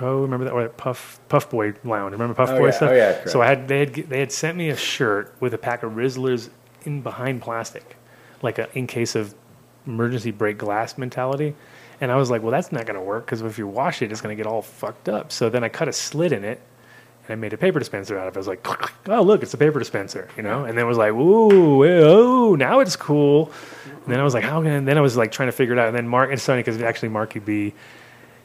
Oh, 0.00 0.22
remember 0.22 0.44
that 0.44 0.52
or 0.52 0.62
that 0.62 0.76
Puff 0.76 1.20
Puff 1.28 1.50
Boy 1.50 1.74
lounge? 1.84 2.12
Remember 2.12 2.34
Puff 2.34 2.50
Oh, 2.50 2.58
Boy 2.58 2.66
yeah. 2.66 2.70
stuff? 2.72 2.90
Oh, 2.90 2.94
yeah, 2.94 3.12
correct. 3.12 3.30
So 3.30 3.40
I 3.42 3.46
had 3.46 3.68
they 3.68 3.78
had 3.80 3.94
they 3.94 4.20
had 4.20 4.30
sent 4.32 4.56
me 4.56 4.68
a 4.68 4.76
shirt 4.76 5.34
with 5.40 5.54
a 5.54 5.58
pack 5.58 5.82
of 5.82 5.92
Rizlas 5.92 6.50
in 6.84 7.00
behind 7.02 7.42
plastic, 7.42 7.96
like 8.42 8.58
a 8.58 8.68
in 8.76 8.86
case 8.86 9.14
of 9.14 9.34
emergency 9.86 10.30
break 10.30 10.58
glass 10.58 10.98
mentality. 10.98 11.54
And 12.00 12.10
I 12.10 12.16
was 12.16 12.30
like, 12.30 12.42
well, 12.42 12.50
that's 12.50 12.72
not 12.72 12.84
going 12.86 12.98
to 12.98 13.02
work 13.04 13.26
because 13.26 13.42
if 13.42 13.58
you 13.58 13.66
wash 13.68 14.02
it, 14.02 14.10
it's 14.10 14.20
going 14.20 14.36
to 14.36 14.40
get 14.42 14.50
all 14.50 14.62
fucked 14.62 15.08
up. 15.08 15.30
So 15.30 15.48
then 15.48 15.62
I 15.62 15.68
cut 15.68 15.86
a 15.88 15.92
slit 15.92 16.32
in 16.32 16.42
it 16.44 16.60
and 17.28 17.32
I 17.32 17.34
made 17.36 17.52
a 17.52 17.56
paper 17.56 17.78
dispenser 17.78 18.18
out 18.18 18.26
of 18.28 18.34
it. 18.34 18.36
I 18.36 18.40
was 18.40 18.48
like, 18.48 18.66
oh, 19.08 19.22
look, 19.22 19.42
it's 19.42 19.54
a 19.54 19.58
paper 19.58 19.78
dispenser, 19.78 20.28
you 20.36 20.42
know? 20.42 20.64
And 20.64 20.76
then 20.76 20.84
it 20.84 20.88
was 20.88 20.98
like, 20.98 21.12
ooh, 21.12 21.84
oh, 21.84 22.54
now 22.54 22.80
it's 22.80 22.96
cool. 22.96 23.50
And 24.04 24.12
then 24.12 24.18
I 24.20 24.24
was 24.24 24.34
like, 24.34 24.44
how 24.44 24.60
can, 24.62 24.70
and 24.72 24.88
then 24.88 24.98
I 24.98 25.00
was 25.00 25.16
like 25.16 25.30
trying 25.32 25.48
to 25.48 25.52
figure 25.52 25.72
it 25.74 25.78
out. 25.78 25.88
And 25.88 25.96
then 25.96 26.08
Mark, 26.08 26.30
it's 26.32 26.44
funny 26.44 26.60
because 26.60 26.82
actually 26.82 27.10
Marky 27.10 27.38
B 27.38 27.74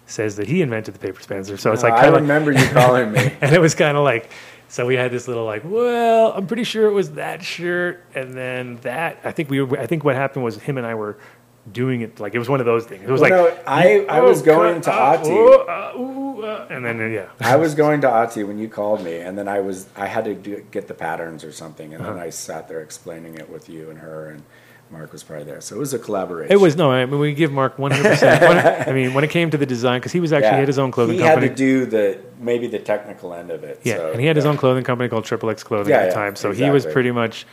says 0.05 0.35
that 0.37 0.47
he 0.47 0.61
invented 0.61 0.93
the 0.93 0.99
paper 0.99 1.17
dispenser. 1.17 1.57
So 1.57 1.71
it's 1.73 1.81
No, 1.83 1.89
like, 1.89 1.97
I 1.99 2.03
kinda 2.03 2.11
like- 2.13 2.21
remember 2.21 2.51
you 2.51 2.65
calling 2.69 3.11
me. 3.11 3.33
and 3.41 3.53
it 3.55 3.59
was 3.59 3.73
kind 3.75 3.97
of 3.97 4.03
like, 4.03 4.29
so 4.69 4.85
we 4.85 4.95
had 4.95 5.11
this 5.11 5.27
little 5.27 5.45
like, 5.45 5.63
well, 5.65 6.33
I'm 6.33 6.45
pretty 6.45 6.63
sure 6.65 6.87
it 6.87 6.93
was 6.93 7.11
that 7.13 7.41
shirt, 7.41 8.03
and 8.13 8.33
then 8.33 8.77
that. 8.81 9.17
I 9.23 9.31
think 9.31 9.49
we, 9.49 9.61
were, 9.61 9.79
I 9.79 9.85
think 9.87 10.03
what 10.03 10.15
happened 10.15 10.43
was 10.43 10.57
him 10.59 10.77
and 10.77 10.85
I 10.85 10.93
were 10.93 11.17
doing 11.71 12.01
it 12.01 12.19
like 12.19 12.33
it 12.35 12.39
was 12.39 12.49
one 12.49 12.59
of 12.59 12.65
those 12.65 12.85
things. 12.85 13.03
It 13.03 13.11
was 13.11 13.21
Well, 13.21 13.45
like 13.45 13.55
no, 13.57 13.63
I- 13.67 14.05
I 14.09 14.21
was 14.21 14.41
going 14.41 14.81
to 14.81 14.91
uh, 14.93 15.17
Ati. 15.17 15.29
oh, 15.31 15.65
uh, 15.67 16.45
uh, 16.47 16.67
and 16.69 16.85
then 16.85 17.01
uh, 17.01 17.05
yeah, 17.05 17.25
I 17.41 17.55
was 17.57 17.75
going 17.75 18.01
to 18.01 18.09
Ati 18.09 18.43
when 18.43 18.57
you 18.57 18.67
called 18.69 19.03
me, 19.03 19.17
and 19.17 19.37
then 19.37 19.47
I 19.47 19.59
was 19.59 19.87
I 19.95 20.05
had 20.07 20.25
to 20.25 20.33
do, 20.35 20.63
get 20.71 20.87
the 20.87 20.93
patterns 20.93 21.43
or 21.43 21.51
something, 21.51 21.93
and 21.93 22.03
then 22.03 22.13
Uh-huh. 22.13 22.23
I 22.25 22.29
sat 22.29 22.67
there 22.67 22.81
explaining 22.81 23.35
it 23.35 23.49
with 23.49 23.67
you 23.69 23.89
and 23.89 23.99
her, 23.99 24.29
and 24.29 24.43
Mark 24.89 25.11
was 25.11 25.21
probably 25.23 25.43
there. 25.43 25.59
So 25.59 25.75
it 25.75 25.79
was 25.79 25.93
a 25.93 25.99
collaboration. 25.99 26.49
It 26.53 26.61
was 26.61 26.77
no. 26.77 26.91
I 26.91 27.05
mean, 27.05 27.19
we 27.19 27.33
give 27.33 27.51
Mark 27.51 27.77
one 27.77 27.91
hundred 27.91 28.11
percent. 28.11 28.87
I 28.87 28.93
mean, 28.93 29.13
when 29.13 29.25
it 29.25 29.29
came 29.29 29.49
to 29.51 29.57
the 29.57 29.65
design, 29.65 29.99
because 29.99 30.13
he 30.13 30.21
was 30.21 30.31
actually 30.31 30.51
Yeah. 30.51 30.59
had 30.59 30.67
his 30.69 30.79
own 30.79 30.91
clothing 30.91 31.15
he 31.17 31.21
company. 31.23 31.47
had 31.49 31.57
to 31.57 31.63
do 31.63 31.85
the 31.85 32.19
maybe 32.39 32.67
the 32.67 32.79
technical 32.79 33.33
end 33.33 33.51
of 33.51 33.65
it. 33.65 33.81
yeah, 33.83 33.95
so, 33.97 34.11
and 34.11 34.21
he 34.21 34.27
had 34.27 34.35
his 34.37 34.45
own 34.45 34.55
clothing 34.55 34.85
company 34.85 35.09
called 35.09 35.25
Triple 35.25 35.49
X 35.49 35.61
Clothing 35.63 35.89
Yeah, 35.89 35.97
at 35.97 36.01
the 36.03 36.07
yeah, 36.07 36.13
time. 36.23 36.35
So 36.37 36.51
he 36.53 36.69
was 36.69 36.85
pretty 36.85 37.11
much 37.11 37.45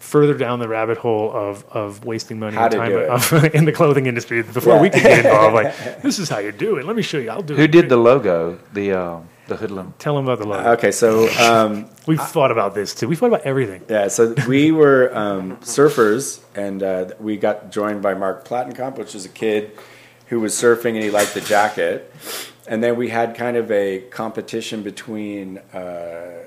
further 0.00 0.34
down 0.34 0.58
the 0.58 0.66
rabbit 0.68 0.98
hole 0.98 1.30
of, 1.32 1.64
of 1.70 2.04
wasting 2.04 2.38
money 2.40 2.56
How 2.56 2.64
and 2.64 2.72
time 2.74 2.92
of- 3.10 3.44
in 3.54 3.64
the 3.66 3.72
clothing 3.72 4.06
industry 4.06 4.42
before 4.42 4.74
Yeah. 4.76 4.82
we 4.82 4.90
could 4.90 5.02
get 5.02 5.24
involved. 5.24 5.54
Like, 5.54 6.02
this 6.02 6.18
is 6.18 6.28
how 6.28 6.38
you 6.38 6.50
do 6.52 6.76
it. 6.78 6.84
Let 6.86 6.96
me 6.96 7.02
show 7.02 7.18
you. 7.18 7.30
I'll 7.30 7.42
do 7.42 7.54
Who 7.54 7.62
it. 7.62 7.66
Who 7.72 7.80
did 7.82 7.88
the 7.88 7.96
logo? 7.96 8.58
The 8.72 8.92
uh, 8.92 9.20
the 9.46 9.56
HoodLamb. 9.56 9.92
Tell 9.98 10.16
them 10.16 10.24
about 10.24 10.38
the 10.38 10.46
logo. 10.48 10.70
Okay, 10.72 10.90
so 10.90 11.28
um, 11.40 11.88
We've 12.06 12.20
thought 12.20 12.50
about 12.50 12.74
this 12.74 12.94
too. 12.94 13.08
We've 13.08 13.18
thought 13.18 13.26
about 13.26 13.42
everything. 13.42 13.82
Yeah, 13.88 14.08
so 14.08 14.34
we 14.48 14.72
were 14.72 15.14
um, 15.16 15.56
surfers, 15.58 16.40
and 16.54 16.82
uh, 16.82 17.10
we 17.20 17.36
got 17.36 17.70
joined 17.70 18.00
by 18.02 18.14
Mark 18.14 18.46
Plattenkamp, 18.48 18.96
which 18.98 19.14
was 19.14 19.24
a 19.24 19.28
kid 19.28 19.72
who 20.28 20.40
was 20.40 20.54
surfing 20.54 20.94
and 20.94 21.02
he 21.02 21.10
liked 21.10 21.34
the 21.34 21.40
jacket. 21.40 22.12
And 22.68 22.82
then 22.84 22.96
we 22.96 23.08
had 23.08 23.34
kind 23.36 23.56
of 23.56 23.70
a 23.72 24.00
competition 24.10 24.82
between 24.84 25.58
uh, 25.74 26.44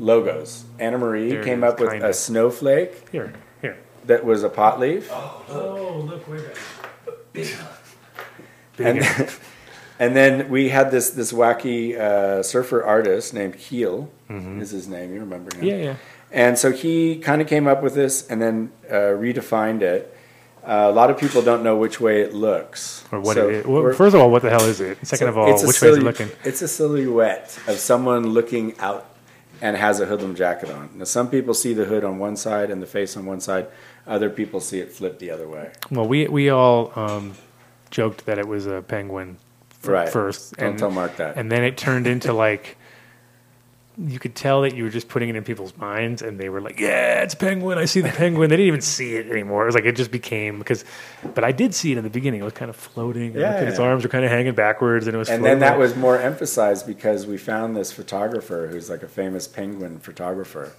logos. 0.00 0.64
Anna 0.78 0.98
Marie 0.98 1.28
There 1.30 1.44
came 1.44 1.62
up 1.62 1.78
with 1.78 1.90
kinda. 1.90 2.08
a 2.08 2.12
snowflake 2.14 3.08
Here, 3.12 3.32
here. 3.60 3.76
that 4.06 4.24
was 4.24 4.42
a 4.42 4.48
pot 4.48 4.80
leaf. 4.80 5.08
Oh, 5.12 6.02
look, 6.08 6.26
way 6.26 6.42
back. 6.42 7.46
and, 8.78 9.04
and 9.98 10.16
then 10.16 10.48
we 10.48 10.68
had 10.70 10.90
this 10.90 11.10
this 11.10 11.32
wacky 11.32 11.96
uh, 11.98 12.42
surfer 12.42 12.82
artist 12.82 13.34
named 13.34 13.54
Heel 13.56 14.10
is 14.28 14.70
his 14.70 14.88
name. 14.88 15.12
You 15.12 15.20
remember 15.20 15.54
him? 15.56 15.62
Mm-hmm. 15.62 15.66
Yeah, 15.66 15.76
yeah. 15.76 15.94
And 16.32 16.56
so 16.58 16.70
he 16.70 17.16
kind 17.18 17.42
of 17.42 17.48
came 17.48 17.66
up 17.66 17.82
with 17.82 17.94
this 17.94 18.26
and 18.28 18.40
then 18.40 18.70
uh, 18.88 18.94
redefined 19.18 19.82
it. 19.82 20.16
Uh, 20.62 20.86
a 20.88 20.92
lot 20.92 21.10
of 21.10 21.18
people 21.18 21.42
don't 21.42 21.62
know 21.64 21.74
which 21.76 22.00
way 22.00 22.20
it 22.20 22.34
looks. 22.34 23.02
Or 23.10 23.18
what 23.18 23.34
So 23.34 23.48
it 23.48 23.54
is. 23.56 23.66
Well, 23.66 23.92
first 23.94 24.14
of 24.14 24.20
all, 24.20 24.30
what 24.30 24.42
the 24.42 24.50
hell 24.50 24.62
is 24.64 24.80
it? 24.80 24.98
Second 25.04 25.26
so 25.26 25.28
of 25.28 25.38
all, 25.38 25.50
it's 25.52 25.62
a 25.64 25.66
which 25.66 25.80
way 25.82 25.88
is 25.88 25.96
it 25.96 26.02
looking? 26.02 26.28
It's 26.44 26.62
a 26.62 26.68
silhouette 26.68 27.58
of 27.66 27.78
someone 27.78 28.28
looking 28.28 28.78
out 28.78 29.06
and 29.62 29.76
has 29.76 30.00
a 30.00 30.06
HoodLamb 30.06 30.36
jacket 30.36 30.70
on. 30.70 30.90
Now, 30.94 31.04
some 31.04 31.28
people 31.30 31.54
see 31.54 31.74
the 31.74 31.84
hood 31.84 32.04
on 32.04 32.18
one 32.18 32.36
side 32.36 32.70
and 32.70 32.80
the 32.82 32.86
face 32.86 33.16
on 33.16 33.26
one 33.26 33.40
side. 33.40 33.66
Other 34.06 34.30
people 34.30 34.60
see 34.60 34.80
it 34.80 34.90
flipped 34.92 35.18
the 35.18 35.30
other 35.30 35.46
way. 35.48 35.70
Well, 35.90 36.06
we 36.08 36.26
we 36.28 36.48
all 36.50 36.92
um, 36.96 37.34
joked 37.90 38.26
that 38.26 38.38
it 38.38 38.48
was 38.48 38.66
a 38.66 38.82
penguin 38.82 39.36
f- 39.82 39.88
Right. 39.88 40.08
first. 40.08 40.56
Don't 40.56 40.78
tell 40.78 40.90
Mark 40.90 41.16
that. 41.16 41.36
And 41.36 41.50
then 41.52 41.64
it 41.64 41.76
turned 41.76 42.06
into 42.06 42.32
like 42.32 42.76
you 44.06 44.18
could 44.18 44.34
tell 44.34 44.62
that 44.62 44.74
you 44.74 44.84
were 44.84 44.90
just 44.90 45.08
putting 45.08 45.28
it 45.28 45.36
in 45.36 45.44
people's 45.44 45.76
minds, 45.76 46.22
and 46.22 46.38
they 46.38 46.48
were 46.48 46.60
like, 46.60 46.80
"Yeah, 46.80 47.22
it's 47.22 47.34
penguin. 47.34 47.78
I 47.78 47.84
see 47.84 48.00
the 48.00 48.08
penguin." 48.08 48.48
They 48.50 48.56
didn't 48.56 48.68
even 48.68 48.80
see 48.80 49.16
it 49.16 49.28
anymore. 49.30 49.62
It 49.62 49.66
was 49.66 49.74
like 49.74 49.84
it 49.84 49.96
just 49.96 50.10
became 50.10 50.58
because, 50.58 50.84
but 51.34 51.44
I 51.44 51.52
did 51.52 51.74
see 51.74 51.92
it 51.92 51.98
in 51.98 52.04
the 52.04 52.10
beginning. 52.10 52.40
It 52.40 52.44
was 52.44 52.52
kind 52.52 52.68
of 52.70 52.76
floating. 52.76 53.32
and 53.32 53.40
Yeah, 53.40 53.60
its 53.60 53.78
arms 53.78 54.02
were 54.02 54.08
kind 54.08 54.24
of 54.24 54.30
hanging 54.30 54.54
backwards, 54.54 55.06
and 55.06 55.14
it 55.14 55.18
was. 55.18 55.28
And 55.28 55.44
then 55.44 55.58
that 55.60 55.78
was 55.78 55.94
more 55.96 56.18
emphasized 56.18 56.86
because 56.86 57.26
we 57.26 57.36
found 57.36 57.76
this 57.76 57.92
photographer 57.92 58.68
who's 58.70 58.88
like 58.88 59.02
a 59.02 59.08
famous 59.08 59.46
penguin 59.46 59.98
photographer. 59.98 60.72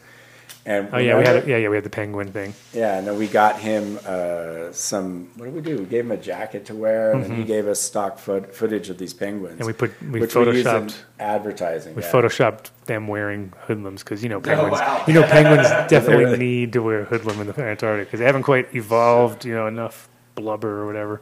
And 0.64 0.90
Oh 0.94 1.00
yeah, 1.00 1.18
we 1.18 1.26
had 1.26 1.48
yeah 1.48 1.58
yeah 1.58 1.70
we 1.70 1.76
had 1.76 1.84
the 1.84 1.90
penguin 1.90 2.32
thing. 2.32 2.54
Yeah, 2.72 2.98
and 3.00 3.08
then 3.08 3.18
we 3.18 3.28
got 3.28 3.60
him 3.60 3.98
uh, 4.06 4.72
some. 4.72 5.30
What 5.36 5.46
did 5.46 5.56
we 5.56 5.62
do? 5.62 5.78
We 5.80 5.86
gave 5.86 6.06
him 6.06 6.12
a 6.12 6.18
jacket 6.18 6.66
to 6.68 6.76
wear, 6.76 7.14
and 7.14 7.24
then 7.24 7.36
he 7.36 7.44
gave 7.44 7.68
us 7.68 7.82
stock 7.82 8.20
foot, 8.20 8.54
footage 8.54 8.90
of 8.90 9.00
these 9.00 9.14
penguins. 9.14 9.58
And 9.60 9.66
we 9.66 9.74
put- 9.74 10.00
we 10.04 10.20
which 10.20 10.36
we 10.36 10.42
in 10.44 10.48
photoshopped- 10.50 10.98
advertising. 11.20 11.96
We 11.96 12.04
yeah. 12.04 12.12
photoshopped 12.12 12.70
them 12.86 13.08
wearing 13.08 13.54
HoodLambs 13.68 14.00
because 14.00 14.22
you 14.22 14.30
know 14.30 14.38
Oh, 14.38 14.42
penguins. 14.42 14.72
wow. 14.74 15.04
You 15.08 15.14
know 15.16 15.24
penguins 15.24 15.68
definitely 15.90 16.26
Really? 16.26 16.38
need 16.38 16.74
to 16.74 16.84
wear 16.84 17.02
a 17.02 17.06
HoodLamb 17.08 17.42
in 17.42 17.48
the 17.48 17.60
Antarctic 17.64 18.08
because 18.08 18.20
they 18.20 18.26
haven't 18.28 18.44
quite 18.44 18.74
evolved. 18.76 19.46
You 19.46 19.56
know 19.56 19.66
enough 19.68 20.10
blubber 20.36 20.82
or 20.82 20.86
whatever. 20.86 21.22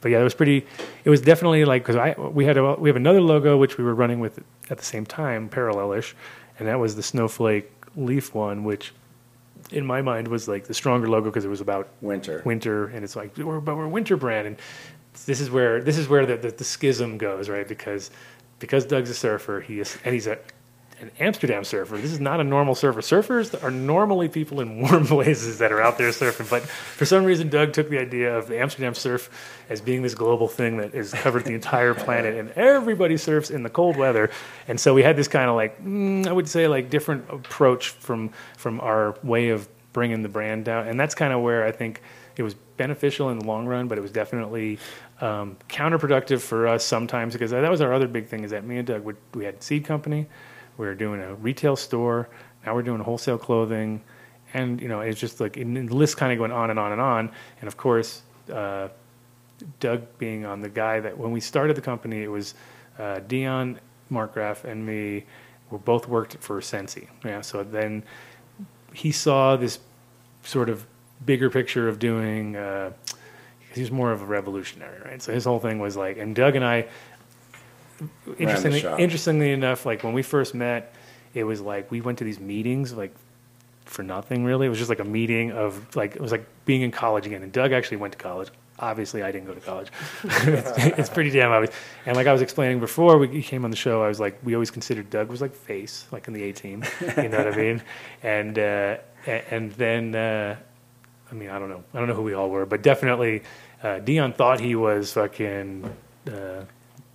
But 0.00 0.10
yeah, 0.10 0.20
it 0.20 0.24
was 0.24 0.34
pretty. 0.34 0.66
It 1.04 1.10
was 1.10 1.20
definitely 1.20 1.64
like 1.64 1.82
because 1.84 1.96
I 1.96 2.14
we 2.18 2.44
had 2.44 2.56
a, 2.56 2.74
we 2.74 2.88
have 2.88 2.96
another 2.96 3.20
logo 3.20 3.56
which 3.56 3.78
we 3.78 3.84
were 3.84 3.94
running 3.94 4.18
with 4.18 4.40
at 4.68 4.78
the 4.78 4.84
same 4.84 5.06
time, 5.06 5.48
parallelish, 5.48 6.14
and 6.58 6.66
that 6.66 6.80
was 6.80 6.96
the 6.96 7.02
snowflake 7.02 7.70
leaf 7.96 8.34
one, 8.34 8.64
which 8.64 8.92
in 9.70 9.84
my 9.84 10.02
mind 10.02 10.28
was 10.28 10.48
like 10.48 10.64
the 10.64 10.74
stronger 10.74 11.08
logo 11.08 11.30
because 11.30 11.44
it 11.44 11.48
was 11.48 11.60
about 11.60 11.88
winter. 12.00 12.42
Winter, 12.44 12.86
and 12.86 13.04
it's 13.04 13.16
like 13.16 13.36
we're 13.36 13.60
but 13.60 13.76
we're 13.76 13.88
winter 13.88 14.16
brand, 14.16 14.46
and 14.46 14.56
this 15.26 15.40
is 15.40 15.50
where 15.50 15.82
this 15.82 15.98
is 15.98 16.08
where 16.08 16.26
the, 16.26 16.36
the, 16.36 16.50
the 16.50 16.64
schism 16.64 17.18
goes, 17.18 17.48
right? 17.48 17.66
Because 17.66 18.10
because 18.58 18.84
Doug's 18.84 19.10
a 19.10 19.14
surfer, 19.14 19.60
he 19.60 19.80
is, 19.80 19.96
and 20.04 20.14
he's 20.14 20.26
a 20.26 20.38
an 21.00 21.10
Amsterdam 21.18 21.64
surfer. 21.64 21.96
This 21.96 22.12
is 22.12 22.20
not 22.20 22.40
a 22.40 22.44
normal 22.44 22.74
surfer. 22.74 23.00
Surfers 23.00 23.62
are 23.62 23.70
normally 23.70 24.28
people 24.28 24.60
in 24.60 24.80
warm 24.80 25.06
places 25.08 25.58
that 25.58 25.72
are 25.72 25.80
out 25.80 25.98
there 25.98 26.10
surfing, 26.10 26.48
but 26.50 26.62
for 26.62 27.04
some 27.04 27.24
reason, 27.24 27.48
Doug 27.48 27.72
took 27.72 27.88
the 27.88 27.98
idea 27.98 28.36
of 28.36 28.48
the 28.48 28.58
Amsterdam 28.58 28.94
surf 28.94 29.30
as 29.68 29.80
being 29.80 30.02
this 30.02 30.14
global 30.14 30.48
thing 30.48 30.76
that 30.78 30.94
has 30.94 31.12
covered 31.12 31.44
the 31.44 31.54
entire 31.54 31.94
planet, 31.94 32.36
and 32.36 32.50
everybody 32.52 33.16
surfs 33.16 33.50
in 33.50 33.62
the 33.62 33.70
cold 33.70 33.96
weather. 33.96 34.30
And 34.68 34.78
so 34.78 34.94
we 34.94 35.02
had 35.02 35.16
this 35.16 35.28
kind 35.28 35.48
of 35.48 35.56
like 35.56 35.82
mm, 35.82 36.26
I 36.26 36.32
would 36.32 36.48
say 36.48 36.68
like 36.68 36.90
different 36.90 37.24
approach 37.30 37.90
from 37.90 38.30
from 38.56 38.80
our 38.80 39.16
way 39.22 39.50
of 39.50 39.68
bringing 39.92 40.22
the 40.22 40.28
brand 40.28 40.64
down, 40.64 40.86
and 40.86 40.98
that's 40.98 41.14
kind 41.14 41.32
of 41.32 41.40
where 41.40 41.64
I 41.64 41.72
think 41.72 42.00
it 42.36 42.42
was 42.42 42.54
beneficial 42.76 43.28
in 43.30 43.38
the 43.38 43.44
long 43.44 43.66
run, 43.66 43.88
but 43.88 43.98
it 43.98 44.00
was 44.00 44.10
definitely 44.10 44.78
um, 45.20 45.56
counterproductive 45.68 46.40
for 46.40 46.66
us 46.66 46.84
sometimes 46.84 47.34
because 47.34 47.50
that 47.50 47.70
was 47.70 47.80
our 47.80 47.92
other 47.92 48.08
big 48.08 48.26
thing 48.26 48.44
is 48.44 48.50
that 48.52 48.64
me 48.64 48.78
and 48.78 48.86
Doug 48.86 49.04
would, 49.04 49.18
we 49.34 49.44
had 49.44 49.62
seed 49.62 49.84
company, 49.84 50.26
we 50.80 50.86
were 50.86 50.94
doing 50.94 51.20
a 51.20 51.34
retail 51.34 51.76
store, 51.76 52.28
now 52.64 52.74
we're 52.74 52.82
doing 52.82 53.00
wholesale 53.00 53.38
clothing, 53.38 54.02
and 54.54 54.80
you 54.80 54.88
know 54.88 55.00
it's 55.00 55.20
just 55.20 55.40
like 55.40 55.56
and 55.56 55.88
the 55.88 55.94
list 55.94 56.16
kind 56.16 56.32
of 56.32 56.38
going 56.38 56.52
on 56.52 56.70
and 56.70 56.78
on 56.78 56.92
and 56.92 57.00
on, 57.00 57.30
and 57.60 57.68
of 57.68 57.76
course. 57.76 58.22
Uh, 58.52 58.88
Doug 59.78 60.02
being 60.18 60.44
on 60.44 60.60
the 60.60 60.68
guy 60.68 61.00
that 61.00 61.16
when 61.16 61.32
we 61.32 61.40
started 61.40 61.76
the 61.76 61.82
company, 61.82 62.22
it 62.22 62.30
was 62.30 62.54
uh, 62.98 63.20
Dion, 63.20 63.78
Mark 64.08 64.34
Graff, 64.34 64.64
and 64.64 64.84
me. 64.84 65.24
We 65.70 65.78
both 65.78 66.08
worked 66.08 66.36
for 66.38 66.60
Sensi. 66.60 67.08
Yeah, 67.24 67.42
so 67.42 67.62
then 67.62 68.02
he 68.92 69.12
saw 69.12 69.56
this 69.56 69.78
sort 70.42 70.68
of 70.68 70.86
bigger 71.24 71.50
picture 71.50 71.88
of 71.88 71.98
doing. 71.98 72.56
Uh, 72.56 72.92
he 73.72 73.80
was 73.80 73.92
more 73.92 74.10
of 74.10 74.22
a 74.22 74.24
revolutionary, 74.24 75.00
right? 75.04 75.22
So 75.22 75.32
his 75.32 75.44
whole 75.44 75.60
thing 75.60 75.78
was 75.78 75.96
like, 75.96 76.18
and 76.18 76.34
Doug 76.34 76.56
and 76.56 76.64
I, 76.64 76.88
interestingly, 78.38 78.84
interestingly 78.98 79.52
enough, 79.52 79.86
like 79.86 80.02
when 80.02 80.12
we 80.12 80.22
first 80.22 80.54
met, 80.54 80.94
it 81.34 81.44
was 81.44 81.60
like 81.60 81.90
we 81.90 82.00
went 82.00 82.18
to 82.18 82.24
these 82.24 82.40
meetings 82.40 82.92
like 82.92 83.14
for 83.84 84.02
nothing 84.02 84.44
really. 84.44 84.66
It 84.66 84.70
was 84.70 84.78
just 84.78 84.90
like 84.90 85.00
a 85.00 85.04
meeting 85.04 85.52
of 85.52 85.96
like 85.96 86.14
it 86.14 86.20
was 86.20 86.32
like 86.32 86.46
being 86.64 86.82
in 86.82 86.90
college 86.90 87.26
again. 87.26 87.42
And 87.42 87.52
Doug 87.52 87.72
actually 87.72 87.98
went 87.98 88.12
to 88.12 88.18
college. 88.18 88.48
Obviously, 88.78 89.22
I 89.22 89.30
didn't 89.30 89.46
go 89.46 89.52
to 89.52 89.60
college. 89.60 89.88
it's, 90.24 90.98
it's 90.98 91.10
pretty 91.10 91.30
damn 91.30 91.50
obvious. 91.50 91.74
And 92.06 92.16
like 92.16 92.26
I 92.26 92.32
was 92.32 92.40
explaining 92.40 92.80
before 92.80 93.18
we 93.18 93.42
came 93.42 93.64
on 93.64 93.70
the 93.70 93.76
show, 93.76 94.02
I 94.02 94.08
was 94.08 94.18
like, 94.18 94.38
we 94.42 94.54
always 94.54 94.70
considered 94.70 95.10
Doug 95.10 95.28
was 95.28 95.42
like 95.42 95.54
face, 95.54 96.06
like 96.12 96.28
in 96.28 96.34
the 96.34 96.42
A 96.44 96.52
team. 96.52 96.84
You 97.16 97.28
know 97.28 97.38
what 97.44 97.52
I 97.52 97.56
mean? 97.56 97.82
And 98.22 98.58
uh, 98.58 98.96
and 99.26 99.72
then 99.72 100.14
uh, 100.14 100.56
I 101.30 101.34
mean 101.34 101.50
I 101.50 101.58
don't 101.58 101.68
know, 101.68 101.84
I 101.92 101.98
don't 101.98 102.08
know 102.08 102.14
who 102.14 102.22
we 102.22 102.34
all 102.34 102.48
were, 102.48 102.64
but 102.64 102.82
definitely 102.82 103.42
uh, 103.82 103.98
Dion 103.98 104.32
thought 104.32 104.60
he 104.60 104.74
was 104.74 105.12
fucking. 105.12 105.92
Uh, 106.26 106.64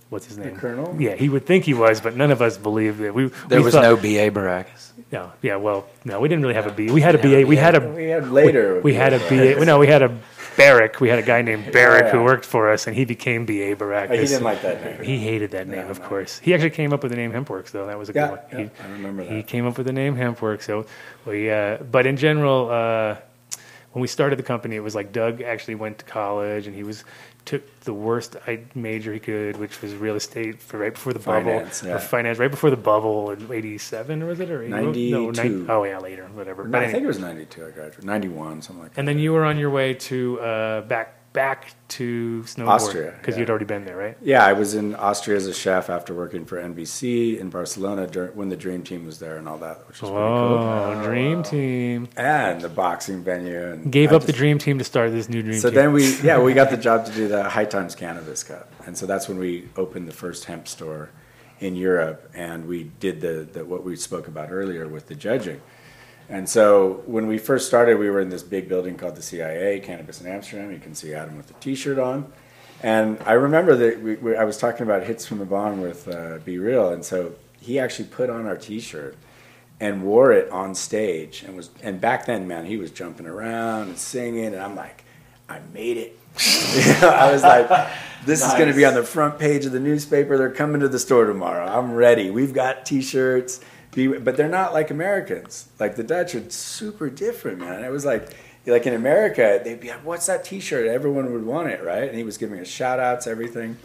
What's 0.08 0.26
his 0.26 0.38
name? 0.38 0.56
Colonel? 0.56 0.94
Yeah, 1.00 1.14
he 1.16 1.28
would 1.28 1.46
think 1.46 1.64
he 1.64 1.74
was, 1.74 2.00
but 2.00 2.16
none 2.16 2.30
of 2.30 2.40
us 2.40 2.56
believed 2.56 3.00
it. 3.00 3.12
We 3.12 3.26
There 3.48 3.58
we 3.58 3.64
was 3.64 3.74
thought- 3.74 3.82
no 3.82 3.96
B.A. 3.96 4.30
Baracus. 4.30 4.92
no, 5.10 5.32
yeah, 5.42 5.56
well, 5.56 5.86
no, 6.04 6.20
we 6.20 6.28
didn't 6.28 6.42
really 6.42 6.54
have 6.54 6.66
a 6.66 6.72
B. 6.72 6.90
We 6.90 7.00
had 7.00 7.14
a 7.16 7.18
BA. 7.18 7.46
We 7.46 7.56
had 7.56 7.74
a. 7.74 7.80
We 7.80 8.04
had 8.04 8.30
later. 8.30 8.76
We, 8.76 8.92
we 8.92 8.94
had 8.94 9.12
a 9.12 9.18
BA. 9.18 9.64
No, 9.64 9.78
we 9.80 9.88
had 9.88 10.02
a 10.02 10.16
Barrack. 10.56 11.00
We 11.00 11.08
had 11.08 11.18
a 11.18 11.22
guy 11.22 11.42
named 11.42 11.70
Barrack 11.72 12.04
yeah. 12.04 12.10
who 12.12 12.22
worked 12.24 12.44
for 12.46 12.70
us, 12.70 12.86
and 12.86 12.96
he 12.96 13.04
became 13.04 13.44
BA 13.46 13.74
Baracus. 13.76 14.10
Oh, 14.10 14.14
he 14.14 14.26
didn't 14.26 14.44
like 14.44 14.62
that 14.62 14.82
name. 14.82 15.02
He 15.02 15.18
hated 15.18 15.50
that 15.50 15.66
name, 15.68 15.88
of 15.90 16.00
course. 16.02 16.38
He 16.38 16.54
actually 16.54 16.70
came 16.70 16.92
up 16.92 17.02
with 17.02 17.10
the 17.12 17.16
name 17.16 17.32
Hempworks, 17.32 17.72
though. 17.72 17.86
That 17.86 17.98
was 17.98 18.08
a 18.08 18.12
Yeah, 18.14 18.28
good 18.28 18.30
one. 18.30 18.40
yeah, 18.52 18.58
he, 18.58 18.70
I 18.82 18.92
remember 18.92 19.24
that. 19.24 19.32
He 19.32 19.42
came 19.42 19.66
up 19.66 19.76
with 19.76 19.86
the 19.86 19.92
name 19.92 20.16
Hempworks. 20.16 20.62
So 20.62 20.86
we, 21.26 21.50
uh, 21.50 21.78
but 21.90 22.06
in 22.06 22.16
general, 22.16 22.70
uh, 22.70 23.16
when 23.92 24.00
we 24.02 24.08
started 24.08 24.38
the 24.38 24.42
company, 24.44 24.76
it 24.76 24.80
was 24.84 24.94
like 24.94 25.12
Doug 25.12 25.42
actually 25.42 25.74
went 25.74 25.98
to 25.98 26.04
college, 26.06 26.66
and 26.66 26.74
he 26.76 26.84
was 26.84 27.04
took 27.46 27.80
the 27.80 27.94
worst 27.94 28.36
I- 28.46 28.64
major 28.74 29.12
he 29.14 29.20
could, 29.20 29.56
which 29.56 29.80
was 29.80 29.94
real 29.94 30.16
estate 30.16 30.60
for 30.60 30.76
right 30.78 30.92
before 30.92 31.12
the 31.14 31.18
Finance, 31.20 31.80
bubble, 31.80 31.90
yeah. 31.90 31.96
or 31.96 32.00
finance 32.00 32.38
right 32.38 32.50
before 32.50 32.70
the 32.70 32.76
bubble 32.76 33.30
in 33.30 33.50
'87, 33.50 34.22
or 34.22 34.26
was 34.26 34.40
it 34.40 34.50
or 34.50 34.62
80? 34.62 34.70
No, 34.70 34.76
92. 35.30 35.32
nine- 35.42 35.66
oh 35.70 35.84
yeah, 35.84 35.98
later, 35.98 36.26
whatever. 36.34 36.64
No, 36.64 36.70
But 36.72 36.78
I 36.78 36.84
anyway. 36.84 36.92
think 36.92 37.04
it 37.04 37.06
was 37.06 37.18
92 37.20 37.66
I 37.66 37.70
graduated. 37.70 38.04
91, 38.04 38.62
something 38.62 38.82
like 38.82 38.92
that. 38.94 38.98
And 39.00 39.08
then 39.08 39.18
you 39.18 39.32
were 39.32 39.44
on 39.44 39.56
your 39.58 39.70
way 39.70 39.94
to 39.94 40.40
uh, 40.40 40.80
back 40.82 41.15
back 41.36 41.74
to 41.88 42.42
snowboard 42.46 42.68
Austria, 42.68 43.14
because 43.18 43.34
yeah. 43.34 43.40
you'd 43.40 43.50
already 43.50 43.66
been 43.66 43.84
there, 43.84 43.94
right? 43.96 44.16
Yeah, 44.22 44.42
I 44.42 44.54
was 44.54 44.74
in 44.74 44.94
Austria 44.94 45.36
as 45.36 45.46
a 45.46 45.52
chef 45.52 45.90
after 45.90 46.14
working 46.14 46.46
for 46.46 46.56
NBC 46.56 47.38
in 47.38 47.50
Barcelona 47.50 48.06
dur- 48.06 48.32
when 48.34 48.48
the 48.48 48.56
Dream 48.56 48.82
Team 48.82 49.04
was 49.04 49.18
there 49.18 49.36
and 49.36 49.46
all 49.46 49.58
that, 49.58 49.86
which 49.86 50.00
was 50.00 50.10
Oh, 50.10 50.14
pretty 50.14 50.94
cool. 50.94 51.04
Oh, 51.04 51.06
dream 51.06 51.42
team! 51.42 52.08
And 52.16 52.62
the 52.62 52.70
boxing 52.70 53.22
venue. 53.22 53.72
And 53.72 53.92
Gave 53.92 54.12
I 54.12 54.16
up 54.16 54.22
the 54.22 54.32
dream 54.32 54.58
team 54.58 54.78
to 54.78 54.84
start 54.84 55.12
this 55.12 55.28
new 55.28 55.42
dream 55.42 55.52
team. 55.52 55.60
So 55.60 55.68
team. 55.68 55.74
then 55.76 55.92
we, 55.92 56.16
yeah, 56.22 56.40
we 56.40 56.54
got 56.54 56.70
the 56.70 56.78
job 56.78 57.04
to 57.04 57.12
do 57.12 57.28
the 57.28 57.44
High 57.44 57.66
Times 57.66 57.94
Cannabis 57.94 58.42
Cup, 58.42 58.72
and 58.86 58.96
so 58.96 59.04
that's 59.04 59.28
when 59.28 59.38
we 59.38 59.68
opened 59.76 60.08
the 60.08 60.14
first 60.14 60.46
hemp 60.46 60.66
store 60.66 61.10
in 61.60 61.76
Europe, 61.76 62.30
and 62.34 62.66
we 62.66 62.84
did 62.98 63.20
the, 63.20 63.46
the 63.52 63.62
what 63.62 63.84
we 63.84 63.94
spoke 63.94 64.26
about 64.26 64.50
earlier 64.50 64.88
with 64.88 65.06
the 65.06 65.14
judging, 65.14 65.60
And 66.28 66.48
so 66.48 67.02
when 67.06 67.26
we 67.26 67.38
first 67.38 67.66
started, 67.68 67.98
we 67.98 68.10
were 68.10 68.20
in 68.20 68.30
this 68.30 68.42
big 68.42 68.68
building 68.68 68.96
called 68.96 69.16
the 69.16 69.22
CIA, 69.22 69.80
Cannabis 69.80 70.20
in 70.20 70.26
Amsterdam. 70.26 70.72
You 70.72 70.78
can 70.78 70.94
see 70.94 71.14
Adam 71.14 71.36
with 71.36 71.50
a 71.50 71.54
T-shirt 71.54 71.98
on. 71.98 72.32
And 72.82 73.18
I 73.24 73.32
remember 73.32 73.74
that 73.76 74.02
we, 74.02 74.16
we, 74.16 74.36
I 74.36 74.44
was 74.44 74.58
talking 74.58 74.82
about 74.82 75.04
hits 75.04 75.24
from 75.24 75.38
the 75.38 75.44
bong 75.44 75.80
with 75.80 76.08
uh, 76.08 76.38
B-Real, 76.44 76.90
and 76.92 77.04
so 77.04 77.32
he 77.60 77.78
actually 77.78 78.08
put 78.08 78.28
on 78.28 78.46
our 78.46 78.56
T-shirt 78.56 79.16
and 79.80 80.02
wore 80.02 80.32
it 80.32 80.50
on 80.50 80.74
stage, 80.74 81.42
and 81.42 81.56
was 81.56 81.70
and 81.82 82.00
back 82.00 82.26
then, 82.26 82.46
man, 82.46 82.66
he 82.66 82.76
was 82.76 82.90
jumping 82.90 83.26
around 83.26 83.88
and 83.88 83.98
singing, 83.98 84.46
and 84.46 84.56
I'm 84.56 84.74
like, 84.74 85.04
I 85.48 85.60
made 85.72 85.96
it. 85.96 86.18
You 86.76 87.00
know, 87.00 87.08
I 87.08 87.32
was 87.32 87.42
like, 87.42 87.68
this 88.26 88.46
is 88.46 88.52
going 88.52 88.68
to 88.68 88.74
be 88.74 88.84
on 88.84 88.92
the 88.92 89.02
front 89.02 89.38
page 89.38 89.64
of 89.64 89.72
the 89.72 89.80
newspaper. 89.80 90.36
They're 90.36 90.50
coming 90.50 90.82
to 90.82 90.88
the 90.88 90.98
store 90.98 91.24
tomorrow. 91.24 91.66
I'm 91.66 91.94
ready. 91.94 92.30
We've 92.30 92.52
got 92.52 92.84
T-shirts, 92.84 93.60
Be- 93.96 94.18
but 94.18 94.36
they're 94.36 94.48
not 94.48 94.72
like 94.72 94.90
Americans. 94.90 95.68
Like 95.80 95.96
the 95.96 96.04
Dutch 96.04 96.36
are 96.36 96.48
super 96.50 97.10
different, 97.10 97.58
man. 97.58 97.82
It 97.82 97.90
was 97.90 98.04
like. 98.04 98.30
Like 98.68 98.84
in 98.84 98.94
America, 98.94 99.60
they'd 99.62 99.78
be 99.78 99.90
like, 99.90 100.04
"What's 100.04 100.26
that 100.26 100.42
T-shirt?" 100.42 100.88
Everyone 100.88 101.32
would 101.32 101.46
want 101.46 101.68
it, 101.68 101.84
right? 101.84 102.08
And 102.08 102.18
he 102.18 102.24
was 102.24 102.36
giving 102.36 102.58
us 102.58 102.66
shout 102.66 102.98
outs, 102.98 103.28
everything. 103.28 103.76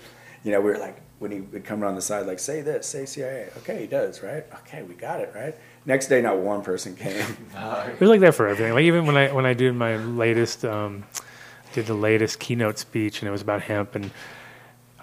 You 0.44 0.54
know, 0.54 0.60
we 0.60 0.72
were 0.72 0.80
like, 0.80 1.00
when 1.20 1.30
he 1.30 1.42
would 1.42 1.64
come 1.64 1.84
around 1.84 1.94
the 1.94 2.02
side, 2.02 2.26
like, 2.26 2.40
"Say 2.40 2.62
this, 2.62 2.88
say 2.88 3.06
CIA." 3.06 3.50
Okay, 3.58 3.82
he 3.82 3.86
does, 3.86 4.24
right? 4.24 4.44
Okay, 4.62 4.82
we 4.82 4.96
got 4.96 5.20
it, 5.20 5.32
right? 5.36 5.56
Next 5.86 6.08
day, 6.08 6.20
not 6.20 6.40
one 6.40 6.64
person 6.64 6.96
came. 6.96 7.14
It 7.56 8.00
was 8.00 8.10
like 8.10 8.22
that 8.22 8.34
for 8.34 8.48
everything. 8.48 8.74
Like 8.74 8.86
even 8.86 9.06
when 9.06 9.18
I 9.18 9.32
when 9.32 9.46
I 9.46 9.54
did 9.54 9.76
my 9.76 9.98
latest 9.98 10.66
um, 10.66 11.04
did 11.74 11.86
the 11.86 11.94
latest 11.94 12.40
keynote 12.40 12.80
speech 12.80 13.22
and 13.22 13.30
it 13.30 13.32
was 13.32 13.44
about 13.44 13.62
hemp 13.62 13.94
and 13.94 14.10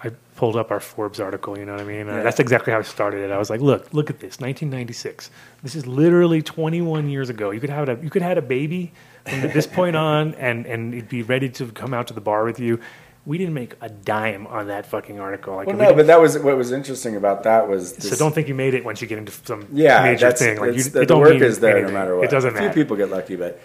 I 0.03 0.11
pulled 0.35 0.55
up 0.55 0.71
our 0.71 0.79
Forbes 0.79 1.19
article. 1.19 1.57
You 1.57 1.65
know 1.65 1.73
what 1.73 1.81
I 1.81 1.85
mean? 1.85 2.07
Uh, 2.07 2.17
Yeah. 2.17 2.23
That's 2.23 2.39
exactly 2.39 2.71
how 2.71 2.79
I 2.79 2.83
started 2.83 3.21
it. 3.21 3.31
I 3.31 3.37
was 3.37 3.49
like, 3.49 3.61
look, 3.61 3.93
look 3.93 4.09
at 4.09 4.19
this, 4.19 4.39
1996. 4.39 5.29
This 5.63 5.75
is 5.75 5.85
literally 5.85 6.41
21 6.41 7.09
years 7.09 7.29
ago. 7.29 7.51
You 7.51 7.59
could 7.59 7.69
have 7.69 7.89
a 7.89 7.97
you 8.01 8.09
could 8.09 8.21
have 8.21 8.29
had 8.29 8.37
a 8.37 8.41
baby 8.41 8.93
from 9.25 9.41
this 9.41 9.67
point 9.67 9.95
on 10.09 10.33
and 10.35 10.65
and 10.65 10.93
it'd 10.93 11.09
be 11.09 11.23
ready 11.23 11.49
to 11.49 11.67
come 11.71 11.93
out 11.93 12.07
to 12.07 12.13
the 12.13 12.21
bar 12.21 12.45
with 12.45 12.59
you. 12.59 12.79
We 13.25 13.37
didn't 13.37 13.53
make 13.53 13.75
a 13.81 13.89
dime 13.89 14.47
on 14.47 14.67
that 14.67 14.85
fucking 14.85 15.19
article. 15.19 15.55
Like 15.57 15.67
well, 15.67 15.75
no, 15.75 15.93
but 15.93 16.07
that 16.07 16.19
was 16.19 16.39
what 16.39 16.55
was 16.57 16.71
interesting 16.71 17.15
about 17.15 17.43
that 17.43 17.67
was. 17.67 17.95
so 17.97 18.15
don't 18.15 18.33
think 18.33 18.47
you 18.47 18.55
made 18.55 18.73
it 18.73 18.85
once 18.85 19.01
you 19.01 19.07
get 19.07 19.17
into 19.17 19.33
some 19.43 19.67
yeah, 19.73 20.01
major 20.03 20.27
that's, 20.27 20.41
thing. 20.41 20.57
Like 20.57 20.75
you, 20.75 20.83
the, 20.83 20.89
it 20.89 20.93
the 21.01 21.05
don't 21.05 21.21
work 21.21 21.35
is 21.35 21.59
there 21.59 21.77
anything. 21.77 21.93
no 21.93 21.99
matter 21.99 22.15
what. 22.15 22.23
It 22.25 22.31
doesn't 22.31 22.55
A 22.55 22.59
few 22.59 22.69
people 22.69 22.95
get 22.95 23.11
lucky, 23.11 23.35
but 23.35 23.59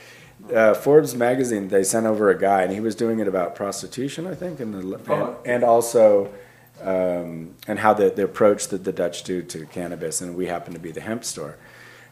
uh, 0.53 0.75
Forbes 0.75 1.15
magazine 1.15 1.69
they 1.69 1.85
sent 1.85 2.07
over 2.07 2.31
a 2.31 2.39
guy 2.39 2.63
and 2.63 2.73
he 2.73 2.81
was 2.81 2.95
doing 2.95 3.19
it 3.21 3.29
about 3.29 3.55
prostitution, 3.55 4.27
I 4.27 4.35
think, 4.35 4.61
and 4.61 4.75
the, 4.75 5.13
and, 5.13 5.37
and 5.47 5.65
also 5.65 6.33
um, 6.83 7.55
and 7.67 7.79
how 7.79 7.95
the, 7.95 8.11
the 8.11 8.25
approach 8.25 8.69
that 8.69 8.85
the 8.85 8.93
Dutch 8.93 9.23
do 9.23 9.43
to 9.43 9.67
cannabis, 9.67 10.21
and 10.21 10.37
we 10.37 10.47
happen 10.47 10.75
to 10.75 10.81
be 10.81 10.91
the 10.91 11.01
hemp 11.01 11.25
store, 11.25 11.57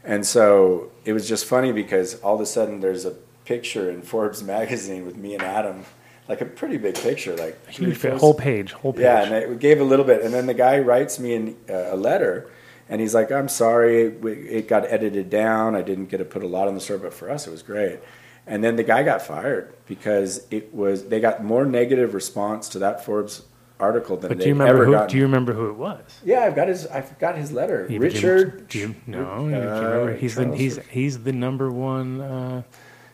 and 0.04 0.26
so 0.26 0.90
it 1.04 1.12
was 1.12 1.28
just 1.28 1.44
funny 1.44 1.72
because 1.72 2.14
all 2.20 2.36
of 2.36 2.40
a 2.40 2.46
sudden 2.46 2.80
there's 2.80 3.04
a 3.04 3.10
picture 3.44 3.90
in 3.90 4.02
Forbes 4.02 4.42
magazine 4.56 5.04
with 5.04 5.16
me 5.16 5.34
and 5.34 5.42
Adam. 5.42 5.84
Like 6.28 6.40
a 6.40 6.46
pretty 6.46 6.78
big 6.78 6.94
picture, 6.94 7.36
like 7.36 7.60
three, 7.64 7.86
Huge, 7.86 7.96
four- 7.98 8.16
whole 8.16 8.32
page, 8.32 8.72
whole 8.72 8.92
page. 8.92 9.02
Yeah, 9.02 9.24
and 9.24 9.34
it 9.34 9.58
gave 9.58 9.80
a 9.80 9.84
little 9.84 10.04
bit, 10.04 10.22
and 10.22 10.32
then 10.32 10.46
the 10.46 10.54
guy 10.54 10.78
writes 10.78 11.18
me 11.18 11.34
in, 11.34 11.56
uh, 11.68 11.88
a 11.90 11.96
letter, 11.96 12.48
and 12.88 13.00
he's 13.00 13.12
like, 13.12 13.32
"I'm 13.32 13.48
sorry, 13.48 14.04
it 14.04 14.68
got 14.68 14.84
edited 14.86 15.28
down. 15.28 15.74
I 15.74 15.82
didn't 15.82 16.06
get 16.06 16.18
to 16.18 16.24
put 16.24 16.44
a 16.44 16.46
lot 16.46 16.68
on 16.68 16.74
the 16.74 16.80
story, 16.80 17.00
but 17.00 17.12
for 17.12 17.28
us, 17.28 17.48
it 17.48 17.50
was 17.50 17.62
great." 17.62 17.98
And 18.46 18.62
then 18.64 18.76
the 18.76 18.82
guy 18.82 19.02
got 19.04 19.22
fired 19.22 19.72
because 19.86 20.46
it 20.50 20.74
was 20.74 21.04
they 21.08 21.20
got 21.20 21.44
more 21.44 21.64
negative 21.64 22.12
response 22.14 22.68
to 22.70 22.78
that 22.80 23.04
Forbes 23.04 23.42
article 23.78 24.16
than 24.16 24.28
But 24.28 24.38
they'd 24.38 24.44
do 24.44 24.48
you 24.50 24.54
remember 24.54 24.74
ever 24.74 24.84
who? 24.86 24.92
gotten. 24.92 25.08
Do 25.10 25.16
you 25.16 25.22
remember 25.24 25.52
who 25.52 25.68
it 25.70 25.76
was? 25.76 26.00
yeah, 26.24 26.40
I've 26.40 26.54
got 26.56 26.68
his. 26.68 26.86
I've 26.88 27.18
got 27.18 27.36
his 27.36 27.52
letter. 27.52 27.86
Yeah, 27.88 27.98
but 27.98 28.10
do 28.12 28.18
you- 28.20 28.32
Richard. 28.32 28.68
Do 28.68 28.78
you, 28.78 28.94
no, 29.06 29.18
uh, 29.18 29.38
you 29.40 29.44
remember? 29.56 30.16
He's 30.16 30.34
the 30.34 30.54
he's 30.56 30.78
he's 30.88 31.22
the 31.22 31.32
number 31.32 31.70
one. 31.70 32.20
Uh, 32.20 32.62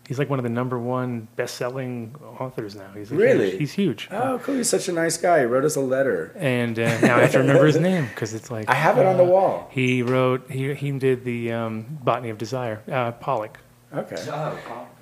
he's 0.07 0.19
like 0.19 0.31
one 0.31 0.39
of 0.39 0.43
the 0.45 0.49
number 0.49 0.79
one 0.79 1.29
best-selling 1.37 2.15
authors 2.41 2.75
now. 2.75 2.91
He's 2.95 3.13
a 3.13 3.15
Really? 3.15 3.51
huge, 3.51 3.59
he's 3.61 3.73
huge. 3.73 4.09
Oh, 4.11 4.41
cool! 4.43 4.55
He's 4.57 4.71
such 4.71 4.89
a 4.89 4.93
nice 4.93 5.19
guy. 5.19 5.41
He 5.41 5.45
wrote 5.45 5.65
us 5.67 5.77
a 5.77 5.81
letter. 5.83 6.33
And 6.37 6.79
uh, 6.79 7.01
now 7.03 7.17
I 7.17 7.21
have 7.21 7.33
to 7.33 7.39
remember 7.41 7.67
his 7.67 7.77
name 7.79 8.07
because 8.07 8.33
it's 8.33 8.51
like 8.51 8.69
I 8.71 8.75
have 8.75 8.97
it 8.99 9.05
on 9.05 9.19
the 9.19 9.25
uh, 9.25 9.29
wall. 9.29 9.69
He 9.73 10.03
wrote 10.03 10.51
he 10.51 10.73
he 10.75 10.91
did 10.93 11.25
the 11.25 11.53
um, 11.53 11.99
Botany 12.03 12.31
of 12.31 12.39
Desire. 12.39 12.81
Uh, 12.91 13.13
Pollock. 13.13 13.59
Okay. 13.95 14.17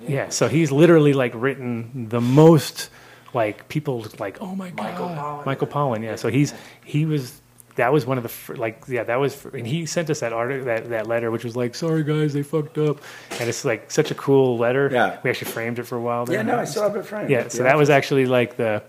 Yeah, 0.07 0.29
so 0.29 0.47
he's 0.47 0.71
literally 0.71 1.13
like 1.13 1.33
written 1.35 2.07
the 2.09 2.21
most 2.21 2.89
like 3.33 3.67
people 3.67 4.05
like 4.19 4.37
oh 4.41 4.55
my 4.55 4.69
god 4.69 4.83
Michael 4.83 5.07
Pollan. 5.09 5.45
Michael 5.45 5.67
Pollan 5.67 6.01
yeah 6.03 6.15
so 6.15 6.29
he's 6.29 6.53
he 6.85 7.05
was 7.05 7.41
that 7.75 7.91
was 7.91 8.05
one 8.05 8.15
of 8.17 8.23
the 8.23 8.29
fir- 8.29 8.55
like 8.55 8.81
yeah 8.87 9.03
that 9.03 9.17
was 9.17 9.35
fir- 9.35 9.49
and 9.49 9.67
he 9.67 9.85
sent 9.85 10.09
us 10.09 10.21
that 10.21 10.31
article 10.31 10.65
that, 10.65 10.89
that 10.89 11.07
letter 11.07 11.29
which 11.29 11.43
was 11.43 11.55
like 11.55 11.75
sorry 11.75 12.03
guys 12.05 12.33
they 12.33 12.41
fucked 12.41 12.77
up 12.77 12.99
and 13.31 13.49
it's 13.49 13.65
like 13.65 13.91
such 13.91 14.09
a 14.11 14.15
cool 14.15 14.57
letter 14.57 14.89
Yeah. 14.91 15.19
we 15.23 15.29
actually 15.29 15.51
framed 15.51 15.77
it 15.77 15.83
for 15.83 15.97
a 15.97 16.01
while 16.01 16.25
Yeah, 16.31 16.41
no, 16.41 16.57
I 16.57 16.63
still 16.63 16.83
have 16.83 16.95
it 16.95 17.05
framed. 17.05 17.29
yeah 17.29 17.49
so 17.49 17.57
the 17.59 17.63
that 17.65 17.77
was 17.77 17.89
actually 17.89 18.25
like 18.25 18.55
the 18.55 18.81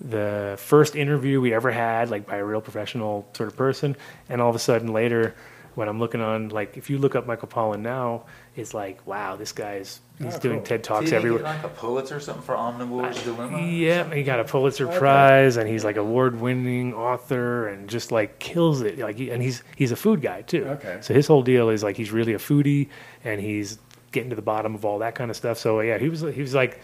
the 0.00 0.56
first 0.58 0.96
interview 0.96 1.40
we 1.40 1.54
ever 1.54 1.70
had 1.70 2.10
like 2.10 2.26
by 2.26 2.36
a 2.36 2.44
real 2.44 2.60
professional 2.60 3.28
sort 3.34 3.48
of 3.48 3.56
person 3.56 3.96
and 4.28 4.40
all 4.40 4.50
of 4.50 4.56
a 4.56 4.58
sudden 4.58 4.92
later 4.92 5.34
when 5.76 5.88
I'm 5.88 6.00
looking 6.00 6.20
on 6.20 6.48
like 6.48 6.76
if 6.76 6.90
you 6.90 6.98
look 6.98 7.14
up 7.14 7.26
Michael 7.26 7.48
Pollan 7.48 7.80
now 7.80 8.24
it's 8.54 8.74
like 8.74 9.06
wow 9.06 9.34
this 9.36 9.52
guy's 9.52 10.00
oh, 10.20 10.24
he's 10.24 10.34
Oh, 10.36 10.38
doing 10.40 10.58
cool. 10.58 10.66
TED 10.66 10.84
talks 10.84 11.04
Did 11.04 11.10
he 11.10 11.16
everywhere 11.16 11.42
Get 11.42 11.48
like 11.48 11.64
a 11.64 11.68
Pulitzer 11.68 12.16
or 12.16 12.20
something 12.20 12.42
for 12.44 12.54
Omnivore's 12.54 13.22
Dilemma. 13.24 13.62
yeah, 13.62 14.12
he 14.14 14.22
got 14.22 14.40
a 14.40 14.44
Pulitzer 14.44 14.88
Okay. 14.88 14.98
Prize, 14.98 15.56
and 15.56 15.68
he's 15.68 15.84
like 15.84 15.96
award-winning 15.96 16.92
author, 16.94 17.68
and 17.68 17.88
just 17.88 18.12
like 18.12 18.38
kills 18.38 18.82
it. 18.82 18.98
Like, 18.98 19.16
he, 19.16 19.30
and 19.30 19.42
he's 19.42 19.62
he's 19.76 19.90
a 19.92 19.96
food 19.96 20.20
guy 20.20 20.42
too. 20.42 20.64
Okay. 20.66 20.98
So 21.00 21.14
his 21.14 21.26
whole 21.26 21.42
deal 21.42 21.70
is 21.70 21.82
like 21.82 21.96
he's 21.96 22.10
really 22.12 22.34
a 22.34 22.38
foodie, 22.38 22.88
and 23.24 23.40
he's 23.40 23.78
getting 24.10 24.28
to 24.30 24.36
the 24.36 24.42
bottom 24.42 24.74
of 24.74 24.84
all 24.84 24.98
that 24.98 25.14
kind 25.14 25.30
of 25.30 25.36
stuff. 25.36 25.56
So 25.58 25.80
yeah, 25.80 25.96
he 25.98 26.08
was 26.10 26.20
he 26.20 26.40
was 26.42 26.54
like, 26.54 26.80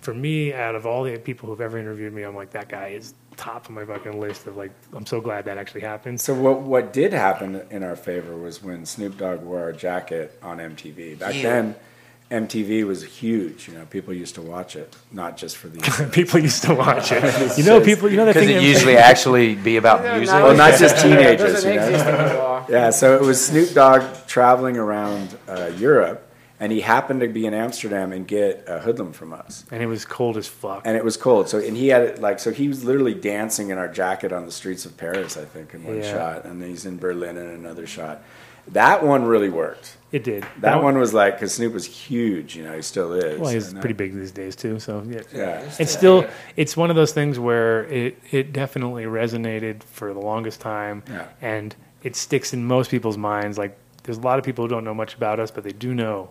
for 0.00 0.12
me, 0.12 0.52
out 0.52 0.74
of 0.74 0.84
all 0.84 1.04
the 1.04 1.16
people 1.18 1.48
who've 1.48 1.60
ever 1.60 1.78
interviewed 1.78 2.12
me, 2.12 2.24
I'm 2.24 2.34
like 2.34 2.50
that 2.50 2.68
guy 2.68 2.88
is 2.88 3.14
top 3.36 3.66
of 3.66 3.70
my 3.70 3.84
fucking 3.84 4.20
list 4.20 4.46
of 4.46 4.56
like. 4.56 4.72
I'm 4.94 5.06
so 5.06 5.20
glad 5.20 5.44
that 5.46 5.58
actually 5.58 5.82
happened. 5.82 6.20
So 6.20 6.34
what 6.34 6.60
what 6.62 6.92
did 6.92 7.12
happen 7.12 7.62
in 7.70 7.82
our 7.82 7.96
favor 7.96 8.36
was 8.36 8.62
when 8.62 8.86
Snoop 8.86 9.18
Dogg 9.18 9.42
wore 9.42 9.60
our 9.60 9.72
jacket 9.72 10.38
on 10.42 10.58
MTV. 10.58 11.18
Back 11.18 11.34
Yeah. 11.34 11.42
then, 11.42 11.74
MTV 12.30 12.84
was 12.86 13.04
huge. 13.04 13.68
You 13.68 13.74
know, 13.74 13.84
people 13.86 14.12
used 14.14 14.34
to 14.36 14.42
watch 14.42 14.76
it, 14.76 14.96
not 15.12 15.36
just 15.36 15.56
for 15.56 15.68
the 15.68 16.08
people 16.12 16.40
used 16.40 16.64
to 16.64 16.74
watch 16.74 17.12
it. 17.12 17.22
You 17.58 17.64
know, 17.64 17.80
people. 17.80 18.10
You 18.10 18.16
know 18.16 18.24
that 18.24 18.34
Could 18.34 18.48
it 18.48 18.62
usually 18.62 18.96
actually 18.96 19.54
be 19.54 19.76
about 19.76 20.02
music? 20.16 20.34
Well, 20.34 20.56
not 20.56 20.78
just 20.78 20.96
teenagers. 21.02 21.64
you 21.64 21.74
know? 21.74 22.64
yeah, 22.68 22.90
so 22.90 23.14
it 23.16 23.22
was 23.22 23.44
Snoop 23.44 23.72
Dogg 23.74 24.02
traveling 24.26 24.76
around 24.78 25.36
uh, 25.48 25.70
Europe, 25.76 26.26
and 26.64 26.72
he 26.72 26.80
happened 26.80 27.20
to 27.20 27.28
be 27.28 27.44
in 27.46 27.54
Amsterdam 27.54 28.12
and 28.12 28.26
get 28.26 28.64
a 28.66 28.80
HoodLamb 28.80 29.14
from 29.14 29.32
us. 29.32 29.64
and 29.70 29.82
it 29.82 29.86
was 29.86 30.04
cold 30.04 30.36
as 30.36 30.48
fuck. 30.48 30.82
And 30.86 30.96
it 30.96 31.04
was 31.04 31.16
cold. 31.16 31.48
So 31.48 31.58
and 31.58 31.76
he 31.76 31.88
had 31.88 32.02
it 32.02 32.20
like 32.20 32.38
so 32.40 32.50
he 32.50 32.66
was 32.68 32.84
literally 32.84 33.14
dancing 33.14 33.70
in 33.70 33.78
our 33.78 33.88
jacket 33.88 34.32
on 34.32 34.46
the 34.46 34.52
streets 34.52 34.84
of 34.86 34.96
Paris, 34.96 35.36
I 35.36 35.44
think, 35.44 35.74
in 35.74 35.84
one 35.84 35.98
Yeah. 35.98 36.12
shot, 36.12 36.44
and 36.46 36.60
then 36.60 36.68
he's 36.70 36.86
in 36.86 36.96
Berlin 36.98 37.36
in 37.36 37.46
another 37.46 37.86
shot. 37.86 38.22
That 38.68 39.04
one 39.04 39.26
really 39.26 39.50
worked. 39.50 39.98
It 40.10 40.24
did. 40.24 40.42
That, 40.42 40.60
That 40.62 40.82
one 40.82 40.96
was 40.96 41.12
like 41.12 41.34
because 41.34 41.52
Snoop 41.54 41.74
was 41.74 41.84
huge, 41.84 42.56
you 42.56 42.64
know, 42.64 42.74
he 42.74 42.80
still 42.82 43.12
is. 43.12 43.38
Well, 43.38 43.50
he's 43.50 43.66
And 43.68 43.76
that- 43.76 43.80
pretty 43.80 43.92
big 44.02 44.14
these 44.14 44.32
days 44.32 44.56
too. 44.56 44.78
So 44.78 45.02
yeah, 45.06 45.20
Yeah. 45.34 45.70
It's 45.78 45.92
still 45.92 46.26
it's 46.56 46.74
one 46.76 46.88
of 46.88 46.96
those 46.96 47.12
things 47.12 47.38
where 47.38 47.84
it 47.84 48.16
it 48.30 48.52
definitely 48.54 49.04
resonated 49.04 49.82
for 49.82 50.14
the 50.14 50.20
longest 50.20 50.60
time, 50.62 51.02
Yeah. 51.10 51.26
and 51.42 51.76
it 52.02 52.16
sticks 52.16 52.54
in 52.54 52.64
most 52.64 52.90
people's 52.90 53.18
minds. 53.18 53.58
Like 53.58 53.76
there's 54.04 54.18
a 54.18 54.22
lot 54.22 54.38
of 54.38 54.44
people 54.46 54.64
who 54.64 54.68
don't 54.68 54.84
know 54.84 54.94
much 54.94 55.14
about 55.14 55.40
us, 55.40 55.50
but 55.50 55.62
they 55.64 55.72
do 55.72 55.92
know 55.94 56.30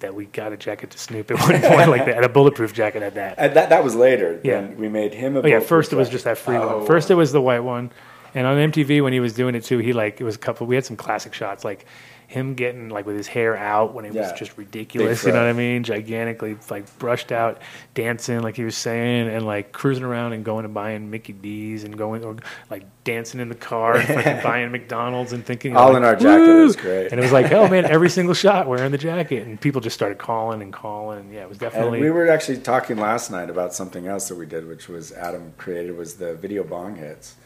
that 0.00 0.14
we 0.14 0.26
got 0.26 0.52
a 0.52 0.56
jacket 0.56 0.90
to 0.90 0.98
Snoop 0.98 1.30
at 1.30 1.38
one 1.40 1.60
point, 1.60 1.90
like 1.90 2.06
that, 2.06 2.16
and 2.16 2.24
a 2.24 2.28
bulletproof 2.28 2.72
jacket 2.72 3.02
at 3.02 3.14
that. 3.14 3.34
And 3.38 3.54
that 3.54 3.70
that 3.70 3.82
was 3.84 3.94
later. 3.94 4.40
Yeah. 4.44 4.66
We 4.68 4.88
made 4.88 5.14
him 5.14 5.36
a. 5.36 5.42
Oh 5.42 5.46
yeah, 5.46 5.60
first 5.60 5.92
it 5.92 5.96
was 5.96 6.08
jacket. 6.08 6.12
just 6.14 6.24
that 6.24 6.38
free 6.38 6.56
Oh. 6.56 6.78
one. 6.78 6.86
First 6.86 7.10
it 7.10 7.14
was 7.14 7.32
the 7.32 7.40
white 7.40 7.60
one, 7.60 7.90
and 8.34 8.46
on 8.46 8.56
MTV 8.56 9.02
when 9.02 9.12
he 9.12 9.20
was 9.20 9.32
doing 9.34 9.54
it 9.54 9.64
too, 9.64 9.78
he 9.78 9.92
like 9.92 10.20
it 10.20 10.24
was 10.24 10.36
a 10.36 10.38
couple. 10.38 10.66
We 10.66 10.74
had 10.74 10.84
some 10.84 10.96
classic 10.96 11.34
shots 11.34 11.64
like 11.64 11.86
him 12.28 12.52
getting 12.54 12.90
like 12.90 13.06
with 13.06 13.16
his 13.16 13.26
hair 13.26 13.56
out 13.56 13.94
when 13.94 14.04
it 14.04 14.12
Yeah. 14.12 14.30
was 14.30 14.38
just 14.38 14.56
ridiculous. 14.58 15.24
You 15.24 15.32
know 15.32 15.38
what 15.40 15.48
I 15.48 15.54
mean? 15.54 15.82
Gigantically 15.82 16.58
like 16.68 16.84
brushed 16.98 17.32
out, 17.32 17.60
dancing 17.94 18.42
like 18.42 18.54
he 18.54 18.64
was 18.64 18.76
saying, 18.76 19.28
and 19.28 19.46
like 19.46 19.72
cruising 19.72 20.04
around 20.04 20.34
and 20.34 20.44
going 20.44 20.66
and 20.66 20.74
buying 20.74 21.10
Mickey 21.10 21.32
D's 21.32 21.84
and 21.84 21.96
going 21.96 22.22
or 22.22 22.36
like 22.70 22.84
dancing 23.04 23.40
in 23.40 23.48
the 23.48 23.54
car, 23.54 23.96
and 23.96 24.06
fucking 24.06 24.40
buying 24.44 24.70
McDonald's 24.70 25.32
and 25.32 25.42
thinking 25.44 25.74
All 25.74 25.88
like, 25.88 25.96
in 25.96 26.04
our 26.04 26.14
jacket. 26.16 26.50
It 26.50 26.62
was 26.62 26.76
great. 26.76 27.10
And 27.10 27.18
it 27.18 27.22
was 27.22 27.32
like, 27.32 27.50
oh 27.50 27.66
man, 27.66 27.86
every 27.86 28.10
single 28.18 28.34
shot 28.34 28.68
wearing 28.68 28.92
the 28.92 28.98
jacket, 28.98 29.46
and 29.46 29.58
people 29.58 29.80
just 29.80 29.94
started 29.94 30.18
calling 30.18 30.60
and 30.60 30.70
calling. 30.70 31.20
And 31.20 31.32
yeah, 31.32 31.40
it 31.44 31.48
was 31.48 31.56
And 31.56 31.72
definitely. 31.72 32.02
we 32.02 32.10
were 32.10 32.28
actually 32.28 32.58
talking 32.58 32.98
last 32.98 33.30
night 33.30 33.48
about 33.48 33.72
something 33.72 34.06
else 34.06 34.28
that 34.28 34.34
we 34.36 34.44
did, 34.44 34.68
which 34.68 34.86
was 34.86 35.12
Adam 35.12 35.54
created 35.56 35.96
was 35.96 36.16
the 36.16 36.34
video 36.34 36.62
bong 36.62 36.96
hits. 36.96 37.36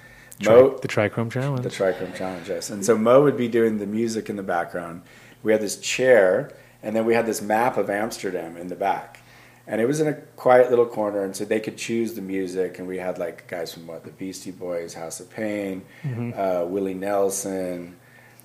Tri- 0.40 0.54
Mo, 0.54 0.78
the 0.78 0.88
Trichome 0.88 1.30
Challenge. 1.30 1.62
the 1.62 1.68
Trichome 1.70 2.14
Challenge, 2.14 2.48
yes. 2.48 2.70
And 2.70 2.84
so 2.84 2.96
Mo 2.96 3.22
would 3.22 3.36
be 3.36 3.48
doing 3.48 3.78
the 3.78 3.86
music 3.86 4.28
in 4.30 4.36
the 4.36 4.42
background. 4.42 5.02
We 5.42 5.52
had 5.52 5.60
this 5.60 5.76
chair, 5.78 6.52
and 6.82 6.94
then 6.96 7.04
we 7.04 7.14
had 7.14 7.26
this 7.26 7.42
map 7.42 7.76
of 7.76 7.90
Amsterdam 7.90 8.56
in 8.56 8.68
the 8.68 8.76
back. 8.76 9.18
And 9.66 9.80
it 9.80 9.86
was 9.86 10.00
in 10.00 10.09
a 10.09 10.14
quiet 10.14 10.70
little 10.70 10.86
corner, 10.86 11.22
and 11.22 11.36
so 11.36 11.44
they 11.44 11.60
could 11.60 11.76
choose 11.76 12.14
the 12.14 12.22
music. 12.22 12.78
And 12.80 12.88
we 12.88 12.98
had 12.98 13.18
like 13.18 13.46
guys 13.46 13.72
from 13.72 13.86
what 13.86 14.04
the 14.04 14.10
Beastie 14.10 14.50
Boys, 14.50 14.94
House 14.94 15.20
of 15.20 15.30
Pain, 15.30 15.82
Mhm. 16.04 16.36
uh, 16.36 16.66
Willie 16.66 16.94
Nelson, 16.94 17.94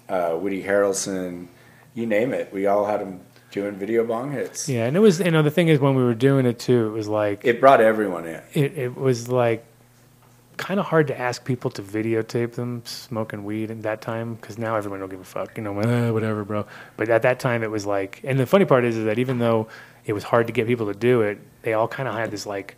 uh, 0.09 0.37
Woody 0.39 0.63
Harrelson, 0.63 1.47
you 1.95 2.05
name 2.05 2.33
it. 2.33 2.49
We 2.53 2.67
all 2.67 2.85
had 2.85 3.01
them 3.01 3.21
doing 3.51 3.73
video 3.75 4.03
bong 4.05 4.31
hits. 4.31 4.69
Yeah, 4.69 4.85
and 4.85 4.95
it 4.95 4.99
was 4.99 5.19
you 5.19 5.31
know 5.31 5.41
the 5.41 5.49
thing 5.49 5.69
is 5.69 5.79
when 5.79 5.95
we 5.95 6.03
were 6.03 6.13
doing 6.13 6.45
it 6.45 6.59
too, 6.59 6.87
it 6.87 6.91
was 6.91 7.07
like 7.07 7.43
It 7.43 7.59
brought 7.59 7.81
everyone 7.81 8.25
in. 8.27 8.41
it, 8.53 8.77
it 8.77 8.95
was 8.95 9.27
like 9.27 9.65
kind 10.57 10.79
of 10.79 10.87
hard 10.87 11.07
to 11.07 11.19
ask 11.19 11.45
people 11.45 11.69
to 11.71 11.81
videotape 11.81 12.53
them 12.53 12.81
smoking 12.85 13.43
weed 13.45 13.71
at 13.71 13.83
that 13.83 14.01
time 14.01 14.35
because 14.35 14.57
now 14.57 14.75
everyone 14.75 14.99
don't 14.99 15.09
give 15.09 15.19
a 15.21 15.23
fuck, 15.23 15.55
you 15.57 15.63
know, 15.63 15.79
eh, 15.79 16.09
whatever, 16.09 16.43
bro. 16.43 16.65
But 16.97 17.09
at 17.09 17.21
that 17.21 17.39
time, 17.39 17.63
it 17.63 17.71
was 17.71 17.85
like, 17.85 18.21
and 18.23 18.39
the 18.39 18.45
funny 18.45 18.65
part 18.65 18.83
is, 18.83 18.97
is 18.97 19.05
that 19.05 19.19
even 19.19 19.37
though 19.39 19.67
it 20.05 20.13
was 20.13 20.23
hard 20.23 20.47
to 20.47 20.53
get 20.53 20.67
people 20.67 20.87
to 20.87 20.97
do 20.97 21.21
it, 21.21 21.39
they 21.61 21.73
all 21.73 21.87
kind 21.87 22.09
of 22.09 22.15
had 22.15 22.31
this 22.31 22.45
like. 22.45 22.75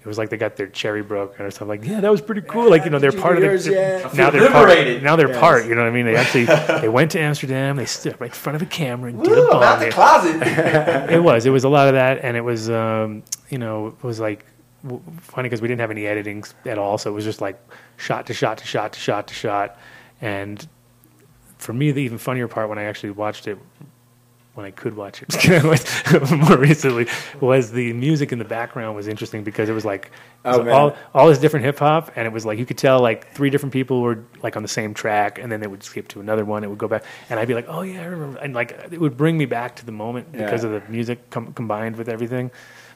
It 0.00 0.08
was 0.08 0.18
like 0.18 0.28
they 0.28 0.36
got 0.36 0.56
their 0.56 0.66
cherry 0.66 1.00
broken 1.02 1.46
or 1.46 1.50
something. 1.50 1.66
Like, 1.80 1.88
yeah, 1.88 2.02
that 2.02 2.10
was 2.10 2.20
pretty 2.20 2.42
cool. 2.42 2.68
like, 2.68 2.84
you 2.84 2.90
know, 2.90 2.98
they're 2.98 3.10
did 3.10 3.16
you 3.16 3.22
part 3.22 3.36
of 3.36 3.40
the. 3.40 3.46
yours 3.46 3.66
yet? 3.66 4.14
Now 4.14 4.28
they're 4.28 4.50
part. 4.50 4.68
liberated. 4.68 5.02
Now 5.02 5.16
they're 5.16 5.30
Yes. 5.30 5.40
part. 5.40 5.64
You 5.64 5.74
know 5.74 5.80
what 5.80 5.88
I 5.88 5.92
mean? 5.92 6.04
They 6.04 6.14
actually 6.14 6.44
they 6.82 6.90
went 6.90 7.10
to 7.12 7.20
Amsterdam. 7.20 7.76
They 7.76 7.86
stood 7.86 8.20
right 8.20 8.26
in 8.28 8.34
front 8.34 8.56
of 8.56 8.60
a 8.60 8.66
camera 8.66 9.08
and 9.08 9.22
did 9.24 9.32
Ooh, 9.32 9.48
a 9.48 9.56
I'm 9.56 9.62
out 9.62 9.78
bomb. 9.78 9.80
the 9.80 9.90
closet. 9.90 10.42
it 11.10 11.22
was. 11.22 11.46
It 11.46 11.50
was 11.50 11.64
a 11.64 11.70
lot 11.70 11.88
of 11.88 11.94
that, 11.94 12.22
and 12.22 12.36
it 12.36 12.42
was, 12.42 12.68
um, 12.68 13.22
you 13.48 13.56
know, 13.56 13.86
it 13.86 14.04
was 14.04 14.20
like 14.20 14.40
w- 14.40 14.53
funny 15.20 15.46
because 15.48 15.60
we 15.62 15.68
didn't 15.68 15.80
have 15.80 15.90
any 15.90 16.06
editing 16.06 16.44
at 16.66 16.78
all, 16.78 16.98
so 16.98 17.10
it 17.10 17.14
was 17.14 17.24
just 17.24 17.40
like 17.40 17.60
shot 17.96 18.26
to 18.26 18.34
shot 18.34 18.58
to 18.58 18.66
shot 18.66 18.92
to 18.92 19.00
shot 19.00 19.28
to 19.28 19.34
shot. 19.34 19.78
And 20.20 20.66
for 21.58 21.72
me, 21.72 21.90
the 21.92 22.02
even 22.02 22.18
funnier 22.18 22.48
part 22.48 22.68
when 22.68 22.78
I 22.78 22.84
actually 22.84 23.10
watched 23.10 23.46
it, 23.48 23.58
when 24.54 24.64
I 24.66 24.70
could 24.70 24.96
watch 24.96 25.22
it 25.22 26.30
more 26.48 26.56
recently, 26.58 27.06
was 27.40 27.72
the 27.72 27.92
music 27.94 28.30
in 28.32 28.38
the 28.38 28.44
background 28.44 28.94
was 28.94 29.08
interesting 29.08 29.42
because 29.42 29.68
it 29.68 29.72
was 29.72 29.84
like 29.84 30.12
it 30.44 30.48
was 30.48 30.58
Oh, 30.58 30.68
all 30.70 30.96
all 31.14 31.28
this 31.28 31.38
different 31.38 31.64
hip 31.64 31.78
hop, 31.78 32.12
and 32.16 32.26
it 32.26 32.32
was 32.32 32.44
like 32.46 32.58
you 32.58 32.66
could 32.66 32.78
tell 32.78 33.00
like 33.00 33.32
three 33.32 33.50
different 33.50 33.72
people 33.72 34.00
were 34.02 34.22
like 34.42 34.56
on 34.56 34.62
the 34.62 34.68
same 34.68 34.94
track, 34.94 35.38
and 35.38 35.50
then 35.50 35.60
they 35.60 35.66
would 35.66 35.82
skip 35.82 36.06
to 36.08 36.20
another 36.20 36.44
one. 36.44 36.62
It 36.62 36.68
would 36.68 36.78
go 36.78 36.86
back, 36.88 37.04
and 37.30 37.40
I'd 37.40 37.48
be 37.48 37.54
like, 37.54 37.66
oh 37.68 37.82
yeah, 37.82 38.02
I 38.02 38.04
remember, 38.04 38.38
and 38.38 38.54
like 38.54 38.72
it 38.92 39.00
would 39.00 39.16
bring 39.16 39.36
me 39.38 39.46
back 39.46 39.74
to 39.76 39.86
the 39.86 39.92
moment 39.92 40.30
because 40.32 40.62
Yeah. 40.62 40.70
of 40.70 40.82
the 40.86 40.92
music 40.92 41.30
com- 41.30 41.52
combined 41.54 41.96
with 41.96 42.08
everything. 42.08 42.50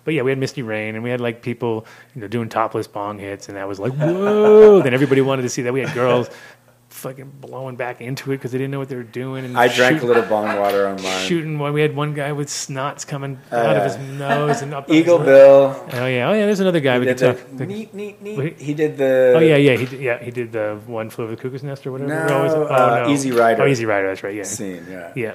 But 0.09 0.15
yeah, 0.15 0.23
we 0.23 0.31
had 0.31 0.39
Misty 0.39 0.63
Rain, 0.63 0.95
and 0.95 1.05
we 1.05 1.11
had 1.11 1.21
like 1.21 1.43
people, 1.43 1.85
you 2.15 2.23
know, 2.23 2.29
doing 2.29 2.49
topless 2.49 2.87
bong 2.87 3.19
hits, 3.19 3.51
and 3.51 3.59
that 3.59 3.69
was 3.69 3.79
like 3.79 3.93
whoa. 3.97 4.81
then 4.81 4.95
everybody 4.95 5.21
wanted 5.21 5.43
to 5.43 5.51
see 5.51 5.61
that. 5.61 5.73
We 5.75 5.81
had 5.81 5.93
girls 5.93 6.31
fucking 6.89 7.31
blowing 7.43 7.77
back 7.77 8.01
into 8.01 8.33
it 8.33 8.39
because 8.39 8.53
they 8.53 8.57
didn't 8.57 8.71
know 8.71 8.79
what 8.79 8.89
they 8.89 8.97
were 8.97 9.03
doing. 9.03 9.45
And 9.45 9.55
I 9.55 9.69
drank 9.69 10.01
a 10.01 10.07
little 10.07 10.23
bong 10.23 10.59
water 10.59 10.87
on 10.87 11.03
mine. 11.03 11.27
shooting 11.27 11.59
one. 11.59 11.75
We 11.75 11.83
had 11.83 11.95
one 11.95 12.15
guy 12.15 12.33
with 12.33 12.49
snots 12.49 13.07
coming 13.07 13.39
out 13.53 13.77
of 13.77 13.83
his 13.85 13.99
nose 14.19 14.63
and 14.63 14.73
up. 14.73 14.89
Eagle 14.89 15.19
Bill. 15.19 15.77
Oh 15.93 16.07
yeah, 16.07 16.31
oh 16.31 16.33
yeah. 16.33 16.47
There's 16.47 16.61
another 16.61 16.81
guy 16.81 16.95
He 16.95 17.01
we 17.01 17.05
did 17.05 17.19
could 17.19 17.37
the 17.37 17.43
talk. 17.43 17.57
the- 17.59 17.67
neat, 17.67 17.93
neat, 17.93 18.23
neat. 18.23 18.59
He 18.59 18.73
did 18.73 18.97
the. 18.97 19.35
Oh 19.37 19.41
yeah, 19.41 19.57
yeah. 19.57 19.77
He 19.77 19.85
did, 19.85 20.01
yeah 20.01 20.25
he 20.25 20.31
did 20.31 20.53
the 20.53 20.81
one 20.87 21.11
flew 21.11 21.25
over 21.27 21.37
the 21.37 21.43
cuckoo's 21.43 21.63
nest 21.63 21.87
or 21.87 21.93
whatever. 21.93 22.27
No, 22.27 22.45
it? 22.47 22.71
uh, 22.71 23.11
Easy 23.11 23.31
Rider. 23.31 23.63
Oh, 23.63 23.67
Easy 23.67 23.85
Rider. 23.85 24.09
That's 24.09 24.23
right. 24.23 24.35
Yeah. 24.35 24.45
Scene, 24.45 24.87
yeah. 24.89 25.13
Yeah. 25.15 25.35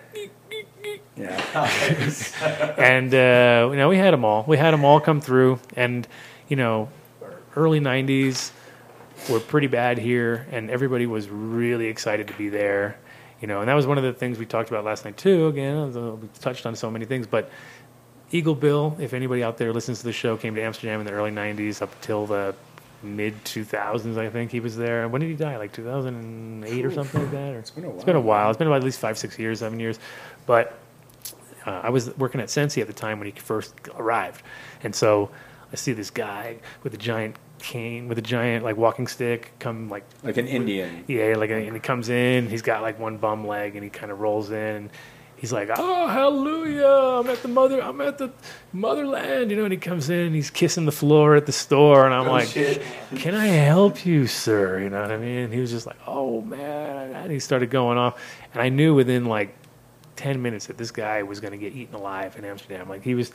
Yeah. 1.15 2.76
and 2.77 3.14
uh, 3.14 3.69
you 3.72 3.77
know 3.77 3.90
we 3.90 3.98
had 3.98 4.14
them 4.14 4.26
all. 4.26 4.44
We 4.48 4.57
had 4.57 4.72
them 4.72 4.84
all 4.84 4.99
come 4.99 5.22
through, 5.22 5.60
and 5.76 6.07
you 6.48 6.56
know, 6.56 6.90
early 7.56 7.80
'90s 7.80 8.52
were 9.30 9.40
pretty 9.40 9.68
bad 9.68 9.98
here, 9.99 10.48
and 10.52 10.69
everybody 10.69 11.06
was 11.06 11.30
really 11.30 11.88
excited 11.88 12.27
to 12.27 12.34
be 12.34 12.49
there. 12.49 12.98
You 13.41 13.48
know, 13.48 13.60
and 13.60 13.69
that 13.69 13.73
was 13.73 13.85
one 13.85 13.98
of 13.98 14.03
the 14.03 14.14
things 14.14 14.40
we 14.40 14.45
talked 14.45 14.69
about 14.69 14.85
last 14.85 15.06
night 15.06 15.18
too. 15.18 15.48
Again, 15.48 15.94
we 16.22 16.27
touched 16.40 16.65
on 16.65 16.76
so 16.76 16.90
many 16.90 17.06
things, 17.06 17.27
but 17.27 17.52
Eagle 18.31 18.56
Bill, 18.56 18.95
if 18.99 19.14
anybody 19.14 19.44
out 19.44 19.57
there 19.57 19.72
listens 19.73 19.99
to 19.99 20.06
the 20.06 20.14
show, 20.14 20.35
came 20.38 20.56
to 20.56 20.61
Amsterdam 20.61 20.99
in 20.99 21.06
the 21.06 21.11
early 21.14 21.31
'90s 21.31 21.81
up 21.81 21.90
till 22.02 22.26
the 22.26 22.56
mid 23.03 23.35
2000s. 23.44 24.18
I 24.18 24.30
think 24.30 24.49
he 24.49 24.61
was 24.61 24.77
there. 24.77 25.07
When 25.10 25.22
did 25.22 25.27
he 25.30 25.35
die? 25.35 25.57
Like 25.57 25.73
2008 25.73 26.85
or 26.85 26.91
something 26.91 27.22
like 27.22 27.31
that? 27.31 27.53
Or 27.53 27.60
it's 27.60 27.69
been 27.69 27.84
a 27.84 27.90
It's 27.94 28.03
been 28.06 28.15
a 28.15 28.19
while. 28.22 28.45
while. 28.45 28.49
It's 28.49 28.57
been 28.57 28.68
about 28.68 28.77
at 28.77 28.84
least 28.84 28.99
five, 28.99 29.18
six 29.18 29.38
years, 29.38 29.60
seven 29.60 29.80
years. 29.80 29.99
But 30.45 30.73
uh, 31.65 31.81
I 31.84 31.90
was 31.90 32.15
working 32.18 32.41
at 32.41 32.49
Sensi 32.49 32.81
at 32.81 32.88
the 32.88 32.94
time 32.94 33.19
when 33.19 33.26
he 33.31 33.40
first 33.40 33.73
arrived, 33.95 34.41
and 34.84 34.94
so 34.95 35.30
I 35.72 35.76
see 35.76 35.94
this 35.94 36.10
guy 36.10 36.57
with 36.84 36.94
a 36.94 36.98
giant 36.98 37.35
cane, 37.60 38.07
with 38.10 38.18
a 38.18 38.22
giant 38.22 38.64
like 38.65 38.76
walking 38.77 39.07
stick, 39.07 39.53
come 39.60 39.90
like 39.90 40.03
Like 40.23 40.38
an 40.38 40.48
Indian. 40.48 41.03
yeah, 41.07 41.35
like 41.38 41.49
and 41.49 41.73
he 41.73 41.80
comes 41.80 42.10
in, 42.10 42.49
he's 42.49 42.61
got 42.61 42.81
like 42.81 42.99
one 42.99 43.18
bum 43.18 43.48
leg, 43.48 43.76
and 43.76 43.84
he 43.84 43.90
kind 43.90 44.11
of 44.11 44.19
rolls 44.19 44.52
in. 44.52 44.90
He's 45.38 45.52
like, 45.52 45.69
oh 45.77 46.07
hallelujah! 46.07 47.19
I'm 47.19 47.27
at 47.30 47.41
the 47.41 47.49
mother, 47.49 47.81
I'm 47.81 47.99
at 47.99 48.18
the 48.18 48.31
motherland, 48.72 49.52
you 49.52 49.57
know. 49.57 49.64
And 49.65 49.73
he 49.73 49.77
comes 49.77 50.10
in, 50.10 50.19
and 50.27 50.35
he's 50.35 50.49
kissing 50.49 50.85
the 50.85 50.91
floor 50.94 51.35
at 51.35 51.45
the 51.45 51.52
store, 51.52 52.06
and 52.06 52.14
I'm 52.14 52.27
Oh, 52.27 52.31
like, 52.31 52.48
shit. 52.48 52.81
can 53.15 53.35
I 53.35 53.48
help 53.48 54.06
you, 54.06 54.26
sir? 54.27 54.80
You 54.80 54.90
know 54.90 55.02
what 55.02 55.11
I 55.11 55.18
mean? 55.18 55.40
And 55.40 55.53
he 55.53 55.60
was 55.60 55.72
just 55.72 55.85
like, 55.85 55.98
oh 56.07 56.40
man, 56.41 57.14
and 57.14 57.30
he 57.31 57.40
started 57.40 57.69
going 57.72 57.98
off, 57.98 58.22
and 58.53 58.61
I 58.61 58.69
knew 58.69 58.95
within 58.95 59.26
like 59.26 59.53
10 60.15 60.41
minutes 60.41 60.68
that 60.68 60.77
this 60.77 60.91
guy 60.91 61.23
was 61.23 61.40
going 61.40 61.52
to 61.52 61.57
get 61.57 61.73
eaten 61.73 61.95
alive 61.95 62.35
in 62.38 62.45
Amsterdam. 62.45 62.88
Like 62.90 63.03
he 63.03 63.15
was 63.15 63.31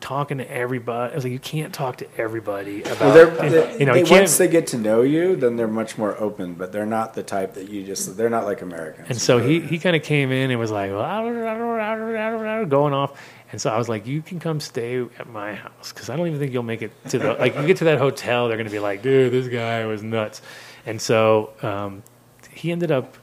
talking 0.00 0.38
to 0.38 0.50
everybody. 0.50 1.12
I 1.12 1.14
was 1.14 1.24
like, 1.24 1.32
you 1.32 1.38
can't 1.38 1.72
talk 1.72 1.96
to 1.98 2.06
everybody 2.18 2.82
about, 2.82 3.00
Well, 3.00 3.14
they're, 3.14 3.50
they, 3.50 3.78
you 3.78 3.86
know, 3.86 3.94
they- 3.94 4.04
you 4.04 4.10
once 4.10 4.36
they 4.36 4.48
get 4.48 4.66
to 4.68 4.78
know 4.78 5.02
you, 5.02 5.36
then 5.36 5.56
they're 5.56 5.66
much 5.68 5.96
more 5.96 6.16
open. 6.20 6.54
But 6.54 6.72
they're 6.72 6.84
not 6.86 7.14
the 7.14 7.22
type 7.22 7.54
that 7.54 7.68
you 7.70 7.84
just. 7.84 8.16
They're 8.16 8.28
not 8.30 8.44
like 8.44 8.60
Americans. 8.60 9.08
and 9.08 9.20
so 9.20 9.38
he, 9.38 9.60
he 9.60 9.78
kind 9.78 9.96
of 9.96 10.02
came 10.02 10.32
in 10.32 10.50
and 10.50 10.60
was 10.60 10.70
like, 10.70 10.90
going 12.68 12.92
off. 12.94 13.20
And 13.52 13.60
so 13.60 13.70
I 13.70 13.78
was 13.78 13.88
like, 13.88 14.06
you 14.06 14.22
can 14.22 14.40
come 14.40 14.58
stay 14.60 15.00
at 15.18 15.28
my 15.28 15.54
house 15.54 15.92
because 15.92 16.10
I 16.10 16.16
don't 16.16 16.26
even 16.26 16.40
think 16.40 16.52
you'll 16.52 16.62
make 16.64 16.82
it 16.82 16.90
to 17.10 17.18
the, 17.18 17.34
like, 17.34 17.54
you 17.56 17.66
get 17.66 17.76
to 17.78 17.84
that 17.84 17.98
hotel, 17.98 18.48
they're 18.48 18.56
going 18.56 18.66
to 18.66 18.72
be 18.72 18.80
like, 18.80 19.02
dude, 19.02 19.32
this 19.32 19.46
guy 19.48 19.86
was 19.86 20.02
nuts. 20.02 20.42
And 20.84 21.00
so 21.00 21.52
um, 21.62 22.02
he 22.50 22.72
ended 22.72 22.90
up 22.90 23.16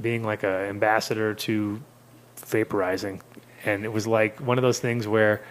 being 0.00 0.22
like 0.22 0.44
an 0.44 0.50
ambassador 0.50 1.34
to 1.34 1.82
vaporizing. 2.48 3.20
And 3.64 3.84
it 3.84 3.92
was 3.92 4.06
like 4.06 4.40
one 4.40 4.58
of 4.58 4.62
those 4.62 4.78
things 4.78 5.06
where 5.08 5.42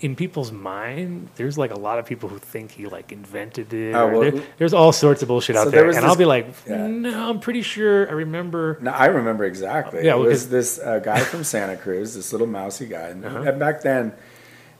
in 0.00 0.14
people's 0.14 0.52
mind, 0.52 1.28
there's 1.36 1.56
like 1.56 1.70
a 1.70 1.78
lot 1.78 1.98
of 1.98 2.04
people 2.04 2.28
who 2.28 2.38
think 2.38 2.70
he 2.70 2.86
like 2.86 3.12
invented 3.12 3.72
it. 3.72 3.94
Oh, 3.94 4.08
well, 4.08 4.20
there- 4.30 4.42
there's 4.58 4.74
all 4.74 4.92
sorts 4.92 5.22
of 5.22 5.28
bullshit 5.28 5.56
so 5.56 5.62
out 5.62 5.64
there 5.70 5.80
there. 5.82 5.86
And 5.88 5.96
this- 5.96 6.04
I'll 6.04 6.16
be 6.16 6.26
like, 6.26 6.46
yeah. 6.66 6.86
no, 6.86 7.30
I'm 7.30 7.40
pretty 7.40 7.62
sure 7.62 8.06
I 8.08 8.12
remember. 8.12 8.76
No, 8.82 8.90
I 8.90 9.06
remember 9.06 9.44
exactly. 9.44 10.04
Yeah, 10.04 10.12
it 10.14 10.18
well, 10.18 10.28
was 10.28 10.48
this 10.50 10.78
uh, 10.78 10.98
guy 10.98 11.20
from 11.20 11.44
Santa 11.44 11.76
Cruz, 11.76 12.14
this 12.14 12.30
little 12.32 12.46
mousy 12.46 12.86
guy, 12.86 13.08
and, 13.08 13.24
Uh-huh. 13.24 13.40
and 13.42 13.58
back 13.58 13.80
then, 13.82 14.12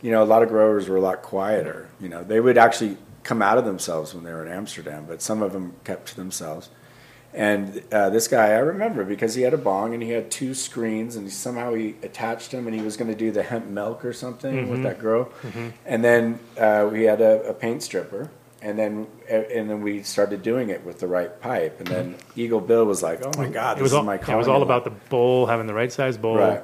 you 0.03 0.11
know, 0.11 0.23
a 0.23 0.25
lot 0.29 0.43
of 0.43 0.51
growers 0.51 0.87
were 0.89 0.97
a 0.97 1.01
lot 1.01 1.23
quieter. 1.23 1.89
You 1.99 2.11
know, 2.11 2.23
they 2.23 2.39
would 2.41 2.59
actually 2.59 2.99
come 3.23 3.41
out 3.41 3.57
of 3.59 3.65
themselves 3.65 4.15
when 4.15 4.23
they 4.23 4.33
were 4.33 4.45
in 4.45 4.53
Amsterdam, 4.53 5.07
but 5.09 5.23
some 5.23 5.41
of 5.43 5.53
them 5.55 5.73
kept 5.85 6.09
to 6.09 6.17
themselves. 6.17 6.69
And 7.37 7.83
uh, 7.93 8.09
this 8.09 8.29
guy, 8.29 8.47
I 8.53 8.59
remember 8.61 9.05
because 9.05 9.35
he 9.35 9.43
had 9.43 9.53
a 9.53 9.59
bong 9.59 9.93
and 9.93 10.03
he 10.03 10.11
had 10.11 10.31
two 10.31 10.55
screens, 10.55 11.17
and 11.17 11.27
he, 11.27 11.31
somehow 11.31 11.75
he 11.75 11.95
attached 12.03 12.51
them, 12.51 12.67
and 12.67 12.75
he 12.75 12.81
was 12.81 12.97
going 12.97 13.11
to 13.11 13.15
do 13.17 13.31
the 13.31 13.43
hemp 13.43 13.67
milk 13.67 14.07
or 14.07 14.15
something 14.15 14.71
with 14.71 14.81
Mhm. 14.81 14.85
that 14.85 14.99
girl. 14.99 15.29
Mhm. 15.43 15.73
And 15.85 16.03
then 16.03 16.39
uh, 16.59 16.89
we 16.91 17.03
had 17.05 17.21
a, 17.21 17.47
a 17.51 17.53
paint 17.53 17.83
stripper, 17.83 18.31
and 18.63 18.79
then 18.79 19.07
and 19.29 19.69
then 19.69 19.83
we 19.83 20.03
started 20.03 20.43
doing 20.43 20.71
it 20.71 20.83
with 20.87 20.99
the 20.99 21.07
right 21.07 21.39
pipe. 21.43 21.79
And 21.79 21.87
then 21.89 22.15
Eagle 22.37 22.61
Bill 22.63 22.87
was 22.87 23.03
like, 23.03 23.21
"Oh 23.23 23.33
my 23.37 23.49
God, 23.49 23.73
it 23.73 23.75
this 23.77 23.83
was 23.83 23.93
is 23.93 23.97
all, 23.99 24.03
my 24.05 24.15
it 24.15 24.29
was 24.29 24.49
all 24.49 24.63
about 24.63 24.85
the 24.85 24.93
bowl, 25.11 25.45
having 25.45 25.67
the 25.67 25.75
right 25.75 25.93
size 25.93 26.17
bowl, 26.17 26.39
Right. 26.39 26.63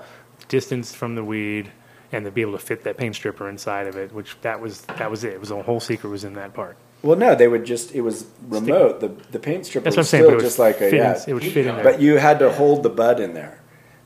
distance 0.48 0.94
from 0.94 1.16
the 1.16 1.22
weed, 1.24 1.70
and 2.12 2.24
to 2.24 2.30
be 2.30 2.40
able 2.40 2.52
to 2.52 2.58
fit 2.58 2.84
that 2.84 2.96
paint 2.96 3.14
stripper 3.14 3.46
inside 3.46 3.86
of 3.88 3.96
it. 3.96 4.12
Which 4.14 4.38
that 4.40 4.58
was 4.62 4.80
that 4.82 5.10
was 5.10 5.22
it. 5.22 5.34
It 5.34 5.40
was 5.40 5.50
the 5.50 5.62
whole 5.62 5.80
secret 5.80 6.08
was 6.08 6.24
in 6.24 6.32
that 6.34 6.54
part. 6.54 6.76
Well, 7.02 7.16
no, 7.18 7.34
they 7.34 7.48
would 7.48 7.64
just. 7.64 7.94
It 7.94 8.02
was 8.02 8.26
remote. 8.48 9.00
The 9.00 9.08
the 9.32 9.38
paint 9.38 9.66
stripper 9.66 9.84
That's 9.84 9.96
what 9.96 10.00
was 10.02 10.08
I'm 10.08 10.10
saying, 10.10 10.22
still 10.22 10.30
but 10.30 10.34
it 10.34 10.36
would 10.36 10.42
just 10.44 10.58
like 10.58 10.76
a 10.76 10.78
fit 10.78 10.94
in- 10.94 10.98
yeah. 11.00 11.24
it 11.26 11.34
would 11.34 11.42
fit 11.44 11.66
in 11.66 11.74
there. 11.74 11.84
But 11.84 12.00
you 12.00 12.16
had 12.16 12.38
to 12.38 12.52
hold 12.52 12.82
the 12.84 12.90
bud 12.90 13.18
in 13.20 13.34
there 13.34 13.58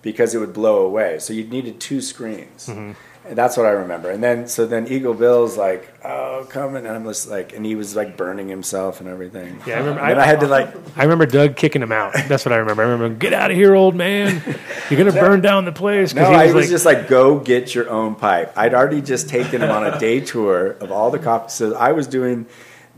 because 0.03 0.35
it 0.35 0.39
would 0.39 0.53
blow 0.55 0.85
away. 0.87 1.19
So 1.19 1.33
you 1.33 1.45
needed 1.45 1.79
two 1.81 2.01
screens. 2.01 2.69
Mm-hmm. 2.69 2.93
And 3.29 3.37
that's 3.37 3.57
what 3.57 3.67
I 3.67 3.71
remember. 3.71 4.09
And 4.09 4.23
then 4.23 4.47
so 4.47 4.67
then 4.67 4.87
Eagle 4.87 5.13
Bill's 5.13 5.57
like, 5.57 5.93
"Oh, 6.05 6.47
coming," 6.49 6.87
and 6.87 6.95
I'm 6.95 7.03
just 7.05 7.29
like, 7.29 7.55
and 7.57 7.67
he 7.67 7.75
was 7.75 7.97
like 7.97 8.17
burning 8.17 8.47
himself 8.49 9.01
and 9.01 9.09
everything. 9.09 9.61
Yeah, 9.67 9.75
I 9.75 9.79
remember. 9.81 10.01
And 10.01 10.11
then 10.13 10.19
I, 10.21 10.25
had 10.27 10.41
to 10.41 10.47
like. 10.47 10.73
I 10.97 11.03
remember 11.03 11.27
Doug 11.27 11.57
kicking 11.57 11.83
him 11.83 11.91
out. 11.91 12.15
That's 12.29 12.45
what 12.47 12.53
I 12.53 12.59
remember. 12.59 12.85
I 12.85 12.87
remember, 12.87 13.19
get 13.19 13.33
out 13.33 13.51
of 13.51 13.57
here, 13.57 13.75
old 13.75 13.97
man. 13.97 14.41
You're 14.89 14.99
gonna 15.05 15.11
burn 15.21 15.41
down 15.41 15.65
the 15.65 15.73
place. 15.73 16.13
'cause 16.13 16.23
No, 16.23 16.31
he 16.31 16.37
I 16.37 16.45
was 16.47 16.55
was 16.55 16.65
like, 16.67 16.71
just 16.71 16.87
like, 16.87 17.09
go 17.09 17.41
get 17.41 17.75
your 17.75 17.91
own 17.91 18.15
pipe. 18.15 18.53
I'd 18.57 18.75
already 18.75 19.03
just 19.03 19.29
taken 19.29 19.61
him 19.61 19.71
on 19.73 19.85
a 19.85 19.99
day 19.99 20.21
tour 20.21 20.69
of 20.81 20.93
all 20.93 21.11
the 21.11 21.19
coffee. 21.19 21.51
So 21.51 21.75
I 21.75 21.91
was 21.93 22.07
doing 22.07 22.47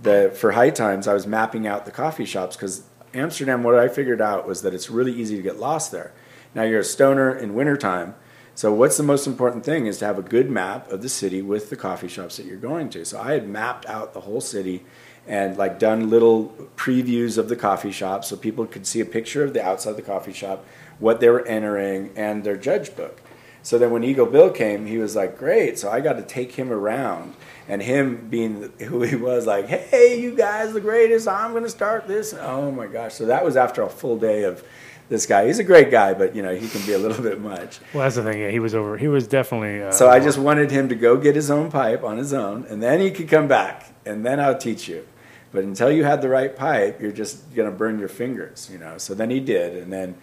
the 0.02 0.32
for 0.34 0.52
high 0.52 0.70
times. 0.70 1.08
I 1.08 1.14
was 1.14 1.26
mapping 1.26 1.66
out 1.66 1.84
the 1.84 1.90
coffee 1.90 2.24
shops 2.24 2.56
because 2.56 2.82
Amsterdam. 3.14 3.62
What 3.62 3.74
I 3.74 3.88
figured 3.88 4.20
out 4.20 4.46
was 4.46 4.62
that 4.62 4.74
it's 4.74 4.90
really 4.90 5.12
easy 5.12 5.36
to 5.36 5.42
get 5.42 5.58
lost 5.58 5.92
there. 5.92 6.12
Now 6.54 6.62
you're 6.62 6.80
a 6.80 6.84
stoner 6.84 7.36
in 7.36 7.54
wintertime. 7.54 8.14
So 8.54 8.72
what's 8.72 8.96
the 8.96 9.04
most 9.04 9.28
important 9.28 9.64
thing 9.64 9.86
is 9.86 9.98
to 9.98 10.06
have 10.06 10.18
a 10.18 10.22
good 10.22 10.50
map 10.50 10.90
of 10.90 11.00
the 11.00 11.08
city 11.08 11.42
with 11.42 11.70
the 11.70 11.76
coffee 11.76 12.08
shops 12.08 12.38
that 12.38 12.46
you're 12.46 12.56
going 12.56 12.90
to. 12.90 13.04
So 13.04 13.20
I 13.20 13.32
had 13.32 13.48
mapped 13.48 13.86
out 13.86 14.14
the 14.14 14.22
whole 14.22 14.40
city 14.40 14.84
and 15.28 15.56
like 15.56 15.78
done 15.78 16.10
little 16.10 16.48
previews 16.74 17.38
of 17.38 17.48
the 17.48 17.54
coffee 17.54 17.92
shop 17.92 18.24
so 18.24 18.34
people 18.36 18.66
could 18.66 18.86
see 18.86 19.00
a 19.00 19.04
picture 19.04 19.44
of 19.44 19.52
the 19.52 19.62
outside 19.62 19.90
of 19.90 19.96
the 19.96 20.02
coffee 20.02 20.32
shop, 20.32 20.64
what 20.98 21.20
they 21.20 21.28
were 21.28 21.46
entering, 21.46 22.10
and 22.16 22.42
their 22.42 22.56
judge 22.56 22.96
book. 22.96 23.20
So 23.62 23.78
then 23.78 23.90
when 23.90 24.02
Eagle 24.02 24.26
Bill 24.26 24.50
came, 24.50 24.86
he 24.86 24.98
was 24.98 25.14
like, 25.14 25.38
"Great!" 25.38 25.78
So 25.78 25.90
I 25.90 26.00
got 26.00 26.14
to 26.14 26.22
take 26.22 26.52
him 26.52 26.72
around, 26.72 27.34
and 27.68 27.82
him 27.82 28.28
being 28.30 28.72
who 28.80 29.02
he 29.02 29.14
was, 29.14 29.46
like, 29.46 29.66
"Hey, 29.66 30.18
you 30.20 30.34
guys, 30.34 30.72
the 30.72 30.80
greatest! 30.80 31.28
I'm 31.28 31.52
going 31.52 31.64
to 31.64 31.70
start 31.70 32.08
this." 32.08 32.34
Oh 32.34 32.70
my 32.70 32.86
gosh! 32.86 33.14
So 33.14 33.26
that 33.26 33.44
was 33.44 33.56
after 33.56 33.82
a 33.82 33.88
full 33.88 34.18
day 34.18 34.44
of 34.44 34.64
this 35.10 35.26
guy. 35.26 35.46
He's 35.46 35.58
a 35.58 35.64
great 35.64 35.90
guy, 35.90 36.14
but 36.14 36.34
you 36.34 36.42
know 36.42 36.54
he 36.54 36.68
can 36.68 36.84
be 36.86 36.92
a 36.94 36.98
little 36.98 37.22
bit 37.30 37.40
much. 37.40 37.78
Well, 37.94 38.02
that's 38.04 38.16
the 38.16 38.22
thing. 38.22 38.40
Yeah, 38.40 38.50
he 38.50 38.58
was 38.58 38.74
over. 38.74 38.96
He 38.96 39.08
was 39.08 39.26
definitely. 39.28 39.82
Uh, 39.82 39.92
So 39.92 40.08
I 40.08 40.18
just 40.20 40.38
wanted 40.38 40.70
him 40.70 40.88
to 40.88 40.94
go 40.94 41.16
get 41.16 41.34
his 41.36 41.50
own 41.50 41.70
pipe 41.70 42.02
on 42.02 42.16
his 42.18 42.32
own, 42.32 42.64
and 42.68 42.82
then 42.82 43.00
he 43.00 43.10
could 43.10 43.28
come 43.28 43.48
back, 43.48 43.92
and 44.06 44.24
then 44.24 44.40
I'll 44.40 44.58
teach 44.58 44.88
you. 44.88 45.06
But 45.50 45.64
until 45.64 45.90
you 45.90 46.04
had 46.04 46.20
the 46.20 46.28
right 46.28 46.54
pipe, 46.54 47.00
you're 47.00 47.12
just 47.12 47.54
gonna 47.54 47.70
burn 47.70 47.98
your 47.98 48.08
fingers, 48.08 48.68
you 48.70 48.78
know. 48.78 48.98
So 48.98 49.14
then 49.14 49.30
he 49.30 49.40
did, 49.40 49.76
and 49.82 49.90
then 49.92 50.16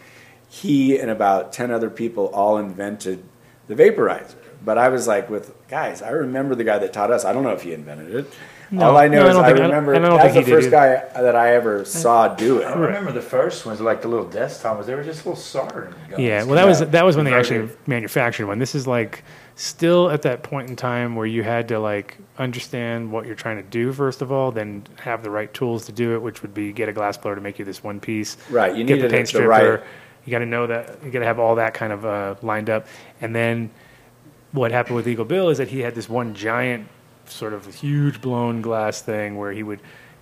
he 0.48 1.00
and 1.00 1.10
about 1.10 1.52
ten 1.52 1.72
other 1.72 1.90
people 1.90 2.28
all 2.28 2.58
invented 2.60 3.24
the 3.68 3.74
vaporizer. 3.76 4.36
But 4.66 4.78
I 4.80 4.90
was 4.90 5.08
like, 5.08 5.30
with 5.30 5.54
guys, 5.68 6.02
I 6.02 6.10
remember 6.10 6.56
the 6.56 6.64
guy 6.64 6.80
that 6.80 6.92
taught 6.92 7.12
us. 7.12 7.24
I 7.24 7.32
don't 7.34 7.44
know 7.44 7.52
if 7.52 7.62
he 7.62 7.72
invented 7.74 8.14
it. 8.14 8.34
No, 8.72 8.88
all 8.90 8.98
I 8.98 9.08
know 9.08 9.22
no, 9.24 9.28
is 9.30 9.36
don't 9.36 9.44
I, 9.46 9.48
think- 9.50 9.60
I 9.60 9.62
don't- 9.62 9.70
remember 9.70 9.96
I 9.96 10.00
don't 10.00 10.18
that's 10.18 10.34
the 10.34 10.42
first 10.42 10.72
guy 10.72 10.90
that 11.22 11.36
I 11.36 11.54
ever 11.54 11.86
saw 11.86 12.30
do 12.34 12.62
it. 12.62 12.66
I 12.66 12.74
remember 12.74 13.12
the 13.12 13.22
first 13.22 13.64
ones, 13.64 13.80
like 13.80 14.02
the 14.02 14.08
little 14.08 14.26
desktop 14.28 14.76
ones. 14.78 14.88
They 14.88 14.96
were 14.96 15.04
just 15.04 15.24
a 15.24 15.30
little 15.30 15.42
soldering 15.42 15.94
guns. 16.10 16.20
Yeah, 16.20 16.44
well, 16.44 16.56
that 16.56 16.66
was 16.66 16.80
that 16.80 17.06
was 17.06 17.16
when 17.16 17.26
they 17.26 17.34
actually 17.36 17.70
manufactured 17.86 18.48
one. 18.48 18.58
This 18.58 18.74
is 18.74 18.88
like 18.88 19.24
still 19.54 20.10
at 20.10 20.24
that 20.24 20.42
point 20.42 20.68
in 20.70 20.76
time 20.76 21.16
where 21.16 21.28
you 21.28 21.44
had 21.44 21.68
to 21.68 21.80
like 21.80 22.18
understand 22.40 23.12
what 23.12 23.28
you're 23.28 23.36
trying 23.36 23.58
to 23.58 23.64
do 23.70 23.94
first 23.94 24.24
of 24.24 24.32
all, 24.32 24.52
then 24.52 24.84
have 25.00 25.22
the 25.22 25.30
right 25.30 25.54
tools 25.54 25.86
to 25.86 25.92
do 25.92 26.16
it, 26.16 26.22
which 26.24 26.42
would 26.42 26.56
be 26.56 26.72
get 26.74 26.90
a 26.90 26.94
glass 26.94 27.18
blower 27.18 27.36
to 27.36 27.42
make 27.42 27.60
you 27.60 27.66
this 27.66 27.84
one 27.84 28.00
piece. 28.00 28.36
Right, 28.50 28.76
you 28.76 28.84
get 28.84 28.96
needed 28.96 29.12
the 29.12 29.16
paint 29.16 29.28
stripper. 29.28 29.48
right- 29.48 29.84
You 30.26 30.32
got 30.32 30.40
to 30.40 30.46
know 30.48 30.66
that 30.66 31.04
you 31.04 31.12
got 31.12 31.20
to 31.20 31.26
have 31.26 31.38
all 31.40 31.56
that 31.56 31.76
kind 31.76 31.94
of 31.94 32.04
uh, 32.04 32.34
lined 32.42 32.72
up, 32.72 32.88
and 33.22 33.36
then 33.36 33.70
what 34.56 34.72
happened 34.72 34.96
with 34.96 35.08
Eagle 35.08 35.26
Bill 35.26 35.50
is 35.50 35.58
that 35.60 35.68
he 35.68 35.82
had 35.82 35.94
this 35.96 36.10
one 36.10 36.34
giant, 36.34 36.88
sort 37.26 37.54
of 37.54 37.66
huge 37.74 38.22
blown 38.22 38.62
glass 38.62 39.02
thing 39.02 39.38
where 39.38 39.52
he 39.52 39.62
would, 39.64 39.80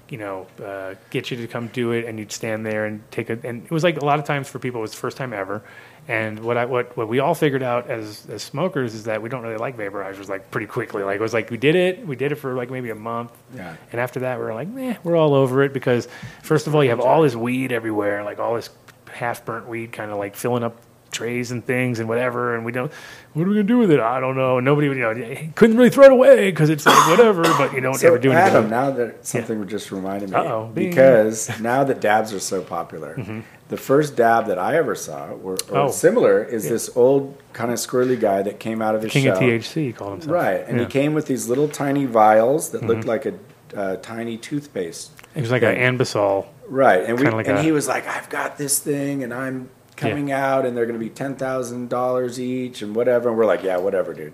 you 0.09 0.17
know, 0.17 0.47
uh, 0.63 0.95
get 1.09 1.31
you 1.31 1.37
to 1.37 1.47
come 1.47 1.67
do 1.67 1.91
it, 1.91 2.05
and 2.05 2.19
you'd 2.19 2.31
stand 2.31 2.65
there 2.65 2.85
and 2.85 3.01
take 3.11 3.29
a. 3.29 3.39
And 3.43 3.63
it 3.63 3.71
was 3.71 3.83
like 3.83 3.97
a 4.01 4.05
lot 4.05 4.19
of 4.19 4.25
times 4.25 4.49
for 4.49 4.59
people, 4.59 4.79
it 4.79 4.83
was 4.83 4.91
the 4.91 4.97
first 4.97 5.15
time 5.17 5.31
ever. 5.33 5.63
And 6.05 6.41
what 6.41 6.57
I 6.57 6.65
what 6.65 6.97
what 6.97 7.07
we 7.07 7.19
all 7.19 7.33
figured 7.33 7.63
out 7.63 7.89
as 7.89 8.27
as 8.29 8.43
smokers 8.43 8.93
is 8.93 9.05
that 9.05 9.21
we 9.21 9.29
don't 9.29 9.41
really 9.41 9.55
like 9.55 9.77
vaporizers 9.77 10.27
like 10.27 10.51
pretty 10.51 10.67
quickly. 10.67 11.01
Like 11.03 11.15
it 11.15 11.21
was 11.21 11.33
like 11.33 11.49
we 11.49 11.55
did 11.57 11.75
it, 11.75 12.05
we 12.05 12.17
did 12.17 12.33
it 12.33 12.35
for 12.35 12.55
like 12.55 12.69
maybe 12.69 12.89
a 12.89 12.95
month, 12.95 13.31
Yeah. 13.55 13.75
and 13.91 14.01
after 14.01 14.19
that 14.21 14.37
we 14.37 14.43
were 14.43 14.53
like, 14.53 14.67
meh, 14.67 14.97
we're 15.05 15.15
all 15.15 15.33
over 15.33 15.63
it 15.63 15.71
because 15.71 16.09
first 16.41 16.67
of 16.67 16.75
all 16.75 16.83
you 16.83 16.89
have 16.89 16.99
all 16.99 17.21
this 17.21 17.37
weed 17.37 17.71
everywhere, 17.71 18.23
like 18.25 18.37
all 18.39 18.55
this 18.55 18.69
half 19.13 19.45
burnt 19.45 19.65
weed, 19.69 19.93
kind 19.93 20.11
of 20.11 20.17
like 20.17 20.35
filling 20.35 20.63
up 20.63 20.75
trays 21.13 21.51
and 21.51 21.65
things 21.65 21.99
and 21.99 22.09
whatever, 22.09 22.55
and 22.55 22.65
we 22.65 22.71
don't. 22.71 22.91
What 23.33 23.45
are 23.45 23.49
we 23.49 23.55
gonna 23.55 23.63
do 23.63 23.77
with 23.77 23.91
it? 23.91 23.99
I 23.99 24.19
don't 24.19 24.35
know. 24.35 24.59
Nobody, 24.59 24.87
you 24.87 24.95
know, 24.95 25.13
couldn't 25.55 25.77
really 25.77 25.89
throw 25.89 26.05
it 26.05 26.11
away 26.11 26.51
because 26.51 26.69
it's 26.69 26.85
like 26.85 27.07
whatever. 27.09 27.43
But 27.43 27.73
you 27.73 27.79
don't 27.81 27.93
So 27.95 28.07
ever 28.07 28.17
do 28.19 28.31
anything. 28.31 28.49
Adam, 28.57 28.69
now 28.69 28.91
that 28.91 29.25
something 29.25 29.65
just 29.67 29.91
reminded 29.91 30.29
me, 30.31 30.35
Uh-oh, 30.35 30.69
because 30.73 31.49
now 31.61 31.83
that 31.85 32.01
dabs 32.01 32.33
are 32.33 32.39
so 32.39 32.61
popular, 32.61 33.15
Mhm. 33.15 33.43
the 33.69 33.77
first 33.77 34.15
dab 34.15 34.47
that 34.47 34.59
I 34.59 34.75
ever 34.77 34.93
saw, 34.95 35.29
or, 35.43 35.53
or 35.71 35.77
Oh. 35.77 35.89
similar, 35.89 36.43
is 36.43 36.65
Yeah. 36.65 36.71
this 36.71 36.89
old 36.95 37.37
kind 37.53 37.71
of 37.71 37.77
squirrely 37.77 38.19
guy 38.19 38.41
that 38.41 38.59
came 38.59 38.81
out 38.81 38.95
of 38.95 39.01
The 39.01 39.07
his 39.07 39.13
king 39.13 39.27
of. 39.27 39.37
THC, 39.39 39.85
he 39.85 39.93
called 39.93 40.11
himself. 40.13 40.33
Right, 40.33 40.63
and 40.67 40.77
Yeah. 40.77 40.85
he 40.85 40.89
came 40.91 41.13
with 41.13 41.27
these 41.27 41.47
little 41.47 41.67
tiny 41.67 42.05
vials 42.05 42.69
that 42.69 42.85
looked 42.85 43.03
Mhm. 43.05 43.07
like 43.07 43.25
a 43.25 43.33
uh, 43.75 43.95
tiny 44.03 44.37
toothpaste. 44.37 45.09
It 45.33 45.41
was 45.41 45.49
like 45.49 45.63
an 45.63 45.75
Anbesol. 45.75 46.45
Right, 46.69 47.03
and 47.03 47.19
we 47.19 47.25
like 47.25 47.47
and 47.47 47.57
a- 47.57 47.61
he 47.63 47.71
was 47.71 47.87
like, 47.87 48.07
"I've 48.07 48.29
got 48.29 48.59
this 48.59 48.77
thing, 48.77 49.23
and 49.23 49.33
I'm 49.33 49.69
coming 50.09 50.31
out, 50.31 50.65
and 50.65 50.75
they're 50.75 50.85
going 50.85 50.99
to 50.99 51.03
be 51.03 51.09
ten 51.09 51.35
thousand 51.35 51.89
dollars 51.89 52.39
each, 52.39 52.81
and 52.81 52.95
whatever." 52.95 53.29
And 53.29 53.37
we're 53.37 53.45
like, 53.45 53.63
"Yeah, 53.63 53.77
whatever, 53.77 54.13
dude." 54.13 54.33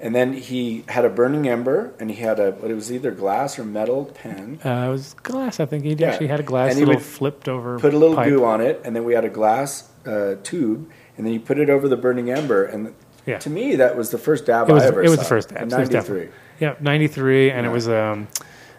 And 0.00 0.14
then 0.14 0.32
he 0.34 0.84
had 0.88 1.04
a 1.04 1.08
burning 1.08 1.48
ember, 1.48 1.92
and 2.00 2.10
he 2.10 2.16
had 2.20 2.38
a 2.40 2.50
what 2.50 2.70
it 2.70 2.74
was 2.74 2.92
either 2.92 3.10
glass 3.12 3.58
or 3.58 3.64
metal 3.64 4.06
pen. 4.06 4.58
Uh, 4.64 4.86
it 4.88 4.90
was 4.90 5.14
glass. 5.22 5.60
I 5.60 5.66
think 5.66 5.84
he 5.84 5.92
Yeah. 5.94 6.08
actually 6.10 6.26
had 6.26 6.40
a 6.40 6.42
glass 6.42 6.70
And 6.70 6.78
he 6.78 6.84
little 6.84 6.96
would 7.00 7.04
flipped 7.06 7.48
over. 7.48 7.78
Put 7.78 7.94
a 7.94 7.98
little 7.98 8.16
pipe. 8.16 8.28
goo 8.28 8.44
on 8.44 8.60
it, 8.60 8.80
and 8.84 8.94
then 8.94 9.04
we 9.04 9.14
had 9.14 9.24
a 9.24 9.30
glass 9.30 9.88
uh, 10.06 10.34
tube, 10.42 10.90
and 11.16 11.24
then 11.26 11.32
you 11.32 11.40
put 11.40 11.58
it 11.58 11.70
over 11.70 11.88
the 11.88 11.96
burning 11.96 12.30
ember. 12.30 12.64
And 12.64 12.92
Yeah. 13.24 13.38
to 13.38 13.48
me, 13.48 13.76
that 13.76 13.96
was 13.96 14.10
the 14.10 14.18
first 14.18 14.44
dab 14.44 14.68
It 14.68 14.72
was, 14.74 14.82
I 14.82 14.86
ever 14.88 14.96
saw. 15.02 15.06
it 15.06 15.10
was 15.10 15.14
saw. 15.14 15.22
the 15.22 15.28
first 15.28 15.48
dab. 15.48 15.62
in 15.62 15.70
so 15.70 15.76
it 15.76 15.78
'93. 15.78 15.94
definitely- 16.00 16.28
Yeah, 16.60 16.74
ninety 16.80 17.06
three, 17.06 17.50
and 17.50 17.64
it 17.64 17.70
was 17.70 17.88
um, 17.88 18.28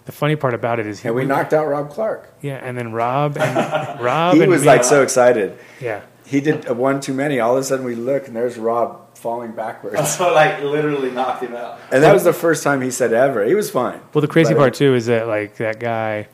the 0.06 0.12
funny 0.12 0.36
part 0.36 0.53
about 0.53 0.80
it 0.80 0.86
is 0.86 0.99
he 0.99 1.07
And 1.07 1.16
we 1.16 1.26
knocked 1.26 1.52
out 1.53 1.68
Rob 1.68 1.90
Clarke. 1.90 2.28
Yeah, 2.41 2.60
and 2.62 2.78
then 2.78 2.91
Rob 2.94 3.38
and 3.40 3.99
Rob. 4.03 4.36
he 4.36 4.45
was 4.45 4.64
like 4.66 4.84
so 4.84 5.02
excited. 5.02 5.53
Yeah. 5.82 6.02
He 6.26 6.41
did 6.41 6.69
one 6.69 6.99
too 7.02 7.14
many. 7.14 7.39
All 7.39 7.56
of 7.56 7.61
a 7.61 7.64
sudden, 7.64 7.85
we 7.85 7.95
look, 7.95 8.27
and 8.27 8.35
there's 8.35 8.57
Rob 8.57 9.15
falling 9.18 9.52
backwards. 9.52 9.95
So 10.15 10.34
like 10.34 10.61
literally 10.61 11.11
knocked 11.11 11.43
him 11.43 11.56
out. 11.56 11.80
And 11.91 12.03
that 12.03 12.14
was 12.14 12.23
the 12.23 12.34
first 12.34 12.64
time 12.64 12.81
he 12.81 12.91
said 12.91 13.11
ever. 13.11 13.43
He 13.43 13.56
was 13.56 13.69
fine. 13.69 13.99
Well, 14.14 14.22
the 14.22 14.27
crazy 14.27 14.53
But, 14.53 14.60
part 14.60 14.73
too 14.76 14.95
is 14.95 15.07
that 15.07 15.27
like 15.27 15.57
that 15.57 15.80
guy. 15.80 16.27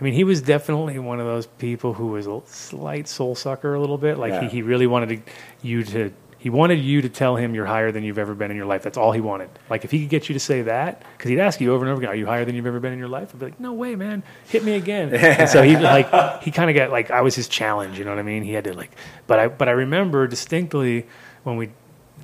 I 0.00 0.04
mean, 0.04 0.14
he 0.14 0.24
was 0.24 0.40
definitely 0.40 0.98
one 0.98 1.20
of 1.20 1.26
those 1.26 1.46
people 1.46 1.92
who 1.92 2.08
was 2.08 2.26
a 2.26 2.40
slight 2.46 3.06
soul 3.06 3.34
sucker 3.34 3.74
a 3.74 3.80
little 3.80 3.98
bit. 3.98 4.18
Like 4.18 4.42
he, 4.42 4.48
he 4.48 4.62
really 4.62 4.86
wanted 4.86 5.08
to, 5.08 5.32
you 5.62 5.84
to. 5.84 6.12
He 6.40 6.48
wanted 6.48 6.80
you 6.80 7.02
to 7.02 7.10
tell 7.10 7.36
him 7.36 7.54
you're 7.54 7.66
higher 7.66 7.92
than 7.92 8.02
you've 8.02 8.18
ever 8.18 8.34
been 8.34 8.50
in 8.50 8.56
your 8.56 8.64
life. 8.64 8.82
That's 8.82 8.96
all 8.96 9.12
he 9.12 9.20
wanted. 9.20 9.50
Like 9.68 9.84
if 9.84 9.90
he 9.90 10.00
could 10.00 10.08
get 10.08 10.30
you 10.30 10.32
to 10.32 10.40
say 10.40 10.62
that, 10.62 11.02
because 11.16 11.28
he'd 11.28 11.38
ask 11.38 11.60
you 11.60 11.74
over 11.74 11.84
and 11.84 11.92
over 11.92 12.00
again, 12.00 12.10
"Are 12.10 12.16
you 12.16 12.24
higher 12.24 12.46
than 12.46 12.54
you've 12.54 12.64
ever 12.64 12.80
been 12.80 12.94
in 12.94 12.98
your 12.98 13.08
life?" 13.08 13.28
I'd 13.34 13.38
be 13.38 13.44
like, 13.44 13.60
"No 13.60 13.74
way, 13.74 13.94
man! 13.94 14.22
Hit 14.48 14.64
me 14.64 14.74
again." 14.74 15.14
and 15.14 15.50
so 15.50 15.62
he 15.62 15.76
like 15.76 16.42
he 16.42 16.50
kind 16.50 16.70
of 16.70 16.76
got 16.76 16.90
like 16.90 17.10
I 17.10 17.20
was 17.20 17.34
his 17.34 17.46
challenge. 17.46 17.98
You 17.98 18.06
know 18.06 18.10
what 18.10 18.18
I 18.18 18.22
mean? 18.22 18.42
He 18.42 18.54
had 18.54 18.64
to 18.64 18.72
like, 18.72 18.90
but 19.26 19.38
I 19.38 19.48
but 19.48 19.68
I 19.68 19.72
remember 19.72 20.26
distinctly 20.26 21.06
when 21.42 21.58
we, 21.58 21.68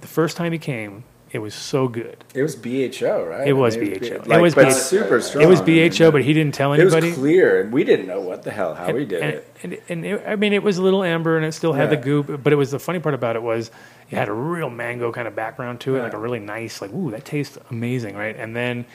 the 0.01 0.07
first 0.07 0.39
time 0.39 0.51
he 0.51 0.59
came, 0.59 1.05
it 1.37 1.41
was 1.41 1.55
so 1.55 1.87
good. 1.87 2.17
It 2.35 2.43
was 2.43 2.57
BHO, 2.57 3.27
right? 3.29 3.47
It 3.47 3.53
was 3.53 3.77
I 3.77 3.81
mean, 3.81 3.99
BHO. 4.01 4.23
Like, 4.27 4.39
it 4.39 4.43
was 4.43 4.55
but 4.55 4.65
BHO. 4.65 4.71
super 4.73 5.21
strong. 5.21 5.45
It 5.45 5.47
was 5.47 5.61
I 5.61 5.65
BHO, 5.65 6.11
but 6.11 6.23
he 6.25 6.33
didn't 6.33 6.55
tell 6.55 6.73
anybody. 6.73 7.09
It 7.09 7.11
was 7.11 7.19
clear, 7.19 7.61
and 7.61 7.73
we 7.73 7.85
didn't 7.85 8.07
know 8.07 8.21
what 8.21 8.43
the 8.43 8.51
hell 8.51 8.75
how 8.75 8.95
he 8.95 9.05
did 9.05 9.23
and, 9.23 9.31
it. 9.35 9.57
And, 9.63 9.79
and 9.91 10.07
it, 10.07 10.23
I 10.27 10.35
mean, 10.37 10.55
it 10.55 10.63
was 10.63 10.79
a 10.79 10.83
little 10.83 11.05
amber, 11.05 11.37
and 11.37 11.45
it 11.45 11.53
still 11.53 11.75
had 11.75 11.91
the 11.91 11.97
Yeah. 11.97 12.01
goop. 12.03 12.43
But 12.43 12.53
it 12.53 12.57
was 12.57 12.71
the 12.71 12.79
funny 12.79 12.99
part 12.99 13.15
about 13.15 13.37
it 13.37 13.43
was 13.43 13.71
it 14.11 14.17
had 14.17 14.29
a 14.29 14.33
real 14.33 14.71
mango 14.71 15.13
kind 15.13 15.29
of 15.29 15.37
background 15.37 15.81
to 15.81 15.95
it, 15.95 15.99
Yeah. 15.99 16.05
like 16.05 16.15
a 16.15 16.19
really 16.19 16.41
nice, 16.41 16.81
like 16.81 16.93
ooh, 16.93 17.11
that 17.11 17.25
tastes 17.27 17.59
amazing, 17.71 18.17
right? 18.17 18.35
And 18.35 18.57
then 18.57 18.87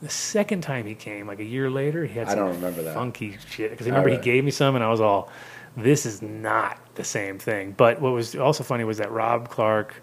the 0.00 0.08
second 0.08 0.60
time 0.62 0.86
he 0.86 0.94
came, 0.94 1.26
like 1.26 1.40
a 1.40 1.44
year 1.44 1.68
later, 1.68 2.04
he 2.06 2.16
had 2.18 2.28
I 2.28 2.30
some 2.30 2.38
don't 2.38 2.54
remember 2.54 2.82
that. 2.84 2.94
funky 2.94 3.36
shit. 3.48 3.72
Because 3.72 3.86
Oh, 3.88 3.90
remember 3.90 4.10
he 4.10 4.16
gave 4.18 4.44
me 4.44 4.52
some, 4.52 4.76
and 4.76 4.84
I 4.84 4.88
was 4.90 5.00
all, 5.00 5.28
"This 5.76 6.06
is 6.06 6.22
not 6.22 6.78
the 6.94 7.04
same 7.04 7.38
thing." 7.38 7.74
But 7.76 8.00
what 8.00 8.12
was 8.12 8.36
also 8.36 8.62
funny 8.62 8.84
was 8.84 8.98
that 8.98 9.10
Rob 9.10 9.48
Clarke. 9.50 9.94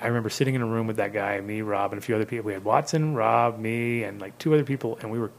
I 0.00 0.06
remember 0.06 0.30
sitting 0.30 0.54
in 0.54 0.62
a 0.62 0.66
room 0.66 0.86
with 0.86 0.96
that 0.96 1.12
guy, 1.12 1.40
me, 1.40 1.62
Rob, 1.62 1.92
and 1.92 2.00
a 2.00 2.04
few 2.04 2.14
other 2.14 2.24
people. 2.24 2.46
We 2.46 2.52
had 2.52 2.64
Watson, 2.64 3.14
Rob, 3.14 3.58
me, 3.58 4.04
and 4.04 4.20
like 4.20 4.36
two 4.38 4.54
other 4.54 4.64
people, 4.64 4.98
and 5.00 5.10
we 5.10 5.18
were 5.18 5.30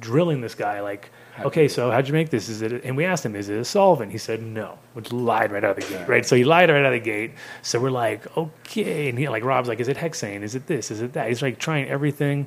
drilling 0.00 0.40
this 0.40 0.54
guy 0.54 0.80
like, 0.80 1.10
okay, 1.40 1.68
so 1.68 1.90
how'd 1.90 2.06
you 2.06 2.14
make 2.14 2.30
this? 2.30 2.48
Is 2.48 2.62
it? 2.62 2.84
And 2.84 2.96
we 2.96 3.04
asked 3.04 3.26
him, 3.26 3.36
is 3.36 3.48
it 3.48 3.58
a 3.58 3.64
solvent? 3.64 4.12
He 4.12 4.18
said 4.18 4.42
no, 4.42 4.78
which 4.94 5.12
lied 5.12 5.52
right 5.52 5.62
out 5.62 5.78
of 5.78 5.84
the 5.84 5.92
gate, 5.92 6.08
right? 6.08 6.24
So 6.24 6.36
he 6.36 6.44
lied 6.44 6.70
right 6.70 6.80
out 6.80 6.86
of 6.86 6.92
the 6.92 7.04
gate. 7.04 7.32
So 7.62 7.78
we're 7.78 7.90
like, 7.90 8.36
okay, 8.36 9.08
and 9.08 9.18
he 9.18 9.28
like 9.28 9.44
Rob's 9.44 9.68
like, 9.68 9.80
is 9.80 9.88
it 9.88 9.96
hexane? 9.96 10.42
Is 10.42 10.54
it 10.54 10.66
this? 10.66 10.90
Is 10.90 11.02
it 11.02 11.12
that? 11.12 11.28
He's 11.28 11.42
like 11.42 11.58
trying 11.58 11.88
everything, 11.88 12.46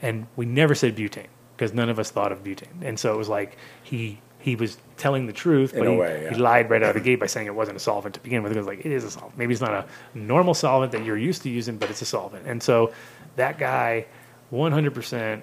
and 0.00 0.26
we 0.34 0.46
never 0.46 0.74
said 0.74 0.96
butane 0.96 1.28
because 1.56 1.72
none 1.72 1.88
of 1.88 1.98
us 1.98 2.10
thought 2.10 2.32
of 2.32 2.42
butane, 2.42 2.82
and 2.82 2.98
so 2.98 3.14
it 3.14 3.16
was 3.16 3.28
like 3.28 3.56
he. 3.82 4.20
He 4.38 4.56
was 4.56 4.76
telling 5.02 5.26
the 5.26 5.32
truth, 5.32 5.72
but 5.76 5.88
he, 5.88 5.96
way, 5.96 6.22
yeah. 6.22 6.30
he 6.30 6.36
lied 6.36 6.70
right 6.70 6.80
out 6.80 6.90
of 6.90 6.94
the 6.94 7.00
gate 7.00 7.18
by 7.18 7.26
saying 7.26 7.48
it 7.48 7.54
wasn't 7.54 7.76
a 7.76 7.80
solvent 7.80 8.14
to 8.14 8.20
begin 8.20 8.44
with. 8.44 8.52
It 8.52 8.56
was 8.56 8.68
like 8.68 8.78
it 8.86 8.92
is 8.92 9.02
a 9.02 9.10
solvent. 9.10 9.36
Maybe 9.36 9.52
it's 9.52 9.60
not 9.60 9.72
a 9.72 9.84
normal 10.14 10.54
solvent 10.54 10.92
that 10.92 11.04
you're 11.04 11.18
used 11.18 11.42
to 11.42 11.50
using, 11.50 11.76
but 11.76 11.90
it's 11.90 12.02
a 12.02 12.06
solvent. 12.06 12.46
And 12.46 12.62
so 12.62 12.92
that 13.34 13.58
guy, 13.58 14.06
100% 14.52 15.42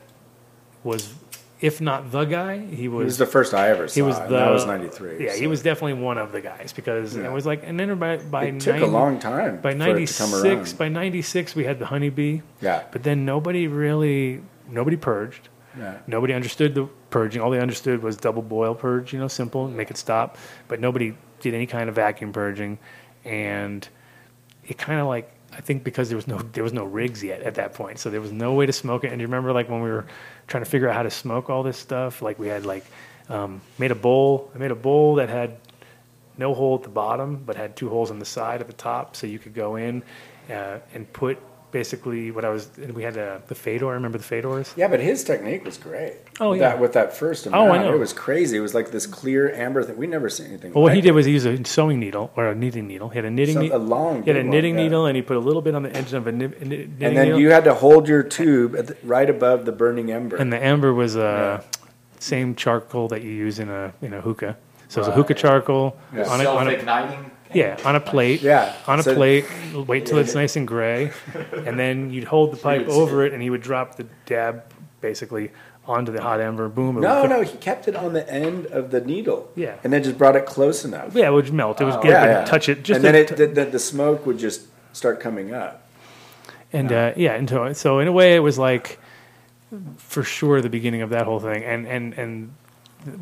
was, 0.85 1.13
if 1.59 1.81
not 1.81 2.09
the 2.09 2.23
guy, 2.23 2.59
he 2.59 2.87
was. 2.87 3.01
He 3.01 3.05
was 3.05 3.17
the 3.17 3.25
first 3.25 3.53
I 3.53 3.69
ever 3.69 3.89
saw. 3.89 3.95
He 3.95 4.01
was 4.01 4.17
the. 4.17 4.27
that 4.29 4.49
was 4.49 4.65
93, 4.65 5.25
Yeah, 5.25 5.35
he 5.35 5.47
was 5.47 5.61
definitely 5.61 6.01
one 6.01 6.17
of 6.17 6.31
the 6.31 6.39
guys 6.39 6.71
because 6.71 7.17
Yeah. 7.17 7.25
it 7.25 7.33
was 7.33 7.45
like, 7.45 7.63
and 7.65 7.77
then 7.77 7.99
by 7.99 8.15
by 8.17 8.45
It 8.45 8.61
took 8.61 8.81
a 8.81 8.85
long 8.85 9.19
time 9.19 9.57
By 9.57 9.73
for 9.73 9.97
it 9.97 10.07
to 10.07 10.13
come 10.13 10.31
96, 10.31 10.73
by 10.73 10.87
96, 10.87 11.55
we 11.55 11.65
had 11.65 11.79
the 11.79 11.87
honeybee. 11.87 12.41
Yeah. 12.61 12.83
But 12.93 13.03
then 13.03 13.25
nobody 13.25 13.67
really, 13.67 14.41
nobody 14.69 14.95
purged. 14.95 15.49
Yeah. 15.79 15.99
Nobody 16.07 16.33
understood 16.33 16.75
the 16.75 16.89
purging. 17.09 17.41
All 17.41 17.49
they 17.49 17.59
understood 17.59 18.03
was 18.03 18.17
double 18.17 18.41
boil 18.41 18.75
purge, 18.75 19.13
you 19.13 19.19
know, 19.19 19.29
simple, 19.29 19.67
make 19.67 19.89
it 19.89 19.97
stop. 19.97 20.37
But 20.67 20.79
nobody 20.79 21.15
did 21.39 21.53
any 21.53 21.65
kind 21.65 21.87
of 21.89 21.95
vacuum 21.95 22.33
purging, 22.33 22.77
and 23.23 23.87
it 24.67 24.77
kind 24.77 24.99
of 24.99 25.07
like 25.07 25.31
I 25.53 25.61
think 25.61 25.83
because 25.83 26.09
there 26.09 26.15
was 26.15 26.27
no 26.27 26.37
there 26.37 26.63
was 26.63 26.73
no 26.73 26.83
rigs 26.83 27.23
yet 27.23 27.41
at 27.41 27.55
that 27.55 27.73
point, 27.73 27.99
so 27.99 28.09
there 28.09 28.21
was 28.21 28.31
no 28.31 28.53
way 28.53 28.65
to 28.65 28.73
smoke 28.73 29.03
it. 29.03 29.11
And 29.11 29.21
you 29.21 29.27
remember 29.27 29.53
like 29.53 29.69
when 29.69 29.81
we 29.81 29.89
were 29.89 30.05
trying 30.47 30.63
to 30.63 30.69
figure 30.69 30.89
out 30.89 30.95
how 30.95 31.03
to 31.03 31.11
smoke 31.11 31.49
all 31.49 31.63
this 31.63 31.77
stuff, 31.77 32.21
like 32.21 32.37
we 32.37 32.47
had 32.47 32.65
like 32.65 32.85
um, 33.29 33.61
made 33.77 33.91
a 33.91 33.95
bowl. 33.95 34.51
I 34.53 34.57
made 34.57 34.71
a 34.71 34.75
bowl 34.75 35.15
that 35.15 35.29
had 35.29 35.57
no 36.37 36.53
hole 36.53 36.75
at 36.75 36.83
the 36.83 36.89
bottom, 36.89 37.37
but 37.37 37.55
had 37.55 37.75
two 37.75 37.89
holes 37.89 38.11
on 38.11 38.19
the 38.19 38.25
side 38.25 38.61
at 38.61 38.67
the 38.67 38.73
top, 38.73 39.15
so 39.15 39.27
you 39.27 39.39
could 39.39 39.53
go 39.53 39.75
in 39.75 40.03
uh, 40.49 40.79
and 40.93 41.11
put 41.13 41.37
basically 41.71 42.31
what 42.31 42.43
I 42.45 42.49
was. 42.49 42.69
And 42.77 42.93
we 42.93 43.03
had 43.03 43.17
uh, 43.17 43.39
the 43.47 43.55
Fedor. 43.55 43.87
Remember 43.87 44.17
the 44.17 44.23
Fedors? 44.23 44.73
Yeah, 44.75 44.87
but 44.87 44.99
his 44.99 45.23
technique 45.23 45.63
was 45.65 45.77
great. 45.77 46.13
Oh, 46.39 46.53
yeah. 46.53 46.59
that, 46.69 46.79
with 46.79 46.93
that 46.93 47.13
first 47.15 47.47
Oh, 47.47 47.49
amount, 47.49 47.71
I 47.71 47.77
know. 47.83 47.93
it 47.93 47.99
was 47.99 48.13
crazy. 48.13 48.57
It 48.57 48.61
was 48.61 48.73
like 48.73 48.91
this 48.91 49.05
clear 49.05 49.53
amber 49.53 49.83
thing. 49.83 49.97
We 49.97 50.07
never 50.07 50.29
seen 50.29 50.47
anything. 50.47 50.73
Well, 50.73 50.83
what 50.83 50.93
he 50.95 51.01
did 51.01 51.11
was 51.11 51.25
he 51.25 51.33
used 51.33 51.45
a 51.45 51.63
sewing 51.65 51.99
needle 51.99 52.31
or 52.35 52.47
a 52.47 52.55
knitting 52.55 52.87
needle. 52.87 53.09
He 53.09 53.17
had 53.17 53.25
a 53.25 53.29
knitting 53.31 53.55
Some- 53.55 53.63
needle. 53.63 53.77
a 53.77 53.83
long 53.83 54.23
He 54.23 54.29
had 54.29 54.37
a 54.37 54.39
big 54.39 54.45
one, 54.45 54.51
knitting 54.55 54.75
yeah. 54.77 54.83
needle, 54.83 55.05
and 55.05 55.15
he 55.15 55.21
put 55.21 55.37
a 55.37 55.39
little 55.41 55.61
bit 55.61 55.75
on 55.75 55.83
the 55.83 55.95
edge 55.95 56.13
of 56.13 56.27
a, 56.27 56.31
knit, 56.31 56.61
knitting 56.61 56.97
and 57.01 57.15
then 57.17 57.25
needle. 57.25 57.39
you 57.39 57.51
had 57.51 57.63
to 57.65 57.73
hold 57.73 58.07
your 58.07 58.23
tube 58.23 58.75
at 58.75 58.87
the, 58.87 58.97
right 59.03 59.29
above 59.29 59.65
the 59.65 59.71
burning 59.71 60.11
ember. 60.11 60.35
and 60.37 60.51
the 60.53 60.61
ember 60.61 60.93
was 60.93 61.15
uh, 61.17 61.61
same 62.19 62.55
charcoal 62.55 63.07
that 63.09 63.21
you 63.23 63.31
use 63.31 63.59
in 63.59 63.69
a 63.69 63.93
in 64.01 64.13
a 64.13 64.21
hookah. 64.21 64.57
So 64.87 65.01
it's 65.01 65.07
a 65.07 65.11
hookah 65.11 65.35
charcoal 65.35 65.95
Yeah. 66.13 66.23
on 66.27 66.41
a, 66.41 66.45
on 66.45 66.67
a 66.67 66.71
Self-igniting. 66.71 67.31
Yeah 67.53 67.79
on 67.85 67.95
a 67.95 67.99
plate. 67.99 68.41
Yeah, 68.41 68.75
on 68.87 68.99
a 68.99 69.03
so- 69.03 69.15
plate. 69.15 69.45
Wait 69.73 70.05
till 70.05 70.17
it's 70.17 70.35
nice 70.35 70.55
and 70.55 70.67
gray, 70.67 71.11
and 71.51 71.79
then 71.79 72.11
you'd 72.11 72.23
hold 72.25 72.51
the 72.53 72.57
pipe 72.57 72.87
over 72.87 73.25
it, 73.25 73.33
and 73.33 73.41
he 73.41 73.49
would 73.49 73.61
drop 73.61 73.95
the 73.95 74.05
dab 74.25 74.63
basically 75.01 75.51
onto 75.85 76.11
the 76.11 76.21
hot 76.21 76.39
ember. 76.39 76.69
Boom. 76.69 76.99
No, 77.01 77.25
no, 77.25 77.41
he 77.41 77.57
kept 77.57 77.87
it 77.87 77.95
on 77.95 78.13
the 78.13 78.29
end 78.31 78.67
of 78.67 78.91
the 78.91 79.01
needle. 79.01 79.51
Yeah. 79.55 79.75
And 79.83 79.91
then 79.91 80.03
just 80.03 80.17
brought 80.19 80.35
it 80.35 80.45
close 80.45 80.85
enough. 80.85 81.15
Yeah, 81.15 81.29
it 81.29 81.31
would 81.31 81.51
melt. 81.51 81.81
It 81.81 81.85
was 81.85 81.95
Oh. 81.95 82.01
good. 82.01 82.11
Yeah, 82.11 82.25
yeah. 82.25 82.45
Touch 82.45 82.69
it 82.69 82.83
just 82.83 82.97
and 82.97 83.03
then 83.05 83.15
it, 83.15 83.27
t- 83.29 83.35
the, 83.35 83.65
the, 83.65 83.79
smoke 83.79 84.25
would 84.27 84.37
just 84.37 84.67
start 84.93 85.19
coming 85.19 85.51
up. 85.51 85.87
And 86.71 86.91
uh, 86.91 87.13
yeah, 87.15 87.33
and 87.33 87.49
so, 87.49 87.73
so 87.73 87.99
in 87.99 88.07
a 88.07 88.11
way, 88.11 88.35
it 88.35 88.39
was 88.39 88.59
like 88.59 88.99
for 89.97 90.21
sure 90.23 90.61
the 90.61 90.69
beginning 90.69 91.01
of 91.01 91.09
that 91.09 91.25
whole 91.25 91.39
thing. 91.39 91.63
And 91.63 91.87
and 91.87 92.13
and 92.13 92.53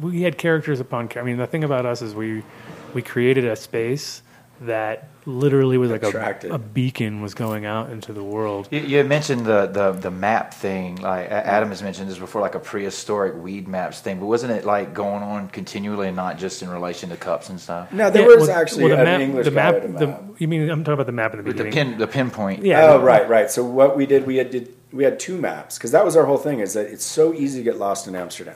we 0.02 0.24
had 0.24 0.38
characters 0.38 0.82
upon. 0.82 1.10
I 1.16 1.22
mean, 1.22 1.38
the 1.38 1.48
thing 1.48 1.64
about 1.64 1.86
us 1.86 2.02
is 2.02 2.14
we 2.14 2.44
we 2.94 3.02
created 3.02 3.46
a 3.46 3.56
space 3.56 4.22
that 4.62 5.10
literally 5.28 5.78
was 5.78 5.92
like 5.92 6.02
a, 6.02 6.50
a 6.50 6.58
beacon 6.58 7.22
was 7.22 7.36
going 7.36 7.66
out 7.66 7.92
into 7.92 8.12
the 8.12 8.24
world. 8.24 8.68
You, 8.72 8.80
you 8.80 8.98
had 8.98 9.08
mentioned 9.08 9.46
the, 9.46 9.68
the, 9.68 9.92
the 9.92 10.10
map 10.10 10.52
thing. 10.54 10.96
Like 10.96 11.30
Adam 11.30 11.70
has 11.70 11.84
mentioned 11.84 12.10
this 12.10 12.18
before, 12.18 12.42
like 12.42 12.56
a 12.56 12.60
prehistoric 12.60 13.36
weed 13.36 13.68
maps 13.68 14.00
thing. 14.02 14.20
But 14.20 14.26
wasn't 14.26 14.54
it 14.54 14.66
like 14.66 14.96
going 14.96 15.22
on 15.22 15.50
continually 15.50 16.08
and 16.08 16.16
not 16.16 16.40
just 16.40 16.64
in 16.64 16.70
relation 16.70 17.10
to 17.10 17.18
cups 17.18 17.50
and 17.50 17.60
stuff? 17.60 17.92
No, 17.94 18.10
there 18.10 18.24
Yeah, 18.24 18.36
was 18.36 18.48
well- 18.48 18.58
actually 18.58 18.86
well, 18.86 18.96
the 18.96 19.00
an 19.02 19.06
map, 19.06 19.22
English 19.22 19.46
the 19.46 19.52
guy 19.52 19.72
map, 19.72 19.82
the- 20.00 20.08
map. 20.08 20.24
you 20.40 20.48
mean 20.48 20.70
I'm 20.72 20.84
talking 20.84 20.94
about 20.96 21.06
the 21.06 21.12
map 21.12 21.34
in 21.34 21.38
the 21.40 21.44
With 21.44 21.58
the 21.58 21.66
pin, 21.66 21.98
the 22.00 22.08
pinpoint. 22.08 22.64
Yeah. 22.66 22.94
oh, 22.94 23.02
right, 23.02 23.30
right. 23.30 23.52
So 23.52 23.64
what 23.64 23.96
we 23.96 24.08
did, 24.08 24.26
we 24.26 24.38
had 24.38 24.50
did 24.50 24.74
we 24.92 25.04
had 25.04 25.20
two 25.20 25.38
maps 25.38 25.78
because 25.78 25.92
that 25.92 26.04
was 26.06 26.16
our 26.16 26.26
whole 26.26 26.38
thing. 26.38 26.62
Is 26.62 26.74
that 26.74 26.88
it's 26.88 27.06
so 27.06 27.32
easy 27.34 27.60
to 27.60 27.64
get 27.64 27.78
lost 27.78 28.08
in 28.08 28.16
Amsterdam, 28.16 28.56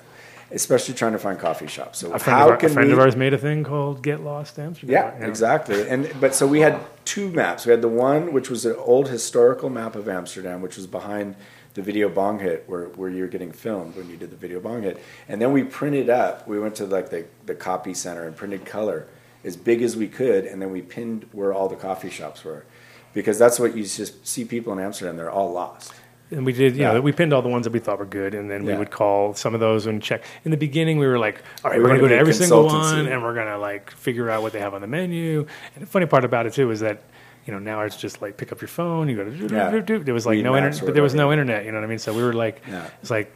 especially 0.51 0.93
trying 0.93 1.13
to 1.13 1.19
find 1.19 1.39
coffee 1.39 1.67
shops. 1.67 1.99
So 1.99 2.11
A 2.13 2.19
friend, 2.19 2.39
how 2.39 2.45
of, 2.45 2.51
our, 2.51 2.57
can 2.57 2.71
a 2.71 2.73
friend 2.73 2.87
we? 2.87 2.93
of 2.93 2.99
ours 2.99 3.15
made 3.15 3.33
a 3.33 3.37
thing 3.37 3.63
called 3.63 4.01
"Get 4.03 4.21
Lost 4.21 4.59
Amsterdam." 4.59 4.93
yeah, 5.19 5.25
exactly. 5.27 5.87
And 5.87 6.11
but 6.19 6.35
so 6.35 6.47
we 6.47 6.59
had 6.59 6.79
two 7.05 7.29
maps. 7.29 7.65
We 7.65 7.71
had 7.71 7.81
the 7.81 7.87
one 7.87 8.33
which 8.33 8.49
was 8.49 8.65
an 8.65 8.75
old 8.77 9.09
historical 9.09 9.69
map 9.69 9.95
of 9.95 10.07
Amsterdam, 10.09 10.61
which 10.61 10.77
was 10.77 10.87
behind 10.87 11.35
the 11.73 11.81
video 11.81 12.09
bong 12.09 12.39
hit 12.39 12.65
where, 12.67 12.85
where 12.87 13.09
you 13.09 13.21
were 13.21 13.29
getting 13.29 13.51
filmed 13.51 13.95
when 13.95 14.09
you 14.09 14.17
did 14.17 14.29
the 14.29 14.35
video 14.35 14.59
bong 14.59 14.83
hit. 14.83 15.01
And 15.29 15.41
then 15.41 15.53
we 15.53 15.63
printed 15.63 16.09
up, 16.09 16.47
we 16.47 16.59
went 16.59 16.75
to 16.75 16.85
like 16.85 17.09
the, 17.09 17.25
the 17.45 17.55
copy 17.55 17.93
center 17.93 18.27
and 18.27 18.35
printed 18.35 18.65
color 18.65 19.07
as 19.43 19.55
big 19.55 19.81
as 19.81 19.95
we 19.95 20.07
could, 20.07 20.45
and 20.45 20.61
then 20.61 20.71
we 20.71 20.81
pinned 20.81 21.27
where 21.31 21.53
all 21.53 21.67
the 21.69 21.75
coffee 21.75 22.09
shops 22.09 22.43
were. 22.43 22.65
Because 23.13 23.37
that's 23.39 23.59
what 23.59 23.75
you 23.75 23.83
just 23.83 24.25
see 24.25 24.45
people 24.45 24.71
in 24.73 24.79
Amsterdam, 24.79 25.17
they're 25.17 25.31
all 25.31 25.51
lost. 25.51 25.93
And 26.31 26.45
we 26.45 26.53
did, 26.53 26.77
you 26.77 26.83
know, 26.83 26.93
Yeah. 26.93 26.99
we 26.99 27.11
pinned 27.11 27.33
all 27.33 27.41
the 27.41 27.49
ones 27.49 27.65
that 27.65 27.73
we 27.73 27.79
thought 27.79 27.99
were 27.99 28.05
good, 28.05 28.33
and 28.33 28.49
then 28.49 28.63
we 28.63 28.71
Yeah. 28.71 28.79
would 28.79 28.89
call 28.89 29.33
some 29.33 29.53
of 29.53 29.59
those 29.59 29.85
and 29.85 30.01
check. 30.01 30.23
In 30.45 30.51
the 30.51 30.57
beginning, 30.57 30.97
we 30.97 31.05
were 31.05 31.19
like, 31.19 31.41
"All 31.63 31.69
right, 31.71 31.77
We 31.77 31.83
we're 31.83 31.89
were 31.89 31.97
going 31.97 31.97
to 31.97 32.01
go 32.03 32.07
to 32.07 32.13
gonna 32.13 32.21
every 32.21 32.33
single 32.33 32.65
one, 32.67 33.07
and 33.07 33.21
we're 33.21 33.33
going 33.33 33.47
to 33.47 33.57
like 33.57 33.91
figure 33.91 34.29
out 34.29 34.41
what 34.41 34.53
they 34.53 34.59
have 34.59 34.73
on 34.73 34.79
the 34.81 34.87
menu." 34.87 35.45
And 35.75 35.83
the 35.83 35.87
funny 35.87 36.05
part 36.05 36.23
about 36.23 36.45
it 36.45 36.53
too 36.53 36.71
is 36.71 36.79
that, 36.79 37.01
you 37.45 37.51
know, 37.53 37.59
now 37.59 37.81
it's 37.81 37.97
just 37.97 38.21
like 38.21 38.37
pick 38.37 38.51
up 38.53 38.61
your 38.61 38.69
phone, 38.69 39.09
you 39.09 39.17
go 39.17 39.25
to 39.25 39.31
do, 39.31 39.53
Yeah. 39.53 39.69
do, 39.71 39.81
do. 39.81 39.99
There 39.99 40.13
was 40.13 40.25
like 40.25 40.39
no 40.39 40.55
internet, 40.55 40.81
but 40.85 40.93
there 40.93 41.03
was 41.03 41.13
no 41.13 41.31
internet. 41.33 41.65
You 41.65 41.71
know 41.73 41.79
what 41.79 41.83
I 41.83 41.87
mean? 41.87 41.99
So 41.99 42.13
we 42.13 42.23
were 42.23 42.33
like, 42.33 42.61
Yeah. 42.69 42.85
it's 43.01 43.11
like, 43.11 43.31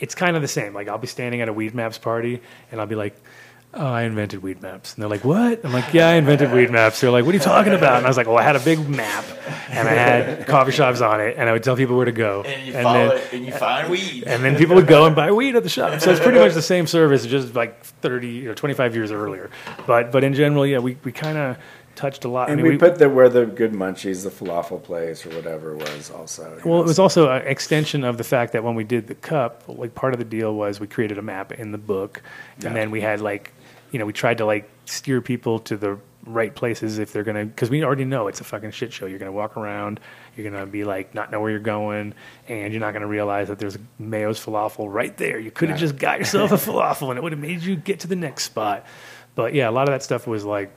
it's 0.00 0.14
kind 0.16 0.34
of 0.34 0.42
the 0.42 0.48
same. 0.48 0.74
Like 0.74 0.88
I'll 0.88 0.98
be 0.98 1.06
standing 1.06 1.40
at 1.42 1.48
a 1.48 1.54
Weedmaps 1.54 2.00
party, 2.02 2.42
and 2.72 2.80
I'll 2.80 2.86
be 2.88 2.96
like. 2.96 3.14
Oh, 3.78 3.86
I 3.86 4.02
invented 4.02 4.42
weed 4.42 4.62
maps. 4.62 4.94
And 4.94 5.02
they're 5.02 5.08
like, 5.10 5.24
what? 5.24 5.64
I'm 5.64 5.72
like, 5.72 5.92
yeah, 5.92 6.08
I 6.08 6.14
invented 6.14 6.50
weed 6.50 6.70
maps. 6.70 7.00
They're 7.00 7.10
like, 7.10 7.24
what 7.26 7.32
are 7.34 7.38
you 7.38 7.44
talking 7.44 7.74
about? 7.74 7.98
And 7.98 8.06
I 8.06 8.08
was 8.08 8.16
like, 8.16 8.26
well, 8.26 8.38
I 8.38 8.42
had 8.42 8.56
a 8.56 8.60
big 8.60 8.88
map 8.88 9.24
and 9.68 9.86
I 9.86 9.92
had 9.92 10.46
coffee 10.48 10.72
shops 10.72 11.02
on 11.02 11.20
it 11.20 11.36
and 11.36 11.48
I 11.48 11.52
would 11.52 11.62
tell 11.62 11.76
people 11.76 11.94
where 11.96 12.06
to 12.06 12.12
go. 12.12 12.42
And 12.42 12.66
you 12.66 12.72
then- 12.72 12.82
follow 12.84 13.08
it 13.10 13.32
and 13.34 13.44
you 13.44 13.52
find 13.52 13.90
weed. 13.90 14.24
and 14.26 14.42
then 14.42 14.56
people 14.56 14.76
would 14.76 14.86
go 14.86 15.04
and 15.04 15.14
buy 15.14 15.30
weed 15.30 15.56
at 15.56 15.62
the 15.62 15.68
shop. 15.68 16.00
So 16.00 16.10
it's 16.10 16.20
pretty 16.20 16.38
much 16.38 16.54
the 16.54 16.62
same 16.62 16.86
service, 16.86 17.26
just 17.26 17.54
like 17.54 17.84
30 17.84 18.48
or 18.48 18.54
25 18.54 18.94
years 18.94 19.12
earlier. 19.12 19.50
But 19.86 20.10
but 20.10 20.24
in 20.24 20.32
general, 20.32 20.66
yeah, 20.66 20.78
we, 20.78 20.96
we 21.04 21.12
kind 21.12 21.36
of 21.36 21.58
touched 21.96 22.24
a 22.24 22.28
lot. 22.28 22.48
I 22.48 22.52
And 22.52 22.62
mean, 22.62 22.72
we, 22.72 22.78
put 22.78 22.98
the 22.98 23.08
where 23.08 23.28
the 23.28 23.46
good 23.46 23.72
munchies, 23.72 24.22
the 24.22 24.30
falafel 24.30 24.82
place 24.82 25.24
or 25.26 25.30
whatever 25.30 25.74
was 25.76 26.10
also. 26.10 26.58
well, 26.64 26.76
know, 26.78 26.80
it 26.82 26.86
was 26.86 26.96
so- 26.96 27.02
also 27.02 27.30
an 27.30 27.46
extension 27.46 28.04
of 28.04 28.16
the 28.18 28.24
fact 28.24 28.52
that 28.52 28.64
when 28.64 28.74
we 28.74 28.84
did 28.84 29.06
the 29.06 29.14
cup, 29.14 29.64
like 29.68 29.94
part 29.94 30.12
of 30.14 30.18
the 30.18 30.24
deal 30.24 30.54
was 30.54 30.80
we 30.80 30.86
created 30.86 31.18
a 31.18 31.22
map 31.22 31.52
in 31.52 31.72
the 31.72 31.78
book, 31.78 32.22
Yeah. 32.60 32.68
and 32.68 32.76
then 32.76 32.90
we 32.90 33.00
had 33.02 33.20
like, 33.20 33.52
you 33.90 33.98
know, 33.98 34.06
we 34.06 34.12
tried 34.12 34.38
to 34.38 34.44
like 34.46 34.68
steer 34.84 35.20
people 35.20 35.58
to 35.60 35.76
the 35.76 35.98
right 36.24 36.52
places 36.54 36.98
if 36.98 37.12
they're 37.12 37.22
gonna, 37.22 37.44
because 37.44 37.70
we 37.70 37.84
already 37.84 38.04
know 38.04 38.26
it's 38.26 38.40
a 38.40 38.44
fucking 38.44 38.72
shit 38.72 38.92
show. 38.92 39.06
You're 39.06 39.18
gonna 39.20 39.30
walk 39.32 39.56
around, 39.56 40.00
you're 40.36 40.50
gonna 40.50 40.66
be 40.66 40.82
like 40.84 41.14
not 41.14 41.30
know 41.30 41.40
where 41.40 41.50
you're 41.50 41.60
going, 41.60 42.14
and 42.48 42.72
you're 42.72 42.80
not 42.80 42.92
gonna 42.92 43.06
realize 43.06 43.48
that 43.48 43.58
there's 43.60 43.76
Maoz 44.00 44.42
falafel 44.44 44.92
right 44.92 45.16
there. 45.16 45.38
You 45.38 45.50
could 45.52 45.68
have 45.68 45.78
Yeah. 45.78 45.86
just 45.86 45.98
got 45.98 46.18
yourself 46.18 46.50
a 46.50 46.54
falafel, 46.70 47.10
and 47.10 47.18
it 47.18 47.22
would 47.22 47.32
have 47.32 47.40
made 47.40 47.62
you 47.62 47.76
get 47.76 48.00
to 48.00 48.08
the 48.08 48.16
next 48.16 48.44
spot. 48.44 48.84
But 49.36 49.54
yeah, 49.54 49.68
a 49.68 49.70
lot 49.72 49.88
of 49.88 49.92
that 49.92 50.02
stuff 50.02 50.26
was 50.26 50.44
like 50.44 50.72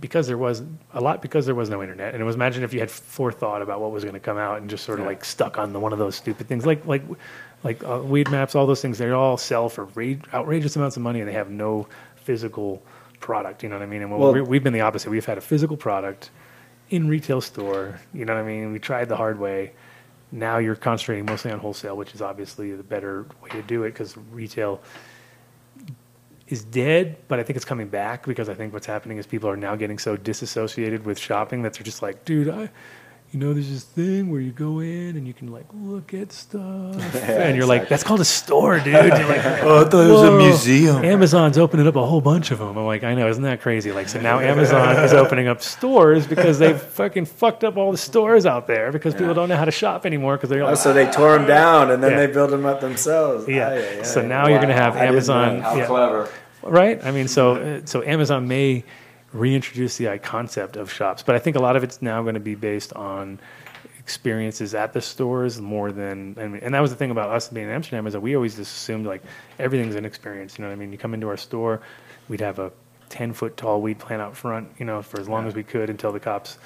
because 0.00 0.26
there 0.26 0.38
was 0.38 0.62
a 0.94 1.00
lot 1.00 1.20
because 1.20 1.44
there 1.46 1.54
was 1.54 1.68
no 1.68 1.82
internet 1.82 2.14
and 2.14 2.22
it 2.22 2.24
was 2.24 2.34
imagine 2.34 2.64
if 2.64 2.72
you 2.72 2.80
had 2.80 2.90
forethought 2.90 3.60
about 3.60 3.80
what 3.82 3.92
was 3.92 4.02
going 4.02 4.14
to 4.14 4.20
come 4.20 4.38
out 4.38 4.58
and 4.58 4.70
just 4.70 4.82
sort 4.84 4.98
of 4.98 5.04
Yeah. 5.04 5.10
like 5.10 5.24
stuck 5.24 5.58
on 5.58 5.74
the, 5.74 5.78
one 5.78 5.92
of 5.92 5.98
those 5.98 6.14
stupid 6.16 6.48
things 6.48 6.64
like 6.64 6.86
like 6.86 7.02
like 7.64 7.82
uh, 7.82 7.98
Weedmaps 7.98 8.54
all 8.54 8.66
those 8.66 8.80
things 8.82 8.98
they 8.98 9.10
all 9.10 9.36
sell 9.36 9.68
for 9.68 9.86
ra- 9.96 10.14
outrageous 10.32 10.76
amounts 10.76 10.96
of 10.96 11.02
money 11.02 11.18
and 11.20 11.28
they 11.28 11.32
have 11.32 11.50
no 11.50 11.88
physical 12.16 12.82
product 13.20 13.62
you 13.62 13.68
know 13.68 13.76
what 13.76 13.82
i 13.82 13.86
mean? 13.86 14.02
And 14.02 14.10
Well- 14.10 14.32
we 14.32 14.42
we've 14.42 14.62
been 14.62 14.72
the 14.74 14.82
opposite. 14.82 15.10
We've 15.10 15.24
had 15.24 15.38
a 15.38 15.42
physical 15.42 15.76
product 15.76 16.30
in 16.90 17.08
retail 17.08 17.40
store 17.40 17.98
you 18.12 18.24
know 18.24 18.34
what 18.34 18.42
i 18.42 18.46
mean? 18.46 18.72
We 18.72 18.78
tried 18.78 19.08
the 19.08 19.16
hard 19.16 19.38
way. 19.40 19.72
Now 20.30 20.58
you're 20.58 20.76
concentrating 20.76 21.24
mostly 21.26 21.50
on 21.50 21.58
wholesale 21.58 21.96
which 21.96 22.14
is 22.14 22.20
obviously 22.22 22.72
the 22.72 22.82
better 22.82 23.26
way 23.42 23.48
to 23.50 23.62
do 23.62 23.82
it 23.84 23.90
because 23.90 24.16
retail 24.32 24.80
is 26.48 26.62
dead, 26.62 27.16
but 27.26 27.40
I 27.40 27.42
think 27.42 27.56
it's 27.56 27.64
coming 27.64 27.88
back 27.88 28.26
because 28.26 28.50
I 28.50 28.54
think 28.54 28.74
what's 28.74 28.86
happening 28.86 29.16
is 29.16 29.26
people 29.26 29.48
are 29.48 29.56
now 29.56 29.76
getting 29.76 29.98
so 29.98 30.14
disassociated 30.16 31.06
with 31.06 31.18
shopping 31.18 31.62
that 31.62 31.72
they're 31.72 31.82
just 31.84 32.02
like, 32.02 32.26
dude, 32.26 32.50
I, 32.50 32.68
you 33.34 33.40
know, 33.40 33.52
there's 33.52 33.68
this 33.68 33.82
thing 33.82 34.30
where 34.30 34.40
you 34.40 34.52
go 34.52 34.78
in 34.78 35.16
and 35.16 35.26
you 35.26 35.34
can 35.34 35.50
like 35.50 35.66
look 35.74 36.14
at 36.14 36.30
stuff, 36.30 37.14
and 37.16 37.56
you're 37.56 37.66
like, 37.66 37.88
that's 37.88 38.04
called 38.04 38.20
a 38.20 38.24
store, 38.24 38.78
dude. 38.78 38.94
You're 38.94 39.02
like, 39.02 39.44
Oh, 39.64 39.84
I 39.84 39.88
thought 39.88 40.06
it 40.06 40.12
was 40.12 40.22
a 40.22 40.36
museum." 40.38 41.04
Amazon's 41.04 41.58
opening 41.58 41.88
up 41.88 41.96
a 41.96 42.06
whole 42.06 42.20
bunch 42.20 42.52
of 42.52 42.60
them. 42.60 42.76
I'm 42.78 42.86
like, 42.86 43.02
I 43.02 43.14
know, 43.14 43.28
isn't 43.28 43.42
that 43.42 43.60
crazy? 43.60 43.90
Like, 43.90 44.08
so 44.08 44.20
now 44.20 44.38
Amazon 44.38 45.02
is 45.04 45.12
opening 45.22 45.48
up 45.48 45.62
stores 45.62 46.28
because 46.28 46.60
they've 46.60 46.80
fucking 46.80 47.24
fucked 47.24 47.64
up 47.64 47.76
all 47.76 47.90
the 47.90 47.98
stores 47.98 48.46
out 48.46 48.68
there 48.68 48.92
because 48.92 49.14
people 49.14 49.34
don't 49.34 49.48
know 49.48 49.56
how 49.56 49.64
to 49.64 49.72
shop 49.72 50.06
anymore 50.06 50.36
because 50.36 50.50
they're 50.50 50.62
Oh, 50.62 50.68
all 50.68 50.76
so 50.76 50.92
they 50.92 51.10
tore 51.10 51.36
them 51.36 51.48
down 51.48 51.90
and 51.90 52.00
then 52.04 52.12
Yeah. 52.12 52.18
they 52.18 52.32
built 52.32 52.50
them 52.50 52.64
up 52.64 52.80
themselves. 52.80 53.48
Yeah. 53.48 54.04
So 54.04 54.24
now 54.24 54.46
you're 54.46 54.60
gonna 54.60 54.74
have 54.74 54.96
I 54.96 55.06
Amazon- 55.06 55.60
How 55.60 55.74
Yeah. 55.74 55.86
clever. 55.86 56.28
right? 56.62 57.04
I 57.04 57.10
mean, 57.10 57.26
so 57.26 57.56
uh, 57.56 57.80
so 57.84 58.00
Amazon 58.04 58.46
may 58.46 58.84
reintroduce 59.34 59.98
the 59.98 60.18
concept 60.18 60.76
of 60.76 60.90
shops, 60.90 61.22
but 61.22 61.34
I 61.34 61.38
think 61.38 61.56
a 61.56 61.60
lot 61.60 61.76
of 61.76 61.84
it's 61.84 62.00
now 62.00 62.22
going 62.22 62.34
to 62.34 62.40
be 62.40 62.54
based 62.54 62.92
on 62.94 63.38
experiences 63.98 64.74
at 64.74 64.92
the 64.92 65.00
stores 65.00 65.60
more 65.60 65.90
than 65.90 66.36
I 66.38 66.46
mean, 66.46 66.60
and 66.62 66.74
that 66.74 66.80
was 66.80 66.90
the 66.90 66.96
thing 66.96 67.10
about 67.10 67.30
us 67.30 67.48
being 67.48 67.66
in 67.66 67.72
Amsterdam 67.72 68.06
is 68.06 68.12
that 68.12 68.20
we 68.20 68.36
always 68.36 68.54
just 68.54 68.74
assumed 68.76 69.06
like 69.06 69.22
everything's 69.58 69.96
an 69.96 70.04
experience. 70.04 70.56
You 70.56 70.62
know 70.62 70.68
what 70.70 70.76
I 70.76 70.78
mean? 70.78 70.92
You 70.92 70.98
come 70.98 71.14
into 71.14 71.28
our 71.28 71.36
store, 71.36 71.80
we'd 72.28 72.40
have 72.40 72.58
a 72.58 72.70
ten 73.08 73.32
foot 73.32 73.56
tall 73.56 73.82
weed 73.82 73.98
plant 73.98 74.22
out 74.22 74.36
front, 74.36 74.68
you 74.78 74.84
know, 74.84 75.02
for 75.02 75.20
as 75.20 75.28
long 75.28 75.46
as 75.46 75.54
we 75.54 75.64
could 75.64 75.90
until 75.90 76.12
the 76.12 76.20
cops. 76.20 76.58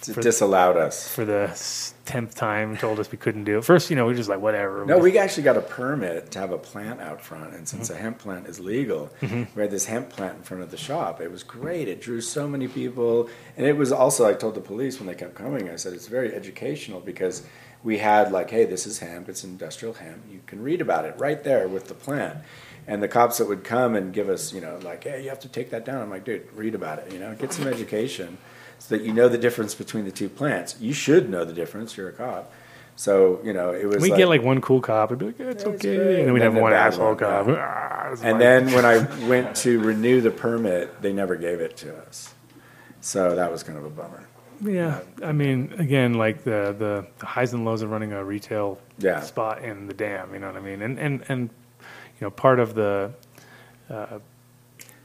For- 0.00 0.20
disallowed 0.22 0.76
us. 0.76 1.08
for 1.08 1.24
the 1.24 1.48
tenth 2.04 2.34
time 2.34 2.76
told 2.76 3.00
us 3.00 3.10
we 3.10 3.18
couldn't 3.18 3.44
do 3.44 3.58
it. 3.58 3.64
First, 3.64 3.90
you 3.90 3.96
know, 3.96 4.04
we 4.06 4.12
were 4.12 4.16
just 4.16 4.28
like 4.28 4.40
whatever. 4.40 4.84
No, 4.84 4.98
we 4.98 5.16
actually 5.18 5.42
got 5.44 5.56
a 5.56 5.60
permit 5.62 6.30
to 6.32 6.38
have 6.38 6.50
a 6.52 6.58
plant 6.58 7.00
out 7.00 7.20
front, 7.20 7.54
and 7.54 7.68
since 7.68 7.88
Mm-hmm. 7.88 7.98
a 7.98 8.02
hemp 8.02 8.18
plant 8.18 8.46
is 8.46 8.60
legal, 8.60 9.10
we 9.22 9.46
had 9.56 9.70
this 9.70 9.86
hemp 9.86 10.10
plant 10.10 10.36
in 10.36 10.42
front 10.42 10.62
of 10.62 10.70
the 10.70 10.76
shop. 10.76 11.20
It 11.20 11.30
was 11.30 11.42
great. 11.42 11.88
It 11.88 12.00
drew 12.00 12.20
so 12.20 12.46
many 12.48 12.68
people, 12.68 13.28
and 13.56 13.66
it 13.66 13.76
was 13.76 13.92
also. 13.92 14.26
I 14.26 14.34
told 14.34 14.54
the 14.54 14.60
police 14.60 14.98
when 14.98 15.06
they 15.06 15.14
kept 15.14 15.34
coming. 15.34 15.68
I 15.70 15.76
said 15.76 15.92
it's 15.92 16.06
very 16.08 16.34
educational 16.34 17.00
because 17.00 17.42
we 17.82 17.98
had 17.98 18.32
like, 18.32 18.50
hey, 18.50 18.64
this 18.64 18.86
is 18.86 18.98
hemp. 19.00 19.28
It's 19.28 19.44
industrial 19.44 19.94
hemp. 19.94 20.22
You 20.30 20.40
can 20.46 20.62
read 20.62 20.80
about 20.80 21.04
it 21.04 21.14
right 21.18 21.42
there 21.44 21.68
with 21.68 21.88
the 21.88 21.94
plant. 21.94 22.38
And 22.86 23.02
the 23.02 23.08
cops 23.08 23.38
that 23.38 23.48
would 23.48 23.64
come 23.64 23.94
and 23.94 24.12
give 24.12 24.28
us, 24.28 24.52
you 24.52 24.60
know, 24.60 24.78
like, 24.82 25.04
hey, 25.04 25.22
you 25.22 25.30
have 25.30 25.40
to 25.40 25.48
take 25.48 25.70
that 25.70 25.86
down. 25.86 26.02
I'm 26.02 26.10
like, 26.10 26.24
dude, 26.24 26.50
read 26.54 26.74
about 26.74 26.98
it. 26.98 27.12
You 27.12 27.18
know, 27.18 27.34
get 27.34 27.52
some 27.52 27.66
education 27.66 28.36
so 28.86 28.96
that 28.96 29.04
you 29.04 29.12
know 29.14 29.28
the 29.28 29.38
difference 29.38 29.74
between 29.74 30.04
the 30.04 30.10
two 30.12 30.28
plants. 30.28 30.76
You 30.78 30.92
should 30.92 31.30
know 31.30 31.44
the 31.44 31.54
difference. 31.54 31.96
You're 31.96 32.10
a 32.10 32.12
cop. 32.12 32.52
So 32.96 33.40
you 33.42 33.52
know, 33.52 33.72
it 33.72 33.86
was. 33.86 34.02
we 34.02 34.10
get 34.10 34.28
like 34.28 34.42
one 34.42 34.60
cool 34.60 34.80
cop, 34.80 35.10
and 35.10 35.18
be 35.18 35.26
like, 35.26 35.40
it's 35.40 35.64
Yeah, 35.64 35.70
okay, 35.70 35.96
great. 35.96 36.18
and 36.18 36.26
then 36.26 36.32
we'd 36.34 36.42
And 36.42 36.52
have 36.54 36.62
one 36.62 36.72
asshole 36.74 37.06
one, 37.08 37.16
cop. 37.16 37.46
yeah. 37.48 37.54
"Ah," 37.58 38.08
And 38.22 38.32
like- 38.32 38.38
then 38.38 38.72
when 38.72 38.84
I 38.84 38.98
went 39.28 39.56
to 39.56 39.80
renew 39.80 40.20
the 40.20 40.30
permit, 40.30 41.00
they 41.02 41.12
never 41.12 41.36
gave 41.36 41.60
it 41.60 41.76
to 41.78 41.96
us. 42.06 42.34
So 43.00 43.34
that 43.36 43.50
was 43.50 43.62
kind 43.62 43.78
of 43.78 43.84
a 43.84 43.90
bummer. 43.90 44.24
Yeah, 44.62 45.00
I 45.22 45.32
mean, 45.32 45.74
again, 45.78 46.14
like 46.14 46.44
the 46.44 46.74
the, 46.78 47.06
the 47.18 47.26
highs 47.26 47.52
and 47.54 47.64
lows 47.64 47.82
of 47.82 47.90
running 47.90 48.12
a 48.12 48.22
retail 48.24 48.78
Yeah. 48.98 49.20
spot 49.20 49.62
in 49.64 49.86
the 49.88 49.94
dam. 49.94 50.32
You 50.32 50.38
know 50.40 50.46
what 50.48 50.56
I 50.56 50.60
mean? 50.60 50.80
And 50.82 50.98
and 50.98 51.24
and 51.28 51.40
you 52.20 52.20
know, 52.26 52.30
part 52.30 52.60
of 52.60 52.74
the 52.74 53.10
uh, 53.90 54.18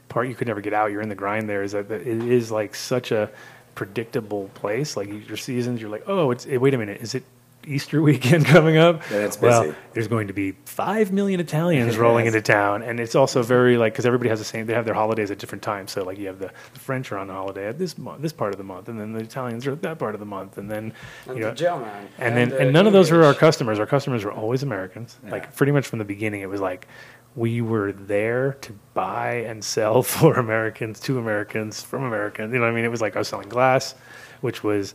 part 0.08 0.28
you 0.28 0.34
could 0.36 0.46
never 0.46 0.60
get 0.60 0.72
out. 0.72 0.92
You're 0.92 1.02
in 1.02 1.08
the 1.08 1.14
grind. 1.16 1.48
There 1.48 1.62
is 1.64 1.72
that 1.72 1.90
it 1.90 2.06
is 2.06 2.50
like 2.52 2.74
such 2.76 3.10
a 3.10 3.30
predictable 3.74 4.50
place. 4.54 4.96
Like 4.96 5.08
your 5.28 5.36
seasons, 5.36 5.80
you're 5.80 5.90
like, 5.90 6.04
oh, 6.06 6.30
it's 6.30 6.46
wait 6.46 6.74
a 6.74 6.78
minute, 6.78 7.00
is 7.00 7.14
it 7.14 7.24
Easter 7.66 8.00
weekend 8.00 8.46
coming 8.56 8.78
up. 8.78 9.02
Yeah, 9.10 9.18
it's 9.18 9.38
Well, 9.38 9.74
there's 9.92 10.08
going 10.08 10.28
to 10.28 10.32
be 10.32 10.52
five 10.64 11.12
million 11.12 11.40
Italians 11.40 11.98
rolling 11.98 12.24
Yes. 12.24 12.34
into 12.34 12.52
town, 12.52 12.82
and 12.82 12.98
it's 12.98 13.14
also 13.14 13.42
very 13.42 13.76
like 13.76 13.92
because 13.92 14.06
everybody 14.06 14.30
has 14.30 14.38
the 14.38 14.46
same. 14.46 14.64
They 14.64 14.72
have 14.72 14.86
their 14.86 14.94
holidays 14.94 15.30
at 15.30 15.38
different 15.38 15.62
times. 15.62 15.92
So 15.92 16.02
like 16.02 16.16
you 16.18 16.26
have 16.28 16.38
the, 16.38 16.50
the 16.72 16.80
French 16.80 17.12
are 17.12 17.18
on 17.18 17.28
holiday 17.28 17.66
at 17.68 17.78
this 17.78 17.98
month, 17.98 18.22
this 18.22 18.32
part 18.32 18.54
of 18.54 18.58
the 18.58 18.64
month, 18.64 18.88
and 18.88 18.98
then 18.98 19.12
the 19.12 19.20
Italians 19.20 19.66
are 19.66 19.72
at 19.72 19.82
that 19.82 19.98
part 19.98 20.14
of 20.14 20.20
the 20.20 20.26
month, 20.26 20.56
and 20.56 20.70
then 20.70 20.94
And 21.26 21.36
you 21.36 21.44
the 21.44 21.50
know, 21.50 21.54
German, 21.54 21.88
and, 21.88 22.08
and 22.18 22.36
then 22.36 22.48
the 22.48 22.58
and 22.60 22.72
none 22.72 22.86
of 22.86 22.94
those 22.94 23.10
were 23.10 23.24
our 23.24 23.34
customers. 23.34 23.78
Our 23.78 23.86
customers 23.86 24.24
were 24.24 24.32
always 24.32 24.62
Americans. 24.62 25.18
Like 25.28 25.54
pretty 25.54 25.72
much 25.72 25.86
from 25.86 25.98
the 25.98 26.06
beginning, 26.06 26.40
it 26.40 26.48
was 26.48 26.62
like 26.62 26.88
we 27.36 27.60
were 27.60 27.92
there 27.92 28.54
to 28.54 28.72
buy 28.94 29.34
and 29.46 29.64
sell 29.64 30.02
for 30.16 30.34
Americans 30.34 31.00
to 31.00 31.18
Americans 31.18 31.82
from 31.82 32.04
Americans. 32.04 32.52
You 32.52 32.58
know 32.58 32.64
what 32.64 32.72
I 32.72 32.74
mean? 32.74 32.84
It 32.84 32.90
was 32.90 33.00
like 33.00 33.16
I 33.16 33.20
was 33.20 33.28
selling 33.28 33.48
glass, 33.48 33.94
which 34.40 34.62
was 34.62 34.94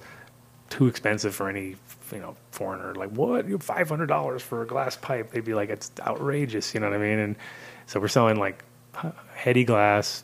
too 0.70 0.88
expensive 0.88 1.34
for 1.34 1.49
any 1.49 1.76
you 2.12 2.20
know 2.20 2.36
foreigner. 2.52 2.95
Like 2.95 3.12
what? 3.12 3.48
You 3.48 3.57
five 3.57 3.90
hundred 3.90 4.07
dollars 4.07 4.41
for 4.41 4.62
a 4.62 4.68
glass 4.68 4.95
pipe? 4.95 5.32
They'd 5.32 5.45
be 5.45 5.53
like, 5.53 5.70
it's 5.70 5.91
outrageous. 6.02 6.74
You 6.74 6.80
know 6.80 6.90
what 6.90 6.95
I 6.95 7.02
mean? 7.02 7.20
And 7.20 7.36
so 7.86 7.99
we're 7.99 8.07
selling 8.07 8.38
like 8.38 8.64
heady 9.34 9.64
glass, 9.64 10.24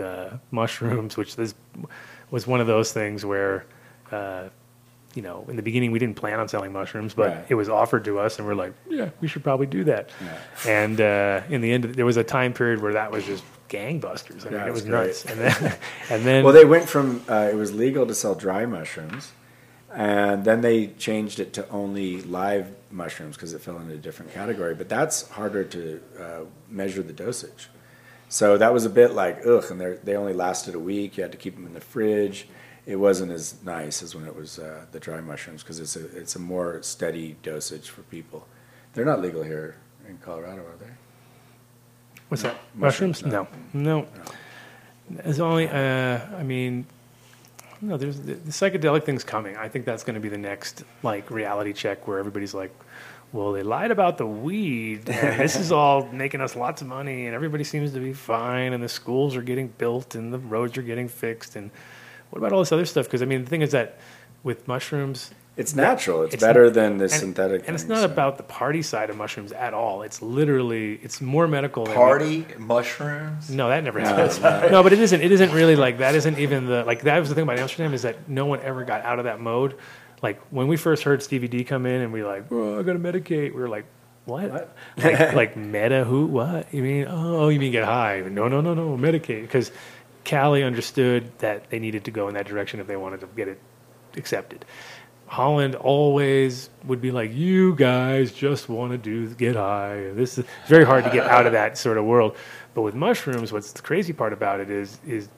uh, 0.00 0.36
mushrooms, 0.50 1.16
which 1.16 1.36
this 1.36 1.54
was 2.30 2.46
one 2.46 2.60
of 2.60 2.66
those 2.66 2.92
things 2.92 3.24
where. 3.24 3.66
Uh, 4.10 4.48
you 5.14 5.22
know, 5.22 5.44
in 5.48 5.56
the 5.56 5.62
beginning, 5.62 5.92
we 5.92 5.98
didn't 5.98 6.16
plan 6.16 6.40
on 6.40 6.48
selling 6.48 6.72
mushrooms, 6.72 7.14
but 7.14 7.28
Right. 7.30 7.46
it 7.48 7.54
was 7.54 7.68
offered 7.68 8.04
to 8.06 8.18
us, 8.18 8.38
and 8.38 8.46
we're 8.48 8.54
like, 8.54 8.72
yeah, 8.88 9.10
we 9.20 9.28
should 9.28 9.44
probably 9.44 9.66
do 9.66 9.84
that. 9.84 10.10
And 10.66 11.00
uh, 11.00 11.42
in 11.48 11.60
the 11.60 11.72
end, 11.72 11.84
there 11.84 12.04
was 12.06 12.16
a 12.16 12.24
time 12.24 12.52
period 12.52 12.82
where 12.82 12.94
that 12.94 13.10
was 13.12 13.24
just 13.24 13.44
gangbusters. 13.68 14.42
I 14.46 14.50
mean, 14.50 14.58
Yeah, 14.60 14.66
it 14.66 14.72
was 14.72 14.82
great. 14.82 15.06
nuts. 15.06 15.24
And 15.24 15.38
then, 15.40 15.76
and 16.10 16.22
then 16.24 16.44
Well, 16.44 16.52
they 16.52 16.64
went 16.64 16.88
from 16.88 17.22
uh, 17.28 17.48
it 17.50 17.56
was 17.56 17.72
legal 17.72 18.06
to 18.06 18.14
sell 18.14 18.34
dry 18.34 18.66
mushrooms, 18.66 19.32
and 19.94 20.44
then 20.44 20.60
they 20.60 20.88
changed 20.88 21.38
it 21.38 21.52
to 21.54 21.68
only 21.70 22.20
live 22.22 22.68
mushrooms 22.90 23.36
because 23.36 23.52
it 23.52 23.60
fell 23.60 23.76
into 23.78 23.94
a 23.94 23.98
different 23.98 24.32
category. 24.34 24.74
But 24.74 24.88
that's 24.88 25.28
harder 25.30 25.64
to 25.64 26.00
uh, 26.18 26.40
measure 26.68 27.02
the 27.02 27.12
dosage. 27.12 27.68
So 28.28 28.58
that 28.58 28.72
was 28.72 28.84
a 28.84 28.90
bit 28.90 29.12
like 29.12 29.46
ugh, 29.46 29.64
and 29.70 29.80
they 30.02 30.16
only 30.16 30.32
lasted 30.32 30.74
a 30.74 30.80
week. 30.80 31.16
You 31.16 31.22
had 31.22 31.30
to 31.32 31.38
keep 31.38 31.54
them 31.54 31.66
in 31.66 31.74
the 31.74 31.80
fridge. 31.80 32.48
It 32.86 32.96
wasn't 32.96 33.32
as 33.32 33.62
nice 33.64 34.02
as 34.02 34.14
when 34.14 34.26
it 34.26 34.36
was 34.36 34.58
uh, 34.58 34.84
the 34.92 35.00
dry 35.00 35.20
mushrooms 35.20 35.62
because 35.62 35.80
it's 35.80 35.96
a 35.96 36.04
it's 36.16 36.36
a 36.36 36.38
more 36.38 36.82
steady 36.82 37.36
dosage 37.42 37.88
for 37.88 38.02
people. 38.02 38.46
They're 38.92 39.06
not 39.06 39.20
legal 39.20 39.42
here 39.42 39.76
in 40.08 40.18
Colorado, 40.18 40.62
are 40.62 40.76
they? 40.78 40.90
What's 42.28 42.42
that? 42.42 42.56
Mushrooms, 42.74 43.22
Mushrooms? 43.22 43.48
No, 43.74 43.98
no. 44.02 44.06
There's 45.08 45.40
only. 45.40 45.68
Uh, 45.68 46.20
I 46.36 46.42
mean, 46.42 46.86
no. 47.80 47.96
There's 47.96 48.20
the, 48.20 48.34
the 48.34 48.50
psychedelic 48.50 49.04
thing's 49.04 49.24
coming. 49.24 49.56
I 49.56 49.68
think 49.68 49.84
that's 49.84 50.04
going 50.04 50.14
to 50.14 50.20
be 50.20 50.28
the 50.28 50.38
next 50.38 50.84
like 51.02 51.30
reality 51.30 51.72
check 51.72 52.06
where 52.06 52.18
everybody's 52.18 52.54
like, 52.54 52.74
"Well, 53.32 53.52
they 53.52 53.62
lied 53.62 53.90
about 53.90 54.18
the 54.18 54.26
weed, 54.26 55.08
and 55.08 55.40
this 55.40 55.56
is 55.56 55.72
all 55.72 56.06
making 56.06 56.40
us 56.40 56.54
lots 56.56 56.82
of 56.82 56.88
money, 56.88 57.26
and 57.26 57.34
everybody 57.34 57.64
seems 57.64 57.92
to 57.92 58.00
be 58.00 58.12
fine, 58.12 58.72
and 58.72 58.82
the 58.82 58.88
schools 58.88 59.36
are 59.36 59.42
getting 59.42 59.68
built, 59.68 60.14
and 60.14 60.32
the 60.32 60.38
roads 60.38 60.76
are 60.76 60.82
getting 60.82 61.08
fixed, 61.08 61.56
and 61.56 61.70
what 62.34 62.38
about 62.38 62.52
all 62.52 62.58
this 62.58 62.72
other 62.72 62.84
stuff? 62.84 63.06
Because 63.06 63.22
I 63.22 63.26
mean, 63.26 63.44
the 63.44 63.48
thing 63.50 63.62
is 63.62 63.70
that 63.70 63.96
with 64.42 64.66
mushrooms, 64.66 65.30
It's 65.56 65.72
natural. 65.76 66.22
It's 66.24 66.34
better 66.34 66.68
than 66.68 66.98
the 66.98 67.08
synthetic 67.08 67.62
and 67.68 67.76
it's 67.76 67.84
not 67.84 67.98
so. 67.98 68.04
about 68.06 68.38
the 68.38 68.42
party 68.42 68.82
side 68.82 69.08
of 69.08 69.16
mushrooms 69.16 69.52
at 69.52 69.72
all. 69.72 70.02
It's 70.02 70.20
literally 70.20 70.98
it's 71.00 71.20
more 71.20 71.46
medical. 71.46 71.84
than- 71.84 71.94
Party 71.94 72.44
mushrooms. 72.58 73.50
no, 73.50 73.68
that 73.68 73.84
never 73.84 74.00
happens. 74.00 74.40
no. 74.40 74.68
No, 74.68 74.82
but 74.82 74.92
it 74.92 74.98
isn't. 74.98 75.20
It 75.20 75.30
isn't 75.30 75.52
really 75.52 75.76
like 75.76 75.98
that. 75.98 76.16
Isn't 76.16 76.40
even 76.40 76.66
the 76.66 76.82
like 76.84 77.02
that 77.02 77.20
was 77.20 77.28
the 77.28 77.36
thing 77.36 77.44
about 77.44 77.60
Amsterdam 77.60 77.94
is 77.94 78.02
that 78.02 78.28
no 78.28 78.46
one 78.46 78.58
ever 78.62 78.84
got 78.84 79.04
out 79.04 79.20
of 79.20 79.26
that 79.26 79.38
mode. 79.40 79.76
Like 80.20 80.40
when 80.50 80.66
we 80.66 80.76
first 80.76 81.04
heard 81.04 81.22
Stevie 81.22 81.46
D 81.46 81.62
come 81.62 81.86
in 81.86 82.00
and 82.00 82.12
we 82.12 82.24
like, 82.24 82.50
oh, 82.50 82.80
I 82.80 82.82
got 82.82 82.94
to 82.94 82.98
medicate. 82.98 83.54
We 83.54 83.60
were 83.60 83.68
like, 83.68 83.84
what? 84.24 84.74
like, 84.96 85.34
like 85.34 85.56
meta? 85.56 86.02
Who? 86.04 86.26
What? 86.26 86.74
You 86.74 86.82
mean? 86.82 87.06
Oh, 87.08 87.48
you 87.48 87.60
mean 87.60 87.70
get 87.70 87.84
high? 87.84 88.20
No, 88.28 88.48
no, 88.48 88.60
no, 88.60 88.74
no. 88.74 88.96
Medicate 88.96 89.42
because 89.42 89.70
Cali 90.24 90.62
understood 90.62 91.30
that 91.38 91.70
they 91.70 91.78
needed 91.78 92.04
to 92.04 92.10
go 92.10 92.28
in 92.28 92.34
that 92.34 92.46
direction 92.46 92.80
if 92.80 92.86
they 92.86 92.96
wanted 92.96 93.20
to 93.20 93.26
get 93.36 93.48
it 93.48 93.60
accepted. 94.16 94.64
Holland 95.26 95.74
always 95.74 96.70
would 96.84 97.00
be 97.00 97.10
like, 97.10 97.32
"You 97.34 97.74
guys 97.74 98.32
just 98.32 98.68
want 98.68 98.92
to 98.92 98.98
do 98.98 99.28
get 99.34 99.56
high." 99.56 100.10
This 100.12 100.38
is 100.38 100.44
very 100.66 100.84
hard 100.84 101.04
to 101.04 101.10
get 101.10 101.26
out 101.26 101.46
of 101.46 101.52
that 101.52 101.78
sort 101.78 101.98
of 101.98 102.04
world. 102.04 102.36
But 102.74 102.82
with 102.82 102.94
mushrooms, 102.94 103.52
what's 103.52 103.72
the 103.72 103.82
crazy 103.82 104.12
part 104.12 104.32
about 104.32 104.60
it 104.60 104.70
is 104.70 104.98
is 105.06 105.28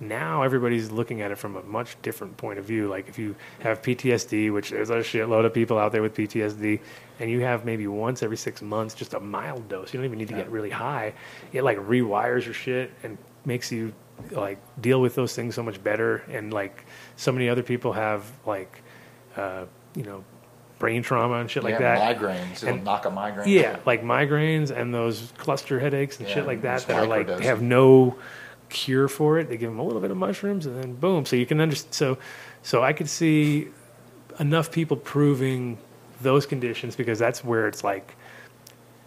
now 0.00 0.42
everybody's 0.42 0.90
looking 0.90 1.22
at 1.22 1.30
it 1.30 1.38
from 1.38 1.56
a 1.56 1.62
much 1.62 2.00
different 2.02 2.36
point 2.36 2.58
of 2.58 2.64
view. 2.64 2.88
Like 2.88 3.08
if 3.08 3.18
you 3.18 3.34
have 3.60 3.80
PTSD, 3.82 4.52
which 4.52 4.70
there's 4.70 4.90
a 4.90 4.96
shitload 4.96 5.44
of 5.44 5.54
people 5.54 5.78
out 5.78 5.92
there 5.92 6.02
with 6.02 6.14
PTSD, 6.14 6.80
and 7.20 7.30
you 7.30 7.40
have 7.40 7.64
maybe 7.64 7.86
once 7.86 8.22
every 8.22 8.36
six 8.36 8.60
months 8.60 8.94
just 8.94 9.14
a 9.14 9.20
mild 9.20 9.68
dose, 9.68 9.92
you 9.92 9.98
don't 9.98 10.04
even 10.04 10.18
need 10.18 10.28
to 10.28 10.34
get 10.34 10.50
really 10.50 10.70
high. 10.70 11.14
It 11.52 11.62
like 11.62 11.78
rewires 11.78 12.44
your 12.44 12.54
shit 12.54 12.92
and 13.02 13.16
makes 13.44 13.72
you 13.72 13.92
like 14.30 14.58
deal 14.80 15.00
with 15.00 15.14
those 15.14 15.34
things 15.34 15.54
so 15.54 15.62
much 15.62 15.82
better. 15.82 16.18
And 16.30 16.52
like 16.52 16.84
so 17.16 17.32
many 17.32 17.48
other 17.48 17.62
people 17.62 17.92
have 17.92 18.24
like, 18.46 18.82
uh, 19.36 19.64
you 19.94 20.02
know, 20.04 20.24
brain 20.78 21.02
trauma 21.02 21.34
and 21.36 21.50
shit 21.50 21.62
like 21.64 21.72
Yeah, 21.78 21.96
that. 21.96 22.18
migraines. 22.18 22.62
It'll 22.62 22.68
And- 22.74 22.84
knock 22.84 23.04
a 23.06 23.10
migraine. 23.10 23.48
Yeah, 23.48 23.78
like 23.86 24.02
migraines 24.02 24.70
and 24.70 24.92
those 24.94 25.32
cluster 25.38 25.78
headaches 25.80 26.18
and 26.18 26.28
Yeah, 26.28 26.34
shit 26.34 26.46
like 26.46 26.62
that 26.62 26.86
that 26.88 26.96
are 26.98 27.06
like 27.06 27.26
they 27.26 27.44
have 27.46 27.62
no 27.62 28.16
cure 28.70 29.08
for 29.08 29.38
it. 29.38 29.48
They 29.48 29.56
give 29.56 29.70
them 29.70 29.78
a 29.78 29.84
little 29.84 30.00
bit 30.00 30.10
of 30.10 30.16
mushrooms 30.16 30.66
and 30.66 30.82
then 30.82 30.94
boom. 30.94 31.24
So 31.26 31.36
you 31.36 31.46
can 31.46 31.60
understand. 31.60 31.94
So, 31.94 32.18
so 32.62 32.82
I 32.82 32.92
could 32.92 33.08
see 33.08 33.68
enough 34.40 34.72
people 34.72 34.96
proving 34.96 35.78
those 36.20 36.44
conditions 36.46 36.96
because 36.96 37.18
that's 37.18 37.44
where 37.44 37.68
it's 37.68 37.84
like, 37.84 38.16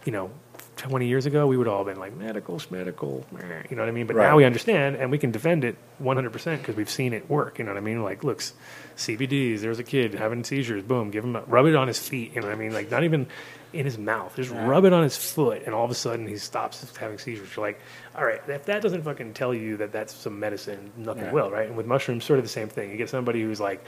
you 0.04 0.12
know, 0.12 0.30
20 0.78 1.06
years 1.06 1.26
ago 1.26 1.46
we 1.46 1.56
would 1.56 1.68
all 1.68 1.78
have 1.84 1.86
been 1.86 2.00
like 2.00 2.16
medical, 2.16 2.60
medical, 2.70 3.26
you 3.70 3.76
know 3.76 3.82
what 3.82 3.88
I 3.88 3.92
mean? 3.92 4.06
But 4.06 4.16
Right. 4.16 4.28
now 4.28 4.36
we 4.36 4.44
understand 4.44 4.96
and 4.96 5.10
we 5.10 5.18
can 5.18 5.30
defend 5.30 5.64
it 5.64 5.76
100% 6.02 6.58
because 6.58 6.76
we've 6.76 6.88
seen 6.90 7.12
it 7.12 7.28
work. 7.28 7.58
You 7.58 7.64
know 7.64 7.72
what 7.72 7.78
I 7.78 7.82
mean? 7.82 8.02
Like, 8.02 8.24
looks, 8.24 8.52
CBDs. 8.96 9.60
There's 9.60 9.78
a 9.78 9.84
kid 9.84 10.14
having 10.14 10.44
seizures. 10.44 10.82
Boom, 10.82 11.10
give 11.10 11.24
him 11.24 11.36
a, 11.36 11.42
rub 11.42 11.66
it 11.66 11.74
on 11.76 11.88
his 11.88 11.98
feet. 11.98 12.34
You 12.34 12.40
know 12.40 12.48
what 12.48 12.56
I 12.56 12.58
mean? 12.58 12.72
Like 12.72 12.90
not 12.90 13.04
even 13.04 13.26
in 13.72 13.84
his 13.84 13.98
mouth. 13.98 14.34
Just 14.34 14.50
rub 14.50 14.84
it 14.86 14.92
on 14.94 15.02
his 15.02 15.16
foot, 15.16 15.62
and 15.66 15.74
all 15.74 15.84
of 15.84 15.90
a 15.90 15.94
sudden 15.94 16.26
he 16.26 16.38
stops 16.38 16.96
having 16.96 17.18
seizures. 17.18 17.54
You're 17.54 17.66
like, 17.66 17.78
all 18.16 18.24
right, 18.24 18.40
if 18.48 18.64
that 18.64 18.80
doesn't 18.82 19.02
fucking 19.02 19.34
tell 19.34 19.52
you 19.54 19.76
that 19.76 19.92
that's 19.92 20.14
some 20.14 20.40
medicine, 20.40 20.90
nothing 20.96 21.24
Yeah. 21.24 21.32
will, 21.32 21.50
right? 21.50 21.66
And 21.68 21.76
with 21.76 21.84
mushrooms, 21.86 22.24
sort 22.24 22.38
of 22.38 22.44
the 22.44 22.48
same 22.50 22.68
thing. 22.68 22.90
You 22.90 22.96
get 22.96 23.10
somebody 23.10 23.42
who's 23.42 23.60
like 23.60 23.84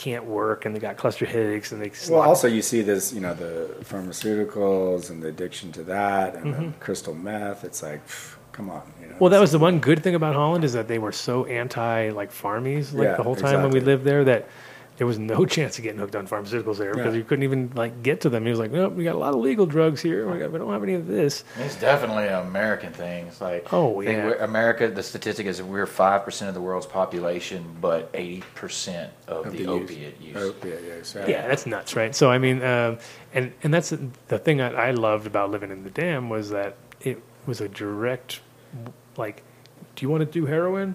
can't 0.00 0.24
work 0.24 0.64
and 0.64 0.74
they 0.74 0.80
got 0.80 0.96
cluster 0.96 1.26
headaches 1.26 1.72
and 1.72 1.82
they 1.82 1.92
Well, 2.10 2.22
also 2.22 2.48
you 2.48 2.62
see 2.62 2.80
this, 2.80 3.12
you 3.12 3.20
know, 3.20 3.34
the 3.34 3.68
pharmaceuticals 3.84 5.10
and 5.10 5.22
the 5.22 5.28
addiction 5.28 5.70
to 5.72 5.82
that, 5.84 6.34
and 6.36 6.54
the 6.54 6.58
Mhm. 6.58 6.80
crystal 6.80 7.14
meth. 7.14 7.64
It's 7.64 7.82
like, 7.82 8.00
come 8.52 8.70
on, 8.70 8.82
you 9.00 9.08
know. 9.08 9.16
Well, 9.18 9.28
that 9.30 9.40
was 9.40 9.52
the 9.52 9.58
one 9.58 9.78
good 9.78 10.02
thing 10.02 10.14
about 10.14 10.34
Holland 10.34 10.64
is 10.64 10.72
that 10.72 10.88
they 10.88 10.98
were 10.98 11.12
so 11.12 11.44
anti 11.44 12.08
like 12.10 12.32
farmies 12.32 12.94
like 12.94 13.08
Yeah, 13.08 13.16
the 13.16 13.22
whole 13.22 13.36
time 13.36 13.62
when 13.62 13.72
we 13.72 13.80
lived 13.80 14.04
there 14.04 14.24
that 14.24 14.48
there 15.00 15.06
was 15.06 15.18
no 15.18 15.46
chance 15.56 15.78
of 15.78 15.82
getting 15.82 15.98
hooked 15.98 16.14
on 16.14 16.28
pharmaceuticals 16.28 16.76
there 16.76 16.92
because 16.94 17.14
Yeah. 17.14 17.18
you 17.20 17.24
couldn't 17.24 17.44
even 17.44 17.72
like 17.74 18.02
get 18.02 18.20
to 18.20 18.28
them. 18.28 18.44
He 18.44 18.50
was 18.50 18.58
like, 18.58 18.70
"No, 18.70 18.90
we 18.90 19.02
got 19.02 19.14
a 19.14 19.18
lot 19.18 19.32
of 19.32 19.40
legal 19.40 19.64
drugs 19.64 20.02
here. 20.02 20.30
We, 20.30 20.38
got, 20.38 20.52
we 20.52 20.58
don't 20.58 20.70
have 20.70 20.82
any 20.82 20.92
of 20.92 21.06
this." 21.06 21.42
It's 21.58 21.76
definitely 21.76 22.26
an 22.26 22.46
American 22.46 22.92
thing. 22.92 23.26
It's 23.26 23.40
like 23.40 23.72
Oh, 23.72 24.02
I 24.02 24.04
think 24.04 24.16
yeah. 24.18 24.26
we're- 24.26 24.38
America. 24.40 24.88
The 24.88 25.02
statistic 25.02 25.46
is 25.46 25.62
we're 25.62 25.86
five 25.86 26.22
percent 26.22 26.50
of 26.50 26.54
the 26.54 26.60
world's 26.60 26.84
population, 26.86 27.64
but 27.80 28.10
eighty 28.12 28.42
percent 28.54 29.10
of, 29.26 29.46
Of 29.46 29.52
the, 29.52 29.64
the 29.64 29.70
opiate 29.70 30.20
use. 30.20 30.36
Opiate 30.36 30.84
use, 30.84 31.14
yeah. 31.16 31.26
Yeah, 31.26 31.48
that's 31.48 31.64
nuts, 31.64 31.96
right? 31.96 32.14
So 32.14 32.30
I 32.30 32.36
mean, 32.36 32.62
um, 32.62 32.98
and 33.32 33.54
and 33.62 33.72
that's 33.72 33.94
the 34.28 34.38
thing 34.38 34.58
that 34.58 34.76
I 34.76 34.90
loved 34.90 35.26
about 35.26 35.50
living 35.50 35.70
in 35.70 35.82
the 35.82 35.90
dam 35.90 36.28
was 36.28 36.50
that 36.50 36.76
it 37.00 37.22
was 37.46 37.62
a 37.62 37.68
direct, 37.70 38.40
like, 39.16 39.42
do 39.96 40.04
you 40.04 40.10
want 40.10 40.20
to 40.20 40.26
do 40.26 40.44
heroin? 40.44 40.94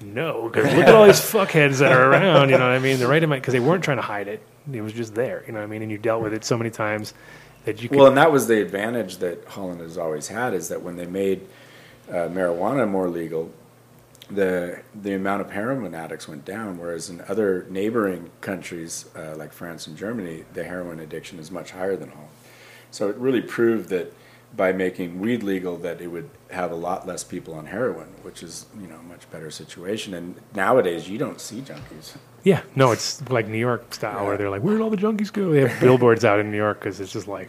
No, 0.00 0.48
because 0.48 0.72
look 0.74 0.86
at 0.86 0.94
all 0.94 1.06
these 1.06 1.20
fuckheads 1.20 1.78
that 1.78 1.92
are 1.92 2.10
around. 2.10 2.50
You 2.50 2.58
know 2.58 2.64
what 2.64 2.74
I 2.74 2.78
mean? 2.78 2.98
They're 2.98 3.08
right 3.08 3.22
in 3.22 3.30
my 3.30 3.36
because 3.36 3.52
they 3.52 3.60
weren't 3.60 3.82
trying 3.82 3.96
to 3.96 4.02
hide 4.02 4.28
it. 4.28 4.42
It 4.70 4.82
was 4.82 4.92
just 4.92 5.14
there. 5.14 5.42
You 5.46 5.52
know 5.52 5.60
what 5.60 5.64
I 5.64 5.68
mean? 5.68 5.82
And 5.82 5.90
you 5.90 5.98
dealt 5.98 6.22
with 6.22 6.34
it 6.34 6.44
so 6.44 6.58
many 6.58 6.70
times 6.70 7.14
that 7.64 7.82
you 7.82 7.88
could. 7.88 7.98
Well, 7.98 8.06
and 8.06 8.16
that 8.16 8.30
was 8.30 8.46
the 8.46 8.60
advantage 8.60 9.18
that 9.18 9.44
Holland 9.46 9.80
has 9.80 9.96
always 9.96 10.28
had 10.28 10.52
is 10.54 10.68
that 10.68 10.82
when 10.82 10.96
they 10.96 11.06
made 11.06 11.46
uh, 12.10 12.28
marijuana 12.28 12.88
more 12.88 13.08
legal, 13.08 13.50
the 14.30 14.82
the 15.00 15.14
amount 15.14 15.40
of 15.40 15.50
heroin 15.50 15.94
addicts 15.94 16.28
went 16.28 16.44
down. 16.44 16.78
Whereas 16.78 17.08
in 17.08 17.22
other 17.28 17.66
neighboring 17.70 18.30
countries 18.42 19.06
uh, 19.16 19.34
like 19.36 19.52
France 19.52 19.86
and 19.86 19.96
Germany, 19.96 20.44
the 20.52 20.64
heroin 20.64 21.00
addiction 21.00 21.38
is 21.38 21.50
much 21.50 21.70
higher 21.70 21.96
than 21.96 22.10
Holland. 22.10 22.30
So 22.90 23.08
it 23.08 23.16
really 23.16 23.42
proved 23.42 23.88
that 23.90 24.12
by 24.56 24.72
making 24.72 25.20
weed 25.20 25.42
legal, 25.42 25.76
that 25.78 26.00
it 26.00 26.06
would 26.08 26.30
have 26.50 26.70
a 26.72 26.74
lot 26.74 27.06
less 27.06 27.22
people 27.24 27.54
on 27.54 27.66
heroin, 27.66 28.08
which 28.22 28.42
is 28.42 28.66
you 28.80 28.86
know 28.86 28.96
a 28.96 29.02
much 29.02 29.30
better 29.30 29.50
situation. 29.50 30.14
And 30.14 30.36
nowadays, 30.54 31.08
you 31.08 31.18
don't 31.18 31.40
see 31.40 31.60
junkies. 31.60 32.16
yeah, 32.42 32.62
no, 32.74 32.92
it's 32.92 33.20
like 33.28 33.48
New 33.48 33.58
York 33.58 33.92
style 33.94 34.24
where 34.26 34.36
they're 34.36 34.50
like, 34.50 34.62
"Where 34.62 34.74
did 34.74 34.82
all 34.82 34.90
the 34.90 34.96
junkies 34.96 35.32
go?" 35.32 35.52
They 35.52 35.68
have 35.68 35.80
billboards 35.86 36.24
out 36.24 36.40
in 36.40 36.50
New 36.50 36.56
York 36.56 36.80
because 36.80 37.00
it's 37.00 37.12
just 37.12 37.28
like, 37.28 37.48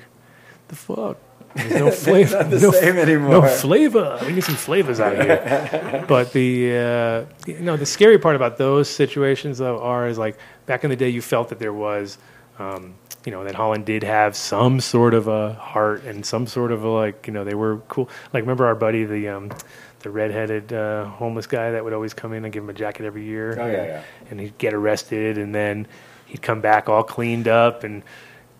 the 0.67 0.75
fuck. 0.75 1.17
There's 1.55 1.79
no 1.79 1.91
flavor. 2.05 2.37
Not 2.37 2.49
the 2.51 2.59
no, 2.59 2.71
same 2.71 2.95
No 3.29 3.41
flavor. 3.41 4.19
We 4.25 4.33
need 4.33 4.43
some 4.43 4.55
flavors 4.55 4.99
out 4.99 5.15
here. 5.15 6.05
but 6.07 6.33
the 6.33 6.75
uh, 6.75 7.25
you 7.47 7.59
know 7.61 7.77
the 7.77 7.85
scary 7.85 8.19
part 8.19 8.35
about 8.35 8.57
those 8.57 8.89
situations 8.89 9.57
though 9.57 9.79
are 9.81 10.07
is 10.07 10.17
like 10.17 10.37
back 10.65 10.83
in 10.83 10.89
the 10.89 10.95
day 10.95 11.09
you 11.09 11.21
felt 11.21 11.49
that 11.49 11.59
there 11.59 11.73
was 11.73 12.17
Um, 12.59 12.95
you 13.25 13.31
know 13.31 13.43
that 13.43 13.55
Holland 13.55 13.85
did 13.85 14.03
have 14.03 14.35
some 14.35 14.79
sort 14.79 15.13
of 15.13 15.27
a 15.27 15.53
heart 15.53 16.03
and 16.03 16.25
some 16.25 16.47
sort 16.47 16.71
of 16.71 16.83
a 16.83 16.89
like 16.89 17.27
you 17.27 17.33
know 17.33 17.43
they 17.43 17.55
were 17.55 17.77
cool. 17.87 18.09
Like 18.33 18.41
remember 18.41 18.65
our 18.65 18.75
buddy 18.75 19.03
the 19.05 19.27
um, 19.29 19.51
the 19.99 20.09
redheaded 20.09 20.71
uh, 20.71 21.05
homeless 21.05 21.47
guy 21.47 21.71
that 21.71 21.83
would 21.83 21.93
always 21.93 22.13
come 22.13 22.33
in 22.33 22.45
and 22.45 22.53
give 22.53 22.63
him 22.63 22.69
a 22.69 22.73
jacket 22.73 23.05
every 23.05 23.25
year. 23.25 23.57
Oh, 23.59 23.65
yeah, 23.67 23.85
yeah. 23.85 24.03
And 24.29 24.39
he'd 24.39 24.57
get 24.57 24.73
arrested 24.73 25.37
and 25.37 25.53
then 25.53 25.87
he'd 26.25 26.41
come 26.41 26.61
back 26.61 26.87
all 26.87 27.03
cleaned 27.03 27.47
up 27.47 27.83
and 27.83 28.03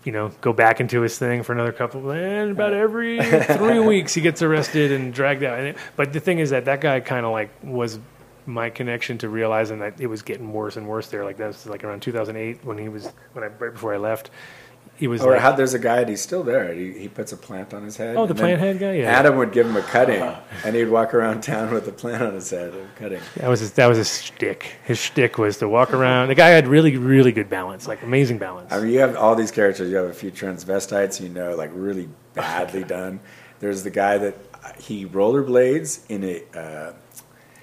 you 0.04 0.12
know 0.12 0.32
go 0.42 0.54
back 0.54 0.80
into 0.80 1.02
his 1.02 1.18
thing 1.18 1.44
for 1.44 1.54
another 1.54 1.72
couple. 1.72 2.12
And 2.12 2.52
about 2.52 2.74
every 2.74 3.22
three 3.44 3.80
weeks 3.80 4.14
he 4.14 4.22
gets 4.22 4.42
arrested 4.42 4.92
and 4.92 5.14
dragged 5.14 5.44
out. 5.44 5.76
But 5.96 6.14
the 6.14 6.20
thing 6.20 6.40
is 6.40 6.50
that 6.50 6.66
that 6.66 6.82
guy 6.82 7.00
kind 7.00 7.26
of 7.26 7.32
like 7.32 7.52
was 7.64 8.00
my 8.48 8.70
connection 8.70 9.18
to 9.20 9.30
realizing 9.30 9.80
that 9.80 10.00
it 10.00 10.08
was 10.08 10.22
getting 10.22 10.52
worse 10.52 10.78
and 10.78 10.88
worse 10.88 11.08
there. 11.10 11.24
Like 11.24 11.38
that 11.38 11.48
was 11.48 11.66
like 11.68 11.84
around 11.84 12.02
2008 12.02 12.64
when 12.66 12.78
he 12.78 12.90
was 12.90 13.12
when 13.34 13.44
I 13.44 13.48
right 13.48 13.74
before 13.74 13.94
I 13.94 13.98
left. 13.98 14.32
He 14.96 15.08
was 15.08 15.22
Or 15.22 15.34
like, 15.34 15.42
how 15.42 15.52
there's 15.52 15.76
a 15.76 15.80
guy 15.80 16.00
and 16.00 16.10
he's 16.10 16.22
still 16.22 16.42
there. 16.42 16.74
He, 16.74 16.92
he 16.98 17.08
puts 17.08 17.32
a 17.32 17.38
plant 17.38 17.72
on 17.72 17.84
his 17.84 17.98
head. 17.98 18.18
Oh, 18.18 18.26
the 18.26 18.34
plant 18.34 18.60
head 18.60 18.80
guy? 18.80 18.94
Yeah. 18.94 19.12
Adam 19.12 19.38
would 19.38 19.52
give 19.52 19.68
him 19.68 19.76
a 19.76 19.84
cutting, 19.84 20.24
and 20.66 20.76
he'd 20.76 20.86
walk 20.86 21.14
around 21.14 21.42
town 21.42 21.72
with 21.72 21.88
a 21.88 21.92
plant 21.92 22.24
on 22.24 22.34
his 22.34 22.50
head 22.50 22.74
and 22.74 22.96
cutting. 22.96 23.22
That 23.36 23.48
was 23.48 23.60
his, 23.60 23.74
that 23.74 23.86
was 23.86 24.00
his 24.00 24.24
shtick. 24.24 24.78
His 24.86 24.98
shtick 24.98 25.38
was 25.38 25.58
to 25.58 25.70
walk 25.70 25.94
around. 25.94 26.30
The 26.30 26.36
guy 26.36 26.48
had 26.48 26.68
really, 26.68 26.98
really 26.98 27.32
good 27.32 27.48
balance, 27.48 27.88
like 27.88 28.02
amazing 28.02 28.40
balance. 28.40 28.72
I 28.72 28.80
mean, 28.80 28.92
you 28.92 29.00
have 29.00 29.16
all 29.16 29.36
these 29.36 29.52
characters. 29.52 29.92
You 29.92 29.98
have 29.98 30.10
a 30.10 30.14
few 30.14 30.32
transvestites, 30.32 31.22
you 31.22 31.30
know, 31.30 31.56
like 31.56 31.70
really 31.76 32.10
badly 32.34 32.84
done. 32.98 33.20
There's 33.60 33.84
the 33.84 33.92
guy 33.92 34.18
that 34.18 34.36
uh, 34.64 34.72
he 34.80 35.06
rollerblades 35.06 36.10
in 36.10 36.24
a 36.24 36.60
uh, 36.60 36.94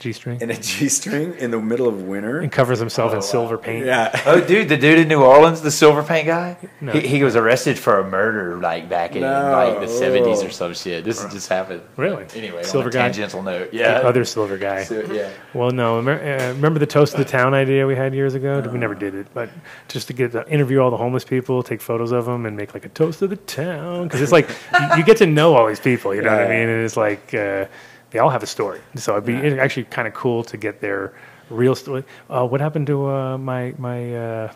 G 0.05 0.13
string 0.13 0.39
in 0.43 0.51
a 0.51 0.57
G 0.57 0.89
string 0.91 1.35
in 1.39 1.51
the 1.51 1.59
middle 1.59 1.89
of 1.89 2.03
winter 2.03 2.41
and 2.41 2.53
covers 2.53 2.79
himself 2.79 3.15
in 3.15 3.23
silver 3.23 3.57
paint. 3.57 3.87
Yeah. 3.87 4.11
Oh, 4.27 4.39
dude, 4.41 4.69
the 4.69 4.77
dude 4.77 4.99
in 4.99 5.09
New 5.09 5.23
Orleans, 5.23 5.63
the 5.63 5.71
silver 5.71 6.03
paint 6.03 6.27
guy, 6.27 6.57
No. 6.83 6.93
he, 6.93 7.01
he 7.07 7.23
was 7.25 7.37
arrested 7.37 7.79
for 7.79 7.99
a 8.01 8.05
murder 8.09 8.59
like 8.61 8.89
back 8.89 9.17
in 9.17 9.23
No. 9.23 9.53
like 9.53 9.81
the 9.81 9.89
seventies 9.89 10.43
Oh. 10.43 10.47
or 10.47 10.51
some 10.51 10.75
shit. 10.75 11.05
This 11.05 11.23
has 11.23 11.33
just 11.33 11.49
happened. 11.49 11.81
Really? 11.97 12.27
Anyway, 12.35 12.63
Silver 12.65 12.89
on 12.89 12.93
a 12.93 12.93
guy? 12.93 13.03
tangential 13.09 13.43
note. 13.43 13.71
The 13.71 13.79
Yeah. 13.79 13.93
other 14.11 14.25
silver 14.27 14.59
guy. 14.59 14.85
So, 14.85 15.01
yeah. 15.11 15.31
Well, 15.55 15.71
no. 15.71 15.97
Remember, 15.97 16.23
uh, 16.23 16.49
remember 16.53 16.79
the 16.79 16.87
toast 16.87 17.15
of 17.15 17.19
the 17.19 17.25
town 17.25 17.55
idea 17.55 17.87
we 17.87 17.97
had 17.97 18.15
years 18.15 18.35
ago? 18.35 18.61
We 18.71 18.79
never 18.79 18.95
did 18.95 19.15
it, 19.15 19.27
but 19.33 19.49
just 19.89 20.07
to 20.09 20.13
get 20.13 20.33
to 20.33 20.47
interview 20.49 20.81
all 20.81 20.91
the 20.91 20.97
homeless 20.99 21.25
people, 21.25 21.63
take 21.63 21.81
photos 21.81 22.13
of 22.13 22.27
them, 22.27 22.45
and 22.47 22.57
make 22.57 22.75
like 22.75 22.85
a 22.85 22.91
toast 22.91 23.23
of 23.23 23.31
the 23.31 23.37
town 23.37 24.05
because 24.05 24.21
it's 24.21 24.33
like 24.33 24.49
you, 24.79 24.99
you 24.99 25.03
get 25.05 25.17
to 25.19 25.27
know 25.27 25.55
all 25.55 25.67
these 25.67 25.81
people. 25.81 26.15
You 26.15 26.21
know 26.23 26.31
what 26.33 26.43
I 26.43 26.49
mean? 26.49 26.69
And 26.69 26.85
it's 26.85 26.97
like 26.97 27.33
uh, 27.35 27.67
they 28.15 28.21
all 28.21 28.31
have 28.31 28.45
a 28.45 28.47
story. 28.47 28.81
So 28.95 29.15
it'd 29.15 29.27
be 29.27 29.35
it's 29.35 29.59
actually 29.59 29.85
kind 29.85 30.07
of 30.07 30.15
cool 30.15 30.45
to 30.45 30.57
get 30.57 30.81
their 30.81 31.13
real 31.51 31.75
story. 31.75 32.05
Uh, 32.31 32.47
what 32.47 32.61
happened 32.61 32.87
to 32.87 33.11
uh, 33.11 33.37
my 33.39 33.75
my 33.77 34.15
uh, 34.15 34.53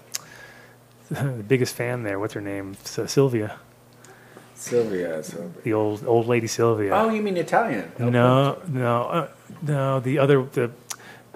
the 1.11 1.45
biggest 1.49 1.75
fan 1.75 2.05
there? 2.05 2.21
What's 2.21 2.35
her 2.35 2.41
name? 2.41 2.77
S- 2.85 3.11
Sylvia, 3.11 3.59
Sylvia. 4.55 5.25
Sylvia. 5.25 5.63
the 5.65 5.73
old 5.73 6.07
old 6.07 6.29
lady 6.29 6.47
Sylvia. 6.47 6.93
Oh, 6.95 7.09
you 7.11 7.21
mean 7.21 7.37
Italian? 7.37 7.91
No, 7.99 8.63
no, 8.69 9.03
uh, 9.03 9.29
no. 9.63 9.99
The 9.99 10.21
other, 10.21 10.45
the 10.45 10.71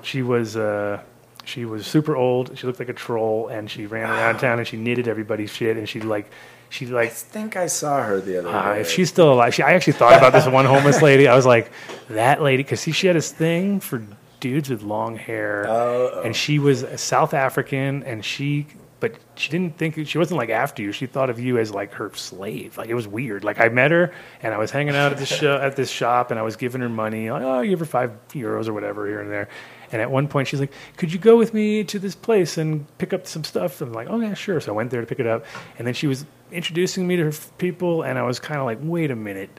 she 0.03 0.23
was 0.23 0.57
uh, 0.57 1.03
she 1.45 1.65
was 1.65 1.89
super 1.89 2.15
old. 2.15 2.57
She 2.57 2.69
looked 2.69 2.79
like 2.79 2.89
a 2.89 2.95
troll, 2.95 3.49
and 3.49 3.69
she 3.69 3.87
ran 3.87 4.09
around 4.09 4.39
town 4.47 4.61
and 4.61 4.69
she 4.69 4.77
knitted 4.77 5.09
everybody's 5.09 5.51
shit. 5.53 5.77
And 5.77 5.89
she 5.89 6.01
like, 6.01 6.31
she 6.73 6.87
I 6.87 6.91
like, 6.91 7.13
think 7.13 7.57
I 7.57 7.67
saw 7.67 8.03
her 8.03 8.21
the 8.21 8.39
other 8.39 8.49
uh, 8.49 8.75
day. 8.75 8.81
if 8.81 8.91
she's 8.91 9.09
still 9.11 9.33
alive. 9.33 9.55
She, 9.55 9.63
I 9.63 9.75
actually 9.75 9.93
thought 9.95 10.17
about 10.17 10.33
this 10.33 10.47
one 10.47 10.65
homeless 10.65 11.03
lady. 11.09 11.29
I 11.29 11.37
was 11.37 11.45
like, 11.47 11.71
that 12.09 12.41
lady, 12.41 12.63
because 12.63 12.83
she 12.83 13.07
had 13.07 13.15
this 13.15 13.31
thing 13.31 13.79
for 13.81 14.03
dudes 14.41 14.71
with 14.71 14.83
long 14.83 15.17
hair, 15.17 15.67
Oh, 15.69 16.23
and 16.25 16.35
she 16.35 16.59
was 16.59 16.83
a 16.83 16.97
South 16.99 17.35
African, 17.35 18.03
and 18.05 18.25
she. 18.25 18.67
But 19.01 19.17
she 19.35 19.51
didn't 19.51 19.77
think 19.79 20.07
she 20.07 20.17
wasn't 20.17 20.39
like 20.39 20.51
after 20.51 20.81
you. 20.81 20.93
She 20.93 21.07
thought 21.07 21.29
of 21.29 21.41
you 21.41 21.59
as 21.59 21.75
like 21.75 21.93
her 21.95 22.13
slave. 22.15 22.79
Like 22.79 22.89
it 22.89 22.95
was 22.95 23.09
weird. 23.09 23.43
Like 23.43 23.59
I 23.59 23.69
met 23.69 23.91
her 23.91 24.15
and 24.45 24.55
I 24.55 24.59
was 24.59 24.71
hanging 24.71 24.95
out 24.95 25.11
at 25.11 25.19
this 25.19 25.29
show, 25.29 25.57
at 25.57 25.75
this 25.75 25.91
shop 25.91 26.31
and 26.31 26.39
I 26.39 26.45
was 26.45 26.55
giving 26.55 26.81
her 26.83 26.89
money. 26.89 27.29
Like, 27.29 27.43
oh, 27.43 27.51
I 27.59 27.67
give 27.67 27.81
her 27.81 27.85
five 27.85 28.13
euros 28.29 28.69
or 28.69 28.73
whatever 28.75 29.05
here 29.09 29.21
and 29.21 29.29
there. 29.29 29.49
And 29.93 30.01
at 30.01 30.11
one 30.11 30.27
point 30.27 30.49
she's 30.49 30.61
like, 30.61 30.73
"Could 30.97 31.13
you 31.13 31.19
go 31.19 31.37
with 31.37 31.55
me 31.55 31.85
to 31.85 31.99
this 31.99 32.15
place 32.15 32.59
and 32.59 32.87
pick 32.99 33.13
up 33.13 33.27
some 33.27 33.45
stuff?" 33.45 33.81
And 33.81 33.91
I'm 33.91 33.95
like, 33.95 34.09
"Oh 34.11 34.21
yeah, 34.21 34.35
sure." 34.35 34.61
So 34.61 34.73
I 34.73 34.77
went 34.77 34.91
there 34.91 35.01
to 35.01 35.07
pick 35.07 35.21
it 35.21 35.27
up, 35.27 35.45
and 35.79 35.87
then 35.87 35.95
she 35.95 36.07
was 36.07 36.25
introducing 36.51 37.07
me 37.07 37.17
to 37.17 37.25
her 37.25 37.33
people, 37.59 38.03
and 38.03 38.19
I 38.19 38.23
was 38.23 38.39
kind 38.41 38.59
of 38.59 38.67
like, 38.67 38.79
"Wait 38.81 39.11
a 39.11 39.17
minute." 39.17 39.51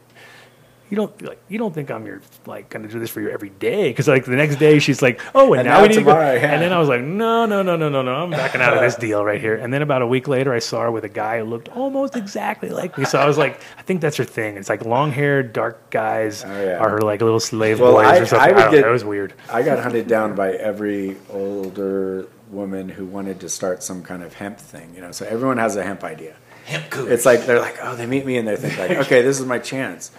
You 0.94 0.98
don't 0.98 1.22
like 1.24 1.40
you 1.50 1.58
don't 1.58 1.74
think 1.74 1.90
I'm 1.90 2.06
your 2.06 2.22
like 2.46 2.70
gonna 2.70 2.88
do 2.88 3.00
this 3.00 3.10
for 3.10 3.20
you 3.20 3.32
every 3.32 3.50
day 3.50 3.90
because 3.90 4.08
like 4.08 4.26
the 4.26 4.36
next 4.36 4.58
day 4.58 4.78
she's 4.78 5.02
like 5.02 5.20
oh 5.34 5.54
and, 5.54 5.62
And 5.62 5.68
now, 5.68 5.78
now 5.78 5.82
we 5.82 5.88
need 5.88 5.96
to 5.96 6.04
go 6.04 6.12
yeah. 6.14 6.54
and 6.54 6.62
then 6.62 6.72
I 6.72 6.78
was 6.78 6.88
like 6.88 7.02
no 7.02 7.48
no 7.48 7.64
no 7.64 7.76
no 7.76 7.90
no 7.90 8.04
no 8.04 8.14
I'm 8.14 8.30
backing 8.30 8.62
out 8.62 8.76
of 8.76 8.80
this 8.82 8.94
deal 9.08 9.26
right 9.26 9.42
here 9.42 9.56
and 9.56 9.74
then 9.74 9.82
about 9.82 10.04
a 10.04 10.06
week 10.08 10.28
later 10.28 10.54
I 10.54 10.60
saw 10.60 10.82
her 10.82 10.92
with 10.92 11.04
a 11.04 11.10
guy 11.10 11.40
who 11.40 11.46
looked 11.46 11.68
almost 11.70 12.16
exactly 12.16 12.70
like 12.70 12.96
me 12.96 13.06
so 13.06 13.18
I 13.18 13.26
was 13.26 13.40
like 13.40 13.60
I 13.76 13.82
think 13.82 14.02
that's 14.02 14.18
her 14.18 14.24
thing 14.24 14.56
it's 14.56 14.70
like 14.70 14.86
long 14.86 15.10
haired 15.12 15.52
dark 15.52 15.90
guys 15.90 16.44
Oh, 16.46 16.64
yeah. 16.64 16.78
are 16.78 16.92
her 16.92 17.00
like 17.02 17.22
little 17.24 17.40
slave 17.40 17.80
Well, 17.80 17.94
boys 17.94 18.06
I- 18.06 18.20
or 18.20 18.26
something 18.28 18.50
I 18.52 18.56
would 18.56 18.66
know, 18.66 18.72
get- 18.72 18.86
it 18.86 18.92
was 18.92 19.04
weird 19.04 19.34
I 19.52 19.64
got 19.64 19.80
hunted 19.80 20.08
down 20.08 20.36
by 20.36 20.52
every 20.52 21.18
older 21.32 22.28
woman 22.52 22.88
who 22.88 23.06
wanted 23.08 23.40
to 23.40 23.50
start 23.50 23.82
some 23.82 24.04
kind 24.04 24.22
of 24.22 24.36
hemp 24.36 24.60
thing. 24.60 24.94
You 24.94 25.02
know, 25.02 25.12
so 25.12 25.26
everyone 25.26 25.58
has 25.58 25.76
a 25.76 25.82
hemp 25.84 26.04
idea. 26.04 26.36
Hemp. 26.66 26.86
It's 27.10 27.26
like 27.26 27.46
they're 27.46 27.60
like, 27.60 27.78
oh, 27.82 27.96
they 27.96 28.06
meet 28.06 28.26
me 28.26 28.38
and 28.38 28.48
they 28.48 28.56
think 28.56 28.78
like, 28.78 28.92
okay, 29.06 29.22
this 29.22 29.40
is 29.40 29.46
my 29.46 29.60
chance, 29.60 30.12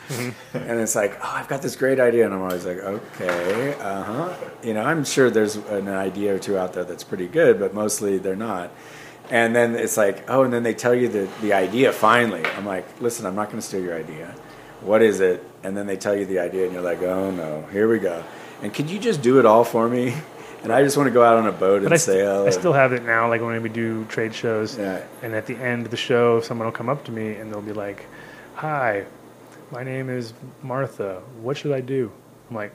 and 0.53 0.81
it's 0.81 0.95
like, 0.95 1.17
oh, 1.23 1.33
I've 1.33 1.49
got 1.49 1.63
this 1.63 1.75
great 1.75 1.99
idea, 1.99 2.27
and 2.27 2.35
I'm 2.35 2.43
always 2.43 2.67
like, 2.67 2.79
okay, 2.79 3.75
uh 3.81 4.03
huh. 4.03 4.35
You 4.63 4.75
know, 4.75 4.83
I'm 4.83 5.05
sure 5.05 5.31
there's 5.31 5.57
an 5.57 5.89
idea 5.89 6.35
or 6.35 6.39
two 6.39 6.59
out 6.59 6.75
there 6.75 6.85
that's 6.85 7.05
pretty 7.05 7.29
good, 7.29 7.59
but 7.59 7.73
mostly 7.73 8.19
they're 8.19 8.37
not. 8.37 8.71
And 9.31 9.57
then 9.57 9.75
it's 9.75 9.97
like, 9.97 10.29
oh, 10.29 10.43
and 10.43 10.53
then 10.53 10.63
they 10.63 10.75
tell 10.75 10.95
you 10.95 11.09
the 11.09 11.29
the 11.41 11.55
idea. 11.55 11.93
Finally, 11.93 12.45
I'm 12.45 12.67
like, 12.67 12.87
listen, 13.01 13.25
I'm 13.25 13.35
not 13.35 13.47
going 13.47 13.61
to 13.61 13.67
steal 13.67 13.83
your 13.83 13.97
idea. 13.97 14.35
What 14.83 15.01
is 15.01 15.21
it? 15.21 15.43
And 15.63 15.75
then 15.75 15.87
they 15.87 15.97
tell 15.97 16.15
you 16.15 16.27
the 16.27 16.41
idea, 16.41 16.65
and 16.65 16.75
you're 16.75 16.83
like, 16.83 17.01
oh 17.01 17.31
no, 17.31 17.63
here 17.73 17.89
we 17.89 17.99
go. 17.99 18.23
And 18.63 18.73
could 18.73 18.91
you 18.91 18.99
just 18.99 19.23
do 19.23 19.39
it 19.39 19.47
all 19.47 19.65
for 19.65 19.89
me? 19.89 20.15
And 20.65 20.73
I 20.73 20.83
just 20.83 20.97
want 20.97 21.07
to 21.07 21.13
go 21.13 21.23
out 21.23 21.37
on 21.37 21.47
a 21.47 21.53
boat 21.53 21.85
and 21.85 21.93
I, 21.93 21.97
st- 21.97 22.17
sail. 22.17 22.47
I 22.47 22.51
still 22.51 22.73
have 22.73 22.93
it 22.93 23.05
now 23.05 23.29
like 23.29 23.41
when 23.43 23.63
we 23.63 23.69
do 23.69 24.05
trade 24.07 24.35
shows 24.35 24.77
Yeah. 24.79 25.05
and 25.23 25.35
at 25.35 25.47
the 25.47 25.57
end 25.57 25.85
of 25.85 25.91
the 25.91 25.97
show 25.97 26.41
someone 26.41 26.67
will 26.67 26.73
come 26.73 26.89
up 26.89 27.05
to 27.05 27.13
me 27.13 27.35
and 27.37 27.53
they'll 27.53 27.61
be 27.63 27.73
like 27.75 28.07
hi 28.55 29.05
my 29.71 29.83
name 29.85 30.09
is 30.11 30.33
Martha 30.63 31.21
what 31.43 31.57
should 31.59 31.73
I 31.73 31.81
do 31.81 32.11
I'm 32.51 32.57
like 32.57 32.73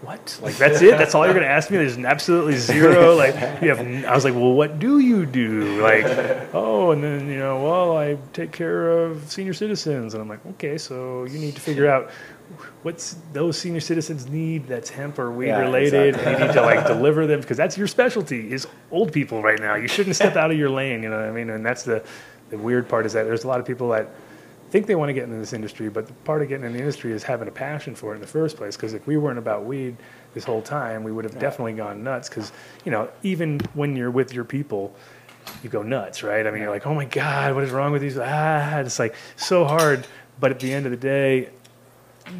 what? 0.00 0.36
Like 0.42 0.56
that's 0.56 0.82
it? 0.82 0.98
That's 0.98 1.14
all 1.14 1.24
you're 1.26 1.34
gonna 1.34 1.46
ask 1.46 1.70
me? 1.70 1.76
There's 1.76 1.96
absolutely 1.96 2.56
zero. 2.56 3.14
Like 3.22 3.34
you 3.62 3.68
have. 3.68 3.78
n- 3.78 4.04
I 4.04 4.12
was 4.16 4.24
like, 4.24 4.34
well, 4.34 4.52
what 4.52 4.80
do 4.80 4.98
you 4.98 5.24
do? 5.24 5.80
Like, 5.80 6.04
oh, 6.52 6.90
and 6.90 7.04
then 7.04 7.28
you 7.28 7.38
know, 7.38 7.62
well, 7.62 7.96
I 7.96 8.16
take 8.32 8.50
care 8.50 8.90
of 8.90 9.30
senior 9.30 9.54
citizens, 9.54 10.14
and 10.14 10.20
I'm 10.20 10.28
like, 10.28 10.44
okay, 10.54 10.76
so 10.76 11.22
you 11.26 11.38
need 11.38 11.54
to 11.54 11.60
figure 11.60 11.88
out 11.88 12.10
what's 12.82 13.16
those 13.32 13.56
senior 13.58 13.80
citizens 13.80 14.28
need 14.28 14.66
that's 14.66 14.90
hemp 14.90 15.18
or 15.18 15.30
weed 15.30 15.48
Yeah, 15.48 15.60
related, 15.60 16.08
exactly. 16.14 16.32
you 16.32 16.38
need 16.46 16.52
to 16.54 16.62
like 16.62 16.86
deliver 16.94 17.26
them 17.26 17.40
because 17.40 17.56
that's 17.56 17.78
your 17.78 17.86
specialty 17.86 18.52
is 18.52 18.66
old 18.90 19.12
people 19.12 19.42
right 19.42 19.58
now. 19.58 19.74
You 19.74 19.88
shouldn't 19.88 20.16
step 20.16 20.36
out 20.36 20.50
of 20.50 20.58
your 20.58 20.70
lane. 20.70 21.02
You 21.02 21.10
know 21.10 21.16
what 21.16 21.26
I 21.28 21.32
mean? 21.32 21.50
And 21.50 21.64
that's 21.64 21.82
the 21.84 22.04
the 22.50 22.58
weird 22.58 22.88
part 22.88 23.06
is 23.06 23.12
that 23.14 23.24
there's 23.24 23.44
a 23.44 23.48
lot 23.48 23.60
of 23.60 23.66
people 23.66 23.88
that 23.90 24.08
think 24.70 24.86
they 24.86 24.94
want 24.94 25.08
to 25.10 25.12
get 25.12 25.24
into 25.24 25.36
this 25.36 25.52
industry, 25.52 25.88
but 25.90 26.06
the 26.06 26.12
part 26.24 26.40
of 26.42 26.48
getting 26.48 26.64
in 26.64 26.72
the 26.72 26.78
industry 26.78 27.12
is 27.12 27.22
having 27.22 27.46
a 27.46 27.50
passion 27.50 27.94
for 27.94 28.12
it 28.12 28.16
in 28.16 28.20
the 28.22 28.26
first 28.26 28.56
place. 28.56 28.74
Because 28.76 28.94
if 28.94 29.06
we 29.06 29.16
weren't 29.18 29.38
about 29.38 29.64
weed 29.64 29.96
this 30.34 30.44
whole 30.44 30.62
time, 30.62 31.02
we 31.04 31.12
would 31.12 31.24
have 31.24 31.38
definitely 31.38 31.74
gone 31.74 32.02
nuts. 32.02 32.28
Because 32.28 32.52
you 32.84 32.90
know, 32.92 33.08
even 33.22 33.60
when 33.74 33.96
you're 33.96 34.10
with 34.10 34.32
your 34.32 34.44
people, 34.44 34.94
you 35.62 35.68
go 35.70 35.82
nuts, 35.82 36.22
right? 36.22 36.46
I 36.46 36.50
mean, 36.50 36.62
you're 36.62 36.70
like, 36.70 36.86
oh 36.86 36.94
my 36.94 37.04
god, 37.06 37.54
what 37.54 37.64
is 37.64 37.70
wrong 37.70 37.92
with 37.92 38.02
these? 38.02 38.18
Ah, 38.18 38.78
it's 38.78 38.98
like 38.98 39.14
so 39.36 39.64
hard. 39.64 40.06
But 40.40 40.50
at 40.50 40.60
the 40.60 40.72
end 40.72 40.86
of 40.86 40.90
the 40.90 40.96
day, 40.96 41.50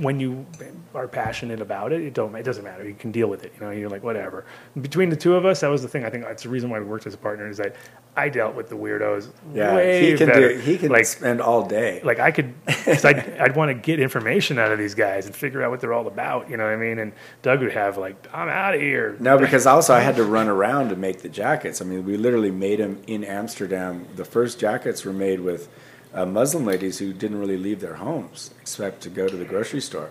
when 0.00 0.20
you 0.20 0.46
are 0.94 1.08
passionate 1.08 1.60
about 1.60 1.92
it, 1.92 2.02
it 2.02 2.14
don't 2.14 2.34
it 2.34 2.42
doesn't 2.42 2.64
matter. 2.64 2.86
You 2.86 2.94
can 2.94 3.12
deal 3.12 3.28
with 3.28 3.44
it. 3.44 3.52
You 3.54 3.60
know, 3.66 3.70
you're 3.70 3.90
like 3.90 4.02
whatever. 4.02 4.44
Between 4.80 5.10
the 5.10 5.16
two 5.16 5.34
of 5.34 5.44
us, 5.44 5.60
that 5.60 5.68
was 5.68 5.82
the 5.82 5.88
thing. 5.88 6.04
I 6.04 6.10
think 6.10 6.24
that's 6.24 6.42
the 6.42 6.48
reason 6.48 6.70
why 6.70 6.78
we 6.78 6.86
worked 6.86 7.06
as 7.06 7.14
a 7.14 7.18
partner 7.18 7.48
is 7.48 7.56
that 7.58 7.76
I 8.14 8.28
dealt 8.28 8.54
with 8.54 8.68
the 8.68 8.76
weirdos 8.76 9.30
yeah, 9.54 9.74
way 9.74 10.10
he 10.10 10.16
can 10.18 10.28
better. 10.28 10.54
do. 10.54 10.58
He 10.58 10.76
can 10.76 10.90
like 10.90 11.06
spend 11.06 11.40
all 11.40 11.66
day. 11.66 12.00
like 12.04 12.18
I 12.18 12.30
could, 12.30 12.54
cause 12.66 13.04
I'd, 13.04 13.18
I'd 13.40 13.56
want 13.56 13.70
to 13.70 13.74
get 13.74 14.00
information 14.00 14.58
out 14.58 14.70
of 14.70 14.78
these 14.78 14.94
guys 14.94 15.26
and 15.26 15.34
figure 15.34 15.62
out 15.62 15.70
what 15.70 15.80
they're 15.80 15.94
all 15.94 16.06
about. 16.06 16.50
You 16.50 16.58
know 16.58 16.64
what 16.64 16.74
I 16.74 16.76
mean? 16.76 16.98
And 16.98 17.12
Doug 17.40 17.60
would 17.60 17.72
have 17.72 17.96
like, 17.96 18.16
I'm 18.32 18.48
out 18.48 18.74
of 18.74 18.80
here. 18.80 19.16
No, 19.18 19.38
because 19.38 19.66
also 19.66 19.94
I 19.94 20.00
had 20.00 20.16
to 20.16 20.24
run 20.24 20.48
around 20.48 20.90
to 20.90 20.96
make 20.96 21.22
the 21.22 21.30
jackets. 21.30 21.80
I 21.80 21.86
mean, 21.86 22.04
we 22.04 22.18
literally 22.18 22.50
made 22.50 22.80
them 22.80 23.02
in 23.06 23.24
Amsterdam. 23.24 24.06
The 24.14 24.26
first 24.26 24.60
jackets 24.60 25.04
were 25.04 25.12
made 25.14 25.40
with 25.40 25.70
uh, 26.14 26.26
Muslim 26.26 26.64
ladies 26.64 26.98
who 26.98 27.12
didn't 27.12 27.38
really 27.38 27.56
leave 27.56 27.80
their 27.80 27.94
homes 27.94 28.50
except 28.60 29.02
to 29.02 29.10
go 29.10 29.28
to 29.28 29.36
the 29.36 29.44
grocery 29.44 29.80
store 29.80 30.10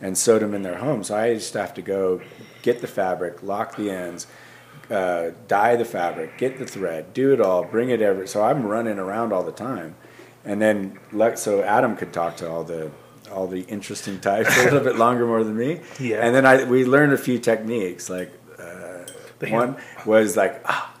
and 0.00 0.16
sewed 0.16 0.42
them 0.42 0.54
in 0.54 0.62
their 0.62 0.78
homes. 0.78 1.08
So 1.08 1.16
I 1.16 1.28
used 1.28 1.52
to 1.52 1.60
have 1.60 1.74
to 1.74 1.82
go 1.82 2.20
get 2.62 2.80
the 2.80 2.86
fabric, 2.86 3.42
lock 3.42 3.76
the 3.76 3.90
ends, 3.90 4.26
uh, 4.90 5.30
dye 5.48 5.76
the 5.76 5.84
fabric, 5.84 6.38
get 6.38 6.58
the 6.58 6.66
thread, 6.66 7.12
do 7.12 7.32
it 7.32 7.40
all, 7.40 7.64
bring 7.64 7.90
it 7.90 8.00
every. 8.00 8.26
So 8.26 8.42
I'm 8.42 8.64
running 8.64 8.98
around 8.98 9.32
all 9.32 9.42
the 9.42 9.52
time, 9.52 9.94
and 10.44 10.60
then 10.60 10.98
let 11.12 11.38
so 11.38 11.62
Adam 11.62 11.96
could 11.96 12.12
talk 12.12 12.36
to 12.38 12.50
all 12.50 12.64
the 12.64 12.90
all 13.30 13.46
the 13.46 13.60
interesting 13.62 14.18
types 14.18 14.56
a 14.58 14.64
little 14.64 14.80
bit 14.80 14.96
longer 15.04 15.26
more 15.26 15.44
than 15.44 15.56
me. 15.56 15.80
Yeah. 16.00 16.26
And 16.26 16.34
then 16.34 16.46
I 16.46 16.64
we 16.64 16.84
learned 16.84 17.12
a 17.12 17.18
few 17.18 17.38
techniques 17.38 18.10
like 18.10 18.32
uh, 18.58 19.04
one 19.48 19.76
was 20.04 20.36
like 20.36 20.60
ah, 20.64 20.92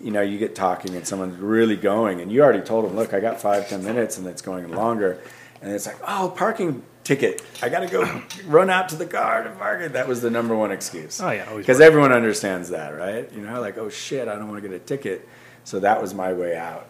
you 0.00 0.10
know, 0.10 0.20
you 0.20 0.38
get 0.38 0.54
talking 0.54 0.94
and 0.94 1.06
someone's 1.06 1.36
really 1.38 1.76
going, 1.76 2.20
and 2.20 2.30
you 2.30 2.42
already 2.42 2.60
told 2.60 2.84
them, 2.84 2.96
look, 2.96 3.12
I 3.12 3.20
got 3.20 3.40
five, 3.40 3.68
ten 3.68 3.84
minutes, 3.84 4.18
and 4.18 4.26
it's 4.26 4.42
going 4.42 4.70
longer, 4.70 5.20
and 5.60 5.72
it's 5.72 5.86
like, 5.86 5.96
oh, 6.06 6.32
parking 6.36 6.82
ticket, 7.04 7.42
I 7.62 7.68
got 7.68 7.80
to 7.80 7.88
go 7.88 8.22
run 8.46 8.70
out 8.70 8.90
to 8.90 8.96
the 8.96 9.06
car 9.06 9.42
to 9.42 9.50
park 9.50 9.80
it. 9.80 9.94
That 9.94 10.06
was 10.06 10.20
the 10.20 10.30
number 10.30 10.54
one 10.54 10.70
excuse. 10.70 11.20
Oh, 11.20 11.30
yeah, 11.30 11.52
because 11.56 11.80
everyone 11.80 12.12
understands 12.12 12.68
that, 12.70 12.90
right? 12.90 13.30
You 13.32 13.40
know, 13.40 13.60
like, 13.60 13.78
oh 13.78 13.88
shit, 13.88 14.28
I 14.28 14.36
don't 14.36 14.48
want 14.48 14.62
to 14.62 14.68
get 14.68 14.76
a 14.76 14.78
ticket, 14.78 15.28
so 15.64 15.80
that 15.80 16.00
was 16.00 16.14
my 16.14 16.32
way 16.32 16.56
out. 16.56 16.88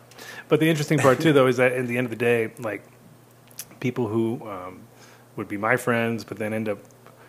But 0.48 0.60
the 0.60 0.68
interesting 0.68 0.98
part 0.98 1.20
too, 1.20 1.32
though, 1.32 1.46
is 1.46 1.56
that 1.58 1.72
at 1.72 1.86
the 1.86 1.96
end 1.96 2.06
of 2.06 2.10
the 2.10 2.16
day, 2.16 2.52
like 2.58 2.82
people 3.80 4.08
who 4.08 4.46
um, 4.48 4.80
would 5.36 5.48
be 5.48 5.56
my 5.56 5.76
friends, 5.76 6.24
but 6.24 6.36
then 6.36 6.52
end 6.52 6.68
up 6.68 6.78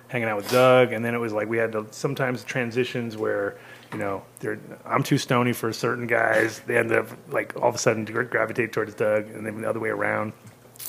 hanging 0.07 0.27
out 0.27 0.37
with 0.37 0.49
Doug, 0.51 0.91
and 0.91 1.05
then 1.05 1.13
it 1.13 1.19
was 1.19 1.31
like 1.31 1.47
we 1.47 1.57
had 1.57 1.71
to 1.71 1.85
sometimes 1.91 2.43
transitions 2.43 3.15
where 3.15 3.57
you 3.91 3.99
know 3.99 4.23
they're 4.39 4.59
I'm 4.85 5.03
too 5.03 5.17
stony 5.17 5.53
for 5.53 5.71
certain 5.73 6.07
guys. 6.07 6.59
They 6.67 6.77
end 6.77 6.91
up 6.91 7.07
like 7.29 7.55
all 7.55 7.69
of 7.69 7.75
a 7.75 7.79
sudden 7.79 8.05
gravitate 8.05 8.73
towards 8.73 8.93
Doug, 8.95 9.29
and 9.29 9.45
then 9.45 9.61
the 9.61 9.69
other 9.69 9.79
way 9.79 9.89
around. 9.89 10.33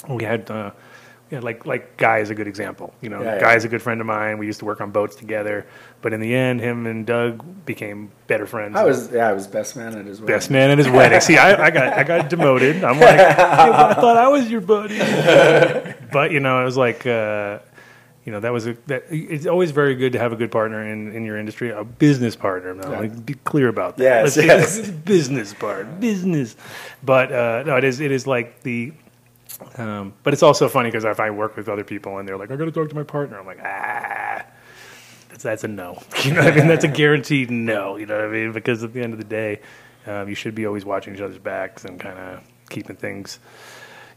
We 0.09 0.25
had. 0.25 0.51
Uh, 0.51 0.71
yeah, 1.31 1.39
like 1.39 1.65
like 1.65 1.97
Guy 1.97 2.19
is 2.19 2.31
a 2.31 2.35
good 2.35 2.49
example. 2.49 2.93
You 3.01 3.09
know, 3.09 3.23
Yeah, 3.23 3.35
yeah. 3.35 3.41
Guy 3.41 3.55
is 3.55 3.65
a 3.65 3.69
good 3.69 3.81
friend 3.83 4.01
of 4.01 4.07
mine. 4.07 4.39
We 4.39 4.47
used 4.47 4.59
to 4.61 4.65
work 4.65 4.81
on 4.81 4.91
boats 4.91 5.15
together, 5.15 5.65
but 6.03 6.13
in 6.13 6.21
the 6.21 6.35
end, 6.35 6.61
him 6.61 6.87
and 6.87 7.07
Doug 7.07 7.65
became 7.65 8.11
better 8.27 8.47
friends. 8.47 8.77
I 8.77 8.85
was, 8.85 9.13
yeah, 9.13 9.29
I 9.29 9.33
was 9.33 9.47
best 9.47 9.77
man 9.77 9.97
at 9.97 10.07
his 10.07 10.21
wedding. 10.21 10.35
Best 10.35 10.51
man 10.51 10.71
at 10.71 10.79
his 10.79 10.89
wedding. 10.89 11.21
See, 11.21 11.39
I, 11.39 11.67
I 11.67 11.71
got 11.71 11.93
I 11.93 12.03
got 12.03 12.29
demoted. 12.29 12.83
I'm 12.83 12.99
like, 12.99 13.17
"Yeah, 13.17 13.37
but 13.37 13.97
I 13.97 14.01
thought 14.01 14.17
I 14.17 14.27
was 14.27 14.51
your 14.51 14.61
buddy. 14.61 14.99
but 16.13 16.33
you 16.33 16.41
know, 16.41 16.63
it 16.63 16.65
was 16.65 16.77
like, 16.77 17.07
uh, 17.07 17.61
you 18.25 18.33
know, 18.33 18.41
that 18.41 18.53
was 18.53 18.67
a, 18.67 18.77
that. 18.87 19.05
It's 19.11 19.47
always 19.47 19.71
very 19.71 19.95
good 19.95 20.13
to 20.13 20.19
have 20.19 20.33
a 20.33 20.37
good 20.37 20.53
partner 20.53 20.87
in, 20.87 21.13
in 21.13 21.25
your 21.25 21.39
industry, 21.39 21.71
a 21.71 21.85
business 21.85 22.37
partner. 22.37 22.75
Now, 22.75 22.91
Yeah. 22.93 22.99
like, 23.01 23.27
be 23.27 23.35
clear 23.35 23.69
about 23.69 23.97
that. 23.97 24.05
Yes, 24.05 24.37
Let's- 24.37 24.79
yes. 24.79 24.91
business 25.05 25.55
part, 25.55 26.01
business. 26.01 26.57
But 27.03 27.33
uh, 27.33 27.63
no, 27.67 27.77
it 27.77 27.85
is 27.85 28.01
it 28.01 28.11
is 28.11 28.27
like 28.27 28.63
the. 28.63 28.93
Um, 29.77 30.15
but 30.23 30.33
it's 30.33 30.43
also 30.43 30.69
funny 30.69 30.89
because 30.89 31.05
if 31.05 31.21
I 31.21 31.31
work 31.31 31.57
with 31.57 31.69
other 31.69 31.85
people 31.85 32.19
and 32.19 32.27
they're 32.29 32.37
like, 32.39 32.51
I 32.51 32.57
got 32.57 32.65
to 32.67 32.73
talk 32.73 32.89
to 32.91 32.95
my 32.95 33.03
partner, 33.03 33.39
I'm 33.39 33.47
like, 33.47 33.59
ah, 33.63 34.45
that's 35.29 35.43
that's 35.43 35.65
a 35.65 35.69
no. 35.69 36.03
You 36.25 36.33
know 36.35 36.43
what 36.45 36.53
I 36.53 36.57
mean? 36.57 36.67
That's 36.69 36.85
a 36.85 36.89
guaranteed 36.89 37.51
no. 37.51 37.97
You 37.97 38.07
know 38.07 38.17
what 38.17 38.25
I 38.27 38.29
mean? 38.29 38.53
Because 38.53 38.83
at 38.85 38.93
the 38.93 39.03
end 39.03 39.13
of 39.13 39.19
the 39.19 39.25
day, 39.25 39.61
um, 40.07 40.29
you 40.29 40.35
should 40.35 40.55
be 40.55 40.67
always 40.67 40.85
watching 40.85 41.15
each 41.15 41.21
other's 41.21 41.39
backs 41.39 41.85
and 41.85 41.99
kind 42.01 42.19
of 42.19 42.41
keeping 42.71 42.97
things, 42.97 43.39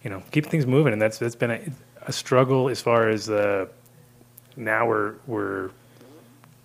you 0.03 0.09
know, 0.09 0.22
keeping 0.32 0.49
things 0.51 0.65
moving. 0.65 0.93
And 0.93 1.01
that's 1.01 1.17
that's 1.17 1.35
been 1.35 1.51
a, 1.51 1.61
a 2.03 2.11
struggle 2.14 2.69
as 2.69 2.80
far 2.82 3.09
as 3.09 3.30
uh, 3.30 3.65
now 4.56 4.88
we're 4.88 5.15
we're 5.27 5.69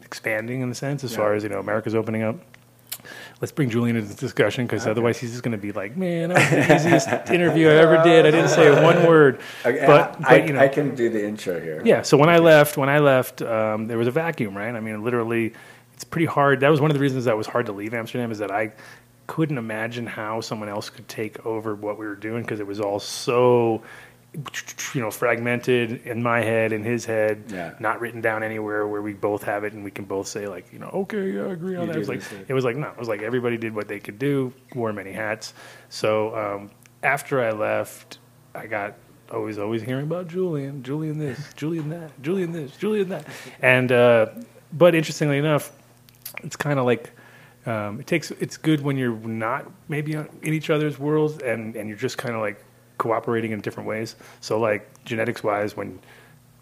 expanding 0.02 0.60
in 0.62 0.68
the 0.68 0.74
sense 0.74 1.04
as 1.04 1.12
Yeah. 1.12 1.18
far 1.18 1.34
as 1.34 1.42
you 1.42 1.48
know 1.48 1.58
America's 1.60 1.94
opening 1.94 2.22
up. 2.22 2.36
Let's 3.40 3.52
bring 3.52 3.70
Julian 3.70 3.94
into 3.96 4.08
this 4.08 4.16
discussion 4.16 4.66
because 4.66 4.86
otherwise 4.86 5.16
he's 5.18 5.30
just 5.30 5.42
going 5.44 5.52
to 5.52 5.58
be 5.58 5.70
like, 5.72 5.96
"Man, 5.96 6.30
that 6.30 6.38
was 6.38 6.66
the 6.68 6.74
easiest 6.74 7.08
interview 7.30 7.68
I 7.68 7.74
ever 7.74 8.02
did. 8.02 8.26
I 8.26 8.30
didn't 8.32 8.50
say 8.50 8.70
one 8.82 9.06
word." 9.06 9.40
Okay, 9.64 9.84
But, 9.86 10.16
I, 10.26 10.38
but 10.40 10.46
you 10.48 10.52
know, 10.54 10.60
I 10.60 10.68
can 10.68 10.94
do 10.96 11.08
the 11.08 11.24
intro 11.24 11.60
here. 11.60 11.80
yeah. 11.84 12.02
So 12.02 12.16
when 12.16 12.28
I 12.28 12.38
left, 12.38 12.76
when 12.76 12.88
I 12.88 12.98
left, 12.98 13.40
um, 13.40 13.86
there 13.86 13.96
was 13.96 14.08
a 14.08 14.10
vacuum, 14.10 14.56
right? 14.56 14.74
I 14.74 14.80
mean, 14.80 15.04
literally, 15.04 15.52
it's 15.94 16.02
pretty 16.04 16.26
hard. 16.26 16.60
That 16.60 16.70
was 16.70 16.80
one 16.80 16.90
of 16.90 16.96
the 16.96 17.00
reasons 17.00 17.26
that 17.26 17.36
was 17.36 17.46
hard 17.46 17.66
to 17.66 17.72
leave 17.72 17.94
Amsterdam 17.94 18.32
is 18.32 18.38
that 18.38 18.50
I 18.50 18.72
couldn't 19.28 19.58
imagine 19.58 20.06
how 20.06 20.40
someone 20.40 20.68
else 20.68 20.90
could 20.90 21.06
take 21.06 21.46
over 21.46 21.74
what 21.76 21.96
we 21.98 22.06
were 22.06 22.16
doing 22.16 22.42
because 22.42 22.58
it 22.60 22.66
was 22.66 22.80
all 22.80 22.98
so, 22.98 23.82
you 24.94 25.00
know, 25.00 25.10
fragmented 25.10 26.06
in 26.06 26.22
my 26.22 26.40
head, 26.40 26.72
in 26.72 26.84
his 26.84 27.04
head, 27.06 27.44
Yeah. 27.48 27.72
not 27.80 28.00
written 28.00 28.20
down 28.20 28.42
anywhere 28.42 28.86
where 28.86 29.00
we 29.02 29.14
both 29.14 29.42
have 29.44 29.64
it 29.64 29.72
and 29.72 29.82
we 29.82 29.90
can 29.90 30.04
both 30.04 30.26
say 30.28 30.46
like, 30.46 30.72
you 30.72 30.78
know, 30.78 30.88
okay, 30.92 31.30
yeah, 31.32 31.42
I 31.44 31.52
agree 31.52 31.76
on 31.76 31.82
You 31.82 31.86
that. 31.88 31.96
It 31.96 31.98
was 31.98 32.08
like 32.08 32.22
it 32.48 32.54
was 32.54 32.64
like 32.64 32.76
no, 32.76 32.88
it 32.88 32.98
was 32.98 33.08
like 33.08 33.22
everybody 33.22 33.56
did 33.56 33.74
what 33.74 33.88
they 33.88 33.98
could 33.98 34.18
do, 34.18 34.52
wore 34.74 34.92
many 34.92 35.12
hats. 35.12 35.54
So 35.88 36.36
um, 36.36 36.70
after 37.02 37.42
I 37.42 37.52
left, 37.52 38.18
I 38.54 38.66
got 38.66 38.94
always 39.32 39.58
always 39.58 39.82
hearing 39.82 40.04
about 40.04 40.28
Julian, 40.28 40.82
Julian 40.82 41.18
this, 41.18 41.52
Julian 41.56 41.88
that, 41.90 42.20
Julian 42.22 42.52
this, 42.52 42.76
Julian 42.76 43.08
that, 43.08 43.24
and 43.62 43.90
uh, 43.90 44.26
but 44.72 44.94
interestingly 44.94 45.38
enough, 45.38 45.72
it's 46.42 46.56
kind 46.56 46.78
of 46.78 46.84
like. 46.84 47.10
Um, 47.66 48.00
it 48.00 48.06
takes. 48.06 48.30
It's 48.30 48.56
good 48.56 48.80
when 48.80 48.96
you're 48.96 49.14
not 49.18 49.70
maybe 49.88 50.14
in 50.14 50.28
each 50.42 50.70
other's 50.70 50.98
worlds, 50.98 51.42
and, 51.42 51.76
and 51.76 51.86
you're 51.86 51.98
just 51.98 52.16
kind 52.16 52.34
of 52.34 52.40
like 52.40 52.64
cooperating 52.98 53.52
in 53.52 53.60
different 53.60 53.88
ways. 53.88 54.16
So 54.40 54.58
like 54.58 54.88
genetics 55.04 55.42
wise, 55.42 55.76
when 55.76 55.98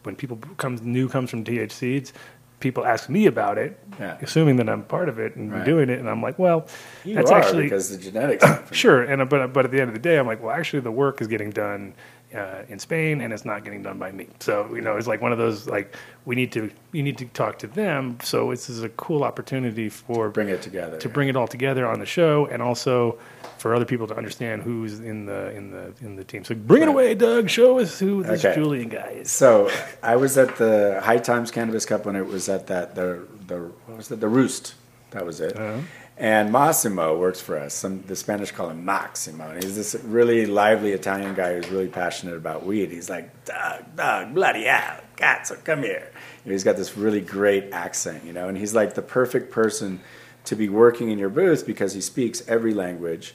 when 0.05 0.15
people 0.15 0.39
comes 0.59 0.83
new 0.83 1.09
comes 1.09 1.31
from 1.31 1.43
TH 1.43 1.73
seeds, 1.73 2.13
people 2.61 2.87
ask 2.87 3.09
me 3.11 3.27
about 3.27 3.59
it, 3.59 3.79
Yeah. 3.99 4.17
assuming 4.23 4.57
that 4.57 4.69
I'm 4.69 4.85
part 4.85 5.09
of 5.09 5.19
it 5.19 5.35
and 5.37 5.53
Right. 5.53 5.65
doing 5.65 5.91
it, 5.91 5.99
and 5.99 6.09
I'm 6.09 6.23
like, 6.23 6.39
well, 6.39 6.69
You 7.05 7.17
that's 7.17 7.31
actually 7.31 7.65
because 7.65 7.91
the 7.91 8.03
genetics. 8.11 8.45
sure. 8.73 9.03
And 9.03 9.29
but 9.29 9.53
but 9.53 9.65
at 9.65 9.71
the 9.73 9.81
end 9.81 9.89
of 9.89 9.95
the 9.95 10.01
day, 10.01 10.19
I'm 10.19 10.27
like, 10.27 10.43
well, 10.43 10.55
actually, 10.55 10.81
the 10.81 10.93
work 10.93 11.21
is 11.21 11.27
getting 11.27 11.51
done 11.51 11.95
uh, 12.35 12.63
in 12.69 12.79
Spain, 12.79 13.21
and 13.21 13.33
it's 13.33 13.45
not 13.45 13.65
getting 13.65 13.83
done 13.83 13.99
by 13.99 14.13
me. 14.13 14.29
So 14.41 14.75
you 14.75 14.81
know, 14.81 14.97
it's 14.97 15.07
like 15.07 15.21
one 15.21 15.33
of 15.33 15.39
those 15.39 15.67
like 15.67 15.95
we 16.25 16.35
need 16.35 16.53
to 16.53 16.71
you 16.93 17.03
need 17.03 17.19
to 17.19 17.27
talk 17.27 17.59
to 17.61 17.67
them. 17.67 18.19
So 18.23 18.51
this 18.51 18.69
is 18.69 18.83
a 18.83 18.89
cool 18.91 19.25
opportunity 19.25 19.89
for 19.89 20.31
bring 20.31 20.49
it 20.49 20.63
together. 20.63 20.99
to 20.99 21.09
bring 21.09 21.29
it 21.29 21.37
all 21.37 21.49
together 21.49 21.87
on 21.87 22.01
the 22.01 22.07
show, 22.07 22.47
and 22.47 22.61
also 22.63 23.19
for 23.59 23.75
other 23.75 23.85
people 23.87 24.07
to 24.07 24.17
understand 24.17 24.63
who's 24.63 25.01
in 25.01 25.27
the 25.27 25.51
in 25.57 25.71
the 25.71 25.93
in 26.01 26.17
the 26.17 26.25
team. 26.25 26.45
So 26.45 26.55
bring 26.55 26.83
it 26.83 26.89
away, 26.89 27.15
Doug. 27.15 27.49
Show 27.49 27.79
us 27.79 27.99
who 27.99 28.23
this 28.23 28.45
Okay. 28.45 28.55
Julian 28.55 28.89
guy 28.89 29.19
is. 29.21 29.31
So 29.31 29.71
I 30.03 30.17
was 30.17 30.37
at 30.37 30.57
the 30.57 31.01
High 31.03 31.19
Times 31.19 31.51
Cannabis 31.51 31.87
Cup 31.87 32.05
when 32.07 32.17
it 32.17 32.27
was 32.27 32.49
at 32.49 32.67
that 32.67 32.95
the 32.95 33.23
the 33.47 33.71
what 33.87 33.97
was 33.97 34.11
it 34.11 34.21
the 34.21 34.29
Roost 34.29 34.75
that 35.13 35.25
was 35.25 35.41
it. 35.41 35.57
Uh-huh. 35.57 35.81
And 36.19 36.51
Massimo 36.51 37.19
works 37.19 37.43
for 37.43 37.59
us. 37.59 37.75
Some 37.75 38.03
the 38.07 38.17
Spanish 38.17 38.51
call 38.51 38.71
him 38.71 38.87
Maximo, 38.87 39.51
and 39.51 39.63
he's 39.63 39.77
this 39.77 39.95
really 40.05 40.47
lively 40.47 40.93
Italian 40.93 41.35
guy 41.35 41.55
who's 41.55 41.69
really 41.71 41.89
passionate 41.89 42.37
about 42.37 42.65
weed. 42.65 42.91
He's 42.91 43.11
like 43.11 43.45
Doug, 43.45 43.97
Doug, 43.97 44.35
bloody 44.35 44.65
hell, 44.65 45.01
cazzo, 45.17 45.63
come 45.63 45.83
here. 45.83 46.11
Know, 46.47 46.53
he's 46.53 46.65
got 46.65 46.77
this 46.79 46.97
really 46.97 47.21
great 47.21 47.71
accent, 47.73 48.25
you 48.25 48.33
know, 48.33 48.49
and 48.49 48.57
he's 48.57 48.75
like 48.75 48.95
the 48.95 49.03
perfect 49.03 49.51
person 49.51 50.01
to 50.45 50.57
be 50.57 50.71
working 50.71 51.11
in 51.11 51.19
your 51.19 51.29
booth 51.29 51.67
because 51.67 51.93
he 51.93 52.01
speaks 52.01 52.43
every 52.49 52.73
language, 52.73 53.35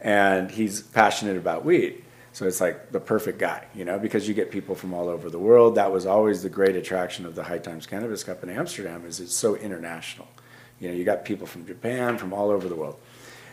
and 0.00 0.52
he's 0.52 0.82
passionate 0.82 1.36
about 1.36 1.64
weed. 1.64 2.04
So 2.32 2.46
it's 2.46 2.60
like 2.60 2.92
the 2.92 3.00
perfect 3.00 3.40
guy, 3.40 3.66
you 3.74 3.84
know, 3.84 3.98
because 3.98 4.28
you 4.28 4.34
get 4.34 4.52
people 4.52 4.76
from 4.76 4.94
all 4.94 5.08
over 5.08 5.30
the 5.30 5.38
world. 5.38 5.74
That 5.74 5.90
was 5.90 6.06
always 6.06 6.44
the 6.44 6.48
great 6.48 6.76
attraction 6.76 7.26
of 7.26 7.34
the 7.34 7.42
High 7.42 7.58
Times 7.58 7.86
Cannabis 7.86 8.22
Cup 8.22 8.44
in 8.44 8.50
Amsterdam 8.50 9.04
is 9.04 9.18
it's 9.18 9.34
so 9.34 9.56
international. 9.56 10.28
You 10.80 10.88
know, 10.88 10.94
you 10.94 11.04
got 11.04 11.24
people 11.24 11.46
from 11.46 11.66
Japan, 11.66 12.18
from 12.18 12.32
all 12.32 12.50
over 12.50 12.68
the 12.68 12.74
world. 12.74 12.98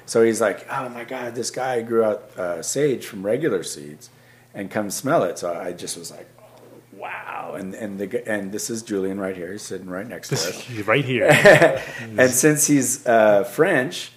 So 0.05 0.23
he's 0.23 0.39
like, 0.39 0.65
oh 0.71 0.87
my 0.89 1.03
God, 1.03 1.35
this 1.35 1.51
guy 1.51 1.81
grew 1.81 2.03
out 2.03 2.37
uh, 2.37 2.63
sage 2.63 3.05
from 3.05 3.25
regular 3.25 3.61
seeds 3.63 4.09
and 4.53 4.71
come 4.71 4.89
smell 4.89 5.23
it. 5.23 5.37
So 5.37 5.53
I 5.53 5.73
just 5.73 5.97
was 5.97 6.11
like, 6.11 6.27
wow. 6.93 7.55
And, 7.57 7.75
and, 7.75 7.99
the, 7.99 8.27
and 8.27 8.51
this 8.51 8.69
is 8.69 8.81
Julian 8.81 9.19
right 9.19 9.35
here. 9.35 9.51
He's 9.51 9.61
sitting 9.61 9.89
right 9.89 10.07
next 10.07 10.29
to 10.29 10.35
us. 10.35 10.61
He's 10.61 10.87
right 10.87 11.03
here. 11.03 11.27
and 11.99 12.31
since 12.31 12.67
he's 12.67 13.05
uh, 13.05 13.43
French, 13.43 14.11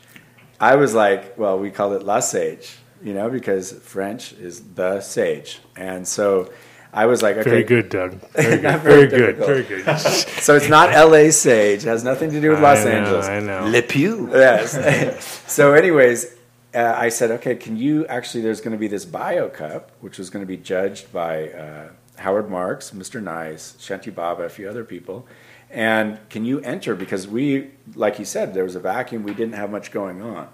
I 0.60 0.76
was 0.76 0.94
like, 0.94 1.36
well, 1.36 1.58
we 1.58 1.70
call 1.70 1.94
it 1.94 2.04
La 2.04 2.20
Sage, 2.20 2.76
you 3.02 3.12
know, 3.12 3.28
because 3.28 3.72
French 3.72 4.32
is 4.34 4.62
the 4.74 5.00
sage. 5.00 5.58
And 5.74 6.06
so 6.06 6.50
I 6.92 7.06
was 7.06 7.22
like, 7.22 7.36
okay. 7.36 7.50
Very 7.50 7.64
good, 7.64 7.88
Doug. 7.88 8.14
Very 8.32 8.60
good. 8.60 8.80
Very 8.80 9.06
very 9.06 9.08
good. 9.08 9.36
Very 9.36 9.62
good. 9.62 9.98
so 10.00 10.56
it's 10.56 10.68
not 10.68 10.90
LA 10.90 11.30
Sage. 11.30 11.84
It 11.84 11.88
has 11.88 12.02
nothing 12.02 12.30
to 12.30 12.40
do 12.40 12.50
with 12.50 12.58
I 12.58 12.62
Los 12.62 12.84
know, 12.84 12.90
Angeles. 12.90 13.26
I 13.26 13.40
know. 13.40 13.66
Le 13.66 13.82
Pew. 13.82 14.28
Yes. 14.32 15.42
so, 15.46 15.74
anyways, 15.74 16.34
uh, 16.74 16.94
I 16.96 17.08
said, 17.08 17.30
okay, 17.32 17.54
can 17.54 17.76
you 17.76 18.06
actually? 18.06 18.42
There's 18.42 18.60
going 18.60 18.72
to 18.72 18.78
be 18.78 18.88
this 18.88 19.04
bio 19.04 19.48
cup, 19.48 19.92
which 20.00 20.18
was 20.18 20.30
going 20.30 20.42
to 20.42 20.48
be 20.48 20.56
judged 20.56 21.12
by 21.12 21.50
uh, 21.50 21.88
Howard 22.16 22.50
Marks, 22.50 22.90
Mr. 22.90 23.22
Nice, 23.22 23.74
Shantibaba, 23.78 24.44
a 24.44 24.48
few 24.48 24.68
other 24.68 24.84
people. 24.84 25.26
And 25.70 26.18
can 26.28 26.44
you 26.44 26.58
enter? 26.60 26.96
Because 26.96 27.28
we, 27.28 27.70
like 27.94 28.18
you 28.18 28.24
said, 28.24 28.54
there 28.54 28.64
was 28.64 28.74
a 28.74 28.80
vacuum. 28.80 29.22
We 29.22 29.34
didn't 29.34 29.54
have 29.54 29.70
much 29.70 29.92
going 29.92 30.20
on, 30.20 30.48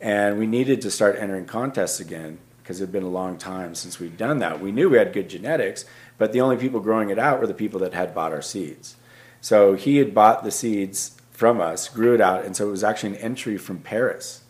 and 0.00 0.40
we 0.40 0.48
needed 0.48 0.80
to 0.82 0.90
start 0.90 1.16
entering 1.16 1.46
contests 1.46 2.00
again 2.00 2.38
because 2.68 2.82
it 2.82 2.84
had 2.84 2.92
been 2.92 3.02
a 3.02 3.08
long 3.08 3.38
time 3.38 3.74
since 3.74 3.98
we'd 3.98 4.18
done 4.18 4.40
that. 4.40 4.60
We 4.60 4.72
knew 4.72 4.90
we 4.90 4.98
had 4.98 5.14
good 5.14 5.30
genetics, 5.30 5.86
but 6.18 6.34
the 6.34 6.42
only 6.42 6.58
people 6.58 6.80
growing 6.80 7.08
it 7.08 7.18
out 7.18 7.40
were 7.40 7.46
the 7.46 7.54
people 7.54 7.80
that 7.80 7.94
had 7.94 8.14
bought 8.14 8.30
our 8.30 8.42
seeds. 8.42 8.96
So 9.40 9.72
he 9.72 9.96
had 9.96 10.14
bought 10.14 10.44
the 10.44 10.50
seeds 10.50 11.16
from 11.30 11.62
us, 11.62 11.88
grew 11.88 12.14
it 12.14 12.20
out, 12.20 12.44
and 12.44 12.54
so 12.54 12.68
it 12.68 12.70
was 12.70 12.84
actually 12.84 13.16
an 13.16 13.22
entry 13.22 13.56
from 13.56 13.78
Paris. 13.78 14.42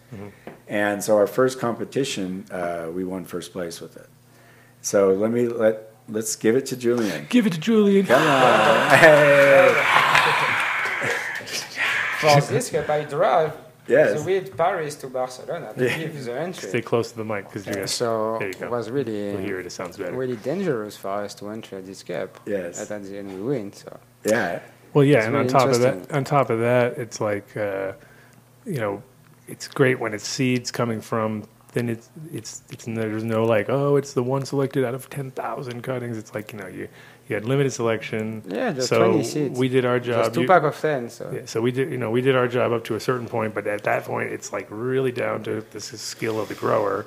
And 0.67 1.05
so 1.05 1.17
our 1.17 1.29
first 1.29 1.61
competition, 1.61 2.45
uh, 2.51 2.89
we 2.93 3.05
won 3.05 3.25
first 3.25 3.53
place 3.53 3.81
with 3.81 3.97
it. 3.97 4.09
So 4.81 5.13
let 5.13 5.31
me 5.31 5.47
let 5.47 5.93
let's 6.09 6.35
give 6.35 6.57
it 6.57 6.67
to 6.67 6.77
Julian. 6.77 7.27
Give 7.29 7.47
it 7.47 7.53
to 7.53 7.61
Julian. 7.61 8.05
Come 8.05 8.21
on. 8.21 8.91
Hey. 12.19 12.41
For 12.41 12.53
this 12.53 12.71
cup, 12.71 12.91
I 12.91 13.05
drive 13.05 13.53
Yes. 13.89 14.19
So 14.19 14.25
we 14.27 14.35
had 14.35 14.57
Paris 14.57 14.95
to 14.97 15.07
Barcelona 15.09 15.73
to 15.77 15.85
Yeah. 15.85 15.99
give 15.99 16.25
the 16.25 16.39
entry. 16.39 16.69
Stay 16.69 16.83
close 16.83 17.11
to 17.13 17.17
the 17.17 17.25
mic 17.25 17.45
because 17.47 17.67
you're 17.67 17.87
So 17.87 18.37
there 18.39 18.49
you 18.49 18.55
go. 18.55 18.67
it 18.67 18.71
was 18.71 18.91
really 18.91 19.33
We'll 19.33 19.39
hear 19.39 19.61
it. 19.61 19.67
It 19.67 19.73
sounds 19.73 19.97
better. 19.97 20.13
really 20.13 20.37
dangerous 20.37 20.97
for 20.97 21.09
us 21.25 21.35
to 21.37 21.49
enter 21.51 21.81
this 21.81 22.03
cup. 22.03 22.39
Yes. 22.47 22.81
And 22.81 22.91
at 22.91 23.03
the 23.11 23.19
end 23.19 23.35
we 23.35 23.41
win. 23.43 23.73
So 23.73 23.99
Yeah. 24.25 24.61
Well, 24.95 25.05
yeah, 25.05 25.19
It's 25.19 25.27
and 25.27 25.37
on 25.37 25.47
top 25.49 25.69
of 25.69 25.81
that, 25.81 26.13
on 26.13 26.25
top 26.25 26.51
of 26.51 26.61
that, 26.61 26.97
it's 26.99 27.21
like 27.21 27.57
uh, 27.57 27.93
you 28.65 28.81
know, 28.81 29.03
it's 29.47 29.67
great 29.69 29.99
when 30.01 30.13
it's 30.15 30.27
seeds 30.27 30.71
coming 30.71 31.01
from. 31.01 31.45
Then 31.75 31.91
it's 31.91 32.09
it's 32.33 32.63
it's 32.71 32.87
there's 32.87 33.25
no 33.25 33.45
like 33.45 33.69
oh 33.69 33.97
it's 33.97 34.15
the 34.15 34.23
one 34.23 34.45
selected 34.47 34.85
out 34.87 34.95
of 34.95 35.09
ten 35.11 35.31
thousand 35.31 35.83
cuttings. 35.83 36.17
It's 36.17 36.35
like 36.35 36.53
you 36.53 36.59
know 36.59 36.67
you 36.67 36.89
you 37.29 37.35
had 37.35 37.45
limited 37.45 37.73
selection. 37.73 38.43
Yeah, 38.47 38.73
just 38.73 38.89
so 38.89 39.09
20 39.11 39.25
seeds. 39.25 39.59
we 39.59 39.69
did 39.69 39.85
our 39.85 40.01
job. 40.01 40.25
Just 40.25 40.35
two 40.35 40.43
You- 40.43 40.47
pack 40.47 40.63
of 40.63 40.79
ten. 40.81 41.11
So 41.11 41.31
yeah, 41.33 41.41
so 41.45 41.61
we 41.61 41.71
did, 41.73 41.91
you 41.91 41.99
know, 41.99 42.11
we 42.11 42.21
did 42.23 42.35
our 42.35 42.49
job 42.49 42.73
up 42.73 42.85
to 42.85 42.95
a 42.95 43.01
certain 43.01 43.27
point, 43.29 43.55
but 43.55 43.67
at 43.67 43.85
that 43.85 44.05
point, 44.05 44.31
it's 44.31 44.53
like 44.53 44.67
really 44.71 45.13
down 45.13 45.43
to 45.45 45.63
the 45.71 45.81
skill 45.81 46.41
of 46.41 46.49
the 46.49 46.55
grower. 46.55 47.07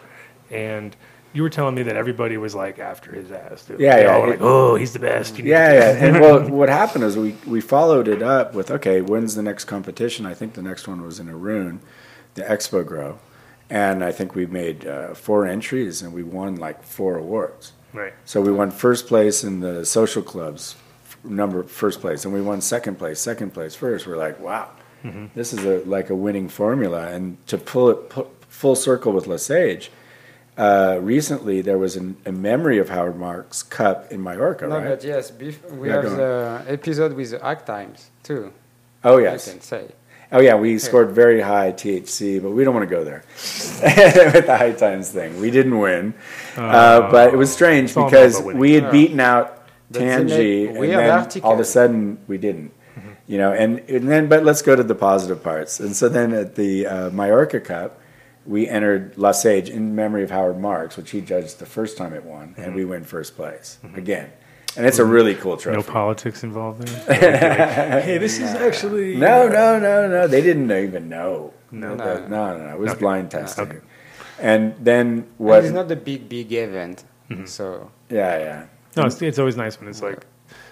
And 0.52 0.96
you 1.34 1.44
were 1.44 1.50
telling 1.50 1.76
me 1.76 1.84
that 1.84 1.96
everybody 1.96 2.36
was 2.38 2.54
like 2.54 2.78
after 2.78 3.14
his 3.14 3.32
ass. 3.32 3.64
Dude. 3.64 3.80
Yeah, 3.80 3.96
They 3.96 4.04
yeah, 4.04 4.14
all 4.14 4.22
were 4.22 4.28
like, 4.32 4.42
oh, 4.42 4.76
he's 4.76 4.94
the 4.94 5.00
best. 5.00 5.38
You 5.40 5.46
Yeah, 5.46 5.74
yeah. 5.74 6.06
And 6.06 6.20
well, 6.20 6.50
what 6.50 6.68
happened 6.70 7.04
is 7.06 7.18
we, 7.18 7.36
we 7.48 7.62
followed 7.62 8.08
it 8.08 8.22
up 8.22 8.54
with 8.54 8.70
okay, 8.70 9.02
when's 9.02 9.36
the 9.36 9.42
next 9.42 9.66
competition? 9.66 10.26
I 10.26 10.34
think 10.34 10.54
the 10.54 10.62
next 10.62 10.88
one 10.88 11.02
was 11.02 11.20
in 11.20 11.28
Irun, 11.28 11.80
the 12.36 12.42
Expo 12.44 12.86
Grow, 12.86 13.18
and 13.70 14.04
I 14.04 14.12
think 14.12 14.36
we 14.36 14.46
made 14.46 14.86
uh, 14.86 15.14
four 15.14 15.46
entries 15.48 16.02
and 16.02 16.12
we 16.14 16.22
won 16.22 16.58
like 16.58 16.84
four 16.84 17.18
awards. 17.18 17.72
Right. 17.94 18.14
So 18.26 18.42
we 18.42 18.52
won 18.52 18.72
first 18.72 19.08
place 19.08 19.44
in 19.44 19.60
the 19.60 19.86
social 19.86 20.22
clubs, 20.24 20.76
number 21.24 21.64
first 21.64 22.00
place, 22.02 22.26
and 22.26 22.34
we 22.34 22.42
won 22.42 22.62
second 22.62 22.96
place, 22.98 23.20
second 23.20 23.54
place, 23.54 23.76
first. 23.76 24.08
We're 24.08 24.18
like, 24.18 24.40
wow, 24.40 24.70
Mhm. 25.04 25.30
this 25.36 25.52
is 25.54 25.64
a 25.66 25.80
like 25.90 26.10
a 26.10 26.16
winning 26.16 26.48
formula. 26.50 27.08
And 27.10 27.38
to 27.48 27.58
pull 27.58 27.90
it 27.90 28.10
pu- 28.10 28.28
full 28.50 28.76
circle 28.76 29.12
with 29.12 29.28
Lesage. 29.28 29.92
Uh, 30.58 31.00
recently, 31.02 31.62
there 31.62 31.78
was 31.78 31.96
an, 31.96 32.18
a 32.26 32.32
memory 32.32 32.78
of 32.78 32.90
Howard 32.90 33.18
Marks 33.18 33.64
Cup 33.64 34.12
in 34.12 34.22
Mallorca, 34.22 34.68
no, 34.68 34.78
right? 34.78 34.90
but 34.90 35.04
yes, 35.04 35.32
bef- 35.32 35.72
we 35.72 35.88
Yeah, 35.88 35.96
have 35.96 36.04
go 36.04 36.16
the 36.18 36.64
episode 36.72 37.14
with 37.14 37.32
the 37.32 37.44
Act 37.44 37.66
Times 37.66 38.10
too. 38.22 38.52
Oh 39.04 39.18
yes. 39.18 39.48
I 39.48 39.52
can 39.52 39.62
say. 39.62 39.86
Oh 40.32 40.40
yeah, 40.40 40.56
we 40.56 40.80
scored 40.80 41.12
very 41.12 41.42
high 41.42 41.74
THC, 41.74 42.42
but 42.42 42.52
we 42.52 42.64
don't 42.64 42.74
want 42.74 42.88
to 42.88 42.96
go 42.96 43.04
there. 43.04 43.24
With 44.34 44.46
the 44.46 44.58
high 44.58 44.72
times 44.72 45.10
thing. 45.10 45.42
We 45.42 45.52
didn't 45.52 45.78
win, 45.78 46.14
uh, 46.56 47.12
but 47.12 47.34
it 47.34 47.38
was 47.38 47.52
strange 47.52 47.90
It's 47.90 47.98
all 47.98 48.08
about 48.08 48.12
because 48.12 48.42
we 48.42 48.74
had 48.74 48.92
beaten 48.92 49.20
out 49.20 49.68
Tangie, 49.92 50.70
and 50.70 50.78
then 50.92 51.42
all 51.44 51.54
of 51.54 51.60
a 51.60 51.66
sudden 51.66 52.18
we 52.28 52.38
didn't. 52.38 52.74
You 53.28 53.38
know, 53.38 53.54
and, 53.54 53.80
and 53.90 54.10
then 54.10 54.28
but 54.28 54.44
let's 54.44 54.62
go 54.62 54.76
to 54.76 54.84
the 54.84 54.96
positive 54.96 55.42
parts. 55.42 55.80
And 55.80 55.96
so 55.96 56.10
then 56.10 56.34
at 56.34 56.56
the 56.56 56.86
uh, 56.86 57.10
Mallorca 57.12 57.62
Cup, 57.62 58.00
we 58.46 58.68
entered 58.68 59.18
La 59.18 59.32
Sage 59.32 59.70
in 59.70 59.96
memory 59.96 60.24
of 60.24 60.32
Howard 60.32 60.60
Marks, 60.60 60.98
which 60.98 61.12
he 61.12 61.22
judged 61.22 61.60
the 61.60 61.66
first 61.66 61.98
time 61.98 62.14
it 62.14 62.26
won, 62.26 62.56
and 62.58 62.76
we 62.76 62.84
win 62.84 63.04
first 63.04 63.36
place 63.36 63.78
again. 63.96 64.32
And 64.78 64.86
it's 64.86 65.00
a 65.00 65.06
really 65.06 65.36
cool 65.36 65.58
trophy. 65.58 65.78
No 65.78 65.84
politics 65.84 66.44
involved 66.44 66.88
there. 66.88 68.02
hey, 68.02 68.18
this 68.18 68.40
is 68.40 68.52
actually 68.56 69.16
No, 69.18 69.48
no, 69.48 69.80
no, 69.80 70.08
no. 70.08 70.28
They 70.28 70.42
didn't 70.42 70.72
even 70.72 71.10
know. 71.10 71.54
No. 71.72 71.96
no, 71.96 72.18
no, 72.18 72.28
no. 72.28 72.58
no. 72.58 72.74
It 72.74 72.80
was 72.80 72.92
Okay. 72.92 73.00
blind 73.00 73.32
testing. 73.32 73.68
Okay. 73.68 73.80
And 74.40 74.74
then 74.80 75.28
And 75.40 75.66
it's 75.66 75.72
not 75.74 75.88
the 75.88 75.96
big 75.96 76.28
big 76.30 76.52
event, 76.54 77.04
Mm-hmm. 77.30 77.46
so 77.46 77.92
yeah, 78.10 78.38
yeah. 78.40 78.66
No, 78.98 79.04
it's, 79.06 79.22
it's 79.22 79.40
always 79.40 79.56
nice 79.56 79.80
when 79.80 79.88
it's 79.90 80.02
like 80.02 80.26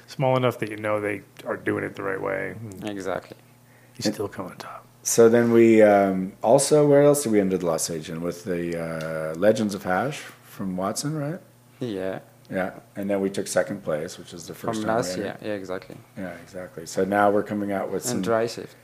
small 0.07 0.35
enough 0.35 0.59
that 0.59 0.69
you 0.69 0.77
know 0.77 0.99
they 0.99 1.21
are 1.45 1.55
doing 1.55 1.83
it 1.85 1.95
the 1.95 2.03
right 2.03 2.21
way. 2.21 2.55
exactly. 2.83 3.37
You 3.97 4.11
still 4.11 4.27
come 4.27 4.47
on 4.47 4.57
top. 4.57 4.85
So 5.03 5.29
then 5.29 5.51
we 5.51 5.81
um, 5.81 6.33
also 6.41 6.85
where 6.87 7.03
else 7.03 7.23
did 7.23 7.31
we 7.31 7.39
end 7.39 7.51
the 7.51 7.65
Los 7.65 7.89
Angeles 7.89 8.21
with 8.21 8.43
the 8.45 8.63
uh, 8.77 9.35
Legends 9.35 9.73
of 9.75 9.83
Hash 9.83 10.17
from 10.43 10.75
Watson, 10.75 11.15
right? 11.17 11.39
Yeah, 11.79 12.19
Yeah, 12.51 12.71
and 12.95 13.09
then 13.09 13.21
we 13.21 13.29
took 13.29 13.47
second 13.47 13.83
place, 13.83 14.17
which 14.17 14.33
is 14.33 14.47
the 14.47 14.53
first 14.55 14.79
from 14.79 14.87
time. 14.87 14.95
last 14.97 15.15
we 15.17 15.23
year. 15.23 15.31
entered. 15.33 15.45
Yeah, 15.47 15.53
exactly. 15.53 15.97
Yeah, 16.17 16.33
exactly. 16.43 16.85
So 16.87 17.05
now 17.05 17.29
we're 17.29 17.43
coming 17.43 17.71
out 17.71 17.91
with 17.91 18.03
some 18.03 18.17
And 18.17 18.23
dry 18.23 18.47
shift. 18.47 18.75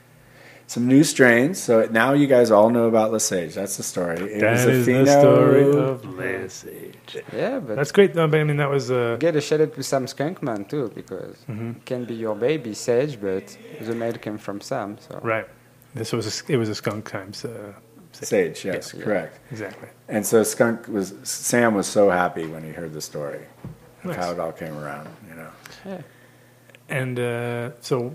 some 0.68 0.86
new 0.86 1.02
strains. 1.04 1.58
So 1.58 1.88
now 1.90 2.12
you 2.12 2.26
guys 2.28 2.50
all 2.52 2.70
know 2.70 2.86
about 2.86 3.12
Lesage. 3.12 3.54
That's 3.54 3.76
the 3.76 3.82
story. 3.82 4.16
It 4.18 4.22
was 4.34 4.40
That 4.40 4.68
a 4.68 4.70
is 4.72 4.86
the 4.86 4.92
Fino- 4.92 5.20
story 5.20 5.64
of 5.90 6.04
Lesage. 6.18 7.16
Yeah, 7.34 7.58
but 7.58 7.76
That's 7.76 7.92
great. 7.92 8.14
though, 8.14 8.28
but 8.28 8.40
I 8.40 8.44
mean, 8.44 8.56
that 8.58 8.70
was 8.70 8.90
uh, 8.90 9.16
get 9.18 9.34
a 9.36 9.40
shout 9.40 9.60
out 9.60 9.74
to 9.74 9.82
Sam 9.82 10.06
Skunkman 10.06 10.68
too, 10.68 10.90
because 10.94 11.36
Mhm. 11.48 11.76
it 11.76 11.84
can 11.84 12.04
be 12.04 12.14
your 12.14 12.34
baby 12.36 12.72
Sage, 12.74 13.20
but 13.20 13.56
the 13.80 13.94
mail 13.94 14.14
came 14.14 14.38
from 14.38 14.60
Sam. 14.60 14.96
So 15.08 15.18
right. 15.22 15.46
This 15.94 16.12
was 16.12 16.26
a, 16.28 16.52
it 16.52 16.56
was 16.58 16.68
a 16.68 16.74
skunk 16.74 17.08
times. 17.10 17.44
Uh, 17.44 17.72
Sage, 18.24 18.64
yes, 18.64 18.94
Yeah. 18.94 19.04
correct. 19.04 19.38
Exactly. 19.50 19.88
And 20.08 20.24
so 20.26 20.42
Skunk 20.42 20.88
was 20.88 21.14
Sam 21.24 21.74
was 21.74 21.86
so 21.86 22.10
happy 22.10 22.46
when 22.46 22.62
he 22.62 22.70
heard 22.70 22.92
the 22.92 23.00
story 23.00 23.40
of 24.04 24.04
Nice. 24.10 24.16
how 24.16 24.30
it 24.32 24.38
all 24.38 24.52
came 24.52 24.76
around. 24.78 25.08
You 25.28 25.34
know, 25.36 25.50
yeah. 25.84 26.00
And 26.88 27.18
uh, 27.18 27.70
so, 27.80 28.12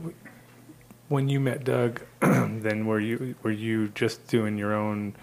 when 1.10 1.28
you 1.30 1.40
met 1.40 1.64
Doug, 1.64 2.02
then 2.22 2.86
were 2.86 3.00
you 3.00 3.36
were 3.44 3.52
you 3.52 3.90
just 3.90 4.28
doing 4.28 4.58
your 4.58 4.74
own, 4.74 5.14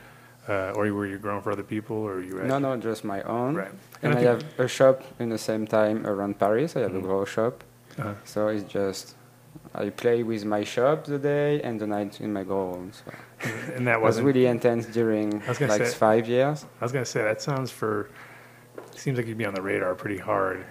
uh, 0.48 0.72
or 0.76 0.92
were 0.92 1.06
you 1.06 1.18
growing 1.18 1.40
for 1.42 1.52
other 1.52 1.62
people, 1.62 1.96
or 1.96 2.20
you? 2.20 2.34
No, 2.42 2.58
no, 2.58 2.76
just 2.76 3.04
my 3.04 3.22
own. 3.22 3.54
Right. 3.54 3.70
And, 4.02 4.12
And 4.12 4.14
I 4.14 4.20
I 4.20 4.24
have 4.34 4.44
a 4.58 4.68
shop 4.68 5.02
in 5.18 5.30
the 5.30 5.38
same 5.38 5.66
time 5.66 6.06
around 6.06 6.38
Paris. 6.38 6.76
I 6.76 6.80
have 6.80 6.92
Mhm. 6.92 6.98
a 6.98 7.02
grow 7.02 7.24
shop. 7.24 7.64
Uh-huh. 7.98 8.14
So 8.24 8.48
it's 8.48 8.70
just 8.72 9.14
I 9.74 9.90
play 9.90 10.22
with 10.22 10.44
my 10.44 10.64
shop 10.64 11.04
the 11.04 11.18
day 11.18 11.60
and 11.62 11.80
the 11.80 11.86
night 11.86 12.20
in 12.20 12.32
my 12.32 12.40
room. 12.40 12.92
So 12.92 13.12
And 13.74 13.86
that 13.86 13.96
it 13.96 14.02
was 14.02 14.20
really 14.20 14.46
intense 14.46 14.86
during 14.86 15.40
like 15.46 15.56
say- 15.56 15.86
five 15.86 16.28
years. 16.28 16.64
I 16.80 16.84
was 16.84 16.92
gonna 16.92 17.04
say 17.04 17.22
that 17.22 17.40
sounds 17.42 17.70
for. 17.70 18.10
Seems 18.96 19.16
like 19.16 19.26
you'd 19.28 19.38
be 19.38 19.44
on 19.44 19.54
the 19.54 19.62
radar 19.62 19.94
pretty 19.94 20.18
hard 20.18 20.64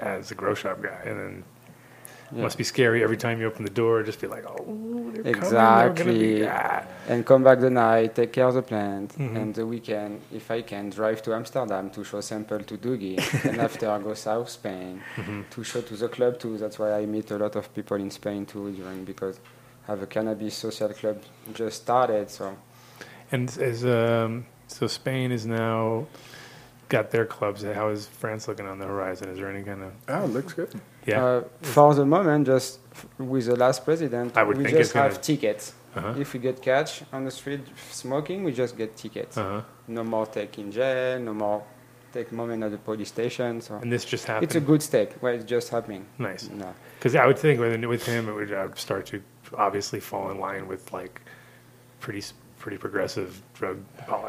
as 0.00 0.30
a 0.32 0.34
grow 0.34 0.54
shop 0.54 0.82
guy, 0.82 1.00
and 1.04 1.18
then 1.18 1.44
Yeah. 2.34 2.42
must 2.42 2.56
be 2.58 2.64
scary 2.64 3.02
every 3.04 3.16
time 3.18 3.40
you 3.40 3.46
open 3.46 3.62
the 3.64 3.70
door. 3.82 4.02
Just 4.02 4.20
be 4.20 4.26
like, 4.26 4.44
oh, 4.48 4.64
they're 5.14 5.34
coming, 5.34 5.36
Exactly. 5.36 6.46
ah." 6.48 6.82
And 7.08 7.26
come 7.26 7.42
back 7.44 7.58
the 7.60 7.68
night, 7.70 8.14
take 8.14 8.32
care 8.32 8.46
of 8.46 8.54
the 8.54 8.62
plant, 8.62 9.12
Mhm. 9.18 9.36
and 9.36 9.54
the 9.54 9.66
weekend, 9.66 10.20
if 10.32 10.50
I 10.50 10.62
can, 10.62 10.88
drive 10.90 11.20
to 11.22 11.34
Amsterdam 11.34 11.90
to 11.90 12.04
show 12.04 12.20
sample 12.22 12.60
to 12.70 12.74
Doogie, 12.78 13.18
and 13.44 13.60
after 13.68 13.90
I 13.90 13.98
go 13.98 14.14
South 14.14 14.48
Spain 14.48 15.02
Mhm. 15.16 15.44
to 15.50 15.64
show 15.64 15.80
to 15.82 15.94
the 15.96 16.08
club 16.08 16.38
too. 16.38 16.56
That's 16.58 16.78
why 16.78 16.90
I 17.00 17.06
meet 17.06 17.30
a 17.30 17.38
lot 17.38 17.54
of 17.56 17.64
people 17.74 17.96
in 17.98 18.10
Spain 18.10 18.46
too 18.46 18.70
during 18.72 19.04
because 19.04 19.38
I 19.86 19.90
have 19.92 20.02
a 20.02 20.06
cannabis 20.06 20.54
social 20.54 20.88
club 21.00 21.18
just 21.52 21.76
started. 21.82 22.30
So 22.30 22.56
And 23.32 23.48
as 23.60 23.84
um, 23.84 24.46
so, 24.68 24.86
Spain 24.86 25.32
is 25.32 25.44
now 25.46 26.06
got 26.96 27.10
their 27.14 27.26
clubs. 27.36 27.58
How 27.80 27.88
is 27.96 28.00
France 28.22 28.42
looking 28.48 28.66
on 28.72 28.76
the 28.82 28.86
horizon? 28.94 29.24
Is 29.32 29.36
there 29.38 29.50
any 29.56 29.64
kind 29.70 29.82
of 29.86 29.90
oh, 30.14 30.24
it 30.28 30.32
looks 30.36 30.52
good. 30.60 30.72
yeah? 31.06 31.24
uh, 31.24 31.44
for 31.74 31.94
the 32.00 32.06
moment, 32.16 32.40
just 32.54 32.70
with 33.18 33.46
the 33.46 33.56
last 33.64 33.78
president, 33.88 34.28
I 34.36 34.42
would 34.46 34.58
we 34.58 34.64
think 34.64 34.76
just 34.76 34.90
it's 34.90 34.92
gonna- 34.92 35.08
have 35.08 35.20
tickets. 35.32 35.64
Uh-huh. 35.94 36.14
If 36.24 36.28
we 36.32 36.38
get 36.48 36.56
catch 36.70 36.90
on 37.12 37.20
the 37.28 37.30
street 37.40 37.64
smoking, 37.90 38.38
we 38.46 38.50
just 38.62 38.74
get 38.82 38.90
tickets. 39.02 39.36
Uh-huh. 39.36 39.60
No 39.88 40.02
more 40.14 40.26
take 40.38 40.52
in 40.62 40.68
jail, 40.78 41.18
no 41.28 41.34
more 41.44 41.58
take 42.14 42.28
moment 42.40 42.62
at 42.66 42.70
the 42.70 42.78
police 42.88 43.08
station. 43.16 43.60
So 43.60 43.72
And 43.82 43.90
this 43.94 44.04
just 44.14 44.24
happened. 44.26 44.44
it's 44.44 44.54
a 44.62 44.64
good 44.70 44.82
step. 44.90 45.08
Well, 45.22 45.34
it's 45.34 45.44
just 45.56 45.68
happening. 45.76 46.02
Nice. 46.18 46.42
No. 46.62 46.68
Because 46.98 47.14
I 47.14 47.26
would 47.28 47.38
think 47.44 47.60
with, 47.60 47.84
with 47.94 48.04
him, 48.06 48.22
it 48.30 48.34
would 48.38 48.52
uh, 48.52 48.68
start 48.74 49.04
to 49.12 49.16
obviously 49.66 50.00
fall 50.00 50.30
in 50.32 50.38
line 50.48 50.64
with 50.72 50.82
like 50.92 51.14
pretty 52.00 52.22
pretty 52.62 52.78
progressive 52.78 53.30
drug. 53.58 53.76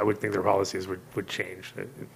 I 0.02 0.04
would 0.08 0.18
think 0.20 0.34
their 0.34 0.48
policies 0.54 0.86
would, 0.90 1.02
would 1.16 1.28
change. 1.40 1.66
It- 1.78 1.90
it- 2.02 2.08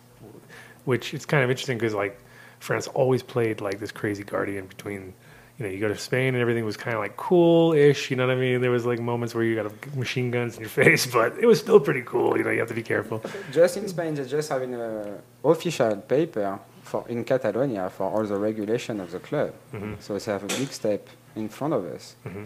which 0.87 1.13
it's 1.15 1.25
kind 1.33 1.43
of 1.43 1.49
interesting 1.49 1.77
because 1.77 1.93
like 1.93 2.15
France 2.59 2.87
always 3.01 3.21
played 3.33 3.61
like 3.67 3.77
this 3.83 3.91
crazy 3.91 4.23
guardian 4.23 4.65
between. 4.67 5.13
You 5.59 5.65
know, 5.65 5.71
you 5.73 5.79
go 5.79 5.87
to 5.87 5.97
Spain 5.97 6.29
and 6.35 6.41
everything 6.45 6.65
was 6.65 6.77
kind 6.77 6.93
of 6.97 7.01
like 7.05 7.15
cool-ish. 7.17 8.11
You 8.11 8.15
know 8.17 8.27
what 8.27 8.37
I 8.37 8.39
mean? 8.39 8.61
There 8.61 8.69
was 8.69 8.85
like 8.85 8.99
moments 8.99 9.33
where 9.33 9.43
you 9.43 9.55
got 9.61 9.65
a- 9.71 9.97
machine 9.97 10.29
guns 10.29 10.51
in 10.55 10.61
your 10.61 10.69
face, 10.83 11.03
but 11.07 11.29
it 11.43 11.47
was 11.47 11.57
still 11.65 11.79
pretty 11.79 12.03
cool. 12.13 12.37
You 12.37 12.43
know, 12.43 12.51
you 12.51 12.59
have 12.59 12.67
to 12.75 12.75
be 12.83 12.83
careful. 12.93 13.17
Just 13.51 13.75
in 13.77 13.87
Spain, 13.87 14.13
they're 14.13 14.25
just 14.37 14.49
having 14.49 14.75
a 14.75 15.17
official 15.43 15.95
paper 16.13 16.59
for 16.83 17.01
in 17.09 17.23
Catalonia 17.23 17.89
for 17.89 18.03
all 18.03 18.23
the 18.23 18.37
regulation 18.37 18.99
of 18.99 19.09
the 19.09 19.19
club. 19.29 19.51
Mhm. 19.73 19.95
So 19.99 20.09
they 20.19 20.31
have 20.31 20.43
a 20.43 20.51
big 20.59 20.71
step 20.81 21.03
in 21.35 21.49
front 21.49 21.73
of 21.73 21.83
us. 21.95 22.15
Mhm. 22.27 22.45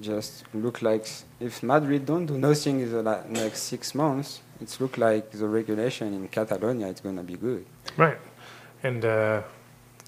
Just 0.00 0.44
look 0.54 0.80
like 0.82 1.06
if 1.40 1.62
Madrid 1.62 2.06
don't 2.06 2.26
do 2.26 2.38
nothing 2.38 2.80
in 2.80 2.90
the 2.92 3.02
la- 3.02 3.24
next 3.28 3.62
six 3.64 3.94
months, 3.94 4.40
it's 4.60 4.80
look 4.80 4.96
like 4.98 5.30
the 5.32 5.48
regulation 5.48 6.14
in 6.14 6.28
Catalonia 6.28 6.86
is 6.88 7.00
gonna 7.00 7.22
be 7.24 7.34
good. 7.36 7.64
Right. 7.96 8.18
And 8.84 9.04
uh, 9.04 9.42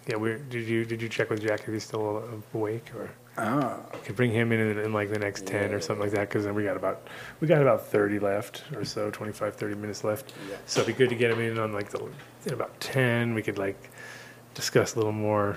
yeah, 0.06 0.16
we 0.16 0.36
did 0.48 0.68
you 0.68 0.84
did 0.84 1.02
you 1.02 1.08
check 1.08 1.28
with 1.30 1.42
Jack 1.42 1.60
if 1.66 1.72
he's 1.72 1.84
still 1.84 2.22
awake 2.54 2.90
or? 2.94 3.10
Oh, 3.38 3.80
could 4.04 4.16
bring 4.16 4.32
him 4.32 4.52
in 4.52 4.60
in, 4.60 4.78
in 4.78 4.92
like 4.92 5.10
the 5.10 5.18
next 5.18 5.46
10 5.46 5.72
or 5.72 5.80
something 5.80 6.02
like 6.02 6.12
that 6.12 6.28
because 6.28 6.44
then 6.44 6.54
we 6.54 6.62
got 6.64 6.76
about 6.76 7.08
we 7.40 7.46
got 7.48 7.62
about 7.62 7.86
30 7.86 8.18
left 8.18 8.64
or 8.74 8.84
so 8.84 9.08
25 9.10 9.54
30 9.56 9.74
minutes 9.76 10.04
left 10.04 10.34
Yeah. 10.50 10.56
so 10.66 10.80
it'd 10.82 10.94
be 10.94 10.98
good 10.98 11.08
to 11.10 11.14
get 11.14 11.30
him 11.30 11.40
in 11.40 11.56
on 11.58 11.72
like 11.72 11.88
the 11.90 12.04
in 12.46 12.52
about 12.52 12.78
10 12.80 13.32
we 13.34 13.40
could 13.40 13.56
like 13.56 13.90
discuss 14.54 14.94
a 14.94 14.98
little 14.98 15.12
more 15.12 15.56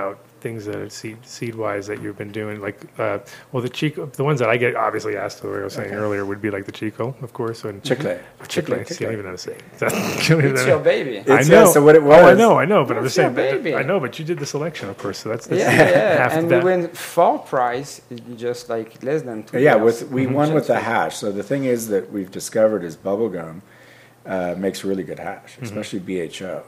about 0.00 0.18
things 0.40 0.64
that 0.64 0.76
are 0.76 0.88
seed 0.88 1.18
seed 1.26 1.54
wise 1.54 1.86
that 1.86 2.00
you've 2.02 2.16
been 2.16 2.32
doing. 2.32 2.60
Like, 2.62 2.78
uh, 2.98 3.18
well, 3.52 3.62
the 3.62 3.68
Chico, 3.68 4.06
the 4.06 4.24
ones 4.24 4.38
that 4.40 4.48
I 4.48 4.56
get 4.56 4.74
obviously 4.74 5.14
asked, 5.16 5.44
like 5.44 5.54
I 5.60 5.64
was 5.64 5.74
saying 5.74 5.88
Okay. 5.88 5.96
earlier, 6.02 6.24
would 6.24 6.40
be 6.40 6.50
like 6.50 6.64
the 6.64 6.72
Chico, 6.72 7.14
of 7.20 7.30
course, 7.34 7.64
and 7.64 7.82
Chicle. 7.84 8.18
Chicle. 8.48 8.76
Chicle, 8.76 8.84
See, 8.86 9.04
I 9.04 9.08
don't 9.08 9.12
even 9.18 9.24
know 9.26 9.30
how 9.32 9.36
to 9.36 9.46
say 9.48 9.52
it. 9.52 9.62
It's 10.56 10.66
your 10.66 10.78
baby. 10.94 11.18
I 11.18 11.20
It's- 11.20 11.48
know. 11.48 11.64
yeah, 11.64 11.72
so 11.74 11.82
what 11.84 11.94
it 11.96 12.02
Oh, 12.02 12.12
I 12.32 12.34
know, 12.34 12.52
I 12.58 12.64
know, 12.64 12.82
but 12.86 12.96
I'm 12.96 13.04
just 13.04 13.16
saying. 13.16 13.34
baby. 13.34 13.74
I 13.74 13.82
know, 13.82 13.98
but 14.00 14.18
you 14.18 14.24
did 14.24 14.38
the 14.38 14.46
selection, 14.56 14.88
of 14.88 14.96
course, 15.02 15.18
so 15.22 15.28
that's, 15.28 15.46
that's 15.46 15.60
Yeah, 15.62 15.72
yeah, 15.94 16.22
half 16.22 16.32
and 16.32 16.44
the 16.50 16.56
we 16.56 16.60
bat- 16.60 16.64
went 16.70 16.96
for 16.96 17.38
price, 17.54 17.92
it's 18.10 18.22
just 18.46 18.62
like 18.74 18.88
less 19.08 19.20
than 19.28 19.42
two. 19.42 19.58
Yeah, 19.58 19.74
years. 19.76 19.84
with 19.86 19.98
we 20.10 20.22
Mm-hmm. 20.24 20.34
won 20.40 20.48
with 20.58 20.66
the 20.72 20.80
hash. 20.90 21.14
So 21.22 21.26
the 21.40 21.46
thing 21.50 21.62
is 21.74 21.80
that 21.92 22.04
we've 22.14 22.30
discovered 22.40 22.82
is 22.88 22.94
bubblegum 22.96 23.56
uh, 24.26 24.54
makes 24.64 24.78
really 24.90 25.02
good 25.10 25.18
hash, 25.18 25.50
Mm-hmm. 25.54 25.64
especially 25.68 26.00
BHO. 26.08 26.62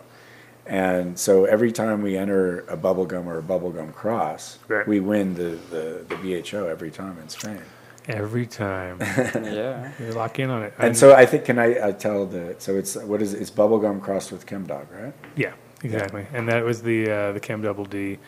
And 0.66 1.18
so 1.18 1.44
every 1.44 1.72
time 1.72 2.02
we 2.02 2.16
enter 2.16 2.60
a 2.60 2.76
bubblegum 2.76 3.26
or 3.26 3.38
a 3.38 3.42
bubblegum 3.42 3.92
cross, 3.92 4.58
Right. 4.68 4.86
we 4.86 5.00
win 5.00 5.34
the, 5.34 5.58
the, 5.70 6.04
the 6.08 6.16
BHO 6.16 6.68
every 6.68 6.90
time 6.90 7.18
in 7.18 7.28
Spain. 7.28 7.60
every 8.08 8.46
time. 8.46 8.98
Yeah. 9.42 9.90
you 10.00 10.12
lock 10.12 10.38
in 10.38 10.50
on 10.50 10.62
it. 10.62 10.72
And 10.78 10.96
so 10.96 11.14
I 11.14 11.26
think 11.26 11.44
can 11.44 11.58
I, 11.58 11.88
I 11.88 11.92
tell 11.92 12.26
the 12.26 12.54
so 12.58 12.76
it's 12.76 12.94
what 12.96 13.20
is 13.22 13.34
it? 13.34 13.40
it's 13.40 13.50
bubblegum 13.50 14.00
crossed 14.00 14.30
with 14.32 14.46
Chemdog, 14.46 14.86
right? 14.92 15.12
Yeah, 15.36 15.52
exactly. 15.82 16.26
And 16.32 16.48
that 16.48 16.64
was 16.64 16.82
the 16.82 17.10
uh, 17.10 17.32
the 17.32 17.40
Chem 17.40 17.62
Double 17.62 17.84
D, 17.84 18.18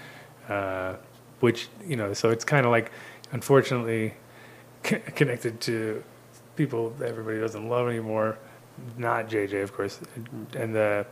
uh, 0.49 0.95
which 1.41 1.69
you 1.87 1.97
know, 1.97 2.13
so 2.15 2.31
it's 2.31 2.45
kind 2.45 2.65
of 2.67 2.71
like, 2.73 2.91
unfortunately, 3.33 4.15
c- 4.85 4.99
connected 5.15 5.61
to 5.63 6.03
people 6.57 6.91
that 6.99 7.09
everybody 7.09 7.41
doesn't 7.41 7.69
love 7.69 7.89
anymore. 7.89 8.39
Not 8.99 9.29
JJ, 9.29 9.63
of 9.63 9.73
course, 9.73 10.01
and 10.57 10.75
the 10.75 11.07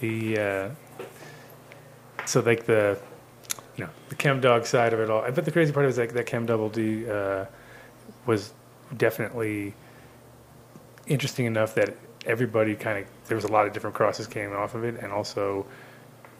the 0.00 0.38
uh, 0.38 0.70
so 2.24 2.40
like 2.40 2.66
the 2.66 2.98
you 3.76 3.84
know 3.84 3.90
the 4.08 4.14
Chem 4.14 4.40
Dog 4.40 4.66
side 4.66 4.92
of 4.92 5.00
it 5.00 5.10
all. 5.10 5.22
But 5.30 5.44
the 5.44 5.52
crazy 5.52 5.72
part 5.72 5.86
is 5.86 5.98
like 5.98 6.12
that 6.14 6.26
Chem 6.26 6.46
Double 6.46 6.68
D 6.68 7.08
uh, 7.08 7.46
was 8.26 8.52
definitely 8.96 9.74
interesting 11.06 11.46
enough 11.46 11.74
that 11.74 11.96
everybody 12.26 12.74
kind 12.74 12.98
of 12.98 13.06
there 13.26 13.36
was 13.36 13.44
a 13.44 13.52
lot 13.52 13.66
of 13.66 13.72
different 13.72 13.94
crosses 13.96 14.26
came 14.26 14.52
off 14.52 14.74
of 14.74 14.84
it, 14.84 14.96
and 15.00 15.12
also 15.12 15.66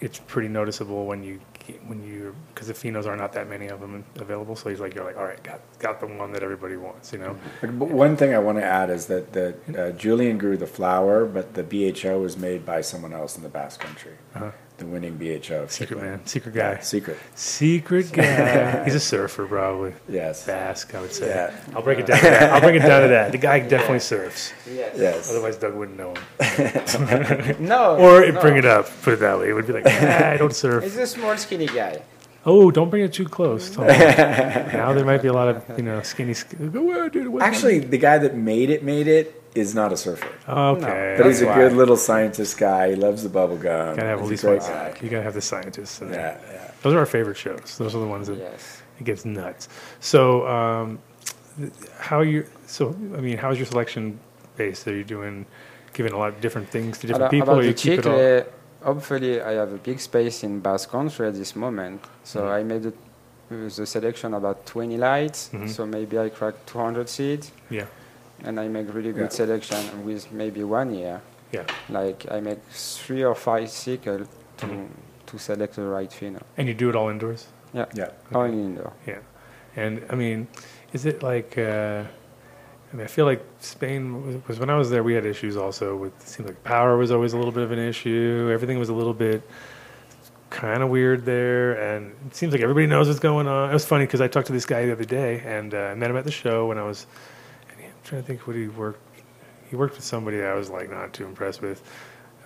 it's 0.00 0.18
pretty 0.18 0.48
noticeable 0.48 1.06
when 1.06 1.22
you 1.22 1.40
when 1.86 2.02
you 2.04 2.34
because 2.54 2.68
the 2.68 2.74
phenos 2.74 3.06
are 3.06 3.16
not 3.16 3.32
that 3.32 3.48
many 3.48 3.68
of 3.68 3.80
them 3.80 4.04
available. 4.16 4.56
So 4.56 4.70
he's 4.70 4.80
like, 4.80 4.94
you're 4.94 5.04
like, 5.04 5.16
all 5.16 5.24
right, 5.24 5.42
got 5.42 5.60
got 5.78 6.00
the 6.00 6.06
one 6.06 6.32
that 6.32 6.42
everybody 6.42 6.76
wants, 6.76 7.12
you 7.12 7.18
know. 7.18 7.36
But 7.60 7.72
one 7.72 8.16
thing 8.16 8.34
I 8.34 8.38
want 8.38 8.58
to 8.58 8.64
add 8.64 8.90
is 8.90 9.06
that 9.06 9.32
that 9.32 9.78
uh, 9.78 9.90
Julian 9.92 10.38
grew 10.38 10.56
the 10.56 10.66
flower, 10.66 11.24
but 11.24 11.54
the 11.54 11.62
BHO 11.62 12.20
was 12.20 12.36
made 12.36 12.64
by 12.64 12.80
someone 12.80 13.12
else 13.12 13.36
in 13.36 13.42
the 13.42 13.48
Basque 13.48 13.80
Country. 13.80 14.12
Uh-huh. 14.34 14.50
The 14.84 14.90
winning 14.92 15.16
BHO. 15.16 15.66
Secret 15.68 15.96
Chicle. 15.96 16.02
man, 16.02 16.26
secret 16.26 16.54
guy. 16.54 16.72
Yeah, 16.72 16.80
secret. 16.80 17.18
Secret 17.34 18.12
guy. 18.12 18.84
He's 18.84 18.94
a 18.94 19.00
surfer, 19.00 19.46
probably. 19.46 19.94
Yes. 20.08 20.46
Basque, 20.46 20.94
I 20.94 21.00
would 21.00 21.12
say. 21.12 21.28
Yeah. 21.28 21.54
I'll 21.74 21.82
break 21.82 22.00
it 22.00 22.06
down 22.06 22.18
to 22.18 22.24
that. 22.24 22.52
I'll 22.52 22.60
break 22.60 22.76
it 22.76 22.86
down 22.86 23.02
to 23.02 23.08
that. 23.08 23.32
The 23.32 23.38
guy 23.38 23.60
definitely 23.60 23.98
surfs. 24.12 24.52
Yes. 24.70 24.96
Yes. 24.98 25.30
Otherwise, 25.30 25.56
Doug 25.56 25.74
wouldn't 25.74 25.96
know 25.96 26.14
him. 26.14 27.56
No. 27.66 27.96
or 27.96 28.30
no. 28.30 28.40
bring 28.40 28.56
it 28.56 28.64
up. 28.66 28.86
Put 29.02 29.14
it 29.14 29.20
that 29.20 29.38
way. 29.38 29.48
It 29.48 29.52
would 29.54 29.66
be 29.66 29.72
like, 29.72 29.84
nah, 29.84 30.28
I 30.30 30.36
don't 30.36 30.54
surf. 30.54 30.84
He's 30.84 30.96
a 30.98 31.06
small, 31.06 31.36
skinny 31.36 31.66
guy. 31.66 32.02
Oh, 32.46 32.70
don't 32.70 32.90
bring 32.90 33.04
it 33.04 33.12
too 33.14 33.24
close. 33.24 33.74
Now 33.78 34.92
there 34.92 35.04
might 35.06 35.22
be 35.22 35.28
a 35.28 35.32
lot 35.32 35.48
of 35.48 35.78
you 35.78 35.82
know 35.84 36.02
skinny. 36.02 36.34
sk- 36.34 36.56
Go 36.72 36.82
where, 36.82 37.08
dude? 37.08 37.28
What's 37.28 37.42
Actually, 37.44 37.78
the 37.78 37.96
guy 37.96 38.18
that 38.18 38.36
made 38.36 38.68
it 38.68 38.82
made 38.84 39.06
it 39.08 39.43
is 39.54 39.74
not 39.74 39.92
a 39.92 39.96
surfer. 39.96 40.28
Okay. 40.48 41.14
But 41.16 41.26
he's 41.26 41.40
a 41.40 41.44
That's 41.46 41.56
good 41.58 41.72
little 41.74 41.96
scientist 41.96 42.58
guy. 42.58 42.90
He 42.90 42.96
loves 42.96 43.22
the 43.22 43.28
bubble 43.28 43.56
gum. 43.56 43.94
Gotta 43.96 44.08
have 44.08 44.20
at 44.20 44.26
least 44.26 44.44
a 44.44 44.48
one. 44.48 44.58
guy. 44.58 44.94
You 45.00 45.08
gotta 45.08 45.22
have 45.22 45.34
the 45.34 45.40
scientists. 45.40 46.00
In. 46.00 46.10
Yeah, 46.10 46.38
yeah. 46.52 46.70
Those 46.82 46.94
are 46.94 46.98
our 46.98 47.06
favorite 47.06 47.36
shows. 47.36 47.78
Those 47.78 47.94
are 47.94 48.00
the 48.00 48.06
ones 48.06 48.26
that 48.28 48.38
Yes. 48.38 48.82
it 49.00 49.04
gets 49.04 49.24
nuts. 49.24 49.68
So, 50.00 50.46
um, 50.46 50.98
th- 51.58 51.72
how 51.98 52.20
you? 52.22 52.46
So, 52.66 52.88
I 53.16 53.20
mean, 53.20 53.38
how's 53.38 53.56
your 53.58 53.66
selection 53.66 54.18
based? 54.56 54.86
Are 54.88 54.94
you 54.96 55.04
doing, 55.04 55.46
giving 55.92 56.12
a 56.12 56.18
lot 56.18 56.28
of 56.30 56.40
different 56.40 56.68
things 56.68 56.98
to 56.98 57.06
different 57.06 57.22
About, 57.22 57.30
people, 57.30 57.48
about 57.50 57.58
or 57.58 57.62
the 57.62 57.68
you 57.68 57.74
keep 57.74 58.00
it 58.06 58.46
all? 58.82 58.92
hopefully 58.94 59.40
I 59.40 59.52
have 59.52 59.72
a 59.72 59.78
big 59.78 60.00
space 60.00 60.42
in 60.42 60.60
Basque 60.60 60.90
Country 60.90 61.28
at 61.28 61.34
this 61.34 61.54
moment. 61.56 62.04
So 62.24 62.42
Mhm. 62.42 62.50
I 62.58 62.62
made 62.64 62.86
it 62.86 62.96
the 63.50 63.86
selection 63.86 64.34
about 64.34 64.66
20 64.66 64.96
lights. 64.96 65.50
Mhm. 65.52 65.68
So 65.68 65.86
maybe 65.86 66.18
I 66.18 66.28
crack 66.28 66.54
200 66.66 67.08
seeds. 67.08 67.52
Yeah. 67.70 67.86
And 68.44 68.60
I 68.60 68.68
make 68.68 68.92
really 68.94 69.12
good 69.12 69.30
Yeah. 69.32 69.40
selection 69.42 70.04
with 70.04 70.30
maybe 70.32 70.62
one 70.64 70.94
year. 70.94 71.20
Yeah. 71.52 71.64
Like 71.88 72.26
I 72.30 72.40
make 72.40 72.58
three 72.70 73.24
or 73.24 73.34
five 73.34 73.68
cycles 73.70 74.28
to 74.58 74.66
Mhm. 74.66 74.88
to 75.26 75.38
select 75.38 75.74
the 75.76 75.82
right 75.82 76.10
pheno. 76.10 76.40
And 76.58 76.68
you 76.68 76.74
do 76.74 76.88
it 76.90 76.94
all 76.96 77.08
indoors. 77.08 77.46
Yeah. 77.72 77.86
Yeah. 77.94 78.10
Only 78.34 78.60
indoor. 78.62 78.92
Yeah, 79.06 79.18
and 79.76 80.02
I 80.10 80.14
mean, 80.14 80.46
is 80.92 81.06
it 81.06 81.22
like? 81.22 81.56
Uh, 81.58 82.02
I 82.92 82.96
mean, 82.96 83.04
I 83.04 83.08
feel 83.08 83.24
like 83.26 83.42
Spain 83.58 84.02
was, 84.26 84.36
was 84.48 84.58
when 84.60 84.70
I 84.70 84.76
was 84.76 84.88
there. 84.90 85.02
We 85.02 85.14
had 85.14 85.26
issues 85.26 85.56
also 85.56 85.96
with. 85.96 86.12
It 86.22 86.28
seemed 86.28 86.48
like 86.48 86.62
power 86.62 86.96
was 86.96 87.10
always 87.10 87.32
a 87.32 87.36
little 87.38 87.52
bit 87.52 87.64
of 87.64 87.72
an 87.72 87.78
issue. 87.78 88.50
Everything 88.52 88.78
was 88.78 88.88
a 88.90 88.94
little 88.94 89.14
bit 89.14 89.42
kind 90.50 90.82
of 90.84 90.88
weird 90.90 91.24
there, 91.24 91.72
and 91.72 92.12
it 92.28 92.36
seems 92.36 92.52
like 92.52 92.62
everybody 92.62 92.86
knows 92.86 93.08
what's 93.08 93.18
going 93.18 93.48
on. 93.48 93.70
It 93.70 93.72
was 93.72 93.84
funny 93.84 94.04
because 94.06 94.20
I 94.20 94.28
talked 94.28 94.46
to 94.46 94.52
this 94.52 94.66
guy 94.66 94.86
the 94.86 94.92
other 94.92 95.04
day, 95.22 95.42
and 95.44 95.74
uh, 95.74 95.78
I 95.92 95.94
met 95.94 96.10
him 96.10 96.16
at 96.16 96.24
the 96.24 96.30
show 96.44 96.66
when 96.66 96.78
I 96.78 96.84
was. 96.84 97.06
And 98.04 98.22
he, 98.22 98.22
I'm 98.22 98.22
trying 98.22 98.22
to 98.22 98.26
think 98.26 98.46
what 98.46 98.56
he 98.56 98.68
worked. 98.68 99.00
He 99.70 99.76
worked 99.76 99.96
with 99.96 100.04
somebody 100.04 100.42
I 100.42 100.54
was 100.54 100.70
like 100.70 100.90
not 100.90 101.12
too 101.12 101.24
impressed 101.24 101.62
with. 101.62 101.82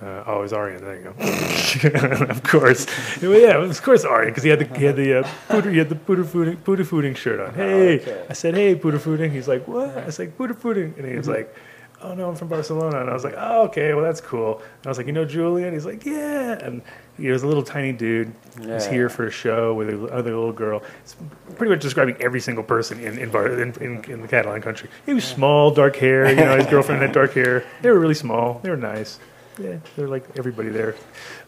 Uh, 0.01 0.23
oh, 0.27 0.39
it 0.39 0.43
was 0.43 0.53
Arian. 0.53 0.81
There 0.83 0.97
you 0.97 1.05
go. 1.05 2.27
of 2.27 2.43
course, 2.45 2.87
well, 3.21 3.39
yeah, 3.39 3.57
of 3.57 3.83
course 3.83 4.05
Arian, 4.05 4.31
because 4.31 4.45
he 4.45 4.51
had 4.51 4.61
the 4.61 4.79
he 4.79 4.85
had 4.85 4.97
the 4.97 5.21
uh, 5.21 5.29
Puder, 5.49 5.73
he 5.73 5.79
had 5.79 5.89
the 5.89 5.97
Puder 5.97 6.25
fooding 6.25 6.57
Puder 6.59 6.85
fooding 6.85 7.17
shirt 7.17 7.41
on. 7.41 7.55
Hey, 7.55 8.01
okay. 8.01 8.27
I 8.31 8.33
said, 8.33 8.55
hey, 8.55 8.77
Puder 8.77 8.99
fooding. 8.99 9.33
He's 9.33 9.49
like, 9.49 9.67
what? 9.67 9.99
I 9.99 10.07
was 10.07 10.19
like, 10.21 10.39
Puder 10.39 10.55
fooding, 10.55 10.97
and 10.97 11.07
he 11.07 11.17
was 11.17 11.29
like, 11.29 11.53
oh 12.01 12.15
no, 12.15 12.29
I'm 12.29 12.37
from 12.37 12.49
Barcelona, 12.49 13.01
and 13.01 13.11
I 13.11 13.13
was 13.13 13.25
like, 13.25 13.35
oh 13.37 13.65
okay, 13.65 13.93
well 13.95 14.05
that's 14.05 14.21
cool. 14.21 14.59
And 14.59 14.87
I 14.87 14.89
was 14.89 14.99
like, 14.99 15.09
you 15.09 15.13
know 15.13 15.25
Julian? 15.25 15.73
He's 15.73 15.87
like, 15.87 16.07
yeah, 16.07 16.59
and 16.65 16.83
he 17.19 17.29
was 17.31 17.43
a 17.43 17.47
little 17.47 17.63
tiny 17.63 17.93
dude. 17.93 18.33
He 18.61 18.67
was 18.67 18.87
Yeah. 18.87 18.93
here 18.93 19.09
for 19.09 19.27
a 19.27 19.31
show 19.31 19.75
with 19.75 19.89
another 19.91 20.35
little 20.35 20.53
girl. 20.53 20.83
It's 21.03 21.17
pretty 21.57 21.71
much 21.71 21.83
describing 21.83 22.17
every 22.21 22.41
single 22.41 22.65
person 22.65 23.01
in 23.01 23.19
in, 23.19 23.31
Bar, 23.31 23.49
in, 23.49 23.73
in 23.81 24.05
in 24.11 24.23
the 24.23 24.29
Catalan 24.29 24.63
country. 24.63 24.89
He 25.05 25.13
was 25.15 25.25
small, 25.25 25.71
dark 25.71 25.97
hair. 25.97 26.29
You 26.31 26.37
know, 26.37 26.57
his 26.57 26.67
girlfriend 26.75 27.03
had 27.03 27.13
dark 27.13 27.35
hair. 27.35 27.65
They 27.83 27.91
were 27.91 27.99
really 27.99 28.15
small. 28.15 28.61
They 28.63 28.71
were 28.71 28.77
nice. 28.77 29.19
Yeah, 29.59 29.79
they're 29.97 30.09
like 30.09 30.25
everybody 30.39 30.69
there. 30.69 30.95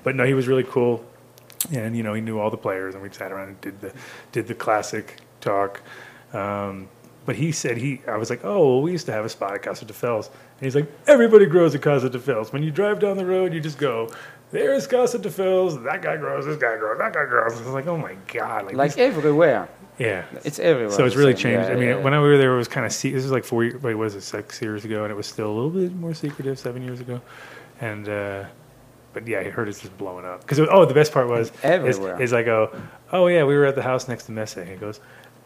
But 0.02 0.16
no, 0.16 0.24
he 0.24 0.34
was 0.34 0.48
really 0.48 0.64
cool, 0.64 1.04
and 1.72 1.96
you 1.96 2.02
know, 2.02 2.12
he 2.14 2.20
knew 2.20 2.38
all 2.40 2.50
the 2.50 2.56
players, 2.56 2.94
and 2.94 3.02
we 3.02 3.10
sat 3.10 3.30
around 3.32 3.48
and 3.48 3.60
did 3.60 3.80
the 3.80 3.92
did 4.32 4.48
the 4.48 4.54
classic 4.54 5.16
talk. 5.40 5.80
Um, 6.32 6.88
but 7.26 7.36
he 7.36 7.52
said 7.52 7.76
he, 7.76 8.00
I 8.08 8.16
was 8.16 8.30
like, 8.30 8.44
oh, 8.44 8.58
well, 8.66 8.82
we 8.82 8.92
used 8.92 9.06
to 9.06 9.12
have 9.12 9.24
a 9.24 9.28
spot 9.28 9.54
at 9.54 9.62
Castelldefels, 9.62 10.26
and 10.26 10.62
he's 10.62 10.74
like, 10.74 10.90
everybody 11.06 11.46
grows 11.46 11.74
at 11.74 11.82
Castelldefels. 11.82 12.52
When 12.52 12.62
you 12.62 12.70
drive 12.72 12.98
down 12.98 13.16
the 13.18 13.26
road, 13.26 13.52
you 13.52 13.60
just 13.60 13.78
go, 13.78 14.10
there's 14.50 14.86
Castelldefels. 14.88 15.82
That 15.84 16.02
guy 16.02 16.16
grows. 16.16 16.46
This 16.46 16.56
guy 16.56 16.76
grows. 16.76 16.98
That 16.98 17.12
guy 17.12 17.24
grows. 17.26 17.58
It's 17.58 17.68
like, 17.68 17.86
oh 17.86 17.96
my 17.96 18.16
god, 18.32 18.66
like, 18.66 18.74
Like 18.74 18.94
these- 18.94 19.04
everywhere. 19.16 19.68
yeah. 19.98 20.24
It's 20.44 20.58
everywhere. 20.58 20.94
So 20.96 21.04
it's 21.04 21.16
really 21.16 21.34
same. 21.34 21.42
changed. 21.42 21.68
Yeah, 21.68 21.74
I 21.74 21.78
mean, 21.78 21.88
yeah, 21.90 21.96
when 21.96 22.14
I 22.14 22.20
we 22.20 22.28
were 22.28 22.38
there, 22.38 22.52
it 22.54 22.56
was 22.58 22.68
kind 22.68 22.86
of 22.86 22.92
se- 22.92 23.12
this 23.12 23.22
was 23.22 23.32
like 23.32 23.44
four, 23.44 23.70
wait, 23.82 23.94
was 23.94 24.14
it 24.14 24.22
six 24.22 24.60
years 24.62 24.84
ago, 24.84 25.04
and 25.04 25.12
it 25.12 25.16
was 25.16 25.26
still 25.26 25.50
a 25.50 25.54
little 25.54 25.70
bit 25.70 25.92
more 25.94 26.14
secretive 26.14 26.58
seven 26.58 26.82
years 26.82 27.00
ago, 27.00 27.20
and 27.80 28.08
uh, 28.08 28.44
but 29.12 29.26
yeah, 29.26 29.40
I 29.40 29.50
heard 29.50 29.68
it's 29.68 29.80
just 29.80 29.96
blowing 29.98 30.24
up. 30.24 30.40
Because 30.40 30.60
oh, 30.60 30.84
the 30.84 30.94
best 30.94 31.12
part 31.12 31.28
was 31.28 31.48
is, 31.50 31.52
Everywhere. 31.64 32.20
is 32.22 32.32
I 32.32 32.42
go, 32.42 32.74
oh 33.12 33.26
yeah, 33.26 33.44
we 33.44 33.56
were 33.56 33.66
at 33.66 33.74
the 33.74 33.82
house 33.82 34.08
next 34.08 34.24
to 34.24 34.32
Messi. 34.32 34.58
And 34.58 34.68
he 34.68 34.76
goes. 34.76 35.00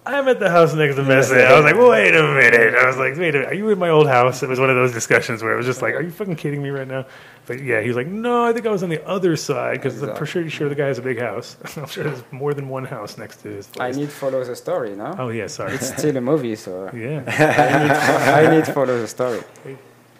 I'm 0.07 0.29
at 0.29 0.39
the 0.39 0.51
house 0.51 0.75
next 0.75 0.97
to 0.97 1.03
Messi. 1.03 1.43
I 1.47 1.55
was 1.59 1.65
like, 1.65 1.77
wait 1.77 2.15
a 2.15 2.23
minute. 2.23 2.75
I 2.75 2.87
was 2.87 2.99
like, 2.99 3.17
wait 3.17 3.35
a 3.35 3.39
minute. 3.39 3.49
Are 3.49 3.55
you 3.55 3.71
in 3.71 3.79
my 3.79 3.89
old 3.89 4.07
house? 4.07 4.43
It 4.43 4.51
was 4.51 4.61
one 4.61 4.69
of 4.69 4.77
those 4.77 4.93
discussions 4.93 5.43
where 5.43 5.55
it 5.55 5.57
was 5.57 5.65
just 5.65 5.81
like, 5.81 5.95
are 5.95 6.03
you 6.03 6.11
fucking 6.11 6.37
kidding 6.37 6.63
me 6.63 6.69
right 6.69 6.87
now? 6.87 7.07
But 7.47 7.63
yeah, 7.63 7.81
he 7.81 7.89
was 7.89 7.97
like, 7.97 8.07
no, 8.07 8.45
I 8.45 8.53
think 8.53 8.67
I 8.67 8.71
was 8.71 8.83
on 8.83 8.91
the 8.91 9.03
other 9.07 9.35
side 9.37 9.75
because 9.81 10.03
I'm 10.03 10.15
pretty 10.15 10.51
sure 10.51 10.69
the 10.69 10.75
guy 10.75 10.89
has 10.89 10.99
a 10.99 11.03
big 11.03 11.19
house. 11.21 11.57
I'm 11.77 11.87
sure 11.87 12.05
there's 12.05 12.23
more 12.31 12.53
than 12.53 12.69
one 12.69 12.85
house 12.85 13.17
next 13.17 13.39
to 13.43 13.49
his 13.49 13.67
I 13.69 13.93
place. 13.93 13.97
need 13.97 14.11
follow 14.11 14.45
the 14.45 14.55
story, 14.57 14.95
no? 14.95 15.15
Oh 15.19 15.29
yeah, 15.31 15.47
sorry. 15.47 15.73
It's 15.75 15.97
still 15.97 16.17
a 16.17 16.21
movie, 16.21 16.57
so 16.57 16.91
Yeah. 16.95 17.23
I 17.27 18.43
need, 18.43 18.51
I 18.51 18.57
need 18.57 18.67
follow 18.67 18.99
the 19.01 19.09
story. 19.09 19.43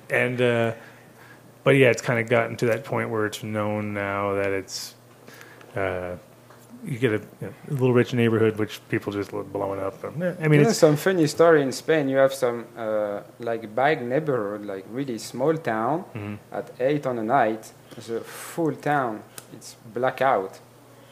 and 0.09 0.41
uh, 0.41 0.73
but 1.63 1.73
yeah, 1.77 1.91
it's 1.91 2.03
kind 2.03 2.21
of 2.21 2.29
gotten 2.29 2.57
to 2.57 2.67
that 2.67 2.85
point 2.85 3.11
where 3.11 3.27
it's 3.27 3.43
known 3.43 3.93
now 3.95 4.35
that 4.35 4.51
it's 4.53 4.95
uh, 5.77 6.17
you 6.85 6.99
get 6.99 7.13
a, 7.13 7.21
you 7.41 7.47
know, 7.47 7.53
a 7.71 7.73
little 7.73 7.93
rich 7.93 8.13
neighborhood 8.15 8.57
which 8.59 8.81
people 8.89 9.13
just 9.13 9.33
love 9.33 9.53
blowing 9.53 9.81
up. 9.81 9.95
Eh, 10.05 10.09
I 10.09 10.11
mean, 10.11 10.61
you 10.61 10.65
know, 10.65 10.69
it's 10.71 10.79
some 10.79 10.97
funny 10.97 11.27
story 11.27 11.63
in 11.63 11.73
Spain. 11.73 12.09
You 12.09 12.19
have 12.19 12.35
some 12.35 12.59
uh, 12.77 13.21
like 13.41 13.63
big 13.75 14.03
neighborhood, 14.03 14.63
like 14.67 14.85
really 14.91 15.19
small 15.19 15.55
town. 15.57 16.05
Mhm. 16.15 16.39
At 16.53 16.67
eight 16.81 17.07
on 17.07 17.17
the 17.17 17.23
night, 17.41 17.63
the 18.09 18.21
full 18.21 18.75
town 18.77 19.23
it's 19.57 19.77
blackout 19.95 20.55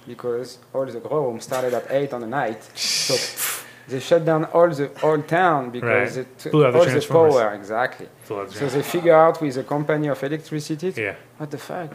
because 0.07 0.59
all 0.75 0.87
the 0.87 1.01
grow 1.01 1.39
started 1.39 1.73
at 1.75 1.85
eight 1.91 2.13
on 2.13 2.21
the 2.21 2.27
night. 2.27 2.61
So 2.75 3.15
pff, 3.25 3.65
they 3.89 4.01
shut 4.01 4.25
down 4.25 4.45
all 4.55 4.69
the 4.69 4.91
whole 5.01 5.23
town 5.23 5.71
because 5.71 6.17
Right. 6.17 6.27
it 6.45 6.51
Blew 6.51 6.67
out 6.67 6.73
the 6.73 6.79
all 6.79 6.85
the 6.85 6.91
transformers. 6.91 7.35
power 7.35 7.55
exactly. 7.55 8.09
The 8.29 8.49
So 8.51 8.67
they 8.69 8.83
figure 8.83 9.15
out 9.15 9.41
with 9.41 9.57
a 9.59 9.63
company 9.65 10.09
of 10.09 10.23
electricity. 10.23 10.93
Yeah. 10.97 11.15
What 11.39 11.51
the 11.51 11.59
fuck? 11.59 11.91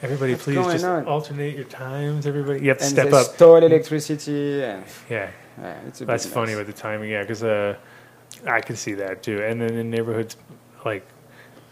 Everybody, 0.00 0.32
What's 0.32 0.44
please 0.44 0.64
just 0.66 0.84
on? 0.84 1.06
alternate 1.06 1.56
your 1.56 1.64
times. 1.64 2.26
Everybody, 2.26 2.60
you 2.60 2.68
have 2.68 2.78
to 2.78 2.84
and 2.84 2.92
step 2.92 3.12
up. 3.12 3.26
stole 3.34 3.56
electricity 3.56 4.62
and 4.62 4.84
Yeah, 5.10 5.30
yeah, 5.58 5.80
it's 5.88 6.00
a 6.00 6.04
that's 6.04 6.24
funny 6.24 6.54
with 6.54 6.68
the 6.68 6.72
timing. 6.72 7.10
Yeah, 7.10 7.22
because 7.22 7.42
uh, 7.42 7.76
I 8.46 8.60
can 8.60 8.76
see 8.76 8.94
that 8.94 9.24
too. 9.24 9.42
And 9.42 9.60
then 9.60 9.74
in 9.74 9.90
neighborhoods, 9.90 10.36
like 10.84 11.04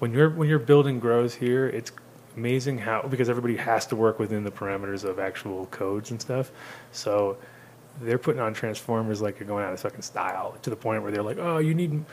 when 0.00 0.12
your 0.12 0.30
when 0.30 0.48
your 0.48 0.58
building 0.58 0.98
grows 0.98 1.34
here, 1.34 1.68
it's 1.68 1.92
amazing 2.36 2.78
how 2.78 3.02
because 3.02 3.28
everybody 3.28 3.56
has 3.56 3.86
to 3.86 3.96
work 3.96 4.18
within 4.18 4.42
the 4.42 4.50
parameters 4.50 5.04
of 5.04 5.20
actual 5.20 5.66
codes 5.66 6.10
and 6.10 6.20
stuff. 6.20 6.50
So 6.90 7.36
they're 8.00 8.18
putting 8.18 8.40
on 8.40 8.54
transformers 8.54 9.22
like 9.22 9.38
you're 9.38 9.46
going 9.48 9.64
out 9.64 9.72
of 9.72 9.78
fucking 9.80 10.02
style 10.02 10.56
to 10.62 10.70
the 10.70 10.76
point 10.76 11.04
where 11.04 11.12
they're 11.12 11.22
like, 11.22 11.38
oh, 11.38 11.58
you 11.58 11.74
need. 11.74 12.04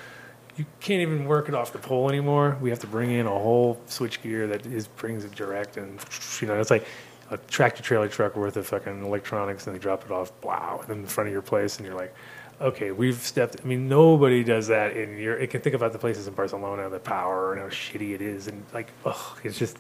You 0.56 0.66
can't 0.80 1.02
even 1.02 1.26
work 1.26 1.50
it 1.50 1.56
off 1.56 1.74
the 1.74 1.80
pole 1.80 2.10
anymore. 2.10 2.58
We 2.62 2.70
have 2.70 2.80
to 2.80 2.88
bring 2.88 3.12
in 3.12 3.26
a 3.26 3.30
whole 3.32 3.82
switch 3.88 4.22
gear 4.22 4.46
that 4.48 4.66
is 4.68 4.88
brings 4.88 5.26
it 5.26 5.32
direct, 5.32 5.78
and 5.78 6.00
you 6.42 6.48
know 6.48 6.60
it's 6.60 6.70
like 6.70 6.86
a 7.32 7.38
tractor 7.38 7.82
trailer 7.82 8.08
truck 8.08 8.36
worth 8.36 8.58
of 8.58 8.68
fucking 8.68 9.04
electronics, 9.04 9.66
and 9.66 9.76
they 9.76 9.80
drop 9.80 10.06
it 10.06 10.12
off, 10.12 10.32
wow, 10.44 10.84
in 10.90 11.02
the 11.02 11.08
front 11.08 11.28
of 11.28 11.34
your 11.34 11.42
place, 11.42 11.78
and 11.78 11.88
you're 11.88 11.96
like, 11.96 12.14
okay, 12.62 12.92
we've 12.92 13.18
stepped. 13.18 13.58
I 13.64 13.68
mean, 13.68 13.88
nobody 13.88 14.44
does 14.44 14.68
that 14.68 14.96
in 14.96 15.18
your. 15.18 15.38
It 15.38 15.50
can 15.50 15.62
think 15.62 15.76
about 15.76 15.92
the 15.92 16.00
places 16.00 16.28
in 16.28 16.34
Barcelona, 16.36 16.90
the 16.90 17.00
power 17.00 17.54
and 17.54 17.62
how 17.62 17.70
shitty 17.70 18.14
it 18.14 18.22
is, 18.22 18.48
and 18.48 18.64
like, 18.74 18.92
oh, 19.06 19.38
it's 19.44 19.58
just, 19.58 19.80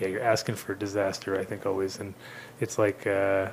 yeah, 0.00 0.08
you're 0.08 0.22
asking 0.22 0.56
for 0.56 0.74
disaster. 0.74 1.38
I 1.38 1.44
think 1.44 1.66
always, 1.66 2.00
and 2.00 2.14
it's 2.60 2.78
like 2.78 3.06
uh, 3.06 3.50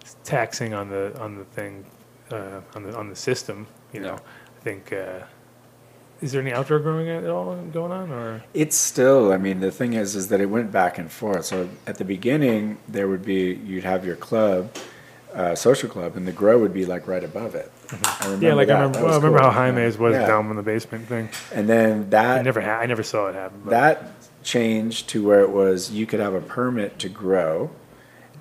it's 0.00 0.16
taxing 0.24 0.74
on 0.74 0.88
the 0.88 1.16
on 1.20 1.36
the 1.36 1.44
thing, 1.44 1.86
uh, 2.32 2.60
on 2.74 2.82
the 2.82 2.96
on 2.96 3.08
the 3.08 3.16
system. 3.16 3.66
You 3.92 4.00
know, 4.00 4.14
I 4.14 4.60
think. 4.62 4.92
Uh, 4.92 5.20
is 6.22 6.32
there 6.32 6.40
any 6.40 6.52
outdoor 6.52 6.78
growing 6.78 7.08
at 7.08 7.24
all 7.28 7.54
going 7.72 7.92
on, 7.92 8.10
or 8.10 8.42
It's 8.54 8.76
still. 8.76 9.32
I 9.32 9.36
mean, 9.36 9.60
the 9.60 9.70
thing 9.70 9.92
is, 9.94 10.14
is 10.16 10.28
that 10.28 10.40
it 10.40 10.46
went 10.46 10.72
back 10.72 10.98
and 10.98 11.10
forth. 11.10 11.44
So 11.46 11.68
at 11.86 11.98
the 11.98 12.04
beginning, 12.04 12.78
there 12.88 13.06
would 13.08 13.24
be 13.24 13.54
you'd 13.54 13.84
have 13.84 14.04
your 14.06 14.16
club, 14.16 14.74
uh, 15.34 15.54
social 15.54 15.88
club, 15.90 16.16
and 16.16 16.26
the 16.26 16.32
grow 16.32 16.58
would 16.58 16.72
be 16.72 16.86
like 16.86 17.06
right 17.06 17.22
above 17.24 17.54
it. 17.54 17.70
I 17.92 17.94
remember 17.94 18.06
Mm-hmm. 18.36 18.42
yeah, 18.44 18.54
like 18.54 18.68
that. 18.68 18.76
I 18.76 18.80
remember, 18.80 18.98
well, 19.02 19.12
I 19.12 19.16
remember 19.16 19.38
cool. 19.40 19.50
how 19.50 19.60
Jaime's 19.72 19.98
was 19.98 20.14
Yeah. 20.14 20.26
down 20.26 20.50
in 20.50 20.56
the 20.56 20.62
basement 20.62 21.06
thing. 21.06 21.28
And 21.54 21.68
then 21.68 22.10
that 22.10 22.38
I 22.38 22.42
never, 22.42 22.60
ha- 22.60 22.78
I 22.80 22.86
never 22.86 23.02
saw 23.02 23.28
it 23.28 23.34
happen. 23.34 23.60
But 23.64 23.70
that 23.70 24.12
changed 24.42 25.08
to 25.10 25.24
where 25.26 25.40
it 25.40 25.50
was 25.50 25.90
you 25.90 26.06
could 26.06 26.20
have 26.20 26.34
a 26.34 26.40
permit 26.40 26.98
to 27.00 27.08
grow 27.08 27.70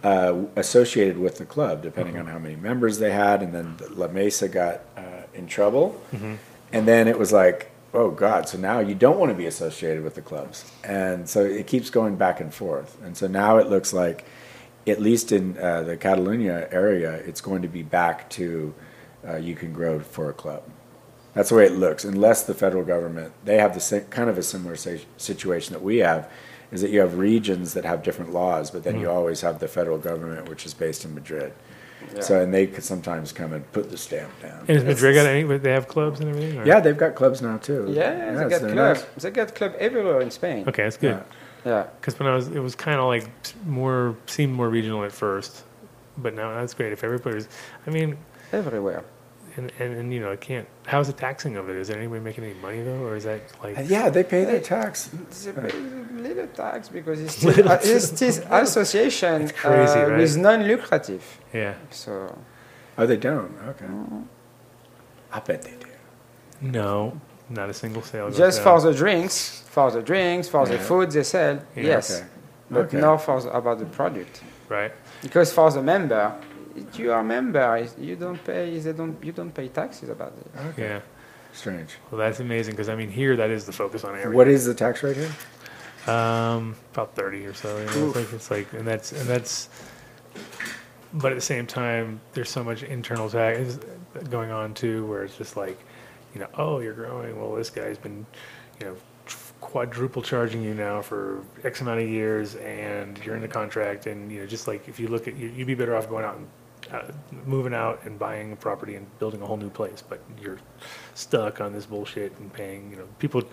uh, 0.03 0.43
associated 0.55 1.17
with 1.17 1.37
the 1.39 1.45
club, 1.45 1.81
depending 1.81 2.17
on 2.17 2.27
how 2.27 2.37
many 2.39 2.55
members 2.55 2.99
they 2.99 3.11
had. 3.11 3.41
And 3.41 3.53
then 3.53 3.75
La 3.95 4.07
Mesa 4.07 4.47
got 4.47 4.81
uh, 4.95 5.01
in 5.33 5.47
trouble. 5.47 5.99
Mhm. 6.15 6.37
And 6.71 6.87
then 6.87 7.07
it 7.07 7.17
was 7.17 7.31
like, 7.31 7.71
oh 7.93 8.11
God, 8.11 8.49
so 8.49 8.57
now 8.57 8.79
you 8.79 8.93
don't 8.95 9.17
want 9.17 9.31
to 9.31 9.37
be 9.37 9.45
associated 9.45 10.03
with 10.03 10.15
the 10.15 10.21
clubs. 10.21 10.69
And 10.83 11.29
so 11.29 11.41
it 11.43 11.67
keeps 11.67 11.89
going 11.89 12.15
back 12.17 12.39
and 12.41 12.53
forth. 12.53 13.01
And 13.03 13.15
so 13.15 13.27
now 13.27 13.57
it 13.57 13.69
looks 13.69 13.93
like, 13.93 14.25
at 14.87 15.01
least 15.01 15.31
in 15.31 15.57
uh, 15.57 15.83
the 15.83 15.97
Catalonia 15.97 16.67
area, 16.71 17.13
it's 17.13 17.41
going 17.41 17.61
to 17.61 17.67
be 17.67 17.83
back 17.83 18.29
to 18.31 18.73
uh, 19.27 19.37
you 19.37 19.55
can 19.55 19.73
grow 19.73 19.99
for 19.99 20.29
a 20.29 20.33
club. 20.33 20.63
That's 21.33 21.49
the 21.49 21.55
way 21.55 21.65
it 21.65 21.73
looks, 21.73 22.05
unless 22.05 22.43
the 22.43 22.53
federal 22.53 22.83
government, 22.85 23.33
they 23.43 23.57
have 23.57 23.73
the 23.73 23.79
same, 23.79 24.03
kind 24.05 24.29
of 24.29 24.37
a 24.37 24.43
similar 24.43 24.75
sa- 24.75 25.03
situation 25.17 25.73
that 25.73 25.81
we 25.81 25.97
have, 25.97 26.29
is 26.71 26.81
that 26.81 26.91
you 26.91 26.99
have 26.99 27.17
regions 27.17 27.73
that 27.73 27.83
have 27.85 28.03
different 28.03 28.31
laws, 28.31 28.71
but 28.71 28.83
then 28.83 28.99
you 28.99 29.07
Mhm. 29.07 29.13
always 29.13 29.41
have 29.41 29.59
the 29.59 29.67
federal 29.67 29.97
government, 29.97 30.47
which 30.47 30.65
is 30.65 30.73
based 30.73 31.03
in 31.03 31.13
Madrid. 31.13 31.51
Yeah. 32.13 32.21
So, 32.21 32.41
and 32.41 32.53
they 32.53 32.67
could 32.67 32.83
sometimes 32.83 33.31
come 33.31 33.53
and 33.53 33.69
put 33.71 33.89
the 33.89 33.97
stamp 33.97 34.31
down. 34.41 34.59
and 34.67 34.69
is 34.69 34.83
Madrid 34.83 35.15
got 35.15 35.25
any? 35.25 35.43
They 35.57 35.71
have 35.71 35.87
clubs 35.87 36.19
and 36.19 36.29
everything. 36.29 36.59
or- 36.59 36.65
Yeah, 36.65 36.79
they've 36.79 36.97
got 36.97 37.15
clubs 37.15 37.41
now 37.41 37.57
too. 37.57 37.85
Yeah, 37.89 38.33
they 38.33 38.41
it's 38.45 38.49
got 38.53 38.61
very 38.61 38.73
club. 38.73 38.95
nice. 38.97 39.05
They 39.23 39.31
got 39.31 39.55
club 39.55 39.73
everywhere 39.79 40.21
in 40.21 40.31
Spain. 40.31 40.65
Okay, 40.67 40.83
that's 40.83 40.97
good. 40.97 41.21
Yeah. 41.65 41.87
Because 41.99 42.19
when 42.19 42.27
I 42.29 42.35
was, 42.35 42.47
it 42.49 42.59
was 42.59 42.75
kind 42.75 42.99
of 42.99 43.05
like 43.07 43.27
more 43.65 44.15
seemed 44.27 44.53
more 44.53 44.69
regional 44.69 45.03
at 45.03 45.11
first, 45.11 45.63
but 46.17 46.33
now 46.35 46.53
that's 46.53 46.73
great. 46.75 46.91
If 46.93 47.03
everybody's, 47.03 47.47
I 47.87 47.89
mean, 47.89 48.17
everywhere. 48.53 49.03
And, 49.57 49.71
and, 49.79 49.93
and 49.95 50.13
you 50.13 50.19
know, 50.19 50.31
I 50.31 50.35
can't. 50.35 50.67
How's 50.85 51.07
the 51.07 51.13
taxing 51.13 51.55
of 51.55 51.69
it? 51.69 51.77
Is 51.77 51.87
there 51.87 51.97
anybody 51.97 52.19
making 52.21 52.43
any 52.43 52.55
money 52.55 52.81
though, 52.83 53.03
or 53.03 53.15
is 53.15 53.23
that 53.23 53.41
like? 53.63 53.77
Uh, 53.77 53.81
Yeah, 53.81 54.09
they 54.09 54.23
pay 54.23 54.43
their 54.43 54.59
tax. 54.59 55.09
It's 55.21 55.47
a 55.47 55.51
little 56.27 56.47
tax 56.47 56.89
because 56.89 57.21
it's 57.21 57.35
still, 57.37 57.69
uh, 57.69 57.77
it's 57.81 58.07
still 58.07 58.43
association 58.51 59.43
It's 59.43 59.51
crazy, 59.53 59.99
uh, 59.99 60.09
right? 60.09 60.17
with 60.19 60.37
non-lucrative. 60.37 61.23
Yeah. 61.53 61.75
So 61.89 62.37
Oh, 62.97 63.05
they 63.05 63.17
don't. 63.17 63.53
Okay. 63.69 63.85
I 65.31 65.39
bet 65.39 65.61
they 65.63 65.71
do. 65.71 65.87
No, 66.61 67.19
not 67.49 67.69
a 67.69 67.73
single 67.73 68.01
sale. 68.01 68.31
just 68.31 68.61
for 68.61 68.79
the 68.81 68.93
drinks, 68.93 69.63
for 69.69 69.91
the 69.91 70.01
drinks, 70.01 70.47
for 70.47 70.65
the 70.65 70.77
food 70.79 71.11
they 71.11 71.23
sell, 71.23 71.55
Yeah. 71.75 71.83
yes, 71.83 72.11
Okay. 72.11 72.25
but 72.71 72.85
Okay. 72.85 72.99
not 72.99 73.17
for 73.21 73.41
the, 73.41 73.49
about 73.51 73.79
the 73.79 73.85
product. 73.85 74.41
Right. 74.69 74.91
Because 75.21 75.51
for 75.53 75.69
the 75.71 75.81
member, 75.81 76.33
if 76.75 76.99
you 76.99 77.11
are 77.11 77.21
a 77.21 77.23
member, 77.23 77.87
you 77.99 78.15
don't 78.15 78.43
pay. 78.43 78.77
They 78.77 78.93
don't. 78.93 79.23
You 79.23 79.31
don't 79.31 79.53
pay 79.53 79.67
taxes 79.69 80.09
about 80.09 80.33
it. 80.37 80.77
Yeah. 80.77 80.99
Strange. 81.53 81.91
Well, 82.11 82.19
that's 82.19 82.41
amazing 82.41 82.73
because 82.73 82.89
I 82.89 82.95
mean, 82.95 83.09
here 83.09 83.35
that 83.37 83.49
is 83.49 83.65
the 83.65 83.71
focus 83.71 84.03
on 84.03 84.11
everything. 84.11 84.33
What 84.33 84.49
is 84.49 84.65
the 84.65 84.73
tax 84.73 85.03
rate 85.03 85.15
here? 85.15 85.31
Um, 86.13 86.75
about 86.93 87.15
thirty 87.15 87.45
or 87.45 87.53
so. 87.53 87.77
You 87.77 87.85
know, 87.85 88.07
it's 88.07 88.15
like 88.15 88.33
it's 88.33 88.51
like, 88.51 88.73
and 88.73 88.85
that's 88.85 89.11
and 89.13 89.27
that's. 89.27 89.69
But 91.13 91.31
at 91.31 91.35
the 91.35 91.41
same 91.41 91.65
time, 91.65 92.19
there's 92.33 92.49
so 92.49 92.61
much 92.61 92.83
internal 92.83 93.29
tax 93.29 93.79
going 94.29 94.51
on 94.51 94.73
too, 94.73 95.05
where 95.05 95.23
it's 95.23 95.37
just 95.37 95.55
like, 95.55 95.79
you 96.33 96.41
know, 96.41 96.47
oh, 96.55 96.79
you're 96.79 96.93
growing. 96.93 97.39
Well, 97.39 97.55
this 97.55 97.69
guy's 97.69 97.97
been, 97.97 98.25
you 98.81 98.87
know, 98.87 98.95
quadruple 99.61 100.21
charging 100.21 100.61
you 100.61 100.73
now 100.73 101.01
for 101.01 101.41
X 101.63 101.79
amount 101.79 102.01
of 102.01 102.09
years, 102.09 102.55
and 102.55 103.17
you're 103.23 103.35
in 103.35 103.41
the 103.41 103.47
contract, 103.47 104.07
and 104.07 104.29
you 104.29 104.41
know, 104.41 104.45
just 104.45 104.67
like 104.67 104.89
if 104.89 104.99
you 104.99 105.07
look 105.07 105.29
at, 105.29 105.37
you'd 105.37 105.67
be 105.67 105.73
better 105.73 105.95
off 105.95 106.09
going 106.09 106.25
out 106.25 106.35
and 106.35 106.47
uh, 106.91 107.11
moving 107.45 107.73
out 107.73 108.01
and 108.05 108.17
buying 108.19 108.51
a 108.51 108.55
property 108.55 108.95
and 108.95 109.07
building 109.19 109.41
a 109.41 109.45
whole 109.45 109.57
new 109.57 109.69
place, 109.69 110.03
but 110.07 110.19
you're 110.41 110.59
stuck 111.13 111.61
on 111.61 111.73
this 111.73 111.85
bullshit 111.85 112.37
and 112.39 112.51
paying. 112.53 112.91
You 112.91 112.97
know, 112.97 113.07
people 113.19 113.43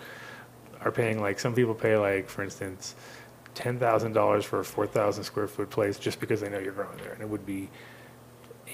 are 0.81 0.91
paying 0.91 1.21
like 1.21 1.39
some 1.39 1.53
people 1.55 1.73
pay 1.73 1.97
like, 1.97 2.29
for 2.29 2.43
instance, 2.43 2.95
ten 3.55 3.79
thousand 3.79 4.13
dollars 4.13 4.45
for 4.45 4.59
a 4.59 4.63
four 4.65 4.85
thousand 4.87 5.23
square 5.23 5.47
foot 5.47 5.69
place 5.69 5.97
just 5.97 6.19
because 6.19 6.41
they 6.41 6.49
know 6.49 6.59
you're 6.59 6.73
growing 6.73 6.97
there, 6.97 7.13
and 7.13 7.21
it 7.21 7.29
would 7.29 7.45
be 7.45 7.69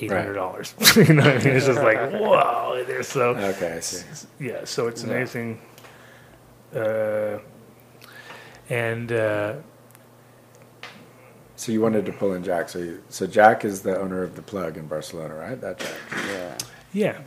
eight 0.02 0.12
hundred 0.12 0.34
dollars. 0.34 0.74
you 0.96 1.14
know, 1.14 1.24
what 1.24 1.36
I 1.36 1.38
mean? 1.44 1.48
it's 1.56 1.66
just 1.66 1.82
like 1.82 2.12
whoa. 2.12 2.84
They're 2.86 3.04
so 3.04 3.30
Okay, 3.36 3.74
I 3.78 3.80
see. 3.80 4.28
Yeah, 4.40 4.66
so 4.66 4.88
it's 4.88 5.04
Yeah. 5.04 5.10
amazing. 5.12 5.62
Uh, 6.76 7.40
and 8.70 9.12
uh, 9.12 9.56
So 11.60 11.74
you 11.74 11.82
wanted 11.82 12.06
to 12.06 12.14
pull 12.14 12.32
in 12.36 12.44
Jack. 12.46 12.70
So 12.70 12.80
you, 12.80 13.04
so 13.10 13.28
Jack 13.28 13.66
is 13.66 13.82
the 13.82 14.00
owner 14.00 14.24
of 14.24 14.34
the 14.38 14.42
plug 14.42 14.78
in 14.78 14.88
Barcelona, 14.88 15.36
right? 15.36 15.60
That 15.60 15.78
Jack. 15.80 15.92
Yeah. 16.32 16.58
Yeah. 16.94 17.18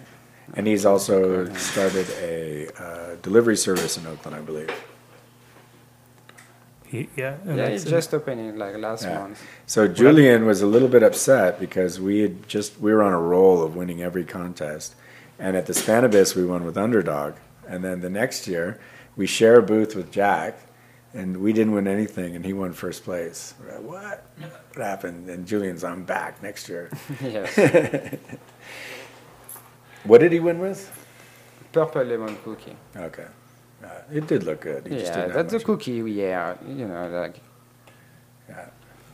And 0.55 0.67
he's 0.67 0.87
also 0.87 1.53
started 1.53 2.07
a 2.19 2.67
uh, 2.83 3.17
delivery 3.21 3.59
service 3.59 3.99
in 3.99 4.07
Oakland, 4.07 4.35
I 4.35 4.41
believe. 4.41 4.71
he, 6.87 7.11
yeah, 7.15 7.35
and 7.45 7.51
Yeah, 7.51 7.57
that's- 7.57 7.83
it's 7.83 7.91
just 7.91 8.15
opening 8.15 8.57
like 8.57 8.75
last 8.79 9.05
Yeah. 9.05 9.19
month. 9.19 9.39
So 9.67 9.87
Julian 9.87 10.47
was 10.47 10.63
a 10.63 10.67
little 10.67 10.89
bit 10.89 11.03
upset 11.03 11.61
because 11.61 12.01
we 12.01 12.21
had 12.21 12.49
just 12.49 12.81
we 12.81 12.91
were 12.95 13.03
on 13.03 13.13
a 13.13 13.21
roll 13.21 13.63
of 13.63 13.77
winning 13.77 14.03
every 14.03 14.25
contest, 14.25 14.95
and 15.39 15.57
at 15.59 15.67
the 15.67 15.75
Spannabis 15.75 16.35
we 16.35 16.45
won 16.47 16.65
with 16.65 16.79
Underdog, 16.79 17.35
and 17.69 17.85
then 17.85 18.01
the 18.01 18.11
next 18.11 18.47
year 18.49 18.79
we 19.15 19.27
share 19.27 19.57
a 19.59 19.63
booth 19.63 19.95
with 19.95 20.11
Jack, 20.11 20.59
and 21.15 21.37
we 21.39 21.53
didn't 21.53 21.73
win 21.75 21.87
anything, 21.87 22.35
and 22.37 22.45
he 22.45 22.53
won 22.53 22.73
first 22.73 23.05
place. 23.05 23.55
We're 23.61 23.73
like, 23.75 23.83
what? 23.83 24.25
What 24.75 24.87
happened? 24.87 25.29
And 25.29 25.47
Julian's 25.47 25.85
I'm 25.85 26.05
back 26.05 26.43
next 26.43 26.69
year. 26.69 26.91
Yes. 27.23 27.57
what 30.05 30.21
did 30.21 30.33
he 30.33 30.41
win 30.41 30.59
with? 30.59 30.91
Purple 31.73 32.05
lemon 32.05 32.37
cookie. 32.45 32.77
Okay, 32.97 33.27
uh, 33.85 33.89
it 34.13 34.27
did 34.27 34.45
look 34.45 34.61
good. 34.61 34.87
He 34.87 34.95
just 34.99 35.07
yeah, 35.07 35.17
didn't 35.23 35.33
that's 35.35 35.53
a 35.53 35.57
much- 35.57 35.65
cookie. 35.65 35.93
Yeah, 35.93 36.55
you 36.67 36.87
know, 36.87 37.09
like 37.09 37.41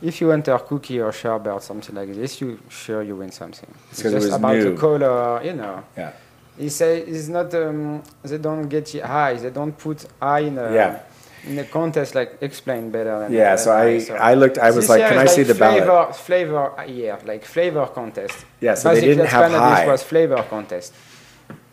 if 0.01 0.21
you 0.21 0.31
enter 0.31 0.57
cookie 0.59 0.99
or 1.01 1.11
sherbet 1.11 1.51
or 1.53 1.61
something 1.61 1.93
like 1.95 2.13
this, 2.13 2.39
you 2.41 2.59
sure 2.69 3.01
you 3.03 3.15
win 3.17 3.31
something. 3.31 3.69
It's 3.91 4.01
'cause 4.01 4.11
it 4.13 4.15
just 4.17 4.27
was 4.27 4.35
about 4.35 4.55
new. 4.55 4.71
the 4.73 4.77
color, 4.79 5.41
you 5.43 5.53
know. 5.53 5.83
Yeah. 5.97 6.11
He 6.57 6.69
say 6.69 6.99
it's 7.01 7.27
not. 7.29 7.53
Um, 7.53 8.03
they 8.23 8.37
don't 8.37 8.67
get 8.67 8.89
high. 9.01 9.35
They 9.35 9.49
don't 9.49 9.77
put 9.77 10.05
high 10.21 10.39
in 10.39 10.57
a 10.57 10.73
Yeah. 10.73 10.99
In 11.47 11.55
the 11.55 11.63
contest. 11.63 12.15
Like 12.15 12.37
explain 12.41 12.89
better 12.91 13.19
than 13.19 13.31
Yeah, 13.33 13.55
so 13.55 13.71
I- 13.71 14.05
I 14.31 14.33
looked- 14.35 14.57
I 14.59 14.67
was 14.71 14.75
This 14.87 14.89
like, 14.89 15.01
"Can 15.09 15.17
is 15.25 15.31
I 15.31 15.35
see 15.35 15.43
the 15.43 15.55
ballot?" 15.55 15.83
flavor, 15.83 16.13
Flavor, 16.13 16.79
uh, 16.79 16.83
yeah, 16.85 17.17
like 17.25 17.43
flavor 17.45 17.85
contest. 17.87 18.45
Yeah, 18.61 18.75
so 18.75 18.93
they 18.93 19.01
didn't 19.01 19.25
have 19.27 19.41
kind 19.43 19.53
this 19.53 19.61
high. 19.61 19.87
was 19.87 20.03
flavor 20.03 20.43
contest. 20.49 20.93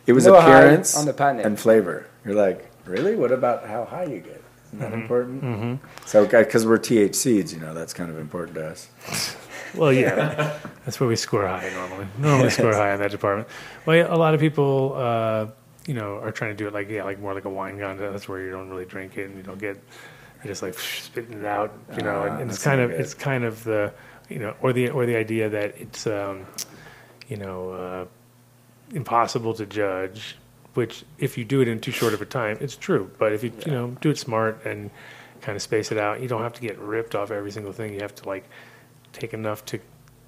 It 0.07 0.13
was 0.13 0.27
No 0.27 0.35
appearance 0.37 0.97
on 0.97 1.05
the 1.07 1.13
panel. 1.13 1.45
and 1.45 1.59
flavor. 1.59 2.07
You're 2.25 2.35
like, 2.47 2.71
really? 2.85 3.17
What 3.17 3.33
about 3.33 3.67
how 3.67 3.85
high 3.85 4.05
you 4.05 4.21
get? 4.21 4.41
Isn't 4.69 4.81
that 4.81 4.93
Mhm. 4.93 5.03
important? 5.03 5.43
Mhm. 5.45 5.79
So, 6.07 6.25
because 6.27 6.65
we're 6.67 6.79
THCs, 6.79 7.53
you 7.53 7.61
know, 7.61 7.73
that's 7.75 7.93
kind 7.93 8.11
of 8.11 8.19
important 8.19 8.55
to 8.57 8.67
us. 8.69 8.89
Well, 9.75 9.93
yeah, 9.93 10.53
that's 10.87 10.99
where 11.01 11.09
we 11.09 11.17
score 11.17 11.47
high 11.47 11.69
normally. 11.75 12.07
Normally 12.19 12.49
score 12.51 12.73
high 12.83 12.93
in 12.95 13.01
that 13.01 13.11
department. 13.11 13.47
Well, 13.85 13.97
yeah, 13.97 14.07
a 14.09 14.17
lot 14.17 14.33
of 14.33 14.41
people, 14.41 14.95
uh, 14.97 15.47
you 15.87 15.95
know, 15.95 16.17
are 16.17 16.33
trying 16.33 16.51
to 16.51 16.57
do 16.57 16.67
it 16.67 16.75
like 16.75 16.89
yeah, 16.89 17.05
like 17.05 17.21
more 17.21 17.35
like 17.35 17.45
a 17.45 17.51
wine 17.51 17.79
that's 17.79 18.29
where 18.29 18.41
you 18.41 18.51
don't 18.51 18.69
really 18.69 18.85
drink 18.85 19.17
it 19.17 19.29
and 19.29 19.37
you 19.37 19.43
don't 19.43 19.59
get 19.59 19.77
you're 20.43 20.51
just 20.53 20.63
like 20.63 20.75
spitting 20.79 21.39
it 21.41 21.45
out, 21.45 21.73
you 21.97 22.03
know, 22.03 22.23
Ah, 22.23 22.25
and, 22.25 22.43
and 22.43 22.51
it's 22.51 22.63
kind 22.63 22.81
of 22.81 22.91
good. 22.91 23.01
it's 23.01 23.15
kind 23.15 23.45
of 23.45 23.65
the 23.65 23.93
you 24.29 24.39
know, 24.39 24.55
or 24.61 24.73
the 24.73 24.91
or 24.91 25.07
the 25.07 25.17
idea 25.17 25.49
that 25.49 25.75
it's 25.79 26.07
um, 26.07 26.47
you 27.29 27.37
know 27.37 27.71
uh, 27.71 28.05
impossible 28.95 29.55
to 29.55 29.67
judge. 29.67 30.37
Which, 30.75 31.05
if 31.19 31.39
you 31.39 31.45
do 31.47 31.63
it 31.63 31.69
in 31.69 31.81
too 31.81 31.91
short 31.91 32.13
of 32.13 32.21
a 32.21 32.27
time, 32.27 32.59
it's 32.61 32.77
true. 32.77 33.11
But 33.19 33.33
if 33.33 33.43
you 33.43 33.53
you 33.65 33.73
know 33.73 33.97
do 34.01 34.11
it 34.11 34.19
smart 34.19 34.65
and 34.67 34.91
kind 35.41 35.57
of 35.57 35.63
space 35.63 35.91
it 35.91 35.97
out, 35.97 36.21
you 36.21 36.29
don't 36.29 36.43
have 36.43 36.53
to 36.55 36.61
get 36.61 36.79
ripped 36.79 37.15
off 37.15 37.31
every 37.31 37.51
single 37.51 37.73
thing. 37.73 37.95
You 37.95 38.01
have 38.01 38.15
to 38.17 38.29
like 38.29 38.45
take 39.13 39.33
enough 39.33 39.65
to 39.67 39.81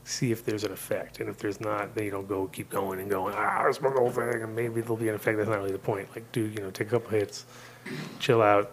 see 0.08 0.32
if 0.32 0.44
there's 0.44 0.64
an 0.64 0.72
effect, 0.72 1.20
and 1.20 1.28
if 1.28 1.36
there's 1.36 1.60
not, 1.60 1.94
then 1.94 2.04
you 2.04 2.10
don't 2.10 2.26
go 2.26 2.46
keep 2.46 2.70
going 2.70 2.98
and 2.98 3.10
going. 3.10 3.34
Ah, 3.36 3.66
I 3.66 3.72
smoke 3.72 3.94
the 3.94 4.00
whole 4.00 4.10
thing, 4.10 4.42
and 4.42 4.56
maybe 4.56 4.80
there'll 4.80 4.96
be 4.96 5.08
an 5.08 5.14
effect. 5.14 5.36
That's 5.36 5.50
not 5.50 5.58
really 5.58 5.72
the 5.72 5.78
point. 5.78 6.08
Like, 6.14 6.30
do 6.32 6.46
you 6.46 6.60
know, 6.60 6.70
take 6.70 6.88
a 6.88 6.90
couple 6.90 7.10
hits, 7.10 7.44
chill 8.18 8.40
out, 8.40 8.72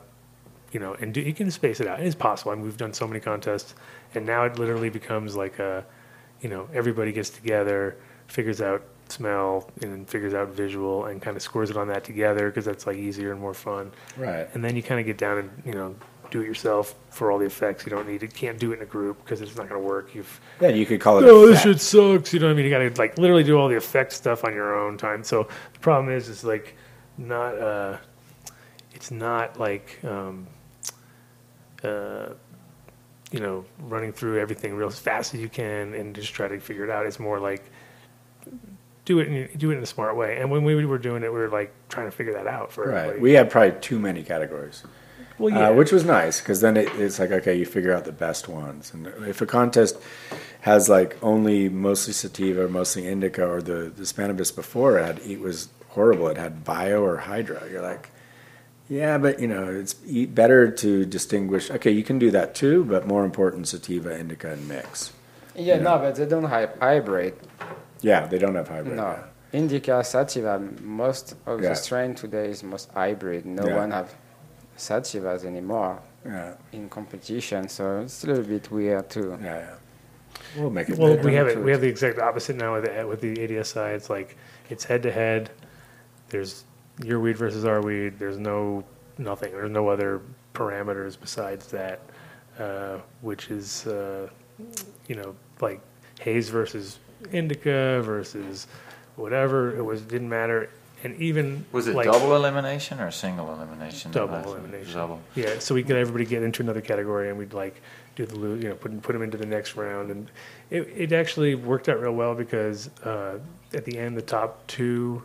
you 0.71 0.79
know, 0.79 0.93
and 0.93 1.13
do, 1.13 1.21
you 1.21 1.33
can 1.33 1.51
space 1.51 1.81
it 1.81 1.87
out. 1.87 1.99
It 1.99 2.05
is 2.05 2.15
possible. 2.15 2.51
I 2.51 2.55
mean, 2.55 2.63
we've 2.63 2.77
done 2.77 2.93
so 2.93 3.05
many 3.05 3.19
contests, 3.19 3.75
and 4.13 4.25
now 4.25 4.45
it 4.45 4.57
literally 4.57 4.89
becomes 4.89 5.35
like 5.35 5.59
a, 5.59 5.85
you 6.41 6.49
know, 6.49 6.69
everybody 6.73 7.11
gets 7.11 7.29
together, 7.29 7.97
figures 8.27 8.61
out 8.61 8.83
smell, 9.09 9.69
and 9.81 9.91
then 9.91 10.05
figures 10.05 10.33
out 10.33 10.49
visual, 10.49 11.05
and 11.05 11.21
kind 11.21 11.35
of 11.35 11.43
scores 11.43 11.69
it 11.69 11.75
on 11.75 11.89
that 11.89 12.05
together 12.05 12.49
because 12.49 12.63
that's 12.63 12.87
like 12.87 12.97
easier 12.97 13.31
and 13.33 13.41
more 13.41 13.53
fun. 13.53 13.91
Right. 14.15 14.47
And 14.53 14.63
then 14.63 14.77
you 14.77 14.83
kind 14.83 15.01
of 15.01 15.05
get 15.05 15.17
down 15.17 15.37
and 15.37 15.63
you 15.65 15.73
know 15.73 15.95
do 16.35 16.41
it 16.41 16.47
yourself 16.47 16.95
for 17.11 17.31
all 17.31 17.39
the 17.39 17.45
effects. 17.45 17.85
You 17.85 17.91
don't 17.91 18.07
need 18.09 18.21
it. 18.21 18.33
Can't 18.33 18.59
do 18.59 18.73
it 18.73 18.77
in 18.77 18.81
a 18.81 18.85
group 18.85 19.23
because 19.23 19.39
it's 19.39 19.55
not 19.55 19.69
going 19.69 19.81
to 19.81 19.87
work. 19.87 20.13
You've 20.13 20.39
Yeah, 20.59 20.67
you 20.69 20.85
could 20.85 20.99
call 20.99 21.17
it. 21.19 21.23
oh, 21.23 21.47
this 21.47 21.61
shit 21.61 21.79
sucks. 21.79 22.33
You 22.33 22.41
know 22.41 22.47
what 22.47 22.51
I 22.51 22.55
mean? 22.55 22.65
You 22.65 22.71
got 22.71 22.79
to 22.79 23.01
like 23.01 23.17
literally 23.17 23.43
do 23.43 23.57
all 23.57 23.69
the 23.69 23.77
effect 23.77 24.11
stuff 24.11 24.43
on 24.43 24.53
your 24.53 24.77
own 24.77 24.97
time. 24.97 25.23
So 25.23 25.47
the 25.73 25.79
problem 25.79 26.13
is, 26.13 26.27
is 26.27 26.43
like 26.43 26.75
not. 27.17 27.57
Uh, 27.57 27.97
it's 28.93 29.11
not 29.11 29.57
like 29.59 29.97
um, 30.03 30.47
uh, 31.83 32.29
you 33.31 33.39
know 33.39 33.63
running 33.79 34.11
through 34.11 34.39
everything 34.39 34.75
real 34.75 34.87
as 34.89 34.99
fast 34.99 35.33
as 35.33 35.39
you 35.39 35.47
can 35.49 35.93
and 35.93 36.13
just 36.15 36.33
try 36.33 36.47
to 36.49 36.59
figure 36.59 36.83
it 36.83 36.89
out. 36.89 37.05
It's 37.05 37.19
more 37.19 37.39
like 37.39 37.63
do 39.05 39.19
it 39.19 39.27
in, 39.27 39.57
do 39.57 39.71
it 39.71 39.77
in 39.77 39.83
a 39.83 39.85
smart 39.85 40.17
way. 40.17 40.37
And 40.41 40.51
when 40.51 40.63
we 40.65 40.85
were 40.85 40.97
doing 40.97 41.23
it, 41.23 41.31
we 41.31 41.39
were 41.39 41.47
like 41.49 41.73
trying 41.87 42.07
to 42.07 42.11
figure 42.11 42.33
that 42.33 42.47
out 42.47 42.73
for 42.73 42.87
Right. 42.89 42.97
everybody. 42.97 43.19
We 43.21 43.33
had 43.33 43.49
probably 43.49 43.79
too 43.79 43.99
many 43.99 44.21
categories. 44.23 44.83
Well, 45.37 45.53
Uh, 45.53 45.59
yeah. 45.59 45.69
which 45.69 45.91
was 45.91 46.05
nice 46.05 46.39
because 46.39 46.61
then 46.61 46.77
it, 46.77 46.87
it's 46.97 47.19
like 47.19 47.31
okay, 47.31 47.55
you 47.55 47.65
figure 47.65 47.93
out 47.93 48.05
the 48.05 48.11
best 48.11 48.47
ones. 48.47 48.91
And 48.93 49.07
if 49.27 49.41
a 49.41 49.45
contest 49.45 49.97
has 50.61 50.87
like 50.89 51.17
only 51.21 51.69
mostly 51.69 52.13
sativa, 52.13 52.63
or 52.65 52.69
mostly 52.69 53.07
indica, 53.07 53.45
or 53.45 53.61
the 53.61 53.91
the 53.95 54.03
Spannabis 54.03 54.55
before 54.55 54.97
it 54.99 55.05
had 55.05 55.19
it 55.19 55.39
was 55.41 55.69
horrible. 55.89 56.27
It 56.29 56.37
had 56.37 56.63
bio 56.63 57.01
or 57.03 57.17
hydra. 57.17 57.61
You're 57.71 57.81
like, 57.81 58.09
yeah, 58.89 59.17
but 59.17 59.39
you 59.39 59.47
know, 59.47 59.65
it's 59.69 59.93
better 59.93 60.69
to 60.71 61.05
distinguish. 61.05 61.69
Okay, 61.71 61.91
you 61.91 62.03
can 62.03 62.19
do 62.19 62.31
that 62.31 62.55
too, 62.55 62.83
but 62.85 63.05
more 63.07 63.23
important, 63.25 63.67
sativa, 63.67 64.17
indica, 64.17 64.51
and 64.51 64.67
mix. 64.67 65.11
Yeah, 65.55 65.75
You 65.77 65.81
no, 65.83 65.97
but 65.97 66.15
they 66.15 66.25
don't 66.25 66.43
have 66.49 66.71
hybrid. 66.79 67.33
Yeah, 68.01 68.27
they 68.27 68.37
don't 68.37 68.55
have 68.55 68.67
hybrid. 68.67 68.97
No. 68.97 69.17
Indica, 69.53 70.03
sativa, 70.03 70.59
most 70.81 71.35
of 71.45 71.61
Yeah. 71.61 71.69
the 71.69 71.75
strain 71.75 72.13
today 72.13 72.49
is 72.49 72.61
most 72.61 72.89
hybrid. 72.93 73.45
No 73.45 73.65
Yeah. 73.65 73.77
one 73.77 73.91
have 73.91 74.13
sativas 74.77 75.43
anymore 75.45 75.99
Yeah. 76.25 76.53
in 76.71 76.89
competition, 76.89 77.67
so 77.69 78.01
it's 78.01 78.23
a 78.23 78.27
little 78.27 78.43
bit 78.43 78.69
weird 78.71 79.09
too. 79.09 79.37
Yeah, 79.41 79.57
yeah. 79.57 79.75
We'll 80.57 80.69
make 80.69 80.89
it. 80.89 80.97
Well, 80.97 81.15
better. 81.15 81.27
we 81.27 81.33
have 81.35 81.47
it. 81.47 81.57
We 81.63 81.71
have 81.71 81.81
the 81.81 81.87
exact 81.87 82.19
opposite 82.19 82.55
now 82.57 82.73
with 82.73 82.85
the, 82.85 83.07
with 83.07 83.21
the 83.21 83.35
ADSI. 83.35 83.95
It's 83.95 84.09
like 84.09 84.37
it's 84.69 84.83
head 84.83 85.01
to 85.03 85.11
head. 85.11 85.49
There's 86.29 86.65
your 87.03 87.19
weed 87.19 87.37
versus 87.37 87.65
our 87.65 87.81
weed. 87.81 88.19
There's 88.19 88.37
no 88.37 88.83
nothing. 89.17 89.51
There's 89.53 89.71
no 89.71 89.87
other 89.87 90.21
parameters 90.53 91.17
besides 91.19 91.67
that, 91.67 91.99
uh, 92.59 92.97
which 93.21 93.49
is 93.49 93.87
uh, 93.87 94.29
you 95.07 95.15
know 95.15 95.35
like 95.61 95.81
haze 96.19 96.49
versus 96.49 96.99
indica 97.31 98.01
versus 98.03 98.67
whatever. 99.15 99.75
It 99.77 99.83
was 99.83 100.01
didn't 100.01 100.29
matter. 100.29 100.69
And 101.05 101.21
even 101.21 101.63
Was 101.71 101.87
it 101.87 101.95
like, 101.95 102.05
double 102.07 102.35
elimination 102.35 102.99
or 102.99 103.11
single 103.11 103.53
elimination? 103.53 104.09
double 104.11 104.33
Last- 104.33 104.47
elimination. 104.47 104.93
Double. 104.95 105.21
Yeah, 105.35 105.59
so 105.59 105.75
we 105.75 105.83
get 105.83 105.97
everybody 105.97 106.25
get 106.25 106.41
into 106.41 106.63
another 106.63 106.81
category, 106.81 107.29
and 107.29 107.37
we'd 107.37 107.53
like 107.53 107.79
do 108.15 108.25
the 108.25 108.35
lo- 108.35 108.55
you 108.55 108.69
know 108.69 108.73
put 108.75 108.99
put 109.03 109.13
them 109.13 109.21
into 109.21 109.37
the 109.37 109.45
next 109.45 109.75
round, 109.75 110.09
and 110.09 110.31
it 110.71 110.81
it 110.95 111.11
actually 111.11 111.53
worked 111.53 111.89
out 111.89 112.01
real 112.01 112.13
well 112.15 112.33
because 112.33 112.87
uh, 113.03 113.37
at 113.75 113.85
the 113.85 113.99
end 113.99 114.17
the 114.17 114.21
top 114.23 114.65
two 114.65 115.21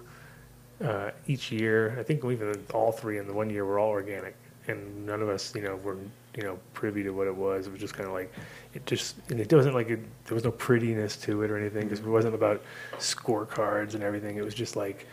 uh, 0.85 1.13
each 1.27 1.51
year, 1.51 1.97
I 1.99 2.03
think 2.03 2.23
even 2.27 2.63
all 2.75 2.93
three 2.93 3.17
in 3.17 3.27
the 3.27 3.33
one 3.33 3.49
year 3.49 3.65
were 3.65 3.79
all 3.79 3.89
organic, 3.89 4.35
and 4.69 5.07
none 5.07 5.23
of 5.23 5.31
us 5.31 5.55
you 5.55 5.63
know 5.63 5.77
were 5.77 5.97
you 6.37 6.43
know 6.43 6.59
privy 6.75 7.03
to 7.05 7.11
what 7.13 7.27
it 7.27 7.35
was. 7.35 7.67
It 7.69 7.71
was 7.73 7.81
just 7.81 7.95
kind 7.95 8.07
of 8.07 8.13
like 8.13 8.31
it 8.75 8.85
just 8.85 9.17
and 9.31 9.41
it 9.41 9.51
wasn't 9.51 9.75
like 9.75 9.89
it, 9.89 10.01
there 10.27 10.35
was 10.35 10.45
no 10.45 10.51
prettiness 10.51 11.17
to 11.23 11.41
it 11.43 11.51
or 11.51 11.57
anything 11.57 11.85
because 11.85 12.01
it 12.01 12.07
wasn't 12.07 12.35
about 12.35 12.61
scorecards 12.99 13.95
and 13.95 14.03
everything. 14.03 14.37
It 14.37 14.45
was 14.45 14.53
just 14.55 14.77
like 14.77 15.07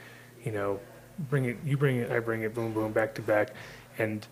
you 0.47 0.53
know 0.53 0.79
bring 1.29 1.45
it 1.45 1.57
you 1.65 1.75
bring 1.77 1.97
it 1.97 2.09
I 2.09 2.19
bring 2.19 2.43
it 2.43 2.55
boom 2.55 2.73
boom 2.73 2.93
back 2.93 3.13
to 3.15 3.21
back 3.21 3.49
and 3.97 4.25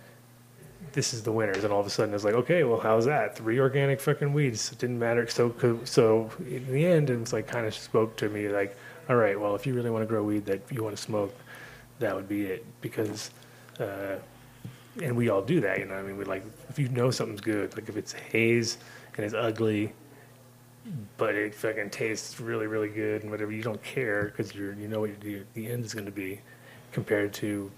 this 0.94 1.14
is 1.14 1.24
the 1.24 1.32
winners. 1.32 1.64
And 1.64 1.74
all 1.74 1.82
of 1.82 1.88
a 1.88 1.90
sudden 1.90 2.14
it's 2.14 2.24
like 2.24 2.35
okay 2.35 2.64
well 2.64 2.80
how's 2.80 3.06
that? 3.06 3.35
Three 3.35 3.60
organic 3.60 4.00
fucking 4.00 4.32
weeds 4.32 4.72
it 4.72 4.80
didn't 4.80 5.00
matter. 5.00 5.27
So 5.27 5.53
so 5.84 6.32
in 6.40 6.72
the 6.72 6.85
end 6.85 7.10
it 7.10 7.19
was 7.19 7.34
like 7.34 7.48
kind 7.48 7.66
of 7.66 7.76
spoke 7.76 8.16
to 8.18 8.30
me 8.30 8.48
like 8.48 8.77
all 9.10 9.18
right 9.18 9.38
well 9.40 9.56
if 9.56 9.68
you 9.68 9.74
really 9.74 9.90
want 9.90 10.03
to 10.03 10.08
grow 10.08 10.24
weed 10.24 10.45
that 10.45 10.61
you 10.72 10.84
want 10.84 10.95
to 10.95 11.02
smoke 11.02 11.35
that 12.00 12.16
would 12.16 12.30
be 12.30 12.45
it. 12.45 12.66
Because 12.80 13.32
uh, 13.80 14.16
and 15.03 15.18
we 15.18 15.27
all 15.27 15.42
do 15.42 15.60
that 15.60 15.80
you 15.80 15.85
know 15.85 15.95
I 15.95 16.02
mean 16.02 16.18
we 16.18 16.24
like 16.24 16.45
if 16.69 16.80
you 16.80 16.88
know 16.90 17.11
something's 17.11 17.42
good 17.42 17.76
like 17.76 17.90
if 17.90 17.98
it's 17.98 18.14
haze 18.14 18.77
and 19.18 19.26
it's 19.26 19.35
ugly 19.35 19.92
but 21.18 21.36
it 21.36 21.56
fucking 21.56 21.90
tastes 21.90 22.40
really 22.40 22.68
really 22.68 22.90
good 22.90 23.24
and 23.24 23.32
whatever. 23.32 23.52
You 23.52 23.64
don't 23.64 23.82
care 23.84 24.26
because 24.26 24.54
you're 24.54 24.74
you 24.74 24.88
know 24.88 25.02
what 25.02 25.24
you 25.24 25.46
the 25.54 25.68
end 25.68 25.86
is 25.86 25.94
going 25.94 26.06
to 26.06 26.12
be 26.12 26.40
compared 26.92 27.34
to 27.34 27.72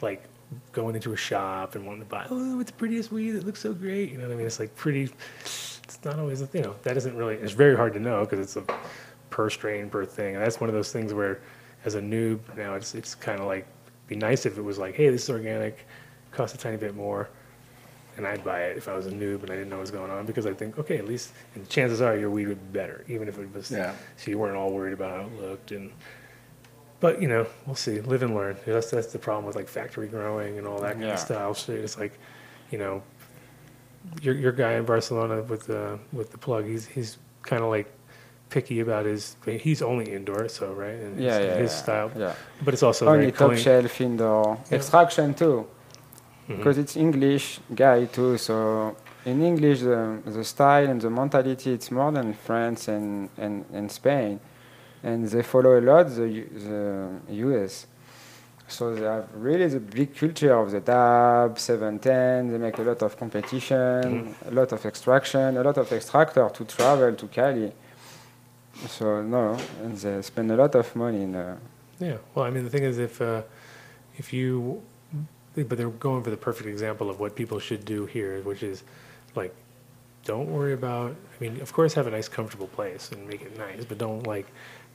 like 0.00 0.24
going 0.72 0.94
into 0.94 1.12
a 1.12 1.16
shop 1.16 1.74
and 1.74 1.86
wanting 1.86 2.02
to 2.02 2.08
buy 2.08 2.26
oh 2.30 2.60
it's 2.60 2.70
the 2.70 2.76
prettiest 2.76 3.12
weed. 3.12 3.34
It 3.34 3.44
looks 3.44 3.60
so 3.60 3.72
great. 3.72 4.10
You 4.10 4.18
know 4.18 4.26
what 4.26 4.34
I 4.34 4.36
mean? 4.36 4.46
It's 4.46 4.60
like 4.60 4.74
pretty 4.76 5.10
it's 5.40 5.98
not 6.04 6.18
always 6.18 6.40
you 6.52 6.62
know 6.62 6.76
that 6.82 6.96
isn't 6.96 7.16
really 7.16 7.34
it's 7.34 7.52
very 7.52 7.76
hard 7.76 7.92
to 7.94 8.00
know 8.00 8.20
because 8.20 8.38
it's 8.38 8.56
a 8.56 8.64
per 9.30 9.50
strain 9.50 9.90
per 9.90 10.04
thing. 10.04 10.36
And 10.36 10.44
that's 10.44 10.60
one 10.60 10.70
of 10.70 10.74
those 10.74 10.92
things 10.92 11.12
where 11.12 11.40
as 11.84 11.94
a 11.94 12.00
noob 12.00 12.40
now 12.56 12.74
it's 12.74 12.94
it's 12.94 13.14
kind 13.14 13.40
of 13.40 13.46
like 13.46 13.66
be 14.06 14.16
nice 14.16 14.46
if 14.46 14.58
it 14.58 14.62
was 14.62 14.78
like 14.78 14.94
hey 14.94 15.08
this 15.10 15.24
is 15.24 15.30
organic. 15.30 15.86
Costs 16.30 16.54
a 16.54 16.58
tiny 16.58 16.76
bit 16.76 16.94
more 16.94 17.28
and 18.16 18.26
I'd 18.26 18.44
buy 18.44 18.62
it 18.64 18.76
if 18.76 18.88
I 18.88 18.94
was 18.94 19.06
a 19.06 19.10
noob 19.10 19.42
and 19.42 19.50
I 19.50 19.54
didn't 19.54 19.70
know 19.70 19.76
what 19.76 19.82
was 19.82 19.90
going 19.90 20.10
on 20.10 20.26
because 20.26 20.46
I 20.46 20.52
think, 20.54 20.78
okay, 20.78 20.98
at 20.98 21.06
least, 21.06 21.32
and 21.54 21.68
chances 21.68 22.00
are 22.00 22.16
your 22.16 22.30
weed 22.30 22.48
would 22.48 22.72
be 22.72 22.78
better, 22.78 23.04
even 23.08 23.28
if 23.28 23.38
it 23.38 23.52
was, 23.54 23.70
Yeah. 23.70 23.94
so 24.16 24.30
you 24.30 24.38
weren't 24.38 24.56
all 24.56 24.70
worried 24.72 24.92
about 24.92 25.10
how 25.20 25.26
it 25.26 25.40
looked. 25.40 25.72
And, 25.72 25.90
but 27.00 27.22
you 27.22 27.28
know, 27.28 27.46
we'll 27.66 27.76
see, 27.76 28.00
live 28.00 28.22
and 28.22 28.34
learn. 28.34 28.56
That's, 28.66 28.90
that's 28.90 29.12
the 29.12 29.18
problem 29.18 29.46
with 29.46 29.56
like 29.56 29.68
factory 29.68 30.08
growing 30.08 30.58
and 30.58 30.66
all 30.66 30.80
that 30.80 30.92
kind 30.94 31.04
Yeah. 31.04 31.14
of 31.14 31.18
style 31.20 31.54
shit. 31.54 31.78
It's 31.82 31.98
like, 31.98 32.18
you 32.70 32.78
know, 32.78 33.02
your, 34.22 34.34
your 34.34 34.52
guy 34.52 34.72
in 34.74 34.84
Barcelona 34.84 35.42
with 35.42 35.66
the, 35.66 35.98
with 36.12 36.30
the 36.32 36.38
plug, 36.38 36.66
he's, 36.66 36.86
he's 36.86 37.18
kind 37.42 37.62
of 37.62 37.70
like 37.70 37.90
picky 38.48 38.80
about 38.80 39.06
his, 39.06 39.36
he's 39.46 39.80
only 39.82 40.12
indoor, 40.12 40.48
so, 40.48 40.72
right? 40.72 40.94
And 40.94 41.20
Yeah, 41.20 41.38
his, 41.38 41.46
yeah, 41.46 41.56
his 41.56 41.70
yeah, 41.72 41.76
style, 41.76 42.10
yeah. 42.16 42.34
but 42.64 42.74
it's 42.74 42.82
also 42.82 43.06
Only 43.06 43.18
very 43.26 43.32
top 43.32 43.48
clean. 43.50 43.58
shelf 43.62 44.00
indoor. 44.00 44.58
Yeah. 44.70 44.76
Extraction 44.78 45.34
too, 45.34 45.66
Mhm. 46.50 46.56
because 46.56 46.78
it's 46.78 46.96
English 46.96 47.60
guy 47.74 48.06
too. 48.06 48.36
So 48.38 48.96
in 49.24 49.42
English, 49.42 49.80
the, 49.80 50.18
the 50.26 50.44
style 50.44 50.88
and 50.90 51.00
the 51.00 51.10
mentality 51.10 51.72
it's 51.72 51.90
more 51.90 52.10
than 52.12 52.34
France 52.34 52.88
and, 52.88 53.28
and, 53.38 53.64
and 53.72 53.90
Spain, 53.90 54.40
and 55.04 55.28
they 55.28 55.42
follow 55.42 55.78
a 55.78 55.82
lot 55.90 56.06
the 56.14 56.28
the 57.28 57.34
US. 57.46 57.86
So 58.68 58.94
they 58.94 59.02
have 59.04 59.26
really 59.34 59.66
the 59.68 59.80
big 59.80 60.14
culture 60.14 60.54
of 60.54 60.70
the 60.70 60.80
dab, 60.80 61.58
710. 61.58 62.52
They 62.52 62.58
make 62.58 62.78
a 62.78 62.82
lot 62.82 63.02
of 63.02 63.16
competition, 63.18 64.34
a 64.46 64.50
lot 64.52 64.70
of 64.72 64.86
extraction, 64.86 65.56
a 65.56 65.62
lot 65.62 65.76
of 65.76 65.90
extractor 65.92 66.48
to 66.48 66.64
travel 66.64 67.12
to 67.16 67.26
Cali. 67.26 67.72
So 68.86 69.22
no, 69.22 69.56
and 69.82 69.96
they 69.96 70.22
spend 70.22 70.50
a 70.52 70.56
lot 70.56 70.74
of 70.74 70.94
money 70.96 71.22
in. 71.22 71.34
Uh, 71.34 71.56
Yeah. 71.98 72.16
Well, 72.34 72.46
I 72.46 72.50
mean, 72.50 72.64
the 72.64 72.70
thing 72.70 72.84
is, 72.84 72.98
if 72.98 73.20
uh, 73.20 73.42
if 74.16 74.32
you, 74.32 74.80
but 75.64 75.78
they're 75.78 75.88
going 75.90 76.22
for 76.22 76.30
the 76.30 76.36
perfect 76.36 76.68
example 76.68 77.10
of 77.10 77.20
what 77.20 77.34
people 77.36 77.58
should 77.58 77.84
do 77.84 78.06
here, 78.06 78.40
which 78.42 78.62
is 78.62 78.82
like, 79.34 79.54
don't 80.24 80.48
worry 80.50 80.72
about. 80.74 81.10
I 81.12 81.42
mean, 81.44 81.60
of 81.60 81.72
course, 81.72 81.94
have 81.94 82.06
a 82.06 82.10
nice, 82.10 82.28
comfortable 82.28 82.66
place 82.68 83.10
and 83.12 83.26
make 83.28 83.42
it 83.42 83.56
nice, 83.56 83.84
but 83.84 83.98
don't 83.98 84.26
like, 84.26 84.46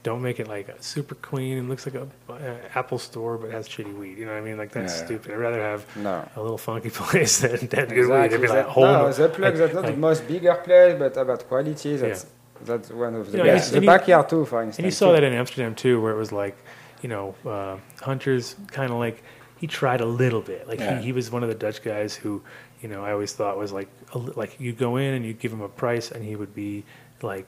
don't 0.02 0.22
make 0.22 0.38
it 0.38 0.46
like 0.46 0.68
super 0.80 1.16
clean 1.16 1.58
and 1.58 1.68
looks 1.68 1.84
like 1.84 1.96
a, 1.96 2.06
uh 2.32 2.54
Apple 2.76 2.98
store 2.98 3.36
but 3.38 3.50
has 3.50 3.68
shitty 3.68 3.92
weed. 3.98 4.18
You 4.18 4.26
know 4.26 4.32
what 4.32 4.38
I 4.38 4.44
mean? 4.44 4.56
Like 4.56 4.70
that's 4.70 4.92
Yeah, 4.94 5.00
yeah. 5.00 5.06
stupid. 5.06 5.32
I'd 5.32 5.38
rather 5.38 5.60
have 5.60 5.96
No. 5.96 6.28
a 6.36 6.40
little 6.40 6.58
funky 6.58 6.90
place 7.02 7.40
than, 7.40 7.66
than 7.66 7.88
good 7.88 8.08
weed. 8.08 8.26
It'd 8.26 8.40
be 8.40 8.46
like 8.46 8.66
That- 8.68 8.76
no, 8.76 9.12
the 9.12 9.28
plug 9.28 9.40
like- 9.40 9.54
that's 9.56 9.74
not 9.74 9.82
like- 9.84 9.94
the 9.94 10.00
most 10.00 10.28
bigger 10.28 10.54
place, 10.54 10.96
but 10.98 11.16
about 11.16 11.48
quality. 11.48 11.96
That's 11.96 12.26
that's 12.64 12.90
one 12.90 13.14
of 13.16 13.32
the 13.32 13.38
You 13.38 13.44
know, 13.44 13.50
best. 13.52 13.72
The 13.72 13.80
you- 13.80 13.86
backyard 13.86 14.28
too, 14.28 14.44
for 14.46 14.62
instance. 14.62 14.78
And 14.78 14.84
you 14.86 14.90
saw 14.92 15.08
too. 15.08 15.12
that 15.14 15.24
in 15.24 15.32
Amsterdam 15.32 15.74
too, 15.74 16.00
where 16.00 16.12
it 16.12 16.16
was 16.16 16.30
like, 16.30 16.56
you 17.02 17.08
know, 17.08 17.34
uh, 17.44 17.76
Hunter's 18.00 18.54
kind 18.68 18.92
of 18.92 18.98
like 18.98 19.22
he 19.58 19.66
tried 19.66 20.00
a 20.00 20.06
little 20.06 20.40
bit. 20.42 20.66
Like 20.68 20.80
Yeah. 20.80 20.98
he, 20.98 21.06
he 21.06 21.12
was 21.12 21.30
one 21.30 21.42
of 21.42 21.48
the 21.48 21.54
Dutch 21.54 21.82
guys 21.82 22.14
who 22.14 22.42
you 22.82 22.88
know, 22.88 23.02
I 23.04 23.12
always 23.12 23.32
thought 23.32 23.56
was 23.56 23.72
like 23.72 23.88
a 24.12 24.18
like 24.18 24.60
you 24.60 24.72
go 24.72 24.96
in 24.96 25.14
and 25.14 25.24
you 25.24 25.32
give 25.32 25.52
him 25.52 25.62
a 25.62 25.68
price 25.68 26.10
and 26.10 26.22
he 26.24 26.36
would 26.36 26.54
be 26.54 26.84
like, 27.22 27.46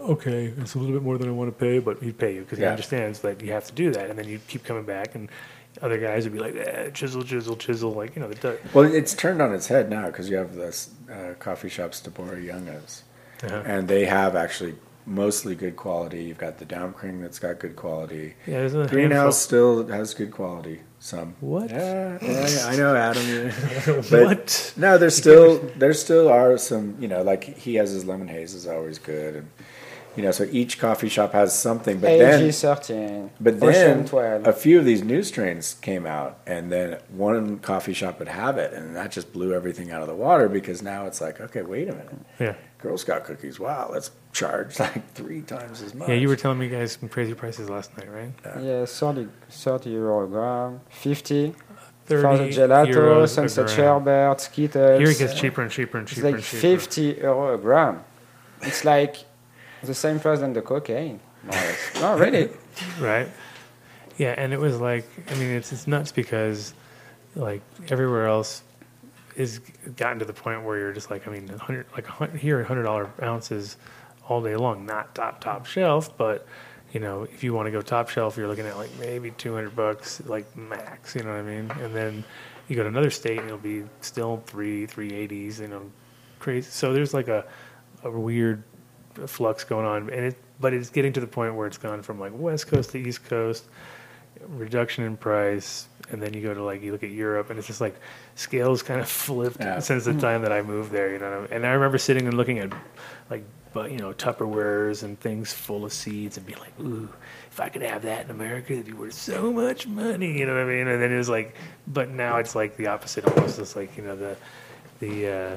okay, 0.00 0.52
it's 0.58 0.74
a 0.74 0.78
little 0.78 0.92
bit 0.94 1.02
more 1.02 1.18
than 1.18 1.28
I 1.28 1.32
want 1.32 1.48
to 1.52 1.58
pay, 1.58 1.78
but 1.78 2.02
he'd 2.02 2.18
pay 2.18 2.34
you 2.34 2.40
because 2.42 2.58
he 2.58 2.64
understands 2.64 3.20
that 3.20 3.40
you 3.40 3.52
have 3.52 3.64
to 3.66 3.72
do 3.72 3.90
that, 3.92 4.10
and 4.10 4.18
then 4.18 4.28
you 4.28 4.38
keep 4.48 4.64
coming 4.64 4.84
back 4.84 5.14
and. 5.14 5.28
Other 5.82 5.98
guys 5.98 6.24
would 6.24 6.32
be 6.32 6.40
like, 6.40 6.56
eh, 6.56 6.90
chisel, 6.90 7.22
chisel, 7.22 7.54
chisel, 7.54 7.92
like 7.92 8.16
you 8.16 8.22
know, 8.22 8.26
the 8.28 8.34
Dutch. 8.34 8.58
Well, 8.74 8.92
it's 8.92 9.14
turned 9.14 9.40
on 9.40 9.54
its 9.54 9.68
head 9.68 9.88
now 9.88 10.06
because 10.06 10.28
you 10.28 10.36
have 10.36 10.56
this 10.56 10.90
uh, 11.08 11.34
coffee 11.38 11.68
shops, 11.68 12.00
De 12.00 12.10
Boerejongens, 12.10 13.02
Uh-huh. 13.44 13.62
and 13.64 13.86
they 13.86 14.04
have 14.06 14.34
actually 14.34 14.74
mostly 15.08 15.54
good 15.54 15.76
quality. 15.76 16.22
You've 16.24 16.38
got 16.38 16.58
the 16.58 16.64
Dampkring 16.64 17.20
that's 17.20 17.38
got 17.38 17.58
good 17.58 17.76
quality. 17.76 18.34
Yeah, 18.46 18.58
there's 18.60 18.74
a 18.74 18.86
Greenhouse 18.86 19.40
still 19.40 19.86
has 19.88 20.14
good 20.14 20.30
quality. 20.30 20.80
Some 21.00 21.34
What? 21.40 21.70
Yeah, 21.70 22.18
yeah, 22.20 22.66
I 22.66 22.76
know, 22.76 22.94
Adam. 22.96 23.22
you- 23.28 24.02
What? 24.26 24.72
no, 24.76 24.98
there's 24.98 25.16
still 25.16 25.58
there 25.76 25.92
still 25.94 26.28
are 26.28 26.58
some. 26.58 26.96
You 27.00 27.08
know, 27.08 27.22
like 27.22 27.44
he 27.44 27.76
has 27.76 27.90
his 27.90 28.04
lemon 28.04 28.28
haze 28.28 28.52
is 28.54 28.66
always 28.66 28.98
good, 28.98 29.36
and 29.36 29.48
you 30.16 30.24
know, 30.24 30.32
so 30.32 30.48
each 30.50 30.80
coffee 30.80 31.08
shop 31.08 31.32
has 31.34 31.56
something. 31.56 32.00
But 32.00 32.18
then 32.18 32.42
AG 32.42 32.50
13, 32.50 33.30
but 33.40 33.62
Ocean 33.62 34.04
then 34.06 34.44
a 34.46 34.52
few 34.52 34.80
of 34.80 34.84
these 34.84 35.04
new 35.04 35.22
strains 35.22 35.74
came 35.74 36.04
out, 36.04 36.40
and 36.48 36.72
then 36.72 36.98
one 37.10 37.60
coffee 37.60 37.92
shop 37.92 38.18
would 38.18 38.26
have 38.26 38.58
it, 38.58 38.72
and 38.72 38.96
that 38.96 39.12
just 39.12 39.32
blew 39.32 39.54
everything 39.54 39.92
out 39.92 40.02
of 40.02 40.08
the 40.08 40.16
water 40.16 40.48
because 40.48 40.82
now 40.82 41.06
it's 41.06 41.20
like, 41.20 41.40
okay, 41.40 41.62
wait 41.62 41.88
a 41.88 41.92
minute, 41.92 42.18
Yeah. 42.40 42.54
Girl 42.78 42.96
Scout 42.96 43.24
cookies, 43.24 43.58
wow, 43.58 43.90
let's 43.92 44.12
charge 44.32 44.78
like 44.80 45.12
three 45.14 45.42
times 45.42 45.82
as 45.82 45.94
much. 45.94 46.08
Yeah, 46.08 46.14
you 46.14 46.28
were 46.28 46.36
telling 46.36 46.58
me 46.58 46.68
guys 46.68 46.92
some 46.92 47.08
crazy 47.08 47.34
prices 47.34 47.68
last 47.68 47.96
night, 47.96 48.10
right? 48.10 48.32
Yeah, 48.62 48.86
30, 48.86 49.28
30 49.50 49.90
euro 49.90 50.24
a 50.24 50.28
gram, 50.28 50.80
50 50.90 51.54
30 52.06 52.54
gelato, 52.54 52.94
euros 52.94 53.22
a 53.24 53.28
sunset 53.28 53.66
gram. 53.66 53.76
sherbet, 53.76 54.40
Skittles. 54.40 54.98
Here 54.98 55.10
it 55.10 55.18
gets 55.18 55.34
cheaper 55.38 55.62
and 55.62 55.70
cheaper 55.70 55.98
and 55.98 56.08
cheaper. 56.08 56.08
It's 56.08 56.14
cheaper 56.14 56.26
like 56.26 56.34
and 56.36 56.44
cheaper. 56.44 56.80
50 56.80 57.02
euro 57.20 57.54
a 57.54 57.58
gram. 57.58 58.04
It's 58.62 58.84
like 58.84 59.16
the 59.82 59.94
same 59.94 60.18
price 60.18 60.40
than 60.40 60.52
the 60.52 60.62
cocaine. 60.62 61.20
more 61.44 61.54
no, 62.00 62.18
really. 62.18 62.50
right? 63.00 63.28
Yeah, 64.16 64.34
and 64.36 64.52
it 64.52 64.58
was 64.58 64.80
like, 64.80 65.04
I 65.30 65.34
mean, 65.34 65.50
it's 65.50 65.72
it's 65.72 65.86
nuts 65.86 66.12
because 66.12 66.74
like 67.36 67.62
everywhere 67.88 68.26
else 68.26 68.62
is 69.38 69.60
gotten 69.96 70.18
to 70.18 70.24
the 70.24 70.32
point 70.32 70.64
where 70.64 70.78
you're 70.78 70.92
just 70.92 71.10
like, 71.10 71.26
I 71.26 71.30
mean, 71.30 71.46
100 71.46 71.86
like 71.94 72.08
a 72.20 72.36
here, 72.36 72.62
hundred 72.64 72.82
dollar 72.82 73.10
ounces 73.22 73.76
all 74.28 74.42
day 74.42 74.56
long, 74.56 74.84
not 74.84 75.14
top 75.14 75.40
top 75.40 75.64
shelf, 75.64 76.16
but 76.18 76.46
you 76.92 77.00
know, 77.00 77.22
if 77.22 77.44
you 77.44 77.54
want 77.54 77.66
to 77.66 77.70
go 77.70 77.80
top 77.80 78.08
shelf, 78.08 78.36
you're 78.36 78.48
looking 78.48 78.66
at 78.66 78.76
like 78.76 78.90
maybe 78.98 79.30
200 79.30 79.76
bucks, 79.76 80.20
like 80.26 80.54
max, 80.56 81.14
you 81.14 81.22
know 81.22 81.30
what 81.30 81.38
I 81.38 81.42
mean? 81.42 81.70
And 81.82 81.94
then 81.94 82.24
you 82.66 82.76
go 82.76 82.82
to 82.82 82.88
another 82.88 83.10
state 83.10 83.38
and 83.38 83.46
it'll 83.46 83.58
be 83.58 83.84
still 84.00 84.42
three, 84.46 84.86
380s, 84.86 85.60
you 85.60 85.68
know, 85.68 85.90
crazy. 86.40 86.68
So 86.70 86.92
there's 86.92 87.14
like 87.14 87.28
a, 87.28 87.44
a 88.02 88.10
weird 88.10 88.64
flux 89.26 89.64
going 89.64 89.86
on, 89.86 90.10
and 90.10 90.26
it, 90.26 90.36
but 90.60 90.74
it's 90.74 90.90
getting 90.90 91.12
to 91.12 91.20
the 91.20 91.26
point 91.26 91.54
where 91.54 91.66
it's 91.66 91.78
gone 91.78 92.02
from 92.02 92.18
like 92.18 92.32
West 92.34 92.66
Coast 92.66 92.90
to 92.90 92.98
East 92.98 93.24
Coast, 93.26 93.66
reduction 94.48 95.04
in 95.04 95.16
price, 95.16 95.88
and 96.10 96.22
then 96.22 96.32
you 96.34 96.42
go 96.42 96.54
to 96.54 96.62
like 96.62 96.82
you 96.82 96.92
look 96.92 97.02
at 97.02 97.10
Europe, 97.10 97.50
and 97.50 97.58
it's 97.58 97.66
just 97.68 97.80
like 97.80 97.96
scales 98.34 98.82
kind 98.82 99.00
of 99.00 99.08
flipped 99.26 99.58
Yeah. 99.60 99.78
since 99.80 100.04
the 100.04 100.14
time 100.14 100.42
that 100.42 100.52
I 100.52 100.62
moved 100.62 100.90
there, 100.92 101.12
you 101.12 101.18
know. 101.18 101.46
And 101.50 101.66
I 101.66 101.70
remember 101.72 101.98
sitting 101.98 102.26
and 102.26 102.36
looking 102.36 102.58
at 102.58 102.72
like, 103.30 103.44
but 103.74 103.90
you 103.92 103.98
know, 103.98 104.12
Tupperwares 104.12 105.02
and 105.02 105.18
things 105.20 105.52
full 105.52 105.84
of 105.84 105.92
seeds, 105.92 106.36
and 106.36 106.46
being 106.46 106.58
like, 106.58 106.72
ooh, 106.80 107.08
if 107.50 107.60
I 107.60 107.68
could 107.68 107.82
have 107.82 108.02
that 108.02 108.24
in 108.24 108.30
America, 108.30 108.72
it'd 108.72 108.86
be 108.86 108.92
worth 108.92 109.12
so 109.14 109.52
much 109.52 109.86
money, 109.86 110.38
you 110.38 110.46
know 110.46 110.54
what 110.54 110.62
I 110.62 110.66
mean? 110.66 110.88
And 110.88 111.00
then 111.02 111.12
it 111.12 111.18
was 111.18 111.28
like, 111.28 111.54
but 111.86 112.08
now 112.10 112.38
it's 112.38 112.54
like 112.54 112.76
the 112.76 112.86
opposite 112.86 113.24
almost. 113.26 113.58
It's 113.58 113.76
like 113.76 113.96
you 113.96 114.02
know 114.04 114.16
the 114.16 114.36
the 115.00 115.28
uh, 115.28 115.56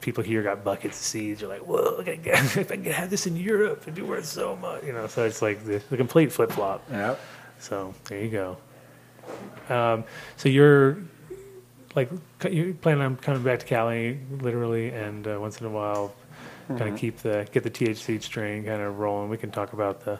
people 0.00 0.22
here 0.22 0.42
got 0.44 0.62
buckets 0.64 0.98
of 0.98 1.04
seeds. 1.04 1.40
You're 1.40 1.50
like, 1.50 1.66
whoa, 1.66 1.98
I 2.06 2.14
get, 2.14 2.38
if 2.56 2.70
I 2.70 2.76
could 2.76 2.86
have 2.92 3.10
this 3.10 3.26
in 3.26 3.36
Europe, 3.36 3.80
it'd 3.82 3.94
be 3.96 4.02
worth 4.02 4.24
so 4.26 4.54
much, 4.56 4.84
you 4.84 4.92
know. 4.92 5.06
So 5.08 5.24
it's 5.24 5.42
like 5.42 5.64
the, 5.64 5.82
the 5.90 5.96
complete 5.96 6.30
flip 6.32 6.52
flop. 6.52 6.82
Yeah. 6.90 7.16
So 7.58 7.92
there 8.04 8.22
you 8.22 8.30
go. 8.30 8.56
Um, 9.68 10.04
so 10.36 10.48
you're 10.48 10.98
like 11.94 12.10
you 12.48 12.74
plan 12.80 13.00
on 13.00 13.16
coming 13.16 13.42
back 13.42 13.58
to 13.60 13.66
Cali 13.66 14.18
literally, 14.40 14.90
and 14.90 15.26
uh, 15.26 15.38
once 15.40 15.60
in 15.60 15.66
a 15.66 15.70
while, 15.70 16.14
kind 16.68 16.80
Mhm. 16.82 16.92
of 16.94 16.98
keep 16.98 17.18
the 17.18 17.46
get 17.52 17.62
the 17.64 17.70
THC 17.70 18.22
strain 18.22 18.64
kind 18.64 18.80
of 18.82 18.98
rolling. 18.98 19.28
We 19.30 19.36
can 19.36 19.50
talk 19.50 19.72
about 19.72 20.04
the 20.04 20.18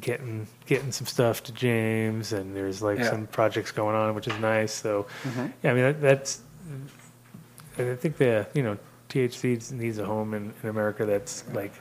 getting 0.00 0.46
getting 0.66 0.92
some 0.92 1.06
stuff 1.06 1.42
to 1.44 1.52
James, 1.52 2.32
and 2.32 2.54
there's 2.54 2.80
like 2.82 2.98
Yeah. 2.98 3.10
some 3.10 3.26
projects 3.26 3.72
going 3.72 3.96
on, 3.96 4.14
which 4.14 4.28
is 4.28 4.38
nice. 4.38 4.72
So 4.72 5.06
Mhm. 5.24 5.52
yeah, 5.62 5.70
I 5.70 5.74
mean 5.74 5.82
that, 5.84 6.00
that's. 6.00 6.40
I 7.78 7.94
think 7.96 8.16
the 8.18 8.46
you 8.54 8.62
know 8.62 8.76
THC 9.08 9.72
needs 9.72 9.98
a 9.98 10.04
home 10.04 10.34
in, 10.34 10.52
in 10.62 10.68
America 10.68 11.04
that's 11.06 11.44
like 11.52 11.72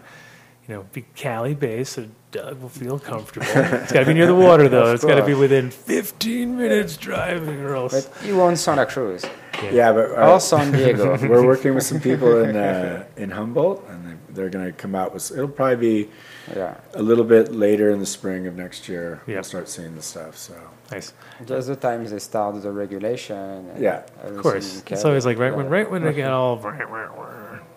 you 0.70 0.76
know 0.76 0.86
be 0.94 1.02
Cali 1.16 1.56
based, 1.56 1.94
so 1.94 2.08
Doug 2.32 2.62
will 2.62 2.70
feel 2.70 3.00
comfortable. 3.12 3.48
it's 3.48 3.92
got 3.92 4.02
to 4.02 4.06
be 4.06 4.14
near 4.14 4.28
the 4.28 4.36
water 4.36 4.70
though. 4.70 4.86
Of 4.86 4.96
It's 4.96 5.04
got 5.04 5.16
to 5.16 5.26
be 5.26 5.34
within 5.34 5.72
15 5.72 6.56
minutes 6.58 6.96
driving, 6.96 7.60
or 7.62 7.76
else. 7.76 8.06
But 8.06 8.26
you 8.26 8.38
want 8.38 8.58
Santa 8.60 8.86
Cruz. 8.86 9.26
Yeah, 9.64 9.92
but 9.92 10.12
Or 10.12 10.40
San 10.40 10.72
Diego. 10.72 11.18
we're 11.28 11.46
working 11.46 11.74
with 11.76 11.84
some 11.84 12.00
people 12.00 12.44
in 12.44 12.56
uh, 12.70 13.04
in 13.18 13.32
Humboldt, 13.32 13.84
and 13.90 14.06
they- 14.06 14.10
they're 14.32 14.50
going 14.50 14.66
to 14.66 14.72
come 14.72 14.94
out 14.94 15.12
with. 15.12 15.32
It'll 15.32 15.48
probably 15.48 15.76
be 16.06 16.10
Yeah. 16.56 16.76
a 16.94 17.02
little 17.02 17.26
bit 17.26 17.52
later 17.52 17.90
in 17.90 18.00
the 18.00 18.06
spring 18.06 18.46
of 18.46 18.56
next 18.56 18.88
year. 18.88 19.22
Yeah. 19.26 19.36
We'll 19.36 19.44
start 19.44 19.68
seeing 19.68 19.96
the 19.96 20.04
stuff. 20.04 20.38
So 20.38 20.54
Nice. 20.92 21.14
Just 21.46 21.68
the 21.68 21.76
time 21.76 22.06
they 22.06 22.20
start 22.20 22.62
the 22.62 22.72
regulation. 22.72 23.36
and 23.36 23.82
Yeah. 23.82 24.04
Of 24.24 24.38
course, 24.38 24.84
it's 24.88 25.04
always 25.04 25.26
like 25.26 25.40
right 25.40 25.54
when 25.54 25.68
right 25.68 25.90
when 25.90 26.04
they 26.04 26.14
get 26.14 26.30
all 26.32 26.58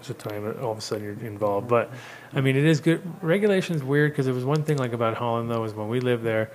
it's 0.02 0.10
a 0.10 0.28
time 0.28 0.44
that 0.44 0.58
all 0.58 0.72
of 0.72 0.78
a 0.78 0.80
sudden 0.80 1.04
you're 1.04 1.26
involved. 1.26 1.68
But 1.68 1.90
I 2.34 2.40
mean, 2.40 2.56
it 2.56 2.64
is 2.64 2.80
good. 2.80 3.00
Regulation's 3.22 3.84
weird 3.84 4.12
because 4.12 4.26
it 4.26 4.32
was 4.32 4.44
one 4.44 4.64
thing 4.64 4.76
like 4.78 4.92
about 4.92 5.14
Holland 5.16 5.50
though 5.50 5.62
is 5.64 5.74
when 5.74 5.88
we 5.88 6.00
lived 6.00 6.24
there, 6.24 6.50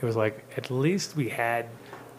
it 0.00 0.04
was 0.04 0.14
like 0.14 0.44
at 0.56 0.70
least 0.70 1.16
we 1.16 1.30
had 1.30 1.66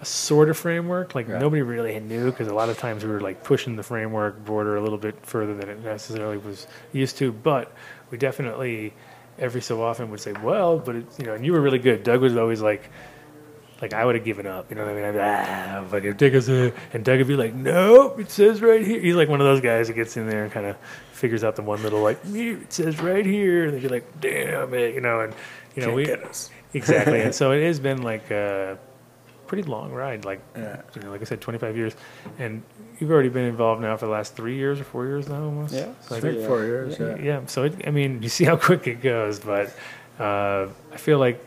a 0.02 0.06
sort 0.06 0.50
of 0.50 0.58
framework. 0.58 1.14
Like 1.14 1.28
nobody 1.28 1.62
really 1.62 2.00
knew 2.00 2.32
because 2.32 2.48
a 2.48 2.54
lot 2.54 2.70
of 2.70 2.78
times 2.80 3.04
we 3.04 3.12
were 3.12 3.22
like 3.22 3.44
pushing 3.44 3.76
the 3.76 3.84
framework 3.84 4.44
border 4.46 4.76
a 4.76 4.82
little 4.82 4.98
bit 4.98 5.16
further 5.24 5.56
than 5.56 5.70
it 5.70 5.84
necessarily 5.84 6.38
was 6.38 6.66
used 6.92 7.18
to. 7.18 7.32
But 7.32 7.72
we 8.10 8.18
definitely 8.18 8.94
every 9.38 9.62
so 9.62 9.84
often 9.84 10.10
would 10.10 10.20
say, 10.20 10.34
well, 10.44 10.80
but 10.80 10.96
it, 10.96 11.06
you 11.20 11.26
know, 11.26 11.36
and 11.36 11.46
you 11.46 11.54
were 11.54 11.62
really 11.62 11.80
good. 11.80 12.04
Doug 12.04 12.22
was 12.22 12.36
always 12.36 12.62
like. 12.62 12.90
Like 13.82 13.94
I 13.94 14.06
would 14.06 14.16
have 14.16 14.24
given 14.24 14.48
up, 14.48 14.70
you 14.70 14.76
know 14.78 14.84
what 14.86 14.92
I 14.92 14.96
mean? 14.96 15.04
I'd 15.04 15.12
be 15.12 15.18
like, 15.18 15.48
ah, 15.50 15.86
fucking 15.90 16.18
take 16.18 16.34
us 16.36 16.48
in. 16.48 16.72
And 16.94 17.04
Doug 17.04 17.18
would 17.18 17.28
be 17.28 17.36
like, 17.36 17.54
nope, 17.54 18.20
it 18.20 18.32
says 18.32 18.62
right 18.62 18.86
here. 18.86 19.02
He's 19.02 19.16
like 19.16 19.28
one 19.28 19.42
of 19.42 19.46
those 19.46 19.60
guys 19.62 19.88
that 19.88 19.94
gets 19.94 20.16
in 20.16 20.28
there 20.30 20.44
and 20.44 20.52
kind 20.54 20.66
of 20.66 20.78
figures 21.12 21.44
out 21.44 21.56
the 21.58 21.64
one 21.64 21.84
little 21.84 22.02
like, 22.02 22.20
it 22.26 22.72
says 22.72 23.00
right 23.02 23.26
here. 23.26 23.66
And 23.66 23.74
they'd 23.74 23.82
be 23.82 23.90
like, 23.90 24.22
damn 24.22 24.74
it, 24.74 24.96
you 24.96 25.02
know. 25.02 25.20
And 25.22 25.34
you 25.76 25.82
know, 25.82 25.88
Can't 25.88 25.96
we 25.98 26.06
get 26.06 26.24
us. 26.24 26.50
exactly. 26.74 27.22
and 27.22 27.36
so 27.36 27.52
it 27.54 27.64
has 27.66 27.80
been 27.80 28.04
like 28.04 28.32
a 28.32 28.78
pretty 29.48 29.64
long 29.64 29.92
ride. 29.92 30.24
Like 30.24 30.40
Yeah. 30.56 30.82
you 30.96 31.02
know, 31.02 31.12
like 31.12 31.20
I 31.22 31.26
said, 31.26 31.42
25 31.42 31.76
years, 31.76 31.94
and 32.40 32.62
you've 33.00 33.12
already 33.12 33.30
been 33.30 33.46
involved 33.46 33.82
now 33.82 33.98
for 33.98 34.06
the 34.06 34.12
last 34.14 34.36
three 34.36 34.56
years 34.56 34.80
or 34.80 34.86
four 34.86 35.06
years 35.08 35.28
now, 35.28 35.44
almost. 35.44 35.74
Yeah, 35.74 35.92
So 36.02 36.20
three, 36.22 36.36
think- 36.36 36.48
four 36.48 36.64
years. 36.64 36.98
Yeah. 37.00 37.18
yeah. 37.18 37.46
So 37.48 37.64
it, 37.64 37.86
I 37.86 37.92
mean, 37.92 38.22
you 38.24 38.30
see 38.30 38.46
how 38.46 38.56
quick 38.56 38.88
it 38.88 39.02
goes, 39.02 39.40
but 39.40 39.76
uh, 40.20 40.68
I 40.92 40.98
feel 40.98 41.18
like 41.20 41.44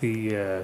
the 0.00 0.36
uh, 0.36 0.62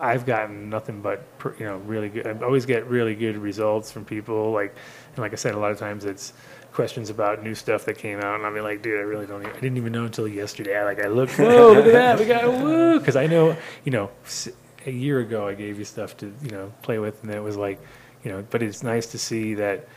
I've 0.00 0.26
gotten 0.26 0.70
nothing 0.70 1.00
but 1.00 1.26
you 1.58 1.66
know 1.66 1.78
really 1.78 2.08
good. 2.08 2.26
I 2.26 2.38
always 2.44 2.66
get 2.66 2.86
really 2.86 3.14
good 3.14 3.36
results 3.36 3.90
from 3.90 4.04
people. 4.04 4.52
Like 4.52 4.74
and 5.10 5.18
like 5.18 5.32
I 5.32 5.36
said, 5.36 5.54
a 5.54 5.58
lot 5.58 5.70
of 5.72 5.78
times 5.78 6.04
it's 6.04 6.32
questions 6.72 7.08
about 7.08 7.42
new 7.42 7.54
stuff 7.54 7.84
that 7.84 7.98
came 7.98 8.18
out, 8.18 8.34
and 8.34 8.44
I'll 8.44 8.54
be 8.54 8.60
like, 8.60 8.82
dude, 8.82 8.98
I 8.98 9.02
really 9.02 9.26
don't. 9.26 9.42
Even, 9.42 9.54
I 9.54 9.60
didn't 9.60 9.76
even 9.76 9.92
know 9.92 10.04
until 10.04 10.26
yesterday. 10.26 10.76
I, 10.76 10.84
like 10.84 11.00
I 11.00 11.08
looked, 11.08 11.38
whoa, 11.38 11.72
look 11.72 11.86
at 11.86 11.92
that, 11.92 12.18
we 12.18 12.26
got 12.26 12.44
woo, 12.46 12.98
because 12.98 13.16
I 13.16 13.26
know 13.26 13.56
you 13.84 13.92
know. 13.92 14.10
a 14.86 14.90
year 14.90 15.20
ago, 15.20 15.48
I 15.48 15.54
gave 15.54 15.78
you 15.78 15.84
stuff 15.84 16.16
to 16.18 16.32
you 16.42 16.50
know 16.50 16.72
play 16.82 16.98
with, 16.98 17.22
and 17.22 17.32
it 17.32 17.42
was 17.42 17.56
like, 17.56 17.80
you 18.22 18.30
know. 18.30 18.44
But 18.50 18.62
it's 18.62 18.82
nice 18.82 19.06
to 19.08 19.18
see 19.18 19.54
that 19.54 19.88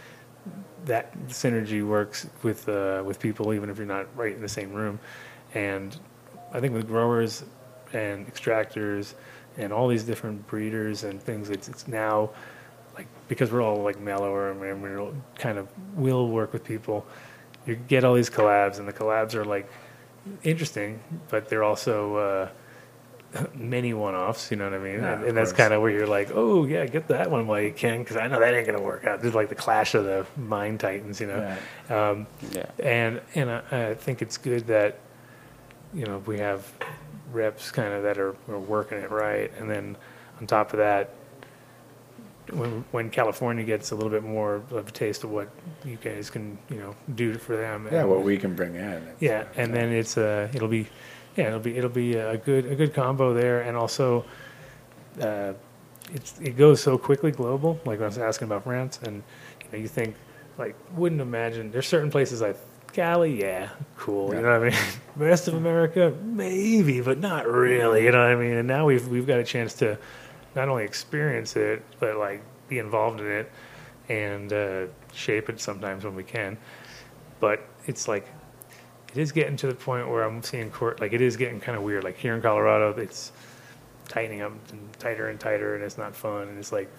that 0.86 1.18
synergy 1.28 1.86
works 1.86 2.28
with 2.44 2.68
uh, 2.70 3.04
with 3.06 3.20
people, 3.20 3.54
even 3.54 3.70
if 3.70 3.78
you're 3.78 3.86
not 3.86 4.16
right 4.16 4.34
in 4.34 4.42
the 4.42 4.50
same 4.50 4.74
room. 4.74 5.00
And 5.54 5.98
I 6.54 6.60
think 6.60 6.74
with 6.74 6.88
growers 6.88 7.44
and 7.94 8.28
extractors 8.28 9.14
and 9.58 9.74
all 9.74 9.88
these 9.88 10.04
different 10.04 10.46
breeders 10.48 11.04
and 11.04 11.22
things, 11.22 11.50
it's, 11.50 11.68
it's 11.68 11.88
now 11.88 12.30
like 12.96 13.08
because 13.28 13.52
we're 13.52 13.62
all 13.62 13.82
like 13.84 14.00
mellower 14.00 14.52
and 14.52 14.60
we're- 14.60 14.74
we're 14.74 15.12
kind 15.38 15.58
of 15.58 15.68
will 15.96 16.30
work 16.30 16.54
with 16.54 16.64
people. 16.64 17.06
You 17.66 17.76
get 17.76 18.04
all 18.04 18.14
these 18.14 18.30
collabs, 18.30 18.80
and 18.80 18.88
the 18.88 18.94
collabs 18.94 19.34
are 19.36 19.44
like 19.46 19.70
interesting, 20.44 21.00
but 21.30 21.50
they're 21.50 21.64
also 21.64 22.16
uh, 22.16 22.50
many 23.56 23.94
one-offs. 23.94 24.52
You 24.52 24.58
know 24.58 24.66
what 24.66 24.74
I 24.74 24.78
mean? 24.84 24.96
Yeah, 25.02 25.14
and, 25.16 25.24
and 25.26 25.38
that's 25.38 25.52
kind 25.54 25.74
of 25.74 25.82
where 25.82 25.92
you're 25.92 26.08
like, 26.08 26.30
oh 26.34 26.66
yeah, 26.66 26.86
get 26.86 27.08
that 27.10 27.30
one 27.30 27.46
while 27.48 27.62
you 27.62 27.72
can, 27.74 28.00
because 28.00 28.16
I 28.18 28.28
know 28.28 28.40
that 28.40 28.54
ain't 28.54 28.66
gonna 28.66 28.82
work 28.82 29.06
out. 29.06 29.22
There's 29.22 29.36
like 29.36 29.50
the 29.50 29.56
clash 29.56 29.96
of 29.96 30.06
the 30.06 30.26
mind 30.38 30.80
titans, 30.80 31.20
you 31.20 31.28
know. 31.28 31.58
Um, 31.90 32.28
Yeah. 32.52 32.66
and 32.80 33.22
and 33.36 33.50
I, 33.52 33.90
I 33.90 33.94
think 33.96 34.22
it's 34.22 34.38
good 34.38 34.68
that 34.68 35.00
you 35.94 36.06
know 36.06 36.20
we 36.26 36.40
have 36.40 36.70
reps 37.32 37.72
kind 37.72 37.94
of 37.94 38.04
that 38.04 38.18
are, 38.18 38.36
are 38.50 38.60
working 38.60 38.98
it 39.00 39.12
right, 39.12 39.52
and 39.58 39.70
then 39.70 39.98
on 40.40 40.48
top 40.48 40.74
of 40.74 40.78
that, 40.78 41.12
when 42.52 42.86
when 42.92 43.10
California 43.10 43.64
gets 43.64 43.92
a 43.92 43.96
little 43.96 44.10
bit 44.10 44.24
more 44.24 44.56
of 44.56 44.88
a 44.88 44.92
taste 44.92 45.24
of 45.24 45.32
what 45.32 45.50
you 45.84 45.98
guys 45.98 46.30
can 46.30 46.58
you 46.70 46.78
know 46.78 46.96
do 47.16 47.34
for 47.36 47.58
them. 47.58 47.88
Yeah, 47.92 48.02
and- 48.02 48.10
what 48.10 48.24
we 48.24 48.38
can 48.38 48.56
bring 48.56 48.76
in. 48.76 49.06
yeah, 49.20 49.46
and 49.56 49.74
then 49.74 49.92
it's 49.92 50.18
uh, 50.18 50.48
it'll 50.54 50.68
be, 50.70 50.88
yeah, 51.36 51.48
it'll 51.48 51.60
be 51.60 51.78
it'll 51.78 51.90
be 51.90 52.16
a 52.16 52.38
good 52.38 52.66
a 52.66 52.76
good 52.76 52.94
combo 52.94 53.34
there, 53.34 53.62
and 53.62 53.76
also, 53.76 54.24
uh, 55.22 55.54
it's 56.14 56.40
it 56.40 56.56
goes 56.58 56.82
so 56.82 56.98
quickly 56.98 57.32
global. 57.32 57.80
Like 57.86 58.00
I 58.00 58.06
was 58.06 58.18
asking 58.18 58.46
about 58.48 58.64
France, 58.64 59.00
and 59.04 59.24
you 59.66 59.68
know 59.74 59.78
you 59.80 59.88
think 59.90 60.16
like 60.58 60.76
wouldn't 60.96 61.22
imagine 61.22 61.72
there's 61.72 61.88
certain 61.88 62.10
places 62.10 62.40
like 62.42 62.58
Cali, 62.98 63.40
yeah, 63.40 63.70
cool. 63.96 64.34
You 64.34 64.42
know 64.42 64.60
what 64.60 64.70
I 64.70 64.70
mean? 64.72 64.80
Rest 65.18 65.48
of 65.48 65.54
America, 65.54 66.16
maybe, 66.24 67.00
but 67.00 67.20
not 67.20 67.48
really. 67.48 68.04
You 68.04 68.12
know 68.12 68.18
what 68.18 68.32
I 68.32 68.36
mean? 68.36 68.54
And 68.54 68.68
now 68.68 68.88
we've 68.88 69.08
we've 69.08 69.28
got 69.28 69.38
a 69.38 69.44
chance 69.44 69.76
to 69.76 70.00
not 70.56 70.68
only 70.68 70.84
experience 70.84 71.56
it, 71.56 71.84
but 72.00 72.18
like 72.18 72.42
be 72.68 72.80
involved 72.80 73.20
in 73.20 73.28
it 73.28 73.52
and 74.10 74.52
uh, 74.52 74.86
shape 75.14 75.48
it 75.48 75.62
sometimes 75.62 76.06
when 76.06 76.16
we 76.16 76.24
can. 76.24 76.58
But 77.40 77.68
it's 77.86 78.08
like 78.08 78.28
it 79.12 79.20
is 79.20 79.32
getting 79.32 79.58
to 79.58 79.68
the 79.68 79.76
point 79.76 80.10
where 80.10 80.24
I'm 80.24 80.42
seeing 80.42 80.72
court 80.72 81.00
like 81.00 81.14
it 81.14 81.22
is 81.22 81.38
getting 81.38 81.60
kind 81.60 81.78
of 81.78 81.84
weird. 81.84 82.04
Like 82.04 82.18
here 82.18 82.34
in 82.34 82.42
Colorado, 82.42 83.00
it's 83.00 83.32
tightening 84.08 84.42
up 84.42 84.54
and 84.72 84.94
tighter 84.94 85.30
and 85.30 85.40
tighter, 85.40 85.76
and 85.76 85.84
it's 85.84 86.00
not 86.00 86.16
fun. 86.16 86.48
And 86.48 86.58
it's 86.58 86.72
like 86.72 86.90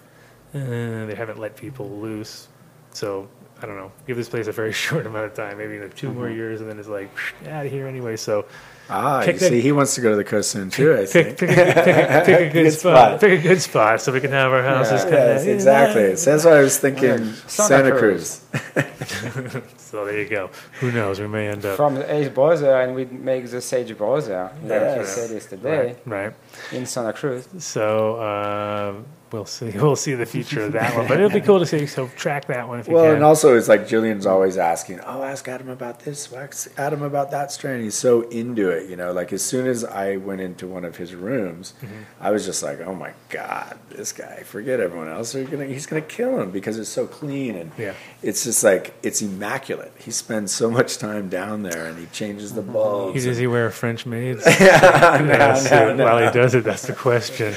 uh, 0.53 1.07
they 1.07 1.15
haven't 1.17 1.39
let 1.39 1.57
people 1.57 1.89
loose. 1.89 2.47
So 2.93 3.27
I 3.61 3.65
don't 3.65 3.75
know. 3.77 3.91
Give 4.07 4.15
this 4.17 4.29
place 4.29 4.47
a 4.47 4.51
very 4.51 4.71
short 4.85 5.05
amount 5.05 5.25
of 5.25 5.33
time, 5.33 5.57
maybe 5.57 5.73
you 5.75 5.79
know, 5.81 5.89
2 5.89 6.11
more 6.13 6.29
years, 6.29 6.61
and 6.61 6.69
then 6.69 6.79
it's 6.79 6.87
like 6.87 7.09
out 7.47 7.65
of 7.65 7.71
here 7.71 7.87
anyway. 7.87 8.15
So 8.15 8.45
Ah, 8.91 9.21
you 9.23 9.33
the- 9.33 9.39
see, 9.39 9.61
he 9.61 9.71
wants 9.71 9.93
to 9.95 10.01
go 10.01 10.09
to 10.09 10.15
the 10.15 10.23
coast 10.23 10.49
soon 10.49 10.69
too. 10.71 10.93
I 10.93 11.05
pick, 11.05 11.37
think. 11.37 11.37
pick, 11.37 11.49
a, 11.51 11.55
pick, 11.55 11.87
a, 12.09 12.23
pick 12.25 12.39
a 12.39 12.43
good, 12.45 12.53
Good 12.53 12.71
spot. 12.73 13.19
spot. 13.19 13.19
Pick 13.21 13.39
a 13.39 13.43
good 13.43 13.61
spot 13.61 14.01
so 14.01 14.11
we 14.11 14.19
can 14.19 14.31
have 14.31 14.51
our 14.51 14.63
houses. 14.63 15.03
Yeah, 15.03 15.09
kinda, 15.09 15.33
yes, 15.35 15.45
exactly. 15.45 16.15
So 16.15 16.31
that's 16.31 16.45
why 16.45 16.57
I 16.57 16.61
was 16.61 16.77
thinking 16.79 17.33
Santa 17.47 17.67
Santa 17.67 17.91
Cruz. 17.91 18.43
Cruz. 18.51 19.63
so 19.77 20.05
there 20.05 20.19
you 20.21 20.27
go. 20.29 20.49
Who 20.79 20.91
knows? 20.91 21.19
We 21.19 21.27
may 21.27 21.49
end 21.49 21.65
up 21.65 21.75
From 21.77 21.95
the 21.95 22.11
Ace 22.13 22.29
browser, 22.29 22.75
and 22.81 22.95
we 22.95 23.05
make 23.05 23.47
the 23.49 23.61
Sage 23.61 23.95
browser, 23.95 24.49
like 24.63 24.63
you 24.63 24.69
Yes. 24.69 25.09
said 25.15 25.31
yesterday, 25.31 25.95
right, 26.05 26.07
right. 26.07 26.33
in 26.71 26.85
Santa 26.87 27.13
Cruz. 27.13 27.47
So 27.59 28.15
uh, 28.15 28.93
we'll 29.31 29.45
see. 29.45 29.71
We'll 29.71 29.95
see 29.95 30.13
the 30.13 30.25
future 30.25 30.63
of 30.63 30.73
that 30.73 30.95
one, 30.95 31.07
but 31.07 31.17
it'll 31.19 31.29
be 31.29 31.41
cool 31.41 31.59
to 31.59 31.65
see. 31.65 31.85
So 31.85 32.07
track 32.15 32.47
that 32.47 32.67
one 32.67 32.79
if 32.79 32.87
you 32.87 32.93
Well, 32.93 33.05
can. 33.05 33.15
and 33.15 33.23
also 33.23 33.55
it's 33.57 33.67
like 33.67 33.87
Julian's 33.87 34.25
always 34.25 34.57
asking, 34.57 34.99
"Oh, 35.05 35.23
ask 35.23 35.47
Adam 35.47 35.69
about 35.69 36.01
this. 36.01 36.31
Ask 36.33 36.71
Adam 36.77 37.01
about 37.01 37.31
that 37.31 37.51
strain." 37.51 37.81
He's 37.83 37.95
so 37.95 38.21
into 38.29 38.69
it, 38.69 38.89
you 38.89 38.95
know. 38.95 39.11
Like 39.11 39.31
as 39.33 39.41
soon 39.43 39.67
as 39.67 39.83
I 39.85 40.17
went 40.17 40.41
into 40.41 40.67
one 40.67 40.85
of 40.85 40.97
his 40.97 41.13
rooms, 41.15 41.73
Mm-hmm. 41.83 41.95
I 42.21 42.31
was 42.31 42.45
just 42.45 42.61
like, 42.63 42.79
"Oh 42.81 42.93
my 42.95 43.11
god, 43.29 43.77
this 43.89 44.11
guy! 44.11 44.43
Forget 44.43 44.79
everyone 44.79 45.07
else. 45.09 45.33
Gonna, 45.33 45.65
he's 45.65 45.85
gonna 45.85 46.01
kill 46.01 46.39
him 46.39 46.51
because 46.51 46.77
it's 46.77 46.89
so 46.89 47.07
clean 47.07 47.55
and 47.55 47.71
Yeah. 47.77 47.93
it's 48.21 48.43
just 48.43 48.63
like 48.63 48.93
it's 49.03 49.21
immaculate. 49.21 49.91
He 49.97 50.11
spends 50.11 50.51
so 50.51 50.69
much 50.69 50.97
time 50.97 51.29
down 51.29 51.63
there 51.63 51.85
and 51.85 51.97
he 51.97 52.05
changes 52.07 52.53
the 52.53 52.61
bulbs. 52.61 53.21
He- 53.23 53.29
does 53.29 53.37
he 53.37 53.47
wear 53.47 53.69
French 53.71 54.05
maids? 54.05 54.43
Yeah, 54.59 55.17
no, 55.69 55.69
no, 55.69 55.95
no. 55.95 56.03
While 56.05 56.25
he 56.27 56.31
does 56.37 56.53
it, 56.55 56.63
that's 56.63 56.83
the 56.87 56.93
question. 56.93 57.53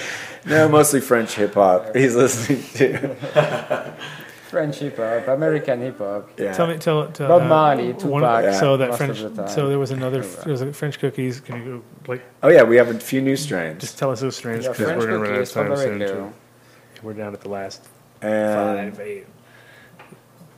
No, 0.46 0.68
mostly 0.68 1.00
French 1.00 1.34
hip 1.34 1.54
hop. 1.54 1.94
He's 1.94 2.14
listening 2.16 2.62
to. 2.74 3.14
French 4.48 4.76
hip 4.80 4.96
hop, 4.98 5.28
American 5.28 5.80
hip 5.80 5.96
hop. 5.98 6.28
Yeah. 6.38 6.52
Tell 6.52 6.66
me, 6.66 6.76
tell, 6.76 7.08
tell 7.10 7.28
Bob 7.28 7.42
uh, 7.42 7.48
Marley, 7.48 7.92
one- 7.92 8.20
Tupac, 8.22 8.54
So 8.54 8.76
that 8.76 8.90
most 8.90 8.98
French. 8.98 9.20
of 9.20 9.34
the 9.36 9.44
time. 9.44 9.50
So 9.54 9.68
there 9.68 9.78
was 9.78 9.90
another. 9.92 10.20
There 10.20 10.52
was 10.52 10.60
a 10.60 10.72
French 10.74 10.98
cookies. 10.98 11.40
Can 11.40 11.56
you 11.64 11.64
go 12.06 12.12
like? 12.12 12.22
Oh 12.42 12.48
yeah, 12.48 12.62
we 12.62 12.76
have 12.76 12.88
a 12.88 12.98
few 12.98 13.22
new 13.22 13.36
strains. 13.36 13.80
Just 13.80 13.98
tell 13.98 14.10
us 14.10 14.20
those 14.20 14.36
strains 14.36 14.66
because 14.68 14.84
French 14.84 14.98
we're 15.00 15.06
gonna 15.06 15.18
run 15.20 15.32
out 15.34 15.38
of 15.40 15.50
time 15.50 15.76
soon. 15.76 15.98
Too. 16.00 16.32
We're 17.02 17.14
down 17.14 17.32
at 17.32 17.40
the 17.40 17.48
last 17.48 17.88
and 18.20 18.94
five, 18.94 19.00
eight. 19.00 19.26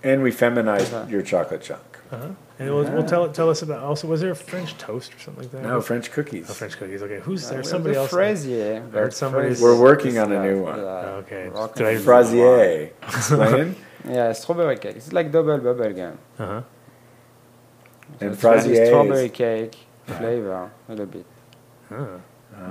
and 0.02 0.22
we 0.22 0.30
feminized 0.30 1.08
your 1.08 1.22
chocolate 1.22 1.62
chunk. 1.62 1.93
Uh-huh. 2.10 2.28
And 2.58 2.70
we'll, 2.74 2.84
we'll 2.92 3.04
tell 3.04 3.28
tell 3.32 3.50
us 3.50 3.62
about. 3.62 3.82
Also, 3.82 4.06
was 4.06 4.20
there 4.20 4.30
a 4.30 4.36
French 4.36 4.76
toast 4.78 5.14
or 5.14 5.18
something 5.18 5.42
like 5.44 5.52
that? 5.52 5.62
No, 5.62 5.80
French 5.80 6.12
cookies. 6.12 6.48
Oh, 6.48 6.52
French 6.54 6.76
cookies. 6.76 7.02
Okay, 7.02 7.18
who's 7.20 7.44
Uh, 7.46 7.50
there? 7.50 7.58
we 7.60 7.64
Somebody 7.64 7.94
have 7.94 8.02
else. 8.02 8.10
the 8.10 8.16
Fraisier. 8.16 8.82
I 8.86 8.90
heard 8.96 9.14
somebody's- 9.14 9.60
We're 9.60 9.80
working 9.80 10.18
on 10.18 10.30
a 10.30 10.42
new 10.42 10.62
one. 10.62 10.78
uh, 10.78 11.22
Okay. 11.24 11.48
rock 11.48 11.74
Did 11.74 11.86
I- 11.86 11.90
and 11.92 12.04
Fraisier. 12.04 12.90
Explain. 13.02 13.76
Yeah, 14.08 14.32
strawberry 14.32 14.76
cake. 14.76 14.96
It's 14.96 15.12
like 15.12 15.32
double 15.32 15.58
bubble 15.58 15.92
gum. 15.92 16.18
Uh 16.38 16.46
huh. 16.46 16.62
And 18.20 18.32
It's 18.32 18.44
like 18.44 18.60
Fraisier 18.62 18.86
strawberry 18.86 19.24
is- 19.26 19.32
cake 19.32 19.76
flavor 20.06 20.52
a 20.52 20.70
little 20.90 21.06
bit. 21.06 21.26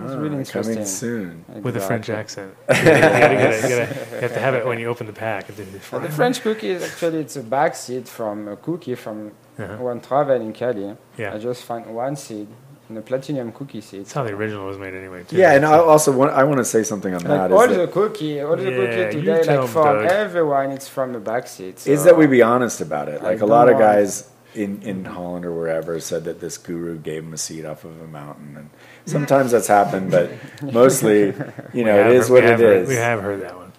It's 0.04 0.14
really 0.16 0.36
Ah, 0.36 0.40
interesting. 0.40 0.74
coming 0.76 0.86
soon. 0.88 1.46
With 1.62 1.78
a 1.78 1.80
French 1.80 2.10
accent. 2.10 2.54
you, 2.70 2.76
gotta, 2.76 2.86
you, 2.86 2.92
gotta, 2.92 3.56
you, 3.56 3.62
gotta, 3.62 4.16
you 4.16 4.22
have 4.22 4.34
to 4.34 4.40
have 4.40 4.56
it 4.56 4.66
when 4.66 4.80
you 4.80 4.88
open 4.88 5.08
the 5.08 5.14
pack. 5.14 5.48
But 5.92 6.02
the 6.04 6.10
French 6.10 6.42
cookie 6.42 6.70
is 6.70 6.84
actually 6.84 7.20
it's 7.20 7.36
a 7.36 7.44
back 7.44 7.76
seed 7.76 8.08
from 8.08 8.48
a 8.48 8.56
cookie 8.58 8.96
from 8.96 9.32
Uh-huh. 9.60 9.78
one 9.92 10.00
travel 10.02 10.36
in 10.42 10.52
Cali. 10.54 10.96
Yeah. 11.18 11.36
I 11.36 11.38
just 11.38 11.64
found 11.64 11.86
one 11.86 12.16
seed 12.16 12.48
in 12.90 12.96
the 12.96 13.02
platinum 13.02 13.52
cookie 13.52 13.82
seed. 13.82 14.02
That's 14.02 14.14
how 14.14 14.24
the 14.24 14.34
original 14.34 14.66
was 14.66 14.78
made 14.78 14.94
anyway. 14.96 15.24
Too. 15.24 15.38
Yeah, 15.38 15.54
and 15.56 15.64
I 15.66 15.78
also 15.78 16.12
want 16.12 16.32
I 16.42 16.44
want 16.44 16.58
to 16.58 16.66
say 16.66 16.82
something 16.84 17.14
on 17.14 17.22
Like 17.22 17.30
that. 17.30 17.52
all 17.52 17.62
Is 17.62 17.70
the 17.70 17.86
that, 17.86 17.92
cookie, 17.92 18.42
all 18.42 18.56
the 18.58 18.64
Yeah, 18.64 18.78
cookie 18.80 19.20
today, 19.22 19.44
tell 19.44 19.56
like 19.62 19.64
'em, 19.70 19.74
from 19.78 19.96
everyone, 20.26 20.72
it's 20.72 20.88
from 20.96 21.14
the 21.14 21.20
back 21.20 21.48
seed. 21.48 21.76
is 21.86 22.04
that 22.06 22.16
we 22.18 22.26
be 22.28 22.42
honest 22.42 22.82
about 22.82 23.08
it? 23.14 23.22
Like 23.24 23.42
a 23.42 23.46
lot 23.46 23.70
of 23.70 23.78
guys 23.78 24.28
in 24.56 24.82
in 24.84 25.06
Holland 25.06 25.46
or 25.46 25.52
wherever 25.54 26.00
said 26.00 26.24
that 26.26 26.40
this 26.40 26.58
guru 26.58 26.98
gave 26.98 27.24
him 27.24 27.34
a 27.34 27.38
seed 27.38 27.66
off 27.66 27.84
of 27.84 28.00
a 28.02 28.08
mountain, 28.08 28.56
and 28.58 28.70
sometimes 29.06 29.52
that's 29.52 29.68
happened, 29.68 30.12
but 30.12 30.32
mostly, 30.74 31.34
you 31.74 31.84
know, 31.84 31.96
We 31.96 32.00
it 32.02 32.06
have 32.06 32.12
is 32.14 32.28
heard- 32.28 32.34
what 32.34 32.44
we 32.44 32.50
it 32.52 32.60
heard- 32.60 32.82
is. 32.84 32.88
we 32.90 32.96
have 32.96 33.22
heard 33.22 33.42
that 33.42 33.56
one. 33.56 33.72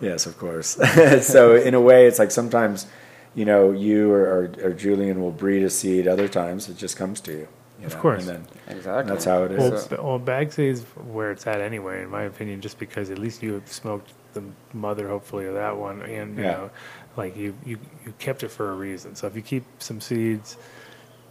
Yes, 0.00 0.26
of 0.26 0.36
course. 0.38 0.68
so 1.22 1.54
in 1.54 1.74
a 1.74 1.80
way, 1.80 2.06
it's 2.06 2.18
like 2.18 2.30
sometimes, 2.32 2.86
you 3.34 3.44
know, 3.44 3.70
you 3.70 4.10
or, 4.10 4.22
or, 4.24 4.52
or 4.64 4.72
Julian 4.72 5.20
will 5.20 5.30
breed 5.30 5.62
a 5.62 5.70
seed. 5.70 6.08
Other 6.08 6.26
times, 6.28 6.68
it 6.68 6.76
just 6.76 6.96
comes 6.96 7.20
to 7.22 7.32
you. 7.32 7.48
you 7.78 7.86
Of 7.86 7.94
know, 7.94 8.00
course. 8.00 8.26
And 8.26 8.46
then 8.68 8.76
Exactly. 8.76 9.12
that's 9.12 9.24
how 9.24 9.44
it 9.44 9.52
is. 9.52 9.58
Well, 9.58 9.86
b- 9.90 9.96
well, 10.02 10.18
bag 10.18 10.52
seeds 10.52 10.82
where 10.96 11.30
it's 11.30 11.46
at 11.46 11.60
anyway, 11.60 12.02
in 12.02 12.10
my 12.10 12.22
opinion, 12.24 12.60
just 12.60 12.80
because 12.80 13.10
at 13.10 13.18
least 13.20 13.44
you 13.44 13.52
have 13.52 13.70
smoked 13.70 14.10
the 14.34 14.42
mother, 14.72 15.06
hopefully, 15.08 15.46
of 15.46 15.54
that 15.54 15.76
one, 15.76 16.02
and 16.02 16.36
you 16.36 16.42
Yeah. 16.42 16.50
know, 16.52 16.70
like 17.16 17.36
you, 17.36 17.54
you 17.64 17.78
you 18.04 18.14
kept 18.18 18.42
it 18.42 18.48
for 18.48 18.70
a 18.70 18.74
reason. 18.74 19.14
So 19.14 19.26
if 19.26 19.36
you 19.36 19.42
keep 19.42 19.64
some 19.78 20.00
seeds 20.00 20.56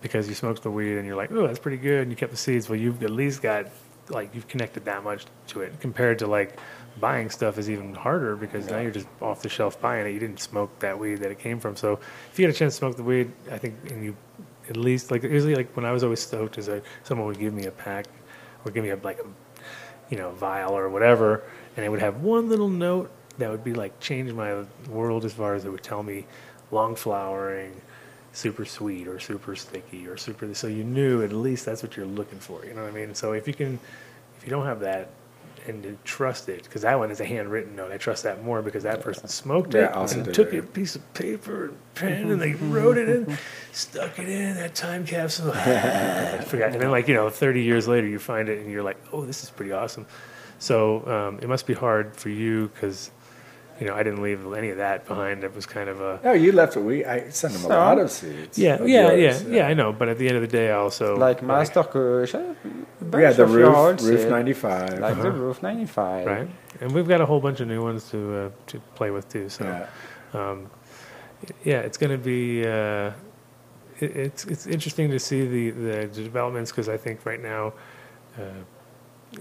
because 0.01 0.27
you 0.27 0.35
smoked 0.35 0.63
the 0.63 0.71
weed 0.71 0.97
and 0.97 1.05
you're 1.05 1.15
like, 1.15 1.31
oh, 1.31 1.47
that's 1.47 1.59
pretty 1.59 1.77
good, 1.77 2.01
and 2.01 2.11
you 2.11 2.15
kept 2.15 2.31
the 2.31 2.37
seeds, 2.37 2.69
well, 2.69 2.79
you've 2.79 3.03
at 3.03 3.11
least 3.11 3.41
got 3.41 3.67
like 4.09 4.33
you've 4.35 4.47
connected 4.47 4.85
that 4.85 5.03
much 5.03 5.25
to 5.47 5.61
it 5.61 5.79
compared 5.79 6.19
to 6.19 6.27
like 6.27 6.59
buying 6.99 7.29
stuff 7.29 7.57
is 7.57 7.69
even 7.69 7.93
harder 7.93 8.35
because 8.35 8.67
now 8.69 8.79
you're 8.79 8.91
just 8.91 9.07
off 9.21 9.41
the 9.41 9.49
shelf 9.49 9.79
buying 9.79 10.05
it. 10.05 10.11
You 10.11 10.19
didn't 10.19 10.39
smoke 10.39 10.77
that 10.79 10.99
weed 10.99 11.17
that 11.17 11.31
it 11.31 11.39
came 11.39 11.59
from. 11.59 11.75
So 11.75 11.99
if 12.31 12.37
you 12.37 12.45
had 12.45 12.53
a 12.53 12.57
chance 12.57 12.73
to 12.73 12.79
smoke 12.79 12.97
the 12.97 13.03
weed, 13.03 13.31
I 13.49 13.57
think, 13.57 13.75
and 13.89 14.03
you 14.03 14.15
at 14.69 14.77
least 14.77 15.11
like 15.11 15.23
usually 15.23 15.55
like 15.55 15.75
when 15.75 15.85
I 15.85 15.91
was 15.91 16.03
always 16.03 16.19
stoked 16.19 16.57
is 16.57 16.67
like 16.67 16.83
someone 17.03 17.27
would 17.27 17.39
give 17.39 17.53
me 17.53 17.65
a 17.65 17.71
pack 17.71 18.07
or 18.65 18.71
give 18.71 18.83
me 18.83 18.89
a 18.89 18.97
like 18.97 19.19
a 19.19 19.25
you 20.09 20.17
know 20.17 20.31
vial 20.31 20.77
or 20.77 20.89
whatever, 20.89 21.43
and 21.75 21.85
it 21.85 21.89
would 21.89 22.01
have 22.01 22.21
one 22.21 22.49
little 22.49 22.69
note 22.69 23.11
that 23.41 23.51
would 23.51 23.63
be 23.63 23.73
like 23.73 23.99
change 23.99 24.31
my 24.33 24.63
world 24.89 25.25
as 25.25 25.33
far 25.33 25.53
as 25.55 25.65
it 25.65 25.69
would 25.69 25.83
tell 25.83 26.01
me 26.03 26.25
long 26.71 26.95
flowering, 26.95 27.73
super 28.33 28.65
sweet 28.65 29.07
or 29.07 29.19
super 29.19 29.55
sticky 29.55 30.07
or 30.07 30.15
super. 30.17 30.53
So 30.55 30.67
you 30.67 30.83
knew 30.83 31.21
at 31.23 31.33
least 31.33 31.65
that's 31.65 31.83
what 31.83 31.97
you're 31.97 32.05
looking 32.05 32.39
for. 32.39 32.65
You 32.65 32.73
know 32.73 32.83
what 32.83 32.91
I 32.93 32.95
mean? 32.95 33.13
So 33.13 33.33
if 33.33 33.47
you 33.47 33.53
can, 33.53 33.79
if 34.37 34.43
you 34.45 34.49
don't 34.49 34.65
have 34.65 34.79
that. 34.81 35.09
And 35.67 35.83
to 35.83 35.95
trust 36.03 36.49
it 36.49 36.63
because 36.63 36.81
that 36.81 36.97
one 36.97 37.11
is 37.11 37.19
a 37.19 37.25
handwritten 37.25 37.75
note. 37.75 37.91
I 37.91 37.97
trust 37.97 38.23
that 38.23 38.43
more 38.43 38.63
because 38.63 38.81
that 38.81 38.99
person 39.01 39.27
smoked 39.27 39.75
Yeah, 39.75 40.03
it 40.03 40.13
and 40.13 40.33
took 40.33 40.53
it. 40.55 40.57
a 40.57 40.63
piece 40.63 40.95
of 40.95 41.13
paper 41.13 41.65
and 41.65 41.77
pen 41.93 42.31
and 42.31 42.41
they 42.41 42.53
wrote 42.53 42.97
it 42.97 43.07
in, 43.07 43.37
stuck 43.71 44.17
it 44.17 44.27
in 44.27 44.55
that 44.55 44.73
time 44.73 45.05
capsule. 45.05 45.51
I 45.55 46.43
forgot. 46.47 46.71
And 46.71 46.81
then, 46.81 46.89
like 46.89 47.07
you 47.07 47.13
know, 47.13 47.29
30 47.29 47.61
years 47.61 47.87
later, 47.87 48.07
you 48.07 48.17
find 48.17 48.49
it 48.49 48.57
and 48.57 48.71
you're 48.71 48.81
like, 48.81 48.97
oh, 49.13 49.23
this 49.23 49.43
is 49.43 49.51
pretty 49.51 49.71
awesome. 49.71 50.07
So 50.57 51.05
um, 51.07 51.39
it 51.43 51.47
must 51.47 51.67
be 51.67 51.75
hard 51.75 52.15
for 52.15 52.29
you 52.29 52.69
because 52.73 53.11
you 53.81 53.87
know 53.87 53.95
I 53.95 54.03
didn't 54.03 54.21
leave 54.21 54.41
any 54.53 54.69
of 54.69 54.77
that 54.77 55.07
behind. 55.07 55.43
It 55.43 55.53
was 55.55 55.65
kind 55.65 55.89
of 55.89 55.99
a 55.99 56.19
No, 56.23 56.31
you 56.33 56.51
left 56.51 56.77
it. 56.77 56.81
We 56.81 57.03
I 57.03 57.29
sent 57.29 57.55
him 57.55 57.65
a 57.65 57.67
lot 57.69 57.97
of 57.99 58.09
seeds. 58.11 58.57
yeah, 58.57 58.75
of 58.75 58.87
yeah, 58.87 59.11
yours, 59.11 59.43
yeah, 59.43 59.55
yeah. 59.57 59.67
I 59.67 59.73
know, 59.73 59.91
but 59.91 60.07
at 60.07 60.17
the 60.19 60.27
end 60.29 60.37
of 60.37 60.43
the 60.43 60.47
day, 60.59 60.69
I 60.69 60.75
also 60.75 61.17
like 61.17 61.41
Master 61.41 61.83
Kush. 61.83 62.35
uh, 62.35 62.53
bunch 63.01 63.21
Yeah, 63.23 63.31
the 63.31 63.45
roof 63.45 64.01
roof 64.03 64.29
ninety 64.29 64.53
five. 64.53 64.99
Like 64.99 65.15
the 65.17 65.29
Uh-huh. 65.29 65.45
roof 65.45 65.63
95. 65.63 66.27
right? 66.27 66.49
And 66.81 66.91
we've 66.93 67.07
got 67.07 67.19
a 67.21 67.25
whole 67.25 67.41
bunch 67.41 67.59
of 67.59 67.67
new 67.67 67.81
ones 67.83 68.09
to 68.11 68.17
uh, 68.37 68.49
to 68.67 68.79
play 68.95 69.09
with 69.11 69.27
too. 69.27 69.49
So. 69.49 69.63
Yeah. 69.65 69.87
um, 70.39 70.69
yeah, 71.63 71.79
it's 71.87 71.97
going 71.97 72.11
to 72.19 72.23
be 72.33 72.63
uh, 72.67 73.11
it, 73.99 74.11
it's 74.25 74.45
it's 74.45 74.65
interesting 74.67 75.09
to 75.09 75.19
see 75.19 75.41
the 75.55 75.63
the 75.71 75.97
developments 76.29 76.69
because 76.71 76.87
I 76.95 76.97
think 76.97 77.25
right 77.25 77.41
now. 77.41 77.73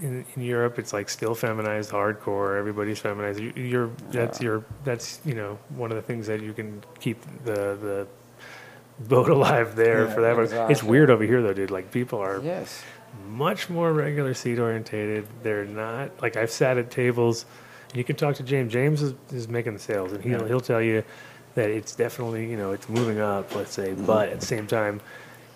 In, 0.01 0.23
in 0.35 0.41
Europe, 0.41 0.79
it's 0.79 0.93
like 0.93 1.09
still 1.09 1.35
feminized, 1.35 1.91
hardcore. 1.91 2.57
Everybody's 2.57 2.99
feminized. 2.99 3.39
You, 3.41 3.51
you're 3.55 3.89
that's 4.11 4.41
your 4.41 4.63
that's 4.85 5.19
you 5.25 5.33
know 5.35 5.59
one 5.75 5.91
of 5.91 5.95
the 5.97 6.01
things 6.01 6.27
that 6.27 6.41
you 6.41 6.53
can 6.53 6.81
keep 6.99 7.21
the 7.43 7.77
the 7.81 8.07
boat 9.09 9.29
alive 9.37 9.75
there 9.75 10.05
Yeah, 10.05 10.13
for 10.13 10.21
that. 10.21 10.37
It's 10.39 10.51
exactly. 10.53 10.89
weird 10.89 11.09
over 11.09 11.23
here 11.23 11.41
though, 11.41 11.53
dude. 11.53 11.71
Like 11.71 11.91
people 11.91 12.19
are 12.19 12.39
Yes. 12.41 12.81
much 13.27 13.69
more 13.69 13.91
regular 13.91 14.33
seat 14.33 14.59
orientated. 14.59 15.27
They're 15.43 15.65
not 15.65 16.21
like 16.21 16.37
I've 16.37 16.51
sat 16.51 16.77
at 16.77 16.89
tables 16.89 17.45
And 17.89 17.97
you 17.97 18.05
can 18.05 18.15
talk 18.15 18.35
to 18.35 18.43
James. 18.43 18.71
James 18.71 19.01
is, 19.01 19.13
is 19.33 19.49
making 19.49 19.73
the 19.73 19.79
sales, 19.79 20.13
and 20.13 20.23
he'll 20.23 20.41
Yeah. 20.41 20.47
he'll 20.47 20.61
tell 20.61 20.81
you 20.81 21.03
that 21.55 21.69
it's 21.69 21.93
definitely 21.95 22.49
you 22.49 22.55
know 22.55 22.71
it's 22.71 22.87
moving 22.87 23.19
up. 23.19 23.53
Let's 23.53 23.73
say, 23.73 23.93
but 23.93 24.29
at 24.29 24.39
the 24.39 24.45
same 24.45 24.67
time, 24.67 25.01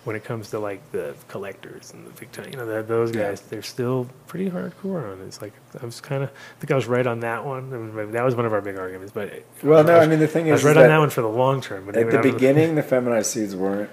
when 0.06 0.14
it 0.14 0.22
comes 0.22 0.50
to 0.50 0.58
like 0.60 0.80
the 0.92 1.14
collectors 1.26 1.92
and 1.92 2.06
the 2.06 2.10
big 2.10 2.28
you 2.52 2.56
know, 2.56 2.64
that, 2.64 2.86
those 2.86 3.10
Yeah. 3.14 3.22
guys, 3.30 3.40
they're 3.40 3.60
still 3.60 4.06
pretty 4.28 4.48
hardcore 4.48 5.12
on 5.12 5.20
it. 5.20 5.24
It's 5.24 5.42
like 5.42 5.52
I 5.82 5.84
was 5.84 6.00
kind 6.00 6.22
of, 6.22 6.30
I 6.30 6.60
think 6.60 6.70
I 6.70 6.76
was 6.76 6.86
right 6.86 7.06
on 7.06 7.20
that 7.20 7.44
one. 7.44 7.74
I 7.74 7.76
mean, 7.76 8.12
that 8.12 8.24
was 8.24 8.36
one 8.36 8.46
of 8.46 8.52
our 8.52 8.60
big 8.60 8.78
arguments. 8.78 9.12
But 9.12 9.42
Well, 9.64 9.82
no, 9.82 9.94
was- 9.94 10.06
I 10.06 10.08
mean, 10.08 10.20
the 10.20 10.28
thing 10.28 10.46
is, 10.46 10.50
I 10.50 10.52
was 10.52 10.60
is 10.60 10.64
right 10.64 10.70
is 10.72 10.76
on 10.76 10.82
that 10.84 10.88
that 10.90 10.98
one 11.00 11.10
for 11.10 11.22
the 11.22 11.28
long 11.28 11.60
term. 11.60 11.86
But 11.86 11.96
At 11.96 12.10
the 12.12 12.20
beginning, 12.20 12.74
the 12.80 12.84
feminized 12.84 13.30
seeds 13.32 13.56
weren't 13.56 13.90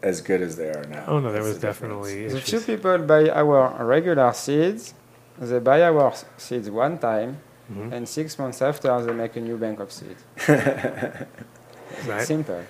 as 0.00 0.20
good 0.20 0.42
as 0.42 0.54
they 0.56 0.68
are 0.70 0.84
now. 0.88 1.04
Oh 1.08 1.18
no, 1.18 1.32
there 1.32 1.42
was 1.42 1.58
the 1.58 1.66
definitely 1.66 2.28
The 2.28 2.40
few 2.40 2.60
people 2.60 2.96
buy 2.98 3.28
our 3.28 3.84
regular 3.84 4.32
seeds, 4.32 4.94
they 5.40 5.58
buy 5.58 5.82
our 5.82 6.14
seeds 6.36 6.70
one 6.70 6.98
time, 6.98 7.38
Mhm. 7.72 7.92
and 7.92 8.08
six 8.08 8.38
months 8.38 8.62
after 8.62 8.88
they 9.04 9.12
make 9.12 9.34
a 9.34 9.40
new 9.40 9.56
bank 9.58 9.80
of 9.80 9.90
seeds. 9.90 10.22
Right. 12.06 12.26
Simple. 12.26 12.62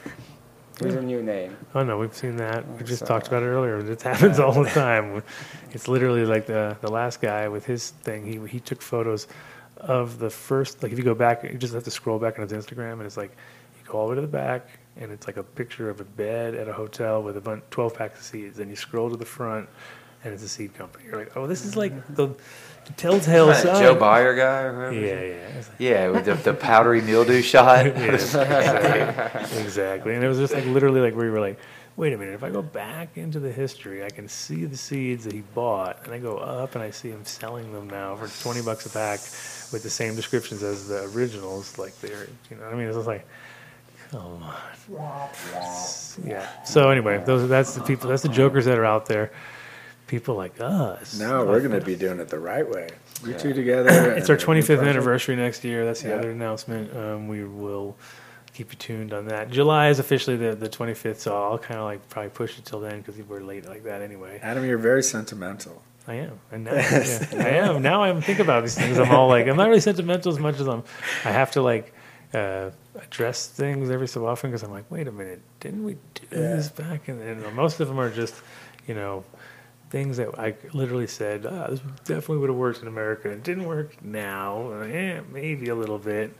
Yeah. 0.81 0.93
a 0.93 1.03
new 1.03 1.23
name. 1.23 1.57
Oh 1.75 1.83
no, 1.83 1.99
we've 1.99 2.15
seen 2.15 2.37
that. 2.37 2.67
We 2.79 2.85
just 2.85 3.01
So- 3.01 3.07
talked 3.07 3.29
about 3.29 3.43
it 3.43 3.47
earlier. 3.47 3.79
It 3.79 4.03
happens 4.03 4.39
all 4.39 4.53
the 4.63 4.71
time. 4.71 5.23
It's 5.73 5.87
literally 5.87 6.25
like 6.25 6.47
the 6.47 6.79
the 6.81 6.91
last 6.91 7.21
guy 7.21 7.47
with 7.49 7.67
his 7.67 7.91
thing. 7.91 8.25
He 8.25 8.39
he 8.49 8.59
took 8.59 8.81
photos 8.81 9.27
of 9.77 10.19
the 10.19 10.31
first. 10.31 10.83
Like 10.83 10.93
if 10.93 10.99
you 10.99 11.05
go 11.05 11.15
back, 11.15 11.43
you 11.45 11.59
just 11.59 11.75
have 11.75 11.85
to 11.85 11.91
scroll 11.91 12.19
back 12.19 12.39
on 12.39 12.49
his 12.49 12.53
Instagram, 12.53 12.95
and 12.95 13.03
it's 13.03 13.19
like 13.19 13.33
you 13.77 13.91
go 13.91 13.99
all 13.99 14.07
the 14.07 14.11
way 14.13 14.15
to 14.17 14.23
the 14.23 14.27
back, 14.27 14.67
and 14.97 15.13
it's 15.13 15.27
like 15.27 15.37
a 15.37 15.43
picture 15.43 15.91
of 15.91 16.01
a 16.01 16.05
bed 16.05 16.55
at 16.55 16.69
a 16.69 16.73
hotel 16.73 17.23
with 17.23 17.37
a 17.37 17.41
bunch, 17.41 17.63
twelve 17.71 17.95
packs 17.95 18.19
of 18.19 18.25
seeds. 18.25 18.57
Then 18.57 18.71
you 18.71 18.77
scroll 18.77 19.11
to 19.11 19.17
the 19.17 19.27
front, 19.27 19.69
and 20.25 20.33
it's 20.33 20.43
a 20.43 20.49
seed 20.49 20.75
company. 20.75 21.05
You're 21.07 21.19
like, 21.19 21.37
oh, 21.37 21.47
this 21.47 21.65
is 21.65 21.77
like 21.77 21.93
mm-hmm. 21.93 22.15
the, 22.15 22.29
the 22.89 22.93
telltale 22.95 23.55
sign. 23.55 23.81
Joe 23.83 23.95
Byer 23.97 24.37
guy 24.37 24.61
or 24.63 24.75
whoever. 24.75 24.95
Yeah, 24.95 25.23
yeah. 25.23 25.57
Like- 25.57 25.65
Yeah, 25.79 26.09
with 26.11 26.25
the, 26.25 26.35
the 26.35 26.55
powdery 26.55 27.01
mildew 27.01 27.41
shot. 27.43 27.87
Yeah, 27.87 27.93
exactly. 28.15 29.61
exactly. 29.63 30.15
And 30.15 30.25
it 30.25 30.29
was 30.29 30.39
just 30.39 30.53
like 30.55 30.65
literally 30.67 31.01
like 31.01 31.15
where 31.15 31.27
you 31.27 31.33
were 31.33 31.41
like, 31.41 31.59
wait 31.97 32.13
a 32.13 32.17
minute, 32.19 32.35
if 32.35 32.43
I 32.45 32.51
go 32.51 32.63
back 32.63 33.17
into 33.17 33.41
the 33.41 33.51
history, 33.51 34.05
I 34.05 34.09
can 34.11 34.29
see 34.29 34.65
the 34.65 34.77
seeds 34.77 35.25
that 35.25 35.33
he 35.33 35.41
bought, 35.55 35.99
and 36.05 36.13
I 36.15 36.19
go 36.19 36.37
up 36.39 36.75
and 36.77 36.83
I 36.85 36.91
see 36.91 37.11
him 37.11 37.25
selling 37.25 37.73
them 37.73 37.89
now 37.91 38.15
for 38.17 38.29
twenty 38.43 38.63
bucks 38.63 38.87
a 38.87 38.91
pack 38.91 39.19
with 39.73 39.83
the 39.83 39.91
same 39.91 40.15
descriptions 40.15 40.63
as 40.63 40.87
the 40.89 41.03
originals. 41.15 41.77
Like 41.79 41.99
they're, 42.01 42.29
you 42.51 42.57
know, 42.57 42.65
what 42.65 42.73
I 42.75 42.77
mean, 42.77 42.87
it's 42.89 42.97
just 42.97 43.07
like, 43.09 43.27
come 44.11 44.43
on. 44.43 44.55
Yeah. 46.25 46.47
So 46.65 46.91
anyway, 46.91 47.23
those 47.25 47.49
that's 47.49 47.75
the 47.75 47.83
people, 47.83 48.09
that's 48.09 48.23
the 48.23 48.29
jokers 48.29 48.65
that 48.67 48.79
are 48.79 48.85
out 48.85 49.07
there. 49.07 49.33
People 50.09 50.35
like 50.35 50.61
us. 50.61 51.19
No, 51.21 51.45
we're 51.45 51.61
going 51.61 51.79
to 51.79 51.85
be 51.85 51.95
doing 51.95 52.19
it 52.19 52.29
the 52.29 52.39
right 52.41 52.69
way. 52.69 52.89
You 53.25 53.35
two 53.35 53.53
together. 53.53 54.13
It's 54.13 54.29
our 54.31 54.37
and 54.37 54.43
a 54.43 54.47
new 54.47 54.63
25th 54.63 54.67
project. 54.67 54.89
anniversary 54.89 55.37
next 55.37 55.65
year. 55.65 55.85
That's 55.85 56.03
the 56.03 56.09
Yeah. 56.09 56.15
other 56.17 56.31
announcement. 56.31 56.97
Um, 56.97 57.29
we 57.29 57.45
will 57.45 57.95
keep 58.55 58.73
you 58.73 58.79
tuned 58.79 59.13
on 59.13 59.27
that. 59.27 59.51
July 59.51 59.89
is 59.91 59.99
officially 59.99 60.37
the, 60.37 60.55
the 60.55 60.69
25th, 60.69 61.19
so 61.19 61.37
I'll 61.37 61.59
kind 61.59 61.79
of 61.79 61.85
like 61.85 62.09
probably 62.09 62.31
push 62.31 62.59
it 62.59 62.65
till 62.65 62.81
then 62.81 63.03
because 63.03 63.17
we're 63.19 63.41
late 63.41 63.67
like 63.69 63.85
that 63.85 64.01
anyway. 64.03 64.41
Adam, 64.43 64.65
you're 64.65 64.79
very 64.79 65.03
sentimental. 65.03 65.83
I 66.09 66.15
am, 66.15 66.41
and 66.51 66.65
now 66.65 66.73
yeah, 66.75 67.27
I 67.35 67.49
am. 67.51 67.83
Now 67.83 68.03
I'm 68.03 68.23
thinking 68.23 68.45
about 68.47 68.63
these 68.63 68.75
things. 68.77 68.99
I'm 68.99 69.11
all 69.11 69.29
like, 69.29 69.47
I'm 69.47 69.59
not 69.59 69.69
really 69.69 69.81
sentimental 69.81 70.33
as 70.33 70.39
much 70.39 70.59
as 70.59 70.67
I'm. 70.67 70.83
I 71.27 71.33
have 71.33 71.51
to 71.51 71.61
like 71.61 71.93
uh, 72.33 72.71
address 72.99 73.47
things 73.47 73.91
every 73.91 74.09
so 74.09 74.27
often 74.27 74.49
because 74.51 74.63
I'm 74.63 74.71
like, 74.71 74.91
wait 74.91 75.07
a 75.07 75.13
minute, 75.13 75.43
didn't 75.61 75.85
we 75.85 75.95
do 76.15 76.23
Yeah. 76.33 76.57
this 76.57 76.71
back? 76.71 77.11
in 77.11 77.21
And 77.21 77.55
most 77.55 77.79
of 77.81 77.89
them 77.89 78.01
are 78.01 78.09
just, 78.11 78.35
you 78.87 78.95
know, 78.95 79.23
things 79.91 80.19
that 80.19 80.39
I 80.39 80.55
literally 80.73 81.07
said, 81.07 81.47
ah, 81.47 81.69
this 81.69 81.81
definitely 82.05 82.39
would 82.39 82.51
have 82.51 82.59
worked 82.59 82.83
in 82.83 82.89
America. 82.89 83.31
It 83.31 83.43
didn't 83.43 83.65
work 83.65 84.03
now. 84.03 84.71
Eh, 84.83 85.21
maybe 85.33 85.69
a 85.69 85.75
little 85.75 85.99
bit, 85.99 86.33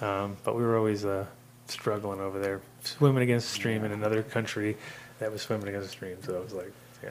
um, 0.00 0.36
but 0.44 0.56
we 0.56 0.62
were 0.62 0.76
always 0.76 1.04
uh, 1.04 1.26
struggling 1.66 2.20
over 2.20 2.38
there, 2.38 2.60
swimming 2.82 3.22
against 3.22 3.48
the 3.48 3.54
stream 3.54 3.84
in 3.84 3.92
another 3.92 4.22
country 4.22 4.76
that 5.18 5.30
was 5.30 5.42
swimming 5.42 5.68
against 5.68 5.88
the 5.88 5.92
stream. 5.92 6.16
So 6.22 6.36
I 6.36 6.40
was 6.40 6.52
like, 6.52 6.72
yeah. 7.02 7.10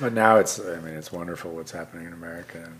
But 0.00 0.12
now 0.12 0.36
it's, 0.36 0.58
I 0.58 0.80
mean, 0.80 0.94
it's 0.94 1.12
wonderful 1.12 1.52
what's 1.52 1.72
happening 1.72 2.06
in 2.06 2.12
America. 2.12 2.72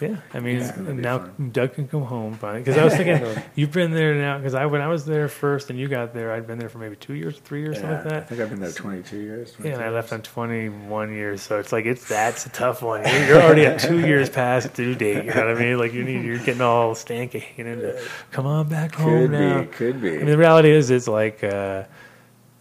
Yeah, 0.00 0.16
I 0.34 0.40
mean, 0.40 0.56
It's 0.56 0.76
now 0.76 1.18
fun. 1.18 1.50
Doug 1.52 1.74
can 1.74 1.88
come 1.88 2.02
home 2.02 2.34
finally. 2.34 2.60
Because 2.60 2.78
I 2.78 2.84
was 2.84 2.96
thinking, 2.96 3.42
you've 3.54 3.72
been 3.72 3.92
there 3.92 4.14
now. 4.14 4.38
Because 4.38 4.54
I, 4.54 4.66
when 4.66 4.80
I 4.80 4.88
was 4.88 5.04
there 5.04 5.28
first, 5.28 5.70
and 5.70 5.78
you 5.78 5.88
got 5.88 6.14
there, 6.14 6.32
I'd 6.32 6.46
been 6.46 6.58
there 6.58 6.68
for 6.68 6.78
maybe 6.78 6.96
two 6.96 7.14
years, 7.14 7.38
three 7.38 7.60
years, 7.60 7.76
something 7.76 7.92
like 7.92 8.04
that. 8.04 8.22
I 8.22 8.26
think 8.26 8.40
I've 8.40 8.50
been 8.50 8.60
there 8.60 8.72
22 8.72 9.16
years. 9.16 9.54
Yeah, 9.62 9.72
and 9.72 9.82
I 9.82 9.90
left 9.90 10.12
on 10.12 10.22
21 10.22 11.12
years, 11.12 11.42
so 11.42 11.58
it's 11.58 11.72
like 11.72 11.86
it's 11.86 12.08
that's 12.08 12.46
a 12.46 12.50
tough 12.50 12.82
one. 12.82 13.02
You're, 13.26 13.42
already 13.42 13.66
at 13.66 13.80
two 13.80 14.00
years 14.06 14.28
past 14.28 14.74
due 14.74 14.94
date. 14.94 15.24
You 15.24 15.34
know 15.34 15.46
what 15.46 15.56
I 15.56 15.60
mean? 15.60 15.78
Like 15.78 15.92
you 15.92 16.04
need, 16.04 16.24
you're 16.24 16.38
getting 16.38 16.62
all 16.62 16.94
stanky. 16.94 17.44
You 17.56 17.64
know, 17.64 17.98
come 18.30 18.46
on 18.46 18.68
back 18.68 18.94
home 18.94 19.30
be, 19.30 19.38
now. 19.38 19.66
could 19.70 20.00
be. 20.00 20.14
I 20.14 20.16
mean, 20.18 20.26
the 20.26 20.38
reality 20.38 20.70
is, 20.70 20.90
it's 20.90 21.08
like, 21.08 21.42
uh, 21.44 21.84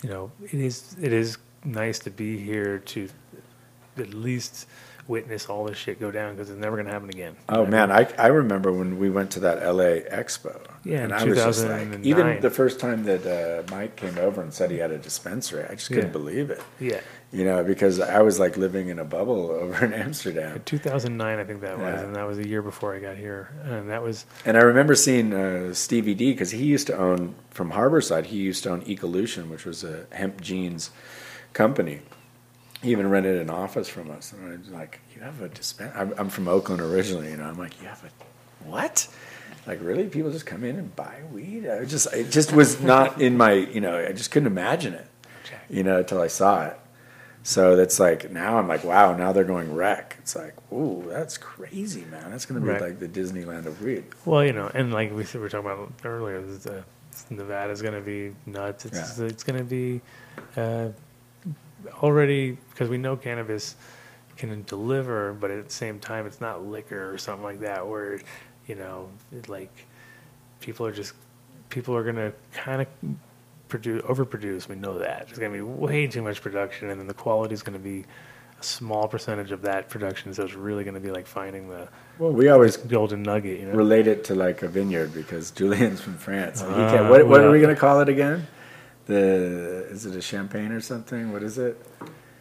you 0.03 0.09
know, 0.09 0.31
it 0.43 0.53
is 0.53 0.95
it 1.01 1.13
is 1.13 1.37
nice 1.63 1.99
to 1.99 2.09
be 2.09 2.37
here 2.37 2.79
to 2.79 3.09
at 3.97 4.13
least 4.13 4.67
witness 5.11 5.47
all 5.49 5.65
this 5.65 5.77
shit 5.77 5.99
go 5.99 6.09
down 6.09 6.33
because 6.33 6.49
it's 6.49 6.59
never 6.59 6.75
going 6.77 6.87
to 6.87 6.91
happen 6.93 7.09
again. 7.09 7.35
Oh 7.49 7.65
man, 7.65 7.91
I, 7.91 8.07
I 8.17 8.27
remember 8.27 8.71
when 8.71 8.97
we 8.97 9.09
went 9.09 9.29
to 9.31 9.41
that 9.41 9.57
LA 9.63 9.99
Expo. 10.09 10.59
Yeah, 10.83 11.03
and 11.03 11.13
I 11.13 11.23
was 11.23 11.37
just 11.37 11.67
like, 11.67 11.99
even 12.03 12.39
the 12.41 12.49
first 12.49 12.79
time 12.79 13.03
that 13.03 13.23
uh, 13.27 13.63
Mike 13.69 13.95
came 13.97 14.17
over 14.17 14.41
and 14.41 14.51
said 14.51 14.71
he 14.71 14.77
had 14.77 14.89
a 14.89 14.97
dispensary, 14.97 15.63
I 15.69 15.75
just 15.75 15.89
couldn't 15.89 16.05
Yeah. 16.07 16.11
believe 16.11 16.49
it. 16.49 16.61
Yeah. 16.79 17.01
You 17.33 17.45
know, 17.45 17.63
because 17.63 17.99
I 17.99 18.21
was 18.21 18.39
like 18.39 18.57
living 18.57 18.87
in 18.89 18.97
a 18.99 19.05
bubble 19.05 19.51
over 19.61 19.85
in 19.85 19.93
Amsterdam. 19.93 20.61
2009, 20.65 21.39
I 21.39 21.43
think 21.43 21.61
that 21.61 21.77
was, 21.77 21.85
Yeah. 21.85 22.01
and 22.01 22.15
that 22.15 22.25
was 22.27 22.39
a 22.39 22.47
year 22.47 22.61
before 22.61 22.95
I 22.95 22.99
got 22.99 23.17
here, 23.17 23.49
and 23.63 23.89
that 23.89 24.01
was 24.01 24.25
And 24.45 24.57
I 24.57 24.61
remember 24.61 24.95
seeing 24.95 25.33
uh, 25.33 25.73
Stevie 25.73 26.15
D 26.15 26.31
because 26.31 26.51
he 26.51 26.63
used 26.65 26.87
to 26.87 26.97
own 26.97 27.35
from 27.51 27.71
Harborside. 27.73 28.25
He 28.25 28.37
used 28.37 28.63
to 28.63 28.71
own 28.71 28.81
Ecolution, 28.83 29.49
which 29.49 29.65
was 29.65 29.83
a 29.83 30.05
hemp 30.11 30.41
jeans 30.41 30.89
company. 31.53 32.01
He 32.81 32.91
even 32.91 33.09
rented 33.09 33.39
an 33.39 33.49
office 33.49 33.87
from 33.87 34.09
us, 34.11 34.33
and 34.33 34.51
I 34.53 34.57
was 34.57 34.69
like, 34.69 34.99
"You 35.15 35.21
have 35.21 35.41
a 35.41 35.49
dispenser?" 35.49 35.95
I'm, 35.95 36.13
I'm 36.17 36.29
from 36.29 36.47
Oakland 36.47 36.81
originally, 36.81 37.29
you 37.29 37.37
know. 37.37 37.43
I'm 37.45 37.57
like, 37.57 37.79
"You 37.81 37.87
have 37.87 38.03
a 38.03 38.67
what?" 38.67 39.07
Like 39.67 39.79
really, 39.81 40.05
people 40.07 40.31
just 40.31 40.47
come 40.47 40.63
in 40.63 40.77
and 40.77 40.95
buy 40.95 41.13
weed? 41.31 41.67
I 41.69 41.85
just 41.85 42.11
it 42.13 42.31
just 42.31 42.51
was 42.53 42.81
not 42.81 43.21
in 43.21 43.37
my 43.37 43.51
you 43.53 43.81
know. 43.81 43.97
I 43.99 44.11
just 44.13 44.31
couldn't 44.31 44.47
imagine 44.47 44.93
it, 44.95 45.05
you 45.69 45.83
know, 45.83 45.99
until 45.99 46.21
I 46.21 46.27
saw 46.27 46.65
it. 46.65 46.77
So 47.43 47.75
that's 47.75 47.99
like 47.99 48.31
now 48.31 48.57
I'm 48.57 48.67
like, 48.67 48.83
wow, 48.83 49.15
now 49.15 49.31
they're 49.31 49.43
going 49.43 49.73
wreck. 49.75 50.15
It's 50.19 50.35
like, 50.35 50.55
ooh, 50.71 51.03
that's 51.07 51.37
crazy, 51.37 52.05
man. 52.05 52.31
That's 52.31 52.45
gonna 52.47 52.61
be 52.61 52.67
Right. 52.69 52.81
like 52.81 52.99
the 52.99 53.07
Disneyland 53.07 53.65
of 53.67 53.81
weed. 53.83 54.05
well, 54.25 54.43
you 54.43 54.53
know, 54.53 54.71
and 54.73 54.91
like 54.91 55.09
we 55.11 55.17
were 55.39 55.49
talking 55.49 55.59
about 55.71 55.91
earlier, 56.03 56.39
uh, 56.39 56.81
Nevada's 57.29 57.81
going 57.81 57.93
to 57.93 58.01
be 58.01 58.33
nuts. 58.45 58.85
It's 58.85 59.19
it's 59.19 59.43
going 59.43 59.59
to 59.59 59.65
be 59.65 60.01
uh, 60.55 60.89
already 62.01 62.57
because 62.69 62.89
we 62.89 62.97
know 62.97 63.15
cannabis 63.15 63.75
can 64.37 64.63
deliver, 64.63 65.33
but 65.33 65.51
at 65.51 65.67
the 65.67 65.73
same 65.73 65.99
time, 65.99 66.25
it's 66.25 66.41
not 66.41 66.65
liquor 66.65 67.13
or 67.13 67.17
something 67.17 67.43
like 67.43 67.59
that, 67.59 67.87
where 67.87 68.19
you 68.67 68.75
know, 68.75 69.09
it, 69.31 69.49
like 69.49 69.85
people 70.59 70.85
are 70.85 70.91
just 70.91 71.13
people 71.69 71.95
are 71.95 72.03
going 72.03 72.15
to 72.15 72.33
kind 72.51 72.81
of 72.81 72.87
produce 73.67 74.01
overproduce. 74.03 74.67
We 74.67 74.75
know 74.75 74.99
that 74.99 75.27
there's 75.27 75.39
going 75.39 75.51
to 75.51 75.57
be 75.57 75.63
way 75.63 76.07
too 76.07 76.21
much 76.21 76.41
production, 76.41 76.89
and 76.89 76.99
then 76.99 77.07
the 77.07 77.13
quality 77.13 77.53
is 77.53 77.63
going 77.63 77.77
to 77.77 77.83
be 77.83 78.05
a 78.59 78.63
small 78.63 79.07
percentage 79.07 79.51
of 79.51 79.63
that 79.63 79.89
production. 79.89 80.33
So 80.33 80.43
it's 80.43 80.53
really 80.53 80.83
going 80.83 80.93
to 80.93 80.99
be 80.99 81.11
like 81.11 81.27
finding 81.27 81.69
the 81.69 81.87
Well, 82.19 82.31
we 82.31 82.49
always 82.49 82.77
golden 82.77 83.23
nugget. 83.23 83.59
You 83.59 83.67
know? 83.67 83.73
relate 83.73 84.07
it 84.07 84.23
to 84.25 84.35
like 84.35 84.61
a 84.61 84.67
vineyard 84.67 85.13
because 85.13 85.51
Julian's 85.51 86.01
from 86.01 86.17
France. 86.17 86.61
Uh-huh. 86.61 86.91
can't, 86.91 87.09
what 87.09 87.27
what 87.27 87.41
are 87.41 87.51
we 87.51 87.59
going 87.59 87.73
to 87.73 87.79
call 87.79 88.01
it 88.01 88.09
again? 88.09 88.47
The 89.15 89.87
is 89.91 90.05
it 90.05 90.15
a 90.15 90.21
champagne 90.21 90.71
or 90.71 90.79
something? 90.81 91.31
What 91.33 91.43
is 91.43 91.57
it? 91.57 91.77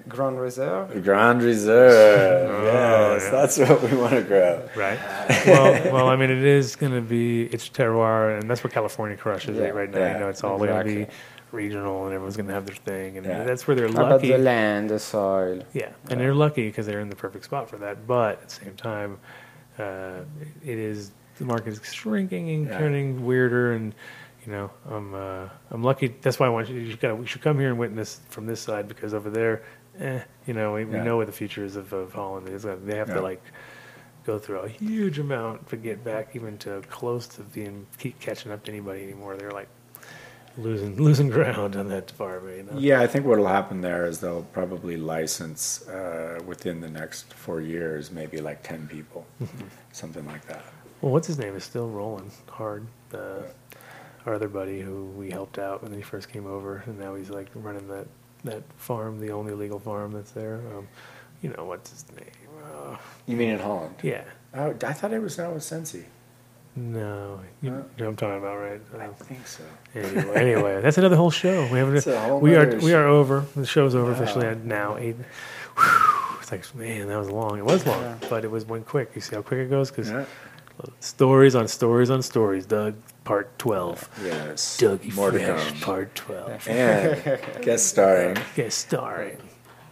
Grand 0.08 0.40
Reserve. 0.40 0.94
The 0.94 1.00
Grand 1.00 1.42
Reserve. 1.42 2.48
Oh, 2.70 3.14
yes, 3.14 3.22
yeah. 3.24 3.30
that's 3.30 3.58
what 3.58 3.82
we 3.82 3.96
want 3.96 4.12
to 4.12 4.22
grow. 4.22 4.68
Right. 4.76 4.98
well, 5.46 5.92
well, 5.92 6.08
I 6.08 6.16
mean, 6.16 6.30
it 6.30 6.44
is 6.44 6.76
going 6.76 6.92
to 6.92 7.00
be 7.00 7.42
it's 7.44 7.68
terroir, 7.68 8.38
and 8.38 8.48
that's 8.48 8.62
where 8.62 8.70
California 8.70 9.16
crushes 9.16 9.56
Yeah, 9.58 9.64
it 9.64 9.74
right 9.74 9.90
now. 9.90 9.98
yeah, 9.98 10.12
you 10.14 10.20
know, 10.20 10.28
it's 10.28 10.44
all 10.44 10.58
going 10.58 10.76
to 10.78 10.84
be 10.84 11.06
regional, 11.52 12.04
and 12.06 12.14
everyone's 12.14 12.36
going 12.36 12.46
to 12.46 12.54
have 12.54 12.66
their 12.66 12.76
thing, 12.76 13.16
and 13.18 13.26
Yeah. 13.26 13.42
that's 13.44 13.66
where 13.66 13.74
they're 13.74 13.88
How 13.88 13.94
about 13.94 14.10
lucky. 14.12 14.28
the 14.32 14.38
land, 14.38 14.90
the 14.90 14.98
soil? 14.98 15.62
Yeah, 15.72 15.90
and 16.08 16.20
they're 16.20 16.34
lucky 16.34 16.66
because 16.68 16.86
they're 16.86 17.00
in 17.00 17.10
the 17.10 17.16
perfect 17.16 17.44
spot 17.44 17.68
for 17.68 17.76
that. 17.78 18.06
But 18.06 18.42
at 18.42 18.48
the 18.48 18.54
same 18.64 18.74
time, 18.76 19.18
uh, 19.78 20.20
it 20.64 20.78
is 20.78 21.10
the 21.38 21.44
market 21.44 21.68
is 21.68 21.80
shrinking 21.92 22.50
and 22.50 22.66
Yeah. 22.68 22.78
turning 22.78 23.24
weirder, 23.26 23.72
and 23.72 23.94
you 24.46 24.52
know, 24.52 24.70
I'm 24.88 25.14
uh, 25.14 25.48
I'm 25.70 25.82
lucky. 25.82 26.08
That's 26.22 26.38
why 26.38 26.46
I 26.46 26.48
want 26.50 26.68
you. 26.68 26.78
You 26.80 26.96
got 26.96 27.18
we 27.18 27.26
should 27.26 27.42
come 27.42 27.58
here 27.58 27.68
and 27.70 27.78
witness 27.78 28.20
from 28.30 28.46
this 28.46 28.60
side 28.60 28.88
because 28.88 29.12
over 29.14 29.30
there, 29.30 29.62
eh, 29.98 30.20
you 30.46 30.54
know, 30.54 30.74
we, 30.74 30.84
we 30.84 30.96
Yeah. 30.96 31.04
know 31.04 31.16
what 31.18 31.26
the 31.26 31.32
future 31.32 31.64
is 31.64 31.76
of, 31.76 31.92
of 31.92 32.12
Holland. 32.12 32.48
Is 32.48 32.62
they 32.62 32.96
have 32.96 33.08
Yeah. 33.08 33.14
to 33.14 33.20
like 33.20 33.42
go 34.24 34.38
through 34.38 34.60
a 34.60 34.68
huge 34.68 35.18
amount 35.18 35.68
to 35.68 35.76
get 35.76 36.04
back 36.04 36.34
even 36.36 36.56
to 36.58 36.82
close 36.90 37.26
to 37.26 37.42
being 37.42 37.86
keep 37.98 38.18
catching 38.20 38.52
up 38.52 38.64
to 38.64 38.70
anybody 38.70 39.02
anymore. 39.02 39.36
They're 39.36 39.50
like 39.50 39.68
losing 40.58 40.96
losing 40.96 41.28
ground 41.36 41.76
on 41.76 41.88
that 41.88 42.06
department. 42.06 42.56
You 42.56 42.62
know? 42.64 42.78
Yeah, 42.78 43.00
I 43.00 43.06
think 43.06 43.24
what 43.26 43.38
will 43.38 43.46
happen 43.46 43.80
there 43.80 44.06
is 44.06 44.20
they'll 44.20 44.42
probably 44.52 44.96
license 44.96 45.86
uh, 45.88 46.38
within 46.46 46.80
the 46.80 46.88
next 46.90 47.32
four 47.34 47.60
years, 47.60 48.10
maybe 48.10 48.40
like 48.40 48.62
ten 48.62 48.86
people, 48.88 49.26
Mm-hmm. 49.42 49.64
something 49.92 50.26
like 50.26 50.46
that. 50.46 50.64
Well, 51.00 51.12
what's 51.12 51.26
his 51.26 51.38
name 51.38 51.56
is 51.56 51.64
still 51.64 51.88
rolling 51.88 52.30
hard. 52.48 52.86
Uh, 53.14 53.42
our 54.26 54.34
other 54.34 54.48
buddy 54.48 54.80
who 54.80 55.04
we 55.16 55.30
helped 55.30 55.58
out 55.58 55.82
when 55.82 55.92
he 55.92 56.02
first 56.02 56.30
came 56.32 56.46
over, 56.46 56.82
and 56.86 56.98
now 56.98 57.14
he's 57.14 57.30
like 57.30 57.48
running 57.54 57.88
that 57.88 58.06
that 58.44 58.62
farm, 58.76 59.20
the 59.20 59.30
only 59.32 59.52
legal 59.52 59.78
farm 59.78 60.12
that's 60.12 60.30
there. 60.32 60.60
Um, 60.76 60.88
you 61.42 61.52
know 61.56 61.64
what's 61.64 61.90
his 61.90 62.04
name? 62.12 62.30
Uh, 62.64 62.96
You 63.26 63.36
mean 63.36 63.50
in 63.50 63.58
Holland? 63.58 63.94
yeah. 64.02 64.24
Oh, 64.54 64.74
I 64.84 64.92
thought 64.92 65.12
it 65.12 65.20
was 65.22 65.36
now 65.38 65.52
with 65.52 65.62
Sensi. 65.62 66.04
No, 66.76 67.40
you 67.62 67.70
know 67.70 67.84
what 67.96 68.06
I'm 68.06 68.16
talking 68.16 68.38
about, 68.38 68.56
right? 68.58 68.80
I 68.98 69.06
Uh, 69.06 69.12
think 69.14 69.46
so. 69.46 69.62
anyway, 69.94 70.34
anyway, 70.36 70.80
that's 70.80 70.98
another 70.98 71.16
whole 71.16 71.30
show. 71.30 71.62
We 71.72 71.80
It's 71.80 72.06
a 72.06 72.14
haven't. 72.14 72.28
whole 72.30 72.40
We 72.40 72.54
are 72.56 72.64
nother 72.64 72.78
we 72.78 72.90
show. 72.92 72.98
are 73.00 73.06
over. 73.06 73.44
The 73.56 73.66
show's 73.66 73.94
over 73.94 74.12
officially 74.12 74.44
Wow. 74.46 74.52
at 74.52 74.64
now. 74.64 74.96
Eight. 74.96 75.16
Whew, 75.76 76.38
it's 76.40 76.52
like 76.52 76.74
man, 76.74 77.08
that 77.08 77.18
was 77.18 77.28
long. 77.30 77.58
It 77.58 77.64
was 77.64 77.84
long, 77.86 78.20
but 78.30 78.44
it 78.44 78.50
was 78.50 78.64
went 78.66 78.86
quick. 78.86 79.10
You 79.14 79.20
see 79.20 79.34
how 79.34 79.42
quick 79.42 79.60
it 79.60 79.70
goes? 79.70 79.90
Because 79.90 80.10
Yeah. 80.10 80.24
stories 81.00 81.54
on 81.54 81.68
stories 81.68 82.08
on 82.10 82.22
stories. 82.22 82.66
Doug, 82.66 82.94
part 83.30 83.56
twelve. 83.60 84.08
Yes. 84.24 84.76
Dougie 84.80 85.14
More 85.14 85.30
to 85.30 85.38
Fresh, 85.38 85.68
come. 85.70 85.80
part 85.80 86.14
twelve. 86.16 86.66
And 86.68 87.62
guest 87.62 87.86
starring. 87.86 88.36
Guest 88.56 88.78
starring 88.78 89.38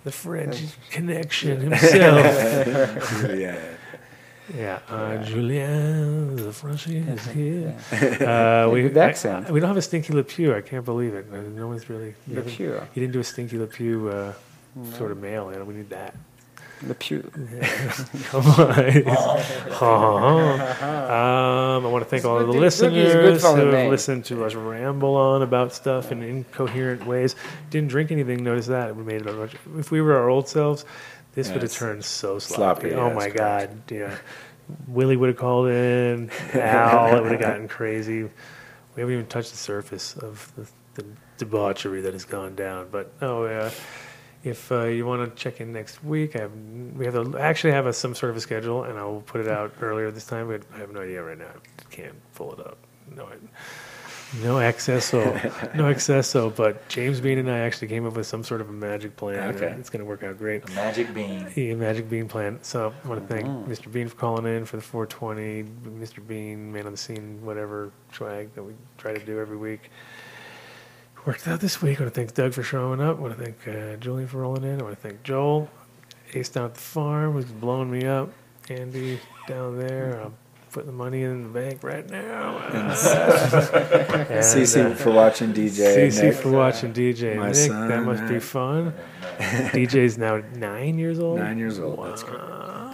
the 0.03 0.11
French 0.11 0.59
Connection 0.91 1.61
himself. 1.61 3.23
yeah. 3.47 3.61
Yeah, 4.57 4.79
uh, 4.89 5.23
Julien, 5.23 6.35
the 6.37 6.53
Frenchie 6.53 6.99
is 6.99 7.25
here. 7.27 7.77
Uh, 7.93 8.71
we, 8.73 8.83
Good 8.89 8.97
accent. 8.97 9.47
I- 9.49 9.53
we 9.53 9.61
don't 9.61 9.69
have 9.69 9.77
a 9.77 9.83
Stinky 9.83 10.15
LePew. 10.15 10.57
I 10.57 10.63
can't 10.63 10.85
believe 10.87 11.13
it. 11.15 11.31
No 11.31 11.69
one's 11.69 11.89
really. 11.91 12.15
you 12.27 12.37
haven't- 12.37 12.53
LePew. 12.59 12.75
You 12.95 13.01
didn't 13.03 13.13
do 13.13 13.21
a 13.21 13.25
Stinky 13.25 13.57
LePew 13.59 13.97
uh, 14.11 14.33
sort 14.97 15.11
of 15.13 15.19
mail 15.19 15.51
in. 15.51 15.65
We 15.67 15.75
need 15.75 15.91
that. 15.91 16.15
The 16.83 16.95
pew. 16.95 17.23
Come 18.31 18.47
on. 18.47 20.61
um, 20.61 21.87
I 21.87 21.89
want 21.89 22.05
to 22.05 22.09
thank 22.11 22.25
all 22.25 22.39
of 22.39 22.47
the 22.47 22.53
Look 22.53 22.63
is 22.65 22.81
good 22.81 22.93
listeners 22.93 23.43
who 23.43 23.67
have 23.67 23.91
listened 23.91 24.25
to 24.27 24.45
us 24.45 24.55
ramble 24.55 25.17
on 25.17 25.43
about 25.43 25.73
stuff 25.73 26.13
in 26.13 26.23
incoherent 26.23 27.07
ways. 27.07 27.35
Didn't 27.71 27.89
drink 27.89 28.13
anything. 28.13 28.45
Notice 28.45 28.67
that 28.67 28.95
we 28.95 29.03
made 29.03 29.23
it. 29.23 29.27
a 29.27 29.33
bunch- 29.33 29.57
If 29.77 29.91
we 29.91 30.01
were 30.01 30.17
our 30.17 30.29
old 30.29 30.49
selves, 30.49 30.85
this 31.35 31.51
would 31.51 31.63
have 31.63 31.73
turned 31.73 32.05
so 32.05 32.39
sloppy. 32.39 32.91
Sloppy, 32.91 32.95
oh 32.95 33.09
yes, 33.09 33.17
my 33.17 33.31
correct. 33.31 33.37
god! 33.37 33.93
Yeah, 33.93 34.17
Willie 34.87 35.17
would 35.17 35.31
have 35.31 35.39
called 35.39 35.69
in. 35.69 36.31
Al, 36.55 37.17
it 37.17 37.23
would 37.23 37.33
have 37.33 37.41
gotten 37.41 37.69
crazy. 37.69 38.23
We 38.23 38.31
haven't 39.03 39.15
even 39.15 39.27
touched 39.27 39.51
the 39.53 39.57
surface 39.57 40.17
of 40.17 40.53
the, 40.57 40.69
the 41.03 41.09
debauchery 41.39 42.03
that 42.03 42.13
has 42.13 42.25
gone 42.25 42.55
down. 42.55 42.89
But 42.91 43.13
oh 43.23 43.47
yeah. 43.47 43.71
If 44.45 44.71
uh, 44.71 44.85
you 44.85 45.05
want 45.05 45.29
to 45.29 45.43
check 45.43 45.61
in 45.61 45.73
next 45.73 46.03
week, 46.05 46.37
I 46.37 46.41
have, 46.43 46.53
we 46.97 47.05
have 47.07 47.15
to 47.15 47.39
actually 47.39 47.73
have 47.73 47.87
a, 47.87 47.93
some 47.93 48.15
sort 48.15 48.31
of 48.31 48.37
a 48.37 48.41
schedule, 48.41 48.85
and 48.85 48.99
I 48.99 49.05
will 49.05 49.21
put 49.23 49.41
it 49.41 49.49
out 49.49 49.73
earlier 49.81 50.11
this 50.11 50.27
time. 50.27 50.47
But 50.49 50.63
I 50.75 50.79
have 50.79 50.93
no 50.93 51.01
idea 51.01 51.23
right 51.23 51.39
now. 51.39 51.47
I 51.47 51.95
can't 51.95 52.15
pull 52.35 52.53
it 52.53 52.61
up. 52.61 52.79
No, 53.15 53.25
I- 53.27 53.37
no 54.43 54.57
accesso, 54.57 55.25
no 55.75 55.85
accesso. 55.95 56.55
But 56.55 56.87
James 56.91 57.19
Bean 57.19 57.39
and 57.39 57.51
I 57.51 57.61
actually 57.61 57.89
came 57.89 58.07
up 58.07 58.15
with 58.15 58.27
some 58.27 58.45
sort 58.45 58.61
of 58.61 58.69
a 58.69 58.73
magic 58.73 59.17
plan. 59.17 59.55
Okay. 59.57 59.75
It's 59.79 59.89
going 59.89 60.01
to 60.01 60.05
work 60.05 60.23
out 60.23 60.37
great. 60.37 60.67
The 60.67 60.73
magic 60.73 61.15
bean. 61.15 61.51
Yeah, 61.57 61.75
Magic 61.77 62.11
Bean 62.11 62.29
plan. 62.29 62.59
So 62.63 62.93
I 63.05 63.09
want 63.09 63.27
to 63.27 63.35
thank 63.35 63.47
Mr. 63.67 63.91
Bean 63.91 64.07
for 64.07 64.17
calling 64.17 64.45
in 64.45 64.67
for 64.67 64.77
the 64.77 64.83
420. 64.83 65.65
Mr. 65.99 66.25
Bean, 66.27 66.71
man 66.71 66.85
on 66.85 66.93
the 66.93 66.99
scene, 66.99 67.41
whatever 67.43 67.91
swag 68.13 68.55
that 68.55 68.63
we 68.63 68.75
try 68.99 69.15
to 69.15 69.25
do 69.25 69.41
every 69.41 69.57
week. 69.57 69.91
Worked 71.27 71.47
out 71.49 71.61
this 71.61 71.83
week. 71.83 72.01
I 72.01 72.05
want 72.05 72.15
to 72.15 72.21
thank 72.21 72.35
Doug 72.35 72.55
for 72.55 72.63
showing 72.63 73.01
up. 73.01 73.19
I 73.19 73.21
want 73.21 73.37
to 73.37 73.45
thank 73.45 73.69
uh, 73.69 73.97
Julian 73.97 74.29
for 74.29 74.39
rolling 74.39 74.65
in. 74.65 74.81
I 74.81 74.85
want 74.85 74.97
to 74.97 75.01
thank 75.09 75.23
Joel, 75.23 75.69
Ace 76.35 76.49
down 76.49 76.67
at 76.67 76.75
the 76.75 76.81
farm, 76.81 77.33
who's 77.33 77.45
blowing 77.45 77.91
me 77.91 78.07
up. 78.07 78.31
Andy 78.71 79.19
down 79.47 79.79
there. 79.79 80.21
I'm 80.23 80.35
putting 80.73 80.87
the 80.87 80.93
money 80.97 81.23
in 81.23 81.45
the 81.45 81.49
bank 81.49 81.83
right 81.83 82.09
now. 82.09 82.59
And, 84.29 84.45
CC 84.45 84.91
uh, 84.91 84.95
for 84.95 85.11
watching 85.11 85.53
DJ. 85.53 86.09
CC 86.09 86.23
Nick. 86.25 86.35
for 86.35 86.51
watching 86.51 86.93
DJ. 86.93 87.37
My 87.37 87.47
Nick, 87.49 87.55
son, 87.57 87.89
that 87.89 88.03
must 88.03 88.27
be 88.27 88.39
fun. 88.39 88.93
DJ's 89.39 90.19
now 90.19 90.43
nine 90.55 90.99
years 90.99 91.19
old. 91.19 91.39
Nine 91.39 91.59
years 91.59 91.79
old. 91.79 92.05
That's 92.07 92.25
Wow. 92.25 92.88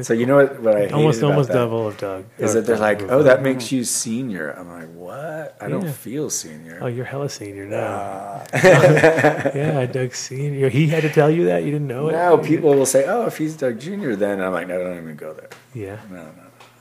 So 0.00 0.14
you 0.14 0.24
know 0.24 0.36
what? 0.36 0.60
What 0.60 0.76
I 0.76 0.86
almost 0.88 1.22
almost 1.22 1.48
that 1.48 1.54
double 1.54 1.86
of 1.88 1.98
Doug. 1.98 2.24
is 2.38 2.54
that 2.54 2.64
they're 2.64 2.78
like, 2.78 3.02
oh, 3.02 3.22
that 3.24 3.42
makes 3.42 3.70
you 3.70 3.84
senior. 3.84 4.50
I'm 4.50 4.70
like, 4.70 4.88
what? 4.94 5.56
I 5.60 5.68
don't 5.68 5.88
feel 5.90 6.30
senior. 6.30 6.78
Oh, 6.80 6.86
you're 6.86 7.04
hella 7.04 7.28
senior 7.28 7.66
now. 7.66 7.84
Ah. 7.84 8.46
yeah, 8.54 9.84
Doug 9.92 10.14
Senior. 10.14 10.70
He 10.70 10.88
had 10.88 11.02
to 11.02 11.10
tell 11.10 11.30
you 11.30 11.44
that. 11.46 11.64
You 11.64 11.70
didn't 11.72 11.88
know 11.88 12.08
it. 12.08 12.12
no, 12.12 12.38
people 12.38 12.70
will 12.74 12.86
say, 12.86 13.04
oh, 13.06 13.26
if 13.26 13.36
he's 13.36 13.54
Doug 13.56 13.78
Jr., 13.80 14.14
then 14.14 14.40
I'm 14.40 14.52
like, 14.52 14.66
no, 14.68 14.80
I 14.80 14.84
don't 14.84 14.96
even 14.98 15.16
go 15.16 15.34
there. 15.34 15.50
Yeah. 15.74 15.98
No, 16.10 16.16
no, 16.22 16.32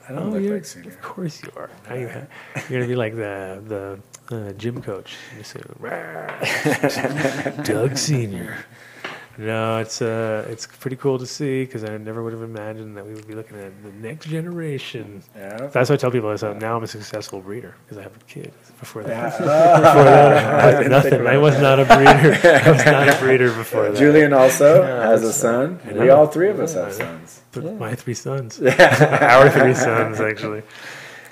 I 0.08 0.14
don't 0.14 0.34
Oh, 0.34 0.38
look 0.38 0.50
like 0.52 0.66
senior. 0.66 0.92
Of 0.92 1.02
course 1.02 1.42
you 1.44 1.50
are. 1.58 1.70
Now 1.90 1.96
you 1.96 2.08
ha- 2.08 2.28
you're 2.70 2.80
gonna 2.80 2.88
be 2.88 2.96
like 2.96 3.16
the 3.16 4.00
the 4.30 4.36
uh, 4.36 4.52
gym 4.54 4.82
coach. 4.82 5.16
You 5.38 5.44
say, 5.44 5.60
Doug 7.64 7.98
Senior. 7.98 8.66
No, 9.42 9.80
it's 9.80 10.03
uh, 10.03 10.45
it's 10.48 10.68
pretty 10.68 10.95
cool 10.98 11.18
to 11.18 11.26
see 11.26 11.66
because 11.66 11.84
I 11.84 11.98
never 11.98 12.22
would 12.24 12.32
have 12.34 12.44
imagined 12.44 12.95
that 12.95 13.06
we 13.06 13.14
would 13.16 13.28
be 13.28 13.34
looking 13.34 13.58
at 13.58 13.72
the 13.84 13.92
next 13.94 14.28
generation. 14.28 15.24
Yeah. 15.36 15.68
That's 15.68 15.90
why 15.90 15.95
I 15.95 15.98
tell 15.98 16.11
people 16.11 16.30
is 16.30 16.44
uh, 16.44 16.53
now 16.53 16.78
I'm 16.78 16.84
a 16.84 16.88
successful 16.88 17.40
breeder 17.42 17.74
because 17.84 17.98
I 17.98 18.03
have 18.03 18.16
a 18.16 18.20
kid. 18.26 18.53
Before 18.80 19.03
that, 19.03 19.32
before 19.32 19.45
that, 19.48 20.76
I 20.78 20.84
I 20.84 20.88
nothing. 20.88 21.26
I 21.26 21.38
was 21.38 21.56
that. 21.56 21.61
not 21.61 21.80
a 21.80 21.86
breeder. 21.86 22.61
I 22.66 22.72
was 22.72 22.86
not 22.86 23.10
a 23.10 23.18
breeder 23.20 23.52
before 23.53 23.90
that. 23.90 23.98
Julian 23.98 24.32
also 24.34 24.84
Yeah, 24.84 25.08
has 25.10 25.24
a 25.24 25.34
son. 25.34 25.80
I 25.88 25.94
We 25.94 26.10
all 26.11 26.28
three 26.28 26.50
of 26.50 26.60
us 26.60 26.76
have 26.76 26.94
sons. 26.94 27.42
Th- 27.53 27.66
My 27.80 27.95
three 27.95 28.14
sons. 28.14 28.61
Our 28.80 29.50
three 29.50 29.74
sons, 29.74 30.20
actually. 30.22 30.61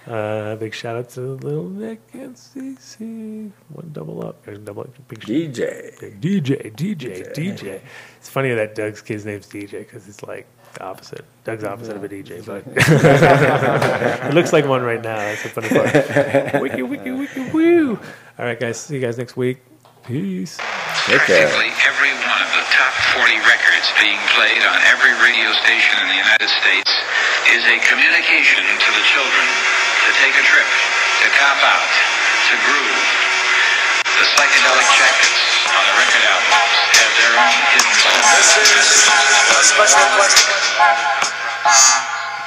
Uh, 0.09 0.55
big 0.55 0.73
shout 0.73 0.95
out 0.95 1.07
to 1.07 1.21
little 1.21 1.69
Nick 1.69 2.01
and 2.13 2.33
CC. 2.33 3.51
One 3.69 3.91
double 3.93 4.25
up. 4.25 4.43
There's 4.43 4.57
double 4.57 4.81
up. 4.81 5.07
Big 5.07 5.19
DJ. 5.19 5.99
Big 5.99 6.19
DJ, 6.19 6.73
DJ, 6.73 7.31
DJ. 7.31 7.79
It's 8.17 8.27
funny 8.27 8.51
that 8.55 8.73
Doug's 8.73 9.03
kid's 9.03 9.23
name's 9.23 9.45
DJ 9.45 9.85
because 9.85 10.07
it's 10.07 10.23
like 10.23 10.47
the 10.73 10.83
opposite. 10.83 11.25
Doug's 11.43 11.63
opposite 11.63 11.95
of 11.95 12.03
a 12.03 12.09
DJ, 12.09 12.43
but 12.43 12.63
it 14.25 14.33
looks 14.33 14.51
like 14.51 14.65
one 14.65 14.81
right 14.81 14.99
now. 15.03 15.15
That's 15.15 15.43
the 15.43 15.49
funny 15.49 15.69
part. 15.69 15.93
wiki, 16.63 16.81
wiki, 16.81 17.11
wiki, 17.11 17.51
woo. 17.51 17.99
All 18.39 18.45
right, 18.45 18.59
guys. 18.59 18.77
See 18.81 18.95
you 18.95 19.01
guys 19.01 19.19
next 19.19 19.37
week. 19.37 19.61
Peace. 20.07 20.57
Take 21.05 21.21
care. 21.29 21.53
Practically 21.53 21.69
every 21.85 22.09
one 22.25 22.41
of 22.41 22.49
the 22.57 22.65
top 22.73 22.93
40 23.13 23.29
records 23.45 23.93
being 24.01 24.17
played 24.33 24.65
on 24.65 24.77
every 24.89 25.13
radio 25.21 25.53
station 25.53 26.01
in 26.01 26.07
the 26.09 26.17
United 26.17 26.49
States 26.49 26.89
is 27.53 27.61
a 27.61 27.77
communication 27.85 28.65
to 28.65 28.89
the 28.89 29.05
children 29.13 29.78
to 30.09 30.15
take 30.17 30.33
a 30.33 30.41
trip, 30.41 30.65
to 31.21 31.29
cop 31.37 31.61
out, 31.61 31.85
to 32.49 32.57
groove. 32.65 32.97
The 34.17 34.25
psychedelic 34.25 34.89
jackets 34.97 35.37
on 35.69 35.85
the 35.85 35.93
record 36.01 36.25
albums 36.25 36.73
have 36.97 37.13
their 37.13 37.37
own 37.37 37.53
hidden 37.69 37.93
This 38.33 38.57
is 38.57 39.05
a 39.53 39.61
special 39.61 40.09
question. 40.17 42.08